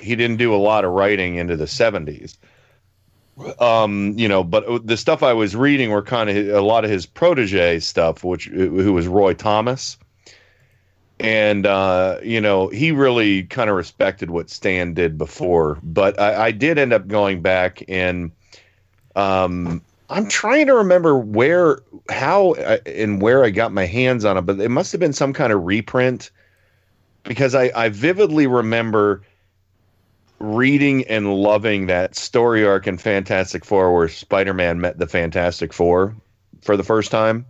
He 0.00 0.16
didn't 0.16 0.36
do 0.38 0.54
a 0.54 0.56
lot 0.56 0.84
of 0.84 0.92
writing 0.92 1.36
into 1.36 1.56
the 1.56 1.66
70s 1.66 2.36
um 3.58 4.14
you 4.18 4.28
know 4.28 4.44
but 4.44 4.86
the 4.86 4.96
stuff 4.96 5.22
i 5.22 5.32
was 5.32 5.56
reading 5.56 5.90
were 5.90 6.02
kind 6.02 6.30
of 6.30 6.48
a 6.48 6.60
lot 6.60 6.84
of 6.84 6.90
his 6.90 7.06
protege 7.06 7.78
stuff 7.80 8.24
which 8.24 8.46
who 8.46 8.92
was 8.92 9.06
roy 9.06 9.34
thomas. 9.34 9.96
And 11.18 11.66
uh 11.66 12.18
you 12.22 12.40
know 12.40 12.68
he 12.68 12.92
really 12.92 13.44
kind 13.44 13.68
of 13.68 13.76
respected 13.76 14.30
what 14.30 14.48
stan 14.50 14.94
did 14.94 15.18
before 15.18 15.78
but 15.82 16.18
I, 16.18 16.46
I 16.46 16.50
did 16.50 16.78
end 16.78 16.92
up 16.92 17.06
going 17.08 17.42
back 17.42 17.82
and 17.88 18.32
um 19.16 19.82
i'm 20.08 20.28
trying 20.28 20.66
to 20.66 20.74
remember 20.74 21.18
where 21.18 21.80
how 22.08 22.52
uh, 22.52 22.78
and 22.86 23.20
where 23.20 23.44
i 23.44 23.50
got 23.50 23.70
my 23.70 23.84
hands 23.84 24.24
on 24.24 24.38
it 24.38 24.42
but 24.42 24.58
it 24.60 24.70
must 24.70 24.92
have 24.92 25.00
been 25.00 25.12
some 25.12 25.34
kind 25.34 25.52
of 25.52 25.62
reprint 25.64 26.30
because 27.24 27.54
i 27.54 27.70
i 27.74 27.90
vividly 27.90 28.46
remember 28.46 29.22
reading 30.40 31.06
and 31.06 31.34
loving 31.34 31.86
that 31.86 32.16
story 32.16 32.66
arc 32.66 32.86
in 32.86 32.96
Fantastic 32.96 33.64
Four 33.64 33.94
where 33.94 34.08
Spider 34.08 34.54
Man 34.54 34.80
met 34.80 34.98
the 34.98 35.06
Fantastic 35.06 35.72
Four 35.72 36.16
for 36.62 36.76
the 36.76 36.82
first 36.82 37.10
time. 37.10 37.46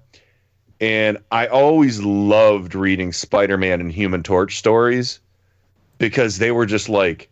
And 0.81 1.19
I 1.31 1.47
always 1.47 2.03
loved 2.03 2.75
reading 2.75 3.13
Spider 3.13 3.57
Man 3.57 3.81
and 3.81 3.93
Human 3.93 4.23
Torch 4.23 4.59
stories 4.59 5.21
because 5.99 6.39
they 6.39 6.51
were 6.51 6.67
just 6.67 6.89
like, 6.89 7.31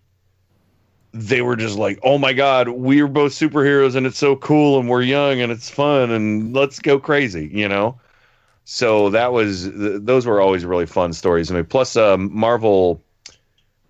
they 1.13 1.43
were 1.43 1.57
just 1.57 1.77
like, 1.77 1.99
oh 2.03 2.19
my 2.19 2.35
God, 2.35 2.69
we're 2.69 3.09
both 3.09 3.33
superheroes 3.33 3.97
and 3.97 4.07
it's 4.07 4.19
so 4.19 4.37
cool 4.37 4.79
and 4.79 4.89
we're 4.89 5.03
young 5.03 5.41
and 5.41 5.51
it's 5.51 5.71
fun 5.71 6.11
and 6.11 6.55
let's 6.55 6.79
go 6.79 6.99
crazy, 6.99 7.51
you 7.53 7.67
know? 7.69 7.99
So 8.65 9.09
that 9.11 9.33
was, 9.33 9.71
th- 9.71 10.03
those 10.03 10.27
were 10.27 10.41
always 10.41 10.65
really 10.67 10.87
fun 10.87 11.15
stories. 11.15 11.51
I 11.51 11.55
mean, 11.55 11.65
plus 11.65 11.97
um, 11.97 12.31
Marvel. 12.33 13.03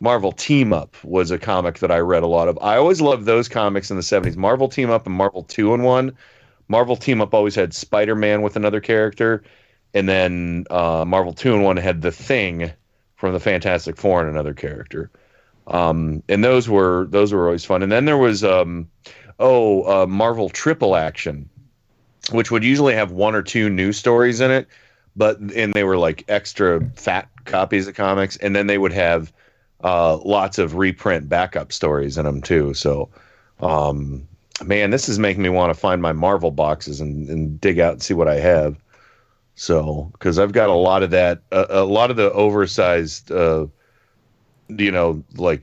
Marvel 0.00 0.32
Team 0.32 0.72
Up 0.72 0.96
was 1.02 1.30
a 1.30 1.38
comic 1.38 1.78
that 1.80 1.90
I 1.90 1.98
read 1.98 2.22
a 2.22 2.28
lot 2.28 2.48
of. 2.48 2.58
I 2.62 2.76
always 2.76 3.00
loved 3.00 3.24
those 3.24 3.48
comics 3.48 3.90
in 3.90 3.96
the 3.96 4.02
70s. 4.02 4.36
Marvel 4.36 4.68
Team 4.68 4.90
Up 4.90 5.06
and 5.06 5.14
Marvel 5.14 5.42
2 5.42 5.74
in 5.74 5.82
1. 5.82 6.12
Marvel 6.68 6.96
Team 6.96 7.20
Up 7.20 7.34
always 7.34 7.54
had 7.54 7.74
Spider 7.74 8.14
Man 8.14 8.42
with 8.42 8.56
another 8.56 8.80
character. 8.80 9.42
And 9.94 10.08
then 10.08 10.66
uh, 10.70 11.04
Marvel 11.06 11.32
2 11.32 11.54
in 11.54 11.62
1 11.62 11.76
had 11.78 12.02
The 12.02 12.12
Thing 12.12 12.70
from 13.16 13.32
the 13.32 13.40
Fantastic 13.40 13.96
Four 13.96 14.20
and 14.20 14.30
another 14.30 14.54
character. 14.54 15.10
Um, 15.66 16.22
and 16.28 16.42
those 16.42 16.68
were 16.68 17.06
those 17.10 17.32
were 17.32 17.46
always 17.46 17.64
fun. 17.64 17.82
And 17.82 17.92
then 17.92 18.04
there 18.04 18.16
was 18.16 18.42
um, 18.42 18.88
oh 19.38 20.02
uh, 20.02 20.06
Marvel 20.06 20.48
Triple 20.48 20.96
Action, 20.96 21.48
which 22.30 22.50
would 22.50 22.64
usually 22.64 22.94
have 22.94 23.10
one 23.12 23.34
or 23.34 23.42
two 23.42 23.68
new 23.68 23.92
stories 23.92 24.40
in 24.40 24.50
it, 24.50 24.66
but 25.16 25.38
and 25.38 25.74
they 25.74 25.84
were 25.84 25.98
like 25.98 26.24
extra 26.28 26.80
fat 26.96 27.28
copies 27.44 27.86
of 27.86 27.94
comics. 27.94 28.36
And 28.38 28.56
then 28.56 28.66
they 28.66 28.78
would 28.78 28.92
have 28.92 29.32
uh, 29.84 30.18
lots 30.18 30.58
of 30.58 30.74
reprint 30.76 31.28
backup 31.28 31.72
stories 31.72 32.18
in 32.18 32.24
them 32.24 32.42
too. 32.42 32.74
So, 32.74 33.08
um, 33.60 34.26
man, 34.64 34.90
this 34.90 35.08
is 35.08 35.18
making 35.18 35.42
me 35.42 35.48
want 35.48 35.72
to 35.72 35.78
find 35.78 36.02
my 36.02 36.12
Marvel 36.12 36.50
boxes 36.50 37.00
and, 37.00 37.28
and 37.28 37.60
dig 37.60 37.78
out 37.78 37.92
and 37.92 38.02
see 38.02 38.14
what 38.14 38.28
I 38.28 38.36
have. 38.36 38.76
So, 39.54 40.10
because 40.12 40.38
I've 40.38 40.52
got 40.52 40.68
a 40.68 40.74
lot 40.74 41.02
of 41.02 41.10
that, 41.10 41.42
a, 41.50 41.66
a 41.70 41.84
lot 41.84 42.10
of 42.10 42.16
the 42.16 42.32
oversized, 42.32 43.30
uh, 43.32 43.66
you 44.68 44.90
know, 44.90 45.24
like 45.36 45.62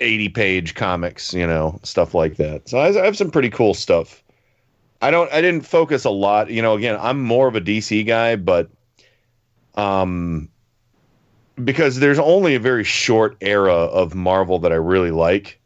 eighty 0.00 0.28
page 0.28 0.74
comics, 0.74 1.32
you 1.32 1.46
know, 1.46 1.78
stuff 1.84 2.14
like 2.14 2.36
that. 2.36 2.68
So 2.68 2.78
I, 2.78 2.88
I 3.00 3.04
have 3.04 3.16
some 3.16 3.30
pretty 3.30 3.50
cool 3.50 3.74
stuff. 3.74 4.22
I 5.00 5.10
don't, 5.10 5.32
I 5.32 5.40
didn't 5.40 5.66
focus 5.66 6.04
a 6.04 6.10
lot, 6.10 6.50
you 6.50 6.62
know. 6.62 6.74
Again, 6.74 6.98
I'm 7.00 7.22
more 7.22 7.46
of 7.48 7.54
a 7.54 7.60
DC 7.60 8.06
guy, 8.06 8.36
but 8.36 8.70
um 9.74 10.48
because 11.62 11.98
there's 11.98 12.18
only 12.18 12.54
a 12.54 12.60
very 12.60 12.84
short 12.84 13.36
era 13.40 13.74
of 13.74 14.14
Marvel 14.14 14.58
that 14.60 14.72
I 14.72 14.76
really 14.76 15.10
like. 15.10 15.60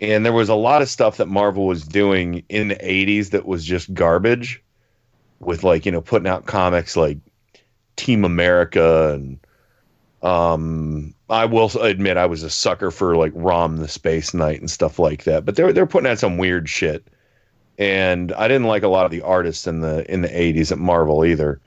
And 0.00 0.24
there 0.24 0.32
was 0.32 0.48
a 0.48 0.54
lot 0.54 0.82
of 0.82 0.88
stuff 0.88 1.16
that 1.16 1.26
Marvel 1.26 1.66
was 1.66 1.82
doing 1.82 2.44
in 2.48 2.68
the 2.68 2.76
80s 2.76 3.30
that 3.30 3.46
was 3.46 3.64
just 3.64 3.92
garbage 3.92 4.62
with 5.40 5.64
like, 5.64 5.84
you 5.84 5.92
know, 5.92 6.00
putting 6.00 6.28
out 6.28 6.46
comics 6.46 6.96
like 6.96 7.18
Team 7.96 8.24
America 8.24 9.12
and 9.14 9.38
um 10.22 11.14
I 11.30 11.44
will 11.44 11.70
admit 11.80 12.16
I 12.16 12.26
was 12.26 12.42
a 12.42 12.50
sucker 12.50 12.90
for 12.90 13.16
like 13.16 13.32
Rom 13.34 13.76
the 13.76 13.88
Space 13.88 14.34
Knight 14.34 14.60
and 14.60 14.70
stuff 14.70 14.98
like 14.98 15.24
that. 15.24 15.44
But 15.44 15.56
they're 15.56 15.72
they're 15.72 15.86
putting 15.86 16.10
out 16.10 16.18
some 16.18 16.38
weird 16.38 16.68
shit. 16.68 17.06
And 17.76 18.32
I 18.32 18.48
didn't 18.48 18.66
like 18.66 18.82
a 18.82 18.88
lot 18.88 19.04
of 19.04 19.12
the 19.12 19.22
artists 19.22 19.66
in 19.66 19.80
the 19.80 20.10
in 20.12 20.22
the 20.22 20.28
80s 20.28 20.72
at 20.72 20.78
Marvel 20.78 21.24
either. 21.24 21.60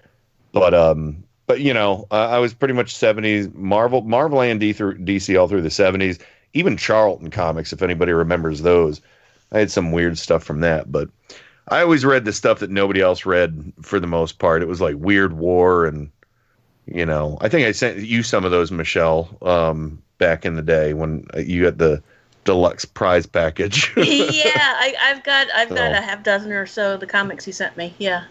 But 0.54 0.74
um 0.74 1.24
but 1.52 1.60
you 1.60 1.74
know, 1.74 2.08
uh, 2.12 2.30
I 2.30 2.40
was 2.40 2.54
pretty 2.54 2.74
much 2.74 2.94
70s 2.94 3.54
Marvel, 3.54 4.04
Marvel 4.04 4.42
and 4.42 4.58
D 4.58 4.72
through 4.72 5.00
DC 5.00 5.38
all 5.38 5.50
through 5.50 5.64
the 5.64 5.68
70s. 5.68 6.18
Even 6.54 6.78
Charlton 6.78 7.30
comics, 7.30 7.74
if 7.74 7.82
anybody 7.82 8.14
remembers 8.14 8.62
those, 8.62 9.02
I 9.52 9.60
had 9.60 9.70
some 9.70 9.92
weird 9.92 10.18
stuff 10.18 10.46
from 10.46 10.62
that. 10.62 10.94
But 10.94 11.10
I 11.68 11.82
always 11.82 12.06
read 12.06 12.24
the 12.24 12.32
stuff 12.32 12.60
that 12.60 12.70
nobody 12.70 13.02
else 13.02 13.26
read 13.26 13.74
for 13.82 14.00
the 14.00 14.08
most 14.08 14.40
part. 14.40 14.62
It 14.62 14.70
was 14.70 14.80
like 14.80 14.96
Weird 14.96 15.34
War, 15.34 15.86
and 15.86 16.10
you 16.86 17.06
know, 17.06 17.38
I 17.42 17.50
think 17.50 17.68
I 17.68 17.74
sent 17.74 17.98
you 17.98 18.24
some 18.24 18.46
of 18.46 18.52
those, 18.52 18.72
Michelle, 18.72 19.38
um, 19.42 20.02
back 20.20 20.46
in 20.46 20.56
the 20.56 20.62
day 20.62 20.94
when 20.94 21.28
you 21.36 21.66
had 21.66 21.80
the 21.80 22.02
deluxe 22.46 22.86
prize 22.86 23.26
package. 23.26 23.92
yeah, 23.98 24.04
I, 24.56 24.96
I've 25.02 25.24
got 25.26 25.48
I've 25.54 25.68
got 25.68 25.92
a 25.92 26.00
half 26.00 26.24
dozen 26.24 26.54
or 26.54 26.66
so 26.66 26.94
of 26.94 27.02
the 27.02 27.08
comics 27.08 27.46
you 27.46 27.52
sent 27.52 27.76
me. 27.76 27.94
Yeah, 27.98 28.24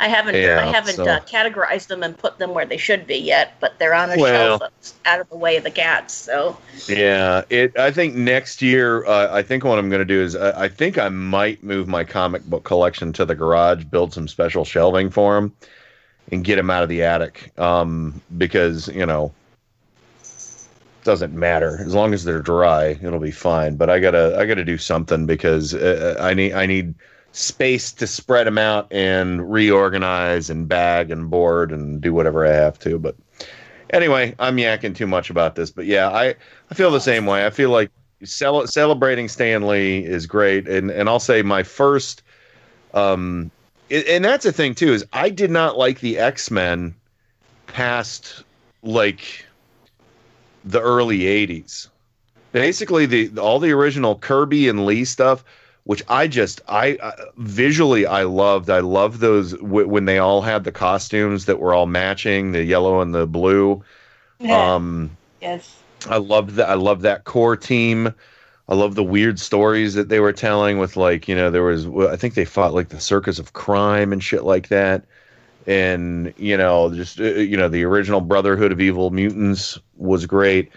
I 0.00 0.08
haven't 0.08 0.36
Yeah, 0.36 0.64
I 0.64 0.70
haven't 0.70 0.94
so- 0.94 1.06
uh, 1.06 1.20
categorized 1.20 1.88
them 1.88 2.02
and 2.02 2.16
put 2.16 2.38
them 2.38 2.54
where 2.54 2.64
they 2.64 2.76
should 2.76 3.06
be 3.06 3.16
yet, 3.16 3.54
but 3.60 3.78
they're 3.78 3.94
on 3.94 4.10
a 4.10 4.16
Well- 4.16 4.58
shelf 4.58 4.60
that's 4.60 4.94
out 5.04 5.20
of 5.20 5.28
the 5.28 5.36
way 5.36 5.56
of 5.56 5.64
the 5.64 5.70
cats. 5.70 6.14
So 6.14 6.56
Yeah, 6.86 7.42
it. 7.50 7.78
I 7.78 7.90
think 7.90 8.14
next 8.14 8.62
year, 8.62 9.04
uh, 9.06 9.28
I 9.34 9.42
think 9.42 9.64
what 9.64 9.78
I'm 9.78 9.88
going 9.90 10.00
to 10.00 10.04
do 10.04 10.22
is, 10.22 10.36
I, 10.36 10.64
I 10.64 10.68
think 10.68 10.98
I 10.98 11.08
might 11.08 11.64
move 11.64 11.88
my 11.88 12.04
comic 12.04 12.44
book 12.44 12.64
collection 12.64 13.12
to 13.14 13.24
the 13.24 13.34
garage, 13.34 13.84
build 13.84 14.12
some 14.12 14.28
special 14.28 14.64
shelving 14.64 15.10
for 15.10 15.34
them, 15.34 15.52
and 16.30 16.44
get 16.44 16.56
them 16.56 16.70
out 16.70 16.82
of 16.82 16.88
the 16.88 17.02
attic. 17.02 17.52
Um, 17.58 18.20
because 18.36 18.88
you 18.88 19.06
know, 19.06 19.32
doesn't 21.04 21.32
matter 21.32 21.78
as 21.80 21.94
long 21.94 22.12
as 22.12 22.24
they're 22.24 22.42
dry, 22.42 22.98
it'll 23.02 23.18
be 23.18 23.30
fine. 23.30 23.76
But 23.76 23.90
I 23.90 23.98
gotta, 23.98 24.36
I 24.38 24.46
gotta 24.46 24.64
do 24.64 24.78
something 24.78 25.26
because 25.26 25.74
uh, 25.74 26.16
I 26.20 26.34
need, 26.34 26.52
I 26.52 26.66
need 26.66 26.94
space 27.38 27.92
to 27.92 28.06
spread 28.06 28.46
them 28.46 28.58
out 28.58 28.92
and 28.92 29.50
reorganize 29.50 30.50
and 30.50 30.68
bag 30.68 31.10
and 31.10 31.30
board 31.30 31.70
and 31.70 32.00
do 32.00 32.12
whatever 32.12 32.44
I 32.44 32.52
have 32.52 32.78
to. 32.80 32.98
But 32.98 33.16
anyway, 33.90 34.34
I'm 34.38 34.56
yakking 34.56 34.96
too 34.96 35.06
much 35.06 35.30
about 35.30 35.54
this, 35.54 35.70
but 35.70 35.86
yeah, 35.86 36.08
I, 36.08 36.34
I 36.70 36.74
feel 36.74 36.90
the 36.90 37.00
same 37.00 37.26
way. 37.26 37.46
I 37.46 37.50
feel 37.50 37.70
like 37.70 37.90
cel- 38.24 38.66
celebrating 38.66 39.28
Stan 39.28 39.66
Lee 39.66 40.04
is 40.04 40.26
great, 40.26 40.66
and 40.68 40.90
and 40.90 41.08
I'll 41.08 41.20
say 41.20 41.42
my 41.42 41.62
first, 41.62 42.22
um, 42.92 43.50
and, 43.90 44.24
that's 44.24 44.44
the 44.44 44.52
thing 44.52 44.74
too 44.74 44.92
is 44.92 45.06
I 45.12 45.30
did 45.30 45.50
not 45.50 45.78
like 45.78 46.00
the 46.00 46.18
X 46.18 46.50
Men 46.50 46.94
past 47.68 48.42
like 48.82 49.46
the 50.64 50.80
early 50.80 51.20
'80s. 51.20 51.88
Basically, 52.50 53.06
the 53.06 53.38
all 53.38 53.60
the 53.60 53.70
original 53.70 54.16
Kirby 54.16 54.68
and 54.68 54.84
Lee 54.84 55.04
stuff 55.04 55.44
which 55.88 56.02
I 56.06 56.28
just 56.28 56.60
I 56.68 56.96
uh, 56.96 57.12
visually 57.38 58.04
I 58.04 58.24
loved. 58.24 58.68
I 58.68 58.80
loved 58.80 59.20
those 59.20 59.52
w- 59.54 59.88
when 59.88 60.04
they 60.04 60.18
all 60.18 60.42
had 60.42 60.64
the 60.64 60.70
costumes 60.70 61.46
that 61.46 61.60
were 61.60 61.72
all 61.72 61.86
matching, 61.86 62.52
the 62.52 62.62
yellow 62.62 63.00
and 63.00 63.14
the 63.14 63.26
blue. 63.26 63.82
Yeah. 64.38 64.74
Um, 64.74 65.16
Yes. 65.40 65.78
I 66.06 66.18
loved 66.18 66.56
that. 66.56 66.68
I 66.68 66.74
loved 66.74 67.00
that 67.02 67.24
core 67.24 67.56
team. 67.56 68.12
I 68.68 68.74
love 68.74 68.96
the 68.96 69.02
weird 69.02 69.40
stories 69.40 69.94
that 69.94 70.10
they 70.10 70.20
were 70.20 70.34
telling 70.34 70.78
with 70.78 70.98
like 70.98 71.26
you 71.26 71.34
know 71.34 71.50
there 71.50 71.62
was 71.62 71.86
I 71.86 72.16
think 72.16 72.34
they 72.34 72.44
fought 72.44 72.74
like 72.74 72.90
the 72.90 73.00
circus 73.00 73.38
of 73.38 73.54
crime 73.54 74.12
and 74.12 74.22
shit 74.22 74.44
like 74.44 74.68
that, 74.68 75.06
and 75.66 76.34
you 76.36 76.58
know 76.58 76.92
just 76.92 77.18
uh, 77.18 77.24
you 77.24 77.56
know 77.56 77.70
the 77.70 77.84
original 77.84 78.20
Brotherhood 78.20 78.72
of 78.72 78.80
Evil 78.82 79.08
Mutants 79.08 79.78
was 79.96 80.26
great. 80.26 80.70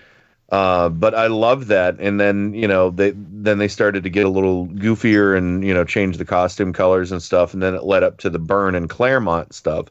Uh, 0.52 0.90
but 0.90 1.16
I 1.16 1.28
love 1.28 1.68
that, 1.68 1.96
and 2.00 2.20
then 2.20 2.54
you 2.54 2.68
know 2.68 2.90
they 2.90 3.14
then 3.16 3.58
they 3.58 3.70
started 3.70 4.04
to 4.04 4.10
get 4.10 4.26
a 4.26 4.30
little 4.30 4.68
goofier 4.68 5.38
and 5.38 5.64
you 5.64 5.74
know 5.74 5.86
change 5.86 6.18
the 6.18 6.26
costume 6.26 6.74
colors 6.74 7.14
and 7.14 7.24
stuff, 7.24 7.54
and 7.54 7.64
then 7.64 7.74
it 7.74 7.84
led 7.84 8.04
up 8.04 8.18
to 8.20 8.30
the 8.30 8.40
Byrne 8.40 8.76
and 8.76 8.90
Claremont 8.90 9.56
stuff. 9.56 9.88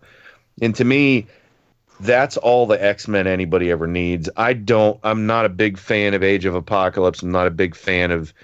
And 0.61 0.75
to 0.75 0.85
me, 0.85 1.27
that's 2.01 2.37
all 2.37 2.67
the 2.67 2.83
X-Men 2.83 3.27
anybody 3.27 3.71
ever 3.71 3.87
needs. 3.87 4.29
I 4.37 4.53
don't 4.53 5.01
I'm 5.03 5.25
not 5.27 5.47
a 5.47 5.49
big 5.49 5.79
fan 5.79 6.13
of 6.13 6.23
Age 6.23 6.45
of 6.45 6.55
Apocalypse. 6.55 7.23
I'm 7.23 7.33
not 7.33 7.47
a 7.47 7.51
big 7.51 7.75
fan 7.75 8.11
of 8.11 8.35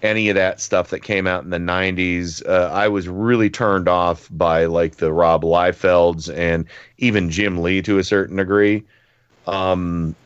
any 0.00 0.30
of 0.30 0.36
that 0.36 0.62
stuff 0.62 0.90
that 0.90 1.00
came 1.00 1.26
out 1.26 1.44
in 1.44 1.50
the 1.50 1.58
90s. 1.58 2.46
Uh, 2.46 2.70
I 2.72 2.88
was 2.88 3.08
really 3.08 3.50
turned 3.50 3.88
off 3.88 4.28
by 4.30 4.66
like 4.66 4.96
the 4.96 5.12
Rob 5.12 5.42
Liefelds 5.42 6.34
and 6.34 6.66
even 6.96 7.30
Jim 7.30 7.62
Lee 7.62 7.82
to 7.82 7.98
a 7.98 8.04
certain 8.04 8.36
degree. 8.36 8.84
Um 9.46 10.16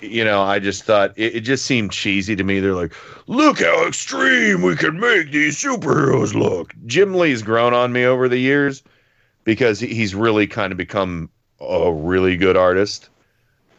you 0.00 0.24
know, 0.24 0.42
I 0.42 0.58
just 0.58 0.84
thought 0.84 1.12
it, 1.16 1.36
it 1.36 1.40
just 1.40 1.64
seemed 1.64 1.92
cheesy 1.92 2.36
to 2.36 2.44
me. 2.44 2.60
They're 2.60 2.74
like, 2.74 2.94
look 3.26 3.60
how 3.60 3.86
extreme 3.86 4.62
we 4.62 4.76
can 4.76 4.98
make 5.00 5.30
these 5.30 5.60
superheroes 5.60 6.34
look. 6.34 6.74
Jim 6.86 7.14
Lee's 7.14 7.42
grown 7.42 7.74
on 7.74 7.92
me 7.92 8.04
over 8.04 8.28
the 8.28 8.38
years 8.38 8.82
because 9.44 9.80
he's 9.80 10.14
really 10.14 10.46
kind 10.46 10.72
of 10.72 10.78
become 10.78 11.30
a 11.60 11.92
really 11.92 12.36
good 12.36 12.56
artist. 12.56 13.08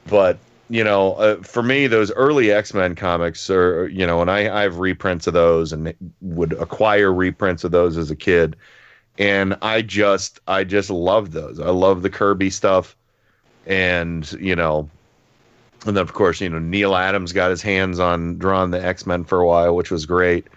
But 0.10 0.38
you 0.70 0.84
know, 0.84 1.14
uh, 1.14 1.38
for 1.44 1.64
me, 1.64 1.88
those 1.88 2.12
early 2.12 2.52
X 2.52 2.74
Men 2.74 2.96
comics 2.96 3.50
are 3.50 3.88
you 3.88 4.06
know, 4.06 4.22
and 4.22 4.32
I 4.32 4.60
I 4.60 4.62
have 4.64 4.80
reprints 4.80 5.28
of 5.28 5.34
those 5.34 5.72
and 5.72 5.94
would 6.22 6.54
acquire 6.54 7.14
reprints 7.14 7.64
of 7.64 7.72
those 7.72 7.98
as 7.98 8.12
a 8.12 8.16
kid, 8.16 8.56
and 9.18 9.58
I 9.62 9.82
just 9.82 10.40
I 10.48 10.64
just 10.64 10.90
love 10.90 11.32
those. 11.32 11.60
I 11.60 11.70
love 11.70 12.02
the 12.02 12.10
Kirby 12.10 12.50
stuff, 12.50 12.96
and 13.66 14.30
you 14.34 14.56
know. 14.56 14.90
And 15.88 15.96
then, 15.96 16.02
of 16.02 16.14
course, 16.14 16.42
you 16.42 16.50
know 16.50 16.60
Neal 16.60 16.96
Adams 16.96 17.34
got 17.34 17.50
his 17.50 17.62
hands 17.62 18.00
on 18.00 18.38
drawing 18.38 18.72
the 18.72 18.84
X 18.84 19.06
Men 19.06 19.24
for 19.24 19.40
a 19.40 19.48
while, 19.48 19.76
which 19.76 19.92
was 19.92 20.06
great. 20.06 20.48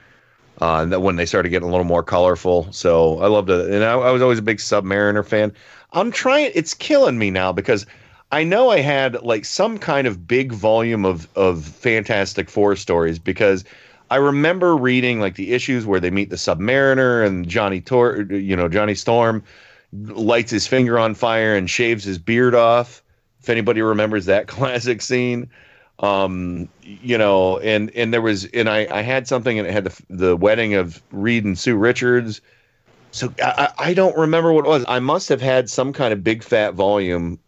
Uh, 0.60 0.82
and 0.82 0.92
then 0.92 1.00
when 1.02 1.16
they 1.16 1.24
started 1.24 1.48
getting 1.48 1.68
a 1.68 1.70
little 1.70 1.84
more 1.84 2.02
colorful, 2.02 2.70
so 2.70 3.18
I 3.20 3.28
loved 3.28 3.48
it. 3.48 3.70
And 3.70 3.82
I, 3.82 3.92
I 3.92 4.10
was 4.10 4.20
always 4.20 4.38
a 4.38 4.42
big 4.42 4.58
Submariner 4.58 5.24
fan. 5.24 5.52
I'm 5.92 6.10
trying; 6.10 6.50
it's 6.54 6.74
killing 6.74 7.18
me 7.18 7.30
now 7.30 7.52
because 7.52 7.86
I 8.32 8.44
know 8.44 8.70
I 8.70 8.80
had 8.80 9.22
like 9.22 9.44
some 9.44 9.78
kind 9.78 10.06
of 10.06 10.26
big 10.26 10.52
volume 10.52 11.04
of 11.04 11.28
of 11.36 11.64
Fantastic 11.64 12.50
Four 12.50 12.76
stories 12.76 13.18
because 13.18 13.64
I 14.10 14.16
remember 14.16 14.76
reading 14.76 15.20
like 15.20 15.36
the 15.36 15.52
issues 15.52 15.86
where 15.86 16.00
they 16.00 16.10
meet 16.10 16.30
the 16.30 16.36
Submariner 16.36 17.24
and 17.24 17.48
Johnny 17.48 17.80
Tor, 17.80 18.22
you 18.22 18.56
know 18.56 18.68
Johnny 18.68 18.94
Storm 18.94 19.42
lights 19.92 20.50
his 20.50 20.66
finger 20.66 20.98
on 20.98 21.14
fire 21.14 21.54
and 21.54 21.70
shaves 21.70 22.04
his 22.04 22.18
beard 22.18 22.54
off. 22.54 23.02
If 23.40 23.48
anybody 23.48 23.82
remembers 23.82 24.26
that 24.26 24.46
classic 24.46 25.02
scene, 25.02 25.50
um, 26.00 26.68
you 26.82 27.18
know, 27.18 27.58
and 27.58 27.90
and 27.94 28.12
there 28.12 28.22
was 28.22 28.46
and 28.46 28.68
I 28.68 28.86
I 28.90 29.02
had 29.02 29.26
something 29.28 29.58
and 29.58 29.68
it 29.68 29.72
had 29.72 29.84
the 29.84 30.02
the 30.08 30.36
wedding 30.36 30.74
of 30.74 31.02
Reed 31.10 31.44
and 31.44 31.58
Sue 31.58 31.76
Richards. 31.76 32.40
So 33.12 33.32
I, 33.42 33.72
I 33.78 33.94
don't 33.94 34.16
remember 34.16 34.52
what 34.52 34.64
it 34.64 34.68
was. 34.68 34.84
I 34.86 35.00
must 35.00 35.28
have 35.28 35.40
had 35.40 35.68
some 35.68 35.92
kind 35.92 36.12
of 36.12 36.22
big 36.22 36.44
fat 36.44 36.74
volume 36.74 37.40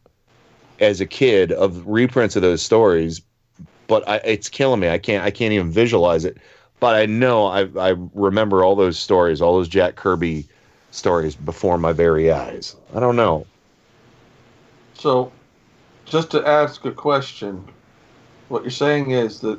as 0.81 1.01
a 1.01 1.07
kid 1.07 1.53
of 1.53 1.87
reprints 1.87 2.35
of 2.35 2.43
those 2.43 2.61
stories, 2.61 3.23
but 3.87 4.07
I, 4.09 4.17
it's 4.17 4.49
killing 4.49 4.81
me. 4.81 4.89
I 4.89 4.99
can't 4.99 5.25
I 5.25 5.31
can't 5.31 5.53
even 5.53 5.71
visualize 5.71 6.25
it. 6.25 6.37
But 6.81 6.97
I 6.97 7.07
know 7.07 7.47
I 7.47 7.69
I 7.79 7.95
remember 8.13 8.65
all 8.65 8.75
those 8.75 8.99
stories, 8.99 9.41
all 9.41 9.55
those 9.55 9.69
Jack 9.69 9.95
Kirby 9.95 10.47
stories 10.91 11.35
before 11.35 11.79
my 11.79 11.93
very 11.93 12.31
eyes. 12.31 12.77
I 12.95 13.01
don't 13.01 13.17
know. 13.17 13.47
So, 14.95 15.33
just 16.13 16.31
to 16.31 16.47
ask 16.47 16.85
a 16.85 16.93
question, 16.93 17.67
what 18.51 18.63
you're 18.63 18.71
saying 18.71 19.13
is 19.13 19.41
that 19.41 19.59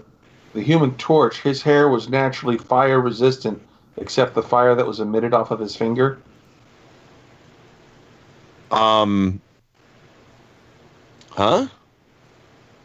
the 0.54 0.62
Human 0.62 0.96
Torch, 0.98 1.42
his 1.42 1.64
hair 1.64 1.90
was 1.90 2.10
naturally 2.10 2.60
fire 2.60 3.02
resistant, 3.02 3.60
except 3.98 4.36
the 4.36 4.44
fire 4.44 4.76
that 4.76 4.86
was 4.86 5.00
emitted 5.00 5.34
off 5.34 5.50
of 5.50 5.60
his 5.60 5.76
finger. 5.76 6.20
Um. 8.70 9.42
Huh? 11.32 11.68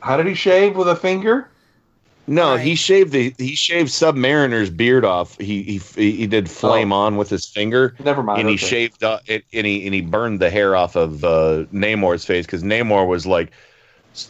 How 0.00 0.16
did 0.16 0.26
he 0.26 0.34
shave 0.34 0.74
with 0.74 0.88
a 0.88 0.96
finger? 0.96 1.50
No, 2.28 2.56
he 2.58 2.74
shaved 2.74 3.12
the 3.12 3.34
he 3.38 3.54
shaved 3.54 3.88
Submariner's 3.90 4.68
beard 4.68 5.04
off. 5.04 5.36
He 5.38 5.62
he 5.62 5.78
he 6.18 6.26
did 6.26 6.48
flame 6.50 6.92
on 6.92 7.16
with 7.16 7.30
his 7.30 7.46
finger. 7.46 7.96
Oh. 7.98 8.04
Never 8.04 8.22
mind, 8.22 8.40
And 8.40 8.48
he 8.50 8.56
okay. 8.56 8.66
shaved 8.66 9.02
uh, 9.02 9.18
it, 9.26 9.44
and 9.54 9.66
he 9.66 9.86
and 9.86 9.94
he 9.94 10.02
burned 10.02 10.38
the 10.38 10.50
hair 10.50 10.76
off 10.76 10.94
of 10.94 11.24
uh, 11.24 11.64
Namor's 11.72 12.24
face 12.26 12.44
because 12.44 12.62
Namor 12.62 13.06
was 13.08 13.26
like 13.26 13.50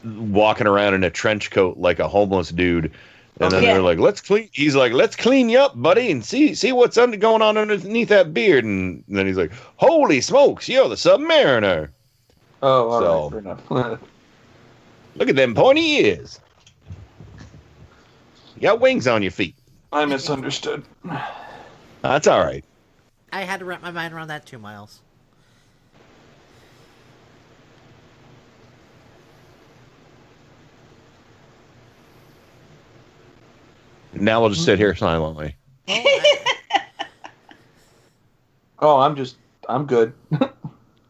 walking 0.04 0.66
around 0.68 0.94
in 0.94 1.02
a 1.02 1.10
trench 1.10 1.50
coat 1.50 1.76
like 1.76 1.98
a 1.98 2.06
homeless 2.08 2.50
dude. 2.50 2.92
And 3.40 3.50
then 3.52 3.62
Yeah. 3.64 3.74
they're 3.74 3.82
like, 3.82 3.98
"Let's 3.98 4.20
clean." 4.20 4.48
He's 4.52 4.74
like, 4.76 4.92
"Let's 4.92 5.16
clean 5.16 5.48
you 5.48 5.58
up, 5.58 5.72
buddy, 5.80 6.10
and 6.12 6.24
see 6.24 6.54
see 6.54 6.70
what's 6.72 6.96
under 6.98 7.16
going 7.16 7.42
on 7.42 7.56
underneath 7.56 8.08
that 8.10 8.32
beard." 8.32 8.64
And 8.64 9.02
then 9.08 9.26
he's 9.26 9.36
like, 9.36 9.52
"Holy 9.76 10.20
smokes, 10.20 10.68
you're 10.68 10.88
the 10.88 10.94
Submariner!" 10.96 11.88
Oh, 12.62 12.88
all 12.90 13.00
So- 13.00 13.22
right, 13.22 13.30
fair 13.30 13.38
enough. 13.88 14.00
Look 15.16 15.28
at 15.28 15.36
them 15.36 15.54
pointy 15.54 16.04
ears. 16.04 16.38
You 18.58 18.62
got 18.62 18.80
wings 18.80 19.06
on 19.06 19.22
your 19.22 19.30
feet. 19.30 19.54
I 19.92 20.04
misunderstood. 20.04 20.82
That's 22.02 22.26
all 22.26 22.44
right. 22.44 22.64
I 23.32 23.42
had 23.42 23.60
to 23.60 23.64
wrap 23.64 23.82
my 23.82 23.92
mind 23.92 24.12
around 24.12 24.26
that 24.28 24.46
too, 24.46 24.58
Miles. 24.58 25.00
Now 34.12 34.40
we'll 34.40 34.50
just 34.50 34.64
sit 34.64 34.76
here 34.76 34.96
silently. 34.96 35.54
Oh, 38.80 38.98
I'm 38.98 39.14
just, 39.14 39.36
I'm 39.68 39.86
good. 39.86 40.14
All 40.40 40.50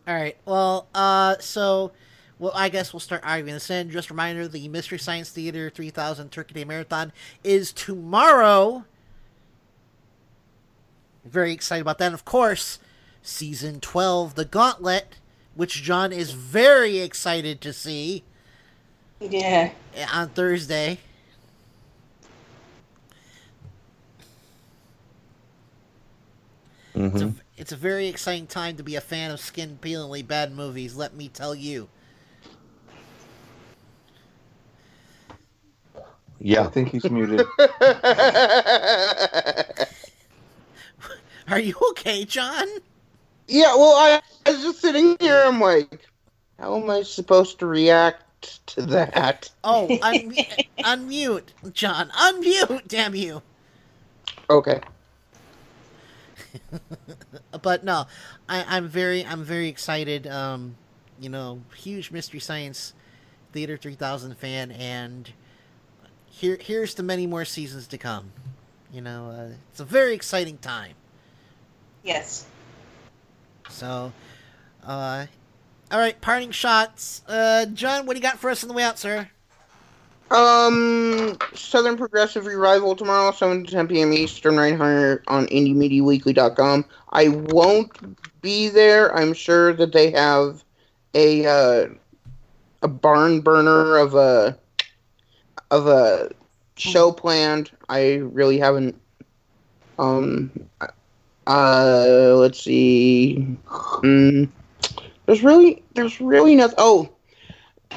right. 0.07 0.37
Well, 0.45 0.89
uh, 0.95 1.37
so, 1.39 1.93
well, 2.39 2.53
I 2.55 2.69
guess 2.69 2.93
we'll 2.93 3.01
start 3.01 3.23
arguing 3.25 3.55
this 3.55 3.71
in. 3.71 3.91
Just 3.91 4.11
a 4.11 4.13
reminder: 4.15 4.47
the 4.47 4.69
Mystery 4.69 4.99
Science 4.99 5.31
Theater 5.31 5.71
3000 5.71 6.31
Turkey 6.31 6.55
Day 6.55 6.65
Marathon 6.65 7.13
is 7.43 7.73
tomorrow. 7.73 8.85
Very 11.25 11.53
excited 11.53 11.83
about 11.83 11.99
that. 11.99 12.07
And 12.07 12.15
of 12.15 12.25
course, 12.25 12.79
season 13.23 13.81
12, 13.81 14.35
The 14.35 14.45
Gauntlet, 14.45 15.17
which 15.55 15.83
John 15.83 16.13
is 16.13 16.31
very 16.31 16.99
excited 16.99 17.61
to 17.61 17.73
see 17.73 18.25
Yeah. 19.21 19.73
on 20.13 20.31
Thursday. 20.31 21.01
It's, 26.95 27.21
a, 27.23 27.25
mm-hmm. 27.27 27.39
it's 27.57 27.73
a 27.73 27.77
very 27.77 28.09
exciting 28.09 28.47
time 28.47 28.77
to 28.77 28.83
be 28.83 28.97
a 28.97 29.01
fan 29.01 29.31
of 29.31 29.39
skin 29.39 29.79
peelingly 29.81 30.23
bad 30.23 30.53
movies, 30.53 30.97
let 30.97 31.15
me 31.15 31.29
tell 31.29 31.55
you. 31.55 31.89
Yeah. 36.41 36.63
I 36.63 36.67
think 36.69 36.91
he's 36.91 37.09
muted. 37.11 37.47
Are 41.49 41.59
you 41.59 41.75
okay, 41.91 42.25
John? 42.25 42.67
Yeah, 43.49 43.75
well, 43.75 43.95
I, 43.97 44.21
I 44.45 44.51
was 44.53 44.63
just 44.63 44.81
sitting 44.81 45.17
here. 45.19 45.43
I'm 45.47 45.61
like, 45.61 46.07
how 46.59 46.77
am 46.77 46.91
I 46.91 47.03
supposed 47.03 47.59
to 47.61 47.67
react 47.67 48.67
to 48.69 48.83
that? 48.83 49.51
Oh, 49.65 49.89
unmute, 50.03 50.67
unmute, 50.81 51.73
John. 51.73 52.11
Unmute, 52.11 52.87
damn 52.87 53.15
you. 53.15 53.43
Okay. 54.51 54.81
but 57.63 57.85
no, 57.85 58.07
I, 58.49 58.77
I'm 58.77 58.89
very, 58.89 59.25
I'm 59.25 59.43
very 59.43 59.69
excited. 59.69 60.27
Um, 60.27 60.77
you 61.21 61.31
know, 61.31 61.63
huge 61.75 62.11
Mystery 62.11 62.41
Science 62.41 62.93
Theater 63.53 63.77
3000 63.77 64.37
fan, 64.37 64.71
and 64.73 65.31
here, 66.39 66.57
here's 66.61 66.95
to 66.95 67.03
many 67.03 67.27
more 67.27 67.45
seasons 67.45 67.89
to 67.89 67.99
come. 67.99 68.31
You 68.93 69.01
know, 69.01 69.31
uh, 69.31 69.55
it's 69.71 69.81
a 69.81 69.85
very 69.85 70.15
exciting 70.15 70.57
time. 70.59 70.93
Yes. 72.05 72.47
So, 73.69 74.13
uh, 74.87 75.27
all 75.91 75.99
right, 75.99 76.19
parting 76.21 76.53
shots. 76.53 77.23
Uh, 77.27 77.67
John, 77.67 78.07
what 78.07 78.15
do 78.15 78.19
you 78.19 78.23
got 78.23 78.39
for 78.39 78.51
us 78.51 78.63
on 78.63 78.69
the 78.69 78.75
way 78.75 78.85
out, 78.85 78.99
sir? 78.99 79.29
Um, 80.31 81.37
Southern 81.55 81.97
Progressive 81.97 82.47
Revival 82.47 82.95
tomorrow, 82.95 83.33
7 83.33 83.65
to 83.65 83.73
10 83.73 83.89
p.m. 83.89 84.13
Eastern, 84.13 84.57
right 84.57 84.77
here 84.77 85.25
on 85.27 85.47
IndieMediaWeekly.com. 85.47 86.85
I 87.11 87.29
won't 87.29 88.41
be 88.43 88.69
there. 88.69 89.15
I'm 89.17 89.33
sure 89.33 89.73
that 89.73 89.93
they 89.93 90.11
have 90.13 90.63
a 91.15 91.47
uh, 91.47 91.89
a 92.83 92.89
barn 92.89 93.41
burner 93.41 93.97
of 93.97 94.15
a 94.15 94.59
of 95.71 95.87
a 95.87 96.31
show 96.77 97.13
planned. 97.13 97.71
I 97.89 98.15
really 98.15 98.59
haven't. 98.59 99.01
Um, 99.99 100.51
uh, 101.47 102.35
let's 102.37 102.61
see. 102.61 103.57
Mm, 103.67 104.49
there's 105.27 105.43
really 105.43 105.83
there's 105.95 106.21
really 106.21 106.55
nothing. 106.55 106.77
Oh, 106.79 107.09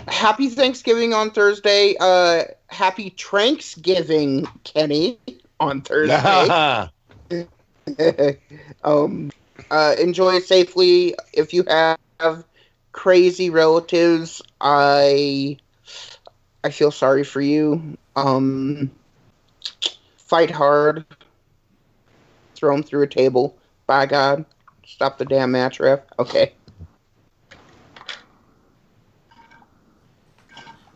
happy 0.08 0.50
Thanksgiving 0.50 1.14
on 1.14 1.32
Thursday. 1.32 1.95
Uh, 2.00 2.43
happy 2.67 3.11
Tranksgiving, 3.11 4.48
Kenny, 4.64 5.19
on 5.59 5.82
Thursday. 5.82 6.88
um, 8.83 9.32
uh, 9.69 9.95
enjoy 10.00 10.40
safely. 10.40 11.16
If 11.33 11.53
you 11.53 11.64
have 11.67 12.45
crazy 12.91 13.50
relatives, 13.50 14.41
I 14.59 15.58
I 16.64 16.69
feel 16.69 16.91
sorry 16.91 17.23
for 17.23 17.41
you. 17.41 17.98
Um, 18.15 18.91
fight 20.17 20.51
hard. 20.51 21.06
Throw 22.56 22.75
them 22.75 22.83
through 22.83 23.03
a 23.03 23.07
table. 23.07 23.57
By 23.88 24.06
God, 24.06 24.45
stop 24.85 25.17
the 25.17 25.25
damn 25.25 25.51
match 25.51 25.80
ref. 25.80 26.01
Okay. 26.19 26.53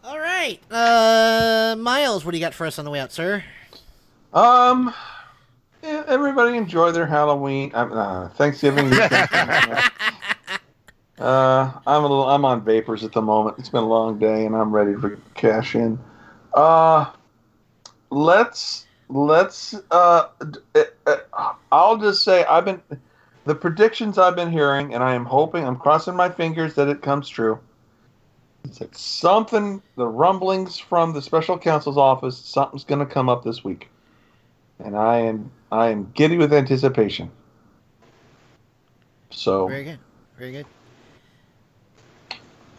All 0.03 0.19
right. 0.19 0.59
Uh, 0.69 1.75
Miles, 1.79 2.23
what 2.23 2.31
do 2.31 2.37
you 2.37 2.43
got 2.43 2.53
for 2.53 2.67
us 2.67 2.77
on 2.77 2.85
the 2.85 2.91
way 2.91 2.99
out, 2.99 3.11
sir? 3.11 3.43
Um, 4.33 4.93
yeah, 5.81 6.03
everybody 6.07 6.57
enjoy 6.57 6.91
their 6.91 7.07
Halloween. 7.07 7.71
Uh, 7.73 8.29
Thanksgiving. 8.35 8.91
uh, 11.19 11.71
I'm 11.87 12.03
a 12.03 12.07
little. 12.07 12.27
I'm 12.27 12.43
on 12.45 12.63
vapors 12.63 13.03
at 13.03 13.13
the 13.13 13.21
moment. 13.21 13.57
It's 13.59 13.69
been 13.69 13.83
a 13.83 13.87
long 13.87 14.19
day, 14.19 14.45
and 14.45 14.55
I'm 14.55 14.71
ready 14.71 14.93
to 14.93 15.21
cash 15.33 15.75
in. 15.75 15.97
Uh, 16.53 17.11
let's 18.09 18.85
let's. 19.07 19.75
Uh, 19.91 20.27
uh, 20.75 20.83
uh, 21.07 21.53
I'll 21.71 21.97
just 21.97 22.23
say 22.23 22.43
I've 22.45 22.65
been 22.65 22.81
the 23.45 23.55
predictions 23.55 24.17
I've 24.17 24.35
been 24.35 24.51
hearing, 24.51 24.93
and 24.93 25.03
I 25.03 25.15
am 25.15 25.25
hoping. 25.25 25.65
I'm 25.65 25.77
crossing 25.77 26.15
my 26.15 26.29
fingers 26.29 26.75
that 26.75 26.89
it 26.89 27.01
comes 27.01 27.29
true. 27.29 27.59
It's 28.65 28.81
like 28.81 28.95
something. 28.95 29.81
The 29.95 30.07
rumblings 30.07 30.77
from 30.77 31.13
the 31.13 31.21
special 31.21 31.57
counsel's 31.57 31.97
office. 31.97 32.37
Something's 32.37 32.83
going 32.83 32.99
to 32.99 33.05
come 33.05 33.29
up 33.29 33.43
this 33.43 33.63
week, 33.63 33.89
and 34.79 34.97
I 34.97 35.19
am 35.19 35.51
I 35.71 35.89
am 35.89 36.11
giddy 36.13 36.37
with 36.37 36.51
anticipation. 36.51 37.31
So 39.29 39.69
Very 39.69 39.83
good. 39.83 39.99
Very 40.37 40.51
good. 40.51 40.65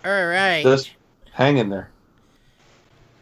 All 0.07 0.26
right. 0.26 0.62
just 0.62 0.93
hang 1.33 1.57
in 1.57 1.68
there. 1.68 1.91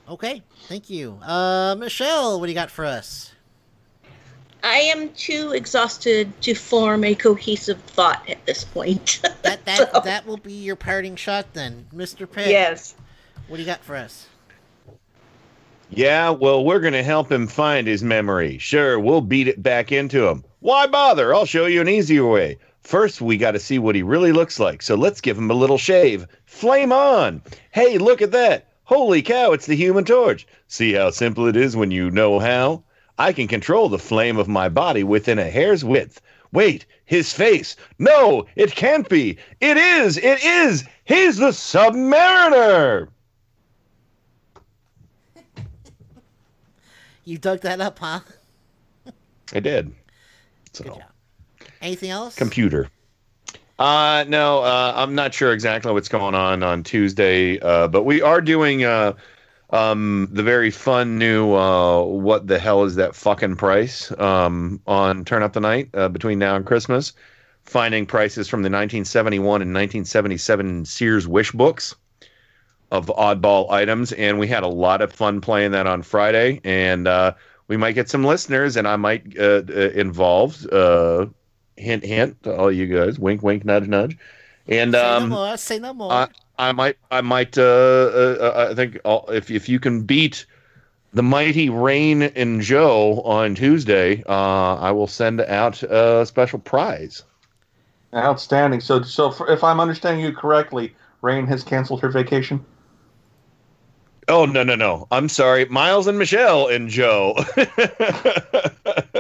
Okay. 0.07 0.43
Thank 0.69 0.91
you. 0.91 1.19
Uh, 1.23 1.75
Michelle, 1.79 2.39
what 2.39 2.47
do 2.47 2.53
you 2.53 2.55
got 2.55 2.71
for 2.71 2.85
us? 2.85 3.33
I 4.63 4.77
am 4.77 5.09
too 5.15 5.53
exhausted 5.53 6.31
to 6.43 6.55
form 6.55 7.05
a 7.05 7.15
cohesive 7.15 7.81
thought 7.83 8.29
at 8.29 8.45
this 8.45 8.65
point. 8.65 9.21
That 9.45 9.65
that 9.67 10.05
that 10.05 10.27
will 10.27 10.39
be 10.39 10.55
your 10.55 10.75
parting 10.75 11.17
shot 11.17 11.53
then, 11.53 11.87
Mr. 11.95 12.31
Pitt. 12.31 12.49
Yes. 12.49 12.95
What 13.47 13.59
do 13.59 13.63
you 13.63 13.67
got 13.67 13.81
for 13.81 13.95
us? 13.95 14.27
Yeah, 15.91 16.31
well, 16.31 16.65
we're 16.65 16.81
going 16.81 16.95
to 16.95 17.03
help 17.03 17.31
him 17.31 17.47
find 17.47 17.87
his 17.87 18.03
memory. 18.03 18.57
Sure, 18.59 18.99
we'll 18.99 19.21
beat 19.21 19.49
it 19.49 19.63
back 19.63 19.93
into 19.93 20.27
him. 20.27 20.45
Why 20.61 20.87
bother? 20.87 21.35
I'll 21.35 21.45
show 21.45 21.67
you 21.67 21.83
an 21.83 21.89
easier 21.89 22.27
way. 22.27 22.59
First, 22.85 23.23
we 23.23 23.39
got 23.39 23.53
to 23.53 23.59
see 23.59 23.79
what 23.79 23.95
he 23.95 24.03
really 24.03 24.31
looks 24.31 24.61
like, 24.61 24.83
so 24.83 24.95
let's 24.95 25.23
give 25.23 25.39
him 25.39 25.51
a 25.51 25.55
little 25.55 25.79
shave. 25.79 26.27
Flame 26.45 26.93
on! 26.93 27.41
Hey, 27.71 27.97
look 27.97 28.21
at 28.21 28.33
that! 28.33 28.69
Holy 28.85 29.23
cow, 29.23 29.53
it's 29.53 29.65
the 29.65 29.75
human 29.75 30.05
torch. 30.05 30.47
See 30.69 30.93
how 30.93 31.09
simple 31.09 31.47
it 31.47 31.57
is 31.57 31.75
when 31.75 31.91
you 31.91 32.11
know 32.11 32.39
how? 32.39 32.85
I 33.19 33.33
can 33.33 33.49
control 33.49 33.89
the 33.89 33.99
flame 33.99 34.37
of 34.37 34.49
my 34.49 34.69
body 34.69 35.03
within 35.03 35.39
a 35.39 35.49
hair's 35.49 35.83
width. 35.83 36.21
Wait, 36.53 36.85
his 37.07 37.33
face. 37.33 37.75
No, 37.99 38.45
it 38.55 38.77
can't 38.77 39.09
be. 39.09 39.39
It 39.61 39.79
is. 39.79 40.19
It 40.19 40.45
is. 40.45 40.85
He's 41.07 41.39
the 41.39 41.53
Submariner. 41.53 43.09
You 47.27 47.39
dug 47.39 47.63
that 47.63 47.81
up, 47.81 47.99
huh? 47.99 48.21
I 49.55 49.61
did. 49.61 49.95
So, 50.75 51.01
Anything 51.85 52.09
else? 52.09 52.35
computer. 52.35 52.89
Uh, 53.79 54.25
no, 54.27 54.61
uh, 54.61 54.95
I'm 54.97 55.15
not 55.15 55.35
sure 55.35 55.53
exactly 55.53 55.93
what's 55.93 56.09
going 56.09 56.35
on 56.35 56.63
on 56.63 56.83
Tuesday, 56.83 57.59
uh, 57.59 57.89
but 57.89 58.05
we 58.05 58.23
are 58.23 58.41
doing 58.41 58.85
uh, 58.85 59.13
um, 59.69 60.27
the 60.33 60.43
very 60.43 60.71
fun 60.71 61.19
new 61.19 61.53
uh, 61.53 62.03
"What 62.03 62.47
the 62.47 62.59
hell 62.59 62.85
is 62.85 62.95
that 62.95 63.15
fucking 63.15 63.57
price?" 63.57 64.11
um, 64.19 64.81
on 64.87 65.27
Turn 65.27 65.43
Up 65.43 65.53
the 65.53 65.61
Night 65.61 65.91
uh, 65.93 66.09
between 66.09 66.39
now 66.39 66.57
and 66.57 66.65
Christmas, 66.65 67.13
finding 67.65 68.07
prices 68.07 68.49
from 68.49 68.63
the 68.63 68.69
1971 68.71 69.61
and 69.61 69.75
1977 69.75 70.87
Sears 70.87 71.29
Wish 71.29 71.53
books 71.53 71.95
of 72.93 73.09
oddball 73.09 73.71
items, 73.71 74.13
and 74.13 74.39
we 74.39 74.47
had 74.47 74.63
a 74.63 74.69
lot 74.69 75.03
of 75.03 75.13
fun 75.13 75.43
playing 75.43 75.73
that 75.73 75.87
on 75.87 76.01
Friday, 76.01 76.63
and 76.65 77.07
uh, 77.07 77.35
we 77.69 77.77
might 77.77 77.93
get 77.93 78.09
some 78.09 78.25
listeners, 78.25 78.77
and 78.77 78.89
I 78.89 78.97
might 78.97 79.39
uh, 79.39 79.63
uh, 79.69 79.91
involved. 79.95 80.73
Uh, 80.73 81.27
hint, 81.77 82.05
hint 82.05 82.43
to 82.45 82.57
all 82.57 82.71
you 82.71 82.87
guys. 82.87 83.19
Wink, 83.19 83.43
wink, 83.43 83.65
nudge, 83.65 83.89
nudge. 83.89 84.17
And 84.67 84.93
Say 84.93 85.01
um, 85.01 85.29
no 85.29 85.37
more. 85.37 85.57
Say 85.57 85.79
no 85.79 85.95
more. 85.95 86.13
I, 86.13 86.29
I 86.59 86.73
might, 86.73 86.97
I 87.11 87.21
might. 87.21 87.59
Uh, 87.59 87.63
uh, 87.63 88.69
I 88.71 88.75
think 88.75 88.99
I'll, 89.05 89.25
if 89.29 89.51
if 89.51 89.69
you 89.69 89.79
can 89.81 90.03
beat 90.03 90.47
the 91.13 91.23
mighty 91.23 91.71
Rain 91.71 92.23
and 92.23 92.61
Joe 92.61 93.21
on 93.23 93.55
Tuesday, 93.55 94.23
uh, 94.27 94.75
I 94.77 94.91
will 94.91 95.07
send 95.07 95.41
out 95.41 95.83
a 95.83 96.25
special 96.27 96.59
prize. 96.59 97.23
Outstanding. 98.15 98.81
So, 98.81 99.03
so 99.03 99.31
for, 99.31 99.51
if 99.51 99.65
I'm 99.65 99.81
understanding 99.81 100.25
you 100.25 100.33
correctly, 100.33 100.95
Rain 101.23 101.47
has 101.47 101.65
canceled 101.65 102.01
her 102.01 102.09
vacation. 102.09 102.65
Oh 104.29 104.47
no 104.47 104.63
no 104.63 104.75
no! 104.75 105.07
I'm 105.11 105.29
sorry, 105.29 105.67
Miles 105.67 106.07
and 106.07 106.19
Michelle 106.19 106.69
and 106.69 106.89
Joe. 106.89 107.35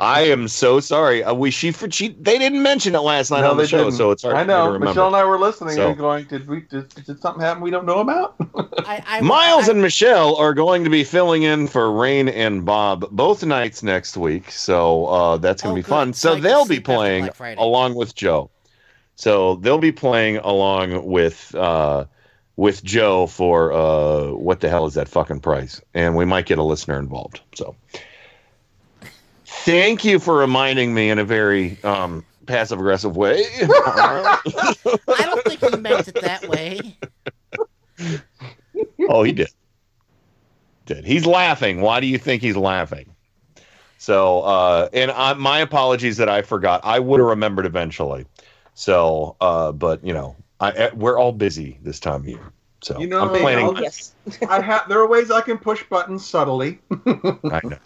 I 0.00 0.20
am 0.22 0.48
so 0.48 0.80
sorry. 0.80 1.22
Uh, 1.24 1.34
we 1.34 1.50
she 1.50 1.70
for 1.70 1.90
she 1.90 2.08
they 2.08 2.38
didn't 2.38 2.62
mention 2.62 2.94
it 2.94 3.00
last 3.00 3.30
night 3.30 3.42
No, 3.42 3.52
on 3.52 3.56
the 3.56 3.66
show, 3.66 3.84
didn't. 3.84 3.92
so 3.94 4.10
it's 4.10 4.22
hard 4.22 4.34
I 4.36 4.40
for 4.40 4.44
to 4.44 4.48
know. 4.48 4.78
Michelle 4.78 5.06
and 5.08 5.16
I 5.16 5.24
were 5.24 5.38
listening 5.38 5.74
So- 5.76 5.88
and 5.88 5.98
going, 5.98 6.24
"Did 6.24 6.46
we? 6.48 6.60
Did, 6.62 6.88
did 7.04 7.20
something 7.20 7.40
happen 7.42 7.62
we 7.62 7.70
don't 7.70 7.86
know 7.86 8.00
about?" 8.00 8.34
Miles 9.22 9.68
and 9.68 9.80
Michelle 9.82 10.36
are 10.36 10.54
going 10.54 10.84
to 10.84 10.90
be 10.90 11.04
filling 11.04 11.42
in 11.42 11.66
for 11.68 11.90
Rain 11.92 12.28
and 12.28 12.64
Bob 12.64 13.08
both 13.10 13.44
nights 13.44 13.82
next 13.82 14.16
week, 14.16 14.50
so 14.50 15.06
uh, 15.06 15.36
that's 15.36 15.62
going 15.62 15.74
to 15.74 15.82
be 15.82 15.88
fun. 15.88 16.12
So 16.12 16.34
they'll 16.36 16.66
be 16.66 16.80
playing 16.80 17.30
along 17.58 17.94
with 17.94 18.14
Joe. 18.14 18.50
So 19.14 19.56
they'll 19.56 19.78
be 19.78 19.92
playing 19.92 20.36
along 20.38 21.06
with 21.06 21.54
uh, 21.54 22.04
with 22.56 22.82
Joe 22.84 23.26
for 23.26 23.72
uh, 23.72 24.32
what 24.32 24.60
the 24.60 24.68
hell 24.68 24.86
is 24.86 24.94
that 24.94 25.08
fucking 25.08 25.40
price? 25.40 25.80
And 25.94 26.16
we 26.16 26.24
might 26.24 26.46
get 26.46 26.58
a 26.58 26.62
listener 26.62 26.98
involved. 26.98 27.40
So 27.54 27.74
thank 29.66 30.04
you 30.04 30.18
for 30.20 30.38
reminding 30.38 30.94
me 30.94 31.10
in 31.10 31.18
a 31.18 31.24
very 31.24 31.76
um, 31.82 32.24
passive 32.46 32.78
aggressive 32.78 33.16
way. 33.16 33.42
I 33.60 34.40
don't 35.24 35.44
think 35.44 35.60
he 35.60 35.76
meant 35.76 36.08
it 36.08 36.14
that 36.14 36.48
way. 36.48 36.96
oh, 39.08 39.24
he 39.24 39.32
did. 39.32 39.48
Did 40.86 41.04
he's 41.04 41.26
laughing? 41.26 41.80
Why 41.80 41.98
do 41.98 42.06
you 42.06 42.16
think 42.16 42.42
he's 42.42 42.56
laughing? 42.56 43.12
So, 43.98 44.42
uh, 44.42 44.88
and 44.92 45.10
I, 45.10 45.34
my 45.34 45.58
apologies 45.58 46.16
that 46.18 46.28
I 46.28 46.42
forgot. 46.42 46.80
I 46.84 47.00
would 47.00 47.18
have 47.18 47.28
remembered 47.28 47.66
eventually. 47.66 48.24
So, 48.74 49.36
uh, 49.40 49.72
but 49.72 50.04
you 50.04 50.12
know, 50.12 50.36
I, 50.60 50.70
eh, 50.70 50.90
we're 50.94 51.18
all 51.18 51.32
busy 51.32 51.78
this 51.82 51.98
time 51.98 52.20
of 52.20 52.28
year. 52.28 52.52
So 52.82 53.00
You 53.00 53.08
know, 53.08 53.20
I'm 53.20 53.30
planning. 53.30 53.66
I'll- 53.66 54.48
I 54.48 54.60
have. 54.60 54.88
There 54.88 55.00
are 55.00 55.08
ways 55.08 55.30
I 55.30 55.40
can 55.40 55.58
push 55.58 55.82
buttons 55.88 56.24
subtly. 56.24 56.78
I 57.50 57.60
know. 57.64 57.78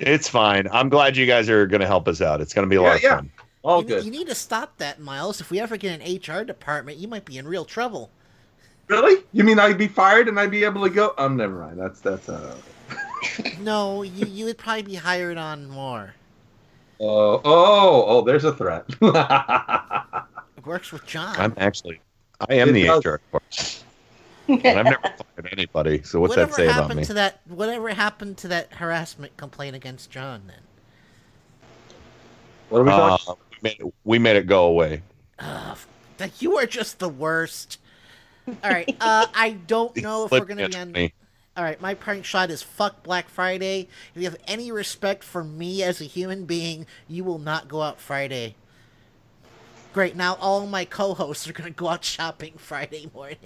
It's 0.00 0.28
fine. 0.28 0.68
I'm 0.72 0.88
glad 0.88 1.16
you 1.16 1.26
guys 1.26 1.48
are 1.48 1.66
going 1.66 1.80
to 1.80 1.86
help 1.86 2.08
us 2.08 2.20
out. 2.20 2.40
It's 2.40 2.52
going 2.54 2.66
to 2.66 2.70
be 2.70 2.76
a 2.76 2.82
lot 2.82 2.96
of 2.96 3.02
fun. 3.02 3.30
All 3.62 3.84
you, 3.84 4.00
You 4.00 4.10
need 4.10 4.28
to 4.28 4.34
stop 4.34 4.78
that, 4.78 5.00
Miles. 5.00 5.40
If 5.40 5.50
we 5.50 5.58
ever 5.60 5.76
get 5.76 6.00
an 6.00 6.16
HR 6.16 6.44
department, 6.44 6.98
you 6.98 7.08
might 7.08 7.24
be 7.24 7.38
in 7.38 7.46
real 7.46 7.64
trouble. 7.64 8.10
Really? 8.86 9.22
You 9.32 9.44
mean 9.44 9.58
I'd 9.58 9.76
be 9.76 9.88
fired 9.88 10.28
and 10.28 10.38
I'd 10.40 10.50
be 10.50 10.64
able 10.64 10.82
to 10.84 10.90
go? 10.90 11.12
Um, 11.18 11.36
never 11.36 11.60
mind. 11.60 11.78
That's 11.78 12.00
that's 12.00 12.28
uh. 12.28 12.56
No, 13.60 14.02
you 14.02 14.24
you 14.26 14.44
would 14.46 14.56
probably 14.56 14.82
be 14.82 14.94
hired 14.94 15.36
on 15.36 15.68
more. 15.68 16.14
Oh 17.00 17.40
oh 17.44 18.04
oh! 18.06 18.22
There's 18.22 18.44
a 18.44 18.52
threat. 18.54 18.86
It 20.56 20.66
works 20.66 20.90
with 20.92 21.06
John. 21.06 21.34
I'm 21.38 21.54
actually, 21.56 22.00
I 22.48 22.54
am 22.54 22.70
It 22.70 22.72
the 22.72 22.84
does. 22.84 23.04
HR. 23.04 23.16
department. 23.18 23.84
And 24.64 24.78
I've 24.78 24.88
never 24.88 25.02
fired 25.36 25.48
anybody. 25.52 26.02
So 26.02 26.20
what's 26.20 26.30
whatever 26.30 26.52
that 26.52 26.52
say 26.52 26.68
about 26.68 26.74
happened 26.82 26.96
me? 26.96 27.04
to 27.04 27.14
that? 27.14 27.40
Whatever 27.46 27.88
happened 27.90 28.38
to 28.38 28.48
that 28.48 28.74
harassment 28.74 29.36
complaint 29.36 29.76
against 29.76 30.10
John? 30.10 30.42
Then 30.46 30.56
What 32.68 32.80
are 32.80 32.84
we 32.84 32.90
Uh, 32.90 33.18
talking? 33.18 33.34
we, 33.50 33.58
made 33.62 33.80
it, 33.80 33.94
we 34.04 34.18
made 34.18 34.36
it 34.36 34.46
go 34.46 34.64
away. 34.66 35.02
Like, 36.18 36.42
you 36.42 36.56
are 36.58 36.66
just 36.66 36.98
the 36.98 37.08
worst. 37.08 37.78
All 38.64 38.70
right, 38.70 38.88
uh, 39.00 39.26
I 39.34 39.52
don't 39.52 39.96
know 39.96 40.26
if 40.26 40.36
we're 40.36 40.44
gonna 40.44 40.64
be 40.64 40.74
on. 40.74 40.92
me. 40.92 41.14
All 41.56 41.64
right, 41.64 41.80
my 41.80 41.94
prank 41.94 42.24
shot 42.24 42.50
is 42.50 42.62
fuck 42.62 43.02
Black 43.02 43.28
Friday. 43.28 43.88
If 44.14 44.22
you 44.22 44.28
have 44.28 44.38
any 44.46 44.70
respect 44.72 45.24
for 45.24 45.42
me 45.44 45.82
as 45.82 46.00
a 46.00 46.04
human 46.04 46.44
being, 46.44 46.86
you 47.08 47.24
will 47.24 47.38
not 47.38 47.68
go 47.68 47.82
out 47.82 48.00
Friday. 48.00 48.56
Great, 49.92 50.14
now 50.16 50.34
all 50.40 50.66
my 50.66 50.84
co-hosts 50.84 51.48
are 51.48 51.52
gonna 51.52 51.70
go 51.70 51.88
out 51.88 52.04
shopping 52.04 52.54
Friday 52.58 53.10
morning. 53.14 53.38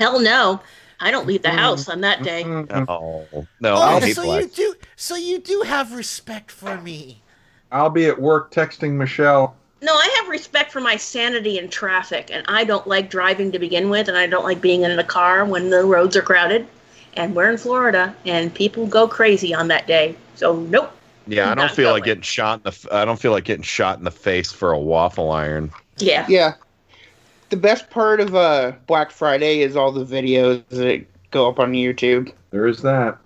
Hell 0.00 0.18
no. 0.18 0.60
I 0.98 1.10
don't 1.10 1.26
leave 1.26 1.42
the 1.42 1.50
house 1.50 1.88
on 1.88 2.00
that 2.00 2.22
day. 2.22 2.42
Mm-hmm. 2.42 2.84
No, 2.84 3.46
no, 3.60 3.74
oh, 3.76 4.00
so 4.00 4.22
black. 4.22 4.42
you 4.42 4.48
do, 4.48 4.74
so 4.96 5.14
you 5.14 5.38
do 5.38 5.62
have 5.62 5.92
respect 5.92 6.50
for 6.50 6.78
me. 6.78 7.22
I'll 7.70 7.90
be 7.90 8.06
at 8.06 8.20
work 8.20 8.50
texting 8.50 8.92
Michelle. 8.92 9.54
No, 9.82 9.94
I 9.94 10.14
have 10.18 10.28
respect 10.28 10.72
for 10.72 10.80
my 10.80 10.96
sanity 10.96 11.58
in 11.58 11.68
traffic, 11.70 12.30
and 12.30 12.44
I 12.48 12.64
don't 12.64 12.86
like 12.86 13.08
driving 13.08 13.52
to 13.52 13.58
begin 13.58 13.88
with, 13.88 14.08
and 14.08 14.16
I 14.16 14.26
don't 14.26 14.44
like 14.44 14.60
being 14.60 14.82
in 14.82 14.98
a 14.98 15.04
car 15.04 15.44
when 15.44 15.70
the 15.70 15.84
roads 15.84 16.16
are 16.16 16.22
crowded. 16.22 16.66
And 17.14 17.34
we're 17.34 17.50
in 17.50 17.56
Florida, 17.56 18.14
and 18.24 18.54
people 18.54 18.86
go 18.86 19.08
crazy 19.08 19.54
on 19.54 19.68
that 19.68 19.86
day. 19.86 20.16
So 20.34 20.56
nope. 20.56 20.92
Yeah, 21.26 21.50
I 21.50 21.54
don't 21.54 21.66
Not 21.66 21.76
feel 21.76 21.90
like 21.90 22.04
getting 22.04 22.22
shot 22.22 22.58
in 22.58 22.62
the. 22.64 22.70
f- 22.70 22.86
I 22.92 23.04
don't 23.04 23.18
feel 23.18 23.32
like 23.32 23.44
getting 23.44 23.62
shot 23.62 23.98
in 23.98 24.04
the 24.04 24.10
face 24.10 24.52
for 24.52 24.72
a 24.72 24.78
waffle 24.78 25.30
iron. 25.30 25.72
Yeah. 25.98 26.26
Yeah. 26.28 26.54
The 27.50 27.56
best 27.56 27.90
part 27.90 28.20
of 28.20 28.34
uh, 28.34 28.72
Black 28.86 29.10
Friday 29.10 29.60
is 29.60 29.76
all 29.76 29.92
the 29.92 30.04
videos 30.04 30.66
that 30.68 31.04
go 31.30 31.48
up 31.48 31.58
on 31.58 31.72
YouTube. 31.72 32.32
There 32.50 32.66
is 32.66 32.80
that. 32.82 33.18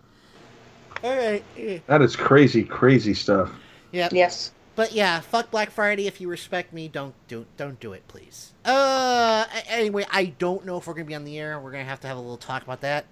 All 1.02 1.16
right. 1.16 1.44
That 1.86 2.00
is 2.00 2.16
crazy, 2.16 2.64
crazy 2.64 3.14
stuff. 3.14 3.52
Yep. 3.92 4.12
Yes. 4.12 4.52
But 4.76 4.92
yeah, 4.92 5.20
fuck 5.20 5.50
Black 5.50 5.70
Friday. 5.70 6.06
If 6.06 6.20
you 6.20 6.28
respect 6.28 6.72
me, 6.72 6.88
don't 6.88 7.14
do 7.28 7.46
don't 7.56 7.78
do 7.78 7.92
it, 7.92 8.06
please. 8.08 8.52
Uh, 8.64 9.44
anyway, 9.68 10.04
I 10.10 10.26
don't 10.26 10.64
know 10.64 10.78
if 10.78 10.86
we're 10.86 10.94
gonna 10.94 11.04
be 11.04 11.14
on 11.14 11.24
the 11.24 11.38
air. 11.38 11.60
We're 11.60 11.70
gonna 11.70 11.84
have 11.84 12.00
to 12.00 12.08
have 12.08 12.16
a 12.16 12.20
little 12.20 12.36
talk 12.36 12.62
about 12.62 12.80
that. 12.80 13.04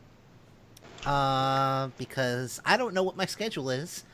Uh, 1.06 1.88
because 1.98 2.60
I 2.64 2.76
don't 2.76 2.94
know 2.94 3.02
what 3.02 3.16
my 3.16 3.26
schedule 3.26 3.70
is, 3.70 4.04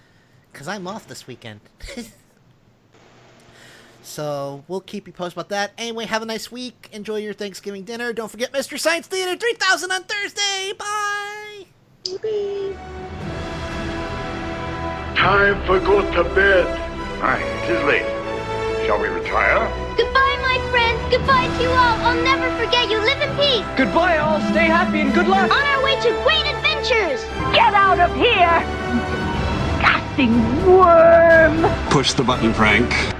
because 0.52 0.68
I'm 0.68 0.86
off 0.86 1.06
this 1.06 1.26
weekend. 1.26 1.60
so 4.08 4.64
we'll 4.68 4.80
keep 4.80 5.06
you 5.06 5.12
posted 5.12 5.36
about 5.36 5.50
that. 5.50 5.72
Anyway, 5.78 6.06
have 6.06 6.22
a 6.22 6.26
nice 6.26 6.50
week. 6.50 6.88
Enjoy 6.92 7.16
your 7.16 7.34
Thanksgiving 7.34 7.84
dinner. 7.84 8.12
Don't 8.12 8.30
forget 8.30 8.52
Mystery 8.52 8.78
Science 8.78 9.06
Theater 9.06 9.36
3000 9.36 9.92
on 9.92 10.02
Thursday. 10.04 10.72
Bye. 10.78 11.66
Time 15.14 15.64
for 15.66 15.78
go 15.80 16.00
to 16.00 16.24
bed. 16.34 16.66
Aye, 17.22 17.42
it 17.64 17.70
is 17.70 17.84
late. 17.84 18.86
Shall 18.86 19.00
we 19.00 19.08
retire? 19.08 19.68
Goodbye, 19.96 20.38
my 20.40 20.58
friends. 20.70 21.00
Goodbye 21.14 21.46
to 21.56 21.62
you 21.62 21.68
all. 21.68 21.98
I'll 22.06 22.22
never 22.22 22.48
forget 22.64 22.90
you. 22.90 22.98
Live 23.00 23.20
in 23.20 23.36
peace. 23.36 23.66
Goodbye, 23.76 24.18
all. 24.18 24.40
Stay 24.52 24.66
happy 24.66 25.00
and 25.00 25.12
good 25.12 25.28
luck. 25.28 25.50
On 25.50 25.62
our 25.62 25.84
way 25.84 25.96
to 26.00 26.10
great 26.24 26.46
adventures. 26.46 27.22
Get 27.52 27.74
out 27.74 28.00
of 28.00 28.14
here! 28.16 28.64
Disgusting 29.76 30.66
worm! 30.66 31.90
Push 31.90 32.14
the 32.14 32.24
button, 32.24 32.54
Frank. 32.54 33.17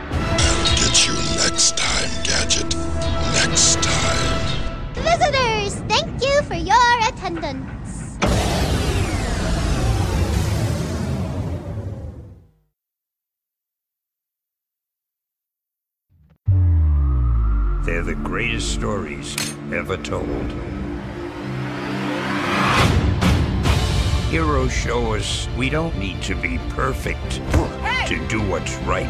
Thank 6.18 6.34
you 6.34 6.42
for 6.42 6.54
your 6.54 7.08
attendance. 7.08 8.18
They're 17.84 18.02
the 18.02 18.14
greatest 18.22 18.72
stories 18.72 19.34
ever 19.72 19.96
told. 19.96 20.28
Heroes 24.30 24.72
show 24.72 25.14
us 25.14 25.48
we 25.56 25.70
don't 25.70 25.96
need 25.98 26.20
to 26.22 26.34
be 26.34 26.58
perfect 26.70 27.40
to 28.06 28.26
do 28.28 28.42
what's 28.42 28.76
right. 28.78 29.08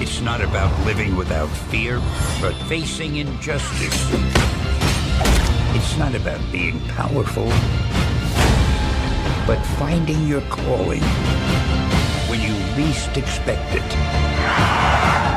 It's 0.00 0.22
not 0.22 0.40
about 0.40 0.86
living 0.86 1.14
without 1.16 1.48
fear, 1.48 2.00
but 2.40 2.54
facing 2.66 3.16
injustice. 3.16 4.49
It's 5.72 5.96
not 5.96 6.14
about 6.14 6.40
being 6.50 6.80
powerful, 6.88 7.46
but 9.46 9.60
finding 9.78 10.26
your 10.26 10.42
calling 10.42 11.02
when 12.28 12.40
you 12.40 12.54
least 12.76 13.16
expect 13.16 13.74
it. 13.74 13.90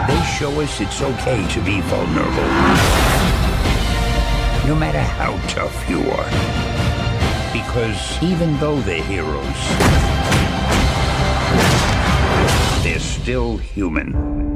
They 0.08 0.22
show 0.38 0.60
us 0.62 0.82
it's 0.82 1.02
okay 1.02 1.48
to 1.48 1.62
be 1.62 1.82
vulnerable. 1.82 2.50
No 4.68 4.76
matter 4.76 5.00
how 5.02 5.38
tough 5.48 5.90
you 5.90 6.00
are. 6.12 6.30
Because 7.54 8.22
even 8.24 8.58
though 8.60 8.80
they're 8.82 9.04
heroes, 9.04 9.44
they're 12.84 13.00
still 13.00 13.58
human. 13.58 14.53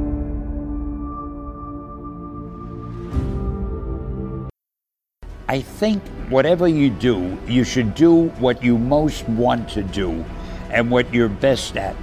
I 5.50 5.62
think 5.62 6.04
whatever 6.28 6.68
you 6.68 6.90
do, 6.90 7.38
you 7.48 7.64
should 7.64 7.96
do 7.96 8.28
what 8.40 8.62
you 8.62 8.78
most 8.78 9.28
want 9.30 9.70
to 9.70 9.82
do 9.82 10.26
and 10.72 10.92
what 10.92 11.14
you're 11.14 11.30
best 11.30 11.78
at. 11.78 11.96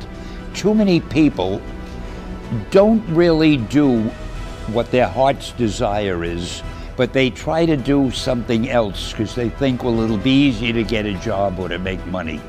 Too 0.54 0.74
many 0.74 1.00
people 1.00 1.60
don't 2.70 3.06
really 3.08 3.58
do 3.58 4.00
what 4.72 4.90
their 4.90 5.06
heart's 5.06 5.52
desire 5.52 6.24
is, 6.24 6.62
but 6.96 7.12
they 7.12 7.28
try 7.28 7.66
to 7.66 7.76
do 7.76 8.10
something 8.10 8.70
else 8.70 9.10
because 9.10 9.34
they 9.34 9.50
think, 9.50 9.84
well, 9.84 10.00
it'll 10.00 10.16
be 10.16 10.46
easy 10.46 10.72
to 10.72 10.82
get 10.82 11.04
a 11.04 11.12
job 11.18 11.58
or 11.58 11.68
to 11.68 11.78
make 11.78 12.04
money. 12.06 12.40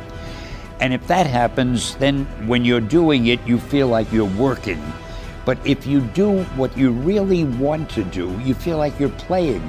And 0.80 0.93
if 0.93 1.06
that 1.07 1.27
happens, 1.27 1.95
then 1.98 2.25
when 2.48 2.64
you're 2.64 2.80
doing 2.80 3.27
it, 3.27 3.45
you 3.45 3.59
feel 3.59 3.90
like 3.90 4.09
you're 4.14 4.33
working. 4.38 4.82
But 5.43 5.57
if 5.65 5.85
you 5.85 5.99
do 5.99 6.43
what 6.56 6.77
you 6.77 6.91
really 6.91 7.43
want 7.43 7.90
to 7.91 8.03
do, 8.06 8.32
you 8.40 8.53
feel 8.53 8.77
like 8.77 8.98
you're 8.98 9.09
playing. 9.09 9.61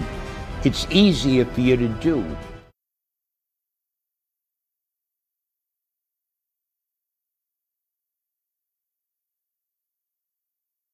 It's 0.66 0.84
easier 0.90 1.44
for 1.44 1.60
you 1.60 1.76
to 1.76 1.86
do. 1.86 2.24